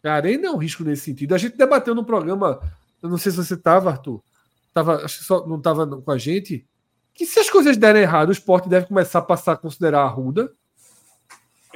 A 0.04 0.12
arena 0.12 0.46
é 0.46 0.50
um 0.50 0.56
risco 0.56 0.84
nesse 0.84 1.02
sentido. 1.02 1.34
A 1.34 1.38
gente 1.38 1.56
debateu 1.56 1.94
no 1.94 2.04
programa, 2.04 2.60
eu 3.02 3.08
não 3.08 3.18
sei 3.18 3.32
se 3.32 3.38
você 3.38 3.54
estava, 3.54 3.90
Arthur, 3.90 4.22
tava, 4.72 5.04
acho 5.04 5.18
que 5.18 5.24
só 5.24 5.46
não 5.46 5.58
estava 5.58 5.86
com 5.86 6.10
a 6.10 6.18
gente, 6.18 6.66
que 7.14 7.24
se 7.24 7.38
as 7.38 7.48
coisas 7.48 7.76
derem 7.76 8.02
errado, 8.02 8.28
o 8.28 8.32
esporte 8.32 8.68
deve 8.68 8.86
começar 8.86 9.20
a 9.20 9.22
passar 9.22 9.52
a 9.52 9.56
considerar 9.56 10.00
a 10.00 10.04
Arruda. 10.04 10.52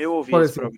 Eu 0.01 0.15
ouvi 0.15 0.31
Por 0.31 0.43
exemplo, 0.43 0.73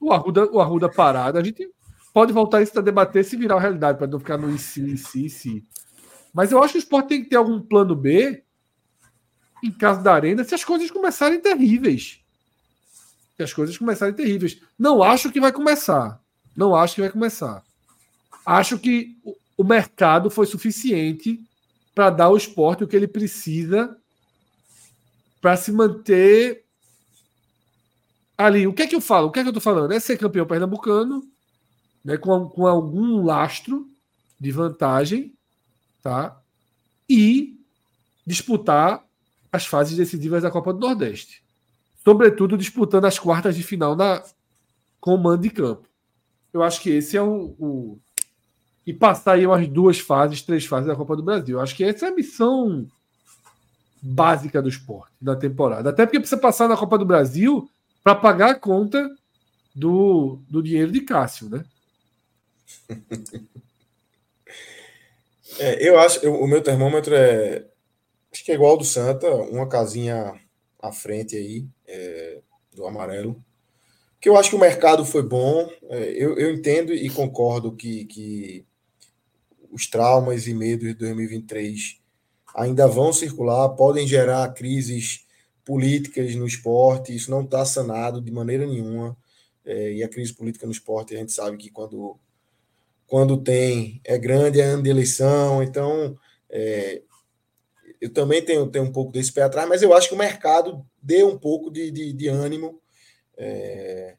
o 0.00 0.12
Arruda, 0.12 0.50
o 0.52 0.60
Arruda 0.60 0.88
parado, 0.88 1.38
a 1.38 1.42
gente 1.42 1.68
pode 2.14 2.32
voltar 2.32 2.62
isso 2.62 2.78
a 2.78 2.82
debater 2.82 3.24
se 3.24 3.36
virar 3.36 3.58
realidade, 3.58 3.98
para 3.98 4.06
não 4.06 4.18
ficar 4.18 4.38
no 4.38 4.50
IC, 4.54 4.80
IC, 4.80 5.26
IC. 5.26 5.64
Mas 6.32 6.52
eu 6.52 6.62
acho 6.62 6.72
que 6.72 6.78
o 6.78 6.80
esporte 6.80 7.08
tem 7.08 7.22
que 7.22 7.30
ter 7.30 7.36
algum 7.36 7.60
plano 7.60 7.96
B 7.96 8.42
em 9.62 9.72
caso 9.72 10.02
da 10.02 10.14
arena 10.14 10.44
se 10.44 10.54
as 10.54 10.64
coisas 10.64 10.90
começarem 10.90 11.40
terríveis. 11.40 12.20
Se 13.36 13.42
as 13.42 13.52
coisas 13.52 13.76
começarem 13.76 14.14
terríveis. 14.14 14.60
Não 14.78 15.02
acho 15.02 15.32
que 15.32 15.40
vai 15.40 15.52
começar. 15.52 16.20
Não 16.56 16.74
acho 16.74 16.94
que 16.94 17.00
vai 17.00 17.10
começar. 17.10 17.62
Acho 18.46 18.78
que 18.78 19.16
o 19.56 19.64
mercado 19.64 20.30
foi 20.30 20.46
suficiente 20.46 21.40
para 21.94 22.10
dar 22.10 22.26
ao 22.26 22.36
esporte 22.36 22.84
o 22.84 22.88
que 22.88 22.94
ele 22.94 23.08
precisa 23.08 23.96
para 25.40 25.56
se 25.56 25.72
manter 25.72 26.64
ali. 28.38 28.66
O 28.66 28.72
que 28.72 28.82
é 28.82 28.86
que 28.86 28.94
eu 28.94 29.00
falo? 29.00 29.26
O 29.26 29.32
que 29.32 29.40
é 29.40 29.42
que 29.42 29.48
eu 29.48 29.50
estou 29.50 29.60
falando? 29.60 29.92
É 29.92 29.98
ser 29.98 30.16
campeão 30.16 30.46
pernambucano, 30.46 31.28
né, 32.04 32.16
com, 32.16 32.48
com 32.48 32.66
algum 32.66 33.24
lastro 33.24 33.86
de 34.40 34.52
vantagem, 34.52 35.34
tá? 36.00 36.40
E 37.10 37.58
disputar 38.24 39.04
as 39.50 39.66
fases 39.66 39.96
decisivas 39.96 40.42
da 40.42 40.50
Copa 40.50 40.72
do 40.72 40.78
Nordeste. 40.78 41.42
Sobretudo 42.04 42.56
disputando 42.56 43.06
as 43.06 43.18
quartas 43.18 43.56
de 43.56 43.62
final 43.62 43.96
na, 43.96 44.22
com 45.00 45.14
o 45.14 45.18
mando 45.18 45.42
de 45.42 45.50
campo. 45.50 45.88
Eu 46.52 46.62
acho 46.62 46.80
que 46.80 46.90
esse 46.90 47.16
é 47.16 47.22
o, 47.22 47.54
o, 47.58 47.98
E 48.86 48.92
passar 48.92 49.32
aí 49.32 49.46
umas 49.46 49.66
duas 49.66 49.98
fases, 49.98 50.42
três 50.42 50.64
fases 50.64 50.86
da 50.86 50.96
Copa 50.96 51.16
do 51.16 51.22
Brasil. 51.22 51.56
Eu 51.56 51.62
acho 51.62 51.74
que 51.74 51.82
essa 51.82 52.06
é 52.06 52.08
a 52.10 52.14
missão 52.14 52.86
básica 54.00 54.62
do 54.62 54.68
esporte 54.68 55.12
da 55.20 55.34
temporada. 55.34 55.90
Até 55.90 56.06
porque 56.06 56.20
precisa 56.20 56.40
passar 56.40 56.68
na 56.68 56.76
Copa 56.76 56.96
do 56.96 57.04
Brasil 57.04 57.68
para 58.08 58.14
pagar 58.14 58.50
a 58.52 58.54
conta 58.54 59.06
do, 59.74 60.40
do 60.48 60.62
dinheiro 60.62 60.90
de 60.90 61.02
Cássio, 61.02 61.50
né? 61.50 61.64
É, 65.60 65.88
eu 65.88 65.98
acho, 65.98 66.24
eu, 66.24 66.34
o 66.34 66.46
meu 66.46 66.62
termômetro 66.62 67.14
é 67.16 67.66
acho 68.30 68.44
que 68.44 68.52
é 68.52 68.54
igual 68.54 68.72
ao 68.72 68.76
do 68.76 68.84
Santa, 68.84 69.26
uma 69.34 69.66
casinha 69.66 70.38
à 70.80 70.92
frente 70.92 71.34
aí 71.34 71.66
é, 71.84 72.38
do 72.72 72.86
amarelo. 72.86 73.42
Que 74.20 74.28
eu 74.28 74.36
acho 74.36 74.50
que 74.50 74.56
o 74.56 74.60
mercado 74.60 75.04
foi 75.04 75.22
bom. 75.22 75.68
É, 75.88 76.10
eu, 76.10 76.38
eu 76.38 76.52
entendo 76.52 76.92
e 76.92 77.10
concordo 77.10 77.74
que, 77.74 78.04
que 78.04 78.64
os 79.72 79.88
traumas 79.88 80.46
e 80.46 80.54
medos 80.54 80.86
de 80.86 80.94
2023 80.94 81.98
ainda 82.54 82.86
vão 82.86 83.12
circular, 83.12 83.70
podem 83.70 84.06
gerar 84.06 84.52
crises 84.52 85.26
políticas 85.68 86.34
no 86.34 86.46
esporte. 86.46 87.14
Isso 87.14 87.30
não 87.30 87.42
está 87.42 87.62
sanado 87.66 88.22
de 88.22 88.32
maneira 88.32 88.66
nenhuma. 88.66 89.14
É, 89.66 89.92
e 89.92 90.02
a 90.02 90.08
crise 90.08 90.32
política 90.32 90.64
no 90.64 90.72
esporte, 90.72 91.14
a 91.14 91.18
gente 91.18 91.30
sabe 91.30 91.58
que 91.58 91.70
quando 91.70 92.18
quando 93.06 93.42
tem, 93.42 94.02
é 94.04 94.18
grande, 94.18 94.60
é 94.60 94.64
ano 94.64 94.82
de 94.82 94.90
eleição, 94.90 95.62
então 95.62 96.14
é, 96.50 97.00
eu 97.98 98.12
também 98.12 98.42
tenho, 98.42 98.66
tenho 98.70 98.84
um 98.84 98.92
pouco 98.92 99.10
desse 99.10 99.32
pé 99.32 99.42
atrás, 99.42 99.66
mas 99.66 99.82
eu 99.82 99.94
acho 99.94 100.08
que 100.08 100.14
o 100.14 100.18
mercado 100.18 100.86
deu 101.02 101.26
um 101.28 101.38
pouco 101.38 101.70
de, 101.70 101.90
de, 101.90 102.12
de 102.12 102.28
ânimo 102.28 102.82
é, 103.36 104.14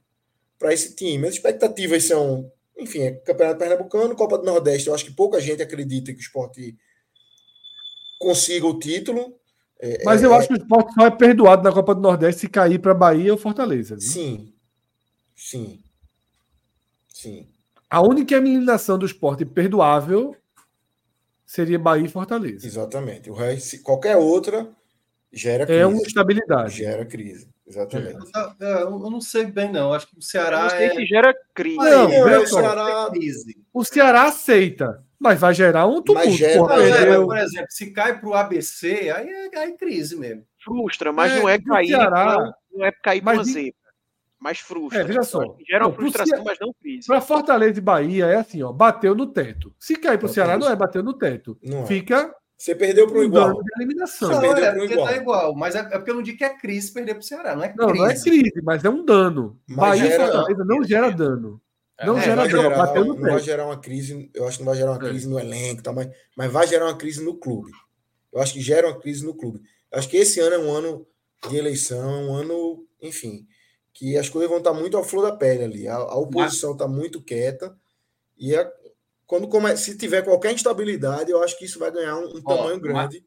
para 0.57 0.73
esse 0.73 0.95
time. 0.95 1.27
As 1.27 1.35
expectativas 1.35 2.03
são, 2.03 2.51
enfim, 2.75 3.01
é 3.01 3.11
Campeonato 3.11 3.59
Pernambucano, 3.59 4.15
Copa 4.15 4.39
do 4.39 4.45
Nordeste, 4.45 4.87
eu 4.87 4.95
acho 4.95 5.05
que 5.05 5.13
pouca 5.13 5.39
gente 5.39 5.61
acredita 5.61 6.11
que 6.11 6.17
o 6.17 6.21
esporte 6.21 6.75
consiga 8.19 8.65
o 8.65 8.79
título. 8.79 9.38
É, 9.81 10.03
mas 10.03 10.21
eu 10.21 10.33
é, 10.33 10.37
acho 10.37 10.47
que 10.49 10.55
o 10.55 10.57
esporte 10.57 10.93
só 10.93 11.05
é 11.05 11.11
perdoado 11.11 11.63
na 11.63 11.71
Copa 11.71 11.95
do 11.95 12.01
Nordeste 12.01 12.41
se 12.41 12.49
cair 12.49 12.79
para 12.79 12.93
Bahia 12.93 13.31
ou 13.31 13.37
Fortaleza. 13.37 13.95
Viu? 13.95 14.09
Sim, 14.09 14.53
sim, 15.35 15.81
sim. 17.07 17.47
A 17.89 18.01
única 18.01 18.35
eliminação 18.35 18.97
do 18.97 19.05
esporte 19.05 19.45
perdoável 19.45 20.35
seria 21.45 21.79
Bahia 21.79 22.05
e 22.05 22.09
Fortaleza. 22.09 22.67
Exatamente. 22.67 23.29
O 23.29 23.33
resto, 23.33 23.81
qualquer 23.81 24.17
outra 24.17 24.69
gera 25.31 25.65
crise. 25.65 25.81
É 25.81 25.87
uma 25.87 26.01
estabilidade. 26.01 26.77
Gera 26.77 27.05
crise. 27.05 27.49
Exatamente. 27.65 28.17
É, 28.59 28.81
eu 28.81 28.99
não 28.99 29.21
sei 29.21 29.45
bem, 29.45 29.71
não. 29.71 29.93
Acho 29.93 30.07
que 30.07 30.17
o 30.17 30.21
Ceará. 30.21 30.63
não 30.63 30.69
sei 30.71 30.87
é... 30.87 30.95
se 30.95 31.05
gera 31.05 31.33
crise. 31.53 31.77
Não, 31.77 32.11
é, 32.11 32.39
o, 32.39 32.47
Ceará... 32.47 33.11
o 33.73 33.85
Ceará 33.85 34.23
aceita, 34.23 35.03
mas 35.19 35.39
vai 35.39 35.53
gerar 35.53 35.85
um 35.87 36.01
tumulto. 36.01 36.31
Gera... 36.31 36.61
Não, 36.61 36.71
é, 36.71 37.15
por 37.17 37.37
exemplo, 37.37 37.67
se 37.69 37.91
cai 37.91 38.19
para 38.19 38.29
o 38.29 38.33
ABC, 38.33 39.11
aí 39.11 39.27
é, 39.27 39.57
aí 39.59 39.77
crise 39.77 40.15
mesmo. 40.15 40.43
Frustra, 40.63 41.11
mas 41.11 41.31
é, 41.31 41.39
não 41.39 41.49
é 41.49 41.59
cair. 41.59 41.87
Ceará... 41.87 42.53
Não 42.71 42.85
é 42.85 42.91
cair 42.91 43.21
para 43.21 43.43
Z 43.43 43.73
mas 44.39 44.59
frustra. 44.59 45.01
É, 45.01 45.03
veja 45.03 45.21
só. 45.23 45.43
Gera 45.67 45.85
uma 45.85 45.93
frustração, 45.93 46.43
mas 46.43 46.57
não 46.59 46.73
crise. 46.81 47.05
Para 47.05 47.21
Fortaleza 47.21 47.77
e 47.77 47.81
Bahia 47.81 48.25
é 48.25 48.35
assim, 48.37 48.63
ó, 48.63 48.71
bateu 48.71 49.13
no 49.13 49.27
teto. 49.27 49.73
Se 49.77 49.95
cair 49.95 50.17
para 50.17 50.27
o 50.27 50.29
Ceará, 50.29 50.57
não 50.57 50.69
é 50.69 50.75
bateu 50.75 51.03
no 51.03 51.13
teto. 51.13 51.57
Não 51.61 51.83
é. 51.83 51.85
Fica. 51.85 52.33
Você 52.57 52.75
perdeu 52.75 53.07
para 53.07 53.19
o 53.19 53.23
igual. 53.23 53.53
De 53.53 53.71
eliminação. 53.77 54.29
Não, 54.29 54.55
é, 54.55 54.71
porque 54.73 54.93
igual. 54.93 55.07
tá 55.07 55.15
igual. 55.15 55.55
Mas 55.55 55.75
é, 55.75 55.79
é, 55.79 55.83
porque 55.83 56.11
eu 56.11 56.15
não 56.15 56.21
digo 56.21 56.37
que 56.37 56.43
é 56.43 56.57
crise 56.57 56.91
perder 56.91 57.13
para 57.13 57.21
o 57.21 57.23
Ceará. 57.23 57.55
Não 57.55 57.63
é 57.63 57.69
crise. 57.69 57.87
Não, 57.87 57.93
não 57.93 58.07
é 58.07 58.19
crise, 58.19 58.61
mas 58.63 58.85
é 58.85 58.89
um 58.89 59.03
dano. 59.03 59.59
Mas 59.67 59.77
Bahia 59.77 60.07
gera... 60.07 60.23
e 60.23 60.25
Fortaleza 60.25 60.65
não 60.65 60.83
gera 60.83 61.11
dano. 61.11 61.61
Não 62.05 62.17
é, 62.17 62.21
gera. 62.21 62.49
Gerar, 62.49 62.77
bateu 62.77 63.05
no 63.05 63.15
não 63.15 63.31
vai 63.31 63.39
gerar 63.39 63.65
uma 63.65 63.79
crise. 63.79 64.29
Eu 64.33 64.47
acho 64.47 64.57
que 64.57 64.63
não 64.63 64.71
vai 64.71 64.79
gerar 64.79 64.91
uma 64.91 65.05
é. 65.05 65.09
crise 65.09 65.27
no 65.27 65.39
elenco, 65.39 65.83
tá, 65.83 65.91
mas, 65.91 66.09
mas 66.35 66.51
vai 66.51 66.67
gerar 66.67 66.85
uma 66.85 66.97
crise 66.97 67.23
no 67.23 67.35
clube. 67.37 67.71
Eu 68.31 68.41
acho 68.41 68.53
que 68.53 68.61
gera 68.61 68.87
uma 68.87 68.99
crise 68.99 69.25
no 69.25 69.33
clube. 69.33 69.61
Eu 69.91 69.99
acho 69.99 70.07
que 70.07 70.17
esse 70.17 70.39
ano 70.39 70.55
é 70.55 70.59
um 70.59 70.71
ano 70.71 71.07
de 71.49 71.57
eleição, 71.57 72.29
um 72.29 72.35
ano, 72.35 72.85
enfim 73.01 73.47
que 73.99 74.17
as 74.17 74.29
coisas 74.29 74.49
vão 74.49 74.59
estar 74.59 74.73
muito 74.73 74.97
à 74.97 75.03
flor 75.03 75.29
da 75.29 75.35
pele 75.35 75.65
ali. 75.65 75.85
A, 75.85 75.95
a 75.95 76.15
oposição 76.15 76.71
está 76.71 76.87
muito 76.87 77.21
quieta 77.21 77.77
e 78.37 78.55
a, 78.55 78.71
quando 79.27 79.49
come, 79.49 79.75
se 79.75 79.97
tiver 79.97 80.23
qualquer 80.23 80.53
instabilidade, 80.53 81.31
eu 81.31 81.43
acho 81.43 81.57
que 81.57 81.65
isso 81.65 81.77
vai 81.77 81.91
ganhar 81.91 82.15
um, 82.15 82.37
um 82.37 82.41
tamanho 82.41 82.79
grande. 82.79 83.25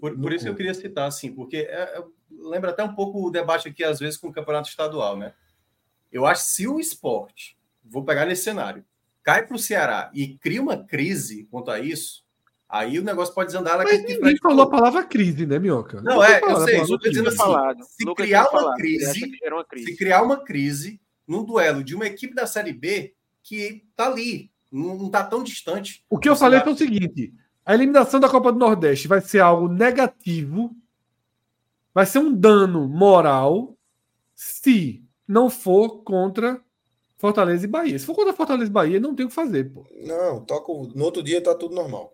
Por, 0.00 0.16
por 0.16 0.32
isso 0.32 0.44
que 0.44 0.50
eu 0.50 0.54
queria 0.54 0.72
citar, 0.72 1.08
assim, 1.08 1.32
porque 1.34 1.56
é, 1.56 1.98
é, 1.98 2.04
lembra 2.30 2.70
até 2.70 2.84
um 2.84 2.94
pouco 2.94 3.26
o 3.26 3.30
debate 3.30 3.68
aqui, 3.68 3.82
às 3.82 3.98
vezes, 3.98 4.16
com 4.16 4.28
o 4.28 4.32
campeonato 4.32 4.68
estadual, 4.68 5.16
né? 5.16 5.34
Eu 6.12 6.24
acho 6.26 6.44
que 6.44 6.50
se 6.50 6.68
o 6.68 6.78
esporte, 6.78 7.53
vou 7.84 8.04
pegar 8.04 8.26
nesse 8.26 8.44
cenário, 8.44 8.84
cai 9.22 9.46
para 9.46 9.56
o 9.56 9.58
Ceará 9.58 10.10
e 10.14 10.36
cria 10.38 10.62
uma 10.62 10.82
crise 10.84 11.46
quanto 11.50 11.70
a 11.70 11.78
isso, 11.78 12.24
Aí 12.74 12.98
o 12.98 13.04
negócio 13.04 13.32
pode 13.32 13.52
desandar. 13.52 13.78
Mas 13.78 14.02
ninguém 14.02 14.36
falou 14.38 14.62
a 14.62 14.68
palavra 14.70 15.04
crise, 15.04 15.46
né, 15.46 15.60
Minhoca? 15.60 16.00
Não, 16.00 16.20
é, 16.24 16.40
eu 16.42 16.60
sei, 16.62 16.80
estou 16.80 16.98
dizendo 16.98 17.28
assim, 17.28 17.36
falado. 17.36 17.84
se 17.84 18.14
criar 18.16 18.48
uma, 18.48 18.74
crise, 18.74 19.38
uma 19.46 19.64
crise, 19.64 19.84
se 19.84 19.96
criar 19.96 20.22
uma 20.22 20.42
crise 20.42 21.00
num 21.24 21.44
duelo 21.44 21.84
de 21.84 21.94
uma 21.94 22.06
equipe 22.06 22.34
da 22.34 22.48
Série 22.48 22.72
B 22.72 23.14
que 23.44 23.84
tá 23.94 24.06
ali, 24.06 24.50
não, 24.72 25.06
está 25.06 25.22
tão 25.22 25.44
distante. 25.44 26.04
O 26.10 26.18
que 26.18 26.28
eu 26.28 26.34
falei 26.34 26.58
é 26.58 26.68
o 26.68 26.76
seguinte, 26.76 27.32
a 27.64 27.74
eliminação 27.74 28.18
da 28.18 28.28
Copa 28.28 28.50
do 28.50 28.58
Nordeste 28.58 29.06
vai 29.06 29.20
ser 29.20 29.38
algo 29.38 29.68
negativo, 29.68 30.74
vai 31.94 32.06
ser 32.06 32.18
um 32.18 32.34
dano 32.34 32.88
moral 32.88 33.76
se 34.34 35.04
não 35.28 35.48
for 35.48 36.02
contra 36.02 36.60
Fortaleza 37.24 37.64
e 37.64 37.66
Bahia. 37.66 37.98
Se 37.98 38.04
for 38.04 38.14
contra 38.14 38.34
Fortaleza 38.34 38.68
e 38.68 38.72
Bahia, 38.72 39.00
não 39.00 39.14
tem 39.14 39.24
o 39.24 39.30
que 39.30 39.34
fazer, 39.34 39.64
pô. 39.72 39.86
Não, 40.02 40.40
toca, 40.40 40.70
no 40.94 41.04
outro 41.04 41.22
dia 41.22 41.40
tá 41.42 41.54
tudo 41.54 41.74
normal. 41.74 42.12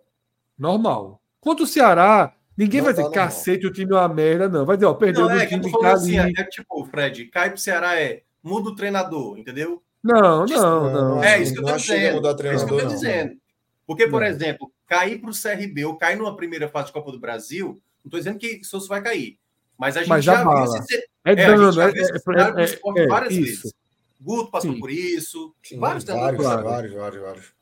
Normal. 0.56 1.20
Quanto 1.40 1.64
o 1.64 1.66
Ceará, 1.66 2.32
ninguém 2.56 2.80
não 2.80 2.84
vai 2.84 2.94
dizer, 2.94 3.08
tá 3.08 3.10
cacete, 3.10 3.66
o 3.66 3.72
time 3.72 3.90
é 3.90 3.96
uma 3.96 4.08
merda, 4.08 4.48
não. 4.48 4.64
Vai 4.64 4.76
dizer, 4.76 4.86
ó, 4.86 4.94
perdeu 4.94 5.28
não, 5.28 5.32
é, 5.32 5.46
time 5.46 5.64
que 5.64 5.80
tá 5.80 5.94
assim, 5.94 6.16
é, 6.16 6.30
tipo, 6.44 6.84
Fred, 6.84 7.24
cai 7.26 7.50
pro 7.50 7.58
Ceará 7.58 8.00
é 8.00 8.22
muda 8.40 8.70
o 8.70 8.76
treinador, 8.76 9.36
entendeu? 9.36 9.82
Não, 10.00 10.46
não, 10.46 10.92
não. 10.92 11.24
É 11.24 11.42
isso 11.42 11.54
que 11.54 11.58
eu 11.58 11.64
tô 11.64 11.76
dizendo. 11.76 12.46
É 12.46 12.54
isso 12.54 12.66
que 12.66 12.72
eu 12.72 12.78
tô 12.78 12.86
dizendo. 12.86 13.32
Porque, 13.88 14.06
por 14.06 14.22
exemplo, 14.22 14.70
cair 14.86 15.20
para 15.20 15.30
o 15.30 15.34
CRB 15.34 15.86
ou 15.86 15.96
cair 15.96 16.16
numa 16.16 16.36
primeira 16.36 16.68
fase 16.68 16.86
de 16.86 16.92
Copa 16.92 17.10
do 17.10 17.18
Brasil, 17.18 17.82
não 18.04 18.06
estou 18.06 18.20
dizendo 18.20 18.38
que 18.38 18.62
Souza 18.62 18.86
vai 18.86 19.02
cair. 19.02 19.40
Mas 19.76 19.96
a 19.96 20.00
gente 20.00 20.08
Mas 20.08 20.24
já, 20.24 20.34
já 20.36 20.42
viu 20.42 20.52
bala. 20.52 20.78
esse, 20.78 21.04
É 21.24 21.32
é, 21.32 21.34
dano, 21.34 21.72
já 21.72 21.88
é, 21.88 21.92
é, 21.92 22.60
é, 22.60 22.64
esporte 22.64 23.00
é, 23.00 23.06
várias 23.08 23.32
isso. 23.32 23.62
vezes. 23.62 23.80
Guto 24.20 24.50
passou 24.50 24.74
Sim. 24.74 24.80
por 24.80 24.90
isso. 24.90 25.54
Sim, 25.62 25.78
vários 25.78 26.04
vários, 26.04 26.36
treinadores. 26.36 26.62
vários, 26.62 26.94
vários, 26.94 27.22
vários, 27.22 27.54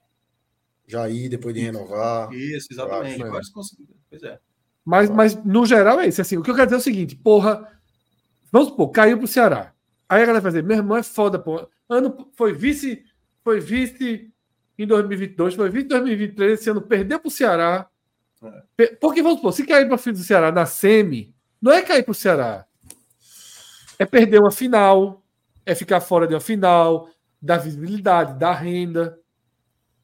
Jair, 0.87 1.29
depois 1.29 1.55
de 1.55 1.61
renovar. 1.61 2.33
Isso, 2.33 2.69
exatamente. 2.71 3.17
Claro. 3.17 3.33
Vários 3.33 3.51
conseguiram. 3.51 3.95
Pois 4.11 4.23
é. 4.23 4.41
Mas, 4.85 5.11
mas 5.11 5.45
no 5.45 5.67
geral 5.67 6.01
é 6.01 6.09
isso. 6.09 6.21
Assim, 6.21 6.39
o 6.39 6.43
que 6.43 6.51
eu 6.51 6.55
quero 6.55 6.67
dizer 6.67 6.77
é 6.77 6.79
o 6.79 6.83
seguinte, 6.83 7.15
porra. 7.15 7.71
Vamos 8.51 8.69
supor, 8.69 8.91
caiu 8.91 9.19
pro 9.19 9.27
Ceará. 9.27 9.75
Aí 10.09 10.23
a 10.23 10.27
galera 10.27 10.41
vai 10.41 10.51
dizer, 10.51 10.65
meu 10.65 10.79
irmão 10.79 10.97
é 10.97 11.03
foda, 11.03 11.39
porra. 11.39 11.69
Ano 11.87 12.31
foi 12.35 12.55
vice, 12.55 13.05
foi 13.45 13.61
vice 13.61 14.33
em 14.79 14.87
2022, 14.87 15.55
foi 15.55 15.69
vice 15.69 15.85
em 15.85 15.89
2023, 15.89 16.59
esse 16.59 16.71
ano 16.71 16.81
perdeu 16.81 17.21
pro 17.21 17.31
Ceará. 17.31 17.87
É. 18.79 18.87
Porque 18.87 19.23
vamos 19.23 19.39
supor, 19.39 19.53
se 19.53 19.67
cair 19.67 19.87
para 19.87 19.99
filho 19.99 20.17
do 20.17 20.23
Ceará 20.23 20.51
na 20.51 20.65
semi, 20.65 21.35
não 21.61 21.73
é 21.73 21.83
cair 21.83 22.03
pro 22.03 22.15
Ceará. 22.15 22.65
É 23.99 24.07
perder 24.07 24.41
uma 24.41 24.51
final, 24.51 25.23
é 25.71 25.75
ficar 25.75 26.01
fora 26.01 26.27
de 26.27 26.33
uma 26.35 26.41
final, 26.41 27.09
da 27.41 27.59
visibilidade, 27.59 28.39
da 28.39 28.53
renda. 28.55 29.19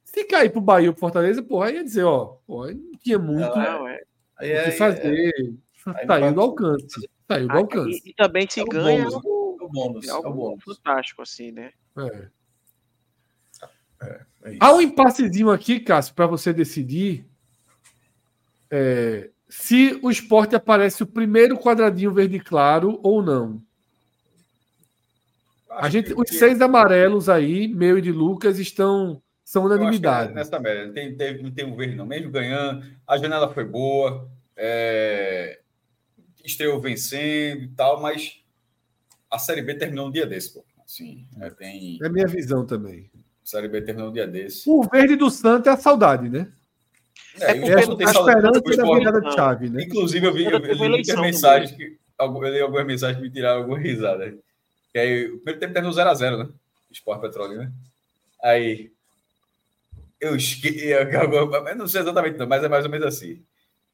Se 0.04 0.24
cair 0.24 0.50
pro 0.50 0.60
Bahia 0.60 0.88
ou 0.90 0.92
pro 0.94 1.00
Fortaleza, 1.00 1.42
porra, 1.42 1.68
aí 1.68 1.76
ia 1.76 1.84
dizer, 1.84 2.04
ó, 2.04 2.36
porra, 2.46 2.72
não 2.72 2.92
tinha 3.02 3.18
muito 3.18 3.40
Não, 3.40 3.88
é. 3.88 4.00
Aí 4.36 4.52
o 4.52 4.56
é- 4.56 4.64
que 4.64 4.70
fazer. 4.72 5.02
aí 5.06 6.06
Saiu 6.06 6.06
vai- 6.06 6.32
do 6.34 6.40
alcance. 6.42 7.08
Saiu 7.26 7.48
do 7.48 7.52
Ah, 7.54 7.56
alcance. 7.56 8.02
E, 8.04 8.10
e 8.10 8.14
também 8.14 8.46
se 8.48 8.60
É 8.60 8.62
o 8.62 8.66
ganha 8.66 8.98
bônus. 9.04 9.14
algo, 9.14 9.56
É 9.60 9.64
o 9.64 9.68
bônus. 9.68 10.04
é 10.06 10.10
É 10.10 10.12
o 10.12 10.16
algo 10.16 10.32
bônus. 10.34 10.64
fantástico, 10.64 11.22
assim, 11.22 11.50
né? 11.50 11.72
É. 11.98 12.28
É 14.42 14.50
isso. 14.50 14.58
Há 14.60 14.74
um 14.74 14.80
impassezinho 14.82 15.50
aqui, 15.50 15.80
Cássio, 15.80 16.14
para 16.14 16.26
você 16.26 16.52
decidir 16.52 17.26
é, 18.70 19.30
se 19.48 19.98
o 20.02 20.10
esporte 20.10 20.54
aparece 20.54 21.02
o 21.02 21.06
primeiro 21.06 21.56
quadradinho 21.56 22.12
verde 22.12 22.38
claro 22.40 22.98
ou 23.02 23.22
não. 23.22 23.62
A 25.78 25.88
gente, 25.88 26.12
os 26.14 26.28
seis 26.28 26.60
amarelos 26.60 27.28
aí, 27.28 27.68
meu 27.68 27.98
e 27.98 28.02
de 28.02 28.12
Lucas, 28.12 28.58
estão 28.58 29.22
são 29.44 29.66
que 29.66 29.72
é 29.72 29.76
unanimidade. 29.76 30.32
nessa 30.32 30.58
média. 30.58 30.90
Tem, 30.92 31.14
teve, 31.16 31.42
não 31.42 31.50
tem 31.50 31.64
um 31.66 31.76
verde, 31.76 31.94
não. 31.94 32.06
Mesmo 32.06 32.30
ganhando, 32.30 32.84
a 33.06 33.18
janela 33.18 33.52
foi 33.52 33.64
boa, 33.64 34.28
é, 34.56 35.60
estreou 36.44 36.80
vencendo 36.80 37.62
e 37.62 37.68
tal, 37.68 38.00
mas 38.00 38.40
a 39.30 39.38
Série 39.38 39.62
B 39.62 39.74
terminou 39.74 40.08
um 40.08 40.10
dia 40.10 40.26
desse, 40.26 40.54
pô. 40.54 40.64
Assim, 40.84 41.26
é, 41.40 41.50
tem, 41.50 41.98
É 42.02 42.06
a 42.06 42.10
minha 42.10 42.26
visão 42.26 42.64
também. 42.66 43.10
a 43.14 43.46
Série 43.46 43.68
B 43.68 43.80
terminou 43.82 44.10
um 44.10 44.12
dia 44.12 44.26
desse. 44.26 44.68
O 44.68 44.82
verde 44.82 45.16
do 45.16 45.30
Santo 45.30 45.68
é 45.68 45.72
a 45.72 45.76
saudade, 45.76 46.28
né? 46.28 46.50
É 47.40 47.54
porque 47.54 47.70
É 47.70 47.74
a 47.74 47.80
Sport 47.80 47.88
não 47.88 47.96
tem 47.96 48.06
saudade 48.08 48.38
esperança 48.38 48.76
da 48.76 48.94
virada 48.98 49.20
de 49.20 49.26
não. 49.26 49.32
chave, 49.32 49.68
né? 49.68 49.82
Inclusive, 49.82 50.26
eu 50.26 50.32
vi, 50.32 50.44
eu, 50.44 50.50
eu 50.52 50.74
li 50.74 50.88
muitas 50.88 51.20
mensagens 51.20 51.70
que. 51.72 51.98
Eu 52.18 52.42
li 52.42 52.60
algumas 52.60 52.86
mensagens 52.86 53.18
que 53.18 53.24
me 53.24 53.32
tiraram 53.32 53.62
alguma 53.62 53.78
risada. 53.78 54.36
Que 54.94 54.98
aí, 55.00 55.26
o 55.26 55.38
primeiro 55.38 55.58
tempo 55.58 55.72
terminou 55.72 55.92
0x0, 55.92 56.38
né? 56.38 56.48
Esporte 56.88 57.20
Petrolina. 57.22 57.72
Aí. 58.40 58.92
Eu 60.20 60.36
esqueci. 60.36 60.86
Eu 60.94 61.76
não 61.76 61.88
sei 61.88 62.02
exatamente, 62.02 62.38
não, 62.38 62.46
mas 62.46 62.62
é 62.62 62.68
mais 62.68 62.84
ou 62.84 62.90
menos 62.92 63.08
assim. 63.08 63.42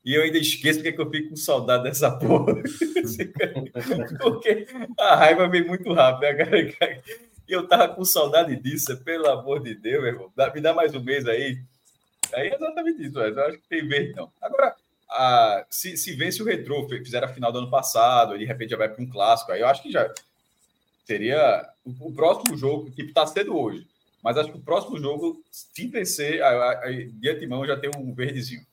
E 0.05 0.15
eu 0.15 0.23
ainda 0.23 0.37
esqueço 0.37 0.79
porque 0.79 0.93
que 0.93 1.01
eu 1.01 1.11
fico 1.11 1.31
com 1.31 1.37
saudade 1.37 1.85
dessa 1.85 2.11
porra. 2.19 2.55
porque 4.21 4.67
a 4.99 5.15
raiva 5.15 5.49
vem 5.49 5.67
muito 5.67 5.91
rápido, 5.93 6.23
né, 6.51 6.73
cara? 6.73 7.03
E 7.49 7.53
eu 7.53 7.67
tava 7.67 7.89
com 7.89 8.05
saudade 8.05 8.57
disso, 8.57 8.97
pelo 9.03 9.27
amor 9.29 9.63
de 9.63 9.75
Deus, 9.75 10.03
meu 10.03 10.13
irmão. 10.13 10.33
Me 10.55 10.61
dá 10.61 10.73
mais 10.75 10.95
um 10.95 11.03
mês 11.03 11.27
aí. 11.27 11.59
Aí 12.33 12.49
é 12.49 12.55
exatamente 12.55 13.07
isso, 13.07 13.19
eu 13.19 13.45
acho 13.47 13.59
que 13.59 13.69
tem 13.69 13.87
verde, 13.89 14.15
não. 14.15 14.31
Agora, 14.41 14.75
a- 15.11 15.67
se, 15.69 15.97
se 15.97 16.13
vence 16.13 16.43
o 16.43 16.47
Retrô, 16.47 16.87
fizeram 16.89 17.27
a 17.27 17.33
final 17.33 17.51
do 17.51 17.59
ano 17.59 17.71
passado, 17.71 18.37
e 18.37 18.39
de 18.41 18.45
repente 18.45 18.71
já 18.71 18.77
vai 18.77 18.89
para 18.89 19.03
um 19.03 19.11
clássico, 19.11 19.51
aí 19.53 19.61
eu 19.61 19.67
acho 19.67 19.83
que 19.83 19.91
já 19.91 20.11
seria 21.11 21.69
o, 21.85 22.12
próximo 22.12 22.57
jogo, 22.57 22.93
que 22.93 23.03
está 23.03 23.27
cedo 23.27 23.59
hoje, 23.59 23.85
mas 24.23 24.37
acho 24.37 24.53
que 24.53 24.59
o 24.59 24.62
próximo 24.62 24.97
jogo, 24.97 25.43
se 25.51 25.89
vencer, 25.89 26.41
de 27.15 27.28
antemão 27.28 27.66
já 27.66 27.77
tem 27.77 27.91
um 27.97 28.15
verdezinho. 28.15 28.65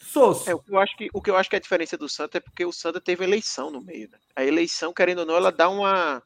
Sosso. 0.00 0.48
É, 0.48 0.54
o, 0.54 0.60
que 0.60 0.70
eu 0.70 0.78
acho 0.78 0.96
que, 0.96 1.10
o 1.12 1.20
que 1.20 1.30
eu 1.30 1.36
acho 1.36 1.50
que 1.50 1.56
a 1.56 1.60
diferença 1.60 1.98
do 1.98 2.08
Santa 2.08 2.38
é 2.38 2.40
porque 2.40 2.64
o 2.64 2.72
Santa 2.72 3.00
teve 3.00 3.24
eleição 3.24 3.68
no 3.68 3.80
meio. 3.80 4.08
Né? 4.10 4.18
A 4.36 4.44
eleição, 4.44 4.92
querendo 4.92 5.18
ou 5.20 5.26
não, 5.26 5.34
ela 5.34 5.50
dá 5.50 5.68
uma, 5.68 6.22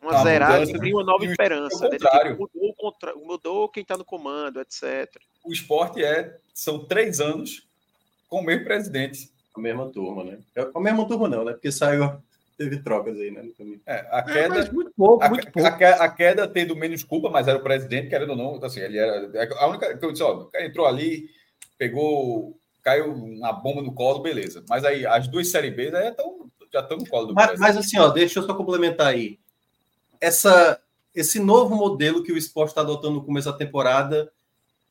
uma 0.00 0.22
zerada 0.22 0.62
e 0.70 0.78
cria 0.78 0.94
uma 0.94 1.02
nova 1.04 1.24
e 1.24 1.28
o- 1.28 1.30
esperança. 1.32 1.84
ao 1.84 1.90
Né? 1.90 1.98
contrário. 1.98 2.30
Tipo, 2.36 2.50
mudou, 2.54 2.74
contra- 2.74 3.14
mudou 3.16 3.68
quem 3.68 3.82
está 3.82 3.98
no 3.98 4.04
comando, 4.04 4.60
etc. 4.60 5.20
O 5.42 5.52
esporte 5.52 6.02
é, 6.02 6.38
são 6.54 6.84
três 6.84 7.18
anos 7.20 7.66
com 8.28 8.38
o 8.40 8.44
mesmo 8.44 8.64
presidente. 8.64 9.28
A 9.54 9.60
mesma 9.60 9.90
turma, 9.90 10.22
né? 10.24 10.38
É 10.54 10.70
A 10.74 10.80
mesma 10.80 11.06
turma 11.06 11.28
não, 11.28 11.44
né? 11.44 11.52
Porque 11.52 11.72
saiu, 11.72 12.22
teve 12.64 12.82
trocas 12.82 13.16
aí, 13.18 13.30
né? 13.30 13.42
no 13.42 13.52
caminho. 13.54 13.80
É, 13.86 13.94
a 14.10 14.18
É, 14.18 14.22
queda. 14.32 14.48
mas 14.50 14.70
muito 14.72 14.92
pouco, 14.96 15.24
A, 15.24 15.28
muito 15.28 15.48
a, 15.48 15.50
pouco. 15.50 15.78
que- 15.78 15.84
a 15.84 16.08
queda 16.08 16.46
tendo 16.48 16.76
menos 16.76 17.02
culpa, 17.02 17.28
mas 17.30 17.48
era 17.48 17.58
o 17.58 17.62
presidente, 17.62 18.08
querendo 18.08 18.30
ou 18.30 18.36
não, 18.36 18.64
assim, 18.64 18.80
ele 18.80 18.98
era. 18.98 19.30
A 19.58 19.66
única 19.68 19.96
que 19.96 20.04
eu 20.04 20.12
disse, 20.12 20.22
ó, 20.22 20.32
o 20.42 20.44
cara 20.46 20.64
entrou 20.66 20.86
ali, 20.86 21.28
pegou, 21.78 22.56
caiu 22.82 23.12
uma 23.12 23.52
bomba 23.52 23.82
no 23.82 23.92
colo, 23.94 24.20
beleza. 24.20 24.64
Mas 24.68 24.84
aí 24.84 25.04
as 25.06 25.26
duas 25.28 25.48
série 25.48 25.70
B 25.70 25.90
tão, 26.16 26.50
já 26.72 26.80
estão 26.80 26.96
no 26.96 27.06
colo 27.08 27.26
do 27.28 27.34
Mas, 27.34 27.46
presidente. 27.48 27.74
mas 27.74 27.84
assim, 27.86 27.98
ó, 27.98 28.08
deixa 28.08 28.38
eu 28.38 28.44
só 28.44 28.54
complementar 28.54 29.08
aí. 29.08 29.38
Essa, 30.20 30.80
esse 31.14 31.38
novo 31.40 31.74
modelo 31.74 32.22
que 32.22 32.32
o 32.32 32.38
esporte 32.38 32.70
está 32.70 32.80
adotando 32.80 33.14
no 33.16 33.24
começo 33.24 33.50
da 33.50 33.56
temporada 33.56 34.30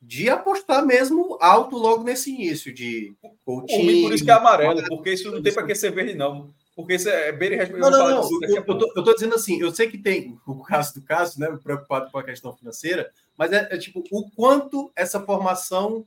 de 0.00 0.28
apostar 0.28 0.84
mesmo 0.84 1.38
alto 1.40 1.76
logo 1.76 2.02
nesse 2.02 2.30
início 2.34 2.72
de 2.74 3.14
Por 3.44 3.62
mim, 3.62 4.02
por 4.02 4.12
isso 4.12 4.24
que 4.24 4.30
é 4.30 4.34
amarelo, 4.34 4.82
porque 4.88 5.12
isso 5.12 5.30
não 5.30 5.40
tem 5.42 5.52
para 5.54 5.64
que 5.66 5.74
ser 5.74 5.92
verde, 5.92 6.14
não. 6.14 6.52
Porque 6.74 6.94
isso 6.94 7.08
é 7.08 7.30
bem 7.32 7.56
Não, 7.72 7.90
não, 7.90 8.08
não. 8.08 8.28
Eu, 8.42 8.64
eu 8.66 8.78
tô, 8.78 8.92
eu 8.96 9.04
tô 9.04 9.14
dizendo 9.14 9.34
assim, 9.34 9.60
eu 9.60 9.74
sei 9.74 9.90
que 9.90 9.98
tem 9.98 10.38
o 10.46 10.62
caso 10.62 10.94
do 10.94 11.02
caso, 11.02 11.38
né? 11.38 11.46
Preocupado 11.62 12.10
com 12.10 12.18
a 12.18 12.24
questão 12.24 12.56
financeira, 12.56 13.10
mas 13.36 13.52
é, 13.52 13.68
é 13.70 13.76
tipo 13.76 14.02
o 14.10 14.30
quanto 14.30 14.90
essa 14.96 15.20
formação 15.20 16.04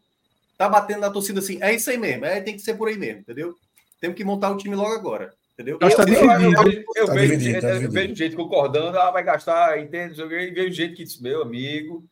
tá 0.57 0.67
batendo 0.67 1.01
na 1.01 1.11
torcida 1.11 1.39
assim. 1.39 1.61
É 1.61 1.73
isso 1.73 1.89
aí 1.89 1.97
mesmo, 1.97 2.25
é, 2.25 2.41
tem 2.41 2.55
que 2.55 2.61
ser 2.61 2.73
por 2.73 2.87
aí 2.87 2.97
mesmo, 2.97 3.21
entendeu? 3.21 3.55
Temos 4.01 4.17
que 4.17 4.23
montar 4.23 4.49
o 4.51 4.57
time 4.57 4.75
logo 4.75 4.93
agora, 4.93 5.33
entendeu? 5.53 5.77
Tá 5.77 5.87
Eu, 5.87 5.91
eu, 5.91 6.31
eu, 6.31 6.63
dividido. 6.63 6.85
eu 6.95 7.05
Tá 7.05 7.13
vejo, 7.13 7.31
dividido, 7.31 7.53
gente, 7.53 7.61
tá 7.61 7.69
eu 7.69 7.91
vejo 7.91 8.15
gente 8.15 8.35
concordando, 8.35 8.99
ah, 8.99 9.11
vai 9.11 9.23
gastar, 9.23 9.79
entende? 9.79 10.19
E 10.19 10.51
vejo 10.51 10.73
gente 10.73 10.95
que 10.95 11.03
diz, 11.03 11.19
meu 11.19 11.43
amigo, 11.43 12.03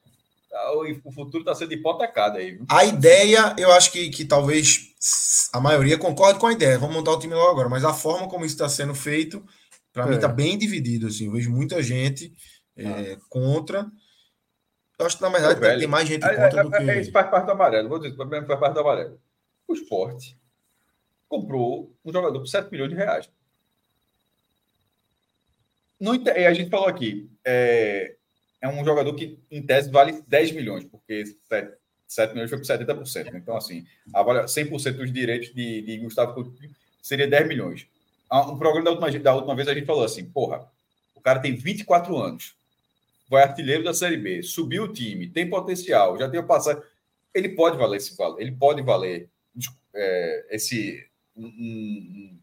o 1.04 1.12
futuro 1.12 1.40
está 1.40 1.56
sendo 1.56 1.74
hipotecado 1.74 2.38
aí. 2.38 2.52
viu? 2.52 2.66
A 2.70 2.86
ideia, 2.86 3.56
eu 3.58 3.72
acho 3.72 3.92
que, 3.92 4.10
que 4.10 4.24
talvez 4.24 4.94
a 5.52 5.60
maioria 5.60 5.98
concorde 5.98 6.40
com 6.40 6.48
a 6.48 6.54
ideia. 6.54 6.78
Vamos 6.78 6.96
montar 6.96 7.12
o 7.12 7.20
time 7.20 7.34
logo 7.34 7.50
agora. 7.50 7.70
Mas 7.70 7.84
a 7.84 7.94
forma 7.94 8.28
como 8.28 8.46
isso 8.46 8.56
está 8.56 8.70
sendo 8.70 8.94
feito, 8.94 9.44
para 9.92 10.06
mim, 10.06 10.14
É. 10.14 10.16
está 10.16 10.28
bem 10.28 10.58
dividido. 10.58 11.08
Assim. 11.08 11.26
Eu 11.26 11.32
vejo 11.32 11.50
muita 11.52 11.82
gente 11.82 12.32
é, 12.78 13.18
contra. 13.30 13.86
Eu 15.00 15.06
acho 15.08 15.18
que, 15.18 15.24
na 15.24 15.30
verdade, 15.30 15.60
velho, 15.60 15.80
tem 15.80 15.88
mais 15.88 16.08
gente 16.08 16.24
É, 16.24 16.36
contra 16.36 16.64
do 16.64 16.76
é, 16.76 16.98
é, 16.98 17.00
Isso 17.00 17.08
que. 17.10 17.14
faz 17.14 17.30
parte 17.30 17.46
do 17.46 17.52
amarelo, 17.52 17.90
vou 17.90 18.00
dizer, 18.00 18.16
faz 18.16 18.60
parte 18.60 18.74
do 18.74 18.80
amarelo. 18.80 19.20
O 19.68 19.74
esporte 19.74 20.38
comprou 21.28 21.92
um 22.06 22.12
jogador 22.14 22.40
por 22.40 22.48
7 22.48 22.70
milhões 22.72 22.90
de 22.92 22.96
reais. 22.96 23.28
Não, 26.00 26.14
é, 26.28 26.48
a 26.48 26.54
gente 26.54 26.70
falou 26.70 26.88
aqui, 26.88 27.30
é, 27.46 28.16
é 28.64 28.68
um 28.70 28.84
jogador 28.86 29.14
que, 29.14 29.38
em 29.52 29.62
tese, 29.62 29.92
vale 29.92 30.24
10 30.26 30.54
milhões, 30.54 30.86
porque 30.86 31.26
7, 31.50 31.74
7 32.08 32.32
milhões 32.34 32.50
foi 32.50 32.58
por 32.60 32.66
70%. 32.66 33.32
né? 33.32 33.40
Então, 33.40 33.58
assim, 33.58 33.86
avalia 34.14 34.48
100% 34.48 34.94
dos 34.98 35.12
direitos 35.12 35.54
de, 35.54 35.82
de 35.82 35.98
Gustavo 35.98 36.34
Coutinho 36.34 36.72
seria 37.02 37.28
10 37.28 37.48
milhões. 37.48 37.86
Ah, 38.30 38.50
Um 38.50 38.58
programa 38.58 38.86
da 38.86 38.92
última, 38.92 39.20
da 39.20 39.36
última 39.36 39.54
vez 39.56 39.68
a 39.68 39.74
gente 39.74 39.86
falou 39.86 40.06
assim, 40.06 40.24
porra, 40.26 40.66
o 41.14 41.20
cara 41.20 41.40
tem 41.40 41.54
24 41.56 42.18
anos, 42.18 42.56
vai 43.30 43.44
artilheiro 43.44 43.84
da 43.84 43.94
Série 43.94 44.16
B, 44.18 44.42
subiu 44.42 44.84
o 44.84 44.94
time, 44.94 45.28
tem 45.28 45.50
potencial, 45.50 46.18
já 46.18 46.30
tem 46.30 46.40
o 46.40 46.48
passado. 46.48 46.82
Ele 47.34 47.50
pode 47.50 47.78
valer 47.78 47.98
esse 47.98 48.16
valor, 48.16 48.40
ele 48.42 48.52
pode 48.54 48.82
valer 48.82 49.28
é, 49.94 50.46
esse, 50.52 51.06
um- 51.36 51.46
um- 51.46 52.40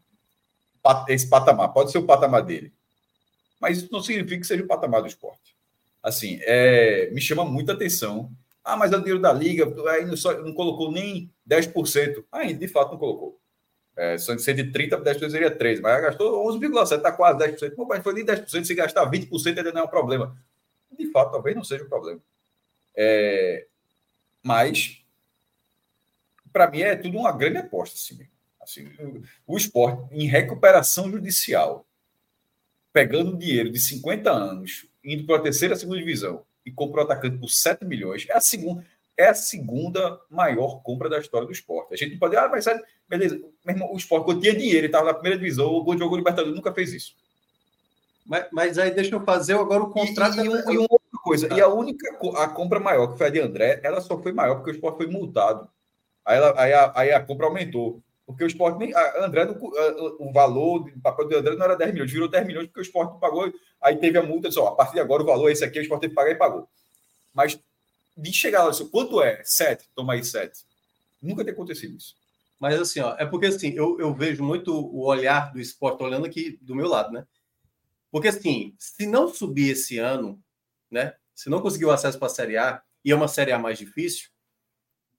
esse 1.09 1.27
patamar, 1.29 1.69
pode 1.73 1.91
ser 1.91 1.97
o 1.97 2.05
patamar 2.05 2.43
dele. 2.43 2.71
Mas 3.59 3.77
isso 3.79 3.89
não 3.91 4.01
significa 4.01 4.39
que 4.41 4.47
seja 4.47 4.63
o 4.63 4.67
patamar 4.67 5.01
do 5.01 5.07
esporte. 5.07 5.50
Assim, 6.03 6.39
é, 6.41 7.09
me 7.11 7.21
chama 7.21 7.45
muita 7.45 7.73
atenção. 7.73 8.31
Ah, 8.63 8.77
mas 8.77 8.91
é 8.91 8.95
o 8.95 8.99
dinheiro 8.99 9.21
da 9.21 9.33
liga, 9.33 9.65
aí 9.91 10.05
não, 10.05 10.15
só, 10.17 10.33
não 10.41 10.53
colocou 10.53 10.91
nem 10.91 11.31
10%. 11.47 12.23
Ainda, 12.31 12.59
de 12.59 12.67
fato, 12.67 12.91
não 12.91 12.97
colocou. 12.97 13.39
É, 13.95 14.17
são 14.17 14.35
de 14.35 14.41
130 14.41 14.97
para 14.97 15.13
10% 15.13 15.29
seria 15.29 15.51
13, 15.51 15.81
mas 15.81 16.01
gastou 16.01 16.47
11,7, 16.47 16.97
está 16.97 17.11
quase 17.11 17.39
10%. 17.39 17.75
Pô, 17.75 17.85
mas 17.85 18.03
foi 18.03 18.13
nem 18.13 18.25
10%, 18.25 18.63
se 18.63 18.73
gastar 18.73 19.09
20% 19.09 19.57
ainda 19.57 19.71
não 19.71 19.81
é 19.81 19.83
um 19.83 19.87
problema. 19.87 20.35
De 20.97 21.11
fato, 21.11 21.31
talvez 21.31 21.55
não 21.55 21.63
seja 21.63 21.83
um 21.83 21.89
problema. 21.89 22.21
É, 22.95 23.67
mas, 24.43 25.03
para 26.51 26.69
mim, 26.69 26.81
é 26.81 26.95
tudo 26.95 27.17
uma 27.17 27.31
grande 27.31 27.57
aposta. 27.57 27.95
Assim, 27.95 28.27
assim, 28.61 29.23
o 29.45 29.57
esporte 29.57 30.13
em 30.13 30.27
recuperação 30.27 31.11
judicial. 31.11 31.85
pegando 32.93 33.37
dinheiro 33.37 33.71
de 33.71 33.79
50 33.79 34.31
anos, 34.31 34.85
indo 35.03 35.25
para 35.25 35.37
a 35.37 35.41
terceira, 35.41 35.75
segunda 35.75 35.99
divisão, 35.99 36.43
e 36.65 36.71
comprou 36.71 37.03
o 37.03 37.05
atacante 37.05 37.37
por 37.37 37.49
7 37.49 37.85
milhões, 37.85 38.25
é 38.29 38.37
a 38.37 38.41
segunda, 38.41 38.85
é 39.17 39.27
a 39.27 39.33
segunda 39.33 40.19
maior 40.29 40.81
compra 40.83 41.09
da 41.09 41.19
história 41.19 41.47
do 41.47 41.53
esporte. 41.53 41.93
A 41.93 41.97
gente 41.97 42.17
pode, 42.17 42.35
ah, 42.35 42.47
mas 42.47 42.65
beleza, 43.07 43.39
meu 43.65 43.75
irmão, 43.75 43.93
o 43.93 43.97
esporte, 43.97 44.25
quando 44.25 44.41
tinha 44.41 44.55
dinheiro 44.55 44.85
e 44.85 44.87
estava 44.87 45.05
na 45.05 45.13
primeira 45.13 45.37
divisão, 45.37 45.67
o 45.67 45.83
gol 45.83 45.95
de 45.95 46.01
jogo 46.01 46.15
Libertadores 46.15 46.55
nunca 46.55 46.73
fez 46.73 46.93
isso. 46.93 47.15
Mas, 48.25 48.45
mas, 48.51 48.77
aí 48.77 48.91
deixa 48.91 49.15
eu 49.15 49.23
fazer 49.25 49.53
agora 49.53 49.83
o 49.83 49.89
contrato. 49.89 50.37
E, 50.37 50.41
e, 50.41 50.45
e 50.45 50.77
uma 50.77 50.87
outra 50.89 51.19
coisa, 51.23 51.47
ah. 51.51 51.57
e 51.57 51.61
a 51.61 51.67
única 51.67 52.07
a 52.37 52.47
compra 52.47 52.79
maior, 52.79 53.11
que 53.11 53.17
foi 53.17 53.27
a 53.27 53.29
de 53.29 53.39
André, 53.39 53.79
ela 53.83 53.99
só 53.99 54.17
foi 54.21 54.31
maior 54.31 54.55
porque 54.55 54.71
o 54.71 54.73
esporte 54.73 54.97
foi 54.97 55.07
multado. 55.07 55.67
Aí, 56.23 56.37
ela, 56.37 56.53
aí, 56.61 56.73
a, 56.73 56.91
aí 56.95 57.11
a 57.11 57.19
compra 57.19 57.47
aumentou. 57.47 58.01
Porque 58.31 58.43
o 58.43 58.47
esporte 58.47 58.79
nem. 58.79 58.93
A 58.93 59.25
André, 59.25 59.45
o 59.45 60.31
valor 60.31 60.89
do 60.89 60.99
papel 61.01 61.27
do 61.27 61.37
André 61.37 61.55
não 61.55 61.65
era 61.65 61.75
10 61.75 61.93
milhões, 61.93 62.11
virou 62.11 62.27
10 62.27 62.47
milhões 62.47 62.67
porque 62.67 62.79
o 62.79 62.83
esporte 62.83 63.19
pagou. 63.19 63.51
Aí 63.81 63.97
teve 63.97 64.17
a 64.17 64.23
multa, 64.23 64.51
só 64.51 64.67
a 64.67 64.75
partir 64.75 64.93
de 64.93 64.99
agora 64.99 65.23
o 65.23 65.25
valor 65.25 65.49
é 65.49 65.51
esse 65.51 65.63
aqui, 65.63 65.79
o 65.79 65.81
esporte 65.81 66.01
teve 66.01 66.11
que 66.11 66.15
pagar 66.15 66.31
e 66.31 66.35
pagou. 66.35 66.67
Mas 67.33 67.59
de 68.17 68.33
chegar 68.33 68.63
lá, 68.63 68.69
assim, 68.69 68.87
quanto 68.87 69.21
é? 69.21 69.41
7, 69.43 69.89
toma 69.95 70.13
aí 70.13 70.23
7. 70.23 70.59
Nunca 71.21 71.43
tem 71.43 71.53
acontecido 71.53 71.95
isso. 71.95 72.15
Mas 72.59 72.79
assim, 72.79 72.99
ó, 72.99 73.15
é 73.17 73.25
porque 73.25 73.47
assim, 73.47 73.73
eu, 73.73 73.99
eu 73.99 74.13
vejo 74.13 74.43
muito 74.43 74.73
o 74.73 75.03
olhar 75.05 75.51
do 75.51 75.59
esporte 75.59 76.03
olhando 76.03 76.25
aqui 76.25 76.59
do 76.61 76.75
meu 76.75 76.87
lado, 76.87 77.11
né? 77.11 77.25
Porque 78.11 78.27
assim, 78.27 78.75
se 78.77 79.07
não 79.07 79.27
subir 79.33 79.69
esse 79.69 79.97
ano, 79.97 80.41
né? 80.89 81.15
Se 81.33 81.49
não 81.49 81.61
conseguir 81.61 81.85
o 81.85 81.91
acesso 81.91 82.19
para 82.19 82.27
a 82.27 82.29
Série 82.29 82.57
A, 82.57 82.81
e 83.03 83.11
é 83.11 83.15
uma 83.15 83.27
Série 83.27 83.51
A 83.51 83.57
mais 83.57 83.79
difícil, 83.79 84.29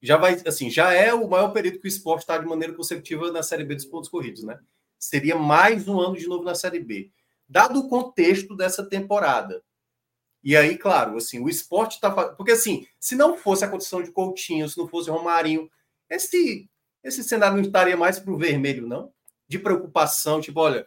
já 0.02 0.16
vai, 0.16 0.40
assim, 0.44 0.68
já 0.68 0.92
é 0.92 1.14
o 1.14 1.28
maior 1.28 1.50
período 1.50 1.78
que 1.78 1.86
o 1.86 1.88
esporte 1.88 2.22
está 2.22 2.36
de 2.36 2.44
maneira 2.44 2.74
consecutiva 2.74 3.30
na 3.30 3.42
Série 3.42 3.64
B 3.64 3.76
dos 3.76 3.84
pontos 3.84 4.10
corridos, 4.10 4.42
né? 4.42 4.58
Seria 4.98 5.36
mais 5.36 5.86
um 5.86 6.00
ano 6.00 6.16
de 6.16 6.26
novo 6.26 6.42
na 6.42 6.56
Série 6.56 6.80
B. 6.80 7.12
Dado 7.48 7.78
o 7.78 7.88
contexto 7.88 8.56
dessa 8.56 8.84
temporada. 8.84 9.62
E 10.42 10.56
aí, 10.56 10.76
claro, 10.76 11.16
assim, 11.16 11.38
o 11.38 11.48
esporte 11.48 11.94
está 11.94 12.10
Porque, 12.10 12.50
assim, 12.50 12.84
se 12.98 13.14
não 13.14 13.36
fosse 13.36 13.64
a 13.64 13.68
condição 13.68 14.02
de 14.02 14.10
Coutinho, 14.10 14.68
se 14.68 14.76
não 14.76 14.88
fosse 14.88 15.08
Romarinho, 15.08 15.70
esse, 16.10 16.68
esse 17.04 17.22
cenário 17.22 17.56
não 17.56 17.62
estaria 17.62 17.96
mais 17.96 18.18
para 18.18 18.32
o 18.32 18.38
vermelho, 18.38 18.88
não? 18.88 19.12
De 19.46 19.58
preocupação, 19.58 20.40
tipo, 20.40 20.58
olha, 20.58 20.84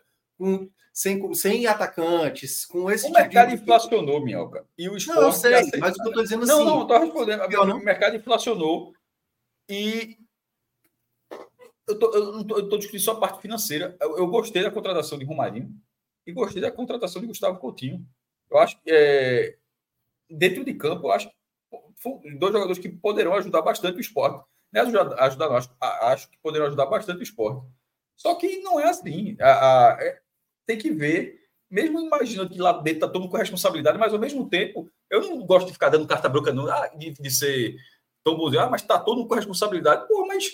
sem, 0.94 1.34
sem 1.34 1.68
atacantes, 1.68 2.66
com 2.66 2.92
esse. 2.92 3.06
O 3.06 3.08
tipo 3.08 3.20
mercado 3.20 3.50
de... 3.50 3.56
inflacionou, 3.56 4.24
Minhoca. 4.24 4.66
E 4.78 4.90
o 4.90 4.98
esporte. 4.98 5.20
Não, 5.20 5.28
eu 5.28 5.32
sei, 5.32 5.52
mas 5.80 5.96
o 5.96 5.96
que 5.96 6.02
eu 6.02 6.10
estou 6.10 6.24
dizendo 6.24 6.46
não, 6.46 6.56
assim. 6.56 6.66
Não, 6.66 6.76
não, 6.76 6.82
estou 6.82 7.00
respondendo. 7.00 7.76
O 7.76 7.80
mercado 7.80 8.16
inflacionou 8.18 8.94
e 9.70 10.18
eu 11.88 12.00
tô, 12.00 12.40
estou 12.60 12.78
discutindo 12.78 13.02
só 13.02 13.12
a 13.12 13.20
parte 13.20 13.42
financeira. 13.42 13.96
Eu, 14.00 14.18
eu, 14.18 14.28
gostei 14.28 14.64
da 14.64 14.72
contratação 14.72 15.18
de 15.18 15.26
Romarinho 15.26 15.70
e 16.26 16.32
gostei 16.32 16.62
da 16.62 16.72
contratação 16.72 17.22
de 17.22 17.28
Gustavo 17.28 17.60
Coutinho. 17.60 18.06
Eu 18.50 18.58
acho 18.58 18.82
que 18.82 18.92
é, 18.92 19.58
dentro 20.30 20.64
de 20.64 20.74
campo, 20.74 21.08
eu 21.08 21.12
acho 21.12 21.30
que 21.30 21.36
dois 22.38 22.54
jogadores 22.54 22.80
que 22.80 22.90
poderão 22.90 23.34
ajudar 23.34 23.62
bastante 23.62 23.98
o 23.98 24.02
esporte. 24.02 24.44
Não 24.72 24.82
é 24.82 24.84
ajudar, 24.84 25.20
ajudar 25.24 25.50
não, 25.50 25.56
acho, 25.56 25.70
acho 25.80 26.30
que 26.30 26.38
poderão 26.40 26.66
ajudar 26.68 26.86
bastante 26.88 27.20
o 27.20 27.24
esporte. 27.24 27.66
Só 28.16 28.36
que 28.36 28.60
não 28.60 28.80
é 28.80 28.86
assim. 28.86 29.38
A, 29.40 29.94
a, 29.94 30.04
é, 30.04 30.22
tem 30.66 30.78
que 30.78 30.92
ver, 30.92 31.40
mesmo 31.70 32.00
imaginando 32.00 32.50
que 32.50 32.60
lá 32.60 32.74
dentro 32.74 32.98
está 32.98 33.08
todo 33.08 33.22
mundo 33.22 33.32
com 33.32 33.38
responsabilidade, 33.38 33.98
mas 33.98 34.14
ao 34.14 34.20
mesmo 34.20 34.50
tempo, 34.50 34.90
eu 35.10 35.22
não 35.22 35.46
gosto 35.46 35.68
de 35.68 35.74
ficar 35.74 35.90
dando 35.90 36.08
carta 36.08 36.28
branca, 36.28 36.52
não, 36.52 36.68
ah, 36.68 36.88
de, 36.88 37.12
de 37.12 37.32
ser 37.32 37.76
tão 38.26 38.36
bonzinho, 38.36 38.64
ah, 38.64 38.70
mas 38.70 38.82
está 38.82 39.00
todo 39.00 39.20
mundo 39.20 39.28
com 39.30 39.36
responsabilidade. 39.36 40.08
Pô, 40.08 40.26
mas 40.26 40.52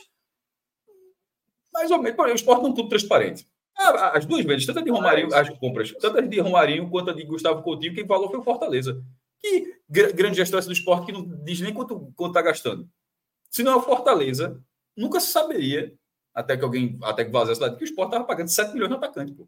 mais 1.73 1.89
ou 1.89 2.01
menos, 2.01 2.19
o 2.19 2.35
esporte 2.35 2.63
não 2.63 2.71
é 2.71 2.75
tudo 2.75 2.89
transparente. 2.89 3.47
Ah, 3.77 4.17
as 4.17 4.25
duas 4.25 4.43
vezes, 4.43 4.65
tanto 4.65 4.79
a 4.79 4.81
de 4.83 4.91
Romarinho, 4.91 5.33
as 5.33 5.49
compras, 5.57 5.91
tanto 5.93 6.17
a 6.17 6.21
de 6.21 6.39
Romarinho 6.39 6.89
quanto 6.89 7.09
a 7.09 7.13
de 7.13 7.23
Gustavo 7.23 7.63
Coutinho, 7.63 7.95
quem 7.95 8.05
falou 8.05 8.29
foi 8.29 8.39
o 8.39 8.43
Fortaleza. 8.43 9.01
Que 9.39 9.79
grande 9.89 10.35
gestão 10.35 10.59
do 10.59 10.71
esporte 10.71 11.07
que 11.07 11.11
não 11.13 11.23
diz 11.43 11.61
nem 11.61 11.73
quanto 11.73 12.13
está 12.27 12.41
gastando. 12.41 12.87
Se 13.49 13.63
não 13.63 13.71
é 13.71 13.75
o 13.77 13.81
Fortaleza, 13.81 14.61
nunca 14.95 15.19
se 15.19 15.31
saberia, 15.31 15.95
até 16.33 16.57
que 16.57 16.63
alguém, 16.63 16.99
até 17.01 17.23
que 17.25 17.31
vazasse 17.31 17.59
lá, 17.59 17.73
que 17.73 17.81
o 17.81 17.85
esporte 17.85 18.09
estava 18.09 18.25
pagando 18.25 18.49
7 18.49 18.73
milhões 18.73 18.91
no 18.91 18.97
atacante. 18.97 19.31
Pô. 19.31 19.47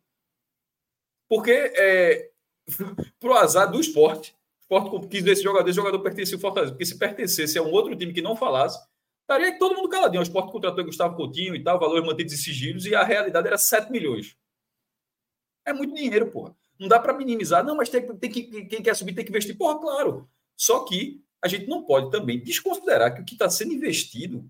Porque, 1.30 1.52
é, 1.52 2.32
pro 3.20 3.34
azar 3.34 3.70
do 3.70 3.80
esporte, 3.80 4.36
o 4.69 4.77
esporte 4.77 5.07
quis 5.07 5.23
ver 5.23 5.31
esse 5.31 5.44
jogador, 5.44 5.69
esse 5.69 5.76
jogador 5.76 5.99
pertencia 5.99 6.35
ao 6.35 6.41
Fortaleza. 6.41 6.72
Porque 6.72 6.85
se 6.85 6.98
pertencesse 6.98 7.57
a 7.57 7.64
um 7.64 7.72
outro 7.72 7.95
time 7.95 8.14
que 8.14 8.22
não 8.22 8.35
falasse, 8.35 8.80
estaria 9.22 9.57
todo 9.57 9.76
mundo 9.76 9.90
caladinho. 9.90 10.19
O 10.19 10.23
esporte 10.23 10.52
contratou 10.52 10.85
Gustavo 10.85 11.15
Coutinho 11.15 11.56
e 11.56 11.64
tal, 11.64 11.80
valores 11.80 12.06
mantidos 12.06 12.34
em 12.34 12.38
sigilos, 12.38 12.85
e 12.85 12.95
a 12.95 13.03
realidade 13.03 13.48
era 13.48 13.57
7 13.57 13.91
milhões. 13.91 14.35
É 15.65 15.73
muito 15.73 15.94
dinheiro, 15.94 16.31
porra. 16.31 16.56
Não 16.80 16.88
dá 16.88 16.99
para 16.99 17.14
minimizar. 17.14 17.64
Não, 17.64 17.76
mas 17.76 17.90
tem, 17.90 18.06
tem 18.18 18.31
que, 18.31 18.65
quem 18.65 18.81
quer 18.81 18.95
subir 18.95 19.14
tem 19.14 19.23
que 19.23 19.31
investir. 19.31 19.57
Porra, 19.57 19.80
claro. 19.80 20.30
Só 20.57 20.84
que 20.85 21.23
a 21.41 21.48
gente 21.48 21.68
não 21.68 21.84
pode 21.84 22.10
também 22.10 22.41
desconsiderar 22.41 23.14
que 23.14 23.22
o 23.22 23.26
que 23.26 23.34
está 23.34 23.49
sendo 23.49 23.73
investido 23.73 24.49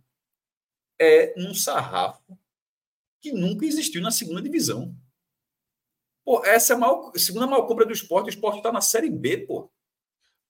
é 0.99 1.33
num 1.39 1.53
sarrafo 1.53 2.37
que 3.19 3.31
nunca 3.31 3.65
existiu 3.65 4.01
na 4.01 4.11
segunda 4.11 4.41
divisão. 4.41 4.95
Pô, 6.25 6.43
essa 6.45 6.73
é 6.73 6.75
a 6.75 6.79
maior, 6.79 7.11
segunda 7.17 7.47
maior 7.47 7.65
compra 7.65 7.85
do 7.85 7.91
esporte. 7.91 8.27
O 8.27 8.29
esporte 8.29 8.57
está 8.57 8.71
na 8.71 8.81
Série 8.81 9.09
B, 9.09 9.39
pô. 9.39 9.71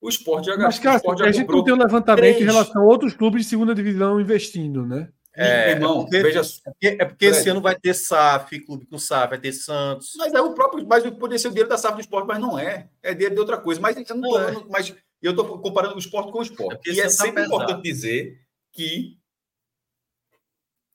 O 0.04 0.10
esporte 0.10 0.48
já 0.48 0.58
Mas, 0.58 0.78
cara, 0.80 1.02
a 1.02 1.32
gente 1.32 1.48
não 1.48 1.64
tem 1.64 1.74
um 1.74 1.78
levantamento 1.78 2.36
três. 2.36 2.42
em 2.42 2.44
relação 2.44 2.82
a 2.82 2.86
outros 2.86 3.14
clubes 3.14 3.44
de 3.44 3.50
segunda 3.50 3.74
divisão 3.74 4.20
investindo, 4.20 4.86
né? 4.86 5.08
É, 5.34 5.72
irmão, 5.72 6.02
é 6.02 6.04
porque, 6.04 6.22
veja, 6.22 6.42
é 6.42 6.72
porque, 6.72 6.88
é 6.88 7.06
porque 7.06 7.26
esse 7.28 7.50
ano 7.50 7.62
vai 7.62 7.80
ter 7.80 7.94
SAF, 7.94 8.60
clube 8.60 8.86
com 8.86 8.98
SAF, 9.00 9.30
vai 9.30 9.40
ter 9.40 9.54
Santos. 9.54 10.12
Mas 10.18 10.34
é 10.34 10.42
o 10.42 10.54
próprio, 10.54 10.86
mas 10.86 11.10
poderia 11.12 11.40
ser 11.40 11.48
o 11.48 11.52
dinheiro 11.52 11.70
da 11.70 11.78
SAF 11.78 11.96
do 11.96 12.02
esporte, 12.02 12.28
mas 12.28 12.38
não 12.38 12.60
é. 12.60 12.90
É 13.02 13.14
dinheiro 13.14 13.34
de 13.34 13.40
outra 13.40 13.58
coisa. 13.58 13.80
Mas 13.80 13.96
eu 13.98 14.16
não, 14.18 14.30
não 14.30 14.40
é. 14.42 14.66
mas 14.70 14.94
eu 15.22 15.32
estou 15.32 15.58
comparando 15.60 15.96
o 15.96 16.00
esporte 16.00 16.34
com 16.34 16.40
o 16.40 16.44
esporte. 16.44 16.90
É 16.90 16.94
e 16.94 17.00
é 17.00 17.04
tá 17.04 17.10
sempre 17.10 17.42
tá 17.42 17.48
importante 17.48 17.82
dizer 17.82 18.42
que 18.74 19.18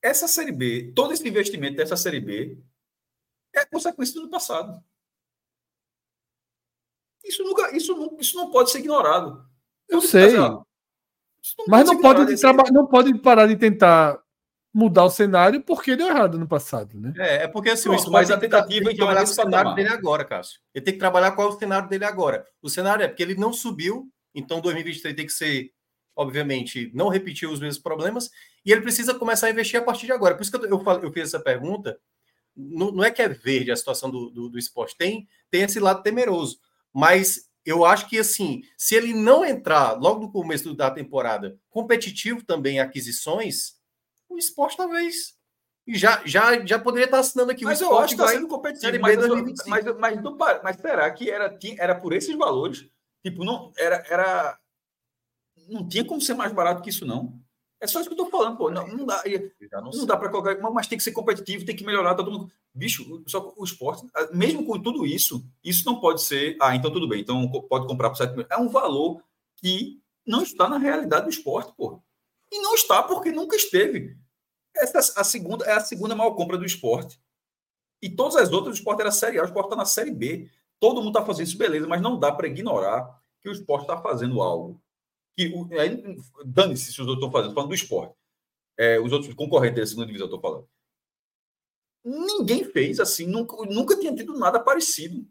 essa 0.02 0.28
Série 0.28 0.52
B, 0.52 0.92
todo 0.94 1.14
esse 1.14 1.26
investimento 1.26 1.78
dessa 1.78 1.96
Série 1.96 2.20
B 2.20 2.58
é 3.56 3.64
consequência 3.64 4.12
do 4.14 4.20
ano 4.20 4.30
passado. 4.30 4.78
Isso, 7.24 7.42
nunca, 7.42 7.76
isso, 7.76 7.94
não, 7.96 8.16
isso 8.18 8.36
não 8.36 8.50
pode 8.50 8.70
ser 8.70 8.78
ignorado. 8.78 9.44
Eu, 9.88 10.00
sei. 10.00 10.32
não 10.32 10.66
mas 11.66 11.86
não 11.86 12.00
pode, 12.00 12.32
esse... 12.32 12.52
não 12.72 12.86
pode 12.86 13.16
parar 13.18 13.46
de 13.46 13.56
tentar 13.56 14.18
mudar 14.72 15.04
o 15.04 15.10
cenário 15.10 15.62
porque 15.62 15.96
deu 15.96 16.08
errado 16.08 16.38
no 16.38 16.46
passado, 16.46 16.98
né? 17.00 17.12
É, 17.16 17.44
é 17.44 17.48
porque 17.48 17.70
assim, 17.70 17.88
Pronto, 17.88 18.10
mas 18.10 18.30
a 18.30 18.36
tentativa 18.36 18.84
tem 18.84 18.94
que 18.94 18.96
trabalhar 18.96 19.24
com 19.24 19.30
o 19.30 19.34
cenário 19.34 19.74
dele 19.74 19.88
agora, 19.88 20.24
Cássio. 20.24 20.60
Ele 20.74 20.84
tem 20.84 20.94
que 20.94 21.00
trabalhar 21.00 21.32
qual 21.32 21.48
é 21.48 21.54
o 21.54 21.58
cenário 21.58 21.88
dele 21.88 22.04
agora. 22.04 22.46
O 22.60 22.68
cenário 22.68 23.04
é 23.04 23.08
porque 23.08 23.22
ele 23.22 23.34
não 23.34 23.52
subiu, 23.52 24.08
então 24.34 24.60
2023 24.60 25.16
tem 25.16 25.26
que 25.26 25.32
ser, 25.32 25.72
obviamente, 26.14 26.90
não 26.94 27.08
repetir 27.08 27.48
os 27.48 27.60
mesmos 27.60 27.82
problemas, 27.82 28.30
e 28.64 28.70
ele 28.70 28.82
precisa 28.82 29.14
começar 29.14 29.46
a 29.46 29.50
investir 29.50 29.80
a 29.80 29.82
partir 29.82 30.06
de 30.06 30.12
agora. 30.12 30.34
Por 30.34 30.42
isso 30.42 30.50
que 30.50 30.64
eu, 30.64 30.68
eu, 30.68 31.00
eu 31.02 31.12
fiz 31.12 31.24
essa 31.24 31.40
pergunta, 31.40 31.98
não, 32.54 32.92
não, 32.92 33.04
é 33.04 33.10
que 33.10 33.22
é 33.22 33.28
verde 33.28 33.70
a 33.70 33.76
situação 33.76 34.10
do, 34.10 34.30
do, 34.30 34.48
do, 34.48 34.58
esporte, 34.58 34.96
tem, 34.96 35.28
tem 35.50 35.62
esse 35.62 35.80
lado 35.80 36.02
temeroso. 36.02 36.58
Mas 36.94 37.48
eu 37.64 37.84
acho 37.84 38.08
que, 38.08 38.18
assim, 38.18 38.62
se 38.76 38.94
ele 38.94 39.12
não 39.12 39.44
entrar 39.44 39.92
logo 39.92 40.20
no 40.20 40.32
começo 40.32 40.74
da 40.74 40.90
temporada 40.90 41.58
competitivo 41.68 42.44
também 42.44 42.76
em 42.76 42.80
aquisições, 42.80 43.76
o 44.28 44.38
esporte 44.38 44.76
talvez. 44.76 45.36
Já, 45.86 46.22
já, 46.24 46.64
já 46.66 46.78
poderia 46.78 47.06
estar 47.06 47.18
assinando 47.18 47.50
aqui 47.50 47.64
mas 47.64 47.80
o 47.80 47.84
esporte. 47.84 47.92
Mas 47.92 48.00
eu 48.00 48.04
acho 48.04 48.16
que 48.16 48.22
está 48.22 48.40
sendo 48.40 48.48
competitivo. 48.48 49.00
Mas, 49.00 49.16
mas, 49.66 49.96
mas, 49.96 50.22
mas, 50.22 50.62
mas 50.62 50.76
será 50.76 51.10
que 51.10 51.30
era, 51.30 51.58
era 51.78 51.94
por 51.94 52.12
esses 52.12 52.36
valores? 52.36 52.86
Tipo, 53.24 53.44
não, 53.44 53.72
era, 53.76 54.04
era. 54.08 54.58
Não 55.68 55.86
tinha 55.86 56.04
como 56.04 56.20
ser 56.20 56.34
mais 56.34 56.52
barato 56.52 56.82
que 56.82 56.90
isso, 56.90 57.04
não. 57.04 57.38
É 57.80 57.86
só 57.86 58.00
isso 58.00 58.08
que 58.08 58.14
eu 58.14 58.24
tô 58.24 58.30
falando, 58.30 58.56
pô. 58.56 58.70
Não, 58.70 58.86
não 58.88 59.06
dá, 59.06 59.22
não, 59.72 59.90
não 59.90 60.06
dá 60.06 60.16
para 60.16 60.28
colocar, 60.28 60.58
mas 60.72 60.86
tem 60.86 60.98
que 60.98 61.04
ser 61.04 61.12
competitivo, 61.12 61.64
tem 61.64 61.76
que 61.76 61.84
melhorar 61.84 62.14
todo 62.14 62.30
mundo. 62.30 62.50
Bicho, 62.74 63.22
só 63.26 63.52
o 63.56 63.64
esporte, 63.64 64.06
mesmo 64.32 64.66
com 64.66 64.80
tudo 64.80 65.06
isso, 65.06 65.44
isso 65.62 65.86
não 65.86 66.00
pode 66.00 66.22
ser. 66.22 66.56
Ah, 66.60 66.74
então 66.74 66.92
tudo 66.92 67.08
bem, 67.08 67.20
então 67.20 67.48
pode 67.68 67.86
comprar 67.86 68.10
por 68.10 68.16
7 68.16 68.36
mil. 68.36 68.46
É 68.50 68.56
um 68.56 68.68
valor 68.68 69.22
que 69.56 70.00
não 70.26 70.42
está 70.42 70.68
na 70.68 70.78
realidade 70.78 71.24
do 71.24 71.30
esporte, 71.30 71.72
pô. 71.76 72.02
E 72.50 72.60
não 72.60 72.74
está 72.74 73.02
porque 73.02 73.30
nunca 73.30 73.54
esteve. 73.54 74.16
Essa 74.76 75.20
a 75.20 75.24
segunda, 75.24 75.64
é 75.64 75.72
a 75.72 75.80
segunda 75.80 76.14
maior 76.14 76.32
compra 76.32 76.58
do 76.58 76.66
esporte. 76.66 77.20
E 78.02 78.08
todas 78.08 78.36
as 78.36 78.52
outras, 78.52 78.76
o 78.76 78.78
esporte 78.78 79.00
era 79.00 79.10
Série 79.10 79.38
A, 79.38 79.42
o 79.42 79.46
esporte 79.46 79.66
está 79.66 79.76
na 79.76 79.84
Série 79.84 80.10
B. 80.10 80.50
Todo 80.80 81.02
mundo 81.02 81.16
está 81.16 81.24
fazendo 81.24 81.46
isso, 81.46 81.58
beleza, 81.58 81.86
mas 81.86 82.00
não 82.00 82.18
dá 82.18 82.32
para 82.32 82.46
ignorar 82.46 83.20
que 83.40 83.48
o 83.48 83.52
esporte 83.52 83.82
está 83.82 84.00
fazendo 84.00 84.40
algo 84.40 84.80
que 85.38 85.52
dane-se 86.44 86.92
se 86.92 87.00
os 87.00 87.06
outros 87.06 87.18
estão 87.18 87.30
fazendo, 87.30 87.54
falando 87.54 87.68
do 87.68 87.74
esporte. 87.74 88.12
É, 88.76 88.98
os 88.98 89.12
outros 89.12 89.32
concorrentes 89.34 89.80
da 89.80 89.86
segunda 89.86 90.06
divisão, 90.06 90.26
estou 90.26 90.40
falando. 90.40 90.68
Ninguém 92.04 92.64
fez 92.64 92.98
assim, 92.98 93.26
nunca, 93.26 93.56
nunca 93.66 93.96
tinha 93.96 94.14
tido 94.14 94.36
nada 94.36 94.58
parecido. 94.58 95.24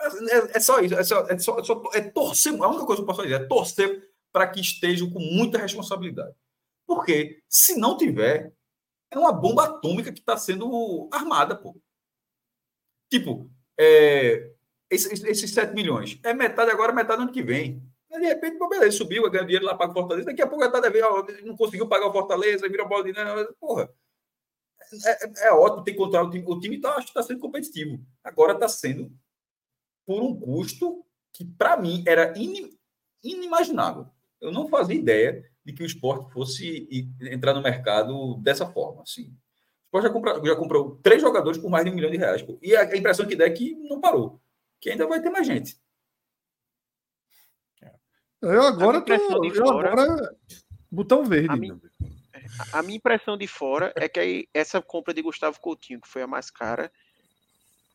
É, 0.00 0.06
é, 0.06 0.56
é 0.56 0.60
só 0.60 0.80
isso, 0.80 0.94
é, 0.94 1.02
só, 1.02 1.26
é, 1.28 1.38
só, 1.38 1.58
é, 1.58 1.64
só, 1.64 1.82
é 1.94 2.00
torcer. 2.00 2.52
A 2.62 2.68
única 2.68 2.86
coisa 2.86 3.02
que 3.02 3.02
eu 3.02 3.06
posso 3.06 3.22
dizer 3.22 3.40
é 3.40 3.46
torcer 3.46 4.12
para 4.32 4.48
que 4.48 4.60
estejam 4.60 5.10
com 5.10 5.18
muita 5.18 5.58
responsabilidade. 5.58 6.34
Porque 6.86 7.42
se 7.48 7.76
não 7.76 7.96
tiver, 7.96 8.52
é 9.10 9.18
uma 9.18 9.32
bomba 9.32 9.64
atômica 9.64 10.12
que 10.12 10.20
está 10.20 10.36
sendo 10.36 11.08
armada, 11.12 11.56
pô. 11.56 11.76
Tipo, 13.10 13.50
é, 13.78 14.52
esses, 14.88 15.22
esses 15.24 15.50
7 15.50 15.74
milhões. 15.74 16.20
É 16.22 16.32
metade 16.32 16.70
agora, 16.70 16.92
metade 16.92 17.22
ano 17.22 17.32
que 17.32 17.42
vem. 17.42 17.82
De 18.20 18.26
repente, 18.26 18.58
beleza, 18.68 18.96
subiu, 18.96 19.30
ganhou 19.30 19.46
dinheiro 19.46 19.64
lá, 19.64 19.76
paga 19.76 19.92
o 19.92 19.94
Fortaleza. 19.94 20.26
Daqui 20.26 20.42
a 20.42 20.46
pouco 20.46 20.64
está 20.64 20.80
devendo, 20.80 21.26
não 21.44 21.56
conseguiu 21.56 21.88
pagar 21.88 22.06
o 22.06 22.12
Fortaleza, 22.12 22.68
virou 22.68 22.88
bola 22.88 23.04
de 23.04 23.12
nada. 23.12 23.54
Porra. 23.58 23.88
É, 25.04 25.44
é, 25.44 25.48
é 25.48 25.52
ótimo 25.52 25.84
ter 25.84 25.94
controle. 25.94 26.28
O 26.28 26.30
time, 26.30 26.44
o 26.46 26.60
time 26.60 26.80
tá, 26.80 26.90
acho 26.90 27.06
que 27.06 27.10
está 27.10 27.22
sendo 27.22 27.40
competitivo. 27.40 28.04
Agora 28.22 28.52
está 28.52 28.68
sendo 28.68 29.10
por 30.06 30.22
um 30.22 30.38
custo 30.38 31.04
que, 31.32 31.44
para 31.44 31.76
mim, 31.76 32.04
era 32.06 32.34
inimaginável. 33.22 34.06
Eu 34.40 34.52
não 34.52 34.68
fazia 34.68 34.96
ideia 34.96 35.44
de 35.64 35.72
que 35.72 35.82
o 35.82 35.86
esporte 35.86 36.30
fosse 36.32 36.88
entrar 37.20 37.54
no 37.54 37.62
mercado 37.62 38.36
dessa 38.38 38.66
forma. 38.66 39.02
Assim. 39.02 39.28
O 39.92 39.98
esporte 39.98 40.04
já 40.04 40.10
comprou, 40.10 40.46
já 40.46 40.56
comprou 40.56 40.96
três 41.02 41.22
jogadores 41.22 41.58
por 41.58 41.70
mais 41.70 41.84
de 41.84 41.90
um 41.90 41.94
milhão 41.94 42.10
de 42.10 42.16
reais. 42.16 42.44
E 42.60 42.74
a 42.76 42.96
impressão 42.96 43.26
que 43.26 43.36
dá 43.36 43.46
é 43.46 43.50
que 43.50 43.74
não 43.74 44.00
parou 44.00 44.42
que 44.82 44.90
ainda 44.90 45.06
vai 45.06 45.22
ter 45.22 45.30
mais 45.30 45.46
gente. 45.46 45.80
Eu 48.42 48.62
agora 48.62 49.00
tô, 49.00 49.12
eu 49.12 49.54
fora, 49.54 49.92
agora 49.92 50.36
botão 50.90 51.24
verde. 51.24 51.48
A 51.48 51.56
minha, 51.56 51.80
a 52.72 52.82
minha, 52.82 52.96
impressão 52.96 53.36
de 53.38 53.46
fora 53.46 53.92
é 53.94 54.08
que 54.08 54.48
essa 54.52 54.82
compra 54.82 55.14
de 55.14 55.22
Gustavo 55.22 55.60
Coutinho, 55.60 56.00
que 56.00 56.08
foi 56.08 56.22
a 56.22 56.26
mais 56.26 56.50
cara, 56.50 56.90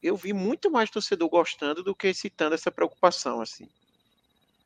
eu 0.02 0.15
vi 0.15 0.32
muito 0.32 0.72
mais 0.72 0.90
torcedor 0.90 1.30
gostando 1.30 1.84
do 1.84 1.94
que 1.94 2.14
citando 2.14 2.56
essa 2.56 2.72
preocupação 2.72 3.41
assim. 3.41 3.68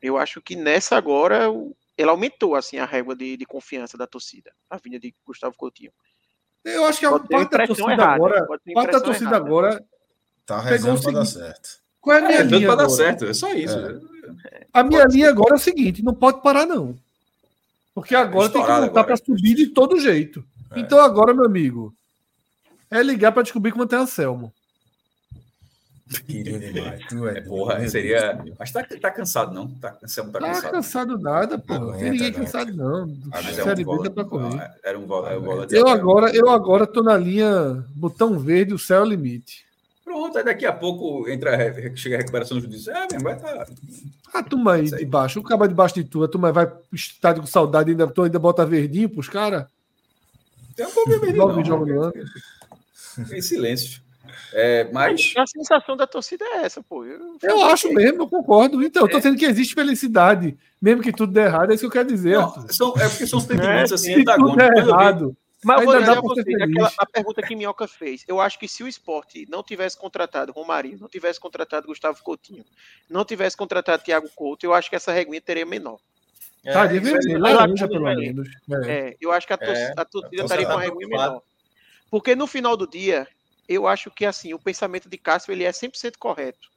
Eu 0.00 0.16
acho 0.16 0.40
que 0.40 0.54
nessa 0.54 0.96
agora 0.96 1.46
ela 1.98 2.12
aumentou 2.12 2.54
assim 2.54 2.78
a 2.78 2.86
régua 2.86 3.16
de, 3.16 3.36
de 3.36 3.44
confiança 3.44 3.98
da 3.98 4.06
torcida, 4.06 4.52
a 4.70 4.76
vinda 4.76 5.00
de 5.00 5.12
Gustavo 5.26 5.56
Coutinho. 5.56 5.92
Eu 6.64 6.84
acho 6.84 7.00
que 7.00 7.06
a 7.06 7.18
parte 7.18 7.50
da 7.50 7.66
torcida 7.66 7.92
errada, 7.92 8.14
agora, 8.14 8.46
parte 8.46 8.92
da 8.92 9.00
torcida 9.00 9.30
errada. 9.30 9.44
agora 9.44 9.84
tá 10.46 10.60
rezando 10.60 11.02
para 11.02 11.12
dar 11.12 11.24
certo. 11.24 11.81
Qual 12.02 12.16
é 12.16 12.20
a 12.20 12.26
minha 12.26 12.40
é, 12.40 12.42
linha? 12.42 12.66
Para 12.66 12.82
dar 12.82 12.90
certo, 12.90 13.24
é 13.24 13.32
só 13.32 13.54
isso. 13.54 13.78
É. 13.78 14.66
A 14.74 14.82
minha 14.82 15.04
linha 15.04 15.28
agora 15.28 15.54
é 15.54 15.56
o 15.56 15.60
seguinte: 15.60 16.02
não 16.02 16.12
pode 16.12 16.42
parar, 16.42 16.66
não. 16.66 16.98
Porque 17.94 18.14
agora 18.14 18.48
tem 18.48 18.60
que 18.60 18.68
voltar 18.68 19.04
para 19.04 19.16
subir 19.16 19.54
de 19.54 19.68
todo 19.68 20.00
jeito. 20.00 20.44
É. 20.72 20.80
Então 20.80 20.98
agora, 21.00 21.32
meu 21.32 21.44
amigo, 21.44 21.94
é 22.90 23.02
ligar 23.02 23.30
para 23.30 23.44
descobrir 23.44 23.70
como 23.70 23.86
tem 23.86 24.00
Anselmo. 24.00 24.52
Queria 26.26 26.58
demais. 26.58 27.06
Tu 27.06 27.28
é, 27.28 27.38
é 27.38 27.40
porra, 27.42 27.88
seria. 27.88 28.44
Mas 28.58 28.72
tá, 28.72 28.82
tá 28.82 29.10
cansado, 29.10 29.54
não? 29.54 29.68
Tá, 29.68 29.96
Anselmo 30.02 30.32
tá, 30.32 30.40
tá 30.40 30.46
cansado. 30.48 30.72
cansado 30.72 31.18
nada, 31.18 31.58
pô. 31.58 31.78
Não 31.78 31.92
tem 31.96 32.10
ninguém 32.10 32.32
cansado, 32.32 32.74
não. 32.74 33.14
Ah, 33.32 33.40
é 33.40 33.80
um 33.80 33.84
bola, 33.84 34.10
pra 34.10 34.24
correr. 34.24 34.70
Era 34.82 34.98
um 34.98 35.06
volante. 35.06 35.74
Eu 35.74 35.86
agora, 35.86 36.34
eu 36.34 36.50
agora 36.50 36.84
tô 36.84 37.02
na 37.02 37.16
linha 37.16 37.84
botão 37.94 38.38
verde, 38.38 38.74
o 38.74 38.78
céu 38.78 39.00
é 39.00 39.02
o 39.02 39.08
limite. 39.08 39.64
Pronto, 40.12 40.36
aí 40.36 40.44
daqui 40.44 40.66
a 40.66 40.72
pouco 40.74 41.26
entra, 41.26 41.56
chega 41.96 42.16
a 42.16 42.18
recuperação 42.18 42.60
judicial, 42.60 42.94
ah, 42.94 43.18
vai 43.22 43.34
estar. 43.34 43.64
Tá... 43.64 43.66
A 44.34 44.42
turma 44.42 44.74
aí 44.74 44.84
de 44.84 45.06
baixo, 45.06 45.40
o 45.40 45.42
cara 45.42 45.66
debaixo 45.66 45.94
de 45.94 46.04
tu, 46.04 46.22
a 46.22 46.28
turma 46.28 46.52
vai 46.52 46.66
pro 46.66 46.82
estádio 46.92 47.40
com 47.40 47.46
saudade, 47.46 47.90
ainda, 47.90 48.06
tu 48.06 48.22
ainda 48.22 48.38
bota 48.38 48.66
verdinho 48.66 49.08
pros 49.08 49.30
caras. 49.30 49.64
Tem 50.76 50.86
um 50.86 50.90
pouquinho 50.90 51.18
verdinho. 51.18 51.46
Não, 51.46 51.64
jogo 51.64 51.86
no 51.86 52.02
ano. 52.02 52.12
Em 53.32 53.40
silêncio. 53.40 54.02
É, 54.52 54.86
mas... 54.92 55.32
A 55.34 55.46
sensação 55.46 55.96
da 55.96 56.06
torcida 56.06 56.44
é 56.44 56.66
essa, 56.66 56.82
pô. 56.82 57.06
Eu, 57.06 57.38
eu 57.42 57.64
acho 57.64 57.90
mesmo, 57.90 58.24
eu 58.24 58.28
concordo. 58.28 58.82
Então, 58.82 59.04
eu 59.04 59.08
tô 59.08 59.16
é. 59.16 59.20
dizendo 59.20 59.38
que 59.38 59.46
existe 59.46 59.74
felicidade, 59.74 60.58
mesmo 60.80 61.02
que 61.02 61.10
tudo 61.10 61.32
dê 61.32 61.40
errado, 61.40 61.70
é 61.70 61.74
isso 61.74 61.80
que 61.80 61.86
eu 61.86 61.90
quero 61.90 62.08
dizer. 62.08 62.36
Não, 62.36 62.68
são, 62.68 62.92
é 62.98 63.08
porque 63.08 63.26
são 63.26 63.40
sentimentos 63.40 63.92
é, 63.92 63.94
assim, 63.94 64.14
se 64.14 64.24
tudo 64.24 64.60
errado. 64.60 65.34
Mas 65.64 65.80
eu 65.80 65.86
vou 65.86 65.98
dizer 65.98 66.10
a 66.10 66.20
vocês, 66.20 66.60
aquela, 66.60 66.92
a 66.98 67.06
pergunta 67.06 67.42
que 67.42 67.54
Minhoca 67.54 67.86
fez. 67.86 68.24
Eu 68.26 68.40
acho 68.40 68.58
que 68.58 68.66
se 68.66 68.82
o 68.82 68.88
esporte 68.88 69.46
não 69.48 69.62
tivesse 69.62 69.96
contratado 69.96 70.52
Romarinho, 70.52 70.98
não 71.00 71.08
tivesse 71.08 71.38
contratado 71.38 71.86
Gustavo 71.86 72.20
Coutinho, 72.22 72.64
não 73.08 73.24
tivesse 73.24 73.56
contratado 73.56 74.02
Thiago 74.02 74.28
Couto, 74.34 74.66
eu 74.66 74.74
acho 74.74 74.90
que 74.90 74.96
essa 74.96 75.12
reguinha 75.12 75.40
teria 75.40 75.64
menor. 75.64 76.00
É, 76.64 76.72
tá, 76.72 76.88
ser, 76.88 77.38
laranja, 77.38 77.88
pelo 77.88 78.14
menos. 78.14 78.48
É. 78.86 78.90
é. 78.90 79.16
eu 79.20 79.32
acho 79.32 79.46
que 79.46 79.52
a, 79.52 79.58
tor 79.58 79.74
é, 79.74 79.94
a 79.96 80.04
torcida 80.04 80.42
estaria 80.42 80.66
com 80.66 80.72
a 80.72 80.80
reguinha 80.80 81.08
menor. 81.08 81.42
Porque 82.10 82.34
no 82.34 82.46
final 82.46 82.76
do 82.76 82.86
dia, 82.86 83.26
eu 83.68 83.86
acho 83.86 84.10
que 84.10 84.26
assim, 84.26 84.52
o 84.52 84.58
pensamento 84.58 85.08
de 85.08 85.16
Cássio 85.16 85.52
ele 85.52 85.64
é 85.64 85.70
100% 85.70 86.16
correto. 86.18 86.70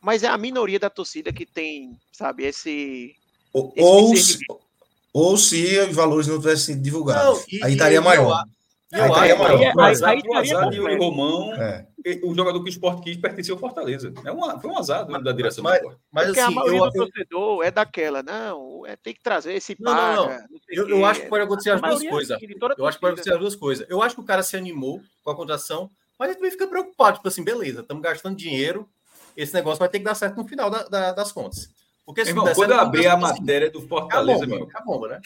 Mas 0.00 0.22
é 0.22 0.28
a 0.28 0.38
minoria 0.38 0.78
da 0.78 0.90
torcida 0.90 1.32
que 1.32 1.46
tem, 1.46 1.98
sabe, 2.12 2.44
esse. 2.44 3.16
Ou, 3.52 3.72
esse 4.12 4.38
ou 5.18 5.34
se 5.38 5.78
os 5.78 5.96
valores 5.96 6.26
não 6.26 6.38
tivessem 6.38 6.74
sido 6.74 6.82
divulgados. 6.82 7.38
Não, 7.38 7.44
e, 7.50 7.64
aí 7.64 7.72
estaria 7.72 8.02
maior. 8.02 8.44
Eu, 8.92 9.02
aí 9.02 9.08
estaria 9.08 9.36
maior. 9.36 9.60
Aí, 9.80 9.94
aí, 10.04 10.36
azar 10.36 10.68
de 10.68 10.76
Yuri 10.76 10.98
Romão, 10.98 11.54
é. 11.54 11.86
o 12.22 12.34
jogador 12.34 12.62
que 12.62 12.68
o 12.68 12.68
Esporte 12.68 13.00
quis 13.00 13.16
pertenceu 13.16 13.54
ao 13.54 13.58
Fortaleza. 13.58 14.12
É 14.26 14.30
um, 14.30 14.60
foi 14.60 14.70
um 14.70 14.78
azar 14.78 15.06
da 15.06 15.32
direção 15.32 15.64
mas, 15.64 15.80
do 15.80 15.96
Mas, 16.12 16.26
Porque 16.26 16.40
assim, 16.40 16.52
a 16.52 16.54
maioria 16.54 16.80
eu, 16.80 16.84
do 16.84 16.92
torcedor 16.92 17.64
é 17.64 17.70
daquela, 17.70 18.22
não, 18.22 18.84
é, 18.84 18.94
tem 18.94 19.14
que 19.14 19.22
trazer 19.22 19.54
esse 19.54 19.74
paga. 19.74 20.16
Não, 20.16 20.28
não, 20.28 20.34
não. 20.34 20.46
Eu, 20.68 20.88
eu, 20.90 21.06
acho 21.06 21.22
que 21.22 21.28
pode 21.28 21.44
acontecer 21.44 21.70
as 21.70 21.80
duas 21.80 22.06
coisas. 22.06 22.38
Eu 22.76 22.86
acho 22.86 22.98
que 22.98 23.00
pode 23.00 23.12
acontecer 23.14 23.32
as 23.32 23.40
duas 23.40 23.56
coisas. 23.56 23.86
Eu 23.88 24.02
acho 24.02 24.14
que 24.14 24.20
o 24.20 24.24
cara 24.24 24.42
se 24.42 24.54
animou 24.54 25.00
com 25.24 25.30
a 25.30 25.34
contratação, 25.34 25.88
mas 26.18 26.28
ele 26.28 26.36
também 26.36 26.50
fica 26.50 26.66
preocupado, 26.66 27.16
tipo 27.16 27.28
assim, 27.28 27.42
beleza, 27.42 27.80
estamos 27.80 28.02
gastando 28.02 28.36
dinheiro, 28.36 28.86
esse 29.34 29.54
negócio 29.54 29.78
vai 29.78 29.88
ter 29.88 29.98
que 29.98 30.04
dar 30.04 30.14
certo 30.14 30.36
no 30.36 30.46
final 30.46 30.68
da, 30.68 30.82
da, 30.82 31.12
das 31.12 31.32
contas. 31.32 31.70
Porque 32.06 32.24
se 32.24 32.30
Irmão, 32.30 32.46
quando 32.54 32.70
eu 32.70 32.80
abri 32.80 33.06
a 33.06 33.16
matéria 33.16 33.68
do 33.68 33.82
Fortaleza, 33.82 34.44
acabou, 34.44 34.58
meu. 34.58 34.68
Acabou, 34.68 35.08
né? 35.08 35.20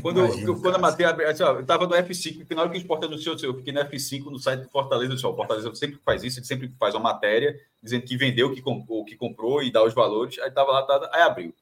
Quando, 0.00 0.20
eu, 0.20 0.60
quando 0.60 0.76
a 0.76 0.78
matéria, 0.78 1.28
assim, 1.28 1.42
ó, 1.42 1.52
eu 1.52 1.60
estava 1.60 1.86
no 1.86 1.94
F5, 1.94 2.38
porque 2.38 2.54
na 2.54 2.62
hora 2.62 2.70
que 2.70 2.78
o 2.78 2.80
Sport 2.80 3.04
anunciou, 3.04 3.36
eu 3.42 3.54
fiquei 3.54 3.72
no 3.72 3.80
F5 3.80 4.24
no 4.30 4.38
site 4.38 4.62
do 4.62 4.70
Fortaleza, 4.70 5.12
disse, 5.12 5.26
o 5.26 5.36
Fortaleza 5.36 5.74
sempre 5.74 5.98
faz 6.02 6.24
isso, 6.24 6.38
ele 6.38 6.46
sempre 6.46 6.72
faz 6.78 6.94
uma 6.94 7.02
matéria 7.02 7.60
dizendo 7.82 8.06
que 8.06 8.16
vendeu, 8.16 8.54
que 8.54 8.62
comprou, 8.62 9.04
que 9.04 9.14
comprou 9.14 9.62
e 9.62 9.70
dá 9.70 9.84
os 9.84 9.92
valores. 9.92 10.38
Aí 10.38 10.48
estava 10.48 10.72
lá, 10.72 10.82
tava, 10.84 11.10
aí 11.12 11.20
abriu. 11.20 11.52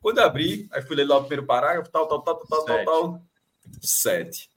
Quando 0.00 0.18
eu 0.18 0.24
abri, 0.24 0.66
aí 0.70 0.80
fui 0.80 0.96
ler 0.96 1.06
lá 1.06 1.18
o 1.18 1.20
primeiro 1.20 1.44
parágrafo, 1.44 1.90
tal, 1.90 2.06
tal, 2.06 2.22
tal, 2.22 2.36
tal, 2.36 2.64
tal, 2.64 2.84
tal, 2.84 3.22
sete. 3.82 4.48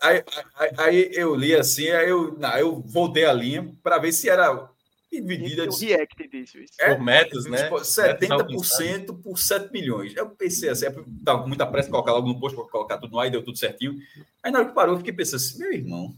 Aí, 0.00 0.22
aí, 0.54 0.70
aí, 0.76 1.10
eu 1.12 1.34
li 1.34 1.54
assim, 1.54 1.88
aí 1.88 2.08
eu, 2.08 2.36
não, 2.38 2.56
eu 2.56 2.80
voltei 2.80 3.24
a 3.24 3.32
linha 3.32 3.72
para 3.82 3.98
ver 3.98 4.12
se 4.12 4.28
era 4.28 4.69
dividida 5.10 5.66
de... 5.66 5.86
react 5.86 6.28
disso. 6.28 6.58
É, 6.80 6.94
por 6.94 7.02
metas, 7.02 7.44
né? 7.46 7.68
70% 7.68 9.20
por 9.22 9.38
7 9.38 9.72
milhões. 9.72 10.14
Eu 10.16 10.30
pensei 10.30 10.68
assim, 10.68 10.86
estava 11.18 11.42
com 11.42 11.48
muita 11.48 11.66
pressa 11.66 11.90
colocar 11.90 12.12
logo 12.12 12.28
no 12.28 12.38
posto 12.38 12.56
para 12.56 12.70
colocar 12.70 12.98
tudo 12.98 13.12
no 13.12 13.18
ar 13.18 13.26
e 13.26 13.30
deu 13.30 13.42
tudo 13.42 13.58
certinho. 13.58 13.94
Aí 14.42 14.52
na 14.52 14.60
hora 14.60 14.68
que 14.68 14.74
parou, 14.74 14.94
eu 14.94 14.98
fiquei 14.98 15.12
pensando 15.12 15.36
assim, 15.36 15.58
meu 15.58 15.72
irmão, 15.72 16.14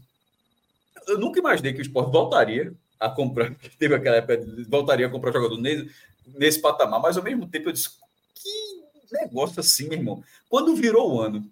eu 1.07 1.17
nunca 1.17 1.39
imaginei 1.39 1.73
que 1.73 1.79
o 1.79 1.81
esporte 1.81 2.11
voltaria 2.11 2.73
a 2.99 3.09
comprar, 3.09 3.53
teve 3.79 3.95
aquela 3.95 4.17
época, 4.17 4.45
voltaria 4.69 5.07
a 5.07 5.09
comprar 5.09 5.31
jogador 5.31 5.57
nesse, 5.57 5.89
nesse 6.27 6.61
patamar, 6.61 7.01
mas 7.01 7.17
ao 7.17 7.23
mesmo 7.23 7.47
tempo 7.47 7.69
eu 7.69 7.73
disse, 7.73 7.89
que 8.35 8.83
negócio 9.13 9.59
assim, 9.59 9.87
meu 9.87 9.97
irmão. 9.97 10.23
Quando 10.49 10.75
virou 10.75 11.13
o 11.13 11.21
ano, 11.21 11.45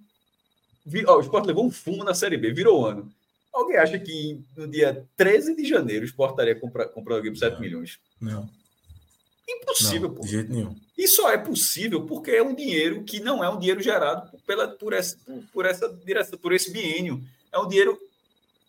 vi, 0.85 1.05
ó, 1.05 1.17
o 1.17 1.21
esporte 1.21 1.45
levou 1.45 1.65
um 1.65 1.71
fumo 1.71 2.03
na 2.03 2.13
Série 2.13 2.37
B, 2.37 2.51
virou 2.51 2.81
o 2.81 2.85
ano. 2.85 3.11
Alguém 3.53 3.77
acha 3.77 3.99
que 3.99 4.41
no 4.55 4.67
dia 4.67 5.05
13 5.17 5.55
de 5.55 5.67
janeiro 5.67 6.03
o 6.03 6.07
Sport 6.07 6.31
estaria 6.31 6.55
comprando 6.55 7.17
alguém 7.17 7.31
por 7.31 7.37
7 7.37 7.53
não, 7.53 7.59
milhões? 7.59 7.99
Não. 8.19 8.49
Impossível, 9.47 10.09
não, 10.09 10.15
pô. 10.15 10.21
De 10.21 10.29
jeito 10.29 10.51
nenhum. 10.51 10.75
E 10.97 11.07
só 11.07 11.31
é 11.31 11.37
possível 11.37 12.05
porque 12.05 12.31
é 12.31 12.43
um 12.43 12.55
dinheiro 12.55 13.03
que 13.03 13.19
não 13.19 13.43
é 13.43 13.49
um 13.49 13.59
dinheiro 13.59 13.81
gerado 13.81 14.31
pela, 14.45 14.67
por, 14.67 14.93
essa, 14.93 15.17
por, 15.51 15.65
essa 15.65 15.89
direção, 16.05 16.37
por 16.39 16.53
esse 16.53 16.71
biênio. 16.71 17.21
É 17.51 17.59
um 17.59 17.67
dinheiro 17.67 17.99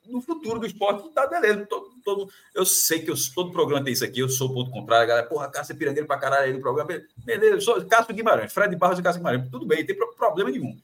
no 0.06 0.20
futuro 0.20 0.58
do 0.58 0.66
esporte 0.66 1.08
tá 1.10 1.26
beleza. 1.26 1.66
Todo, 1.66 1.90
todo, 2.04 2.32
eu 2.54 2.64
sei 2.64 3.00
que 3.00 3.10
eu, 3.10 3.14
todo 3.34 3.52
programa 3.52 3.84
tem 3.84 3.92
isso 3.92 4.04
aqui, 4.04 4.20
eu 4.20 4.28
sou 4.28 4.48
o 4.50 4.54
ponto 4.54 4.70
contrário, 4.70 5.04
a 5.04 5.06
galera, 5.06 5.26
porra, 5.26 5.50
Cássio 5.50 5.74
é 5.74 5.76
pirangueiro 5.76 6.06
pra 6.06 6.18
caralho 6.18 6.46
aí 6.46 6.52
no 6.52 6.60
programa. 6.60 7.00
Beleza, 7.18 7.54
eu 7.54 7.60
sou 7.60 7.84
Cássio 7.86 8.14
Guimarães, 8.14 8.52
Fred 8.52 8.74
Barros 8.76 8.98
e 8.98 9.02
Cássio 9.02 9.20
Guimarães, 9.20 9.48
tudo 9.50 9.66
bem, 9.66 9.80
não 9.80 9.86
tem 9.86 9.96
problema 9.96 10.50
nenhum. 10.50 10.76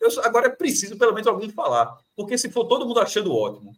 Eu, 0.00 0.08
agora 0.24 0.46
é 0.46 0.50
preciso 0.50 0.96
pelo 0.96 1.12
menos 1.12 1.26
alguém 1.26 1.50
falar. 1.50 1.96
Porque 2.16 2.38
se 2.38 2.50
for 2.50 2.64
todo 2.64 2.86
mundo 2.86 3.00
achando 3.00 3.34
ótimo 3.34 3.76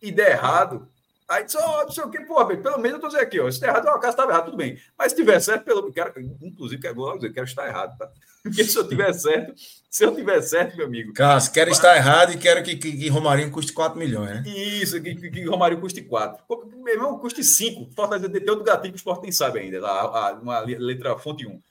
e 0.00 0.10
der 0.10 0.32
errado, 0.32 0.88
aí 1.28 1.44
diz, 1.44 1.54
oh, 1.54 1.82
não 1.82 1.90
sei 1.90 2.04
o 2.04 2.10
que, 2.10 2.20
pô, 2.24 2.44
pelo 2.46 2.78
menos 2.78 2.96
eu 2.96 3.00
tô 3.00 3.06
dizendo 3.08 3.22
aqui, 3.22 3.38
ó, 3.38 3.50
se 3.50 3.60
der 3.60 3.68
errado, 3.68 3.86
o 3.86 4.00
caso 4.00 4.08
estava 4.08 4.32
errado, 4.32 4.46
tudo 4.46 4.56
bem. 4.56 4.78
Mas 4.98 5.12
se 5.12 5.16
tiver 5.16 5.38
certo, 5.40 5.64
pelo 5.64 5.92
quero, 5.92 6.12
inclusive, 6.42 6.80
quero, 6.80 7.14
dizer, 7.14 7.32
quero 7.32 7.46
estar 7.46 7.68
errado, 7.68 7.96
tá? 7.96 8.10
Porque 8.42 8.64
se 8.64 8.76
eu 8.76 8.88
tiver 8.88 9.12
certo, 9.12 9.54
se 9.88 10.04
eu 10.04 10.14
tiver 10.14 10.42
certo, 10.42 10.76
meu 10.76 10.86
amigo. 10.86 11.12
Cássio, 11.12 11.52
quero 11.52 11.70
estar 11.70 11.96
errado 11.96 12.32
e 12.32 12.36
quero 12.36 12.60
que, 12.64 12.74
que, 12.76 12.96
que 12.96 13.08
Romarinho 13.08 13.52
custe 13.52 13.72
4 13.72 13.96
milhões, 13.96 14.30
né? 14.30 14.42
Isso, 14.46 15.00
que, 15.00 15.14
que, 15.14 15.30
que 15.30 15.44
Romarinho 15.44 15.80
custe 15.80 16.02
4. 16.02 16.44
Meu 16.82 16.94
irmão, 16.94 17.18
custe 17.20 17.44
5. 17.44 17.92
Fortaleza 17.94 18.28
tem 18.28 18.50
outro 18.50 18.64
gatinho 18.64 18.92
que 18.92 18.96
o 18.96 18.98
Sport 18.98 19.22
nem 19.22 19.30
sabe 19.30 19.60
ainda, 19.60 19.80
lá, 19.80 20.32
uma 20.32 20.58
letra 20.58 21.16
fonte 21.18 21.46
1. 21.46 21.62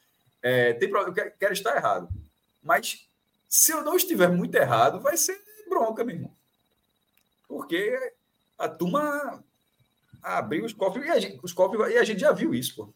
É, 0.41 0.73
tem, 0.73 0.89
eu 0.89 1.13
quero 1.13 1.53
estar 1.53 1.75
errado. 1.75 2.07
Mas 2.63 3.05
se 3.51 3.73
eu 3.73 3.83
não 3.83 3.97
estiver 3.97 4.29
muito 4.29 4.55
errado, 4.55 5.01
vai 5.01 5.17
ser 5.17 5.37
bronca, 5.67 6.05
meu 6.05 6.15
irmão. 6.15 6.31
Porque 7.49 7.99
a 8.57 8.69
turma 8.69 9.43
abriu 10.23 10.63
os 10.63 10.71
cofres 10.71 11.05
e 11.05 11.09
a 11.09 11.19
gente, 11.19 11.39
os 11.43 11.51
cofres, 11.51 11.93
e 11.93 11.97
a 11.97 12.03
gente 12.05 12.21
já 12.21 12.31
viu 12.31 12.55
isso, 12.55 12.77
pô. 12.77 12.93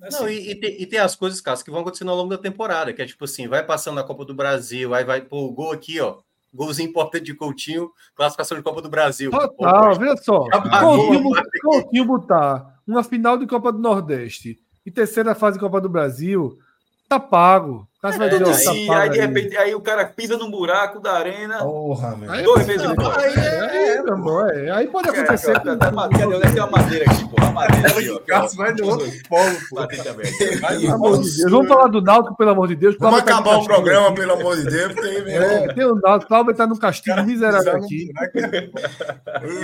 Assim. 0.00 0.18
Não, 0.18 0.28
e, 0.28 0.50
e, 0.50 0.54
tem, 0.54 0.82
e, 0.82 0.86
tem, 0.86 0.98
as 0.98 1.14
coisas, 1.14 1.40
Cássio, 1.42 1.66
que 1.66 1.70
vão 1.70 1.82
acontecendo 1.82 2.10
ao 2.10 2.16
longo 2.16 2.30
da 2.30 2.38
temporada, 2.38 2.94
que 2.94 3.02
é 3.02 3.06
tipo 3.06 3.26
assim, 3.26 3.46
vai 3.46 3.62
passando 3.62 4.00
a 4.00 4.04
Copa 4.04 4.24
do 4.24 4.34
Brasil, 4.34 4.94
aí 4.94 5.04
vai, 5.04 5.20
pô, 5.20 5.44
o 5.44 5.52
gol 5.52 5.70
aqui, 5.70 6.00
ó, 6.00 6.18
golzinho 6.52 6.88
importante 6.88 7.26
de 7.26 7.34
Coutinho, 7.34 7.92
classificação 8.16 8.56
de 8.56 8.64
Copa 8.64 8.80
do 8.80 8.88
Brasil. 8.88 9.30
Total, 9.30 9.94
veja 9.96 10.16
só. 10.16 10.48
Coutinho, 10.48 11.30
Coutinho 11.60 12.04
botar 12.06 12.80
uma 12.86 13.04
final 13.04 13.36
de 13.36 13.46
Copa 13.46 13.70
do 13.70 13.78
Nordeste 13.78 14.58
e 14.84 14.90
terceira 14.90 15.34
fase 15.34 15.58
de 15.58 15.60
Copa 15.62 15.78
do 15.78 15.90
Brasil, 15.90 16.58
tá 17.06 17.20
pago. 17.20 17.86
Vai 18.02 18.28
dizer, 18.28 18.68
aí, 18.68 18.90
aí, 18.90 19.10
de 19.10 19.20
repente, 19.20 19.56
aí 19.56 19.74
o 19.76 19.80
cara 19.80 20.04
pisa 20.04 20.36
num 20.36 20.50
buraco 20.50 20.98
da 20.98 21.12
arena. 21.12 21.58
Porra, 21.58 22.16
meu. 22.16 22.32
Aí, 22.32 22.42
dois 22.42 22.68
embora. 22.68 23.22
Aí, 23.22 23.32
é, 23.32 23.96
é, 23.98 24.02
meu 24.02 24.48
é. 24.48 24.70
aí 24.72 24.88
pode 24.88 25.08
acontecer. 25.08 25.52
Cadê 25.52 25.76
tá, 25.76 25.92
tá, 25.92 26.08
tem 26.08 26.26
uma 26.26 26.66
madeira 26.66 27.04
aqui, 27.08 27.28
pô? 27.28 27.52
Madeira 27.52 27.88
aqui, 27.88 28.10
ó. 28.10 28.18
Cássio 28.26 28.58
vai 28.58 28.72
no 28.72 28.88
outro 28.88 29.08
polo, 29.28 29.56
pô. 29.70 29.86
Pelo 29.86 30.94
amor 30.94 31.22
de 31.22 31.36
Deus. 31.36 31.50
Vamos 31.52 31.68
falar 31.68 31.86
do 31.86 32.02
Náutico, 32.02 32.36
pelo 32.36 32.50
amor 32.50 32.68
de 32.68 32.74
Deus. 32.74 32.96
Vamos 32.98 33.20
acabar 33.20 33.58
o 33.58 33.64
programa, 33.64 34.12
pelo 34.12 34.32
amor 34.32 34.56
de 34.56 34.64
Deus. 34.64 34.94
Tem, 34.94 35.34
é, 35.36 35.72
tem 35.72 35.84
o 35.84 35.94
Náutico. 35.94 36.26
Cláudio 36.26 36.56
tá 36.56 36.66
no 36.66 36.76
castigo 36.76 37.22
miserável 37.22 37.76
aqui. 37.76 38.10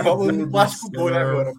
Vamos 0.05 0.33
no 0.33 0.49
plástico 0.49 1.10
né, 1.10 1.23
agora? 1.23 1.52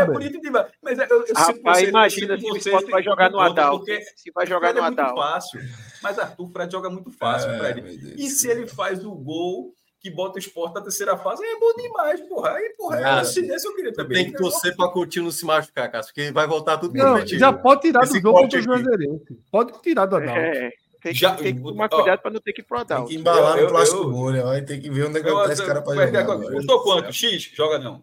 É 0.00 0.06
bonito 0.06 0.40
demais. 0.40 0.66
Mas 0.80 0.96
eu, 0.98 1.24
Rapaz, 1.34 1.88
imagina 1.88 2.38
se 2.38 2.46
o 2.46 2.56
Sport 2.56 2.88
vai 2.88 3.02
jogar 3.02 3.30
no 3.30 3.40
Adal. 3.40 3.82
Se 4.14 4.30
vai 4.32 4.46
jogar 4.46 4.72
no 4.74 4.84
Adal. 4.84 5.39
Fácil. 5.40 5.60
Mas 6.02 6.18
Arthur 6.18 6.48
Fred 6.50 6.72
joga 6.72 6.90
muito 6.90 7.10
fácil, 7.10 7.50
é, 7.50 7.58
Fred. 7.58 8.14
E 8.16 8.28
se 8.28 8.48
ele 8.48 8.66
faz 8.66 9.04
o 9.04 9.12
gol 9.14 9.74
que 10.00 10.10
bota 10.10 10.36
o 10.36 10.38
esporte 10.38 10.74
na 10.74 10.80
terceira 10.80 11.16
fase, 11.16 11.44
é 11.44 11.58
bom 11.58 11.74
demais, 11.74 12.20
porra. 12.22 12.52
Aí, 12.52 12.74
porra, 12.76 13.00
é 13.00 13.04
ah, 13.04 13.20
desse 13.20 13.66
eu 13.66 13.74
queria 13.74 13.92
também. 13.92 14.24
Tem 14.24 14.32
que 14.32 14.38
torcer 14.38 14.74
para 14.74 14.88
Coutinho 14.88 15.26
não 15.26 15.30
se 15.30 15.44
machucar, 15.44 15.90
Cássio, 15.90 16.14
porque 16.14 16.32
vai 16.32 16.46
voltar 16.46 16.78
tudo 16.78 16.96
não, 16.96 17.26
Já 17.26 17.52
pode 17.52 17.82
tirar 17.82 18.04
Esse 18.04 18.14
do 18.14 18.20
jogo 18.22 18.40
contra 18.40 18.58
o 18.58 18.62
Juazeirense. 18.62 19.38
Pode 19.50 19.82
tirar 19.82 20.06
do 20.06 20.16
Adalto. 20.16 20.40
É. 20.40 20.70
Tem 21.02 21.12
que, 21.12 21.18
já, 21.18 21.34
tem 21.34 21.54
que 21.54 21.62
tomar 21.62 21.88
cuidado 21.88 22.20
para 22.20 22.30
não 22.30 22.40
ter 22.40 22.52
que 22.52 22.60
ir 22.60 22.64
pro 22.64 22.78
Adalto. 22.78 23.08
Tem 23.08 23.16
que 23.16 23.20
embalar 23.20 23.58
eu, 23.58 23.64
no 23.64 23.70
plástico 23.70 24.10
bolha, 24.10 24.42
vai 24.42 24.62
ter 24.62 24.78
que 24.78 24.90
ver 24.90 25.06
onde 25.06 25.18
é 25.18 25.22
que 25.22 25.30
tá 25.30 25.52
esse 25.52 25.66
cara 25.66 25.82
para 25.82 26.06
jogar. 26.06 26.38
Custou 26.38 26.82
quanto? 26.82 27.12
X? 27.12 27.42
Joga 27.54 27.78
não. 27.78 28.02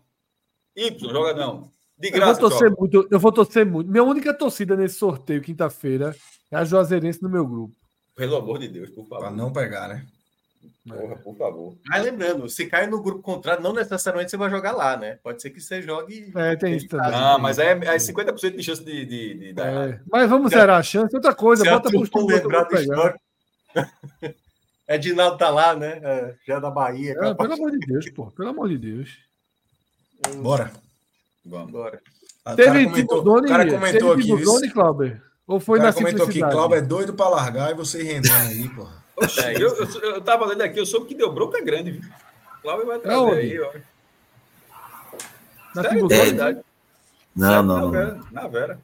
Y? 0.76 1.12
Joga 1.12 1.34
não. 1.34 1.72
De 1.98 2.12
graça, 2.12 2.32
eu 2.32 2.36
vou 2.36 2.50
torcer 2.50 2.70
joga. 2.70 2.80
muito. 2.80 3.08
Eu 3.10 3.20
vou 3.20 3.32
torcer 3.32 3.66
muito. 3.66 3.90
Minha 3.90 4.04
única 4.04 4.34
torcida 4.34 4.76
nesse 4.76 4.96
sorteio, 4.96 5.42
quinta-feira, 5.42 6.16
é 6.52 6.58
a 6.58 6.64
Juazeirense 6.64 7.22
no 7.22 7.30
meu 7.30 7.46
grupo. 7.46 7.76
Pelo 8.16 8.36
amor 8.36 8.60
de 8.60 8.68
Deus, 8.68 8.90
por 8.90 9.06
favor. 9.08 9.26
Para 9.26 9.32
não 9.32 9.52
pegar, 9.52 9.88
né? 9.88 10.06
Porra, 10.88 11.16
por 11.18 11.36
favor. 11.36 11.78
Mas 11.86 12.04
lembrando, 12.04 12.48
se 12.50 12.66
cai 12.66 12.88
no 12.88 13.02
grupo 13.02 13.22
contrário, 13.22 13.62
não 13.62 13.74
necessariamente 13.74 14.32
você 14.32 14.38
vai 14.38 14.50
jogar 14.50 14.72
lá, 14.72 14.96
né? 14.96 15.20
Pode 15.22 15.42
ser 15.42 15.50
que 15.50 15.60
você 15.60 15.82
jogue. 15.82 16.32
É, 16.36 16.56
tem 16.56 16.76
isso 16.78 16.88
também. 16.88 17.12
Ah, 17.14 17.38
mas 17.38 17.60
é, 17.60 17.72
é 17.72 17.98
50% 17.98 18.56
de 18.56 18.64
chance 18.64 18.84
de, 18.84 19.06
de, 19.06 19.34
de 19.36 19.54
dar 19.54 19.90
é. 19.90 20.02
Mas 20.10 20.30
vamos 20.30 20.52
zerar 20.52 20.80
a 20.80 20.84
chance. 20.84 21.14
Outra 21.14 21.36
coisa, 21.36 21.64
se 21.64 21.70
bota 21.70 21.90
por 21.92 22.26
lembrar 22.26 22.64
do 22.64 22.76
histórico. 22.76 23.20
Edinaldo 24.88 25.38
tá 25.38 25.50
lá, 25.50 25.76
né? 25.76 26.00
É, 26.02 26.36
já 26.48 26.56
é 26.56 26.60
da 26.62 26.72
Bahia. 26.72 27.16
É, 27.22 27.34
pelo 27.34 27.54
amor 27.54 27.72
de 27.72 27.80
Deus, 27.80 28.10
pô. 28.12 28.32
Pelo 28.32 28.50
amor 28.50 28.70
de 28.70 28.78
Deus. 28.78 29.18
Bora. 30.38 30.72
Vamos. 31.46 31.72
Bora. 31.72 32.02
Teve 32.56 32.86
comentou, 32.86 33.20
o 33.20 33.46
cara 33.46 33.70
comentou 33.70 34.16
teve 34.16 34.34
aqui. 34.34 34.46
Teve 34.46 34.72
Clauber? 34.72 35.27
Ou 35.48 35.60
foi 35.60 35.80
na 35.80 35.94
comentou 35.94 36.28
aqui, 36.28 36.40
Cláudio 36.40 36.76
é 36.78 36.82
doido 36.82 37.14
para 37.14 37.30
largar 37.30 37.72
e 37.72 37.74
você 37.74 38.04
rendendo 38.04 38.34
aí, 38.34 38.70
pô. 38.70 38.88
É, 39.44 39.56
eu, 39.56 39.76
eu, 39.76 40.02
eu 40.02 40.22
tava 40.22 40.46
lendo 40.46 40.62
aqui, 40.62 40.80
eu 40.80 40.86
soube 40.86 41.08
que 41.08 41.16
deu 41.16 41.34
bronca 41.34 41.60
grande, 41.60 41.90
viu? 41.90 42.02
Cláudio 42.62 42.86
vai 42.86 43.00
trazer 43.00 43.32
aí, 43.32 43.60
ó. 43.60 43.72
Na 45.74 45.82
Sério, 45.82 46.08
é, 46.12 46.62
não, 47.36 47.64
não, 47.64 47.92
não. 47.92 48.26
Na 48.32 48.48
Vera. 48.48 48.80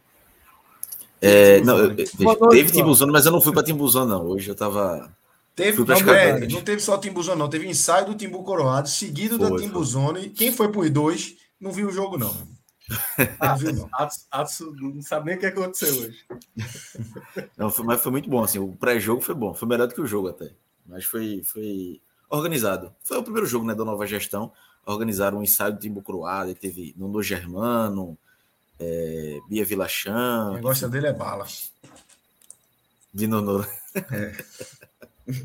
É, 1.22 1.61
não, 1.61 1.77
eu, 1.77 1.95
teve 1.95 2.72
Timbuzano, 2.72 3.14
mas 3.14 3.25
eu 3.25 3.32
não 3.32 3.42
fui 3.42 3.53
para 3.53 3.64
Timbuzano, 3.64 4.08
não. 4.08 4.25
Hoje 4.27 4.50
eu 4.50 4.56
tava. 4.56 5.09
Teve, 5.56 5.83
não, 5.85 6.14
é, 6.14 6.40
não 6.48 6.61
teve 6.61 6.82
só 6.82 6.98
Timbuzano, 6.98 7.38
não. 7.38 7.50
Teve 7.50 7.67
ensaio 7.67 8.08
do 8.08 8.16
Timbu 8.16 8.43
Coroado, 8.43 8.90
seguido 8.90 9.38
foi, 9.38 9.50
da 9.50 9.58
Timbuzone. 9.58 10.30
Quem 10.30 10.51
foi 10.51 10.72
por 10.72 10.90
dois 10.90 11.35
não 11.61 11.72
viu 11.72 11.88
o 11.88 11.92
jogo, 11.92 12.17
não. 12.17 12.35
Ah, 13.39 14.09
Atsu, 14.31 14.75
não 14.75 15.01
sabe 15.01 15.27
nem 15.27 15.35
o 15.35 15.39
que 15.39 15.45
aconteceu 15.45 15.95
hoje. 15.95 16.25
Não, 17.57 17.69
foi, 17.69 17.85
mas 17.85 18.01
foi 18.01 18.11
muito 18.11 18.29
bom, 18.29 18.43
assim, 18.43 18.59
o 18.59 18.73
pré-jogo 18.73 19.21
foi 19.21 19.33
bom, 19.33 19.53
foi 19.53 19.67
melhor 19.67 19.87
do 19.87 19.93
que 19.93 20.01
o 20.01 20.05
jogo 20.05 20.27
até, 20.27 20.51
mas 20.85 21.05
foi, 21.05 21.41
foi 21.43 22.01
organizado. 22.29 22.93
Foi 23.03 23.17
o 23.17 23.23
primeiro 23.23 23.47
jogo 23.47 23.65
né, 23.65 23.73
da 23.73 23.85
nova 23.85 24.05
gestão, 24.05 24.51
organizaram 24.85 25.39
um 25.39 25.43
ensaio 25.43 25.73
do 25.73 25.79
Timbu 25.79 26.01
Croada, 26.01 26.53
teve 26.53 26.93
Nuno 26.97 27.23
Germano, 27.23 28.17
é, 28.79 29.39
Bia 29.47 29.65
Vilachã. 29.65 30.51
Quem 30.53 30.61
gosta 30.61 30.89
dele 30.89 31.07
é 31.07 31.13
bala. 31.13 31.45
De 33.13 33.27
Nono. 33.27 33.65
É. 33.95 34.35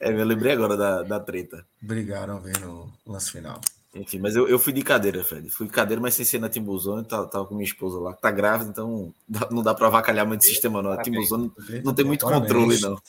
é, 0.00 0.12
eu 0.12 0.24
lembrei 0.24 0.52
agora 0.52 0.76
da, 0.76 1.02
da 1.02 1.20
treta. 1.20 1.64
Brigaram 1.80 2.40
vendo 2.40 2.92
o 3.06 3.12
lance 3.12 3.30
final. 3.30 3.60
Enfim, 4.00 4.18
mas 4.18 4.36
eu, 4.36 4.46
eu 4.48 4.58
fui 4.58 4.72
de 4.72 4.82
cadeira, 4.82 5.24
Fred. 5.24 5.48
Fui 5.48 5.66
de 5.66 5.72
cadeira, 5.72 6.00
mas 6.00 6.14
sem 6.14 6.24
ser 6.24 6.38
na 6.38 6.48
Timbuzone. 6.48 7.04
Tava, 7.04 7.26
tava 7.26 7.46
com 7.46 7.54
minha 7.54 7.66
esposa 7.66 7.98
lá, 7.98 8.14
que 8.14 8.20
tá 8.20 8.30
grávida, 8.30 8.70
então 8.70 9.12
não 9.50 9.62
dá 9.62 9.74
para 9.74 9.86
avacalhar 9.86 10.26
muito 10.26 10.42
o 10.42 10.44
sistema, 10.44 10.82
não. 10.82 10.92
A 10.92 11.02
Timbuzone 11.02 11.50
não 11.82 11.94
tem 11.94 12.04
muito 12.04 12.24
controle, 12.26 12.80
não. 12.80 13.00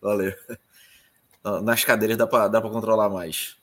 Valeu. 0.00 0.34
Nas 1.62 1.84
cadeiras 1.84 2.16
dá 2.16 2.26
para 2.26 2.48
dá 2.48 2.60
pra 2.60 2.70
controlar 2.70 3.08
mais. 3.08 3.56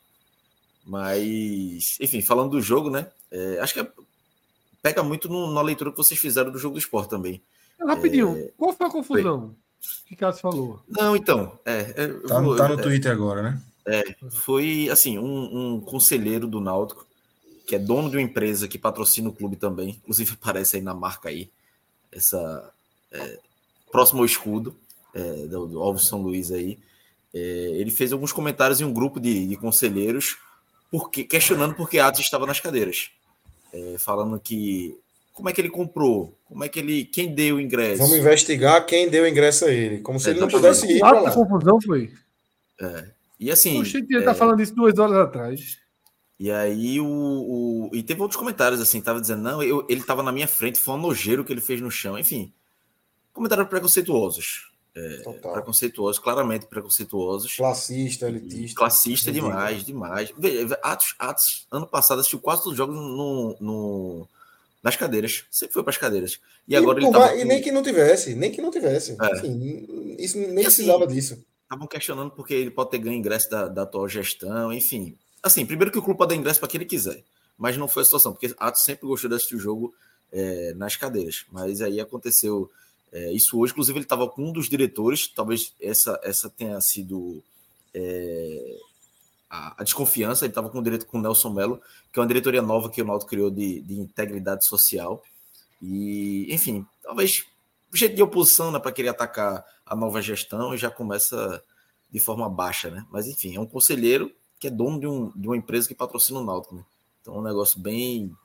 Mas, 0.85 1.97
enfim, 1.99 2.21
falando 2.21 2.51
do 2.51 2.61
jogo, 2.61 2.89
né? 2.89 3.07
É, 3.31 3.59
acho 3.59 3.73
que 3.73 3.79
é, 3.79 3.87
pega 4.81 5.01
muito 5.01 5.29
no, 5.29 5.53
na 5.53 5.61
leitura 5.61 5.91
que 5.91 5.97
vocês 5.97 6.19
fizeram 6.19 6.51
do 6.51 6.59
jogo 6.59 6.75
do 6.75 6.79
esporte 6.79 7.09
também. 7.09 7.41
Rapidinho, 7.79 8.37
é... 8.37 8.51
qual 8.57 8.73
foi 8.73 8.87
a 8.87 8.89
confusão? 8.89 9.55
O 10.05 10.07
que 10.07 10.15
Cássio 10.15 10.41
falou? 10.41 10.81
Não, 10.87 11.15
então. 11.15 11.57
É, 11.65 11.93
é 11.95 12.07
tá, 12.27 12.39
vou, 12.39 12.55
tá 12.55 12.67
no 12.67 12.81
Twitter 12.81 13.11
agora, 13.11 13.41
né? 13.41 13.61
É, 13.85 14.15
foi 14.29 14.89
assim, 14.89 15.17
um, 15.19 15.75
um, 15.75 15.81
conselheiro 15.81 16.47
do 16.47 16.61
Náutico, 16.61 17.05
que 17.67 17.75
é 17.75 17.79
dono 17.79 18.09
de 18.09 18.17
uma 18.17 18.23
empresa 18.23 18.67
que 18.67 18.77
patrocina 18.77 19.29
o 19.29 19.33
clube 19.33 19.55
também, 19.55 19.89
inclusive 19.89 20.33
aparece 20.39 20.77
aí 20.77 20.81
na 20.81 20.93
marca 20.93 21.29
aí, 21.29 21.49
essa 22.11 22.71
é, 23.11 23.39
próximo 23.91 24.19
ao 24.19 24.25
escudo 24.25 24.75
é, 25.13 25.47
do, 25.47 25.67
do 25.67 25.81
Alves 25.81 26.05
São 26.05 26.21
Luís 26.21 26.51
aí. 26.51 26.79
É, 27.33 27.39
ele 27.39 27.91
fez 27.91 28.13
alguns 28.13 28.31
comentários 28.31 28.79
em 28.79 28.85
um 28.85 28.93
grupo 28.93 29.19
de, 29.19 29.47
de 29.47 29.55
conselheiros 29.57 30.37
porque, 30.91 31.23
questionando 31.23 31.73
por 31.73 31.89
que 31.89 31.97
Atos 31.97 32.19
estava 32.19 32.45
nas 32.45 32.59
cadeiras. 32.59 33.09
É, 33.73 33.95
falando 33.97 34.39
que 34.39 34.95
como 35.33 35.49
é 35.49 35.53
que 35.53 35.59
ele 35.59 35.69
comprou? 35.69 36.37
Como 36.45 36.63
é 36.63 36.69
que 36.69 36.79
ele. 36.79 37.05
Quem 37.05 37.33
deu 37.33 37.55
o 37.55 37.59
ingresso? 37.59 37.97
Vamos 37.97 38.15
investigar 38.15 38.85
quem 38.85 39.09
deu 39.09 39.23
o 39.23 39.27
ingresso 39.27 39.65
a 39.65 39.71
ele. 39.71 39.99
Como 39.99 40.19
se 40.19 40.29
ele 40.29 40.39
não 40.39 40.47
pudesse 40.47 40.85
ir. 40.85 41.03
A 41.03 41.31
confusão 41.31 41.81
foi. 41.81 42.13
É. 42.79 43.05
E 43.43 43.51
assim. 43.51 43.81
Oxe, 43.81 43.97
ele 43.97 44.07
tá 44.07 44.19
é... 44.19 44.21
tá 44.21 44.33
falando 44.33 44.61
isso 44.61 44.73
duas 44.73 44.97
horas 44.97 45.17
atrás. 45.17 45.77
E 46.39 46.49
aí 46.49 46.99
o, 46.99 47.05
o, 47.05 47.89
E 47.93 48.01
teve 48.01 48.21
outros 48.21 48.39
comentários 48.39 48.79
assim, 48.79 49.01
tava 49.01 49.19
dizendo, 49.19 49.41
não, 49.41 49.61
eu, 49.61 49.85
ele 49.89 50.01
tava 50.01 50.23
na 50.23 50.31
minha 50.31 50.47
frente, 50.47 50.79
foi 50.79 50.95
um 50.95 51.01
nojeiro 51.01 51.43
que 51.43 51.51
ele 51.51 51.61
fez 51.61 51.81
no 51.81 51.91
chão, 51.91 52.17
enfim. 52.17 52.53
Comentários 53.33 53.67
preconceituosos. 53.67 54.71
É, 54.95 55.23
preconceituosos, 55.41 56.19
claramente 56.19 56.67
preconceituosos. 56.67 57.55
Classista, 57.55 58.27
elitista. 58.27 58.77
Classista 58.77 59.31
demais, 59.31 59.83
demais. 59.83 60.31
Atos, 60.81 61.15
Atos, 61.19 61.67
ano 61.69 61.87
passado 61.87 62.19
assistiu 62.19 62.39
quase 62.39 62.63
todos 62.63 62.73
os 62.73 62.77
jogos 62.77 62.95
no, 62.95 63.57
no, 63.59 64.27
nas 64.81 64.95
cadeiras. 64.95 65.45
Sempre 65.51 65.73
foi 65.73 65.83
para 65.83 65.91
as 65.91 65.97
cadeiras. 65.97 66.39
E, 66.67 66.73
e 66.73 66.75
agora 66.75 66.99
ele 67.01 67.11
tava... 67.11 67.35
E 67.35 67.43
nem 67.43 67.61
que 67.61 67.71
não 67.71 67.83
tivesse, 67.83 68.35
nem 68.35 68.51
que 68.51 68.61
não 68.61 68.71
tivesse. 68.71 69.17
É. 69.19 69.31
Assim, 69.33 70.15
isso 70.17 70.37
nem 70.37 70.49
assim, 70.49 70.63
precisava 70.63 71.07
disso 71.07 71.43
estavam 71.73 71.87
questionando 71.87 72.31
porque 72.31 72.53
ele 72.53 72.71
pode 72.71 72.91
ter 72.91 72.99
ganho 72.99 73.17
ingresso 73.17 73.49
da, 73.49 73.67
da 73.67 73.81
atual 73.81 74.07
gestão, 74.07 74.71
enfim. 74.71 75.17
Assim, 75.41 75.65
primeiro 75.65 75.91
que 75.91 75.97
o 75.97 76.01
clube 76.01 76.17
pode 76.17 76.29
dar 76.29 76.35
ingresso 76.35 76.59
para 76.59 76.69
quem 76.69 76.77
ele 76.79 76.85
quiser, 76.85 77.23
mas 77.57 77.75
não 77.75 77.87
foi 77.87 78.01
a 78.01 78.05
situação, 78.05 78.31
porque 78.31 78.53
Atos 78.57 78.83
sempre 78.83 79.07
gostou 79.07 79.29
de 79.29 79.35
assistir 79.35 79.55
o 79.55 79.59
jogo 79.59 79.93
é, 80.31 80.73
nas 80.75 80.95
cadeiras, 80.95 81.45
mas 81.51 81.81
aí 81.81 81.99
aconteceu 81.99 82.71
é, 83.11 83.31
isso 83.33 83.59
hoje, 83.59 83.73
inclusive 83.73 83.97
ele 83.97 84.05
estava 84.05 84.27
com 84.29 84.49
um 84.49 84.51
dos 84.51 84.69
diretores, 84.69 85.27
talvez 85.27 85.73
essa, 85.81 86.19
essa 86.23 86.49
tenha 86.49 86.79
sido 86.79 87.43
é, 87.93 88.77
a, 89.49 89.81
a, 89.81 89.83
desconfiança, 89.83 90.45
ele 90.45 90.51
estava 90.51 90.69
com 90.69 90.79
o 90.79 90.83
diretor 90.83 91.05
com 91.05 91.19
o 91.19 91.21
Nelson 91.21 91.49
Melo, 91.49 91.81
que 92.11 92.19
é 92.19 92.21
uma 92.21 92.27
diretoria 92.27 92.61
nova 92.61 92.89
que 92.89 93.01
o 93.01 93.05
Naldo 93.05 93.25
criou 93.25 93.51
de, 93.51 93.81
de 93.81 93.99
integridade 93.99 94.65
social, 94.65 95.21
e 95.81 96.47
enfim, 96.49 96.85
talvez 97.01 97.45
jeito 97.97 98.15
de 98.15 98.23
oposição 98.23 98.71
né, 98.71 98.79
para 98.79 98.91
querer 98.91 99.09
atacar 99.09 99.63
a 99.85 99.95
nova 99.95 100.21
gestão 100.21 100.73
e 100.73 100.77
já 100.77 100.89
começa 100.89 101.63
de 102.11 102.19
forma 102.19 102.49
baixa, 102.49 102.89
né? 102.89 103.05
Mas 103.11 103.27
enfim, 103.27 103.55
é 103.55 103.59
um 103.59 103.65
conselheiro 103.65 104.31
que 104.59 104.67
é 104.67 104.69
dono 104.69 104.99
de, 104.99 105.07
um, 105.07 105.31
de 105.35 105.47
uma 105.47 105.57
empresa 105.57 105.87
que 105.87 105.95
patrocina 105.95 106.39
o 106.39 106.45
Náutico, 106.45 106.75
né? 106.75 106.83
Então 107.21 107.35
é 107.35 107.39
um 107.39 107.43
negócio 107.43 107.79
bem 107.79 108.35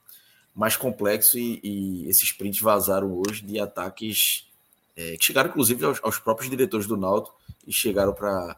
mais 0.55 0.75
complexo 0.75 1.37
e, 1.37 1.59
e 1.63 2.09
esses 2.09 2.31
prints 2.31 2.61
vazaram 2.61 3.21
hoje 3.25 3.43
de 3.43 3.59
ataques 3.59 4.47
é, 4.95 5.15
que 5.17 5.25
chegaram 5.25 5.49
inclusive 5.49 5.85
aos, 5.85 5.99
aos, 6.03 6.19
próprios 6.19 6.49
diretores 6.49 6.87
do 6.87 6.97
Náutico 6.97 7.35
e 7.65 7.71
chegaram 7.71 8.13
para 8.13 8.57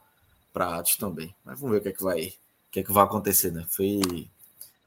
para 0.53 0.77
Atos 0.77 0.97
também. 0.97 1.33
Mas 1.45 1.59
vamos 1.59 1.73
ver 1.73 1.79
o 1.79 1.81
que 1.81 1.89
é 1.89 1.93
que 1.93 2.03
vai, 2.03 2.27
o 2.27 2.71
que 2.71 2.79
é 2.81 2.83
que 2.83 2.91
vai 2.91 3.03
acontecer, 3.03 3.51
né? 3.51 3.65
Foi 3.69 4.01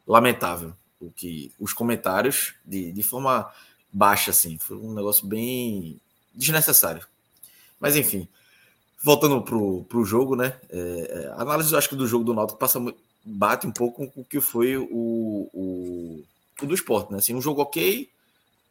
lamentável 0.07 0.75
o 1.01 1.11
que 1.11 1.53
os 1.59 1.73
comentários 1.73 2.55
de, 2.65 2.93
de 2.93 3.03
forma 3.03 3.51
baixa, 3.95 4.33
assim. 4.33 4.59
Foi 4.59 4.77
um 4.77 4.93
negócio 4.93 5.25
bem 5.25 6.01
desnecessário. 6.35 7.07
Mas 7.79 7.95
enfim, 7.95 8.27
voltando 9.01 9.41
pro, 9.43 9.85
pro 9.85 10.05
jogo, 10.05 10.35
né? 10.35 10.59
É, 10.69 11.33
a 11.37 11.43
análise, 11.43 11.73
eu 11.73 11.79
acho 11.79 11.89
que 11.89 11.95
do 11.95 12.09
jogo 12.09 12.25
do 12.25 12.35
Náutico 12.35 12.59
passa, 12.59 12.81
bate 13.25 13.67
um 13.67 13.71
pouco 13.71 14.09
com 14.09 14.21
o 14.21 14.25
que 14.25 14.41
foi 14.41 14.77
o, 14.77 14.89
o, 14.91 16.25
o 16.61 16.67
do 16.67 16.75
esporte, 16.75 17.13
né? 17.13 17.19
Assim, 17.19 17.35
um 17.35 17.41
jogo 17.41 17.63
ok, 17.63 18.11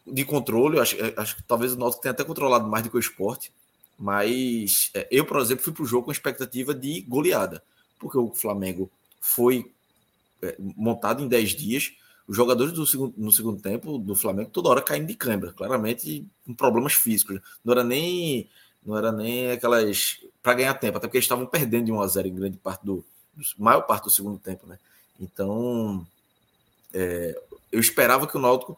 de 0.05 0.25
controle, 0.25 0.79
acho, 0.79 0.97
acho 1.15 1.37
que 1.37 1.43
talvez 1.43 1.71
o 1.73 1.79
Náutico 1.79 2.01
tenha 2.01 2.11
até 2.11 2.23
controlado 2.23 2.67
mais 2.67 2.83
do 2.83 2.89
que 2.89 2.97
o 2.97 2.99
esporte, 2.99 3.51
mas 3.97 4.91
é, 4.93 5.07
eu, 5.09 5.25
por 5.25 5.39
exemplo, 5.39 5.63
fui 5.63 5.71
para 5.71 5.83
o 5.83 5.87
jogo 5.87 6.05
com 6.05 6.11
expectativa 6.11 6.73
de 6.73 7.01
goleada, 7.01 7.63
porque 7.97 8.17
o 8.17 8.33
Flamengo 8.33 8.91
foi 9.21 9.71
é, 10.41 10.55
montado 10.59 11.23
em 11.23 11.27
10 11.27 11.51
dias, 11.51 11.93
os 12.27 12.35
jogadores 12.35 12.73
do 12.73 12.85
segundo, 12.85 13.13
no 13.17 13.31
segundo 13.31 13.61
tempo 13.61 13.97
do 13.97 14.15
Flamengo 14.15 14.49
toda 14.49 14.69
hora 14.69 14.81
caindo 14.81 15.07
de 15.07 15.15
câimbra, 15.15 15.51
claramente 15.51 16.25
com 16.45 16.53
problemas 16.53 16.93
físicos. 16.93 17.39
Não 17.63 17.73
era 17.73 17.83
nem 17.83 18.49
não 18.85 18.97
era 18.97 19.11
nem 19.11 19.51
aquelas 19.51 20.19
para 20.41 20.55
ganhar 20.55 20.73
tempo, 20.73 20.97
até 20.97 21.07
porque 21.07 21.17
eles 21.17 21.25
estavam 21.25 21.45
perdendo 21.45 21.85
de 21.85 21.91
1 21.91 22.01
a 22.01 22.07
0 22.07 22.27
em 22.27 22.35
grande 22.35 22.57
parte 22.57 22.85
do, 22.85 23.03
maior 23.57 23.81
parte 23.81 24.05
do 24.05 24.11
segundo 24.11 24.37
tempo, 24.37 24.67
né? 24.67 24.77
Então, 25.19 26.05
é, 26.93 27.39
eu 27.71 27.79
esperava 27.79 28.27
que 28.27 28.35
o 28.35 28.39
Náutico 28.39 28.77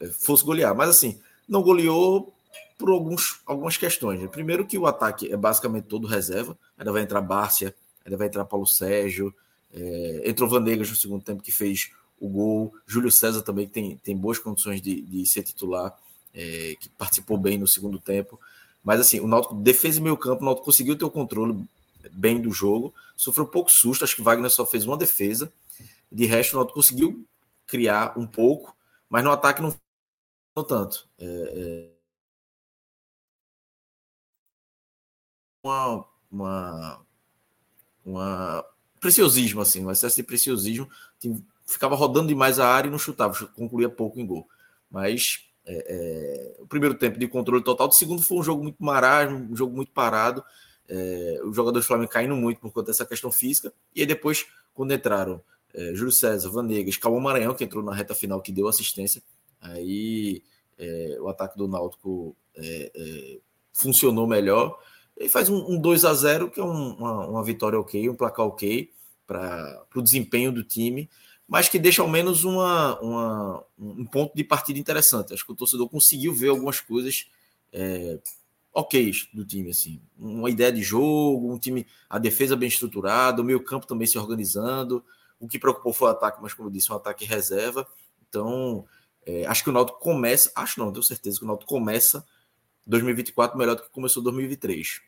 é, 0.00 0.06
fosse 0.06 0.44
golear, 0.44 0.74
mas 0.74 0.88
assim, 0.88 1.20
não 1.48 1.62
goleou 1.62 2.32
por 2.78 2.90
alguns, 2.90 3.40
algumas 3.44 3.76
questões. 3.76 4.20
Né? 4.20 4.28
Primeiro 4.28 4.66
que 4.66 4.78
o 4.78 4.86
ataque 4.86 5.30
é 5.32 5.36
basicamente 5.36 5.84
todo 5.84 6.06
reserva, 6.06 6.56
ainda 6.78 6.92
vai 6.92 7.02
entrar 7.02 7.20
Bárcia, 7.20 7.74
ainda 8.04 8.16
vai 8.16 8.28
entrar 8.28 8.44
Paulo 8.44 8.66
Sérgio, 8.66 9.34
é, 9.74 10.22
entrou 10.24 10.48
Vanegas 10.48 10.88
no 10.90 10.96
segundo 10.96 11.22
tempo 11.22 11.42
que 11.42 11.52
fez 11.52 11.90
o 12.20 12.28
gol, 12.28 12.74
Júlio 12.86 13.10
César 13.10 13.42
também 13.42 13.66
tem, 13.66 13.96
tem 13.96 14.16
boas 14.16 14.38
condições 14.38 14.82
de, 14.82 15.00
de 15.00 15.26
ser 15.26 15.42
titular, 15.42 15.98
é, 16.34 16.76
que 16.78 16.88
participou 16.90 17.38
bem 17.38 17.58
no 17.58 17.66
segundo 17.66 17.98
tempo. 17.98 18.38
Mas 18.84 19.00
assim, 19.00 19.20
o 19.20 19.26
Náutico, 19.26 19.54
defesa 19.54 19.98
e 19.98 20.02
meio 20.02 20.16
campo, 20.16 20.42
o 20.42 20.44
Náutico 20.44 20.66
conseguiu 20.66 20.96
ter 20.96 21.04
o 21.04 21.10
controle 21.10 21.64
bem 22.12 22.40
do 22.40 22.52
jogo, 22.52 22.94
sofreu 23.16 23.44
um 23.44 23.50
pouco 23.50 23.70
susto, 23.70 24.04
acho 24.04 24.14
que 24.14 24.22
Wagner 24.22 24.50
só 24.50 24.66
fez 24.66 24.84
uma 24.84 24.96
defesa, 24.96 25.50
de 26.12 26.26
resto 26.26 26.52
o 26.52 26.56
Náutico 26.56 26.78
conseguiu 26.78 27.26
criar 27.66 28.18
um 28.18 28.26
pouco, 28.26 28.76
mas 29.08 29.24
no 29.24 29.30
ataque 29.30 29.62
não, 29.62 29.74
não 30.56 30.64
tanto. 30.64 31.08
É, 31.18 31.26
é... 31.26 31.90
Uma, 35.62 36.06
uma, 36.30 37.06
uma 38.04 38.64
preciosismo, 38.98 39.60
assim, 39.60 39.84
um 39.84 39.90
excesso 39.90 40.16
de 40.16 40.22
preciosismo, 40.22 40.88
ficava 41.70 41.94
rodando 41.94 42.28
demais 42.28 42.58
a 42.58 42.66
área 42.66 42.88
e 42.88 42.90
não 42.90 42.98
chutava, 42.98 43.34
concluía 43.54 43.88
pouco 43.88 44.18
em 44.20 44.26
gol. 44.26 44.48
Mas 44.90 45.44
é, 45.64 46.56
é, 46.58 46.62
o 46.62 46.66
primeiro 46.66 46.94
tempo 46.96 47.18
de 47.18 47.28
controle 47.28 47.62
total, 47.62 47.88
o 47.88 47.92
segundo 47.92 48.22
foi 48.22 48.38
um 48.38 48.42
jogo 48.42 48.62
muito 48.62 48.82
marasmo, 48.82 49.48
um 49.50 49.56
jogo 49.56 49.74
muito 49.74 49.92
parado, 49.92 50.42
é, 50.88 51.40
os 51.44 51.54
jogadores 51.54 51.84
do 51.84 51.88
Flamengo 51.88 52.10
caindo 52.10 52.34
muito 52.34 52.60
por 52.60 52.72
conta 52.72 52.88
dessa 52.88 53.06
questão 53.06 53.30
física, 53.30 53.72
e 53.94 54.00
aí 54.00 54.06
depois, 54.06 54.46
quando 54.74 54.92
entraram 54.92 55.40
é, 55.72 55.94
Júlio 55.94 56.12
César, 56.12 56.50
Vanegas, 56.50 56.96
Calma 56.96 57.20
Maranhão, 57.20 57.54
que 57.54 57.62
entrou 57.62 57.82
na 57.84 57.94
reta 57.94 58.14
final, 58.14 58.42
que 58.42 58.50
deu 58.50 58.66
assistência, 58.66 59.22
aí 59.60 60.42
é, 60.76 61.18
o 61.20 61.28
ataque 61.28 61.56
do 61.56 61.68
Náutico 61.68 62.36
é, 62.56 62.90
é, 62.94 63.38
funcionou 63.72 64.26
melhor, 64.26 64.76
e 65.16 65.28
faz 65.28 65.48
um, 65.48 65.74
um 65.74 65.80
2 65.80 66.04
a 66.04 66.14
0 66.14 66.50
que 66.50 66.58
é 66.58 66.64
um, 66.64 66.94
uma, 66.94 67.26
uma, 67.28 67.44
vitória 67.44 67.78
ok, 67.78 68.08
um 68.08 68.14
placar 68.14 68.46
ok 68.46 68.90
para 69.26 69.84
o 69.94 70.02
desempenho 70.02 70.50
do 70.50 70.64
time, 70.64 71.08
mas 71.50 71.68
que 71.68 71.80
deixa 71.80 72.00
ao 72.00 72.06
menos 72.06 72.44
uma, 72.44 72.96
uma, 73.00 73.64
um 73.76 74.04
ponto 74.04 74.32
de 74.36 74.44
partida 74.44 74.78
interessante. 74.78 75.34
Acho 75.34 75.44
que 75.44 75.50
o 75.50 75.56
torcedor 75.56 75.88
conseguiu 75.88 76.32
ver 76.32 76.50
algumas 76.50 76.78
coisas 76.78 77.28
é, 77.72 78.20
ok 78.72 79.12
do 79.34 79.44
time, 79.44 79.70
assim, 79.70 80.00
uma 80.16 80.48
ideia 80.48 80.70
de 80.70 80.80
jogo, 80.80 81.52
um 81.52 81.58
time, 81.58 81.84
a 82.08 82.20
defesa 82.20 82.54
bem 82.54 82.68
estruturada, 82.68 83.42
o 83.42 83.44
meio 83.44 83.60
campo 83.64 83.84
também 83.84 84.06
se 84.06 84.16
organizando. 84.16 85.04
O 85.40 85.48
que 85.48 85.58
preocupou 85.58 85.92
foi 85.92 86.06
o 86.06 86.10
ataque, 86.12 86.38
mas 86.40 86.54
como 86.54 86.68
eu 86.68 86.72
disse, 86.72 86.92
um 86.92 86.94
ataque 86.94 87.24
reserva. 87.24 87.84
Então, 88.28 88.86
é, 89.26 89.44
acho 89.44 89.64
que 89.64 89.70
o 89.70 89.72
Náutico 89.72 89.98
começa, 89.98 90.52
acho 90.54 90.78
não, 90.78 90.92
tenho 90.92 91.02
certeza 91.02 91.36
que 91.40 91.44
o 91.44 91.48
Náutico 91.48 91.68
começa 91.68 92.24
2024 92.86 93.58
melhor 93.58 93.74
do 93.74 93.82
que 93.82 93.90
começou 93.90 94.22
2023. 94.22 95.02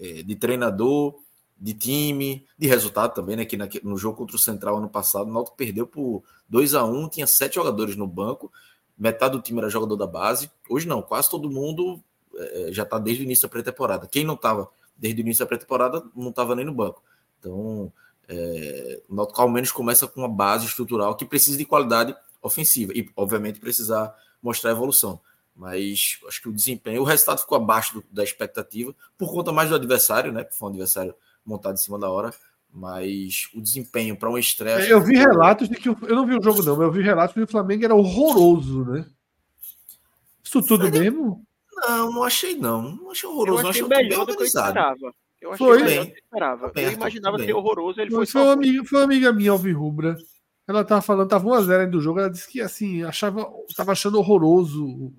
É, 0.00 0.24
de 0.24 0.34
treinador, 0.34 1.16
de 1.58 1.72
time, 1.72 2.46
de 2.58 2.68
resultado 2.68 3.14
também, 3.14 3.36
né? 3.36 3.44
Que 3.44 3.56
no 3.82 3.96
jogo 3.96 4.18
contra 4.18 4.36
o 4.36 4.38
Central 4.38 4.76
ano 4.76 4.88
passado, 4.88 5.28
o 5.28 5.32
Náutico 5.32 5.56
perdeu 5.56 5.86
por 5.86 6.22
2 6.48 6.74
a 6.74 6.84
1 6.84 7.08
tinha 7.08 7.26
sete 7.26 7.54
jogadores 7.54 7.96
no 7.96 8.06
banco, 8.06 8.52
metade 8.96 9.36
do 9.36 9.42
time 9.42 9.58
era 9.58 9.68
jogador 9.68 9.96
da 9.96 10.06
base. 10.06 10.50
Hoje 10.68 10.86
não, 10.86 11.02
quase 11.02 11.30
todo 11.30 11.50
mundo 11.50 12.00
é, 12.34 12.68
já 12.72 12.82
está 12.82 12.98
desde 12.98 13.22
o 13.22 13.24
início 13.24 13.42
da 13.42 13.48
pré-temporada. 13.48 14.06
Quem 14.06 14.24
não 14.24 14.34
estava 14.34 14.68
desde 14.96 15.20
o 15.20 15.22
início 15.22 15.44
da 15.44 15.48
pré-temporada 15.48 16.02
não 16.14 16.30
estava 16.30 16.54
nem 16.54 16.64
no 16.64 16.74
banco. 16.74 17.02
Então, 17.38 17.92
é, 18.28 19.00
o 19.08 19.14
Náutico 19.14 19.40
ao 19.40 19.48
menos 19.48 19.72
começa 19.72 20.06
com 20.06 20.20
uma 20.20 20.28
base 20.28 20.66
estrutural 20.66 21.16
que 21.16 21.24
precisa 21.24 21.56
de 21.56 21.64
qualidade 21.64 22.14
ofensiva 22.42 22.92
e, 22.94 23.08
obviamente, 23.16 23.60
precisar 23.60 24.14
mostrar 24.42 24.70
evolução. 24.70 25.20
Mas 25.54 26.18
acho 26.28 26.42
que 26.42 26.48
o 26.48 26.52
desempenho, 26.52 27.00
o 27.00 27.04
resultado 27.04 27.40
ficou 27.40 27.56
abaixo 27.56 27.94
do, 27.94 28.04
da 28.10 28.22
expectativa, 28.22 28.94
por 29.16 29.32
conta 29.32 29.52
mais 29.52 29.70
do 29.70 29.74
adversário, 29.74 30.30
né? 30.30 30.44
Que 30.44 30.54
foi 30.54 30.68
um 30.68 30.70
adversário 30.70 31.14
montado 31.46 31.74
em 31.74 31.78
cima 31.78 31.98
da 31.98 32.10
hora, 32.10 32.34
mas 32.72 33.48
o 33.54 33.60
desempenho 33.60 34.16
para 34.16 34.28
um 34.28 34.36
estresse. 34.36 34.88
É, 34.88 34.92
eu 34.92 35.00
vi 35.00 35.16
relatos 35.16 35.68
de 35.68 35.76
que. 35.76 35.88
Eu 35.88 35.96
não 36.16 36.26
vi 36.26 36.36
o 36.36 36.42
jogo, 36.42 36.62
não, 36.62 36.76
mas 36.76 36.86
eu 36.86 36.92
vi 36.92 37.02
relatos 37.02 37.34
de 37.34 37.40
que 37.40 37.48
o 37.48 37.50
Flamengo 37.50 37.84
era 37.84 37.94
horroroso, 37.94 38.84
né? 38.84 39.06
Isso 40.44 40.62
tudo 40.62 40.88
Foi... 40.88 40.98
mesmo? 40.98 41.44
Não, 41.76 42.12
não 42.12 42.22
achei, 42.22 42.56
não. 42.56 42.96
Não 42.96 43.10
achei 43.10 43.28
horroroso, 43.28 43.62
eu 43.62 43.68
achei, 43.68 43.82
achei 43.82 43.96
melhor 44.02 44.26
do 44.26 44.36
que 44.36 44.42
eu 44.42 44.46
esperava. 44.46 45.14
Eu 45.40 45.52
achei 45.52 45.66
foi. 45.66 45.82
melhor 45.82 46.04
do 46.04 46.10
que 46.10 46.18
eu 46.18 46.24
esperava. 46.24 46.72
eu 46.74 46.92
imaginava 46.92 47.38
ser 47.38 47.52
horroroso, 47.54 48.00
ele 48.00 48.10
foi, 48.10 48.26
foi, 48.26 48.42
uma 48.42 48.52
amiga, 48.52 48.84
foi 48.84 48.98
uma 48.98 49.04
amiga 49.04 49.32
minha, 49.32 49.50
Alvirrubra. 49.50 50.16
Ela 50.66 50.84
tava 50.84 51.00
falando, 51.00 51.28
tava 51.28 51.46
1x0 51.46 51.90
do 51.90 52.00
jogo, 52.00 52.18
ela 52.18 52.30
disse 52.30 52.48
que 52.48 52.60
assim, 52.60 53.04
achava, 53.04 53.48
tava 53.76 53.92
achando 53.92 54.18
horroroso. 54.18 55.12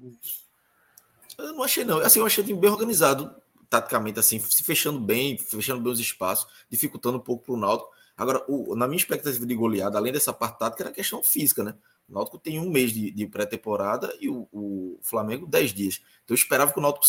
Eu 1.37 1.53
não 1.53 1.63
achei, 1.63 1.85
não. 1.85 1.99
Assim, 1.99 2.19
eu 2.19 2.25
achei 2.25 2.43
bem 2.43 2.69
organizado 2.69 3.33
taticamente, 3.69 4.19
assim, 4.19 4.39
se 4.39 4.63
fechando 4.63 4.99
bem, 4.99 5.37
fechando 5.37 5.81
bem 5.81 5.91
os 5.91 5.99
espaços, 5.99 6.47
dificultando 6.69 7.17
um 7.17 7.21
pouco 7.21 7.45
para 7.45 7.53
o 7.53 7.57
Náutico. 7.57 7.89
Agora, 8.15 8.43
o, 8.47 8.75
na 8.75 8.87
minha 8.87 8.97
expectativa 8.97 9.45
de 9.45 9.55
goleada, 9.55 9.97
além 9.97 10.11
dessa 10.11 10.33
parte 10.33 10.59
tática, 10.59 10.83
era 10.83 10.89
a 10.89 10.93
questão 10.93 11.23
física, 11.23 11.63
né? 11.63 11.75
O 12.09 12.13
Náutico 12.13 12.39
tem 12.39 12.59
um 12.59 12.69
mês 12.69 12.91
de, 12.91 13.11
de 13.11 13.27
pré-temporada 13.27 14.13
e 14.19 14.29
o, 14.29 14.47
o, 14.51 14.99
Flamengo 15.03 15.45
dez 15.45 15.73
dias. 15.73 16.01
Então 16.23 16.33
eu 16.33 16.39
esperava 16.39 16.71
que 16.71 16.79
o 16.79 16.81
Náutico 16.81 17.05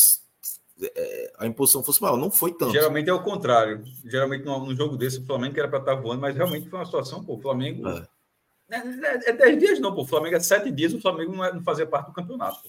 é, 0.83 1.33
a 1.39 1.47
imposição 1.47 1.83
fosse 1.83 2.03
maior. 2.03 2.17
Não 2.17 2.31
foi 2.31 2.53
tanto. 2.53 2.73
Geralmente 2.73 3.09
é 3.09 3.13
o 3.13 3.23
contrário. 3.23 3.83
Geralmente 4.05 4.45
num, 4.45 4.75
jogo 4.75 4.97
desse, 4.97 5.21
o 5.21 5.27
Flamengo 5.27 5.59
era 5.59 5.69
para 5.69 5.79
estar 5.79 5.95
voando, 5.95 6.21
mas 6.21 6.37
realmente 6.37 6.69
foi 6.69 6.79
uma 6.79 6.85
situação, 6.85 7.25
pô, 7.25 7.35
o 7.35 7.41
Flamengo. 7.41 7.89
É. 7.89 8.07
É, 8.71 8.77
é, 8.77 9.31
é 9.31 9.33
dez 9.33 9.59
dias, 9.59 9.81
não, 9.81 9.95
pô. 9.95 10.03
O 10.03 10.07
Flamengo 10.07 10.37
é 10.37 10.41
sete 10.41 10.71
dias, 10.71 10.93
o 10.93 11.01
Flamengo 11.01 11.35
não, 11.35 11.45
é, 11.45 11.53
não 11.53 11.63
fazia 11.63 11.87
parte 11.87 12.09
do 12.09 12.13
campeonato. 12.13 12.63
Pô. 12.63 12.69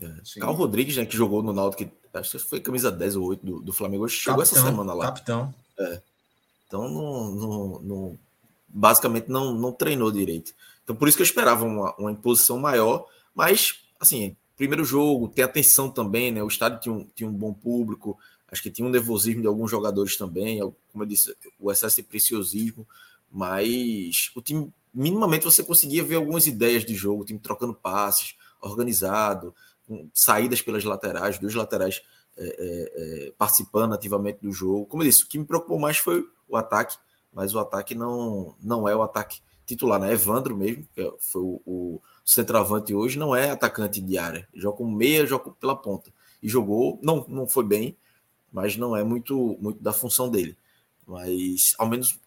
É. 0.00 0.40
Carl 0.40 0.54
Rodrigues, 0.54 0.96
né, 0.96 1.04
que 1.04 1.16
jogou 1.16 1.42
no 1.42 1.52
Náutico, 1.52 1.90
acho 2.14 2.32
que 2.32 2.38
foi 2.38 2.60
camisa 2.60 2.90
10 2.90 3.16
ou 3.16 3.24
8 3.26 3.46
do, 3.46 3.60
do 3.60 3.72
Flamengo, 3.72 4.08
chegou 4.08 4.38
capitão, 4.38 4.58
essa 4.58 4.70
semana 4.70 4.94
lá. 4.94 5.06
Capitão. 5.06 5.54
É. 5.78 6.00
Então, 6.66 6.88
não, 6.88 7.30
não, 7.32 7.80
não, 7.80 8.18
basicamente, 8.68 9.28
não, 9.28 9.52
não 9.52 9.72
treinou 9.72 10.10
direito. 10.10 10.54
Então, 10.84 10.96
por 10.96 11.08
isso 11.08 11.16
que 11.16 11.22
eu 11.22 11.26
esperava 11.26 11.64
uma, 11.64 11.94
uma 11.96 12.12
imposição 12.12 12.58
maior, 12.58 13.06
mas, 13.34 13.80
assim, 13.98 14.36
primeiro 14.56 14.84
jogo, 14.84 15.28
tem 15.28 15.44
atenção 15.44 15.90
também, 15.90 16.30
né? 16.30 16.42
O 16.42 16.48
estádio 16.48 16.80
tinha 16.80 16.94
um, 16.94 17.06
tinha 17.14 17.28
um 17.28 17.32
bom 17.32 17.52
público, 17.52 18.18
acho 18.50 18.62
que 18.62 18.70
tinha 18.70 18.86
um 18.86 18.90
nervosismo 18.90 19.40
de 19.40 19.46
alguns 19.46 19.70
jogadores 19.70 20.16
também, 20.16 20.60
como 20.92 21.04
eu 21.04 21.06
disse, 21.06 21.34
o 21.58 21.70
excesso 21.70 21.96
de 21.96 22.02
preciosismo, 22.02 22.86
mas 23.30 24.30
o 24.34 24.40
time, 24.40 24.72
minimamente, 24.92 25.44
você 25.44 25.62
conseguia 25.62 26.02
ver 26.02 26.16
algumas 26.16 26.46
ideias 26.46 26.84
de 26.84 26.94
jogo, 26.94 27.22
o 27.22 27.24
time 27.24 27.38
trocando 27.38 27.74
passes, 27.74 28.34
organizado, 28.60 29.54
saídas 30.14 30.62
pelas 30.62 30.84
laterais, 30.84 31.38
dois 31.38 31.54
laterais 31.54 32.02
é, 32.36 32.44
é, 32.44 33.26
é, 33.28 33.32
participando 33.36 33.92
ativamente 33.92 34.40
do 34.40 34.52
jogo. 34.52 34.86
Como 34.86 35.02
eu 35.02 35.08
disse, 35.08 35.24
o 35.24 35.28
que 35.28 35.38
me 35.38 35.44
preocupou 35.44 35.78
mais 35.78 35.98
foi 35.98 36.24
o 36.48 36.56
ataque, 36.56 36.96
mas 37.32 37.54
o 37.54 37.58
ataque 37.58 37.94
não, 37.94 38.54
não 38.60 38.88
é 38.88 38.94
o 38.94 39.02
ataque 39.02 39.40
titular, 39.66 40.00
né? 40.00 40.12
Evandro 40.12 40.56
mesmo, 40.56 40.86
que 40.94 41.12
foi 41.18 41.42
o, 41.42 41.60
o 41.66 42.02
centroavante 42.24 42.94
hoje, 42.94 43.18
não 43.18 43.34
é 43.34 43.50
atacante 43.50 44.00
de 44.00 44.18
área. 44.18 44.48
Joga 44.54 44.78
como 44.78 44.96
meia, 44.96 45.26
joga 45.26 45.50
pela 45.52 45.76
ponta. 45.76 46.12
E 46.42 46.48
jogou, 46.48 46.98
não, 47.02 47.24
não 47.28 47.46
foi 47.46 47.64
bem, 47.64 47.96
mas 48.52 48.76
não 48.76 48.96
é 48.96 49.04
muito, 49.04 49.56
muito 49.60 49.82
da 49.82 49.92
função 49.92 50.28
dele. 50.28 50.56
Mas 51.06 51.74
ao 51.78 51.88
menos 51.88 52.18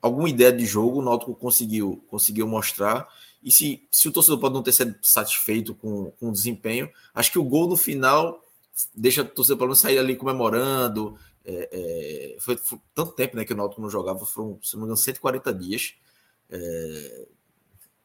alguma 0.00 0.28
ideia 0.28 0.52
de 0.52 0.66
jogo 0.66 0.98
o 0.98 1.02
Náutico 1.02 1.34
conseguiu, 1.34 2.04
conseguiu 2.08 2.46
mostrar 2.46 3.08
e 3.42 3.50
se, 3.50 3.86
se 3.90 4.08
o 4.08 4.12
torcedor 4.12 4.38
pode 4.38 4.54
não 4.54 4.62
ter 4.62 4.72
sido 4.72 4.94
satisfeito 5.02 5.74
com, 5.74 6.12
com 6.12 6.28
o 6.28 6.32
desempenho, 6.32 6.88
acho 7.14 7.32
que 7.32 7.38
o 7.38 7.44
gol 7.44 7.68
no 7.68 7.76
final 7.76 8.40
deixa 8.94 9.22
o 9.22 9.24
torcedor 9.24 9.58
pelo 9.58 9.68
menos 9.68 9.80
sair 9.80 9.98
ali 9.98 10.16
comemorando. 10.16 11.18
É, 11.44 11.68
é, 11.72 12.40
foi, 12.40 12.56
foi, 12.56 12.78
tanto 12.94 13.12
tempo 13.12 13.36
né, 13.36 13.44
que 13.44 13.52
o 13.52 13.56
Náutico 13.56 13.82
não 13.82 13.90
jogava, 13.90 14.24
foram, 14.24 14.58
se 14.62 14.74
não 14.74 14.82
me 14.82 14.84
engano, 14.86 14.96
140 14.96 15.52
dias. 15.52 15.94
É, 16.48 17.26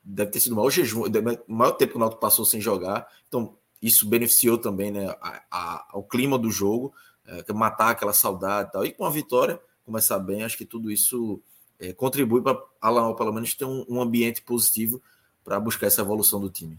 deve 0.03 0.31
ter 0.31 0.39
sido 0.39 0.53
o 0.53 0.55
maior 0.55 0.69
jejum, 0.69 1.03
o 1.03 1.53
maior 1.53 1.71
tempo 1.73 1.91
que 1.91 1.97
o 1.97 1.99
Náutico 1.99 2.21
passou 2.21 2.45
sem 2.45 2.59
jogar. 2.59 3.07
Então, 3.27 3.55
isso 3.81 4.07
beneficiou 4.07 4.57
também 4.57 4.91
né, 4.91 5.07
a, 5.21 5.43
a, 5.51 5.87
ao 5.91 6.03
clima 6.03 6.37
do 6.37 6.49
jogo. 6.49 6.93
é, 7.27 7.53
matar 7.53 7.91
aquela 7.91 8.13
saudade 8.13 8.69
e 8.69 8.71
tal. 8.71 8.85
E 8.85 8.91
com 8.91 9.05
a 9.05 9.09
vitória, 9.09 9.59
começar 9.85 10.17
bem, 10.17 10.43
acho 10.43 10.57
que 10.57 10.65
tudo 10.65 10.89
isso 10.89 11.39
é, 11.79 11.93
contribui 11.93 12.41
para 12.41 12.59
Alan, 12.81 13.13
pelo 13.13 13.31
menos, 13.31 13.53
ter 13.53 13.65
um, 13.65 13.85
um 13.87 14.01
ambiente 14.01 14.41
positivo 14.41 15.01
para 15.47 15.61
buscar 15.61 15.87
essa 15.87 16.01
evolução 16.01 16.41
do 16.41 16.49
time. 16.49 16.77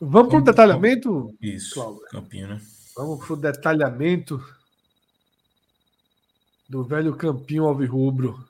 Vamos 0.00 0.30
para 0.30 0.38
o 0.38 0.44
detalhamento? 0.44 1.36
Isso, 1.42 1.74
Cláudio. 1.74 2.00
Campinho, 2.08 2.48
né? 2.48 2.62
Vamos 2.96 3.22
para 3.22 3.34
o 3.34 3.36
detalhamento 3.36 4.54
do 6.66 6.82
velho 6.82 7.14
Campinho 7.14 7.66
Alvirrubro. 7.66 8.42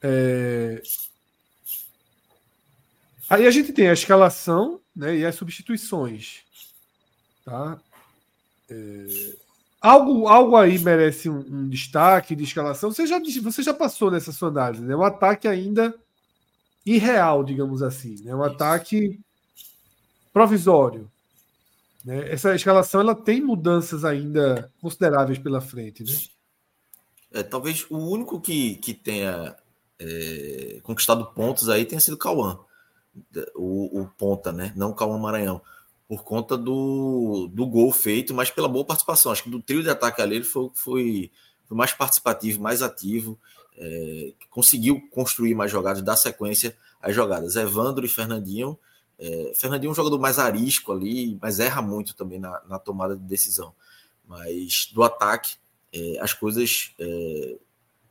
É... 0.00 0.82
Aí 3.28 3.46
a 3.46 3.50
gente 3.50 3.70
tem 3.74 3.90
a 3.90 3.92
escalação 3.92 4.80
né, 4.96 5.14
e 5.14 5.26
as 5.26 5.34
substituições. 5.34 6.42
Tá? 7.44 7.78
É... 8.70 9.47
Algo, 9.80 10.26
algo 10.26 10.56
aí 10.56 10.78
merece 10.78 11.30
um, 11.30 11.38
um, 11.38 11.68
destaque 11.68 12.34
de 12.34 12.42
escalação. 12.42 12.90
Você 12.90 13.06
já, 13.06 13.20
você 13.42 13.62
já 13.62 13.72
passou 13.72 14.10
nessa 14.10 14.32
sua 14.32 14.48
análise, 14.48 14.82
né? 14.82 14.96
Um 14.96 15.04
ataque 15.04 15.46
ainda 15.46 15.94
irreal, 16.84 17.44
digamos 17.44 17.82
assim. 17.82 18.16
Né? 18.24 18.34
Um 18.34 18.42
ataque 18.42 19.20
provisório. 20.32 21.08
Né? 22.04 22.32
Essa 22.32 22.54
escalação 22.54 23.00
ela 23.00 23.14
tem 23.14 23.40
mudanças 23.40 24.04
ainda 24.04 24.70
consideráveis 24.80 25.38
pela 25.38 25.60
frente. 25.60 26.02
Né? 26.02 26.12
É, 27.32 27.42
talvez 27.42 27.86
o 27.88 27.98
único 27.98 28.40
que, 28.40 28.76
que 28.76 28.94
tenha 28.94 29.56
é, 29.98 30.80
conquistado 30.82 31.26
pontos 31.26 31.68
aí 31.68 31.84
tenha 31.84 32.00
sido 32.00 32.14
o 32.14 32.18
Cauã, 32.18 32.58
o, 33.54 34.00
o 34.00 34.08
ponta, 34.16 34.50
né? 34.50 34.72
não 34.74 34.92
Cauã 34.92 35.18
Maranhão, 35.18 35.60
por 36.08 36.24
conta 36.24 36.56
do, 36.56 37.50
do 37.52 37.66
gol 37.66 37.92
feito, 37.92 38.32
mas 38.32 38.50
pela 38.50 38.66
boa 38.66 38.84
participação. 38.84 39.30
Acho 39.30 39.44
que 39.44 39.50
do 39.50 39.60
trio 39.60 39.82
de 39.82 39.90
ataque 39.90 40.22
ali 40.22 40.36
ele 40.36 40.44
foi, 40.44 40.70
foi, 40.74 41.30
foi 41.66 41.76
mais 41.76 41.92
participativo, 41.92 42.62
mais 42.62 42.80
ativo, 42.80 43.38
é, 43.76 44.32
conseguiu 44.48 45.06
construir 45.10 45.54
mais 45.54 45.70
jogadas, 45.70 46.02
dar 46.02 46.16
sequência 46.16 46.74
às 47.00 47.14
jogadas. 47.14 47.56
Evandro 47.56 48.06
e 48.06 48.08
Fernandinho. 48.08 48.78
É, 49.18 49.52
Fernandinho 49.54 49.90
é 49.90 49.92
um 49.92 49.94
jogador 49.94 50.18
mais 50.18 50.38
arisco 50.38 50.92
ali, 50.92 51.38
mas 51.42 51.60
erra 51.60 51.82
muito 51.82 52.16
também 52.16 52.38
na, 52.38 52.60
na 52.66 52.78
tomada 52.78 53.14
de 53.14 53.22
decisão. 53.22 53.74
Mas 54.26 54.90
do 54.92 55.02
ataque, 55.02 55.56
é, 55.92 56.18
as 56.20 56.32
coisas 56.32 56.94
é, 56.98 57.56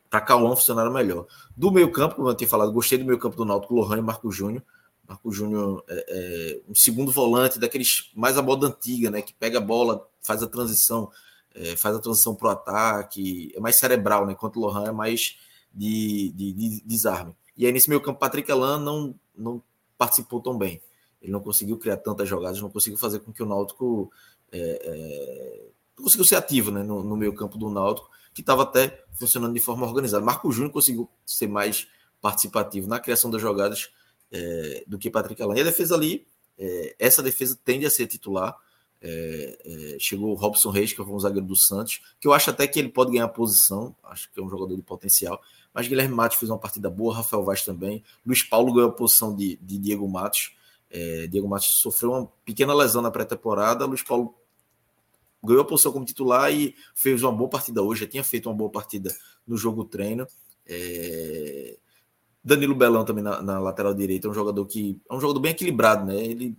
para 0.08 0.22
Cauã 0.22 0.56
funcionaram 0.56 0.94
melhor. 0.94 1.26
Do 1.56 1.72
meio 1.72 1.92
campo, 1.92 2.16
como 2.16 2.30
eu 2.30 2.36
tinha 2.36 2.48
falado, 2.48 2.72
gostei 2.72 3.00
do 3.00 3.06
meio 3.06 3.18
campo 3.18 3.36
do 3.36 3.46
Náutico, 3.46 3.74
Lohan 3.74 3.98
e 3.98 4.02
Marco 4.02 4.32
Júnior. 4.32 4.64
Marco 5.08 5.32
Júnior 5.32 5.84
é, 5.88 6.06
é, 6.10 6.62
um 6.70 6.76
segundo 6.76 7.12
volante 7.12 7.58
daqueles 7.58 8.12
mais 8.14 8.38
a 8.38 8.42
moda 8.42 8.68
antiga, 8.68 9.10
né? 9.10 9.22
Que 9.22 9.34
pega 9.34 9.58
a 9.58 9.62
bola, 9.62 10.08
faz 10.22 10.44
a 10.44 10.48
transição, 10.48 11.10
é, 11.56 11.76
faz 11.78 11.96
a 11.96 12.00
transição 12.00 12.36
para 12.36 12.48
o 12.48 12.52
ataque, 12.52 13.54
é 13.56 13.60
mais 13.60 13.78
cerebral, 13.78 14.26
né? 14.26 14.34
Enquanto 14.34 14.58
o 14.58 14.60
Lohan 14.60 14.90
é 14.90 14.92
mais 14.92 15.38
de, 15.74 16.32
de, 16.32 16.54
de, 16.54 16.82
desarme. 16.86 17.34
E 17.56 17.66
aí 17.66 17.72
nesse 17.72 17.90
meio 17.90 18.02
campo, 18.02 18.20
Patrick 18.20 18.52
Elan 18.52 18.80
não, 18.80 19.16
não 19.36 19.64
participou 19.98 20.42
tão 20.42 20.58
bem. 20.58 20.82
Ele 21.22 21.32
não 21.32 21.40
conseguiu 21.40 21.78
criar 21.78 21.98
tantas 21.98 22.28
jogadas, 22.28 22.62
não 22.62 22.70
conseguiu 22.70 23.00
fazer 23.00 23.20
com 23.20 23.32
que 23.32 23.42
o 23.42 23.46
Náutico 23.46 24.12
é, 24.52 24.60
é, 24.60 25.68
não 25.98 26.04
conseguiu 26.04 26.26
ser 26.26 26.36
ativo 26.36 26.70
né, 26.70 26.84
no, 26.84 27.02
no 27.02 27.16
meio 27.16 27.34
campo 27.34 27.58
do 27.58 27.70
Náutico 27.70 28.10
que 28.34 28.42
estava 28.42 28.62
até 28.62 29.04
funcionando 29.14 29.54
de 29.54 29.60
forma 29.60 29.86
organizada. 29.86 30.24
Marco 30.24 30.52
Júnior 30.52 30.72
conseguiu 30.72 31.10
ser 31.26 31.48
mais 31.48 31.88
participativo 32.22 32.88
na 32.88 33.00
criação 33.00 33.32
das 33.32 33.42
jogadas 33.42 33.90
é, 34.32 34.84
do 34.88 34.98
que 34.98 35.10
Patrick 35.10 35.42
Alain. 35.42 35.58
E 35.58 35.62
a 35.62 35.66
defesa 35.66 35.96
ali, 35.96 36.26
é, 36.58 36.96
essa 37.00 37.22
defesa 37.22 37.58
tende 37.64 37.86
a 37.86 37.90
ser 37.90 38.08
titular. 38.08 38.58
É, 39.00 39.60
é, 39.64 39.98
chegou 40.00 40.32
o 40.32 40.34
Robson 40.34 40.72
Reis, 40.72 40.92
que 40.92 40.98
foi 40.98 41.06
um 41.14 41.20
zagueiro 41.20 41.46
do 41.46 41.56
Santos, 41.56 42.02
que 42.20 42.28
eu 42.28 42.34
acho 42.34 42.50
até 42.50 42.66
que 42.68 42.80
ele 42.80 42.90
pode 42.90 43.12
ganhar 43.12 43.28
posição, 43.28 43.96
acho 44.04 44.32
que 44.32 44.40
é 44.40 44.44
um 44.44 44.50
jogador 44.50 44.76
de 44.76 44.82
potencial. 44.82 45.40
Mas 45.74 45.88
Guilherme 45.88 46.16
Matos 46.16 46.40
fez 46.40 46.50
uma 46.50 46.58
partida 46.58 46.90
boa, 46.90 47.16
Rafael 47.16 47.44
Vaz 47.44 47.64
também. 47.64 48.04
Luiz 48.26 48.42
Paulo 48.42 48.74
ganhou 48.74 48.90
a 48.90 48.94
posição 48.94 49.36
de, 49.36 49.58
de 49.62 49.78
Diego 49.78 50.08
Matos. 50.08 50.56
É, 50.90 51.28
Diego 51.28 51.48
Matos 51.48 51.68
sofreu 51.80 52.12
uma 52.12 52.26
pequena 52.44 52.74
lesão 52.74 53.02
na 53.02 53.12
pré-temporada. 53.12 53.86
Luiz 53.86 54.02
Paulo 54.02 54.34
ganhou 55.44 55.62
a 55.62 55.66
posição 55.66 55.92
como 55.92 56.06
titular 56.06 56.52
e 56.52 56.76
fez 56.96 57.22
uma 57.22 57.32
boa 57.32 57.50
partida 57.50 57.84
hoje, 57.84 58.02
já 58.02 58.08
tinha 58.08 58.24
feito 58.24 58.50
uma 58.50 58.56
boa 58.56 58.72
partida 58.72 59.16
no 59.46 59.56
jogo 59.56 59.86
treino. 59.86 60.28
É... 60.66 61.78
Danilo 62.48 62.74
Belão 62.74 63.04
também 63.04 63.24
na, 63.24 63.42
na, 63.42 63.60
lateral 63.60 63.94
direita, 63.94 64.28
é 64.28 64.32
um 64.32 64.34
jogador 64.34 64.66
que 64.66 65.00
é 65.10 65.14
um 65.14 65.20
jogador 65.20 65.40
bem 65.40 65.52
equilibrado, 65.52 66.06
né? 66.06 66.16
Ele 66.16 66.58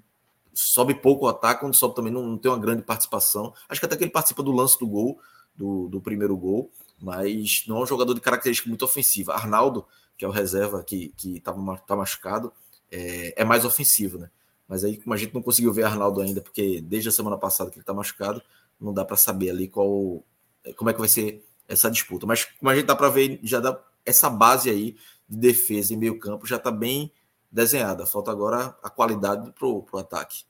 sobe 0.53 0.95
pouco 0.95 1.25
o 1.25 1.29
ataque, 1.29 1.61
quando 1.61 1.75
sobe 1.75 1.95
também 1.95 2.13
não, 2.13 2.27
não, 2.27 2.39
tem 2.39 2.51
uma 2.51 2.59
grande 2.59 2.83
participação. 2.83 3.55
Acho 3.69 3.81
que 3.81 3.87
até 3.87 3.97
que 3.97 4.05
ele 4.05 4.11
participa 4.11 4.43
do 4.43 4.53
lance 4.53 4.79
do 4.79 4.87
gol, 4.87 5.19
do, 5.57 5.89
do 5.89 6.01
primeiro 6.01 6.37
gol, 6.37 6.71
mas 7.01 7.65
não 7.67 7.79
é 7.79 7.83
um 7.83 7.87
jogador 7.87 8.13
de 8.13 8.21
característica 8.21 8.69
muito 8.69 8.85
ofensiva. 8.85 9.33
Arnaldo, 9.33 9.87
que 10.17 10.25
é 10.25 10.29
o 10.29 10.31
reserva 10.31 10.83
que, 10.85 11.15
que 11.17 11.41
tava, 11.41 11.79
tá 11.79 11.97
machucado, 11.97 12.53
é, 12.91 13.41
é 13.41 13.45
mais 13.45 13.65
ofensivo, 13.65 14.19
né? 14.19 14.31
Mas 14.69 14.85
aí, 14.85 14.99
como 14.99 15.15
a 15.15 15.17
gente 15.17 15.33
não 15.33 15.41
conseguiu 15.41 15.73
ver 15.73 15.85
Arnaldo 15.85 16.21
ainda, 16.21 16.43
porque 16.43 16.83
desde 16.83 17.09
a 17.09 17.13
semana 17.13 17.39
passada 17.39 17.71
que 17.71 17.77
ele 17.77 17.83
está 17.83 17.95
machucado, 17.95 18.43
não 18.79 18.93
dá 18.93 19.05
para 19.05 19.17
saber 19.17 19.51
ali 19.51 19.69
qual 19.69 20.23
como 20.77 20.91
é 20.91 20.93
que 20.93 20.99
vai 20.99 21.09
ser 21.09 21.43
essa 21.67 21.91
disputa. 21.91 22.27
Mas 22.27 22.45
como 22.45 22.71
a 22.71 22.75
gente 22.75 22.85
dá 22.85 22.95
para 22.95 23.09
ver, 23.09 23.41
já 23.43 23.59
dá 23.59 23.81
essa 24.05 24.29
base 24.29 24.69
aí 24.69 24.97
de 25.29 25.37
defesa 25.37 25.93
e 25.93 25.97
meio 25.97 26.19
campo 26.19 26.47
já 26.47 26.57
está 26.57 26.71
bem 26.71 27.13
desenhada. 27.51 28.07
Falta 28.07 28.31
agora 28.31 28.77
a 28.83 28.91
qualidade 28.91 29.53
para 29.53 29.67
o 29.67 29.87
ataque. 29.99 30.45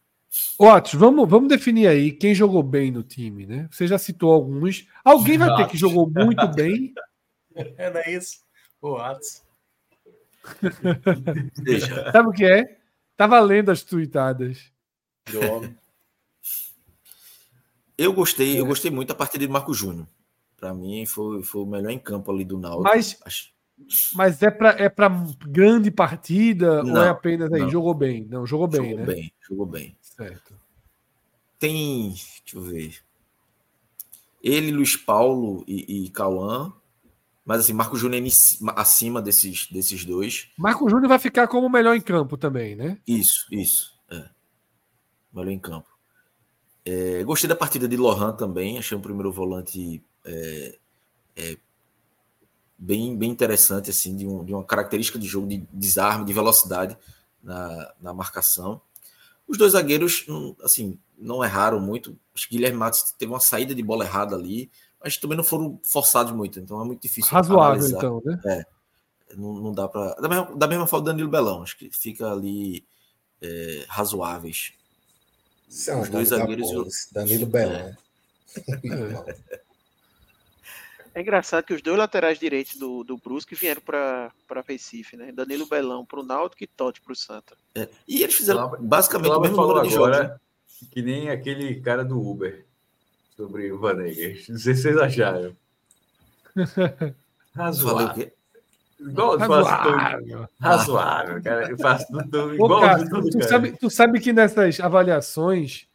Otis, 0.59 0.95
vamos, 0.95 1.29
vamos 1.29 1.49
definir 1.49 1.87
aí 1.87 2.13
quem 2.13 2.35
jogou 2.35 2.63
bem 2.63 2.91
no 2.91 3.03
time, 3.03 3.47
né? 3.47 3.69
Você 3.71 3.87
já 3.87 3.99
citou 3.99 4.33
alguns. 4.33 4.87
Alguém 5.03 5.39
vai 5.39 5.57
ter 5.57 5.69
que 5.69 5.77
jogou 5.77 6.09
muito 6.09 6.47
bem. 6.55 6.93
É, 7.55 7.91
não 7.91 8.01
é 8.01 8.11
isso? 8.11 8.41
O 8.81 8.93
Otis. 8.93 9.43
Sabe 12.13 12.29
o 12.29 12.33
que 12.33 12.45
é? 12.45 12.79
Tá 13.17 13.27
valendo 13.27 13.71
as 13.71 13.83
tuitadas. 13.83 14.71
Eu 17.97 18.13
gostei, 18.13 18.57
é. 18.57 18.61
eu 18.61 18.67
gostei 18.67 18.91
muito 18.91 19.09
da 19.09 19.15
partida 19.15 19.45
de 19.45 19.53
Marco 19.53 19.75
Júnior. 19.75 20.07
Para 20.57 20.73
mim 20.75 21.05
foi, 21.07 21.43
foi 21.43 21.63
o 21.63 21.67
melhor 21.67 21.91
em 21.91 21.99
campo 21.99 22.31
ali 22.31 22.45
do 22.45 22.59
Náutico. 22.59 22.85
Mas, 22.85 23.19
Acho... 23.25 23.51
mas 24.15 24.43
é 24.43 24.51
para 24.51 24.71
é 24.71 24.89
para 24.89 25.09
grande 25.47 25.91
partida 25.91 26.83
não, 26.83 26.95
ou 26.95 27.03
é 27.03 27.09
apenas 27.09 27.53
aí? 27.53 27.63
Não. 27.63 27.71
Jogou 27.71 27.95
bem? 27.95 28.27
Não, 28.29 28.47
jogou 28.47 28.69
bem, 28.69 28.91
jogou 28.91 28.99
né? 28.99 29.07
bem, 29.07 29.33
jogou 29.49 29.67
bem. 29.67 29.97
Certo. 30.01 30.55
Tem, 31.59 32.09
deixa 32.11 32.55
eu 32.55 32.61
ver. 32.61 32.95
Ele, 34.43 34.71
Luiz 34.71 34.97
Paulo 34.97 35.65
e, 35.67 36.05
e 36.05 36.11
Cauã. 36.11 36.73
Mas 37.45 37.61
assim, 37.61 37.73
Marco 37.73 37.97
Júnior 37.97 38.23
acima 38.77 39.23
desses, 39.23 39.69
desses 39.71 40.05
dois. 40.05 40.51
Marco 40.59 40.89
Júnior 40.89 41.09
vai 41.09 41.19
ficar 41.19 41.49
como 41.49 41.67
o 41.67 41.71
melhor 41.71 41.97
em 41.97 42.01
campo 42.01 42.37
também, 42.37 42.77
né? 42.77 42.99
Isso, 43.07 43.47
isso. 43.51 43.99
É. 44.11 44.29
Melhor 45.33 45.51
em 45.51 45.59
campo. 45.59 45.89
É, 46.85 47.25
gostei 47.25 47.49
da 47.49 47.57
partida 47.57 47.89
de 47.89 47.97
Lohan 47.97 48.35
também, 48.35 48.79
achei 48.79 48.97
um 48.97 49.01
primeiro 49.01 49.33
volante 49.33 50.03
é, 50.25 50.79
é, 51.37 51.57
bem, 52.79 53.17
bem 53.17 53.31
interessante, 53.31 53.91
assim, 53.91 54.17
de, 54.17 54.27
um, 54.27 54.45
de, 54.45 54.55
uma 54.55 54.65
característica 54.65 55.19
de 55.19 55.27
jogo 55.27 55.47
de 55.47 55.59
desarme, 55.73 56.25
de 56.25 56.33
velocidade 56.33 56.97
na, 57.43 57.93
na 58.01 58.15
marcação. 58.15 58.81
Os 59.47 59.57
dois 59.59 59.73
zagueiros, 59.73 60.27
assim, 60.63 60.99
não 61.17 61.43
erraram 61.43 61.81
muito. 61.81 62.17
Acho 62.35 62.49
que 62.49 62.57
Guilherme 62.57 62.79
Matos 62.79 63.15
teve 63.19 63.33
uma 63.33 63.41
saída 63.41 63.75
de 63.75 63.83
bola 63.83 64.05
errada 64.05 64.37
ali, 64.37 64.71
mas 65.03 65.17
também 65.17 65.37
não 65.37 65.45
foram 65.45 65.81
forçados 65.83 66.33
muito, 66.33 66.61
então 66.61 66.81
é 66.81 66.85
muito 66.85 67.03
difícil. 67.03 67.31
Razoável, 67.31 67.75
analisar. 67.75 67.99
então, 67.99 68.23
né? 68.25 68.41
É, 68.45 68.67
não, 69.37 69.55
não 69.55 69.73
dá 69.73 69.89
para. 69.89 70.15
Da 70.15 70.29
mesma, 70.29 70.57
da 70.57 70.67
mesma 70.67 70.87
forma, 70.87 71.07
Danilo 71.07 71.31
Belão, 71.31 71.63
acho 71.63 71.79
que 71.79 71.91
fica 71.91 72.31
ali 72.31 72.85
é, 73.41 73.85
razoáveis 73.89 74.73
são 75.69 76.01
os 76.01 76.09
dois 76.09 76.29
zagueiros. 76.29 76.71
Polis, 76.71 77.09
Danilo 77.13 77.47
Belão. 77.47 77.75
É. 77.77 79.59
é 81.15 81.21
engraçado 81.21 81.65
que 81.65 81.75
os 81.75 81.83
dois 81.83 81.99
laterais 81.99 82.39
direitos 82.39 82.77
do, 82.77 83.05
do 83.05 83.17
Brusque 83.17 83.55
vieram 83.55 83.81
para 83.83 84.33
Recife, 84.67 85.17
né? 85.17 85.33
Danilo 85.33 85.67
Belão 85.67 86.05
para 86.05 86.21
o 86.21 86.25
Náutico 86.25 86.65
e 86.65 86.67
Totti 86.67 87.01
para 87.01 87.13
o 87.13 87.17
Santa. 87.17 87.57
É. 87.75 87.89
E 88.07 88.23
eles 88.23 88.35
fizeram 88.35 88.71
basicamente 88.81 89.31
o 89.31 89.41
mesmo 89.41 89.57
número 89.57 89.83
de 89.83 89.95
jogos. 89.95 90.19
Né? 90.19 90.37
Que 90.91 91.03
nem 91.03 91.31
aquele 91.31 91.81
cara 91.81 92.05
do 92.05 92.21
Uber 92.21 92.65
sobre 93.37 93.71
o 93.73 93.79
Vanegas. 93.79 94.47
Não 94.51 94.59
sei 94.59 94.75
se 94.75 94.83
vocês 94.83 94.97
acharam. 94.97 95.57
Razoável. 97.55 98.33
Igual 99.01 99.39
razoável. 99.39 100.49
razoável, 100.61 101.43
cara. 101.43 101.71
Eu 101.71 101.79
faço 101.79 102.07
tudo 102.09 102.55
igual. 102.55 102.81
Cara, 102.81 103.09
tu, 103.09 103.31
tu, 103.31 103.45
sabe, 103.45 103.73
tu 103.73 103.91
sabe 103.91 104.21
que 104.21 104.33
nessas 104.33 104.81
avaliações 104.81 105.88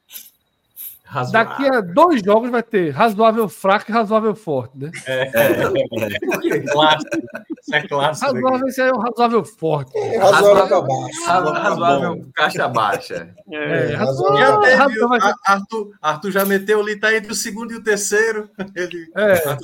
Razoável. 1.14 1.32
Daqui 1.32 1.75
a 1.75 1.80
dois 1.80 2.22
jogos 2.24 2.50
vai 2.50 2.64
ter 2.64 2.90
razoável 2.90 3.48
fraco 3.48 3.85
e 3.88 3.93
razoável 3.93 4.33
forte, 4.33 4.75
né? 4.80 4.90
É, 5.06 5.30
é, 5.32 5.61
é. 5.61 6.59
clássico. 6.61 7.17
Isso 7.61 7.75
é 7.75 7.88
clássico. 7.88 8.33
Razoável, 8.33 8.67
esse 8.67 8.82
é 8.82 8.92
o 8.92 8.98
razoável 8.98 9.45
forte. 9.45 9.95
É, 9.95 10.17
razoável, 10.17 10.56
razoável 10.56 10.82
baixo. 10.82 11.25
Razoável 11.61 12.32
caixa 12.33 12.67
baixa. 12.67 13.35
É, 13.51 13.92
é 13.92 13.95
razoável. 13.95 14.38
Já 14.40 14.58
teve, 14.58 14.75
razoável. 14.75 15.33
Arthur, 15.45 15.92
Arthur 16.01 16.32
já 16.32 16.45
meteu 16.45 16.80
ali, 16.80 17.00
tá 17.00 17.16
entre 17.16 17.32
o 17.32 17.35
segundo 17.35 17.72
e 17.74 17.75
o 17.75 17.83
terceiro. 17.83 18.50
Ele... 18.75 19.11
É, 19.16 19.33
é. 19.33 19.58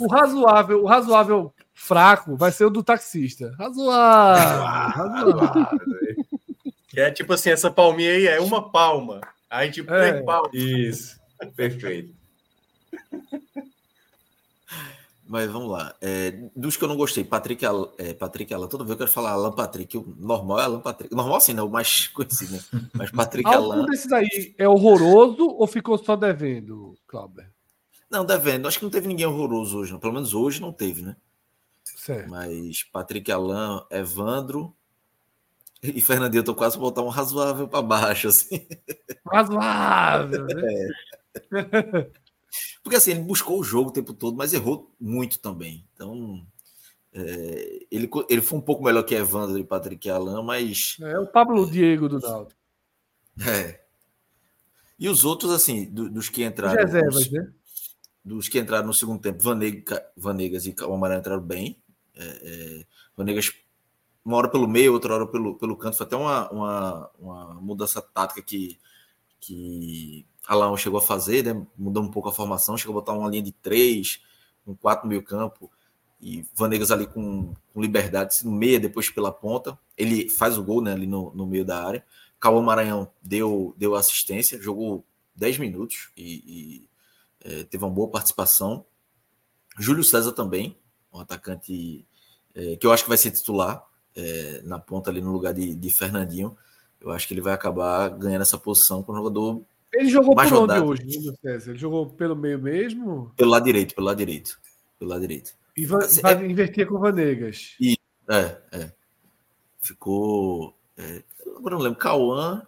O 0.00 0.08
razoável, 0.08 0.82
o 0.82 0.86
razoável 0.86 1.52
fraco 1.74 2.34
vai 2.34 2.50
ser 2.50 2.64
o 2.64 2.70
do 2.70 2.82
taxista. 2.82 3.54
Razoável. 3.58 4.62
razoável. 4.64 5.66
É 6.96 7.10
tipo 7.10 7.34
assim, 7.34 7.50
essa 7.50 7.70
palminha 7.70 8.10
aí 8.10 8.26
é 8.26 8.40
uma 8.40 8.70
palma. 8.70 9.20
Aí, 9.50 9.70
tipo, 9.70 9.92
é. 9.92 10.22
palmas. 10.22 10.52
Isso. 10.52 11.20
Perfeito. 11.56 12.14
Mas 15.26 15.50
vamos 15.50 15.70
lá. 15.70 15.94
É, 16.00 16.32
dos 16.54 16.76
que 16.76 16.84
eu 16.84 16.88
não 16.88 16.96
gostei, 16.96 17.24
Patrick, 17.24 17.64
é, 17.98 18.12
Patrick 18.12 18.52
Alan, 18.52 18.68
toda 18.68 18.84
vez 18.84 18.92
eu 18.92 18.98
quero 18.98 19.10
falar 19.10 19.30
Alan 19.30 19.52
Patrick. 19.52 19.96
O 19.96 20.14
normal 20.18 20.60
é 20.60 20.64
Alan 20.64 20.80
Patrick. 20.80 21.14
Normal 21.14 21.36
assim, 21.36 21.54
não, 21.54 21.66
o 21.66 21.70
mais 21.70 22.08
conhecido, 22.14 22.52
né? 22.52 22.60
Mas 22.92 23.10
Patrick 23.10 23.48
Algum 23.48 23.72
Alan. 23.72 23.86
desses 23.86 24.12
aí 24.12 24.54
é 24.58 24.68
horroroso 24.68 25.46
ou 25.46 25.66
ficou 25.66 25.96
só 25.96 26.14
devendo, 26.14 26.94
Cláudio? 27.06 27.46
Não, 28.10 28.24
devendo. 28.24 28.68
Acho 28.68 28.78
que 28.78 28.84
não 28.84 28.92
teve 28.92 29.08
ninguém 29.08 29.26
horroroso 29.26 29.78
hoje, 29.78 29.92
não. 29.92 29.98
Pelo 29.98 30.12
menos 30.12 30.34
hoje 30.34 30.60
não 30.60 30.72
teve, 30.72 31.02
né? 31.02 31.16
Certo. 31.82 32.28
Mas 32.28 32.82
Patrick 32.84 33.32
Alan, 33.32 33.84
Evandro, 33.90 34.76
e 35.94 36.00
Fernandinho, 36.00 36.40
eu 36.40 36.44
tô 36.44 36.54
quase 36.54 36.78
botar 36.78 37.02
um 37.02 37.08
razoável 37.08 37.68
para 37.68 37.82
baixo, 37.82 38.28
assim. 38.28 38.66
Razoável, 39.26 40.44
né? 40.46 40.88
É. 41.50 42.08
Porque 42.80 42.96
assim, 42.96 43.10
ele 43.10 43.20
buscou 43.20 43.58
o 43.58 43.64
jogo 43.64 43.90
o 43.90 43.92
tempo 43.92 44.14
todo, 44.14 44.36
mas 44.36 44.52
errou 44.52 44.94
muito 45.00 45.40
também. 45.40 45.84
Então, 45.92 46.46
é, 47.12 47.86
ele, 47.90 48.08
ele 48.28 48.40
foi 48.40 48.58
um 48.58 48.62
pouco 48.62 48.84
melhor 48.84 49.02
que 49.02 49.14
Evandro 49.16 49.58
e 49.58 49.64
Patrick 49.64 50.08
Alain, 50.08 50.44
mas. 50.44 50.96
É 51.00 51.18
o 51.18 51.26
Pablo 51.26 51.68
Diego 51.68 52.08
do 52.08 52.20
Náutico. 52.20 52.60
É. 53.44 53.80
E 54.98 55.08
os 55.08 55.24
outros, 55.24 55.50
assim, 55.50 55.86
do, 55.86 56.08
dos 56.08 56.28
que 56.28 56.44
entraram. 56.44 56.76
Reservas, 56.76 57.30
né? 57.30 57.52
Dos 58.24 58.48
que 58.48 58.58
entraram 58.58 58.86
no 58.86 58.94
segundo 58.94 59.20
tempo, 59.20 59.42
Vanega, 59.42 60.06
Vanegas 60.16 60.66
e 60.66 60.72
Calmarão 60.72 61.18
entraram 61.18 61.42
bem. 61.42 61.82
É, 62.14 62.24
é, 62.24 62.86
Vanegas 63.16 63.52
uma 64.24 64.38
hora 64.38 64.48
pelo 64.48 64.66
meio, 64.66 64.92
outra 64.92 65.14
hora 65.14 65.26
pelo, 65.26 65.54
pelo 65.56 65.76
canto. 65.76 65.96
Foi 65.96 66.06
até 66.06 66.16
uma, 66.16 66.50
uma, 66.50 67.10
uma 67.18 67.54
mudança 67.54 68.00
tática 68.00 68.40
que, 68.40 68.78
que 69.38 70.26
Alain 70.46 70.76
chegou 70.76 70.98
a 70.98 71.02
fazer, 71.02 71.44
né? 71.44 71.66
Mudou 71.76 72.02
um 72.02 72.10
pouco 72.10 72.30
a 72.30 72.32
formação, 72.32 72.78
chegou 72.78 72.96
a 72.96 73.00
botar 73.00 73.12
uma 73.12 73.28
linha 73.28 73.42
de 73.42 73.52
três, 73.52 74.22
um 74.66 74.74
quatro 74.74 75.04
no 75.04 75.10
meio 75.10 75.22
campo, 75.22 75.70
e 76.20 76.46
Vanegas 76.54 76.90
ali 76.90 77.06
com, 77.06 77.52
com 77.72 77.82
liberdade, 77.82 78.36
no 78.44 78.52
meia, 78.52 78.80
depois 78.80 79.10
pela 79.10 79.30
ponta. 79.30 79.78
Ele 79.96 80.30
faz 80.30 80.56
o 80.56 80.64
gol 80.64 80.80
né, 80.80 80.92
ali 80.92 81.06
no, 81.06 81.30
no 81.34 81.46
meio 81.46 81.64
da 81.64 81.84
área. 81.84 82.04
Cauã 82.40 82.62
Maranhão 82.62 83.10
deu, 83.22 83.74
deu 83.76 83.94
assistência, 83.94 84.60
jogou 84.60 85.04
10 85.36 85.58
minutos 85.58 86.10
e, 86.16 86.34
e 86.46 86.88
é, 87.40 87.64
teve 87.64 87.84
uma 87.84 87.90
boa 87.90 88.08
participação. 88.08 88.86
Júlio 89.78 90.02
César 90.04 90.32
também, 90.32 90.78
um 91.12 91.20
atacante 91.20 92.06
é, 92.54 92.76
que 92.76 92.86
eu 92.86 92.92
acho 92.92 93.02
que 93.02 93.08
vai 93.08 93.18
ser 93.18 93.30
titular 93.30 93.84
é, 94.16 94.60
na 94.64 94.78
ponta 94.78 95.10
ali 95.10 95.20
no 95.20 95.32
lugar 95.32 95.52
de, 95.52 95.74
de, 95.74 95.90
Fernandinho. 95.90 96.56
Eu 97.00 97.10
acho 97.10 97.26
que 97.26 97.34
ele 97.34 97.40
vai 97.40 97.52
acabar 97.52 98.08
ganhando 98.10 98.42
essa 98.42 98.58
posição 98.58 99.02
com 99.02 99.12
o 99.12 99.16
jogador. 99.16 99.62
Ele 99.92 100.08
jogou 100.08 100.34
mais 100.34 100.50
por 100.50 100.60
rodado. 100.60 100.90
onde 100.90 101.02
hoje, 101.04 101.36
César? 101.40 101.70
Ele 101.70 101.78
jogou 101.78 102.06
pelo 102.10 102.34
meio 102.34 102.58
mesmo? 102.58 103.32
Pelo 103.36 103.50
lado 103.50 103.64
direito, 103.64 103.94
pelo 103.94 104.06
lado 104.06 104.18
direito. 104.18 104.58
Pelo 104.98 105.10
lado 105.10 105.20
direito. 105.20 105.54
E 105.76 105.86
vai, 105.86 106.06
vai 106.22 106.44
é... 106.44 106.46
inverter 106.46 106.86
com 106.86 106.94
o 106.94 107.00
Vanegas. 107.00 107.76
E, 107.80 107.96
é, 108.28 108.56
é. 108.72 108.92
Ficou. 109.80 110.74
É, 110.96 111.22
agora 111.56 111.76
não 111.76 111.82
lembro. 111.82 111.98
Cauã. 111.98 112.66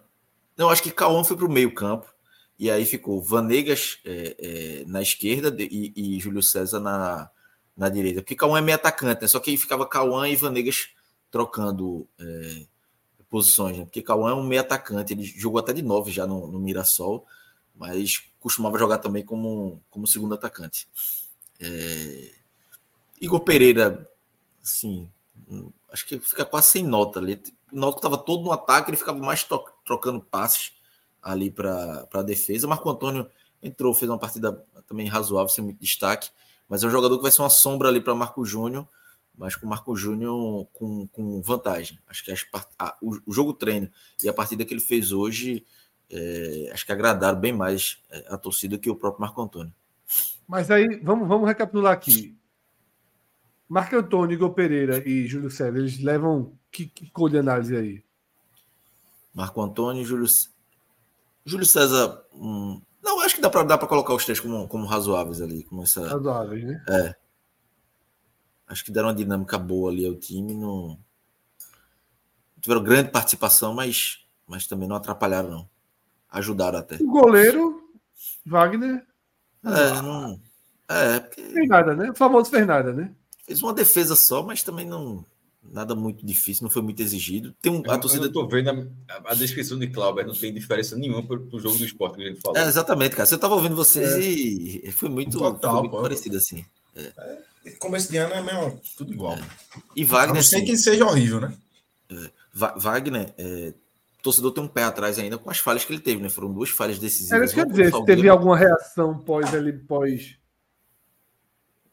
Não, 0.55 0.69
acho 0.69 0.83
que 0.83 0.91
Cauã 0.91 1.23
foi 1.23 1.37
para 1.37 1.45
o 1.45 1.51
meio 1.51 1.73
campo. 1.73 2.07
E 2.59 2.71
aí 2.71 2.85
ficou 2.85 3.21
Vanegas 3.21 3.99
é, 4.03 4.35
é, 4.39 4.83
na 4.87 5.01
esquerda 5.01 5.55
e, 5.59 5.93
e, 5.95 6.19
Júlio 6.19 6.41
César 6.41 6.79
na, 6.79 7.29
na 7.75 7.87
direita. 7.87 8.21
Porque 8.21 8.35
Cauã 8.35 8.57
é 8.57 8.61
meio 8.61 8.75
atacante, 8.75 9.21
né? 9.21 9.27
Só 9.27 9.39
que 9.39 9.51
aí 9.51 9.57
ficava 9.57 9.87
Cauã 9.87 10.27
e 10.27 10.35
Vanegas 10.35 10.89
trocando 11.31 12.07
é, 12.19 12.65
posições, 13.29 13.77
né? 13.77 13.83
porque 13.83 14.01
Cauã 14.01 14.31
é 14.31 14.33
um 14.33 14.43
meio 14.43 14.61
atacante, 14.61 15.13
ele 15.13 15.23
jogou 15.23 15.59
até 15.59 15.73
de 15.73 15.81
nove 15.81 16.11
já 16.11 16.25
no, 16.25 16.47
no 16.47 16.59
Mirassol, 16.59 17.25
mas 17.75 18.23
costumava 18.39 18.77
jogar 18.79 18.97
também 18.99 19.23
como, 19.23 19.81
como 19.89 20.07
segundo 20.07 20.33
atacante. 20.33 20.87
É... 21.59 22.31
Igor 23.19 23.41
Pereira, 23.41 24.09
assim, 24.63 25.09
acho 25.91 26.05
que 26.05 26.19
fica 26.19 26.45
quase 26.45 26.69
sem 26.69 26.83
nota 26.83 27.19
ali. 27.19 27.41
O 27.71 27.79
Náutico 27.79 27.99
estava 27.99 28.17
todo 28.17 28.43
no 28.43 28.51
ataque, 28.51 28.89
ele 28.89 28.97
ficava 28.97 29.19
mais 29.19 29.45
trocando 29.85 30.21
passes 30.21 30.73
ali 31.21 31.49
para 31.51 32.07
a 32.13 32.21
defesa. 32.21 32.67
Marco 32.67 32.89
Antônio 32.89 33.29
entrou, 33.61 33.93
fez 33.93 34.09
uma 34.09 34.19
partida 34.19 34.63
também 34.87 35.07
razoável, 35.07 35.49
sem 35.49 35.63
muito 35.63 35.79
destaque, 35.79 36.29
mas 36.69 36.83
é 36.83 36.87
um 36.87 36.91
jogador 36.91 37.17
que 37.17 37.23
vai 37.23 37.31
ser 37.31 37.41
uma 37.41 37.49
sombra 37.49 37.89
ali 37.89 37.99
para 37.99 38.15
Marco 38.15 38.45
Júnior 38.45 38.87
mas 39.37 39.55
com 39.55 39.67
o 39.67 39.69
Marco 39.69 39.95
Júnior 39.95 40.65
com, 40.73 41.07
com 41.07 41.41
vantagem. 41.41 41.99
Acho 42.07 42.25
que 42.25 42.31
as, 42.31 42.43
a, 42.77 42.97
o, 43.01 43.17
o, 43.27 43.31
jogo 43.31 43.53
treino 43.53 43.89
e 44.21 44.27
a 44.27 44.33
partida 44.33 44.65
que 44.65 44.73
ele 44.73 44.81
fez 44.81 45.11
hoje, 45.11 45.63
é, 46.09 46.71
acho 46.73 46.85
que 46.85 46.91
agradaram 46.91 47.39
bem 47.39 47.53
mais 47.53 48.01
é, 48.09 48.25
a 48.29 48.37
torcida 48.37 48.79
que 48.79 48.89
o 48.89 48.95
próprio 48.95 49.21
Marco 49.21 49.41
Antônio. 49.41 49.71
Mas 50.47 50.71
aí, 50.71 50.99
vamos, 51.03 51.27
vamos 51.27 51.47
recapitular 51.47 51.93
aqui. 51.93 52.35
Marco 53.69 53.95
Antônio, 53.95 54.33
Igor 54.33 54.53
Pereira 54.53 55.07
e 55.07 55.27
Júlio 55.27 55.51
César, 55.51 55.77
eles 55.77 55.99
levam 55.99 56.53
que, 56.71 56.87
que 56.87 57.09
cor 57.11 57.29
de 57.29 57.37
análise 57.37 57.75
aí? 57.75 58.03
Marco 59.33 59.61
Antônio 59.61 60.01
e 60.01 60.05
Júlio 60.05 60.25
Júlio 61.45 61.65
César. 61.65 62.23
Hum, 62.33 62.81
não, 63.03 63.21
acho 63.21 63.35
que 63.35 63.41
dá 63.41 63.49
para 63.49 63.87
colocar 63.87 64.13
os 64.13 64.25
três 64.25 64.39
como, 64.39 64.67
como 64.67 64.87
razoáveis 64.87 65.41
ali. 65.41 65.63
Como 65.63 65.83
essa, 65.83 66.07
razoáveis, 66.07 66.63
né? 66.63 66.83
É 66.89 67.26
acho 68.67 68.83
que 68.83 68.91
deram 68.91 69.07
uma 69.07 69.15
dinâmica 69.15 69.57
boa 69.57 69.91
ali 69.91 70.05
ao 70.05 70.15
time. 70.15 70.53
Não... 70.53 70.99
Tiveram 72.59 72.83
grande 72.83 73.09
participação, 73.09 73.73
mas, 73.73 74.25
mas 74.45 74.67
também 74.67 74.87
não 74.87 74.95
atrapalharam, 74.95 75.49
não. 75.49 75.69
Ajudaram 76.29 76.79
até. 76.79 76.95
O 76.95 77.07
goleiro, 77.07 77.89
Wagner. 78.45 79.05
É, 79.63 80.01
não. 80.01 80.39
É, 80.89 81.19
porque... 81.19 81.41
Fez 81.41 81.67
nada, 81.67 81.95
né? 81.95 82.09
O 82.09 82.15
famoso 82.15 82.49
fez 82.49 82.65
nada, 82.65 82.93
né? 82.93 83.13
Fez 83.45 83.61
uma 83.61 83.73
defesa 83.73 84.15
só, 84.15 84.43
mas 84.43 84.63
também 84.63 84.85
não. 84.85 85.25
Nada 85.69 85.93
muito 85.95 86.25
difícil, 86.25 86.63
não 86.63 86.69
foi 86.69 86.81
muito 86.81 87.01
exigido. 87.01 87.53
Tem 87.61 87.71
um, 87.71 87.83
a 87.91 87.97
torcida. 87.97 88.25
Eu 88.25 88.31
tô 88.31 88.47
vendo 88.47 88.69
a, 89.09 89.31
a 89.31 89.33
descrição 89.33 89.77
de 89.77 89.87
Cláudio, 89.87 90.27
não 90.27 90.33
tem 90.33 90.53
diferença 90.53 90.95
nenhuma 90.95 91.25
pro, 91.25 91.45
pro 91.45 91.59
jogo 91.59 91.77
do 91.77 91.83
esporte 91.83 92.15
que 92.15 92.23
a 92.23 92.27
gente 92.27 92.39
falou. 92.39 92.57
É, 92.57 92.65
exatamente, 92.67 93.15
cara. 93.15 93.25
Você 93.25 93.37
tava 93.37 93.55
ouvindo 93.55 93.75
vocês 93.75 94.13
é. 94.13 94.19
e 94.21 94.91
foi 94.91 95.09
muito, 95.09 95.37
Total, 95.37 95.71
foi 95.73 95.81
muito 95.81 96.01
parecido 96.01 96.37
assim. 96.37 96.63
É. 96.97 97.37
É 97.65 97.71
começo 97.71 98.09
de 98.09 98.17
ano 98.17 98.33
é 98.33 98.41
mesmo 98.41 98.81
tudo 98.97 99.13
igual. 99.13 99.35
É. 99.35 99.41
E 99.95 100.03
Wagner. 100.03 100.43
Sem 100.43 100.65
que 100.65 100.77
seja 100.77 101.05
horrível, 101.05 101.41
né? 101.41 101.53
É. 102.09 102.31
Wagner, 102.53 103.33
é, 103.37 103.73
o 104.19 104.23
torcedor 104.23 104.51
tem 104.51 104.63
um 104.63 104.67
pé 104.67 104.83
atrás 104.83 105.19
ainda 105.19 105.37
com 105.37 105.49
as 105.49 105.59
falhas 105.59 105.85
que 105.85 105.93
ele 105.93 106.01
teve, 106.01 106.21
né? 106.21 106.29
Foram 106.29 106.51
duas 106.51 106.69
falhas 106.69 106.97
decisivas. 106.97 107.41
É 107.41 107.45
isso 107.45 107.55
quer 107.55 107.67
dizer, 107.67 107.93
se 107.93 108.05
teve 108.05 108.29
alguma 108.29 108.57
reação 108.57 109.17
pós 109.19 109.53
ele, 109.53 109.73
pós. 109.73 110.37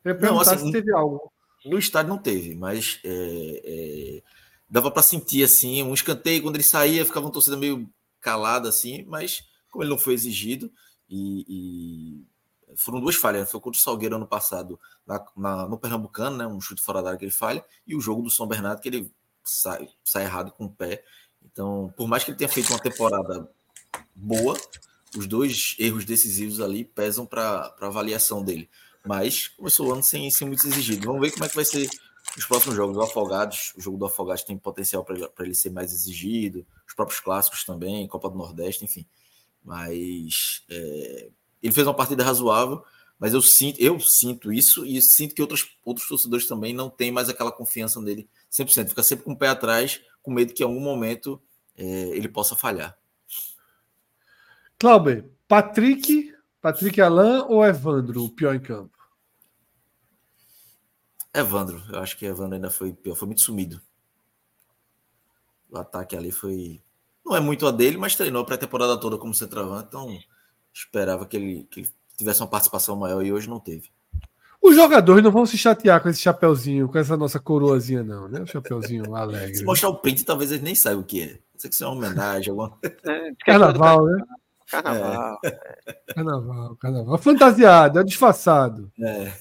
Eu 0.04 0.18
não, 0.20 0.40
assim, 0.40 0.66
se 0.66 0.72
teve 0.72 0.92
algo. 0.92 1.32
No 1.64 1.78
estádio 1.78 2.10
não 2.10 2.18
teve, 2.18 2.54
mas 2.54 3.00
é, 3.04 3.62
é, 3.64 4.22
dava 4.68 4.90
para 4.90 5.02
sentir 5.02 5.42
assim 5.42 5.82
um 5.82 5.94
escanteio 5.94 6.42
quando 6.42 6.56
ele 6.56 6.64
saía, 6.64 7.04
ficava 7.06 7.26
uma 7.26 7.32
torcida 7.32 7.56
meio 7.56 7.88
calada 8.20 8.68
assim, 8.68 9.02
mas 9.06 9.42
como 9.70 9.82
ele 9.82 9.90
não 9.90 9.98
foi 9.98 10.12
exigido 10.12 10.70
e, 11.08 11.44
e 11.48 12.26
foram 12.76 13.00
duas 13.00 13.16
falhas. 13.16 13.42
Né? 13.42 13.46
Foi 13.46 13.60
contra 13.60 13.78
o 13.78 13.82
Salgueiro 13.82 14.16
ano 14.16 14.26
passado, 14.26 14.78
na, 15.06 15.24
na, 15.36 15.68
no 15.68 15.78
Pernambucano, 15.78 16.36
né? 16.36 16.46
um 16.46 16.60
chute 16.60 16.82
fora 16.82 17.02
da 17.02 17.08
área 17.10 17.18
que 17.18 17.24
ele 17.24 17.32
falha, 17.32 17.64
e 17.86 17.94
o 17.94 18.00
jogo 18.00 18.22
do 18.22 18.30
São 18.30 18.46
Bernardo, 18.46 18.80
que 18.80 18.88
ele 18.88 19.12
sai, 19.44 19.88
sai 20.04 20.24
errado 20.24 20.50
com 20.52 20.64
o 20.64 20.70
pé. 20.70 21.04
Então, 21.44 21.92
por 21.96 22.08
mais 22.08 22.24
que 22.24 22.30
ele 22.30 22.38
tenha 22.38 22.48
feito 22.48 22.70
uma 22.70 22.78
temporada 22.78 23.48
boa, 24.14 24.56
os 25.16 25.26
dois 25.26 25.76
erros 25.78 26.04
decisivos 26.04 26.60
ali 26.60 26.84
pesam 26.84 27.26
para 27.26 27.74
a 27.80 27.86
avaliação 27.86 28.42
dele. 28.42 28.68
Mas 29.04 29.48
começou 29.48 29.88
o 29.88 29.92
ano 29.92 30.02
sem 30.02 30.30
ser 30.30 30.46
muito 30.46 30.66
exigido. 30.66 31.06
Vamos 31.06 31.20
ver 31.20 31.30
como 31.32 31.44
é 31.44 31.48
que 31.48 31.54
vai 31.54 31.64
ser 31.64 31.88
os 32.36 32.46
próximos 32.46 32.74
jogos. 32.74 32.96
O 32.96 33.02
Afogados, 33.02 33.72
o 33.76 33.80
jogo 33.80 33.98
do 33.98 34.06
Afogados 34.06 34.42
tem 34.42 34.56
potencial 34.56 35.04
para 35.04 35.14
ele, 35.14 35.28
ele 35.40 35.54
ser 35.54 35.70
mais 35.70 35.92
exigido, 35.92 36.66
os 36.86 36.94
próprios 36.94 37.20
clássicos 37.20 37.64
também, 37.64 38.08
Copa 38.08 38.30
do 38.30 38.36
Nordeste, 38.36 38.84
enfim. 38.84 39.06
Mas 39.62 40.64
é, 40.70 41.28
ele 41.64 41.72
fez 41.72 41.86
uma 41.86 41.94
partida 41.94 42.22
razoável, 42.22 42.84
mas 43.18 43.32
eu 43.32 43.40
sinto, 43.40 43.80
eu 43.80 43.98
sinto 43.98 44.52
isso 44.52 44.84
e 44.84 45.00
sinto 45.00 45.34
que 45.34 45.40
outros, 45.40 45.78
outros 45.82 46.06
torcedores 46.06 46.46
também 46.46 46.74
não 46.74 46.90
têm 46.90 47.10
mais 47.10 47.30
aquela 47.30 47.50
confiança 47.50 48.02
nele 48.02 48.28
100%. 48.52 48.90
Fica 48.90 49.02
sempre 49.02 49.24
com 49.24 49.32
o 49.32 49.36
pé 49.36 49.48
atrás, 49.48 50.02
com 50.22 50.30
medo 50.30 50.52
que 50.52 50.62
em 50.62 50.66
algum 50.66 50.80
momento 50.80 51.40
é, 51.74 51.84
ele 52.10 52.28
possa 52.28 52.54
falhar. 52.54 52.98
Clauber, 54.78 55.30
Patrick, 55.48 56.34
Patrick 56.60 57.00
Alain 57.00 57.46
ou 57.48 57.64
Evandro, 57.64 58.24
o 58.24 58.30
pior 58.30 58.54
em 58.54 58.60
campo? 58.60 58.92
Evandro, 61.32 61.82
eu 61.90 62.00
acho 62.00 62.18
que 62.18 62.26
Evandro 62.26 62.56
ainda 62.56 62.70
foi 62.70 62.92
pior, 62.92 63.14
foi 63.14 63.26
muito 63.26 63.40
sumido. 63.40 63.80
O 65.70 65.78
ataque 65.78 66.14
ali 66.14 66.30
foi. 66.30 66.82
Não 67.24 67.34
é 67.34 67.40
muito 67.40 67.66
a 67.66 67.70
dele, 67.70 67.96
mas 67.96 68.14
treinou 68.14 68.42
a 68.42 68.44
pré-temporada 68.44 69.00
toda 69.00 69.16
como 69.16 69.32
centroavante, 69.32 69.88
então 69.88 70.18
esperava 70.74 71.24
que 71.24 71.36
ele, 71.36 71.66
que 71.70 71.88
tivesse 72.16 72.40
uma 72.40 72.48
participação 72.48 72.96
maior 72.96 73.24
e 73.24 73.32
hoje 73.32 73.48
não 73.48 73.60
teve. 73.60 73.90
Os 74.60 74.74
jogadores 74.74 75.22
não 75.22 75.30
vão 75.30 75.46
se 75.46 75.58
chatear 75.58 76.02
com 76.02 76.08
esse 76.08 76.20
chapeuzinho, 76.20 76.88
com 76.88 76.98
essa 76.98 77.16
nossa 77.16 77.38
coroazinha, 77.38 78.02
não, 78.02 78.28
né? 78.28 78.40
O 78.40 78.46
chapeuzinho 78.46 79.12
alegre. 79.14 79.54
Se 79.54 79.64
mostrar 79.64 79.90
o 79.90 79.98
print, 79.98 80.24
talvez 80.24 80.50
eles 80.50 80.62
nem 80.62 80.74
saibam 80.74 81.02
o 81.02 81.06
que 81.06 81.22
é. 81.22 81.26
Não 81.26 81.60
sei 81.60 81.68
que 81.68 81.74
isso 81.74 81.84
é 81.84 81.86
uma 81.86 81.96
homenagem. 81.96 82.50
Alguma... 82.50 82.76
É, 82.82 83.32
carnaval, 83.44 84.06
né? 84.06 84.24
Carnaval. 84.66 85.40
É. 85.44 86.14
Carnaval, 86.14 86.76
carnaval. 86.76 87.18
Fantasiado, 87.18 88.00
é 88.00 88.04
disfarçado. 88.04 88.90
É. 88.98 89.32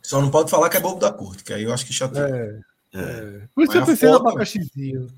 Só 0.00 0.22
não 0.22 0.30
pode 0.30 0.50
falar 0.50 0.68
que 0.70 0.76
é 0.76 0.80
bobo 0.80 1.00
da 1.00 1.12
corte, 1.12 1.42
que 1.42 1.52
aí 1.52 1.64
eu 1.64 1.74
acho 1.74 1.84
que 1.84 1.92
chateia. 1.92 2.64
É. 2.94 3.00
é. 3.00 3.40
Por 3.52 3.64
isso 3.64 3.76
eu 3.76 3.84
pensei 3.84 4.08
foto... 4.08 4.22
no 4.22 4.28
abacaxizinho. 4.28 5.08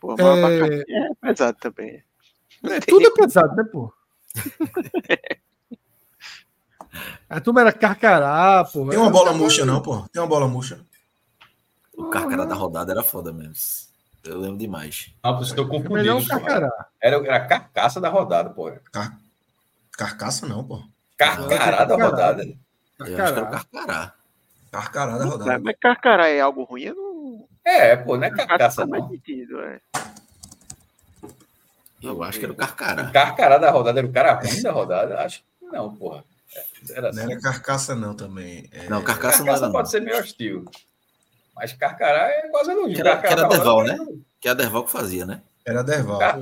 Pô, 0.00 0.16
mas 0.18 0.26
é... 0.26 0.44
abacaxi 0.44 0.84
é 0.88 1.08
pesado 1.20 1.58
também. 1.60 2.02
É, 2.64 2.80
tudo 2.80 3.06
é 3.06 3.10
pesado, 3.10 3.54
né, 3.54 3.64
pô? 3.64 3.92
A 7.28 7.40
turma 7.40 7.60
era 7.60 7.72
carcará, 7.72 8.64
pô. 8.64 8.88
Tem 8.88 8.98
uma 8.98 9.10
bola 9.10 9.32
murcha, 9.32 9.64
não, 9.64 9.80
pô. 9.80 10.04
Tem 10.12 10.20
uma 10.20 10.26
bola 10.28 10.48
murcha. 10.48 10.80
O 11.96 12.08
carcará 12.10 12.44
da 12.44 12.54
rodada 12.54 12.90
era 12.90 13.04
foda 13.04 13.32
mesmo. 13.32 13.54
Eu 14.24 14.38
lembro 14.38 14.58
demais. 14.58 15.12
Ah, 15.22 15.32
você 15.32 15.50
estou 15.50 15.68
confundindo. 15.68 16.26
Carcará. 16.26 16.88
Era, 17.00 17.16
era 17.16 17.36
a 17.36 17.46
carcaça 17.46 18.00
da 18.00 18.08
rodada, 18.08 18.50
pô. 18.50 18.72
Car... 18.92 19.16
Carcaça 19.92 20.46
não, 20.46 20.64
pô. 20.64 20.82
Carcará 21.16 21.84
da 21.84 21.94
rodada. 21.94 22.42
Eu 22.42 23.04
acho 23.04 23.14
que 23.14 23.20
era 23.20 23.42
o 23.42 23.50
carcará. 23.50 24.14
Carcará 24.72 25.18
da 25.18 25.24
rodada. 25.24 25.58
Mas 25.58 25.76
carcará 25.80 26.28
é 26.28 26.40
algo 26.40 26.64
ruim? 26.64 26.82
Eu 26.82 26.94
não... 26.94 27.09
É, 27.70 27.96
pô, 27.96 28.16
não 28.16 28.24
é 28.24 28.30
carcaça, 28.30 28.86
não. 28.86 29.08
Sentido, 29.08 29.60
é. 29.60 29.80
Eu 32.02 32.22
acho 32.22 32.38
que 32.38 32.44
era 32.44 32.52
o 32.52 32.56
carcará. 32.56 33.02
O 33.02 33.12
carcará 33.12 33.58
da 33.58 33.70
rodada 33.70 34.00
era 34.00 34.06
o 34.06 34.12
cara 34.12 34.32
ruim 34.32 34.62
da 34.62 34.72
rodada? 34.72 35.20
Acho 35.20 35.40
que 35.40 35.66
não, 35.66 35.94
porra. 35.94 36.24
Era 36.90 37.10
assim. 37.10 37.20
Não 37.20 37.30
era 37.30 37.40
carcaça, 37.40 37.94
não, 37.94 38.14
também. 38.14 38.68
É... 38.72 38.88
Não, 38.88 39.02
carcaça, 39.02 39.38
carcaça 39.38 39.66
não 39.66 39.72
pode 39.72 39.86
não. 39.86 39.90
ser 39.90 40.00
meio 40.00 40.18
hostil. 40.18 40.64
Mas 41.54 41.72
carcará 41.74 42.28
é 42.28 42.48
quase 42.48 42.70
elogio. 42.70 42.94
Que 42.94 43.00
era, 43.00 43.16
que 43.18 43.26
era 43.26 43.48
Derval, 43.48 43.84
né? 43.84 43.98
Que 44.40 44.48
era 44.48 44.56
Derval 44.56 44.84
que 44.84 44.90
fazia, 44.90 45.26
né? 45.26 45.42
Era 45.64 45.84
Derval. 45.84 46.18
Car... 46.18 46.38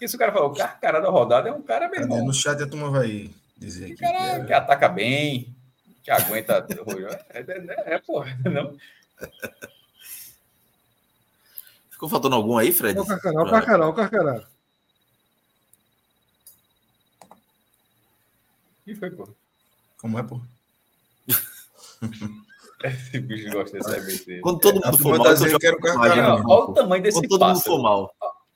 Isso 0.00 0.16
o 0.16 0.18
cara 0.18 0.32
falou, 0.32 0.52
carcará 0.52 0.98
da 0.98 1.10
rodada 1.10 1.48
é 1.48 1.52
um 1.52 1.62
cara 1.62 1.88
mesmo. 1.88 2.24
No 2.24 2.32
chat 2.32 2.60
a 2.60 2.66
turma 2.66 2.90
vai 2.90 3.30
dizer 3.56 3.92
aqui. 3.92 3.96
Cara, 3.96 4.18
que, 4.18 4.40
é... 4.40 4.44
que, 4.46 4.52
ataca 4.52 4.88
bem, 4.88 5.54
que 6.02 6.10
aguenta. 6.10 6.66
é, 7.30 7.40
é, 7.40 7.94
é, 7.94 7.98
porra, 7.98 8.36
não. 8.44 8.76
Ficou 12.02 12.10
faltando 12.10 12.34
algum 12.34 12.58
aí, 12.58 12.72
Fred? 12.72 12.98
O 12.98 13.06
Carcará, 13.06 13.42
o 13.42 13.48
Carcará, 13.48 13.88
o 13.88 13.94
Carcará. 13.94 14.42
E 18.84 18.92
foi, 18.92 19.08
pô. 19.08 19.28
Como 20.00 20.18
é, 20.18 20.24
pô? 20.24 20.40
Esse 22.82 23.20
bicho 23.20 23.52
gosta 23.52 23.78
dessa 23.78 23.98
ABC. 23.98 24.40
Quando 24.40 24.58
todo 24.58 24.84
mundo 24.84 24.98
for 24.98 25.16
mal, 25.16 25.28
eu 25.28 25.58
quero 25.60 25.78
carcará. 25.78 26.34
Olha 26.34 26.44
o 26.44 26.72
tamanho 26.74 27.04
desse 27.04 27.20
Quando 27.20 27.28
todo 27.28 27.46
mundo 27.46 27.60
for 27.60 27.80
mal. 27.80 28.12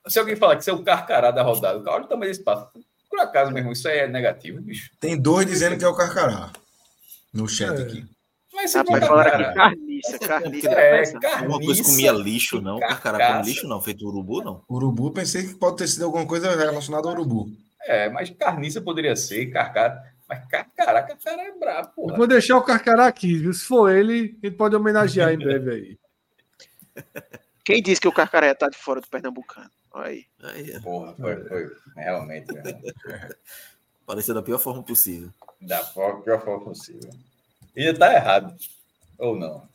Se 0.08 0.18
alguém 0.18 0.34
falar 0.34 0.56
que 0.56 0.64
você 0.64 0.70
é 0.70 0.74
o 0.74 0.82
carcará 0.82 1.30
da 1.30 1.44
rodada, 1.44 1.88
olha 1.88 2.02
o 2.04 2.08
tamanho 2.08 2.32
desse 2.32 2.42
passo. 2.42 2.68
Por 3.08 3.20
acaso, 3.20 3.52
meu 3.52 3.58
irmão, 3.58 3.72
isso 3.72 3.86
aí 3.86 3.98
é 3.98 4.08
negativo, 4.08 4.60
bicho. 4.60 4.90
Tem 4.98 5.16
dois 5.16 5.46
dizendo 5.46 5.78
que 5.78 5.84
é 5.84 5.88
o 5.88 5.94
carcará. 5.94 6.50
No 7.32 7.48
chat 7.48 7.78
é. 7.78 7.82
aqui. 7.84 8.15
Mas 8.56 8.70
você 8.70 8.82
vai 8.82 9.00
falar 9.02 9.26
aqui 9.26 9.54
carniça, 9.54 10.18
carniça. 10.18 10.70
É, 10.70 11.12
carniça. 11.12 11.38
Alguma 11.38 11.60
coisa 11.60 11.84
comia 11.84 12.12
lixo, 12.12 12.60
não? 12.60 12.80
Carcará 12.80 13.34
com 13.34 13.42
lixo, 13.42 13.68
não? 13.68 13.80
Feito 13.82 14.08
urubu, 14.08 14.42
não? 14.42 14.64
Urubu, 14.68 15.10
pensei 15.10 15.46
que 15.46 15.54
pode 15.54 15.76
ter 15.76 15.86
sido 15.86 16.06
alguma 16.06 16.26
coisa 16.26 16.56
relacionada 16.56 17.06
ao 17.06 17.14
urubu. 17.14 17.50
É, 17.82 18.08
mas 18.08 18.30
carniça 18.30 18.80
poderia 18.80 19.14
ser, 19.14 19.46
carcará. 19.46 20.02
Mas 20.28 20.44
Carcará, 20.48 21.02
Carcará 21.04 21.44
é 21.44 21.52
brabo, 21.52 21.92
porra. 21.94 22.12
Eu 22.12 22.16
vou 22.16 22.26
deixar 22.26 22.56
o 22.56 22.62
Carcará 22.62 23.06
aqui, 23.06 23.38
viu? 23.38 23.52
Se 23.52 23.64
for 23.64 23.88
ele, 23.88 24.36
ele 24.42 24.56
pode 24.56 24.74
homenagear 24.74 25.32
em 25.32 25.38
breve 25.38 25.70
aí. 25.70 25.98
Quem 27.64 27.80
disse 27.80 28.00
que 28.00 28.08
o 28.08 28.12
Carcará 28.12 28.50
está 28.50 28.68
de 28.68 28.76
fora 28.76 29.00
do 29.00 29.06
Pernambucano? 29.06 29.70
Aí. 29.94 30.26
aí 30.42 30.80
porra, 30.80 31.14
foi, 31.14 31.44
foi 31.44 31.70
realmente. 31.96 32.52
Né? 32.52 32.62
Pareceu 34.04 34.34
da 34.34 34.42
pior 34.42 34.58
forma 34.58 34.82
possível. 34.82 35.30
Da 35.60 35.82
pior 35.84 36.44
forma 36.44 36.64
possível. 36.64 37.10
E 37.76 37.92
tá 37.92 38.14
errado. 38.14 38.56
Ou 39.18 39.38
não? 39.38 39.68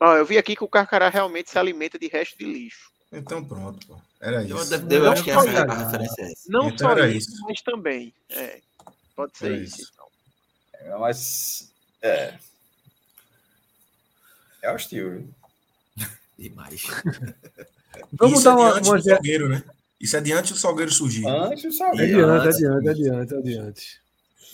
Ó, 0.00 0.16
eu 0.16 0.26
vi 0.26 0.36
aqui 0.36 0.56
que 0.56 0.64
o 0.64 0.68
Carcará 0.68 1.08
realmente 1.08 1.50
se 1.50 1.58
alimenta 1.58 1.98
de 1.98 2.08
resto 2.08 2.36
de 2.36 2.44
lixo. 2.44 2.90
Então 3.12 3.44
pronto, 3.44 3.86
pô. 3.86 3.96
Era 4.20 4.42
isso. 4.42 4.74
Eu, 4.74 4.80
eu, 4.90 5.04
eu 5.04 5.12
acho 5.12 5.22
que 5.22 5.30
essa 5.30 5.48
é 5.48 5.58
a 5.58 5.84
referência 5.86 6.22
é 6.22 6.32
essa. 6.32 6.42
Não 6.48 6.68
então 6.68 6.90
só 6.90 7.06
isso, 7.06 7.30
isso, 7.30 7.42
mas 7.46 7.62
também. 7.62 8.14
É. 8.28 8.60
Pode 9.14 9.38
ser 9.38 9.52
é 9.52 9.56
isso. 9.56 9.82
isso. 9.82 9.92
Então. 9.94 10.06
É, 10.74 10.98
mas. 10.98 11.72
É. 12.02 12.34
É 14.62 14.72
hostil, 14.72 15.10
viu? 15.10 15.34
Demais. 16.38 16.82
Vamos 18.12 18.38
isso 18.38 18.44
dar 18.44 18.56
uma. 18.56 18.80
uma... 18.80 19.00
Salgueiro, 19.00 19.48
né? 19.48 19.62
Isso 20.00 20.16
é 20.16 20.20
diante 20.20 20.52
do 20.52 20.58
Salgueiro 20.58 20.90
surgir. 20.90 21.26
Antes 21.26 21.62
do 21.62 21.72
Salgueiro. 21.72 22.30
Adiante, 22.30 22.66
adiante, 22.66 22.88
adiante, 22.88 23.34
adiante. 23.34 24.03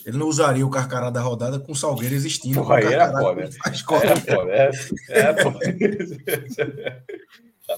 Ele 0.05 0.17
não 0.17 0.27
usaria 0.27 0.67
o 0.67 0.70
Carcará 0.70 1.11
da 1.11 1.20
rodada 1.20 1.59
com 1.59 1.73
o 1.73 1.77
Salgueiro 1.77 2.15
existindo. 2.15 2.61
Porra, 2.61 2.77
aí 2.77 2.87
era 2.87 3.12
foda. 3.12 3.51
Era 4.03 4.17
foda. 4.17 4.53
É, 4.53 4.70
é 5.09 5.43
foda. 5.43 5.59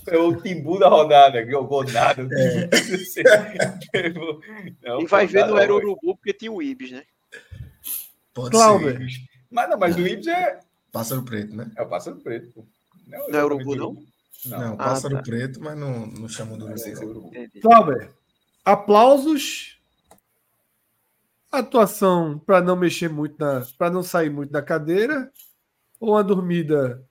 É 0.06 0.16
o 0.16 0.40
Timbu 0.40 0.78
da 0.78 0.88
rodada, 0.88 1.44
que 1.44 1.50
jogou 1.50 1.84
nada. 1.84 2.26
É. 2.32 2.70
Não, 4.82 5.02
e 5.02 5.06
vai 5.06 5.26
ver, 5.26 5.46
não 5.46 5.58
era 5.58 5.72
o 5.72 5.76
Urubu, 5.76 6.16
porque 6.16 6.32
tinha 6.32 6.50
o 6.50 6.62
Ibis, 6.62 6.92
né? 6.92 7.04
Pode 8.32 8.50
Cláudio. 8.50 8.98
ser. 8.98 9.06
Mas 9.50 9.68
não, 9.68 9.78
mas 9.78 9.96
o 9.96 10.00
Ibis 10.00 10.26
é. 10.26 10.60
Pássaro 10.90 11.22
preto, 11.22 11.54
né? 11.54 11.70
É 11.76 11.82
o 11.82 11.86
pássaro 11.86 12.16
preto. 12.16 12.66
Não, 13.06 13.28
não 13.28 13.38
é 13.38 13.44
Urubu, 13.44 13.76
não? 13.76 13.96
Não, 14.46 14.58
não 14.58 14.72
ah, 14.74 14.76
pássaro 14.76 15.16
tá. 15.16 15.22
preto, 15.22 15.60
mas 15.60 15.78
não, 15.78 16.06
não 16.06 16.28
chamam 16.28 16.56
do 16.56 16.66
Urubu. 16.66 17.30
Cláudio, 17.60 18.10
aplausos. 18.64 19.71
Atuação 21.52 22.38
para 22.38 22.62
não 22.62 22.74
mexer 22.74 23.08
muito 23.08 23.36
na. 23.38 23.62
para 23.76 23.90
não 23.90 24.02
sair 24.02 24.30
muito 24.30 24.50
da 24.50 24.62
cadeira. 24.62 25.30
Ou 26.00 26.14
uma 26.14 26.24
dormida, 26.24 27.04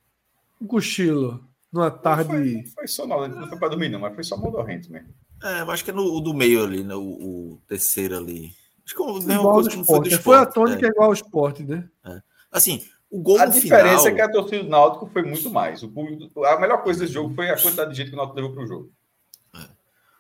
um 0.59 0.67
cochilo 0.67 1.47
numa 1.71 1.89
tarde. 1.89 2.27
Foi, 2.27 2.65
foi 2.75 2.87
só 2.87 3.07
não 3.07 3.47
foi 3.47 3.57
para 3.57 3.69
dormir, 3.69 3.89
não, 3.89 3.99
mas 3.99 4.13
foi 4.13 4.23
só 4.23 4.35
modorrento 4.35 4.91
mesmo. 4.91 5.09
É, 5.43 5.61
eu 5.61 5.71
acho 5.71 5.83
que 5.83 5.91
é 5.91 5.93
no 5.93 6.19
do 6.19 6.33
meio 6.33 6.63
ali, 6.63 6.83
né? 6.83 6.93
O, 6.95 7.01
o 7.01 7.61
terceiro 7.67 8.17
ali. 8.17 8.51
Acho 8.85 8.95
que 8.95 9.01
é 9.01 9.05
a 9.05 9.13
mesma 9.13 9.53
coisa 9.53 9.69
que 9.69 9.83
foi 9.83 9.99
do 9.99 10.07
esporte. 10.07 10.23
Foi 10.23 10.37
a 10.37 10.45
tônica 10.45 10.85
é. 10.85 10.89
igual 10.89 11.07
ao 11.07 11.13
esporte, 11.13 11.63
né? 11.63 11.87
É. 12.05 12.21
Assim, 12.51 12.83
o 13.09 13.19
gol 13.19 13.39
a 13.39 13.45
no 13.45 13.51
diferença 13.51 14.03
final... 14.03 14.07
é 14.07 14.11
que 14.13 14.21
a 14.21 14.31
torcida 14.31 14.63
do 14.63 14.69
Náutico 14.69 15.07
foi 15.07 15.23
muito 15.23 15.49
mais. 15.49 15.83
O 15.83 15.89
público, 15.89 16.43
a 16.45 16.59
melhor 16.59 16.83
coisa 16.83 17.01
desse 17.01 17.13
jogo 17.13 17.33
foi 17.33 17.49
a 17.49 17.61
quantidade 17.61 17.91
de 17.91 17.97
gente 17.97 18.09
que 18.09 18.15
o 18.15 18.17
Náutico 18.17 18.37
levou 18.37 18.53
para 18.53 18.63
o 18.63 18.67
jogo. 18.67 18.91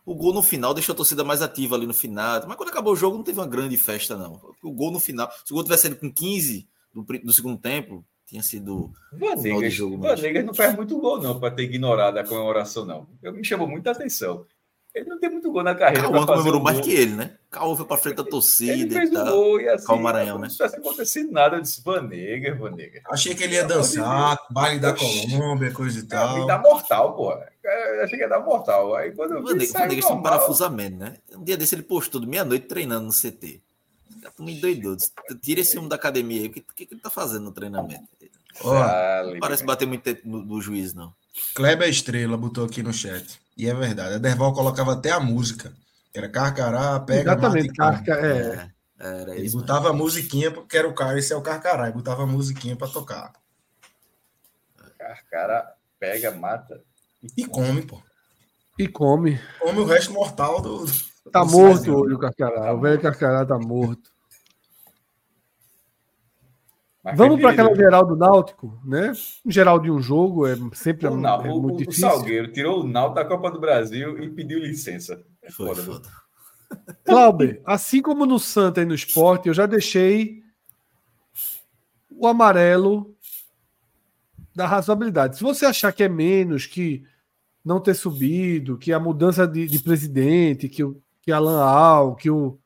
O 0.05 0.15
gol 0.15 0.33
no 0.33 0.41
final 0.41 0.73
deixou 0.73 0.93
a 0.93 0.95
torcida 0.95 1.23
mais 1.23 1.41
ativa 1.41 1.75
ali 1.75 1.85
no 1.85 1.93
final. 1.93 2.43
Mas 2.47 2.57
quando 2.57 2.69
acabou 2.69 2.93
o 2.93 2.95
jogo, 2.95 3.17
não 3.17 3.23
teve 3.23 3.39
uma 3.39 3.47
grande 3.47 3.77
festa, 3.77 4.17
não. 4.17 4.41
O 4.63 4.71
gol 4.71 4.91
no 4.91 4.99
final. 4.99 5.29
Se 5.45 5.53
o 5.53 5.55
gol 5.55 5.63
tivesse 5.63 5.83
sido 5.83 5.97
com 5.97 6.11
15 6.11 6.67
do, 6.93 7.03
do 7.03 7.33
segundo 7.33 7.57
tempo, 7.57 8.03
tinha 8.25 8.41
sido 8.41 8.91
Vanegas, 9.11 9.73
jogo. 9.73 9.97
Vanegas 9.97 10.45
não 10.45 10.53
faz 10.53 10.75
muito 10.75 10.97
gol, 10.99 11.21
não, 11.21 11.39
para 11.39 11.53
ter 11.53 11.63
ignorado 11.63 12.17
a 12.17 12.23
comemoração, 12.23 12.85
não. 12.85 13.07
Eu 13.21 13.33
me 13.33 13.43
chamou 13.43 13.67
muita 13.67 13.91
atenção. 13.91 14.45
Ele 14.93 15.09
não 15.09 15.19
tem 15.19 15.29
muito 15.29 15.49
gol 15.51 15.63
na 15.63 15.73
carreira. 15.73 16.03
Cauã 16.03 16.25
comemorou 16.25 16.59
um 16.59 16.63
mais 16.63 16.81
que 16.81 16.91
ele, 16.91 17.15
né? 17.15 17.31
Cauã 17.49 17.75
foi 17.75 17.85
para 17.85 17.97
frente 17.97 18.17
da 18.17 18.23
torcida. 18.25 18.73
Ele 18.73 18.89
fez 18.89 19.09
o 19.09 19.25
gol 19.25 19.61
e 19.61 19.69
assim. 19.69 19.87
Cauã 19.87 20.01
Maranhão, 20.01 20.37
né? 20.37 20.47
Não 20.47 20.53
tivesse 20.53 20.75
acontecido 20.75 21.31
nada. 21.31 21.55
Eu 21.57 21.61
disse, 21.61 21.81
Vanegas, 21.81 22.59
Vanegas. 22.59 23.01
Achei 23.09 23.33
que 23.33 23.43
ele 23.43 23.55
ia 23.55 23.63
dançar, 23.63 24.37
baile 24.49 24.79
da 24.79 24.93
Colômbia, 24.93 25.71
coisa 25.71 25.99
e 25.99 26.03
tal. 26.03 26.37
Ele 26.37 26.47
dá 26.47 26.57
mortal, 26.57 27.15
pô. 27.15 27.31
Eu 27.31 28.03
achei 28.03 28.17
que 28.17 28.23
ia 28.23 28.29
dar 28.29 28.41
mortal. 28.41 28.95
Aí 28.95 29.11
quando 29.11 29.35
eu 29.35 29.43
Vanegas, 29.43 29.71
Vanegas 29.71 30.05
tem 30.05 30.15
um 30.15 30.21
parafusamento, 30.21 30.97
né? 30.97 31.15
Um 31.33 31.43
dia 31.43 31.55
desse 31.55 31.73
ele 31.73 31.83
postou 31.83 32.19
de 32.19 32.27
meia-noite 32.27 32.67
treinando 32.67 33.05
no 33.05 33.13
CT. 33.13 33.61
Me 34.37 34.59
doidou. 34.59 34.97
Tira 35.41 35.61
esse 35.61 35.77
homem 35.77 35.89
da 35.89 35.95
academia 35.95 36.41
aí. 36.41 36.47
O 36.47 36.51
que, 36.51 36.61
que, 36.61 36.85
que 36.85 36.93
ele 36.93 37.01
tá 37.01 37.09
fazendo 37.09 37.45
no 37.45 37.51
treinamento? 37.51 38.03
Ó, 38.63 38.73
não 39.31 39.39
parece 39.39 39.63
bater 39.63 39.87
muito 39.87 40.01
tempo 40.01 40.21
no, 40.25 40.43
no 40.43 40.61
juiz, 40.61 40.93
não. 40.93 41.13
Kleber 41.55 41.89
Estrela 41.89 42.37
botou 42.37 42.65
aqui 42.65 42.83
no 42.83 42.93
chat. 42.93 43.40
E 43.57 43.69
é 43.69 43.73
verdade. 43.73 44.15
A 44.15 44.17
Derval 44.17 44.53
colocava 44.53 44.93
até 44.93 45.11
a 45.11 45.19
música. 45.19 45.73
Era 46.13 46.29
Carcará, 46.29 46.99
pega. 46.99 47.31
Exatamente, 47.31 47.73
Carca, 47.73 48.13
é. 48.13 48.55
é. 48.55 48.71
Era 49.03 49.35
Ele 49.35 49.47
isso, 49.47 49.57
botava 49.57 49.89
a 49.89 49.93
musiquinha, 49.93 50.51
porque 50.51 50.77
era 50.77 50.87
o 50.87 50.93
cara, 50.93 51.17
esse 51.17 51.33
é 51.33 51.35
o 51.35 51.41
Carcará. 51.41 51.89
E 51.89 51.93
botava 51.93 52.23
a 52.23 52.27
musiquinha 52.27 52.75
para 52.75 52.87
tocar. 52.87 53.33
Carcará 54.97 55.73
pega, 55.99 56.31
mata. 56.31 56.81
E 57.37 57.45
come, 57.45 57.81
pô. 57.81 58.01
E 58.77 58.87
come. 58.87 59.39
Come 59.59 59.79
o 59.79 59.85
resto 59.85 60.13
mortal 60.13 60.61
do, 60.61 60.85
Tá 61.31 61.45
morto 61.45 61.93
hoje 61.93 62.15
o 62.15 62.19
Carcará. 62.19 62.73
O 62.73 62.79
velho 62.79 63.01
Carcará 63.01 63.45
tá 63.45 63.57
morto. 63.59 64.09
Mas 67.03 67.17
Vamos 67.17 67.41
para 67.41 67.51
aquela 67.51 67.75
geral 67.75 68.05
do 68.05 68.15
Náutico, 68.15 68.79
né? 68.85 69.11
Geral 69.45 69.79
de 69.79 69.89
um 69.89 69.99
jogo 69.99 70.45
é 70.45 70.55
sempre 70.73 71.07
o, 71.07 71.25
é, 71.25 71.47
é 71.47 71.49
muito 71.49 71.73
o, 71.73 71.77
difícil. 71.77 72.07
O 72.07 72.11
Salgueiro 72.11 72.51
tirou 72.51 72.81
o 72.81 72.87
Náutico 72.87 73.15
da 73.15 73.25
Copa 73.25 73.49
do 73.49 73.59
Brasil 73.59 74.21
e 74.23 74.29
pediu 74.29 74.59
licença. 74.59 75.23
É 75.41 75.51
foda, 75.51 75.81
Foi 75.81 75.95
foda. 75.95 76.09
Clauber, 77.03 77.61
assim 77.65 78.01
como 78.01 78.25
no 78.25 78.37
Santa 78.37 78.81
e 78.81 78.85
no 78.85 78.93
Esporte, 78.93 79.47
eu 79.47 79.53
já 79.53 79.65
deixei 79.65 80.41
o 82.09 82.27
amarelo 82.27 83.15
da 84.55 84.67
razoabilidade. 84.67 85.37
Se 85.37 85.43
você 85.43 85.65
achar 85.65 85.91
que 85.91 86.03
é 86.03 86.09
menos, 86.09 86.65
que 86.65 87.03
não 87.65 87.79
ter 87.79 87.95
subido, 87.95 88.77
que 88.77 88.93
a 88.93 88.99
mudança 88.99 89.47
de, 89.47 89.65
de 89.65 89.79
presidente, 89.79 90.69
que 90.69 90.83
o 90.83 91.01
que 91.21 91.31
Alan 91.31 91.63
Al, 91.63 92.15
que 92.15 92.29
o, 92.29 92.57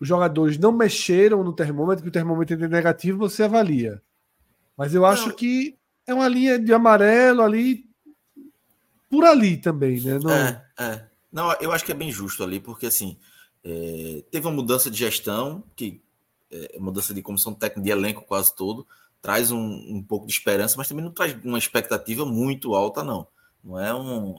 os 0.00 0.06
jogadores 0.06 0.58
não 0.58 0.72
mexeram 0.72 1.42
no 1.42 1.52
termômetro, 1.52 2.02
que 2.02 2.08
o 2.08 2.12
termômetro 2.12 2.62
é 2.62 2.68
negativo, 2.68 3.18
você 3.18 3.42
avalia. 3.42 4.02
Mas 4.76 4.94
eu 4.94 5.04
acho 5.04 5.28
não. 5.28 5.34
que 5.34 5.76
é 6.06 6.14
uma 6.14 6.28
linha 6.28 6.58
de 6.58 6.72
amarelo 6.72 7.42
ali, 7.42 7.84
por 9.10 9.24
ali 9.24 9.56
também, 9.56 10.00
né? 10.00 10.18
Não... 10.18 10.30
É, 10.30 10.64
é. 10.78 11.08
Não, 11.30 11.52
eu 11.60 11.72
acho 11.72 11.84
que 11.84 11.92
é 11.92 11.94
bem 11.94 12.10
justo 12.10 12.42
ali, 12.42 12.58
porque 12.58 12.86
assim, 12.86 13.18
é, 13.62 14.22
teve 14.30 14.46
uma 14.46 14.54
mudança 14.54 14.90
de 14.90 14.96
gestão, 14.96 15.62
que 15.76 16.00
é, 16.50 16.78
mudança 16.78 17.12
de 17.12 17.20
comissão 17.20 17.52
técnica 17.52 17.82
de 17.82 17.90
elenco 17.90 18.22
quase 18.22 18.54
todo, 18.54 18.86
traz 19.20 19.50
um, 19.50 19.60
um 19.60 20.02
pouco 20.02 20.26
de 20.26 20.32
esperança, 20.32 20.76
mas 20.76 20.88
também 20.88 21.04
não 21.04 21.12
traz 21.12 21.36
uma 21.44 21.58
expectativa 21.58 22.24
muito 22.24 22.74
alta, 22.74 23.02
não. 23.02 23.26
Não 23.62 23.78
é 23.78 23.94
um 23.94 24.36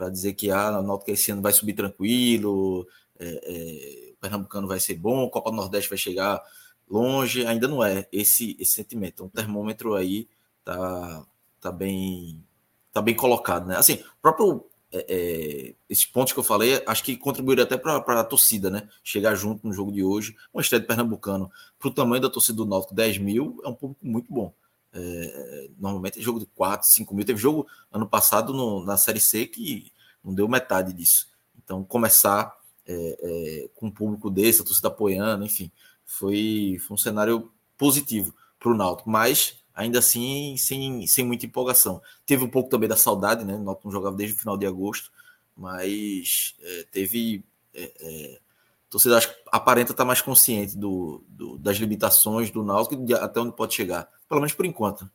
para 0.00 0.08
dizer 0.08 0.32
que 0.32 0.50
ah, 0.50 0.68
a 0.68 0.82
Náutico 0.82 1.10
esse 1.10 1.30
ano 1.30 1.42
vai 1.42 1.52
subir 1.52 1.74
tranquilo, 1.74 2.88
é, 3.18 3.40
é, 3.44 4.09
Pernambucano 4.20 4.68
vai 4.68 4.80
ser 4.80 4.94
bom, 4.94 5.28
Copa 5.28 5.50
do 5.50 5.56
Nordeste 5.56 5.88
vai 5.88 5.98
chegar 5.98 6.42
longe, 6.88 7.46
ainda 7.46 7.68
não 7.68 7.82
é 7.82 8.06
esse, 8.12 8.56
esse 8.58 8.74
sentimento. 8.74 9.14
Então, 9.14 9.26
o 9.26 9.30
termômetro 9.30 9.94
aí 9.94 10.28
tá, 10.64 11.24
tá 11.60 11.72
bem 11.72 12.44
tá 12.92 13.00
bem 13.00 13.14
colocado, 13.14 13.66
né? 13.66 13.76
Assim, 13.76 14.02
próprio 14.20 14.66
é, 14.92 15.06
é, 15.08 15.74
esses 15.88 16.04
pontos 16.04 16.32
que 16.32 16.38
eu 16.38 16.44
falei, 16.44 16.82
acho 16.86 17.04
que 17.04 17.16
contribuiria 17.16 17.62
até 17.64 17.76
para 17.76 17.98
a 17.98 18.24
torcida, 18.24 18.68
né? 18.68 18.88
Chegar 19.04 19.34
junto 19.36 19.66
no 19.66 19.72
jogo 19.72 19.92
de 19.92 20.02
hoje, 20.02 20.36
um 20.52 20.60
de 20.60 20.80
Pernambucano, 20.80 21.50
para 21.78 21.88
o 21.88 21.94
tamanho 21.94 22.20
da 22.20 22.30
torcida 22.30 22.56
do 22.56 22.66
Náutico, 22.66 22.94
10 22.94 23.18
mil, 23.18 23.60
é 23.64 23.68
um 23.68 23.74
público 23.74 24.04
muito 24.04 24.32
bom. 24.32 24.52
É, 24.92 25.70
normalmente 25.78 26.18
é 26.18 26.22
jogo 26.22 26.40
de 26.40 26.46
4, 26.46 26.88
5 26.88 27.14
mil. 27.14 27.24
Teve 27.24 27.38
jogo 27.38 27.66
ano 27.92 28.08
passado 28.08 28.52
no, 28.52 28.84
na 28.84 28.96
Série 28.96 29.20
C 29.20 29.46
que 29.46 29.92
não 30.24 30.34
deu 30.34 30.48
metade 30.48 30.92
disso. 30.92 31.28
Então, 31.62 31.84
começar 31.84 32.52
é, 32.90 33.18
é, 33.22 33.68
com 33.74 33.86
um 33.86 33.90
público 33.90 34.28
desse, 34.28 34.60
a 34.60 34.64
torcida 34.64 34.88
apoiando, 34.88 35.44
enfim, 35.44 35.70
foi, 36.04 36.76
foi 36.80 36.94
um 36.94 36.98
cenário 36.98 37.52
positivo 37.78 38.34
para 38.58 38.72
o 38.72 38.76
Náutico, 38.76 39.08
mas 39.08 39.58
ainda 39.72 40.00
assim 40.00 40.56
sem, 40.58 41.06
sem 41.06 41.24
muita 41.24 41.46
empolgação. 41.46 42.02
Teve 42.26 42.44
um 42.44 42.50
pouco 42.50 42.68
também 42.68 42.88
da 42.88 42.96
saudade, 42.96 43.44
né? 43.44 43.54
O 43.54 43.62
Náutico 43.62 43.86
não 43.86 43.92
jogava 43.92 44.16
desde 44.16 44.36
o 44.36 44.38
final 44.38 44.56
de 44.56 44.66
agosto, 44.66 45.10
mas 45.56 46.56
é, 46.60 46.86
teve. 46.90 47.44
É, 47.72 48.40
a 48.86 48.90
torcida 48.90 49.16
acho, 49.16 49.32
aparenta 49.52 49.92
estar 49.92 50.04
mais 50.04 50.20
consciente 50.20 50.76
do, 50.76 51.22
do, 51.28 51.56
das 51.58 51.76
limitações 51.76 52.50
do 52.50 52.64
Náutico 52.64 53.06
e 53.08 53.14
até 53.14 53.38
onde 53.38 53.54
pode 53.54 53.72
chegar, 53.72 54.08
pelo 54.28 54.40
menos 54.40 54.52
por 54.52 54.66
enquanto. 54.66 55.08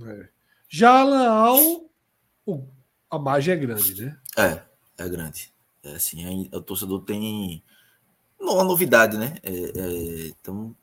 É. 0.00 0.28
Já 0.68 1.04
o, 2.46 2.68
a 3.10 3.18
margem 3.18 3.52
é 3.52 3.56
grande, 3.56 4.04
né? 4.04 4.18
É, 4.36 4.62
é 5.04 5.08
grande. 5.08 5.53
Assim, 5.94 6.48
o 6.52 6.60
torcedor 6.60 7.00
tem 7.02 7.62
uma 8.40 8.64
novidade, 8.64 9.16
né? 9.16 9.36
É, 9.42 9.50
é, 9.50 10.26
então, 10.28 10.74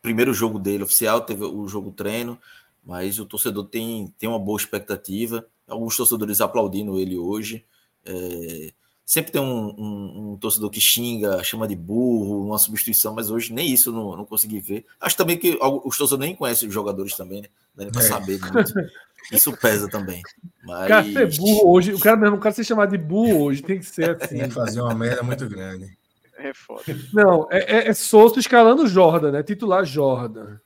primeiro 0.00 0.32
jogo 0.32 0.58
dele 0.58 0.84
oficial, 0.84 1.20
teve 1.20 1.44
o 1.44 1.66
jogo 1.68 1.90
treino, 1.90 2.38
mas 2.84 3.18
o 3.18 3.26
torcedor 3.26 3.66
tem, 3.66 4.12
tem 4.18 4.28
uma 4.28 4.38
boa 4.38 4.58
expectativa. 4.58 5.46
Alguns 5.66 5.96
torcedores 5.96 6.40
aplaudindo 6.40 6.98
ele 6.98 7.18
hoje. 7.18 7.64
É, 8.04 8.72
sempre 9.04 9.32
tem 9.32 9.40
um, 9.40 9.74
um, 9.76 10.32
um, 10.32 10.36
torcedor 10.36 10.70
que 10.70 10.80
xinga, 10.80 11.42
chama 11.42 11.66
de 11.66 11.74
burro, 11.74 12.46
uma 12.46 12.58
substituição, 12.58 13.14
mas 13.14 13.30
hoje 13.30 13.52
nem 13.52 13.72
isso 13.72 13.90
não, 13.90 14.16
não 14.16 14.24
consegui 14.24 14.60
ver. 14.60 14.86
Acho 15.00 15.16
também 15.16 15.36
que 15.36 15.58
os 15.84 15.98
torcedores 15.98 16.28
nem 16.28 16.36
conhecem 16.36 16.68
os 16.68 16.74
jogadores 16.74 17.16
também, 17.16 17.42
né? 17.42 17.48
Deve 17.74 17.90
pra 17.90 18.02
é. 18.02 18.08
saber 18.08 18.38
muito. 18.40 18.72
Isso 19.32 19.52
pesa 19.56 19.88
também. 19.88 20.22
Mas... 20.64 20.84
O 20.84 20.88
cara 20.88 21.04
ser 21.04 21.38
burro 21.38 21.70
hoje, 21.70 21.94
o 21.94 21.98
cara 21.98 22.16
mesmo, 22.16 22.36
o 22.36 22.40
cara 22.40 22.54
ser 22.54 22.64
chamado 22.64 22.90
de 22.90 22.98
burro 22.98 23.44
hoje 23.44 23.62
tem 23.62 23.78
que 23.78 23.86
ser 23.86 24.16
assim. 24.16 24.40
É 24.40 24.48
fazer 24.48 24.80
uma 24.80 24.94
merda 24.94 25.22
muito 25.22 25.48
grande. 25.48 25.96
É 26.38 26.52
foda. 26.52 26.82
Não, 27.12 27.48
é, 27.50 27.58
é, 27.58 27.88
é 27.88 27.94
Souto 27.94 28.38
escalando 28.38 28.86
Jordan, 28.86 29.32
né? 29.32 29.42
Titular 29.42 29.84
Jordan. 29.84 30.58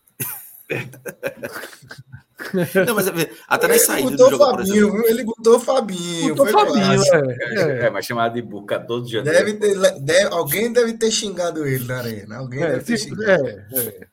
Não, 2.86 2.94
mas 2.94 3.06
até 3.46 3.68
nas 3.68 3.82
saídas 3.82 4.16
do 4.16 4.30
jogo, 4.30 4.44
Fabinho, 4.44 4.92
viu? 4.92 5.06
Ele 5.06 5.24
botou 5.24 5.60
Fabinho. 5.60 6.34
Botou 6.34 6.52
Fabinho, 6.52 7.02
é, 7.02 7.82
é. 7.82 7.86
é. 7.86 7.90
mas 7.90 8.06
chamado 8.06 8.34
de 8.34 8.42
Buca 8.42 8.80
todo 8.80 9.06
dia. 9.06 9.22
Deve 9.22 9.54
ter, 9.54 9.78
deve, 10.00 10.34
alguém 10.34 10.72
deve 10.72 10.94
ter 10.94 11.10
xingado 11.10 11.66
ele 11.66 11.84
na 11.84 11.98
arena. 11.98 12.38
Alguém 12.38 12.62
é, 12.62 12.70
deve 12.72 12.84
ter 12.84 12.98
xingado. 12.98 13.46
É, 13.46 13.66
é. 13.74 14.06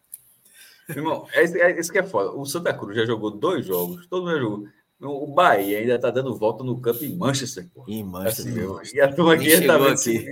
Irmão, 0.90 1.27
esse, 1.33 1.59
é, 1.59 1.72
esse 1.77 1.91
que 1.91 1.99
é 1.99 2.03
foda. 2.03 2.32
O 2.32 2.45
Santa 2.45 2.74
Cruz 2.74 2.95
já 2.95 3.06
jogou 3.06 3.32
dois 3.32 3.66
jogos, 3.66 4.07
todo 4.07 4.24
mundo 4.24 4.35
já 4.35 4.40
jogou. 4.40 4.67
O 4.99 5.27
Bahia 5.27 5.80
ainda 5.80 5.99
tá 5.99 6.09
dando 6.09 6.35
volta 6.35 6.64
no 6.64 6.80
campo 6.80 7.03
em 7.03 7.16
Manchester. 7.16 7.67
Pô. 7.74 7.85
Em 7.88 8.03
Manchester. 8.03 8.72
Assim, 8.80 8.95
e 8.98 9.01
a 9.01 9.14
turma 9.14 9.33
aqui 9.35 9.67
tá 9.67 9.77
vendo 9.77 9.93
aqui. 9.93 10.25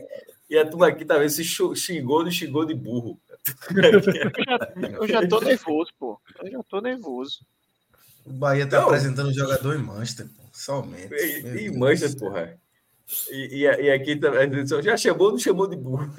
E 0.49 0.57
a 0.57 0.67
turma 0.67 0.87
aqui 0.87 1.05
tá 1.05 1.17
vendo 1.17 1.29
se 1.29 1.43
xingou 1.43 2.23
não 2.23 2.31
xingou 2.31 2.65
de 2.65 2.73
burro. 2.73 3.19
Eu 3.75 4.01
já, 4.01 4.73
eu 4.77 5.07
já 5.07 5.27
tô 5.27 5.39
nervoso, 5.39 5.91
pô. 5.99 6.19
Eu 6.41 6.51
já 6.51 6.63
tô 6.63 6.81
nervoso. 6.81 7.45
O 8.25 8.33
Bahia 8.33 8.67
tá 8.67 8.79
não. 8.79 8.87
apresentando 8.87 9.31
jogador 9.31 9.75
em 9.75 9.83
Manchester, 9.83 10.27
pô. 10.35 10.43
Somente. 10.51 11.13
Em, 11.13 11.67
em 11.67 11.77
Manchester, 11.77 12.19
porra. 12.19 12.57
E, 13.29 13.57
e, 13.57 13.63
e 13.63 13.91
aqui 13.91 14.15
também, 14.15 14.65
já 14.65 14.97
chamou, 14.97 15.31
não 15.31 15.37
chamou 15.37 15.67
de 15.67 15.75
burro. 15.75 16.09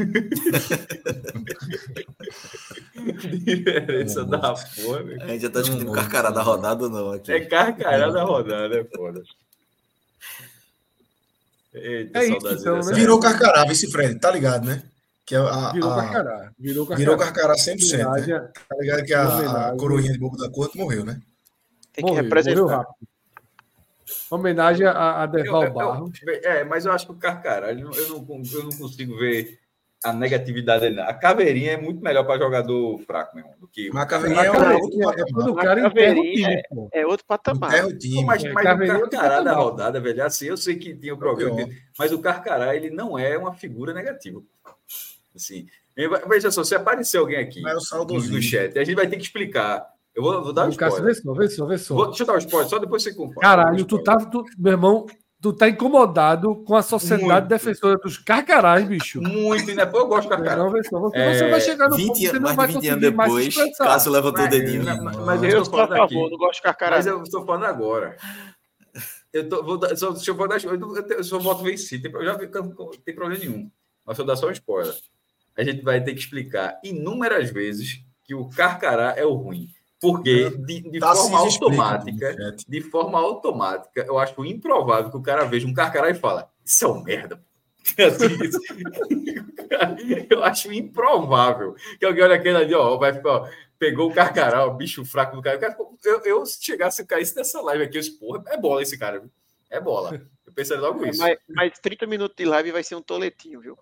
Diferença 3.45 4.25
da 4.25 4.53
porra. 4.53 5.03
A 5.21 5.27
gente 5.29 5.43
já 5.43 5.51
tá 5.51 5.61
discutindo 5.63 5.91
carcará 5.91 6.31
da 6.31 6.43
rodada 6.43 6.85
ou 6.85 6.91
não? 6.91 7.11
Aqui. 7.11 7.33
É 7.33 7.41
carcará 7.41 8.09
da 8.11 8.23
rodada, 8.23 8.79
é 8.79 8.85
foda. 8.85 9.23
Eita, 11.75 12.21
é 12.21 12.27
isso, 12.27 12.49
então, 12.49 12.81
né? 12.81 12.95
Virou 12.95 13.19
carcará, 13.21 13.65
vice 13.65 13.91
Fred, 13.91 14.19
tá 14.19 14.31
ligado, 14.31 14.67
né? 14.67 14.83
Que 15.27 15.35
é 15.35 15.39
a, 15.39 15.73
virou 15.73 15.91
a, 15.91 15.97
carcará. 15.97 16.53
Virou 16.57 16.87
carcará. 16.87 16.99
Virou 16.99 17.17
carcará 17.19 17.55
100%. 17.55 18.27
Né? 18.27 18.51
Tá 18.69 18.77
ligado 18.79 19.05
que 19.05 19.13
a, 19.13 19.71
a 19.71 19.77
coroinha 19.77 20.13
de 20.13 20.19
boca 20.19 20.39
da 20.39 20.49
corte 20.49 20.79
morreu, 20.79 21.05
né? 21.05 21.21
Tem 21.93 22.05
que 22.05 22.11
morreu, 22.11 22.25
representar. 22.25 22.61
Morreu 22.61 22.77
rápido. 22.79 23.16
Homenagem 24.31 24.87
a, 24.87 25.23
a 25.23 25.27
Deval 25.27 25.71
Barros. 25.73 26.21
É, 26.43 26.65
mas 26.65 26.85
eu 26.85 26.93
acho 26.93 27.07
que 27.07 27.13
o 27.13 27.17
Carcará, 27.17 27.73
eu 27.73 27.79
não, 27.79 27.93
eu 27.93 28.09
não, 28.65 28.71
consigo 28.79 29.17
ver 29.17 29.59
a 30.05 30.13
negatividade 30.13 30.81
dele. 30.81 31.01
A 31.01 31.15
caveirinha 31.15 31.73
é 31.73 31.77
muito 31.77 32.03
melhor 32.03 32.25
para 32.25 32.39
jogador 32.39 32.99
fraco 33.01 33.37
mesmo. 33.37 33.55
Do 33.59 33.69
que... 33.69 33.91
Mas 33.93 34.03
a 34.03 34.07
caveirinha, 34.07 34.45
é, 34.45 34.51
outro 34.51 35.01
é, 35.03 36.03
é, 36.03 36.63
é, 36.93 37.01
é, 37.01 37.07
outro 37.07 37.25
patamar. 37.27 37.75
É 37.75 37.85
o 37.85 37.97
time. 37.97 38.25
Mas, 38.25 38.43
mas 38.43 38.91
o 38.91 39.09
Carcará 39.09 39.41
da 39.41 39.53
rodada, 39.55 40.01
velho, 40.01 40.25
assim, 40.25 40.47
eu 40.47 40.57
sei 40.57 40.77
que 40.77 40.95
tinha 40.95 41.15
o 41.15 41.19
problema, 41.19 41.69
mas 41.99 42.13
o 42.13 42.19
Carcará, 42.19 42.75
ele 42.75 42.91
não 42.91 43.19
é 43.19 43.37
uma 43.39 43.55
figura 43.55 43.93
negativa. 43.93 44.43
Assim, 45.35 45.67
veja 46.29 46.51
só, 46.51 46.65
se 46.65 46.75
aparecer 46.75 47.19
alguém 47.19 47.39
aqui 47.39 47.61
no, 47.61 48.05
no 48.05 48.43
chat, 48.43 48.79
a 48.79 48.85
gente 48.85 48.97
vai 48.97 49.07
ter 49.07 49.17
que 49.17 49.23
explicar 49.23 49.96
eu 50.17 50.23
vou, 50.23 50.43
vou 50.43 50.53
dar 50.53 50.67
um 50.67 50.71
spoiler. 50.71 51.03
Vê 51.05 51.15
só, 51.15 51.35
vê 51.35 51.49
só, 51.49 51.67
vê 51.67 51.79
só. 51.79 51.95
Vou, 51.95 52.07
deixa 52.07 52.23
eu 52.23 52.27
dar 52.27 52.35
um 52.37 52.39
spoiler, 52.39 52.69
só 52.71 52.79
depois 52.79 53.03
você 53.03 53.13
compara. 53.13 53.41
Caralho, 53.41 53.85
tu 53.85 54.03
tá, 54.03 54.17
tu, 54.17 54.43
meu 54.57 54.73
irmão, 54.73 55.07
tu 55.43 55.53
tá 55.53 55.69
incomodado 55.69 56.65
com 56.65 56.75
a 56.75 56.81
sociedade 56.81 57.27
Muito. 57.27 57.49
defensora 57.49 57.99
dos 57.99 58.17
carcarás, 58.17 58.89
bicho. 58.89 59.21
Muito, 59.21 59.75
né? 59.75 59.85
Pô, 59.85 59.99
eu 59.99 60.07
gosto 60.07 60.23
de 60.23 60.31
carcará. 60.31 60.57
Não, 60.57 60.71
vê 60.71 60.83
só, 60.85 60.99
você, 60.99 61.19
é... 61.19 61.35
você 61.35 61.51
vai 61.51 61.61
chegar 61.61 61.91
no 61.91 61.97
20, 61.97 62.07
ponto, 62.07 62.19
você 62.19 62.39
não 62.39 62.57
vai 62.57 62.67
20 62.67 62.89
anos 62.89 63.01
depois, 63.03 63.77
Cássio 63.77 64.11
levantou 64.11 64.45
o 64.47 64.49
dedinho. 64.49 64.85
Mas, 64.85 65.17
mas 65.19 65.43
eu, 65.43 65.51
eu 65.51 65.63
estou 65.63 65.87
falando 65.87 66.03
aqui. 66.03 66.15
Não 66.15 66.39
gosto 66.39 66.55
de 66.55 66.63
carcará. 66.63 66.97
Mas 66.97 67.07
eu 67.07 67.23
estou 67.23 67.45
falando 67.45 67.65
agora. 67.65 68.17
Eu 69.35 69.47
tô, 69.51 69.63
vou 69.63 69.77
dar, 69.77 69.95
só, 69.99 70.13
deixa 70.13 70.31
eu, 70.31 70.35
vou 70.35 70.49
dar, 70.49 70.65
eu, 70.65 70.97
eu 71.11 71.25
só 71.25 71.39
voto 71.39 71.63
vencido, 71.63 72.11
tem, 72.11 72.25
já 72.25 72.33
não 72.33 72.91
tem 73.05 73.15
problema 73.15 73.39
nenhum. 73.39 73.71
Mas 74.07 74.19
eu 74.19 74.25
dar 74.25 74.37
só 74.37 74.49
um 74.49 74.53
spoiler. 74.53 74.95
A 75.55 75.63
gente 75.63 75.83
vai 75.83 76.03
ter 76.03 76.15
que 76.15 76.21
explicar 76.21 76.81
inúmeras 76.83 77.51
vezes 77.51 78.01
que 78.25 78.35
o 78.35 78.49
Carcará 78.49 79.15
é 79.15 79.27
o 79.27 79.35
ruim. 79.35 79.76
Porque 80.13 80.51
de, 80.51 80.91
de 80.91 81.01
tá 81.01 81.15
forma 81.15 81.39
automática, 81.39 82.57
de 82.69 82.81
forma 82.81 83.19
automática, 83.19 84.05
eu 84.07 84.19
acho 84.19 84.45
improvável 84.45 85.11
que 85.11 85.17
o 85.17 85.23
cara 85.23 85.45
veja 85.45 85.67
um 85.67 85.75
carcará 85.75 86.11
e 86.11 86.15
fala: 86.15 86.49
Isso 86.65 86.85
é 86.85 86.89
um 86.89 87.03
merda. 87.03 87.43
eu 90.31 90.45
acho 90.45 90.73
improvável 90.73 91.75
que 91.99 92.05
alguém 92.05 92.25
olha 92.25 92.37
aquele 92.37 92.57
ali, 92.57 92.75
ó, 92.75 92.97
vai 92.97 93.13
ficar, 93.13 93.31
ó, 93.31 93.49
pegou 93.79 94.11
o 94.11 94.15
carcará, 94.15 94.67
o 94.67 94.75
bicho 94.75 95.05
fraco 95.05 95.37
do 95.37 95.43
cara. 95.43 95.77
Eu, 96.05 96.21
eu 96.21 96.47
se 96.47 96.65
chegasse, 96.65 97.05
caísse 97.05 97.37
nessa 97.37 97.61
live 97.61 97.85
aqui, 97.85 97.99
eu 97.99 98.03
disse, 98.03 98.19
porra, 98.19 98.43
é 98.49 98.57
bola 98.57 98.83
esse 98.83 98.99
cara, 98.99 99.21
viu? 99.21 99.31
É 99.71 99.81
bola. 99.81 100.21
Eu 100.47 100.53
pensei 100.53 100.77
logo 100.77 101.05
isso. 101.07 101.21
Mas, 101.21 101.39
mas 101.49 101.79
30 101.79 102.07
minutos 102.07 102.37
de 102.37 102.45
live 102.45 102.73
vai 102.73 102.83
ser 102.83 102.95
um 102.95 103.03
toletinho, 103.03 103.61
viu? 103.61 103.79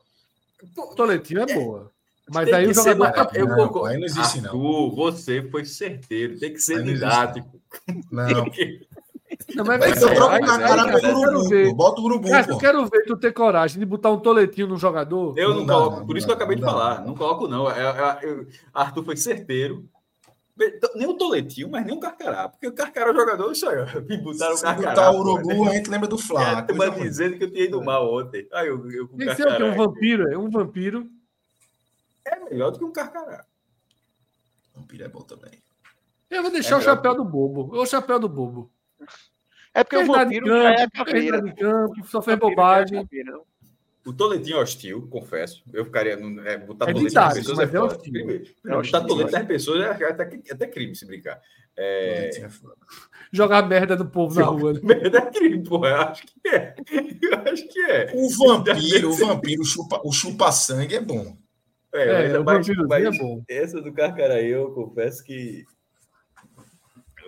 Toletinho 0.96 1.42
é 1.42 1.54
boa. 1.54 1.92
Mas 2.32 2.52
aí 2.52 2.66
o 2.66 2.74
jogador. 2.74 3.30
Ser, 3.30 3.40
eu 3.40 3.46
não, 3.46 3.56
concordo. 3.56 3.86
Aí 3.86 3.98
não 3.98 4.06
existe, 4.06 4.38
Arthur, 4.38 4.52
não. 4.52 4.90
Você 4.94 5.42
foi 5.50 5.64
certeiro, 5.64 6.38
tem 6.38 6.52
que 6.52 6.60
ser 6.60 6.78
aí 6.78 6.84
didático. 6.84 7.60
Não. 8.10 8.46
Não, 9.54 9.64
mas 9.64 9.78
vai 9.78 9.96
ser 9.96 10.14
troca 10.14 10.40
na 10.40 10.58
cara 10.58 11.00
do 11.00 11.18
urubu. 11.18 11.74
Bota 11.74 12.00
o 12.00 12.04
urubu. 12.04 12.28
Cara, 12.28 12.50
eu 12.50 12.58
quero 12.58 12.86
ver 12.86 13.04
tu 13.04 13.16
ter 13.16 13.32
coragem 13.32 13.78
de 13.78 13.84
botar 13.84 14.10
um 14.10 14.18
toletinho 14.18 14.68
no 14.68 14.76
jogador. 14.76 15.36
Eu 15.36 15.50
não, 15.50 15.56
não 15.58 15.66
coloco, 15.66 15.96
não, 15.98 16.06
por 16.06 16.16
isso 16.16 16.26
que 16.26 16.32
eu 16.32 16.36
acabei 16.36 16.56
de 16.56 16.62
falar. 16.62 17.04
Não 17.04 17.14
coloco, 17.14 17.48
não. 17.48 17.70
É, 17.70 17.82
é, 17.82 18.30
é, 18.30 18.46
Arthur 18.72 19.04
foi 19.04 19.16
certeiro. 19.16 19.84
Nem 20.94 21.08
o 21.08 21.14
Toletinho, 21.14 21.68
mas 21.68 21.84
nem 21.84 21.96
o 21.96 21.98
Carcará. 21.98 22.48
Porque 22.48 22.68
o 22.68 22.72
Carcará 22.72 23.10
é 23.10 23.12
o 23.12 23.16
jogador, 23.16 23.50
isso 23.50 23.68
aí. 23.68 23.76
Me 24.08 24.16
botaram 24.18 24.54
o 24.54 24.60
Carcará. 24.60 24.90
botar 24.90 25.10
o 25.10 25.18
Urubu, 25.18 25.68
a 25.68 25.72
gente 25.72 25.90
lembra 25.90 26.08
do 26.08 26.16
Flá. 26.16 26.64
É, 26.68 27.00
dizendo 27.00 27.36
que 27.36 27.44
eu 27.44 27.50
tinha 27.50 27.64
ido 27.64 27.82
mal 27.82 28.12
ontem. 28.14 28.46
Aí 28.52 28.68
eu, 28.68 28.90
eu 28.90 29.08
com 29.08 29.20
Esse 29.20 29.42
é 29.42 29.48
o 29.48 29.56
que? 29.56 29.62
Um 29.64 29.74
vampiro? 29.74 30.32
É 30.32 30.38
um 30.38 30.48
vampiro. 30.48 31.08
É 32.34 32.50
melhor 32.50 32.70
do 32.70 32.78
que 32.78 32.84
um 32.84 32.92
Carcará. 32.92 33.44
Vampiro 34.74 35.04
é 35.04 35.08
bom 35.08 35.20
também. 35.20 35.62
Eu 36.28 36.42
vou 36.42 36.50
deixar 36.50 36.76
é 36.76 36.78
o 36.78 36.82
chapéu 36.82 37.14
do 37.14 37.24
bobo. 37.24 37.76
O 37.76 37.86
chapéu 37.86 38.18
do 38.18 38.28
bobo. 38.28 38.70
É 39.72 39.84
porque 39.84 39.96
o 39.96 40.06
vampiro 40.06 40.46
campo, 40.46 40.66
é 40.66 40.88
carreira. 40.90 41.42
De 41.42 41.54
campo, 41.54 42.06
só 42.06 42.20
fez 42.20 42.38
bobagem. 42.38 43.08
O 44.04 44.12
Toletinho 44.12 44.58
é 44.58 44.60
hostil, 44.60 45.08
confesso. 45.08 45.62
Eu 45.72 45.84
ficaria. 45.84 46.12
É, 46.12 46.58
botar 46.58 46.90
é 46.90 46.92
Toletinho 46.92 47.20
nas 47.20 47.34
pessoas 47.34 47.58
mas 47.58 47.74
é, 47.74 47.76
é 47.76 47.80
hostil. 47.80 48.44
Não, 48.64 48.82
botar 48.82 49.00
Toletinho 49.02 49.38
nas 49.38 49.46
pessoas 49.46 50.00
é 50.00 50.04
até, 50.04 50.22
até 50.50 50.66
crime 50.66 50.94
se 50.94 51.06
brincar. 51.06 51.40
É... 51.76 52.30
Jogar 53.32 53.66
merda 53.66 53.96
do 53.96 54.06
povo 54.06 54.38
na 54.38 54.46
rua. 54.46 54.74
Né? 54.74 54.80
Merda 54.94 55.18
é 55.18 55.30
crime, 55.30 55.64
pô. 55.64 55.84
Eu 55.84 55.96
acho 55.96 56.24
que 56.26 56.48
é. 56.48 56.74
Eu 57.20 57.52
acho 57.52 57.68
que 57.68 57.80
é. 57.80 58.12
O 58.14 58.28
vampiro, 58.28 59.10
o 59.10 59.12
vampiro, 59.14 59.62
o 59.62 59.64
chupa, 59.64 60.00
o 60.04 60.12
chupa 60.12 60.52
sangue 60.52 60.94
é 60.94 61.00
bom. 61.00 61.36
É, 61.94 62.32
é 62.32 62.38
mas, 62.40 62.66
mas, 62.88 63.04
é 63.04 63.10
bom. 63.18 63.44
Essa 63.48 63.80
do 63.80 63.92
Carcaraí, 63.92 64.50
eu 64.50 64.72
confesso 64.72 65.22
que 65.22 65.64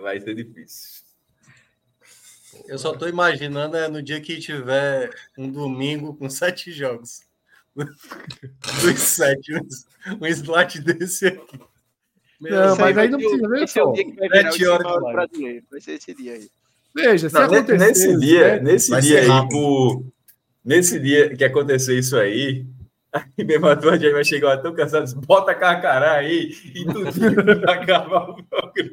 vai 0.01 0.19
ser 0.19 0.35
difícil. 0.35 1.07
Eu 2.67 2.77
só 2.77 2.93
estou 2.93 3.07
imaginando 3.07 3.77
é, 3.77 3.87
no 3.87 4.01
dia 4.01 4.19
que 4.19 4.39
tiver 4.39 5.09
um 5.37 5.49
domingo 5.49 6.13
com 6.15 6.29
sete 6.29 6.71
jogos. 6.71 7.21
Dos 7.75 8.99
sete, 8.99 9.53
um 10.19 10.25
slot 10.27 10.81
desse 10.81 11.27
aqui. 11.27 11.59
Meu, 12.41 12.51
não, 12.51 12.77
mas 12.77 12.97
aí 12.97 13.09
não 13.09 13.19
precisa 13.19 13.49
ver 13.49 13.67
só. 13.67 13.93
Sete 13.95 14.65
horas 14.65 15.01
brasileiro. 15.01 15.65
Vai 15.71 15.81
ser 15.81 15.93
esse 15.93 16.13
dia 16.13 16.33
aí. 16.33 16.49
Veja, 16.93 17.29
se 17.29 17.35
não, 17.35 17.41
acontecer, 17.43 17.77
nesse 17.77 18.19
dia, 18.19 18.55
né? 18.55 18.59
nesse 18.59 19.01
dia 19.01 19.21
aí, 19.21 19.49
por, 19.49 20.03
nesse 20.65 20.99
dia 20.99 21.35
que 21.35 21.43
acontecer 21.43 21.97
isso 21.97 22.17
aí, 22.17 22.65
Aí 23.37 23.45
mesmo 23.45 23.67
a 23.67 23.75
tua 23.75 23.97
vai 23.97 24.23
chegar, 24.23 24.57
tão 24.57 24.73
cansado, 24.73 25.21
bota 25.21 25.53
carcará 25.55 26.13
aí 26.13 26.51
e 26.73 26.85
tudo 26.85 27.11
vai 27.11 27.75
acabar 27.75 28.29
o 28.29 28.43
programa. 28.43 28.91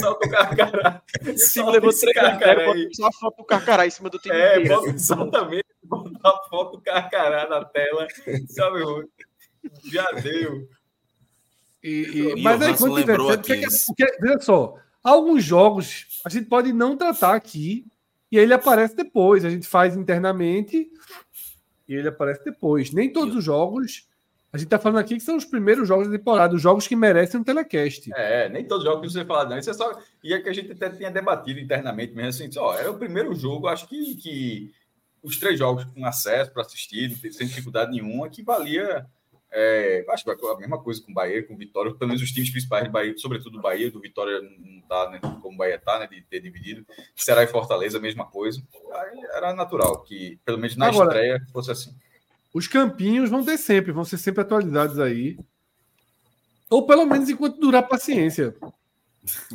Solta 0.00 0.26
o 0.26 0.30
carcará. 0.30 1.02
Só 1.36 1.70
levou 1.70 1.92
três 1.92 2.14
carcará 2.14 2.72
aí. 2.72 2.88
Só 2.92 3.06
a 3.06 3.12
foto 3.12 3.36
do 3.38 3.44
carcará 3.44 3.86
em 3.86 3.90
cima 3.90 4.10
do 4.10 4.18
time 4.18 4.34
É, 4.34 4.66
bota, 4.66 4.90
exatamente, 4.90 5.66
bota 5.82 6.18
a 6.22 6.48
foto 6.48 6.76
do 6.76 6.82
carcará 6.82 7.48
na 7.48 7.64
tela. 7.64 8.06
Sabe, 8.48 8.80
já 9.84 10.10
deu. 10.22 10.68
E, 11.82 12.34
e, 12.36 12.42
mas 12.42 12.62
aí, 12.62 12.76
quando 12.76 12.96
tiver, 12.96 13.16
porque, 13.16 13.66
porque, 13.86 14.16
veja 14.18 14.40
só, 14.40 14.76
alguns 15.02 15.44
jogos 15.44 16.06
a 16.24 16.30
gente 16.30 16.46
pode 16.46 16.72
não 16.72 16.96
tratar 16.96 17.34
aqui 17.34 17.86
e 18.32 18.38
ele 18.38 18.54
aparece 18.54 18.96
depois. 18.96 19.44
A 19.44 19.50
gente 19.50 19.66
faz 19.66 19.94
internamente 19.94 20.90
e 21.88 21.94
ele 21.94 22.08
aparece 22.08 22.44
depois. 22.44 22.90
Nem 22.92 23.12
todos 23.12 23.36
os 23.36 23.44
jogos. 23.44 24.08
A 24.52 24.56
gente 24.56 24.68
tá 24.68 24.78
falando 24.78 24.98
aqui 24.98 25.16
que 25.16 25.22
são 25.22 25.36
os 25.36 25.44
primeiros 25.44 25.88
jogos 25.88 26.06
da 26.06 26.16
temporada, 26.16 26.54
os 26.54 26.62
jogos 26.62 26.86
que 26.86 26.94
merecem 26.94 27.40
um 27.40 27.44
telecast. 27.44 28.08
É, 28.14 28.48
nem 28.48 28.64
todos 28.64 28.84
os 28.84 28.90
jogos 28.90 29.06
que 29.08 29.12
você 29.12 29.24
fala, 29.24 29.48
não. 29.48 29.58
Isso 29.58 29.70
é 29.70 29.74
só. 29.74 29.98
E 30.22 30.32
é 30.32 30.40
que 30.40 30.48
a 30.48 30.52
gente 30.52 30.70
até 30.70 30.88
tinha 30.90 31.10
debatido 31.10 31.58
internamente 31.58 32.14
mesmo 32.14 32.44
assim, 32.44 32.58
ó, 32.58 32.74
era 32.74 32.90
o 32.90 32.98
primeiro 32.98 33.34
jogo, 33.34 33.66
acho 33.66 33.88
que, 33.88 34.14
que 34.14 34.72
os 35.22 35.38
três 35.38 35.58
jogos 35.58 35.84
com 35.84 36.06
acesso 36.06 36.52
para 36.52 36.62
assistir, 36.62 37.10
sem 37.32 37.48
dificuldade 37.48 37.90
nenhuma, 37.90 38.28
que 38.28 38.42
valia. 38.42 39.06
É, 39.56 40.04
acho 40.08 40.24
que 40.24 40.30
a 40.30 40.56
mesma 40.58 40.82
coisa 40.82 41.00
com 41.00 41.12
o 41.12 41.14
Bahia, 41.14 41.46
com 41.46 41.54
o 41.54 41.56
Vitória, 41.56 41.94
pelo 41.94 42.08
menos 42.08 42.20
os 42.20 42.32
times 42.32 42.50
principais 42.50 42.86
do 42.86 42.90
Bahia, 42.90 43.14
sobretudo 43.16 43.56
o 43.56 43.62
Bahia, 43.62 43.88
do 43.88 44.00
Vitória 44.00 44.40
não 44.40 44.80
tá, 44.80 45.08
né, 45.10 45.20
como 45.40 45.54
o 45.54 45.56
Bahia 45.56 45.78
tá, 45.78 46.00
né, 46.00 46.08
de 46.08 46.20
ter 46.22 46.40
dividido. 46.40 46.84
Será 47.14 47.44
e 47.44 47.46
Fortaleza, 47.46 47.98
a 47.98 48.00
mesma 48.00 48.26
coisa. 48.26 48.60
Aí 48.92 49.20
era 49.32 49.54
natural 49.54 50.02
que, 50.02 50.40
pelo 50.44 50.58
menos 50.58 50.76
na 50.76 50.88
Agora, 50.88 51.10
estreia, 51.10 51.46
fosse 51.52 51.70
assim. 51.70 51.94
Os 52.52 52.66
campinhos 52.66 53.30
vão 53.30 53.44
ter 53.44 53.56
sempre, 53.56 53.92
vão 53.92 54.04
ser 54.04 54.18
sempre 54.18 54.40
atualidades 54.40 54.98
aí. 54.98 55.38
Ou 56.68 56.84
pelo 56.84 57.06
menos 57.06 57.28
enquanto 57.28 57.60
durar 57.60 57.84
a 57.84 57.86
paciência. 57.86 58.56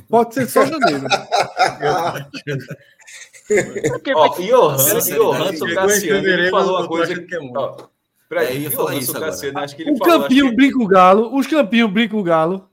Pode 0.08 0.34
ser 0.34 0.48
só 0.48 0.66
janeiro. 0.66 1.06
Ó, 4.16 4.40
e 4.40 4.53
o 4.53 4.69
Hanson 4.69 5.74
Cassiano 5.74 6.50
falou 6.52 6.80
uma 6.80 6.88
coisa 6.88 7.22
que 7.22 7.36
é 7.36 7.40
muito. 7.40 7.90
Peraí, 8.30 8.48
é, 8.48 8.59
ia 8.59 8.72
falar 8.72 8.95
isso 8.95 9.11
Cassiano, 9.11 9.58
acho 9.58 9.75
que 9.75 9.82
ele 9.82 9.91
o 9.91 9.98
falou, 9.98 10.22
campinho 10.22 10.49
que... 10.51 10.56
brinca 10.56 10.77
o 10.77 10.88
galo, 10.88 11.35
os 11.35 11.48
campinhos 11.48 11.91
brinca 11.91 12.16
o 12.16 12.22
galo. 12.22 12.69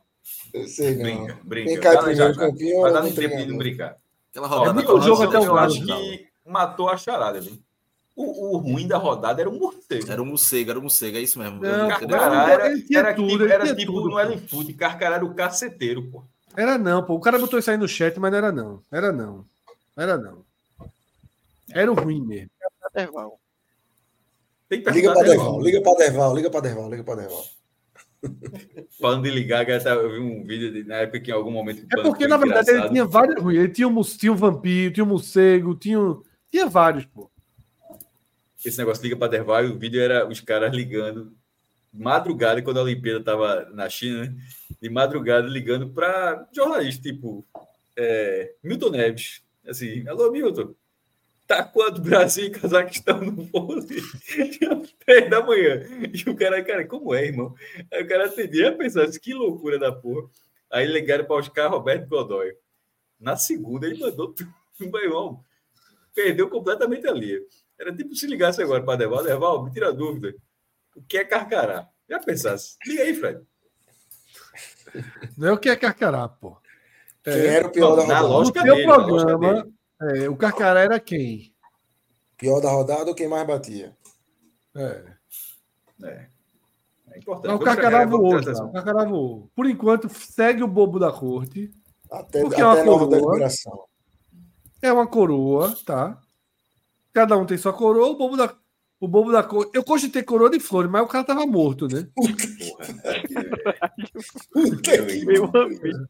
Eu 0.53 0.69
sei, 0.69 0.95
não. 0.95 1.03
Brinca, 1.03 1.39
brinca. 1.43 1.71
Tem 1.71 1.81
caipira, 1.81 2.35
campinho, 2.35 2.81
vai 2.83 2.93
dar 2.93 3.03
no 3.03 3.15
tempo 3.15 3.37
de 3.39 3.47
não 3.47 3.57
brincar. 3.57 3.97
Aquela 4.31 4.47
rodada 4.49 4.71
é 4.71 4.85
muito 4.85 5.01
jogo 5.01 5.23
até 5.23 5.39
o 5.39 5.45
galo. 5.47 5.57
Eu 5.57 5.59
acho 5.59 5.85
que 5.85 6.29
matou 6.47 6.91
a 6.91 6.97
charada 6.99 7.39
ali. 7.39 7.59
O, 8.15 8.55
o, 8.55 8.59
ruim 8.59 8.87
da 8.87 8.99
rodada 8.99 9.41
era 9.41 9.49
o 9.49 9.59
morcego. 9.59 10.11
Era 10.11 10.23
o 10.23 10.27
morcego, 10.27 10.71
era 10.71 10.79
o 10.79 10.83
morcego, 10.83 11.17
é 11.17 11.21
isso 11.21 11.39
mesmo. 11.39 11.61
Não, 11.61 11.89
Carcará 11.89 12.51
era, 12.51 12.75
era, 12.95 13.15
tudo, 13.15 13.31
tipo, 13.31 13.45
era 13.45 13.75
tipo 13.75 13.93
tudo, 13.93 14.09
no 14.09 14.19
L-Foot, 14.19 14.73
Carcará 14.75 15.17
era 15.17 15.25
o 15.25 15.35
caceteiro, 15.35 16.03
pô. 16.11 16.25
Era 16.55 16.79
não, 16.79 17.03
pô. 17.03 17.15
O 17.15 17.21
cara 17.21 17.39
botou 17.39 17.59
isso 17.59 17.71
aí 17.71 17.77
no 17.77 17.89
chat, 17.89 18.19
mas 18.19 18.31
não 18.31 18.39
era 18.39 18.53
não. 18.53 18.83
Era 18.91 19.13
não. 19.13 19.45
Era 19.97 20.17
não. 20.17 20.45
Era 21.71 21.93
o 21.93 21.95
ruim 21.95 22.23
mesmo. 22.23 22.51
Liga 24.71 25.13
para 25.13 25.23
Derval, 25.23 25.61
liga 25.61 25.81
para 25.83 25.99
Derval, 25.99 26.35
liga 26.37 26.51
para 26.51 26.61
Derval, 26.61 26.91
liga 26.91 27.05
para 27.05 27.21
Derval. 27.23 27.45
Falando 29.01 29.25
de 29.25 29.31
ligar, 29.31 29.69
eu 29.69 30.11
vi 30.11 30.19
um 30.19 30.45
vídeo 30.45 30.73
de, 30.73 30.85
na 30.85 30.97
época 30.97 31.21
que 31.21 31.31
em 31.31 31.35
algum 31.35 31.51
momento. 31.51 31.87
É 31.93 32.03
porque, 32.03 32.27
na 32.27 32.37
verdade, 32.37 32.71
engraçado. 32.71 32.87
ele 32.87 32.95
tinha 32.95 33.05
vários 33.05 33.43
ruins. 33.43 33.59
Ele 33.59 33.69
tinha 33.69 33.89
um, 33.89 34.03
tinha 34.03 34.33
um 34.33 34.37
vampiro, 34.37 34.95
tinha 34.95 35.05
um 35.05 35.09
morcego, 35.09 35.75
tinha, 35.75 35.99
tinha 36.51 36.67
vários, 36.67 37.05
pô 37.05 37.31
esse 38.69 38.79
negócio 38.79 39.03
liga 39.03 39.17
para 39.17 39.29
Derval 39.29 39.65
e 39.65 39.69
o 39.69 39.79
vídeo 39.79 40.01
era 40.01 40.27
os 40.27 40.41
caras 40.41 40.75
ligando 40.75 41.33
madrugada, 41.93 42.61
quando 42.61 42.79
a 42.79 42.83
Olimpíada 42.83 43.21
estava 43.21 43.71
na 43.73 43.89
China, 43.89 44.25
né? 44.25 44.35
de 44.83 44.91
madrugada 44.91 45.49
ligando 45.49 45.89
para 45.89 46.47
jornalista, 46.53 47.03
tipo 47.03 47.47
é, 47.97 48.53
Milton 48.63 48.91
Neves. 48.91 49.43
Assim, 49.67 50.07
alô, 50.07 50.31
Milton, 50.31 50.75
tá 51.47 51.63
quanto 51.63 52.01
Brasil 52.01 52.47
e 52.47 52.51
Cazaquistão 52.51 53.21
no 53.21 53.45
vôlei? 53.45 54.01
Três 55.05 55.31
da 55.31 55.45
manhã. 55.45 55.83
E 56.13 56.29
o 56.29 56.37
cara, 56.37 56.63
cara, 56.65 56.87
como 56.87 57.15
é, 57.15 57.27
irmão? 57.27 57.55
Aí 57.93 58.03
o 58.03 58.09
cara 58.09 58.27
atendia 58.27 58.71
a 58.71 58.73
pensar 58.73 59.05
assim, 59.05 59.21
que 59.21 59.33
loucura 59.33 59.79
da 59.79 59.93
porra. 59.93 60.29
Aí 60.71 60.87
ligaram 60.87 61.25
para 61.25 61.37
Oscar 61.37 61.71
Roberto 61.71 62.09
Godoy. 62.09 62.53
Na 63.19 63.37
segunda, 63.37 63.87
ele 63.87 64.01
mandou 64.01 64.33
tudo. 64.33 64.53
Irmão, 64.79 65.43
perdeu 66.15 66.51
completamente 66.51 67.07
ali. 67.07 67.41
Era 67.79 67.95
tipo 67.95 68.15
se 68.15 68.27
ligasse 68.27 68.63
agora 68.63 68.83
para 68.83 68.99
Deval, 68.99 69.23
Deval, 69.23 69.65
me 69.65 69.71
tira 69.71 69.89
a 69.89 69.93
dúvida. 69.93 70.35
O 70.95 71.03
que 71.03 71.19
é 71.19 71.25
carcará? 71.25 71.89
Já 72.09 72.19
pensasse. 72.19 72.77
Liga 72.87 73.03
aí, 73.03 73.15
Fred. 73.15 73.41
Não 75.37 75.49
é 75.49 75.53
o 75.53 75.59
que 75.59 75.69
é 75.69 75.77
carcará, 75.77 76.29
pô. 76.29 76.59
É, 77.25 77.33
quem 77.33 77.47
era 77.47 77.67
o 77.67 77.73
pior 77.73 77.97
da 77.97 78.03
rodada? 78.03 78.27
Lógica 78.27 78.65
no 78.65 78.75
dele, 78.75 78.85
programa, 78.85 79.69
é, 80.01 80.29
o 80.29 80.37
carcará 80.37 80.81
era 80.81 81.01
quem? 81.01 81.53
Pior 82.37 82.61
da 82.61 82.71
rodada 82.71 83.09
ou 83.09 83.15
quem 83.15 83.29
mais 83.29 83.47
batia? 83.47 83.97
É. 84.75 85.05
É. 86.05 86.27
É 87.17 87.19
importante. 87.19 87.49
Não, 87.49 87.57
o 87.57 87.59
Carcará 87.59 88.05
voou, 88.05 88.37
o 88.37 88.73
Carcará 88.73 89.05
voou. 89.07 89.51
Por 89.55 89.67
enquanto, 89.67 90.07
segue 90.11 90.63
o 90.63 90.69
bobo 90.69 90.99
da 90.99 91.11
corte. 91.11 91.71
Até, 92.11 92.43
porque 92.43 92.61
até 92.61 92.81
é 92.81 92.83
uma 92.85 93.09
coroa. 93.09 93.49
É 94.83 94.93
uma 94.93 95.07
coroa, 95.07 95.75
tá? 95.87 96.21
Cada 97.13 97.39
um 97.39 97.47
tem 97.47 97.57
sua 97.57 97.73
coroa, 97.73 98.09
o 98.09 98.19
bobo 98.19 98.37
da. 98.37 98.55
O 98.99 99.07
bobo 99.09 99.31
da 99.33 99.43
cor. 99.43 99.71
Eu 99.75 99.85
cogitei 99.85 100.23
coroa 100.23 100.51
de 100.51 100.61
flores, 100.61 100.91
mas 100.91 101.03
o 101.03 101.07
cara 101.07 101.25
tava 101.25 101.47
morto, 101.47 101.87
né? 101.87 102.07
meu 105.27 105.45
amigo. 105.45 106.09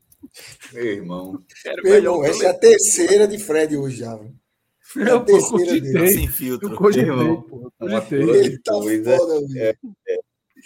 Meu 0.72 0.84
irmão. 0.84 1.44
Meu 1.82 1.94
irmão, 1.94 2.24
essa 2.24 2.44
é 2.44 2.48
a 2.48 2.54
terceira 2.58 3.26
de 3.28 3.38
Fred 3.38 3.76
hoje 3.76 3.98
já. 3.98 4.18
É 4.96 5.10
a 5.10 5.20
terceira 5.20 5.80
dele. 5.80 6.08
Sem 6.08 6.28
filtro. 6.28 6.70
Eu 6.70 6.76
cogitei, 6.76 7.06
pô. 7.10 7.72
Cogitei. 7.78 8.22
Ele 8.22 8.58
tá 8.58 8.72
foda, 8.72 9.46
é, 9.56 9.76
é. 10.08 10.18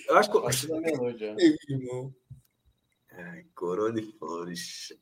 Eu 0.08 0.16
acho 0.16 0.30
que. 0.30 0.46
Acho 0.46 0.66
que 0.66 0.72
Meu 0.72 1.56
irmão. 1.68 2.14
Ai, 3.12 3.44
coroa 3.54 3.92
de 3.92 4.02
flores. 4.18 4.92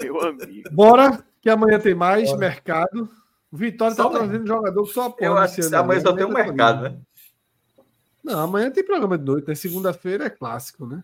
Meu 0.00 0.20
amigo. 0.20 0.68
Bora, 0.72 1.24
que 1.40 1.50
amanhã 1.50 1.78
tem 1.78 1.94
mais 1.94 2.28
Bora. 2.28 2.38
mercado. 2.38 3.10
O 3.50 3.56
Vitória 3.56 3.92
está 3.92 4.08
trazendo 4.08 4.46
jogador 4.46 4.86
só 4.86 5.08
a 5.08 5.24
Eu 5.24 5.36
acho 5.36 5.68
que 5.68 5.74
amanhã 5.74 6.00
só 6.00 6.12
tem 6.12 6.26
um 6.26 6.32
mercado, 6.32 6.82
né? 6.82 6.98
Não, 8.22 8.40
amanhã 8.40 8.70
tem 8.70 8.84
programa 8.84 9.16
de 9.16 9.24
noite, 9.24 9.46
né? 9.46 9.54
Segunda-feira 9.54 10.24
é 10.24 10.30
clássico, 10.30 10.84
né? 10.84 11.02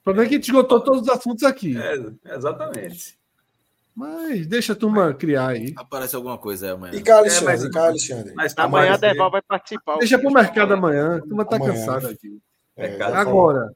O 0.00 0.04
problema 0.04 0.26
é 0.26 0.28
que 0.28 0.34
a 0.34 0.38
gente 0.38 0.48
esgotou 0.48 0.80
todos 0.80 1.02
os 1.02 1.08
assuntos 1.08 1.42
aqui. 1.42 1.76
É, 1.76 2.34
exatamente. 2.34 3.18
Mas 3.94 4.46
deixa 4.46 4.72
a 4.72 4.76
turma 4.76 5.12
criar 5.12 5.48
aí. 5.48 5.74
Aparece 5.76 6.16
alguma 6.16 6.38
coisa 6.38 6.66
aí 6.66 6.72
amanhã. 6.72 6.94
E 6.94 7.02
cá, 7.02 7.18
Alexandre? 7.18 7.44
É, 7.44 7.52
mas, 7.52 7.64
e 7.64 7.70
cá, 7.70 7.86
Alexandre? 7.86 8.34
Mas 8.34 8.54
tá 8.54 8.64
amanhã 8.64 8.94
a 8.94 8.96
Deval 8.96 9.30
vai 9.30 9.42
participar. 9.42 9.98
Deixa 9.98 10.18
para 10.18 10.28
o 10.28 10.32
mercado 10.32 10.72
amanhã. 10.72 11.16
A 11.16 11.20
turma 11.20 11.44
tá 11.44 11.56
amanhã. 11.56 11.72
cansada 11.72 12.10
aqui. 12.10 12.40
É, 12.76 13.02
Agora, 13.02 13.70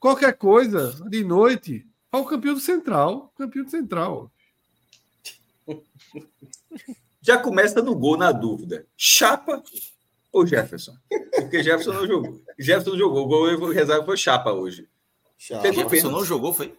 qualquer 0.00 0.32
coisa, 0.32 0.92
de 1.08 1.22
noite, 1.22 1.86
Olha 2.14 2.22
o 2.22 2.26
campeão 2.26 2.54
do 2.54 2.60
Central. 2.60 3.32
Campeão 3.36 3.64
do 3.64 3.70
Central. 3.72 4.30
Já 7.20 7.38
começa 7.38 7.82
no 7.82 7.96
gol 7.96 8.16
na 8.16 8.30
dúvida. 8.30 8.86
Chapa 8.96 9.60
ou 10.30 10.46
Jefferson? 10.46 10.94
Porque 11.32 11.60
Jefferson 11.60 11.92
não 11.92 12.06
jogou. 12.06 12.40
Jefferson 12.56 12.96
jogou. 12.96 13.24
O 13.24 13.26
gol 13.26 13.72
reserva 13.72 14.04
foi 14.04 14.16
Chapa 14.16 14.52
hoje. 14.52 14.88
Chapa. 15.38 15.72
Jefferson 15.72 16.10
não 16.10 16.24
jogou, 16.24 16.52
foi? 16.52 16.74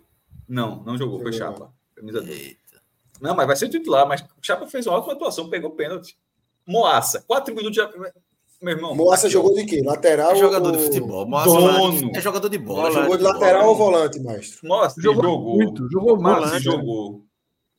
Não, 0.47 0.83
não 0.83 0.97
jogou, 0.97 1.19
foi 1.19 1.33
Chapa. 1.33 1.73
Camisa 1.95 2.23
Eita. 2.27 2.81
Não, 3.21 3.35
mas 3.35 3.47
vai 3.47 3.55
ser 3.55 3.69
titular. 3.69 4.07
Mas 4.07 4.23
Chapa 4.41 4.67
fez 4.67 4.85
uma 4.87 4.97
ótima 4.97 5.13
atuação, 5.13 5.49
pegou 5.49 5.71
pênalti. 5.71 6.17
Moaça, 6.67 7.23
quatro 7.27 7.53
minutos 7.53 7.75
já. 7.75 7.89
Meu 8.61 8.75
irmão. 8.75 8.95
Moaça 8.95 9.29
jogou 9.29 9.53
de 9.53 9.65
quê? 9.65 9.81
Lateral? 9.85 10.31
É 10.31 10.35
jogador 10.35 10.71
ou... 10.71 10.77
de 10.77 10.83
futebol. 10.83 11.27
Moaça 11.27 11.49
Dono. 11.49 12.11
É 12.15 12.21
jogador 12.21 12.49
de 12.49 12.57
bola. 12.57 12.91
Jogou 12.91 13.17
de 13.17 13.23
lateral 13.23 13.67
ou 13.67 13.75
volante, 13.75 14.19
maestro? 14.19 14.67
Nossa, 14.67 14.99
jogou. 15.01 15.23
Jogou 15.23 15.55
muito. 15.55 15.89
Jogou 15.91 16.17
muito. 16.17 16.59
jogou. 16.59 17.25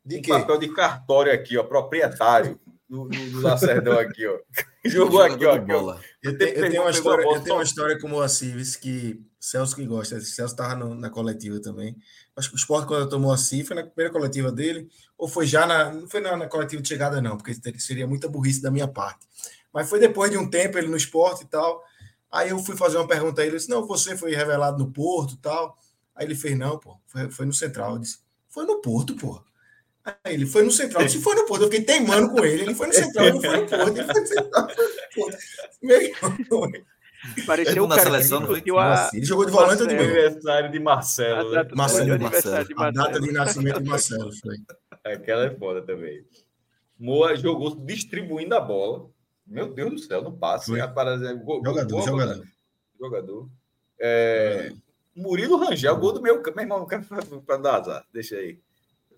De 0.05 0.19
um 0.19 0.23
quê? 0.23 0.31
papel 0.31 0.59
de 0.59 0.69
cartório 0.73 1.33
aqui, 1.33 1.59
ó, 1.59 1.65
proprietário 1.65 2.61
do, 2.89 3.09
do, 3.09 3.31
do 3.31 3.41
Lacerdão 3.41 3.99
aqui, 3.99 4.25
ó. 4.27 4.39
Jogou 4.89 5.21
aqui, 5.21 5.45
ó. 5.45 5.57
Ó. 5.57 5.99
Eu, 6.23 6.39
tenho, 6.39 6.51
eu 6.51 6.71
tenho 6.71 6.83
uma 6.83 6.91
história, 6.91 7.25
eu 7.25 7.43
tenho 7.43 7.57
uma 7.57 7.65
história 7.65 7.99
com 7.99 8.07
o 8.07 8.11
Moacir, 8.11 8.55
que 8.81 9.21
Celso 9.39 9.77
que 9.77 9.87
gosta, 9.87 10.21
Celso 10.21 10.55
estava 10.55 10.75
na 10.75 11.11
coletiva 11.11 11.61
também. 11.61 11.97
Acho 12.35 12.49
que 12.49 12.55
o 12.55 12.59
esporte, 12.59 12.89
quando 12.89 13.09
tomou 13.09 13.33
assim, 13.33 13.65
foi 13.65 13.77
na 13.77 13.85
primeira 13.85 14.13
coletiva 14.13 14.51
dele, 14.51 14.89
ou 15.17 15.29
foi 15.29 15.47
já 15.47 15.67
na. 15.67 15.93
Não 15.93 16.09
foi 16.09 16.21
na, 16.21 16.37
na 16.37 16.47
coletiva 16.49 16.83
de 16.83 16.89
chegada, 16.89 17.21
não, 17.21 17.37
porque 17.37 17.55
seria 17.79 18.07
muita 18.07 18.29
burrice 18.29 18.61
da 18.61 18.71
minha 18.71 18.89
parte. 18.89 19.27
Mas 19.73 19.89
foi 19.89 20.01
depois 20.01 20.31
de 20.31 20.39
um 20.39 20.49
tempo 20.49 20.79
ele 20.79 20.89
no 20.89 20.97
esporte 20.97 21.45
e 21.45 21.47
tal. 21.47 21.83
Aí 22.31 22.51
eu 22.51 22.59
fui 22.59 22.77
fazer 22.77 22.97
uma 22.97 23.07
pergunta 23.07 23.41
a 23.41 23.45
ele, 23.45 23.53
ele 23.53 23.59
disse, 23.59 23.71
não, 23.71 23.87
você 23.87 24.17
foi 24.17 24.35
revelado 24.35 24.79
no 24.79 24.91
Porto 24.91 25.35
e 25.35 25.39
tal. 25.39 25.79
Aí 26.15 26.27
ele 26.27 26.35
fez, 26.35 26.59
não, 26.59 26.79
pô, 26.79 26.99
foi, 27.07 27.31
foi 27.31 27.47
no 27.47 27.53
Central. 27.53 27.93
Eu 27.93 27.99
disse, 27.99 28.19
foi 28.49 28.65
no 28.65 28.81
Porto, 28.81 29.15
pô. 29.15 29.43
Aí 30.25 30.35
ele 30.35 30.47
foi 30.47 30.63
no 30.63 30.71
Central, 30.71 31.03
eu 31.03 31.07
disse, 31.07 31.21
foi 31.21 31.35
no 31.35 31.47
Porto. 31.47 31.63
Eu 31.63 31.71
fiquei 31.71 31.85
teimando 31.85 32.31
com 32.31 32.45
ele, 32.45 32.63
ele 32.63 32.75
foi 32.75 32.87
no 32.87 32.95
Central, 32.95 33.35
não 33.35 33.41
foi 33.41 33.57
no 33.57 33.67
Porto, 33.67 33.97
ele 33.97 34.13
foi 34.13 34.21
no 34.21 34.27
Central, 34.27 34.69
Pareceu 37.47 37.85
o 37.85 37.89
cara 37.89 38.03
seleção, 38.03 38.41
não 38.41 38.47
foi? 38.47 38.63
A... 38.79 39.11
Ele 39.13 39.25
jogou 39.25 39.47
de 39.47 39.53
volante 39.53 39.83
ou 39.83 39.89
de 39.89 39.95
meio? 39.95 40.11
Aniversário 40.11 40.71
de 40.71 40.79
Marcelo. 40.79 41.51
Né? 41.53 41.69
Marcelo, 41.75 42.19
de 42.19 42.25
Marcelo. 42.25 42.67
A 42.77 42.91
data 42.91 43.21
de 43.21 43.33
nascimento 43.33 43.83
de 43.83 43.89
Marcelo 43.89 44.31
foi. 44.33 44.57
Aquela 45.05 45.47
é 45.47 45.51
foda 45.51 45.83
também. 45.83 46.25
Moa 46.99 47.37
jogou 47.37 47.77
distribuindo 47.77 48.55
a 48.55 48.61
bola. 48.61 49.09
Meu 49.47 49.73
Deus 49.73 49.93
do 49.93 49.99
céu, 49.99 50.23
não 50.23 50.33
passa. 50.33 50.67
Foi. 50.67 50.81
Gol, 51.39 51.63
jogador, 51.65 51.97
gol, 51.97 52.07
jogador. 52.07 52.47
Jogador. 52.99 53.49
É, 53.99 54.73
Murilo 55.15 55.57
Rangel, 55.57 55.97
gol 55.97 56.13
do 56.13 56.23
meu. 56.23 56.43
Meu 56.43 56.61
irmão, 56.61 56.81
não 56.81 56.87
quero 56.87 57.05
para 57.47 57.57
dar 57.57 57.81
azar. 57.81 58.07
Deixa 58.13 58.37
aí. 58.37 58.59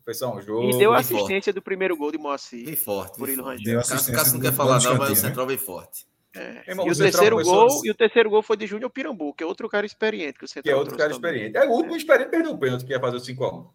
Foi 0.04 0.14
só 0.14 0.34
um 0.34 0.40
jogo. 0.40 0.70
E 0.70 0.78
deu 0.78 0.94
assistência 0.94 1.52
forte. 1.52 1.52
do 1.52 1.62
primeiro 1.62 1.96
gol 1.96 2.10
de 2.10 2.18
Moacir. 2.18 2.64
Bem 2.64 2.76
forte. 2.76 3.18
Murilo 3.18 3.44
Rangel. 3.44 3.64
Deu 3.64 3.80
assistência 3.80 4.14
Cássio 4.14 4.34
não 4.34 4.40
quer 4.40 4.52
falar, 4.52 4.82
não, 4.82 4.96
mas 4.96 5.10
o 5.10 5.16
Central 5.16 5.46
veio 5.46 5.58
forte. 5.58 6.07
É. 6.34 6.70
Irmão, 6.70 6.86
e, 6.86 6.90
o, 6.90 6.96
terceiro 6.96 7.42
gol, 7.42 7.80
e 7.84 7.90
o 7.90 7.94
terceiro 7.94 8.30
gol 8.30 8.42
foi 8.42 8.56
de 8.56 8.66
Júnior 8.66 8.90
Pirambu, 8.90 9.32
que 9.34 9.42
é 9.42 9.46
outro 9.46 9.68
cara 9.68 9.86
experiente. 9.86 10.38
Que, 10.38 10.44
o 10.44 10.62
que 10.62 10.70
é 10.70 10.76
outro 10.76 10.96
cara 10.96 11.12
também. 11.12 11.30
experiente. 11.30 11.56
É 11.56 11.66
o 11.66 11.72
último 11.72 11.94
é. 11.94 11.98
experiente 11.98 12.30
perdeu 12.30 12.52
o 12.52 12.58
pênalti 12.58 12.84
que 12.84 12.92
ia 12.92 13.00
fazer 13.00 13.16
o 13.16 13.20
5x1. 13.20 13.66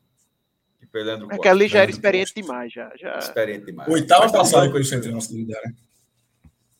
É 1.32 1.38
que 1.40 1.48
ali 1.48 1.68
já 1.68 1.80
era 1.80 1.90
experiente 1.90 2.34
demais. 2.36 2.72
Já, 2.72 2.92
já... 2.96 3.18
Experiente 3.18 3.66
demais. 3.66 3.90
Oitavo 3.90 4.32
passado 4.32 4.72
com 4.72 4.78
o 4.78 4.84
Central, 4.84 5.20
se 5.22 5.32
duvidar, 5.32 5.60
né? 5.66 5.74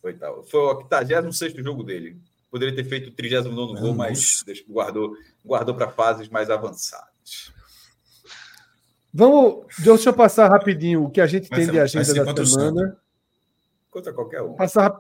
Oitavo. 0.04 0.44
Foi 0.44 0.60
o 0.60 0.78
86 0.78 1.54
jogo 1.56 1.84
dele. 1.84 2.18
Poderia 2.52 2.76
ter 2.76 2.84
feito 2.84 3.10
o 3.10 3.12
39 3.12 3.82
gol, 3.82 3.96
mas 3.96 4.44
guardou, 4.70 5.16
guardou 5.44 5.74
para 5.74 5.90
fases 5.90 6.30
mais 6.30 6.52
avançadas. 6.52 7.52
Vamos, 9.12 9.66
deixa 9.80 10.10
eu 10.10 10.14
passar 10.14 10.50
rapidinho 10.50 11.06
o 11.06 11.10
que 11.10 11.22
a 11.22 11.26
gente 11.26 11.50
vai 11.50 11.60
tem 11.60 11.72
de 11.72 11.80
agenda 11.80 12.34
da 12.34 12.46
semana. 12.46 12.98
Contra 13.90 14.14
qualquer 14.14 14.44
um. 14.44 14.54
Passar 14.54 14.96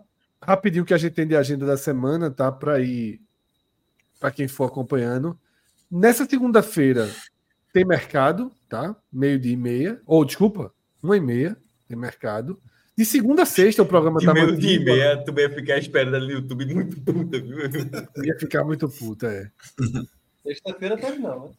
rapidinho 0.45 0.83
o 0.83 0.85
que 0.85 0.93
a 0.93 0.97
gente 0.97 1.13
tem 1.13 1.27
de 1.27 1.35
agenda 1.35 1.65
da 1.65 1.77
semana, 1.77 2.29
tá? 2.29 2.51
Para 2.51 2.79
ir 2.79 3.21
para 4.19 4.31
quem 4.31 4.47
for 4.47 4.65
acompanhando. 4.65 5.37
Nessa 5.91 6.25
segunda-feira 6.25 7.09
tem 7.73 7.85
mercado, 7.85 8.51
tá? 8.69 8.95
Meio 9.11 9.39
dia 9.39 9.53
e 9.53 9.57
meia. 9.57 10.01
Ou 10.05 10.23
desculpa, 10.23 10.73
uma 11.01 11.17
e 11.17 11.19
meia 11.19 11.57
tem 11.87 11.97
mercado. 11.97 12.59
De 12.95 13.03
segunda 13.03 13.41
a 13.41 13.45
sexta 13.45 13.81
o 13.81 13.85
programa 13.85 14.19
de 14.19 14.25
tá 14.25 14.33
meio 14.33 14.55
dia 14.55 14.75
e 14.75 14.83
meia, 14.83 15.23
tu 15.23 15.37
ia 15.39 15.49
ficar 15.49 15.79
esperando 15.79 16.15
ali 16.15 16.27
no 16.27 16.33
YouTube 16.33 16.73
muito 16.73 17.01
puta, 17.01 17.39
viu? 17.39 17.57
ia 18.23 18.39
ficar 18.39 18.63
muito 18.63 18.87
puta, 18.87 19.27
é. 19.27 19.51
Sexta-feira 20.43 20.95
teve 20.97 21.17
não, 21.17 21.51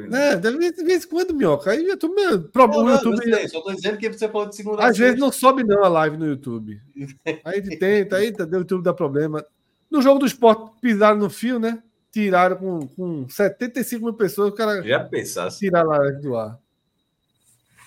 né? 0.00 0.32
É, 0.32 0.36
de 0.36 0.84
vez 0.84 1.04
em 1.04 1.08
quando, 1.08 1.34
minhoca. 1.34 1.70
Aí 1.70 1.86
eu 1.86 1.96
tô 1.96 2.08
meio. 2.08 2.42
Pro, 2.48 2.66
não, 2.66 2.84
não, 2.84 2.94
YouTube. 2.94 3.22
Sei, 3.22 3.48
só 3.48 3.60
tô 3.60 3.72
dizendo 3.72 3.98
que 3.98 4.08
você 4.08 4.28
falou 4.28 4.48
de 4.48 4.56
segunda 4.56 4.84
Às 4.84 4.96
vezes 4.96 5.18
não 5.18 5.30
sobe, 5.30 5.64
não, 5.64 5.84
a 5.84 5.88
live 5.88 6.16
no 6.16 6.26
YouTube. 6.26 6.80
Aí 7.44 7.58
ele 7.58 7.76
tenta, 7.76 8.16
aí 8.16 8.32
o 8.32 8.56
YouTube 8.56 8.82
dá 8.82 8.92
problema. 8.92 9.44
No 9.90 10.00
jogo 10.00 10.20
do 10.20 10.26
esporte, 10.26 10.72
pisaram 10.80 11.18
no 11.18 11.28
fio, 11.28 11.58
né? 11.58 11.82
Tiraram 12.10 12.56
com, 12.56 12.88
com 12.88 13.28
75 13.28 14.04
mil 14.04 14.14
pessoas, 14.14 14.50
o 14.50 14.54
cara. 14.54 14.82
Já 14.82 15.04
pensasse. 15.04 15.58
Tirar 15.58 15.80
a 15.80 15.84
live 15.84 16.22
do 16.22 16.36
ar. 16.36 16.58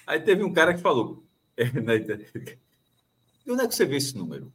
Aí 0.06 0.20
teve 0.20 0.44
um 0.44 0.54
cara 0.54 0.74
que 0.74 0.82
falou: 0.82 1.24
é, 1.58 1.66
né, 1.72 1.98
e 3.46 3.52
onde 3.52 3.64
é 3.64 3.68
que 3.68 3.76
você 3.76 3.86
vê 3.86 3.98
esse 3.98 4.18
número? 4.18 4.52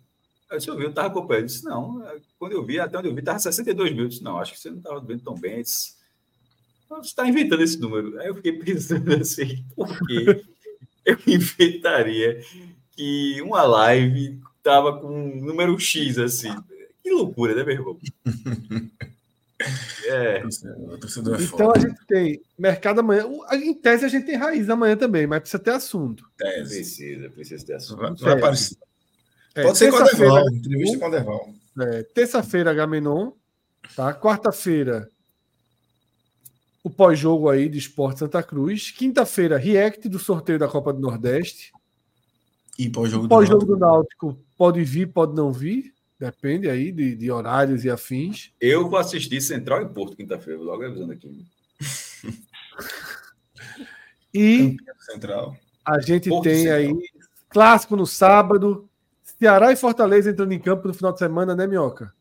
Aí 0.51 0.59
eu 0.67 0.77
vi, 0.77 0.83
eu 0.83 0.91
estava 0.91 1.07
acompanhando. 1.07 1.43
Eu 1.43 1.47
disse, 1.47 1.65
não, 1.65 2.03
quando 2.39 2.53
eu 2.53 2.65
vi, 2.65 2.81
até 2.81 2.99
onde 2.99 3.09
eu 3.09 3.15
vi, 3.15 3.21
estava 3.21 3.39
62 3.39 3.93
mil. 3.93 4.05
Eu 4.05 4.09
disse, 4.09 4.23
não, 4.23 4.39
acho 4.39 4.53
que 4.53 4.59
você 4.59 4.71
não 4.71 4.79
estava 4.79 5.01
vendo 5.01 5.23
tão 5.23 5.35
bem. 5.35 5.63
Disse, 5.63 5.95
você 6.99 7.09
está 7.09 7.27
inventando 7.27 7.63
esse 7.63 7.79
número. 7.79 8.19
Aí 8.21 8.29
eu 8.29 8.35
fiquei 8.35 8.53
pensando 8.53 9.15
assim, 9.15 9.65
por 9.75 9.99
que 10.07 10.45
eu 11.05 11.19
inventaria 11.27 12.43
que 12.93 13.41
uma 13.43 13.63
live 13.63 14.41
estava 14.59 14.99
com 14.99 15.09
um 15.09 15.45
número 15.45 15.79
X, 15.79 16.19
assim? 16.19 16.55
Que 17.03 17.11
loucura, 17.11 17.55
né, 17.55 17.65
meu 17.65 17.75
irmão? 17.75 17.99
É. 20.07 20.39
é 20.39 20.43
então 21.43 21.71
a 21.71 21.79
gente 21.79 22.01
tem 22.07 22.41
mercado 22.59 23.01
amanhã. 23.01 23.27
Em 23.53 23.75
tese 23.75 24.07
a 24.07 24.09
gente 24.09 24.25
tem 24.25 24.35
raiz 24.35 24.71
amanhã 24.71 24.97
também, 24.97 25.27
mas 25.27 25.41
precisa 25.41 25.63
ter 25.63 25.73
assunto. 25.73 26.25
Tese. 26.39 26.77
Precisa, 26.77 27.31
precisa 27.31 27.67
ter 27.67 27.75
assunto. 27.75 27.99
Vai, 27.99 28.15
vai 28.15 28.33
aparecer. 28.33 28.79
É, 29.55 29.63
Pode 29.63 29.77
ser 29.77 29.91
com 29.91 30.03
Deval, 30.03 30.51
entrevista 30.51 30.99
com 30.99 31.11
Deval. 31.11 31.55
É, 31.79 32.03
Terça-feira, 32.05 32.73
Gamenon. 32.73 33.33
Tá? 33.95 34.15
Quarta-feira, 34.15 35.11
o 36.83 36.91
pós-jogo 36.91 37.49
aí 37.49 37.69
de 37.69 37.79
Esporte 37.79 38.21
Santa 38.21 38.43
Cruz. 38.43 38.91
Quinta-feira, 38.91 39.59
React 39.59 40.09
do 40.09 40.19
sorteio 40.19 40.59
da 40.59 40.69
Copa 40.69 40.93
do 40.93 41.01
Nordeste. 41.01 41.73
E 42.79 42.89
pós-jogo 42.89 43.29
pós 43.29 43.49
do, 43.49 43.59
do 43.59 43.77
Náutico. 43.77 44.39
Pode 44.57 44.83
vir, 44.83 45.07
pode 45.13 45.35
não 45.35 45.53
vir. 45.53 45.95
Depende 46.19 46.69
aí 46.69 46.93
de, 46.93 47.15
de, 47.15 47.31
horários 47.31 47.85
e 47.85 47.91
afins. 47.91 48.53
Eu 48.61 48.89
vou 48.89 48.99
assistir 48.99 49.41
Central 49.41 49.83
e 49.83 49.89
Porto 49.89 50.17
quinta-feira, 50.17 50.61
logo 50.61 50.85
avisando 50.85 51.13
aqui. 51.13 51.47
e 54.33 54.77
Central. 54.99 55.57
a 55.85 55.99
gente 55.99 56.29
Porto 56.29 56.45
tem 56.45 56.65
Central. 56.65 56.77
aí 56.77 56.95
clássico 57.49 57.97
no 57.97 58.07
sábado. 58.07 58.89
Ceará 59.23 59.73
e 59.73 59.77
Fortaleza 59.77 60.31
entrando 60.31 60.53
em 60.53 60.59
campo 60.59 60.89
no 60.89 60.93
final 60.93 61.13
de 61.13 61.19
semana, 61.19 61.55
né, 61.55 61.67
Minhoca? 61.67 62.13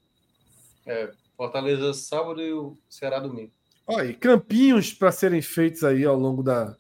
É, 0.86 1.12
Fortaleza 1.36 1.94
sábado 1.94 2.42
e 2.42 2.54
o 2.54 2.78
Ceará 2.90 3.20
domingo. 3.20 3.52
Olha, 3.90 4.14
campinhos 4.14 4.94
para 4.94 5.12
serem 5.12 5.42
feitos 5.42 5.84
aí 5.84 6.06
ao 6.06 6.16
longo 6.16 6.44
da, 6.44 6.76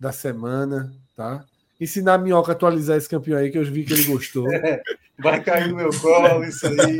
da 0.00 0.12
semana, 0.12 0.92
tá? 1.16 1.44
ensinar 1.80 2.14
a 2.14 2.18
Minhoca 2.18 2.52
a 2.52 2.54
atualizar 2.54 2.96
esse 2.96 3.08
campeão 3.08 3.38
aí, 3.38 3.50
que 3.50 3.58
eu 3.58 3.64
vi 3.64 3.84
que 3.84 3.92
ele 3.92 4.04
gostou. 4.04 4.44
vai 5.20 5.42
cair 5.42 5.68
no 5.68 5.76
meu 5.76 5.90
colo 6.00 6.44
isso 6.44 6.66
aí. 6.66 6.96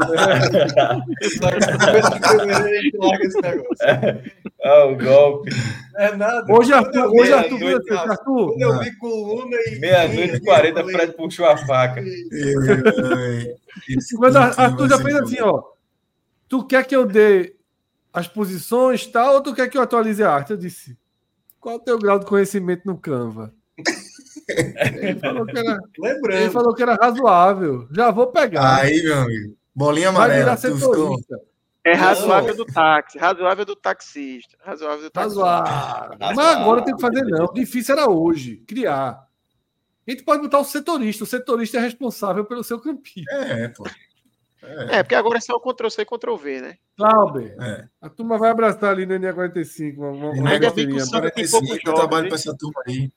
larga 2.98 3.24
esse 3.24 3.40
negócio. 3.40 4.32
Ah, 4.62 4.84
o 4.86 4.96
golpe. 4.96 5.50
É 5.96 6.14
nada. 6.14 6.52
Hoje, 6.52 6.72
Arthur, 6.72 7.12
hoje 7.12 7.32
Arthur, 7.32 7.58
noite, 7.58 7.92
Arthur, 7.92 8.10
Arthur. 8.10 8.46
Quando 8.52 8.62
eu 8.62 8.78
vi 8.80 8.96
coluna 8.96 9.56
e. 9.66 9.78
Meia-noite 9.78 10.36
e 10.36 10.40
quarenta, 10.40 10.84
Fred 10.84 11.12
puxou 11.14 11.46
a 11.46 11.56
faca. 11.56 12.02
Quando 14.16 14.36
Arthur 14.36 14.88
já 14.88 14.98
fez 14.98 15.16
assim, 15.16 15.40
ó. 15.40 15.62
Tu 16.48 16.66
quer 16.66 16.86
que 16.86 16.96
eu 16.96 17.04
dê 17.04 17.54
as 18.12 18.26
posições 18.26 19.06
tal, 19.06 19.34
ou 19.34 19.42
tu 19.42 19.54
quer 19.54 19.68
que 19.68 19.78
eu 19.78 19.82
atualize 19.82 20.22
a 20.22 20.32
arte? 20.32 20.50
Eu 20.50 20.56
disse. 20.56 20.98
Qual 21.60 21.74
é 21.74 21.78
o 21.78 21.80
teu 21.82 21.98
grau 21.98 22.18
de 22.18 22.26
conhecimento 22.26 22.82
no 22.86 22.96
Canva? 22.96 23.52
Ele 24.48 25.18
falou 25.20 25.44
que 25.44 25.58
era, 25.58 25.78
Lembrando. 25.98 26.42
Ele 26.42 26.50
falou 26.50 26.74
que 26.74 26.82
era 26.82 26.94
razoável. 26.94 27.88
Já 27.92 28.10
vou 28.10 28.28
pegar. 28.28 28.80
Aí, 28.80 29.02
meu 29.02 29.18
amigo. 29.18 29.56
Bolinha 29.74 30.08
amarela. 30.08 30.56
É 31.84 31.94
razoável 31.94 32.56
do 32.56 32.66
táxi, 32.66 33.16
razoável 33.18 33.64
do 33.64 33.76
taxista, 33.76 34.56
razoável 34.60 35.04
do 35.04 35.10
taxista. 35.10 35.40
Razoável. 35.40 36.18
Mas 36.18 36.38
agora 36.38 36.84
tem 36.84 36.94
que 36.94 37.00
fazer 37.00 37.22
não. 37.22 37.46
Difícil 37.52 37.94
era 37.94 38.10
hoje 38.10 38.56
criar. 38.66 39.26
A 40.06 40.10
gente 40.10 40.22
pode 40.22 40.42
botar 40.42 40.58
o 40.58 40.64
setorista. 40.64 41.24
O 41.24 41.26
setorista 41.26 41.78
é 41.78 41.80
responsável 41.80 42.44
pelo 42.44 42.64
seu 42.64 42.80
campinho. 42.80 43.26
É, 43.30 43.68
pô. 43.68 43.84
É. 44.68 44.98
é, 44.98 45.02
porque 45.02 45.14
agora 45.14 45.38
é 45.38 45.40
só 45.40 45.54
o 45.54 45.60
Ctrl-C 45.60 46.02
e 46.02 46.04
Ctrl-V, 46.04 46.60
né? 46.60 46.76
Clauber, 46.96 47.56
é. 47.60 47.84
a 48.02 48.08
turma 48.10 48.36
vai 48.36 48.50
abraçar 48.50 48.90
ali 48.90 49.06
no 49.06 49.14
NE45. 49.14 49.96
Uma, 49.96 50.10
uma 50.30 50.50
Ainda 50.50 50.70
bem 50.70 50.88
que 50.88 50.94
o 50.94 51.00
Santa 51.00 51.30
tem 51.30 51.48
poucos 51.48 51.68
jogos. 51.68 51.84
Eu 51.86 51.94
trabalho 51.94 52.28
para 52.28 52.36
essa 52.36 52.56
turma 52.56 52.82
aí. 52.86 53.10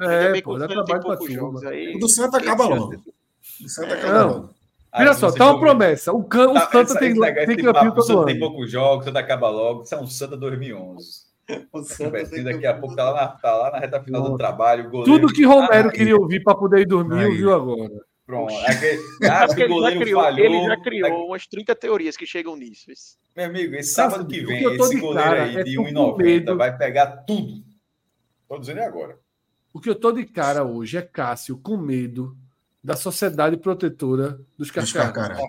É, 0.00 0.40
pô, 0.40 0.58
dá 0.58 0.66
trabalho 0.66 1.02
para 1.02 1.26
jogos 1.30 1.64
aí. 1.64 1.94
O 1.94 1.98
do 1.98 2.08
Santa 2.08 2.38
acaba 2.38 2.66
logo. 2.66 2.94
O 2.94 3.62
do 3.62 3.68
Santa 3.68 3.94
acaba 3.94 4.24
logo. 4.24 4.54
Olha 4.92 5.12
só, 5.12 5.30
tá 5.30 5.50
uma 5.50 5.60
promessa. 5.60 6.12
O, 6.12 6.24
can, 6.24 6.54
tá, 6.54 6.68
o 6.68 6.70
Santa 6.72 6.98
tem, 6.98 7.14
tem, 7.14 7.46
tem 7.46 7.56
campeão 7.56 7.94
todo 7.94 8.12
ano. 8.18 8.24
Tem 8.24 8.38
poucos 8.38 8.70
jogos, 8.70 9.04
Santa 9.04 9.18
acaba 9.18 9.50
logo. 9.50 9.82
Isso 9.82 9.94
é 9.94 10.00
um 10.00 10.06
Santa 10.06 10.36
2011. 10.36 11.26
O 11.72 11.82
Santa 11.82 12.42
daqui 12.42 12.66
a 12.66 12.74
pouco 12.74 12.96
tá 12.96 13.10
lá, 13.10 13.20
na, 13.20 13.28
tá 13.28 13.54
lá 13.54 13.70
na 13.70 13.78
reta 13.78 14.02
final 14.02 14.22
do 14.22 14.36
trabalho. 14.36 14.90
Tudo 15.04 15.28
que 15.28 15.44
Romero 15.44 15.90
queria 15.90 16.16
ouvir 16.16 16.42
para 16.42 16.56
poder 16.56 16.80
ir 16.80 16.86
dormir, 16.86 17.26
ouviu 17.26 17.54
agora. 17.54 17.92
Pronto. 18.26 18.52
Aquele, 18.66 19.00
ah, 19.30 19.44
ele, 19.44 19.48
já 19.48 19.54
criou, 19.94 20.22
falhou, 20.22 20.44
ele 20.44 20.64
já 20.66 20.80
criou 20.82 21.26
umas 21.28 21.46
30 21.46 21.74
teorias 21.76 22.16
que 22.16 22.26
chegam 22.26 22.56
nisso. 22.56 22.90
Meu 23.36 23.46
amigo, 23.46 23.76
esse 23.76 23.92
sábado 23.92 24.26
que 24.26 24.44
vem, 24.44 24.64
esse 24.74 24.98
goleiro 24.98 25.42
aí 25.42 25.56
é 25.56 25.62
de 25.62 25.78
1,90 25.78 26.56
vai 26.56 26.76
pegar 26.76 27.18
tudo. 27.18 27.64
Estou 28.42 28.58
dizendo 28.58 28.80
agora. 28.80 29.16
O 29.72 29.80
que 29.80 29.88
eu 29.88 29.94
tô 29.94 30.10
de 30.10 30.24
cara 30.24 30.64
hoje 30.64 30.96
é 30.96 31.02
Cássio 31.02 31.56
com 31.58 31.76
medo 31.76 32.36
da 32.82 32.96
sociedade 32.96 33.56
protetora 33.56 34.40
dos 34.56 34.70
carcarás. 34.70 35.40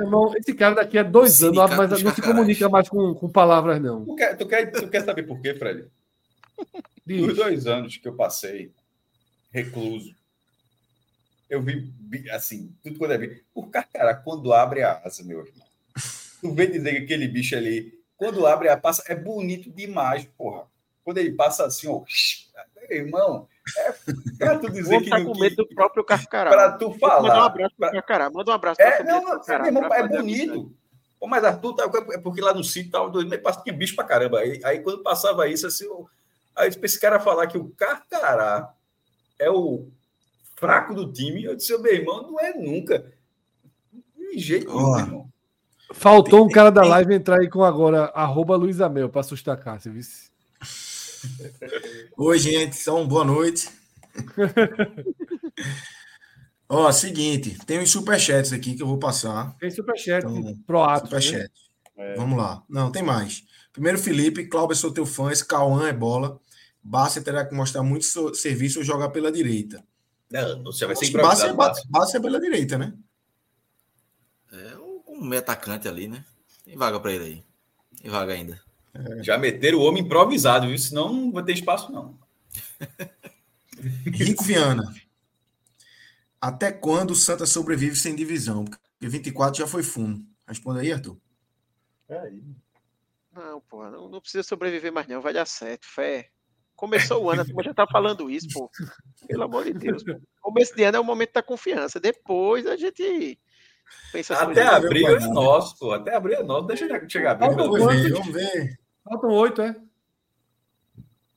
Irmão, 0.00 0.32
esse 0.36 0.54
cara 0.54 0.76
daqui 0.76 0.96
a 0.96 1.02
dois 1.02 1.42
anos 1.42 1.58
mas 1.76 2.02
não 2.02 2.14
se 2.14 2.22
comunica 2.22 2.68
mais 2.68 2.88
com, 2.88 3.14
com 3.14 3.28
palavras, 3.28 3.80
não. 3.80 4.04
Tu 4.04 4.14
quer, 4.14 4.36
tu, 4.36 4.46
quer, 4.46 4.70
tu 4.70 4.88
quer 4.88 5.04
saber 5.04 5.24
por 5.24 5.40
quê, 5.40 5.54
Fred? 5.54 5.86
Diz. 7.04 7.26
Os 7.26 7.36
dois 7.36 7.66
anos 7.66 7.96
que 7.96 8.06
eu 8.06 8.14
passei 8.14 8.72
recluso, 9.50 10.14
eu 11.48 11.62
vi, 11.62 11.92
assim, 12.30 12.74
tudo 12.82 12.98
quando 12.98 13.12
é 13.12 13.18
vi. 13.18 13.44
O 13.54 13.66
carcará, 13.66 14.14
quando 14.14 14.52
abre 14.52 14.82
a 14.82 15.00
asa, 15.04 15.24
meu 15.24 15.40
irmão, 15.40 15.66
tu 16.40 16.54
vê 16.54 16.66
dizer 16.66 16.92
que 16.92 17.04
aquele 17.04 17.26
bicho 17.26 17.56
ali, 17.56 17.98
quando 18.16 18.46
abre 18.46 18.68
a 18.68 18.76
passa, 18.76 19.02
é 19.06 19.14
bonito 19.14 19.70
demais, 19.70 20.24
porra. 20.36 20.66
Quando 21.04 21.18
ele 21.18 21.32
passa 21.32 21.64
assim, 21.64 21.88
ó, 21.88 22.02
irmão, 22.90 23.48
é 23.76 23.92
pra 24.38 24.58
tu 24.58 24.70
dizer 24.70 25.00
que. 25.00 25.10
Tá 25.10 25.24
com 25.24 25.38
medo 25.38 25.56
do 25.56 25.66
próprio 25.68 26.04
carcará. 26.04 26.50
Pra 26.50 26.72
tu 26.72 26.92
falar. 26.98 27.22
Manda 27.22 27.40
um 27.40 27.44
abraço 27.44 27.74
pro 27.76 27.90
carcará, 27.90 28.30
manda 28.30 28.50
um 28.50 28.54
abraço 28.54 28.82
é, 28.82 29.02
não, 29.02 29.22
não, 29.22 29.30
carcará, 29.30 29.66
irmão, 29.66 29.84
é 29.84 30.06
bonito. 30.06 30.74
Pô, 31.18 31.26
mas 31.26 31.42
Arthur, 31.42 31.74
tá, 31.74 31.90
é 32.12 32.18
porque 32.18 32.40
lá 32.40 32.54
no 32.54 32.62
sítio 32.62 32.92
tava 32.92 33.10
meses, 33.10 33.40
tinha 33.64 33.74
bicho 33.74 33.96
pra 33.96 34.04
caramba. 34.04 34.38
Aí, 34.38 34.60
aí 34.62 34.80
quando 34.80 35.02
passava 35.02 35.48
isso, 35.48 35.66
assim, 35.66 35.84
eu, 35.84 36.08
aí 36.54 36.68
esse 36.68 37.00
cara 37.00 37.18
falar 37.18 37.46
que 37.48 37.58
o 37.58 37.70
carcará 37.70 38.72
é 39.38 39.50
o 39.50 39.88
fraco 40.58 40.94
do 40.94 41.12
time. 41.12 41.44
Eu 41.44 41.56
disse, 41.56 41.76
meu 41.78 41.92
irmão, 41.92 42.22
não 42.22 42.40
é 42.40 42.54
nunca. 42.54 43.12
De 44.16 44.38
jeito 44.38 44.68
nenhum, 44.68 44.90
oh. 44.90 44.98
irmão. 44.98 45.28
Faltou 45.92 46.44
um 46.44 46.48
cara 46.48 46.70
da 46.70 46.82
live 46.82 47.14
entrar 47.14 47.40
aí 47.40 47.48
com 47.48 47.64
agora, 47.64 48.06
arroba 48.14 48.56
Luiz 48.56 48.80
Amel, 48.80 49.08
para 49.08 49.22
assustar 49.22 49.54
a 49.54 49.58
Cássia, 49.58 49.90
viu? 49.90 50.02
Oi, 52.18 52.38
gente, 52.38 52.76
são 52.76 53.08
boa 53.08 53.24
noite. 53.24 53.70
Ó, 56.68 56.92
seguinte, 56.92 57.56
tem 57.64 57.78
uns 57.78 57.90
superchats 57.90 58.52
aqui 58.52 58.74
que 58.74 58.82
eu 58.82 58.86
vou 58.86 58.98
passar. 58.98 59.56
Tem 59.58 59.70
superchat 59.70 60.26
então, 60.26 60.54
pro 60.66 60.82
ato. 60.82 61.06
Superchat. 61.06 61.50
Né? 61.96 62.14
Vamos 62.16 62.36
lá. 62.36 62.62
Não, 62.68 62.92
tem 62.92 63.02
mais. 63.02 63.44
Primeiro, 63.72 63.98
Felipe, 63.98 64.46
Cláudio, 64.46 64.76
sou 64.76 64.92
teu 64.92 65.06
fã, 65.06 65.32
esse 65.32 65.46
Cauã 65.46 65.88
é 65.88 65.92
bola. 65.92 66.38
Basta 66.82 67.22
terá 67.22 67.46
que 67.46 67.54
mostrar 67.54 67.82
muito 67.82 68.04
serviço 68.34 68.80
ou 68.80 68.84
jogar 68.84 69.08
pela 69.08 69.32
direita. 69.32 69.82
Não, 70.30 70.64
você 70.64 70.86
vai 70.86 70.94
ser 70.94 71.06
improvisado. 71.06 71.54
Basta, 71.56 71.88
basta 71.88 72.18
é 72.18 72.20
pela 72.20 72.40
direita, 72.40 72.76
né? 72.76 72.92
É 74.52 74.76
um 75.06 75.24
meio 75.24 75.40
atacante 75.40 75.88
ali, 75.88 76.08
né? 76.08 76.24
Tem 76.64 76.76
vaga 76.76 77.00
para 77.00 77.12
ele 77.12 77.24
aí. 77.24 77.44
Tem 78.00 78.10
vaga 78.10 78.32
ainda. 78.32 78.60
É. 78.94 79.22
Já 79.22 79.38
meteram 79.38 79.78
o 79.78 79.82
homem 79.82 80.02
improvisado, 80.02 80.66
viu? 80.66 80.78
Senão 80.78 81.12
não 81.12 81.32
vai 81.32 81.44
ter 81.44 81.52
espaço, 81.52 81.90
não. 81.90 82.18
Rico 84.12 84.44
Viana. 84.44 84.94
Até 86.40 86.70
quando 86.70 87.12
o 87.12 87.16
Santa 87.16 87.46
sobrevive 87.46 87.96
sem 87.96 88.14
divisão? 88.14 88.64
Porque 88.64 89.08
24 89.08 89.58
já 89.58 89.66
foi 89.66 89.82
fundo. 89.82 90.24
Responda 90.46 90.80
aí, 90.80 90.92
Arthur. 90.92 91.18
É 92.08 92.18
aí. 92.18 92.42
Não, 93.32 93.60
pô, 93.60 93.88
não, 93.88 94.08
não, 94.08 94.20
precisa 94.20 94.42
sobreviver 94.42 94.92
mais, 94.92 95.06
não. 95.06 95.20
Vai 95.20 95.32
dar 95.32 95.46
certo. 95.46 95.86
Fé. 95.86 96.30
Começou 96.78 97.24
o 97.24 97.30
ano, 97.30 97.42
a 97.58 97.62
já 97.64 97.74
tá 97.74 97.86
falando 97.88 98.30
isso, 98.30 98.46
pô. 98.54 98.70
Pelo 99.26 99.42
amor 99.42 99.64
de 99.64 99.72
Deus. 99.72 100.04
Pô. 100.04 100.14
Começo 100.40 100.76
de 100.76 100.84
ano 100.84 100.96
é 100.96 101.00
o 101.00 101.04
momento 101.04 101.32
da 101.32 101.42
confiança. 101.42 101.98
Depois 101.98 102.66
a 102.68 102.76
gente 102.76 103.36
pensa 104.12 104.34
Até 104.34 104.62
abril 104.62 105.08
é 105.08 105.18
nosso, 105.26 105.76
pô. 105.76 105.92
Até 105.92 106.14
abril 106.14 106.38
é 106.38 106.42
nosso. 106.44 106.68
Deixa 106.68 106.86
chegar 107.08 107.32
abril. 107.32 107.56
Vamos 107.56 107.84
ver, 107.84 108.12
vamos 108.12 108.32
ver. 108.32 108.78
Faltam 109.02 109.30
oito, 109.30 109.60
é? 109.60 109.74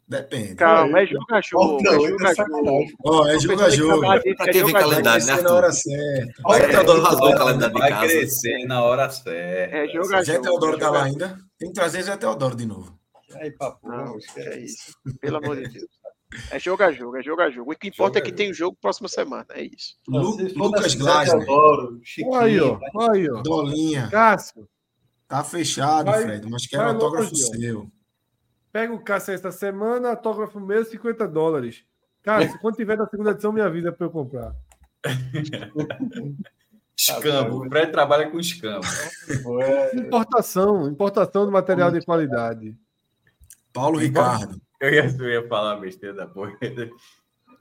Depende. 0.08 0.56
Calma, 0.56 1.00
é 1.00 1.06
jogo 1.08 1.26
a 1.32 1.42
jogo. 1.42 1.88
É 1.88 1.92
jogo 1.92 2.28
a 2.28 2.34
jogo. 2.36 2.86
Ó, 3.04 3.28
é 3.28 3.40
jogo 3.40 3.64
a 3.64 3.70
jogo. 3.70 4.02
Pra 4.02 4.52
quem 4.52 4.64
vê 4.64 4.74
calendário, 4.74 5.26
né? 5.26 5.42
Na 5.42 5.54
hora 5.54 5.72
certa. 5.72 6.34
Olha, 6.46 6.70
Teodoro 6.70 7.02
rasgou 7.02 7.32
o 7.32 7.36
calendário 7.36 7.74
de 7.74 7.80
casa. 7.80 7.96
Vai 7.96 8.08
crescer 8.08 8.66
na 8.68 8.84
hora 8.84 9.10
certa. 9.10 9.32
É 9.32 9.88
jogo 9.88 10.14
a 10.14 10.22
jogo. 10.22 10.24
Zé 10.24 10.40
Teodoro 10.40 10.78
tá 10.78 10.92
lá 10.92 11.06
ainda. 11.06 11.40
Tem 11.58 11.70
que 11.70 11.74
trazer 11.74 12.04
Zé 12.04 12.16
Teodoro 12.16 12.56
de 12.56 12.66
novo. 12.68 13.01
Aí, 13.36 13.52
papo. 13.52 13.88
Não, 13.88 14.18
é 14.38 14.60
isso. 14.60 14.94
Pelo 15.20 15.38
amor 15.38 15.58
de 15.58 15.70
Deus. 15.70 15.90
É 16.50 16.58
jogo 16.58 16.84
a 16.84 16.92
jogo, 16.92 17.18
é 17.18 17.24
jogo 17.24 17.42
a 17.42 17.50
jogo. 17.50 17.74
O 17.74 17.76
que 17.76 17.90
importa 17.90 18.20
é 18.20 18.22
que 18.22 18.32
tem 18.32 18.52
o 18.52 18.54
jogo 18.54 18.78
próxima 18.80 19.10
semana. 19.10 19.46
É 19.50 19.64
isso. 19.64 19.98
Lu, 20.08 20.38
Lucas 20.56 20.96
Glasner. 20.96 21.46
Olha 21.50 22.40
aí, 22.40 22.60
ó. 22.60 22.80
Olha 22.96 23.12
aí, 23.12 23.30
ó. 23.30 23.42
Dolinha. 23.42 24.08
Cássio. 24.10 24.68
Tá 25.28 25.44
fechado, 25.44 26.12
vai, 26.12 26.24
Fred, 26.24 26.50
mas 26.50 26.68
quero 26.68 26.84
autógrafo 26.84 27.36
seu. 27.36 27.90
Pega 28.72 28.94
o 28.94 29.04
Cássio 29.04 29.34
esta 29.34 29.52
semana, 29.52 30.10
autógrafo 30.10 30.60
meu, 30.60 30.84
50 30.84 31.28
dólares. 31.28 31.86
Cássio, 32.22 32.60
quando 32.60 32.76
tiver 32.76 32.98
na 32.98 33.08
segunda 33.08 33.32
edição, 33.32 33.52
me 33.52 33.62
avisa 33.62 33.92
para 33.92 34.08
eu 34.08 34.12
comprar. 34.12 34.54
escambo. 36.98 37.66
O 37.66 37.70
Fred 37.70 37.92
trabalha 37.92 38.30
com 38.30 38.40
escambo. 38.40 38.86
Importação, 39.94 40.88
importação 40.88 41.46
de 41.46 41.52
material 41.52 41.92
de 41.92 42.06
qualidade. 42.06 42.78
Paulo 43.74 44.00
Ricardo. 44.00 44.60
Eu 44.80 44.90
ia, 44.90 45.16
eu 45.20 45.30
ia 45.30 45.48
falar 45.48 45.78
besteira 45.78 46.16
da 46.16 46.28
porra. 46.28 46.58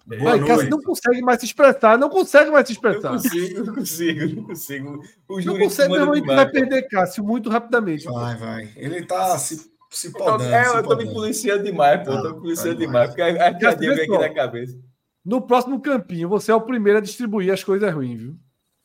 Vai, 0.06 0.44
Cássio 0.44 0.70
não 0.70 0.82
consegue 0.82 1.20
mais 1.20 1.39
se 1.39 1.47
expressar, 1.47 1.98
não 1.98 2.08
consegue 2.08 2.50
mais 2.50 2.66
se 2.66 2.72
expressar. 2.72 3.12
Não 3.12 3.22
consigo, 3.22 3.64
não 3.64 3.74
consigo, 3.74 4.34
não 4.34 4.44
consigo. 4.44 5.05
O 5.28 5.40
não 5.40 5.58
consegue, 5.58 5.92
meu 5.92 6.14
irmão, 6.14 6.36
vai 6.36 6.50
perder 6.50 6.89
Cássio 6.89 7.22
muito 7.22 7.50
rapidamente. 7.50 8.06
Vai, 8.06 8.36
vai. 8.36 8.72
Ele 8.76 9.05
tá 9.05 9.39
se 9.39 9.70
se 9.90 10.12
podando. 10.12 10.44
É, 10.44 10.68
eu 10.68 10.82
tô 10.82 10.97
me 10.97 11.12
policiando 11.12 11.64
demais, 11.64 12.02
pô. 12.05 12.12
Eu 12.12 12.22
tô 12.22 12.34
me 12.34 12.40
policiando 12.40 12.74
tá 12.74 12.80
demais, 12.80 13.10
porque 13.10 13.22
a 13.22 13.55
piadinha 13.55 13.94
vem 13.94 14.05
aqui 14.05 14.18
na 14.18 14.34
cabeça. 14.34 14.78
No 15.24 15.42
próximo 15.42 15.80
campinho, 15.80 16.28
você 16.28 16.50
é 16.50 16.55
o 16.55 16.60
primeiro 16.60 16.98
a 16.98 17.02
distribuir 17.02 17.52
as 17.52 17.62
coisas 17.62 17.92
ruins, 17.92 18.20
viu? 18.20 18.36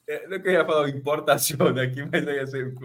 É, 0.08 0.28
não 0.28 0.40
queria 0.40 0.66
falar 0.66 0.90
importação 0.90 1.68
aqui, 1.68 2.04
mas 2.12 2.28
aí 2.28 2.36
ia 2.36 2.48
ser. 2.48 2.76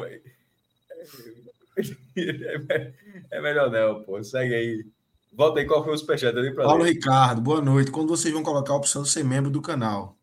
É, 3.30 3.40
melhor 3.40 3.70
não, 3.70 4.02
pô. 4.02 4.22
Segue 4.22 4.54
aí. 4.54 4.86
Volta 5.32 5.60
aí, 5.60 5.66
qual 5.66 5.84
foi 5.84 5.94
o 5.94 5.98
superchat 5.98 6.36
ali 6.36 6.52
para 6.52 6.64
Paulo 6.64 6.84
Ricardo, 6.84 7.40
boa 7.40 7.60
noite. 7.60 7.90
Quando 7.90 8.08
vocês 8.08 8.34
vão 8.34 8.42
colocar 8.42 8.72
a 8.72 8.76
opção 8.76 9.02
de 9.02 9.08
ser 9.08 9.24
membro 9.24 9.50
do 9.50 9.62
canal? 9.62 10.16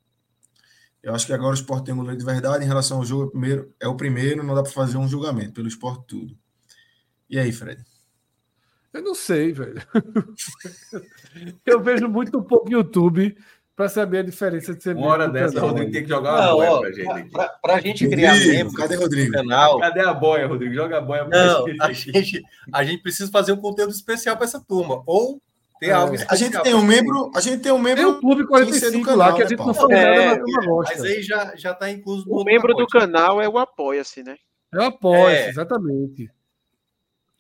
Eu 1.02 1.16
acho 1.16 1.26
que 1.26 1.32
agora 1.32 1.52
o 1.52 1.54
esporte 1.54 1.86
tem 1.86 1.94
um 1.94 1.98
goleiro 1.98 2.20
de 2.20 2.26
verdade. 2.26 2.66
Em 2.66 2.68
relação 2.68 2.98
ao 2.98 3.06
jogo, 3.06 3.24
é 3.24 3.28
o 3.28 3.32
primeiro, 3.32 3.74
é 3.80 3.88
o 3.88 3.96
primeiro 3.96 4.44
não 4.44 4.54
dá 4.54 4.62
para 4.62 4.72
fazer 4.72 4.98
um 4.98 5.08
julgamento 5.08 5.54
pelo 5.54 5.68
esporte 5.68 6.04
tudo. 6.08 6.38
E 7.30 7.40
aí, 7.40 7.52
Fred? 7.52 7.82
Eu 8.92 9.02
não 9.02 9.16
sei, 9.16 9.54
velho. 9.54 9.82
eu 11.66 11.82
vejo 11.82 12.10
muito 12.10 12.42
pouco 12.44 12.72
YouTube 12.72 13.38
para 13.78 13.88
saber 13.90 14.18
a 14.18 14.24
diferença 14.24 14.74
de 14.74 14.82
ser 14.82 14.96
Uma 14.96 15.06
hora 15.06 15.30
dessa, 15.30 15.64
o 15.64 15.68
Rodrigo 15.68 15.92
tem 15.92 16.02
que 16.02 16.10
jogar 16.10 16.32
não, 16.32 16.58
uma 16.58 16.66
boia 16.66 16.80
pra 16.82 16.92
gente. 16.92 17.30
Pra, 17.30 17.48
pra 17.62 17.80
gente 17.80 18.10
criar 18.10 18.34
Rodrigo, 18.34 18.52
membro, 18.52 18.74
cadê 18.74 18.96
Rodrigo? 18.96 19.32
Canal, 19.34 19.80
cadê 19.80 20.00
a 20.02 20.14
boia, 20.16 20.48
Rodrigo? 20.48 20.74
Joga 20.74 20.98
a 20.98 21.02
boia 21.02 21.26
pra 21.26 21.46
não, 21.46 21.66
a 21.82 21.94
gente. 21.94 22.44
A 22.74 22.84
gente 22.84 23.04
precisa 23.04 23.30
fazer 23.30 23.52
um 23.52 23.58
conteúdo 23.58 23.92
especial 23.92 24.36
para 24.36 24.46
essa 24.46 24.60
turma. 24.60 25.04
Ou 25.06 25.40
ter 25.80 25.90
é. 25.90 25.92
algo 25.92 26.16
A 26.28 26.36
gente 26.36 26.60
tem 26.64 26.74
um 26.74 26.82
membro. 26.82 27.32
A 27.36 27.40
gente 27.40 27.62
tem 27.62 27.72
um 27.72 27.78
membro. 27.78 28.04
Tem 28.04 28.12
o 28.12 28.20
Clube 28.20 28.48
45 28.48 29.06
canal, 29.06 29.18
lá, 29.18 29.36
que 29.36 29.42
a 29.42 29.44
né, 29.44 29.50
gente 29.52 29.60
não 29.60 29.74
sabe 29.76 29.94
nada, 29.94 30.08
é, 30.08 30.40
mas 30.40 30.66
gosta. 30.66 30.94
Mas 30.96 31.04
aí 31.04 31.22
já, 31.22 31.56
já 31.56 31.74
tá 31.76 31.92
incluso. 31.92 32.26
O 32.28 32.44
membro 32.44 32.74
do 32.74 32.88
canal 32.88 33.40
é 33.40 33.48
o 33.48 33.60
apoia-se, 33.60 34.24
né? 34.24 34.38
É 34.74 34.80
o 34.80 34.84
apoia-se, 34.86 35.44
é. 35.44 35.50
exatamente. 35.50 36.32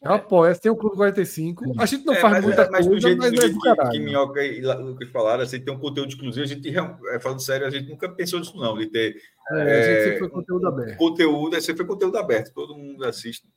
Eu 0.01 0.13
apoio, 0.13 0.59
tem 0.59 0.71
o 0.71 0.75
Clube 0.75 0.95
45. 0.95 1.73
A 1.79 1.85
gente 1.85 2.05
não 2.05 2.13
é, 2.13 2.19
faz 2.19 2.33
mas, 2.33 2.45
muita 2.45 2.69
mas 2.69 2.85
coisa, 2.85 3.07
jeito, 3.07 3.17
mas 3.17 3.33
é 3.33 3.49
do 3.49 3.59
caralho. 3.59 3.91
Que, 3.91 3.97
que 3.97 4.03
Minhoca 4.03 4.43
e 4.43 4.61
Lucas 4.61 5.09
falaram, 5.09 5.43
assim, 5.43 5.59
tem 5.59 5.73
um 5.73 5.79
conteúdo 5.79 6.09
exclusivo. 6.09 6.43
A 6.43 6.47
gente, 6.47 6.69
é, 6.69 7.19
falando 7.19 7.41
sério, 7.41 7.65
a 7.65 7.69
gente 7.69 7.89
nunca 7.89 8.07
pensou 8.07 8.39
nisso, 8.39 8.55
não, 8.57 8.77
de 8.77 8.85
ter. 8.87 9.15
É, 9.51 9.59
é, 9.59 9.61
a 9.61 9.83
gente 9.83 10.03
sempre 10.03 10.19
foi 10.19 10.29
conteúdo 10.29 10.67
aberto. 10.67 10.97
Conteúdo, 10.97 11.55
é, 11.55 11.61
sempre 11.61 11.77
foi 11.77 11.85
conteúdo 11.87 12.17
aberto, 12.17 12.53
todo 12.53 12.77
mundo 12.77 13.03
assiste. 13.05 13.47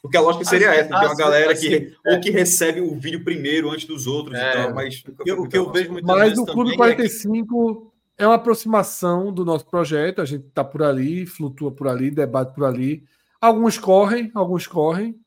Porque 0.00 0.16
a 0.16 0.20
lógica 0.20 0.44
seria 0.44 0.74
essa, 0.74 0.88
tem 0.88 0.98
uma 0.98 1.16
galera 1.16 1.52
assim, 1.52 1.68
que 1.68 1.96
é. 2.04 2.14
ou 2.14 2.20
que 2.20 2.30
recebe 2.30 2.80
o 2.80 2.94
vídeo 2.94 3.24
primeiro 3.24 3.70
antes 3.70 3.86
dos 3.86 4.06
outros 4.06 4.38
é, 4.38 4.50
e 4.50 4.52
tal, 4.52 4.74
mas 4.74 5.02
o 5.06 5.48
que 5.48 5.56
eu 5.56 5.72
vejo 5.72 5.92
muito 5.92 6.06
Mas 6.06 6.36
o 6.36 6.44
Clube 6.44 6.76
45 6.76 7.92
é, 8.18 8.18
que... 8.18 8.24
é 8.24 8.26
uma 8.26 8.34
aproximação 8.34 9.32
do 9.32 9.46
nosso 9.46 9.66
projeto, 9.66 10.20
a 10.20 10.26
gente 10.26 10.46
está 10.46 10.62
por 10.62 10.82
ali, 10.82 11.24
flutua 11.24 11.70
por 11.70 11.88
ali, 11.88 12.10
debate 12.10 12.54
por 12.54 12.64
ali. 12.64 13.02
Alguns 13.40 13.78
correm, 13.78 14.30
alguns 14.34 14.66
correm, 14.66 15.18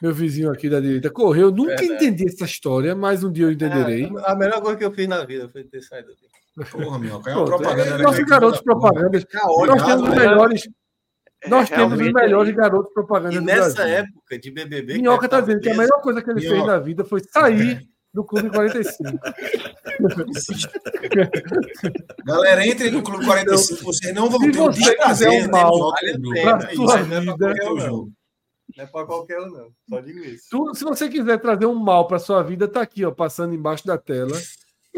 meu 0.00 0.14
vizinho 0.14 0.50
aqui 0.50 0.68
da 0.68 0.80
direita 0.80 1.10
correu. 1.10 1.50
Nunca 1.50 1.82
é, 1.82 1.84
entendi 1.84 2.26
essa 2.26 2.44
história, 2.44 2.94
mas 2.94 3.22
um 3.22 3.30
dia 3.30 3.44
eu 3.44 3.52
entenderei. 3.52 4.04
É, 4.04 4.30
a 4.30 4.34
melhor 4.34 4.60
coisa 4.60 4.76
que 4.76 4.84
eu 4.84 4.92
fiz 4.92 5.06
na 5.06 5.24
vida 5.24 5.48
foi 5.48 5.64
ter 5.64 5.82
saído 5.82 6.08
daqui. 6.08 6.70
Porra, 6.70 6.98
meu, 6.98 7.20
é 7.26 7.34
uma 7.34 7.44
propaganda. 7.44 7.90
É, 7.90 7.98
nossos 7.98 8.24
garotos 8.24 8.60
propagandas. 8.62 9.24
Nós 9.66 9.84
temos 9.84 10.08
os 10.08 10.14
melhores. 10.14 10.68
Nós 11.48 11.70
temos 11.70 11.98
os 11.98 12.12
melhores 12.12 12.54
garotos 12.54 12.92
propaganda 12.92 13.34
e 13.34 13.40
nessa 13.40 13.88
época 13.88 14.38
de 14.38 14.50
BBB. 14.50 14.94
Minhoca 14.94 15.28
tá 15.28 15.40
dizendo 15.40 15.60
que 15.60 15.70
a 15.70 15.76
melhor 15.76 16.00
coisa 16.02 16.22
que 16.22 16.30
ele 16.30 16.40
Minhoca. 16.40 16.56
fez 16.56 16.66
na 16.66 16.78
vida 16.78 17.04
foi 17.04 17.20
sair 17.20 17.88
do 18.12 18.24
Clube 18.24 18.50
45. 18.50 19.02
Galera, 22.26 22.66
entre 22.66 22.90
no 22.90 23.02
Clube 23.02 23.24
45. 23.24 23.84
Vocês 23.84 24.14
não 24.14 24.28
vão 24.28 24.40
ter 24.50 24.60
o 24.60 24.68
desprazer 24.68 25.30
um 25.30 25.50
mal 25.50 25.94
para 26.42 26.74
sua 26.74 27.02
vida. 27.02 27.36
Não 28.80 28.84
é 28.84 28.86
para 28.86 29.06
qualquer 29.06 29.40
um, 29.40 29.50
não. 29.50 29.68
Só 29.88 30.00
digo 30.00 30.20
isso. 30.20 30.46
Tu, 30.50 30.74
se 30.74 30.84
você 30.84 31.08
quiser 31.08 31.38
trazer 31.38 31.66
um 31.66 31.74
mal 31.74 32.06
para 32.08 32.18
sua 32.18 32.42
vida, 32.42 32.66
tá 32.66 32.80
aqui, 32.80 33.04
ó, 33.04 33.10
passando 33.10 33.54
embaixo 33.54 33.86
da 33.86 33.98
tela. 33.98 34.40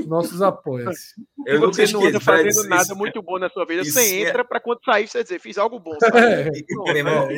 Nossos 0.07 0.41
apoios. 0.41 1.15
Eu 1.44 1.61
não 1.61 1.73
você 1.73 1.91
não 1.91 2.07
anda 2.07 2.20
fazendo 2.20 2.49
isso, 2.49 2.69
nada 2.69 2.83
isso, 2.83 2.97
muito 2.97 3.20
bom 3.20 3.39
na 3.41 3.49
sua 3.49 3.67
vida. 3.67 3.85
Você 3.85 4.01
é 4.01 4.28
entra 4.28 4.43
é... 4.43 4.44
para 4.44 4.61
quando 4.61 4.85
sair, 4.85 5.09
você 5.09 5.23
dizer, 5.23 5.41
fiz 5.41 5.59
algo 5.59 5.81
bom. 5.81 5.97
É. 6.15 6.49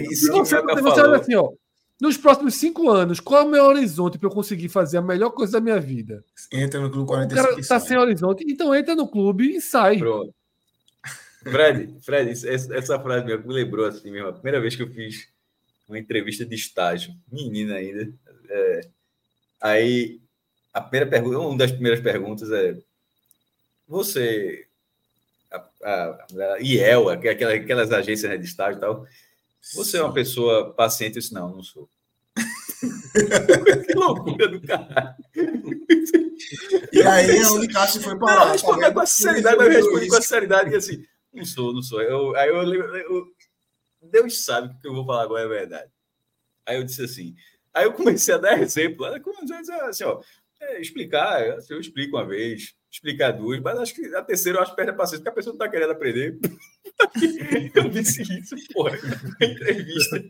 Isso 0.03 0.31
você, 0.33 0.61
você 0.61 1.01
olha 1.01 1.17
assim, 1.17 1.35
ó. 1.35 1.51
Nos 2.01 2.19
próximos 2.19 2.57
cinco 2.57 2.91
anos, 2.91 3.21
qual 3.21 3.43
é 3.43 3.45
o 3.45 3.49
meu 3.49 3.65
horizonte 3.65 4.19
para 4.19 4.29
eu 4.29 4.33
conseguir 4.33 4.69
fazer 4.69 4.99
a 4.99 5.03
melhor 5.03 5.31
coisa 5.31 5.55
da 5.55 5.61
minha 5.61 5.81
vida? 5.81 6.23
Entra 6.53 6.81
no 6.81 6.91
clube 6.91 7.09
45. 7.09 7.41
O 7.41 7.49
cara 7.49 7.61
está 7.61 7.81
sem 7.81 7.97
horizonte, 7.97 8.45
então 8.47 8.75
entra 8.75 8.95
no 8.95 9.09
clube 9.09 9.57
e 9.57 9.61
sai. 9.61 9.99
Pronto. 9.99 10.35
Fred, 11.45 11.95
Fred, 12.05 12.31
essa 12.31 12.99
frase 12.99 13.25
me 13.25 13.55
lembrou 13.55 13.87
assim 13.87 14.11
mesmo. 14.11 14.29
A 14.29 14.33
primeira 14.33 14.61
vez 14.61 14.75
que 14.77 14.83
eu 14.83 14.91
fiz 14.91 15.34
uma 15.89 15.99
entrevista 15.99 16.45
de 16.45 16.55
estágio, 16.55 17.15
menina 17.31 17.77
ainda. 17.77 18.13
É, 18.49 18.81
aí, 19.61 20.21
a 20.73 20.81
primeira 20.81 21.09
pergunta, 21.09 21.39
uma 21.39 21.59
das 21.59 21.73
primeiras 21.73 22.01
perguntas 22.01 22.51
é: 22.51 22.77
você, 23.87 24.67
a, 25.51 25.65
a, 25.83 26.27
a 26.55 26.61
IEL, 26.61 27.09
aquelas, 27.09 27.55
aquelas 27.55 27.93
agências 27.93 28.31
né, 28.31 28.37
de 28.37 28.47
estágio 28.47 28.79
e 28.79 28.81
tal, 28.81 29.07
você 29.75 29.99
é 29.99 30.03
uma 30.03 30.13
pessoa 30.13 30.73
paciente? 30.73 31.17
Eu 31.17 31.21
disse: 31.21 31.35
não, 31.35 31.55
não 31.55 31.63
sou. 31.63 31.89
que 33.87 33.95
loucura 33.95 34.49
do 34.49 34.61
caralho. 34.61 35.15
E 36.93 37.03
aí, 37.03 37.41
a 37.41 37.53
Unicast 37.53 38.01
foi 38.01 38.19
parar. 38.19 38.47
Não, 38.47 38.53
respondi 38.53 38.81
tá 38.81 38.93
com 38.93 39.01
a 39.01 39.07
seriedade, 39.07 39.57
mas 39.57 39.67
eu 39.67 39.73
respondi 39.73 40.09
com 40.09 40.17
a 40.17 40.23
seriedade 40.23 40.71
e 40.71 40.77
assim, 40.77 41.05
não 41.33 41.45
sou, 41.45 41.73
não 41.73 41.83
sou. 41.83 42.03
Eu, 42.03 42.37
aí 42.37 42.49
eu, 42.49 42.57
eu, 42.63 42.97
eu 42.97 43.27
Deus 44.11 44.45
sabe 44.45 44.69
que 44.69 44.75
o 44.75 44.81
que 44.81 44.89
eu 44.89 44.95
vou 44.95 45.07
falar 45.07 45.23
agora 45.23 45.45
é 45.45 45.49
verdade. 45.49 45.91
Aí 46.67 46.77
eu 46.77 46.85
disse 46.85 47.03
assim. 47.03 47.35
Aí 47.73 47.85
eu 47.85 47.93
comecei 47.93 48.35
a 48.35 48.39
dar 48.39 48.59
exemplo. 48.63 49.05
Assim, 49.07 50.05
ó, 50.05 50.21
é, 50.61 50.81
explicar, 50.81 51.43
assim, 51.53 51.75
eu 51.75 51.81
explico 51.81 52.17
uma 52.17 52.27
vez, 52.27 52.75
explicar 52.91 53.33
duas, 53.33 53.61
mas 53.61 53.79
acho 53.79 53.95
que 53.95 54.15
a 54.15 54.23
terceira 54.23 54.59
eu 54.59 54.63
acho 54.63 54.71
que 54.71 54.77
perde 54.77 54.93
a 54.93 54.95
paciência, 54.95 55.19
porque 55.19 55.31
a 55.31 55.35
pessoa 55.35 55.53
não 55.53 55.65
está 55.65 55.71
querendo 55.71 55.93
aprender. 55.93 56.39
eu 57.75 57.89
disse 57.89 58.23
isso, 58.23 58.55
porra, 58.73 58.97
na 59.41 59.47
entrevista. 59.47 60.25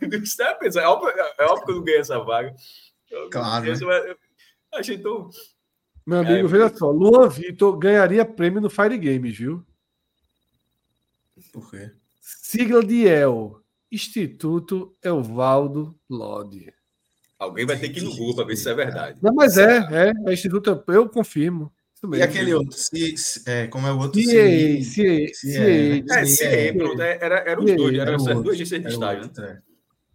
Eu 0.00 0.20
disse, 0.20 0.42
é, 0.42 0.56
é, 0.82 0.86
óbvio, 0.86 1.10
é 1.38 1.44
óbvio 1.44 1.64
que 1.64 1.70
eu 1.70 1.76
não 1.76 1.84
ganhei 1.84 2.00
essa 2.00 2.18
vaga. 2.18 2.54
claro. 3.30 3.66
Eu, 3.66 3.88
né? 3.88 4.10
eu 4.10 4.78
achei 4.78 4.98
tão. 4.98 5.30
Meu 6.06 6.20
amigo, 6.20 6.48
é, 6.48 6.50
veja 6.50 6.76
só, 6.76 6.90
Luan 6.90 7.28
Vitor 7.28 7.76
ganharia 7.78 8.24
prêmio 8.24 8.60
no 8.60 8.70
Fire 8.70 8.98
Games, 8.98 9.36
viu? 9.36 9.64
Por 11.52 11.70
quê? 11.70 11.90
Sigla 12.20 12.82
de 12.82 13.06
El, 13.06 13.56
Instituto 13.90 14.96
Evaldo 15.02 15.98
Lodi. 16.08 16.72
Alguém 17.38 17.64
vai 17.64 17.78
ter 17.78 17.88
que 17.88 18.00
ir 18.00 18.02
no 18.02 18.14
Google 18.14 18.36
para 18.36 18.44
ver 18.44 18.56
se 18.56 18.68
é 18.68 18.74
verdade. 18.74 19.18
Não, 19.22 19.34
mas 19.34 19.56
é, 19.56 19.78
é, 19.90 20.12
é 20.26 20.32
Instituto, 20.32 20.84
eu 20.88 21.08
confirmo. 21.08 21.72
E 22.14 22.22
aquele 22.22 22.54
outro, 22.54 22.72
se, 22.78 23.14
é, 23.46 23.66
como 23.66 23.86
é 23.86 23.92
o 23.92 23.98
outro? 23.98 24.20
CIE, 24.20 24.82
CIE, 24.82 25.34
CIE. 25.34 26.04
É, 26.10 26.24
CIE, 26.24 26.72
pronto, 26.72 27.00
é, 27.02 27.18
era, 27.20 27.38
era 27.40 27.60
os 27.60 27.76
dois, 27.76 27.98
era, 27.98 28.16
as 28.16 28.24
duas 28.24 28.54
agências 28.54 28.82
de 28.82 28.88
estágio. 28.88 29.30
Né? 29.36 29.62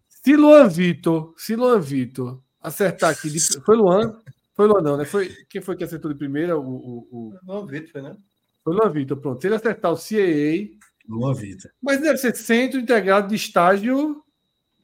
Se 0.07 0.35
Luan 0.35 0.67
Vitor, 0.67 1.35
se 1.37 1.55
Luan 1.55 1.79
Vitor 1.79 2.41
acertar 2.59 3.11
aqui, 3.11 3.29
de, 3.29 3.39
foi 3.63 3.75
Luan? 3.75 4.19
Foi 4.55 4.67
Luan 4.67 4.81
não, 4.81 4.97
né? 4.97 5.05
Foi, 5.05 5.29
quem 5.47 5.61
foi 5.61 5.75
que 5.75 5.83
acertou 5.83 6.11
de 6.11 6.17
primeira? 6.17 6.57
O, 6.57 6.63
o, 6.63 7.07
o... 7.11 7.33
Luan 7.45 7.67
Vitor, 7.67 7.91
foi, 7.91 8.01
né? 8.01 8.17
Foi 8.63 8.73
Luan 8.73 8.89
Vitor, 8.89 9.17
pronto. 9.17 9.39
Se 9.39 9.47
ele 9.47 9.55
acertar 9.55 9.91
o 9.91 9.97
CIE, 9.97 10.79
Boa 11.07 11.33
vida. 11.33 11.71
Mas 11.81 12.01
deve 12.01 12.17
ser 12.17 12.35
centro 12.35 12.79
integrado 12.79 13.27
de 13.27 13.35
estágio. 13.35 14.23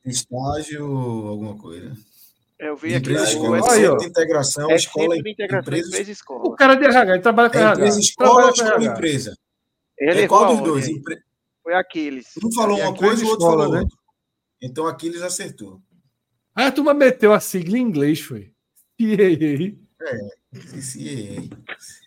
Estágio, 0.06 0.86
alguma 0.86 1.58
coisa. 1.58 1.96
É, 2.60 2.70
eu 2.70 2.78
vi 2.78 2.90
aqui. 2.90 2.98
Empresa, 2.98 3.24
escola, 3.32 3.58
é 3.58 3.64
centro 3.64 3.98
de 3.98 4.06
integração, 4.06 4.72
é 4.72 4.76
escola, 4.76 5.16
de 5.22 5.32
integração, 5.32 5.60
empresa, 5.60 5.88
empresa 5.88 6.12
escola. 6.12 6.44
O 6.46 6.56
cara 6.56 6.76
de 6.76 6.86
RH, 6.86 7.14
ele 7.14 7.22
trabalha 7.22 7.50
com 7.50 7.58
é, 7.58 7.62
RH. 7.62 7.74
Empresa 7.74 8.00
escola, 8.00 8.52
escola 8.52 8.84
empresa. 8.84 9.38
Ele 9.98 10.22
é 10.22 10.28
qual 10.28 10.56
dos 10.56 10.64
dois? 10.64 10.88
Empre... 10.88 11.22
Foi 11.64 11.74
Aquiles. 11.74 12.28
Um 12.44 12.52
falou 12.54 12.80
uma 12.80 12.96
coisa 12.96 13.22
e 13.22 13.26
o 13.26 13.30
outro 13.30 13.46
escola, 13.46 13.64
falou 13.64 13.76
né? 13.76 13.82
outra. 13.82 13.98
Então 14.62 14.88
Aquiles 14.88 15.22
acertou. 15.22 15.82
Ah, 16.56 16.68
a 16.68 16.72
turma 16.72 16.94
meteu 16.94 17.34
a 17.34 17.40
sigla 17.40 17.78
em 17.78 17.82
inglês, 17.82 18.20
foi. 18.20 18.52
É, 19.00 19.36
CAA. 20.60 21.48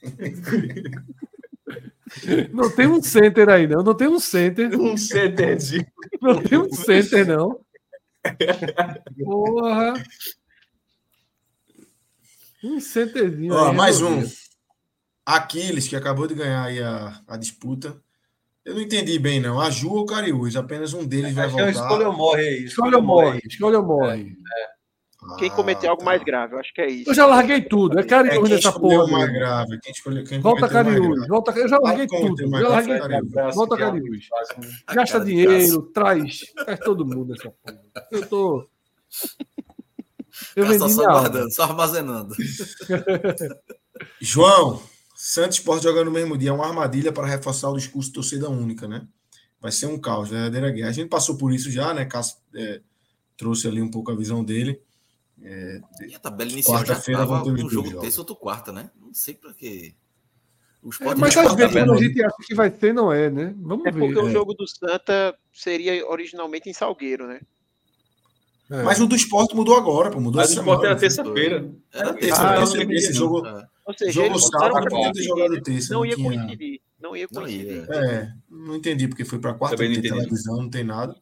Não 2.53 2.71
tem 2.71 2.87
um 2.87 3.03
center 3.03 3.49
aí, 3.49 3.67
não. 3.67 3.83
Não 3.83 3.95
tem 3.95 4.09
um 4.09 4.21
center. 4.21 4.79
Um 4.79 4.97
centerzinho. 4.97 5.87
Não 6.21 6.43
tem 6.43 6.59
um 6.59 6.73
center, 6.73 7.27
não. 7.27 7.61
Porra. 9.25 9.95
Um 12.63 12.81
centerzinho. 12.81 13.53
Ó, 13.53 13.71
aí, 13.71 13.77
mais 13.77 14.01
um. 14.01 14.23
Aquiles, 15.27 15.89
que 15.89 15.97
acabou 15.97 16.27
de 16.27 16.35
ganhar 16.35 16.65
aí 16.65 16.83
a, 16.83 17.21
a 17.27 17.37
disputa. 17.37 17.97
Eu 18.65 18.75
não 18.75 18.81
entendi 18.81 19.19
bem, 19.19 19.41
não. 19.41 19.61
A 19.61 19.69
Ju 19.71 19.91
ou 19.91 20.03
o 20.03 20.07
Cariús? 20.07 20.57
Apenas 20.57 20.95
um 20.95 21.05
deles 21.05 21.35
vai 21.35 21.49
voltar. 21.49 21.71
Escolha 21.71 22.09
ou 22.09 22.17
morre 22.17 22.49
aí. 22.49 22.65
Escolha 22.65 22.97
ou 22.97 23.03
morre. 23.03 23.41
Escolha 23.45 23.79
ou 23.79 23.87
morre. 23.87 24.37
É. 24.55 24.63
é. 24.63 24.74
Quem 25.39 25.51
cometeu 25.51 25.89
ah, 25.89 25.93
algo 25.93 26.01
tá. 26.03 26.07
mais 26.07 26.23
grave, 26.23 26.55
eu 26.55 26.59
acho 26.59 26.73
que 26.75 26.81
é 26.81 26.89
isso. 26.89 27.11
Eu 27.11 27.15
já 27.15 27.27
larguei 27.27 27.63
tudo. 27.63 27.99
É 27.99 28.03
Cariús 28.03 28.51
é 28.51 28.55
nessa 28.55 28.73
porra. 28.73 29.07
mais 29.07 29.33
grave. 29.33 29.79
Quem 29.81 29.93
escolheu, 29.93 30.25
quem 30.25 30.41
volta 30.41 30.69
Cariús. 30.69 31.27
Volta, 31.29 31.53
eu 31.53 31.69
já 31.69 31.79
larguei 31.79 32.07
tudo. 32.07 32.51
Já 32.51 32.69
larguei 32.69 33.01
tudo. 33.01 33.55
Volta 33.55 33.77
Cariús. 33.77 34.29
Gasta 34.93 35.21
dinheiro, 35.21 35.83
traz, 35.93 36.41
traz 36.55 36.81
todo 36.81 37.07
mundo 37.07 37.31
nessa 37.31 37.51
porra. 37.51 37.81
Eu 38.11 38.27
tô. 38.27 38.69
Eu 40.57 40.67
vendi 40.67 40.93
só 40.93 41.05
guardando, 41.05 41.53
só 41.53 41.63
armazenando. 41.63 42.35
João, 44.21 44.83
Santos 45.15 45.59
Sport 45.59 45.83
jogando 45.83 46.07
no 46.07 46.11
mesmo 46.11 46.37
dia 46.37 46.51
é 46.51 46.53
uma 46.53 46.67
armadilha 46.67 47.13
para 47.13 47.27
reforçar 47.27 47.71
o 47.71 47.77
discurso 47.77 48.09
de 48.09 48.15
torcida 48.15 48.51
única, 48.51 48.89
né? 48.89 49.07
Vai 49.61 49.73
ser 49.73 49.87
um 49.87 49.99
caos, 49.99 50.29
verdadeira 50.29 50.71
guerra. 50.71 50.91
A 50.91 50.93
gente 50.93 51.09
passou 51.09 51.39
por 51.39 51.53
isso 51.53 51.71
já, 51.71 51.95
né? 51.95 52.05
Cássio 52.05 52.37
é, 52.55 52.81
trouxe 53.37 53.67
ali 53.67 53.81
um 53.81 53.91
pouco 53.91 54.11
a 54.11 54.17
visão 54.17 54.45
dele. 54.45 54.81
É, 55.45 55.81
e 56.09 56.15
a 56.15 56.19
tabela 56.19 56.51
inicial 56.51 56.85
já 56.87 56.95
estava 56.95 57.45
um 57.45 57.69
jogo 57.69 58.01
terça, 58.01 58.21
outro 58.21 58.35
quarta, 58.35 58.73
né? 58.73 58.91
Não 58.99 59.13
sei 59.13 59.35
para 59.35 59.53
quê. 59.53 59.95
É, 61.01 61.15
mas 61.15 61.37
às 61.37 61.55
vezes 61.55 61.73
quando 61.73 61.93
a 61.93 61.97
gente 61.97 62.23
acha 62.23 62.37
que 62.47 62.55
vai 62.55 62.71
ter, 62.71 62.93
não 62.93 63.13
é, 63.13 63.31
né? 63.31 63.55
Vamos 63.59 63.87
é 63.87 63.91
ver. 63.91 64.01
porque 64.01 64.19
é. 64.19 64.23
o 64.23 64.31
jogo 64.31 64.55
do 64.55 64.67
Santa 64.67 65.35
seria 65.53 66.07
originalmente 66.07 66.69
em 66.69 66.73
Salgueiro, 66.73 67.27
né? 67.27 67.41
É. 68.71 68.83
Mas 68.83 69.01
o 69.01 69.07
do 69.07 69.15
esporte 69.15 69.55
mudou 69.55 69.77
agora, 69.77 70.11
pô. 70.11 70.21
Mudou 70.21 70.41
Mas 70.41 70.51
o 70.51 70.61
esporte 70.61 70.87
era 70.87 70.97
terça-feira. 70.97 71.71
Era 71.93 72.15
terça-feira. 72.15 72.91
Ah, 72.91 72.95
esse 72.95 73.13
jogo. 73.13 73.47
É. 73.47 73.67
Ou 73.85 73.95
seja, 73.97 74.13
jogo 74.13 74.39
sábado 74.39 74.89
podia 74.89 75.13
ter 75.13 75.23
jogado 75.23 75.63
terça. 75.63 75.95
Não, 75.95 76.07
ia 76.07 76.17
tinha... 76.17 76.27
coincidir. 76.27 76.81
Não 76.99 77.17
ia 77.17 77.29
coincidir. 77.29 77.87
É, 77.91 78.33
não 78.49 78.77
entendi 78.77 79.09
porque 79.09 79.25
foi 79.25 79.39
para 79.39 79.53
quarta, 79.53 79.77
não 79.77 79.93
tem 79.93 80.03
televisão, 80.03 80.57
não 80.57 80.71
tem 80.71 80.85
nada. 80.85 81.15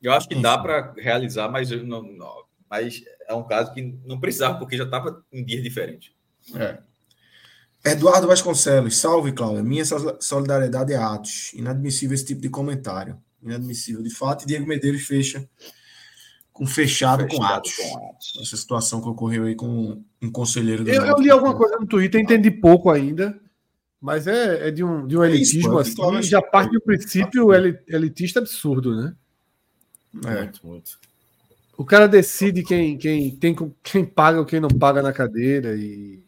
Eu 0.00 0.12
acho 0.12 0.28
que 0.28 0.34
dá 0.36 0.56
para 0.56 0.92
realizar, 0.96 1.48
mas 1.48 1.70
não, 1.70 2.02
não, 2.02 2.43
mas 2.74 3.04
é 3.28 3.34
um 3.34 3.44
caso 3.44 3.72
que 3.72 3.96
não 4.04 4.18
precisava, 4.18 4.58
porque 4.58 4.76
já 4.76 4.82
estava 4.82 5.24
em 5.32 5.44
dias 5.44 5.62
diferentes. 5.62 6.10
É. 6.56 6.78
Eduardo 7.84 8.26
Vasconcelos, 8.26 8.96
salve, 8.96 9.30
Cláudia. 9.30 9.62
Minha 9.62 9.84
solidariedade 10.18 10.92
é 10.92 10.96
Atos. 10.96 11.52
Inadmissível 11.54 12.14
esse 12.14 12.24
tipo 12.26 12.40
de 12.40 12.48
comentário. 12.48 13.16
Inadmissível. 13.40 14.02
De 14.02 14.10
fato, 14.10 14.44
Diego 14.44 14.66
Medeiros 14.66 15.02
fecha 15.02 15.48
com 16.52 16.66
fechado, 16.66 17.22
fechado 17.22 17.36
com, 17.36 17.44
Atos. 17.44 17.76
com 17.76 18.08
Atos. 18.08 18.38
Essa 18.40 18.56
situação 18.56 19.00
que 19.00 19.08
ocorreu 19.08 19.44
aí 19.44 19.54
com 19.54 20.02
um 20.20 20.32
conselheiro 20.32 20.82
do 20.82 20.90
Eu, 20.90 21.04
eu 21.04 21.18
li 21.18 21.30
alguma 21.30 21.54
coisa 21.54 21.76
no 21.78 21.86
Twitter, 21.86 22.20
entendi 22.20 22.50
pouco 22.50 22.90
ainda, 22.90 23.38
mas 24.00 24.26
é, 24.26 24.68
é 24.68 24.70
de, 24.72 24.82
um, 24.82 25.06
de 25.06 25.16
um 25.16 25.22
é 25.22 25.28
elitismo 25.28 25.80
isso, 25.80 26.02
assim, 26.02 26.22
já 26.22 26.42
parte 26.42 26.72
do 26.72 26.80
princípio 26.80 27.52
elitista 27.86 28.40
absurdo, 28.40 28.96
né? 28.96 29.14
É. 30.26 30.42
Muito, 30.42 30.66
muito. 30.66 31.13
O 31.76 31.84
cara 31.84 32.06
decide 32.06 32.62
quem, 32.62 32.96
quem, 32.96 33.30
tem, 33.36 33.56
quem 33.82 34.04
paga 34.04 34.38
ou 34.38 34.46
quem 34.46 34.60
não 34.60 34.68
paga 34.68 35.02
na 35.02 35.12
cadeira 35.12 35.74
e. 35.74 36.22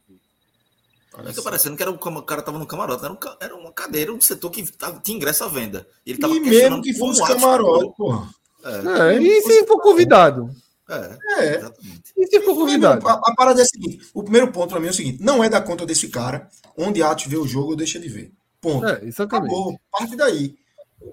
Fica 1.28 1.42
parecendo 1.42 1.76
que 1.76 1.82
era 1.82 1.90
um, 1.90 1.94
o 1.94 2.22
cara 2.22 2.42
tava 2.42 2.58
no 2.58 2.66
camarote, 2.66 3.02
era, 3.02 3.12
um, 3.12 3.18
era 3.40 3.56
uma 3.56 3.72
cadeira, 3.72 4.12
um 4.12 4.20
setor 4.20 4.50
que 4.50 4.62
tinha 5.02 5.16
ingresso 5.16 5.44
à 5.44 5.48
venda. 5.48 5.86
Ele 6.04 6.18
tava 6.18 6.34
e 6.34 6.40
mesmo 6.40 6.82
que 6.82 6.92
fosse 6.92 7.26
camarote, 7.26 7.94
porra. 7.96 8.28
É. 8.62 9.14
é. 9.14 9.22
e 9.22 9.42
se 9.42 9.64
for 9.66 9.80
convidado? 9.80 10.50
É, 10.88 11.18
é. 11.38 11.56
Exatamente. 11.56 12.12
E 12.16 12.26
se 12.26 12.40
for 12.42 12.54
convidado? 12.54 13.08
A, 13.08 13.12
a, 13.12 13.34
parada 13.34 13.60
é 13.60 13.62
a 13.62 13.66
seguinte: 13.66 14.06
o 14.12 14.22
primeiro 14.22 14.52
ponto 14.52 14.70
para 14.70 14.80
mim 14.80 14.88
é 14.88 14.90
o 14.90 14.94
seguinte: 14.94 15.22
não 15.22 15.42
é 15.42 15.48
da 15.48 15.60
conta 15.60 15.86
desse 15.86 16.08
cara, 16.08 16.48
onde 16.76 17.02
Atos 17.02 17.26
vê 17.26 17.36
o 17.36 17.46
jogo 17.46 17.70
ou 17.70 17.76
deixa 17.76 17.98
de 17.98 18.08
ver. 18.08 18.32
Ponto. 18.60 18.86
É, 18.86 19.04
exatamente. 19.04 19.52
Acabou. 19.52 19.80
Parte 19.90 20.16
daí. 20.16 20.54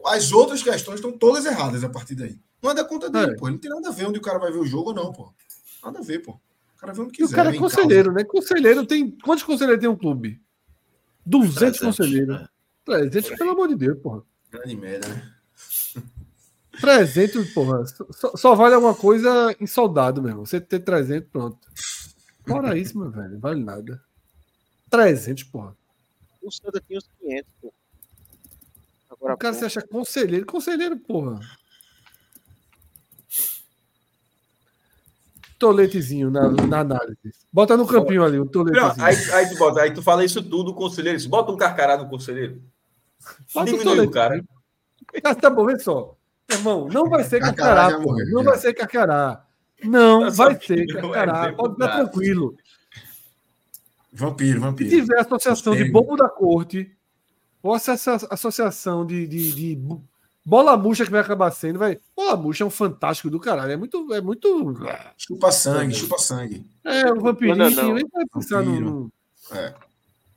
As 0.06 0.32
outras 0.32 0.62
questões 0.62 0.96
estão 0.96 1.12
todas 1.12 1.46
erradas 1.46 1.84
a 1.84 1.90
partir 1.90 2.16
daí. 2.16 2.38
Não 2.64 2.72
é 2.72 2.74
da 2.74 2.86
conta 2.86 3.10
dele, 3.10 3.34
é. 3.34 3.36
pô. 3.36 3.48
Ele 3.48 3.56
não 3.56 3.60
tem 3.60 3.70
nada 3.70 3.90
a 3.90 3.92
ver 3.92 4.08
onde 4.08 4.20
o 4.20 4.22
cara 4.22 4.40
vai 4.40 4.50
ver 4.50 4.60
o 4.60 4.66
jogo 4.66 4.92
ou 4.92 4.96
não, 4.96 5.12
pô. 5.12 5.34
Nada 5.84 6.00
a 6.00 6.02
ver, 6.02 6.20
pô. 6.20 6.32
O 6.32 6.80
cara 6.80 6.94
vê 6.94 7.02
onde 7.02 7.12
quiser. 7.12 7.30
E 7.30 7.34
o 7.34 7.36
cara 7.36 7.54
é 7.54 7.60
conselheiro, 7.60 8.14
né? 8.14 8.24
Conselheiro 8.24 8.86
tem. 8.86 9.12
Quantos 9.12 9.44
conselheiros 9.44 9.82
tem 9.82 9.90
um 9.90 9.98
clube? 9.98 10.42
200 11.26 11.80
conselheiros. 11.80 12.38
É. 12.38 12.48
300, 12.86 13.38
pelo 13.38 13.52
amor 13.52 13.68
de 13.68 13.76
Deus, 13.76 14.00
porra. 14.00 14.24
Grande 14.50 14.78
merda, 14.78 15.08
né? 15.10 15.34
300, 16.80 17.54
porra. 17.54 17.86
Só, 17.86 18.36
só, 18.36 18.56
vale 18.56 18.76
alguma 18.76 18.96
coisa 18.96 19.56
em 19.60 19.68
soldado 19.68 20.22
mesmo. 20.22 20.46
Você 20.46 20.60
ter 20.60 20.80
300, 20.80 21.30
pronto. 21.30 21.58
Fora 22.48 22.78
isso, 22.78 22.98
meu 22.98 23.12
velho, 23.12 23.40
vale 23.40 23.62
nada. 23.62 24.02
300, 24.90 25.44
porra. 25.44 25.76
O 26.42 26.52
Santa 26.52 26.82
tinha 26.86 26.98
uns 26.98 27.10
500, 27.20 27.54
porra. 27.62 27.74
Agora, 29.12 29.34
o 29.34 29.38
cara 29.38 29.54
se 29.54 29.66
acha 29.66 29.82
conselheiro. 29.82 30.46
Conselheiro, 30.46 30.98
porra. 30.98 31.40
Toletezinho 35.64 36.30
na, 36.30 36.50
na 36.50 36.80
análise. 36.80 37.18
Bota 37.52 37.78
no 37.78 37.88
campinho 37.88 38.22
ali, 38.22 38.38
o 38.38 38.46
toletezinho. 38.46 38.98
Não, 38.98 39.06
aí, 39.06 39.16
aí, 39.32 39.50
tu 39.50 39.58
bota, 39.58 39.82
aí 39.82 39.94
tu 39.94 40.02
fala 40.02 40.26
isso 40.26 40.44
tudo, 40.44 40.74
conselheiro. 40.74 41.18
Bota 41.30 41.54
um 41.54 41.58
carcará 41.58 41.96
no 41.96 42.10
conselheiro. 42.10 42.62
Bota 43.54 43.72
Diminui 43.72 44.00
o, 44.02 44.04
o 44.04 44.12
cara. 44.12 44.44
Ah, 45.24 45.34
tá 45.34 45.50
bom, 45.50 45.66
vê 45.66 45.80
só. 45.80 46.18
Irmão, 46.52 46.90
não 46.92 47.10
vai 47.10 47.24
ser 47.24 47.40
carcará, 47.40 47.92
carcará. 47.92 48.26
Não 48.32 48.44
vai 48.44 48.58
ser 48.58 48.74
carcará. 48.74 49.46
Não, 49.82 50.32
vai 50.32 50.60
ser 50.62 50.86
carcará. 50.88 51.54
Pode 51.54 51.74
ficar 51.76 51.96
tranquilo. 51.96 52.58
Vampiro, 54.12 54.60
vampiro. 54.60 54.90
Se 54.90 55.02
tiver 55.02 55.20
associação 55.20 55.76
de 55.76 55.86
bobo 55.86 56.18
da 56.18 56.28
corte, 56.28 56.92
ou 57.62 57.74
essa 57.74 57.94
associação 58.30 59.06
de, 59.06 59.26
de, 59.26 59.56
de 59.56 59.82
Bola 60.46 60.76
murcha 60.76 61.06
que 61.06 61.12
vai 61.12 61.22
acabar 61.22 61.52
sendo, 61.52 61.80
vai. 61.80 61.98
Bola 62.16 62.36
murcha 62.36 62.64
é 62.64 62.68
um 62.68 62.70
fantástico 62.70 63.30
do 63.30 63.40
caralho. 63.40 63.72
É 63.72 63.78
muito. 63.78 64.14
É 64.14 64.20
muito... 64.20 64.76
Chupa 65.18 65.52
sangue, 65.52 65.94
chupa 65.94 66.18
sangue. 66.18 66.66
É, 66.84 67.10
o 67.12 67.22
vampirinho, 67.22 67.98
ele 67.98 68.06
vai 68.12 68.26
pensar 68.34 68.62
no. 68.62 69.10
É. 69.52 69.74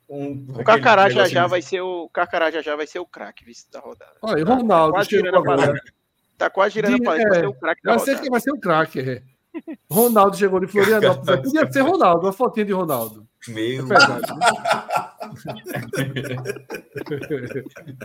Um, 0.09 0.45
o 0.55 0.63
Carcará 0.63 1.09
já 1.09 1.27
já 1.27 1.47
vai 1.47 1.61
ser 1.61 1.81
o 1.81 2.07
Carcará 2.07 2.49
já 2.49 2.61
já 2.61 2.77
vai 2.77 2.87
ser 2.87 2.99
o 2.99 3.05
craque 3.05 3.43
da 3.69 3.81
rodada. 3.81 4.13
Olha, 4.21 4.45
tá, 4.45 4.53
Ronaldo, 4.53 4.93
tá 4.93 4.97
quase 4.97 5.09
girando 5.09 5.37
a 5.37 5.43
parada. 5.43 5.81
Tá 6.37 6.49
quase 6.49 6.73
girando 6.75 7.09
a 7.09 7.19
é, 7.19 7.27
vai 7.27 7.39
ser 7.39 7.47
o 7.47 7.53
craque 7.53 7.81
da 7.83 7.89
vai 7.91 7.99
rodada. 7.99 8.23
Ser, 8.23 8.29
vai 8.29 8.39
ser 8.39 8.51
o 8.51 8.59
craque, 8.59 8.99
é. 9.01 9.21
Ronaldo 9.91 10.37
chegou 10.37 10.61
de 10.61 10.67
Florianópolis. 10.67 11.41
Podia 11.41 11.69
ser 11.69 11.81
Ronaldo, 11.81 12.25
uma 12.25 12.31
fotinha 12.31 12.65
de 12.65 12.71
Ronaldo. 12.71 13.27
Meu. 13.49 13.83
É 13.83 13.87
verdade, 13.87 14.33
né? 14.33 14.47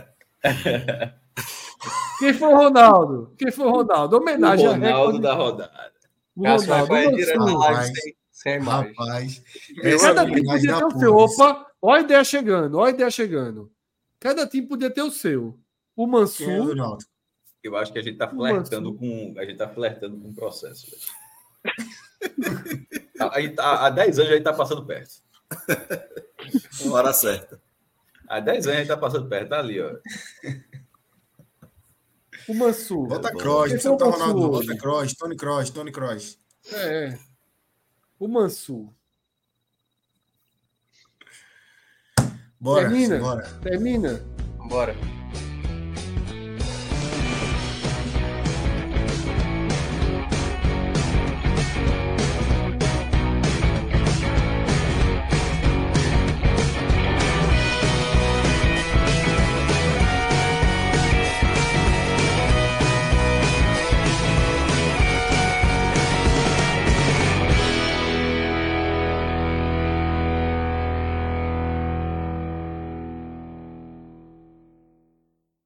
Quem 2.19 2.33
foi 2.33 2.47
o 2.47 2.55
Ronaldo? 2.55 3.33
Quem 3.37 3.51
foi 3.51 3.65
o 3.65 3.71
Ronaldo? 3.71 4.17
Homenagem 4.17 4.67
o 4.67 4.71
Ronaldo 4.71 5.19
da 5.19 5.33
rodada. 5.33 5.91
O 6.35 6.43
Ronaldo. 6.43 6.87
Vai 6.87 7.05
sem, 8.31 8.59
mais. 8.59 8.87
Rapaz, 8.87 9.41
cada 10.01 10.25
time 10.25 10.43
podia 10.43 10.77
ter 10.77 10.85
o 10.85 10.99
seu. 10.99 11.15
Opa, 11.15 11.65
olha 11.81 12.01
a 12.01 12.03
ideia 12.03 12.23
chegando, 12.23 12.77
olha 12.77 12.91
a 12.91 12.95
ideia 12.95 13.09
chegando. 13.09 13.71
Cada 14.19 14.45
time 14.47 14.67
podia 14.67 14.89
ter 14.89 15.01
o 15.01 15.11
seu. 15.11 15.57
O 15.95 16.07
Mansur. 16.07 16.77
É 16.77 16.97
eu 17.63 17.77
acho 17.77 17.93
que 17.93 17.99
a 17.99 18.01
gente 18.01 18.13
está 18.13 18.27
flertando 18.27 18.93
com. 18.95 19.33
A 19.37 19.45
gente 19.45 19.57
tá 19.57 19.69
flertando 19.69 20.17
com 20.17 20.29
o 20.29 20.33
processo. 20.33 20.87
há 23.57 23.89
10 23.89 24.19
anos 24.19 24.29
a 24.29 24.33
gente 24.33 24.39
está 24.41 24.53
passando 24.53 24.85
perto. 24.85 25.21
Uma 26.81 26.95
hora 26.95 27.13
certa. 27.13 27.61
Há 28.33 28.39
10 28.39 28.65
anos 28.65 28.67
a 28.67 28.71
gente 28.71 28.81
está 28.83 28.97
passando 28.97 29.29
perto. 29.29 29.49
Tá 29.49 29.59
ali, 29.59 29.79
ó. 29.79 29.91
O 32.45 32.53
Mansur. 32.53 33.07
Bota 33.07 33.31
Cross, 33.31 33.85
não 33.85 33.95
precisa 33.95 34.17
Ronaldo. 34.17 34.49
Bota 34.49 34.77
Cross, 34.77 35.13
Tony 35.13 35.37
Cross, 35.37 35.69
Tony 35.69 35.91
Cross. 35.93 36.37
É. 36.73 37.17
O 38.19 38.27
Mansur. 38.27 38.89
Bora, 42.59 42.81
Termina. 42.81 43.19
Bora. 43.19 43.59
Termina. 43.61 44.25
Bora. 44.67 45.22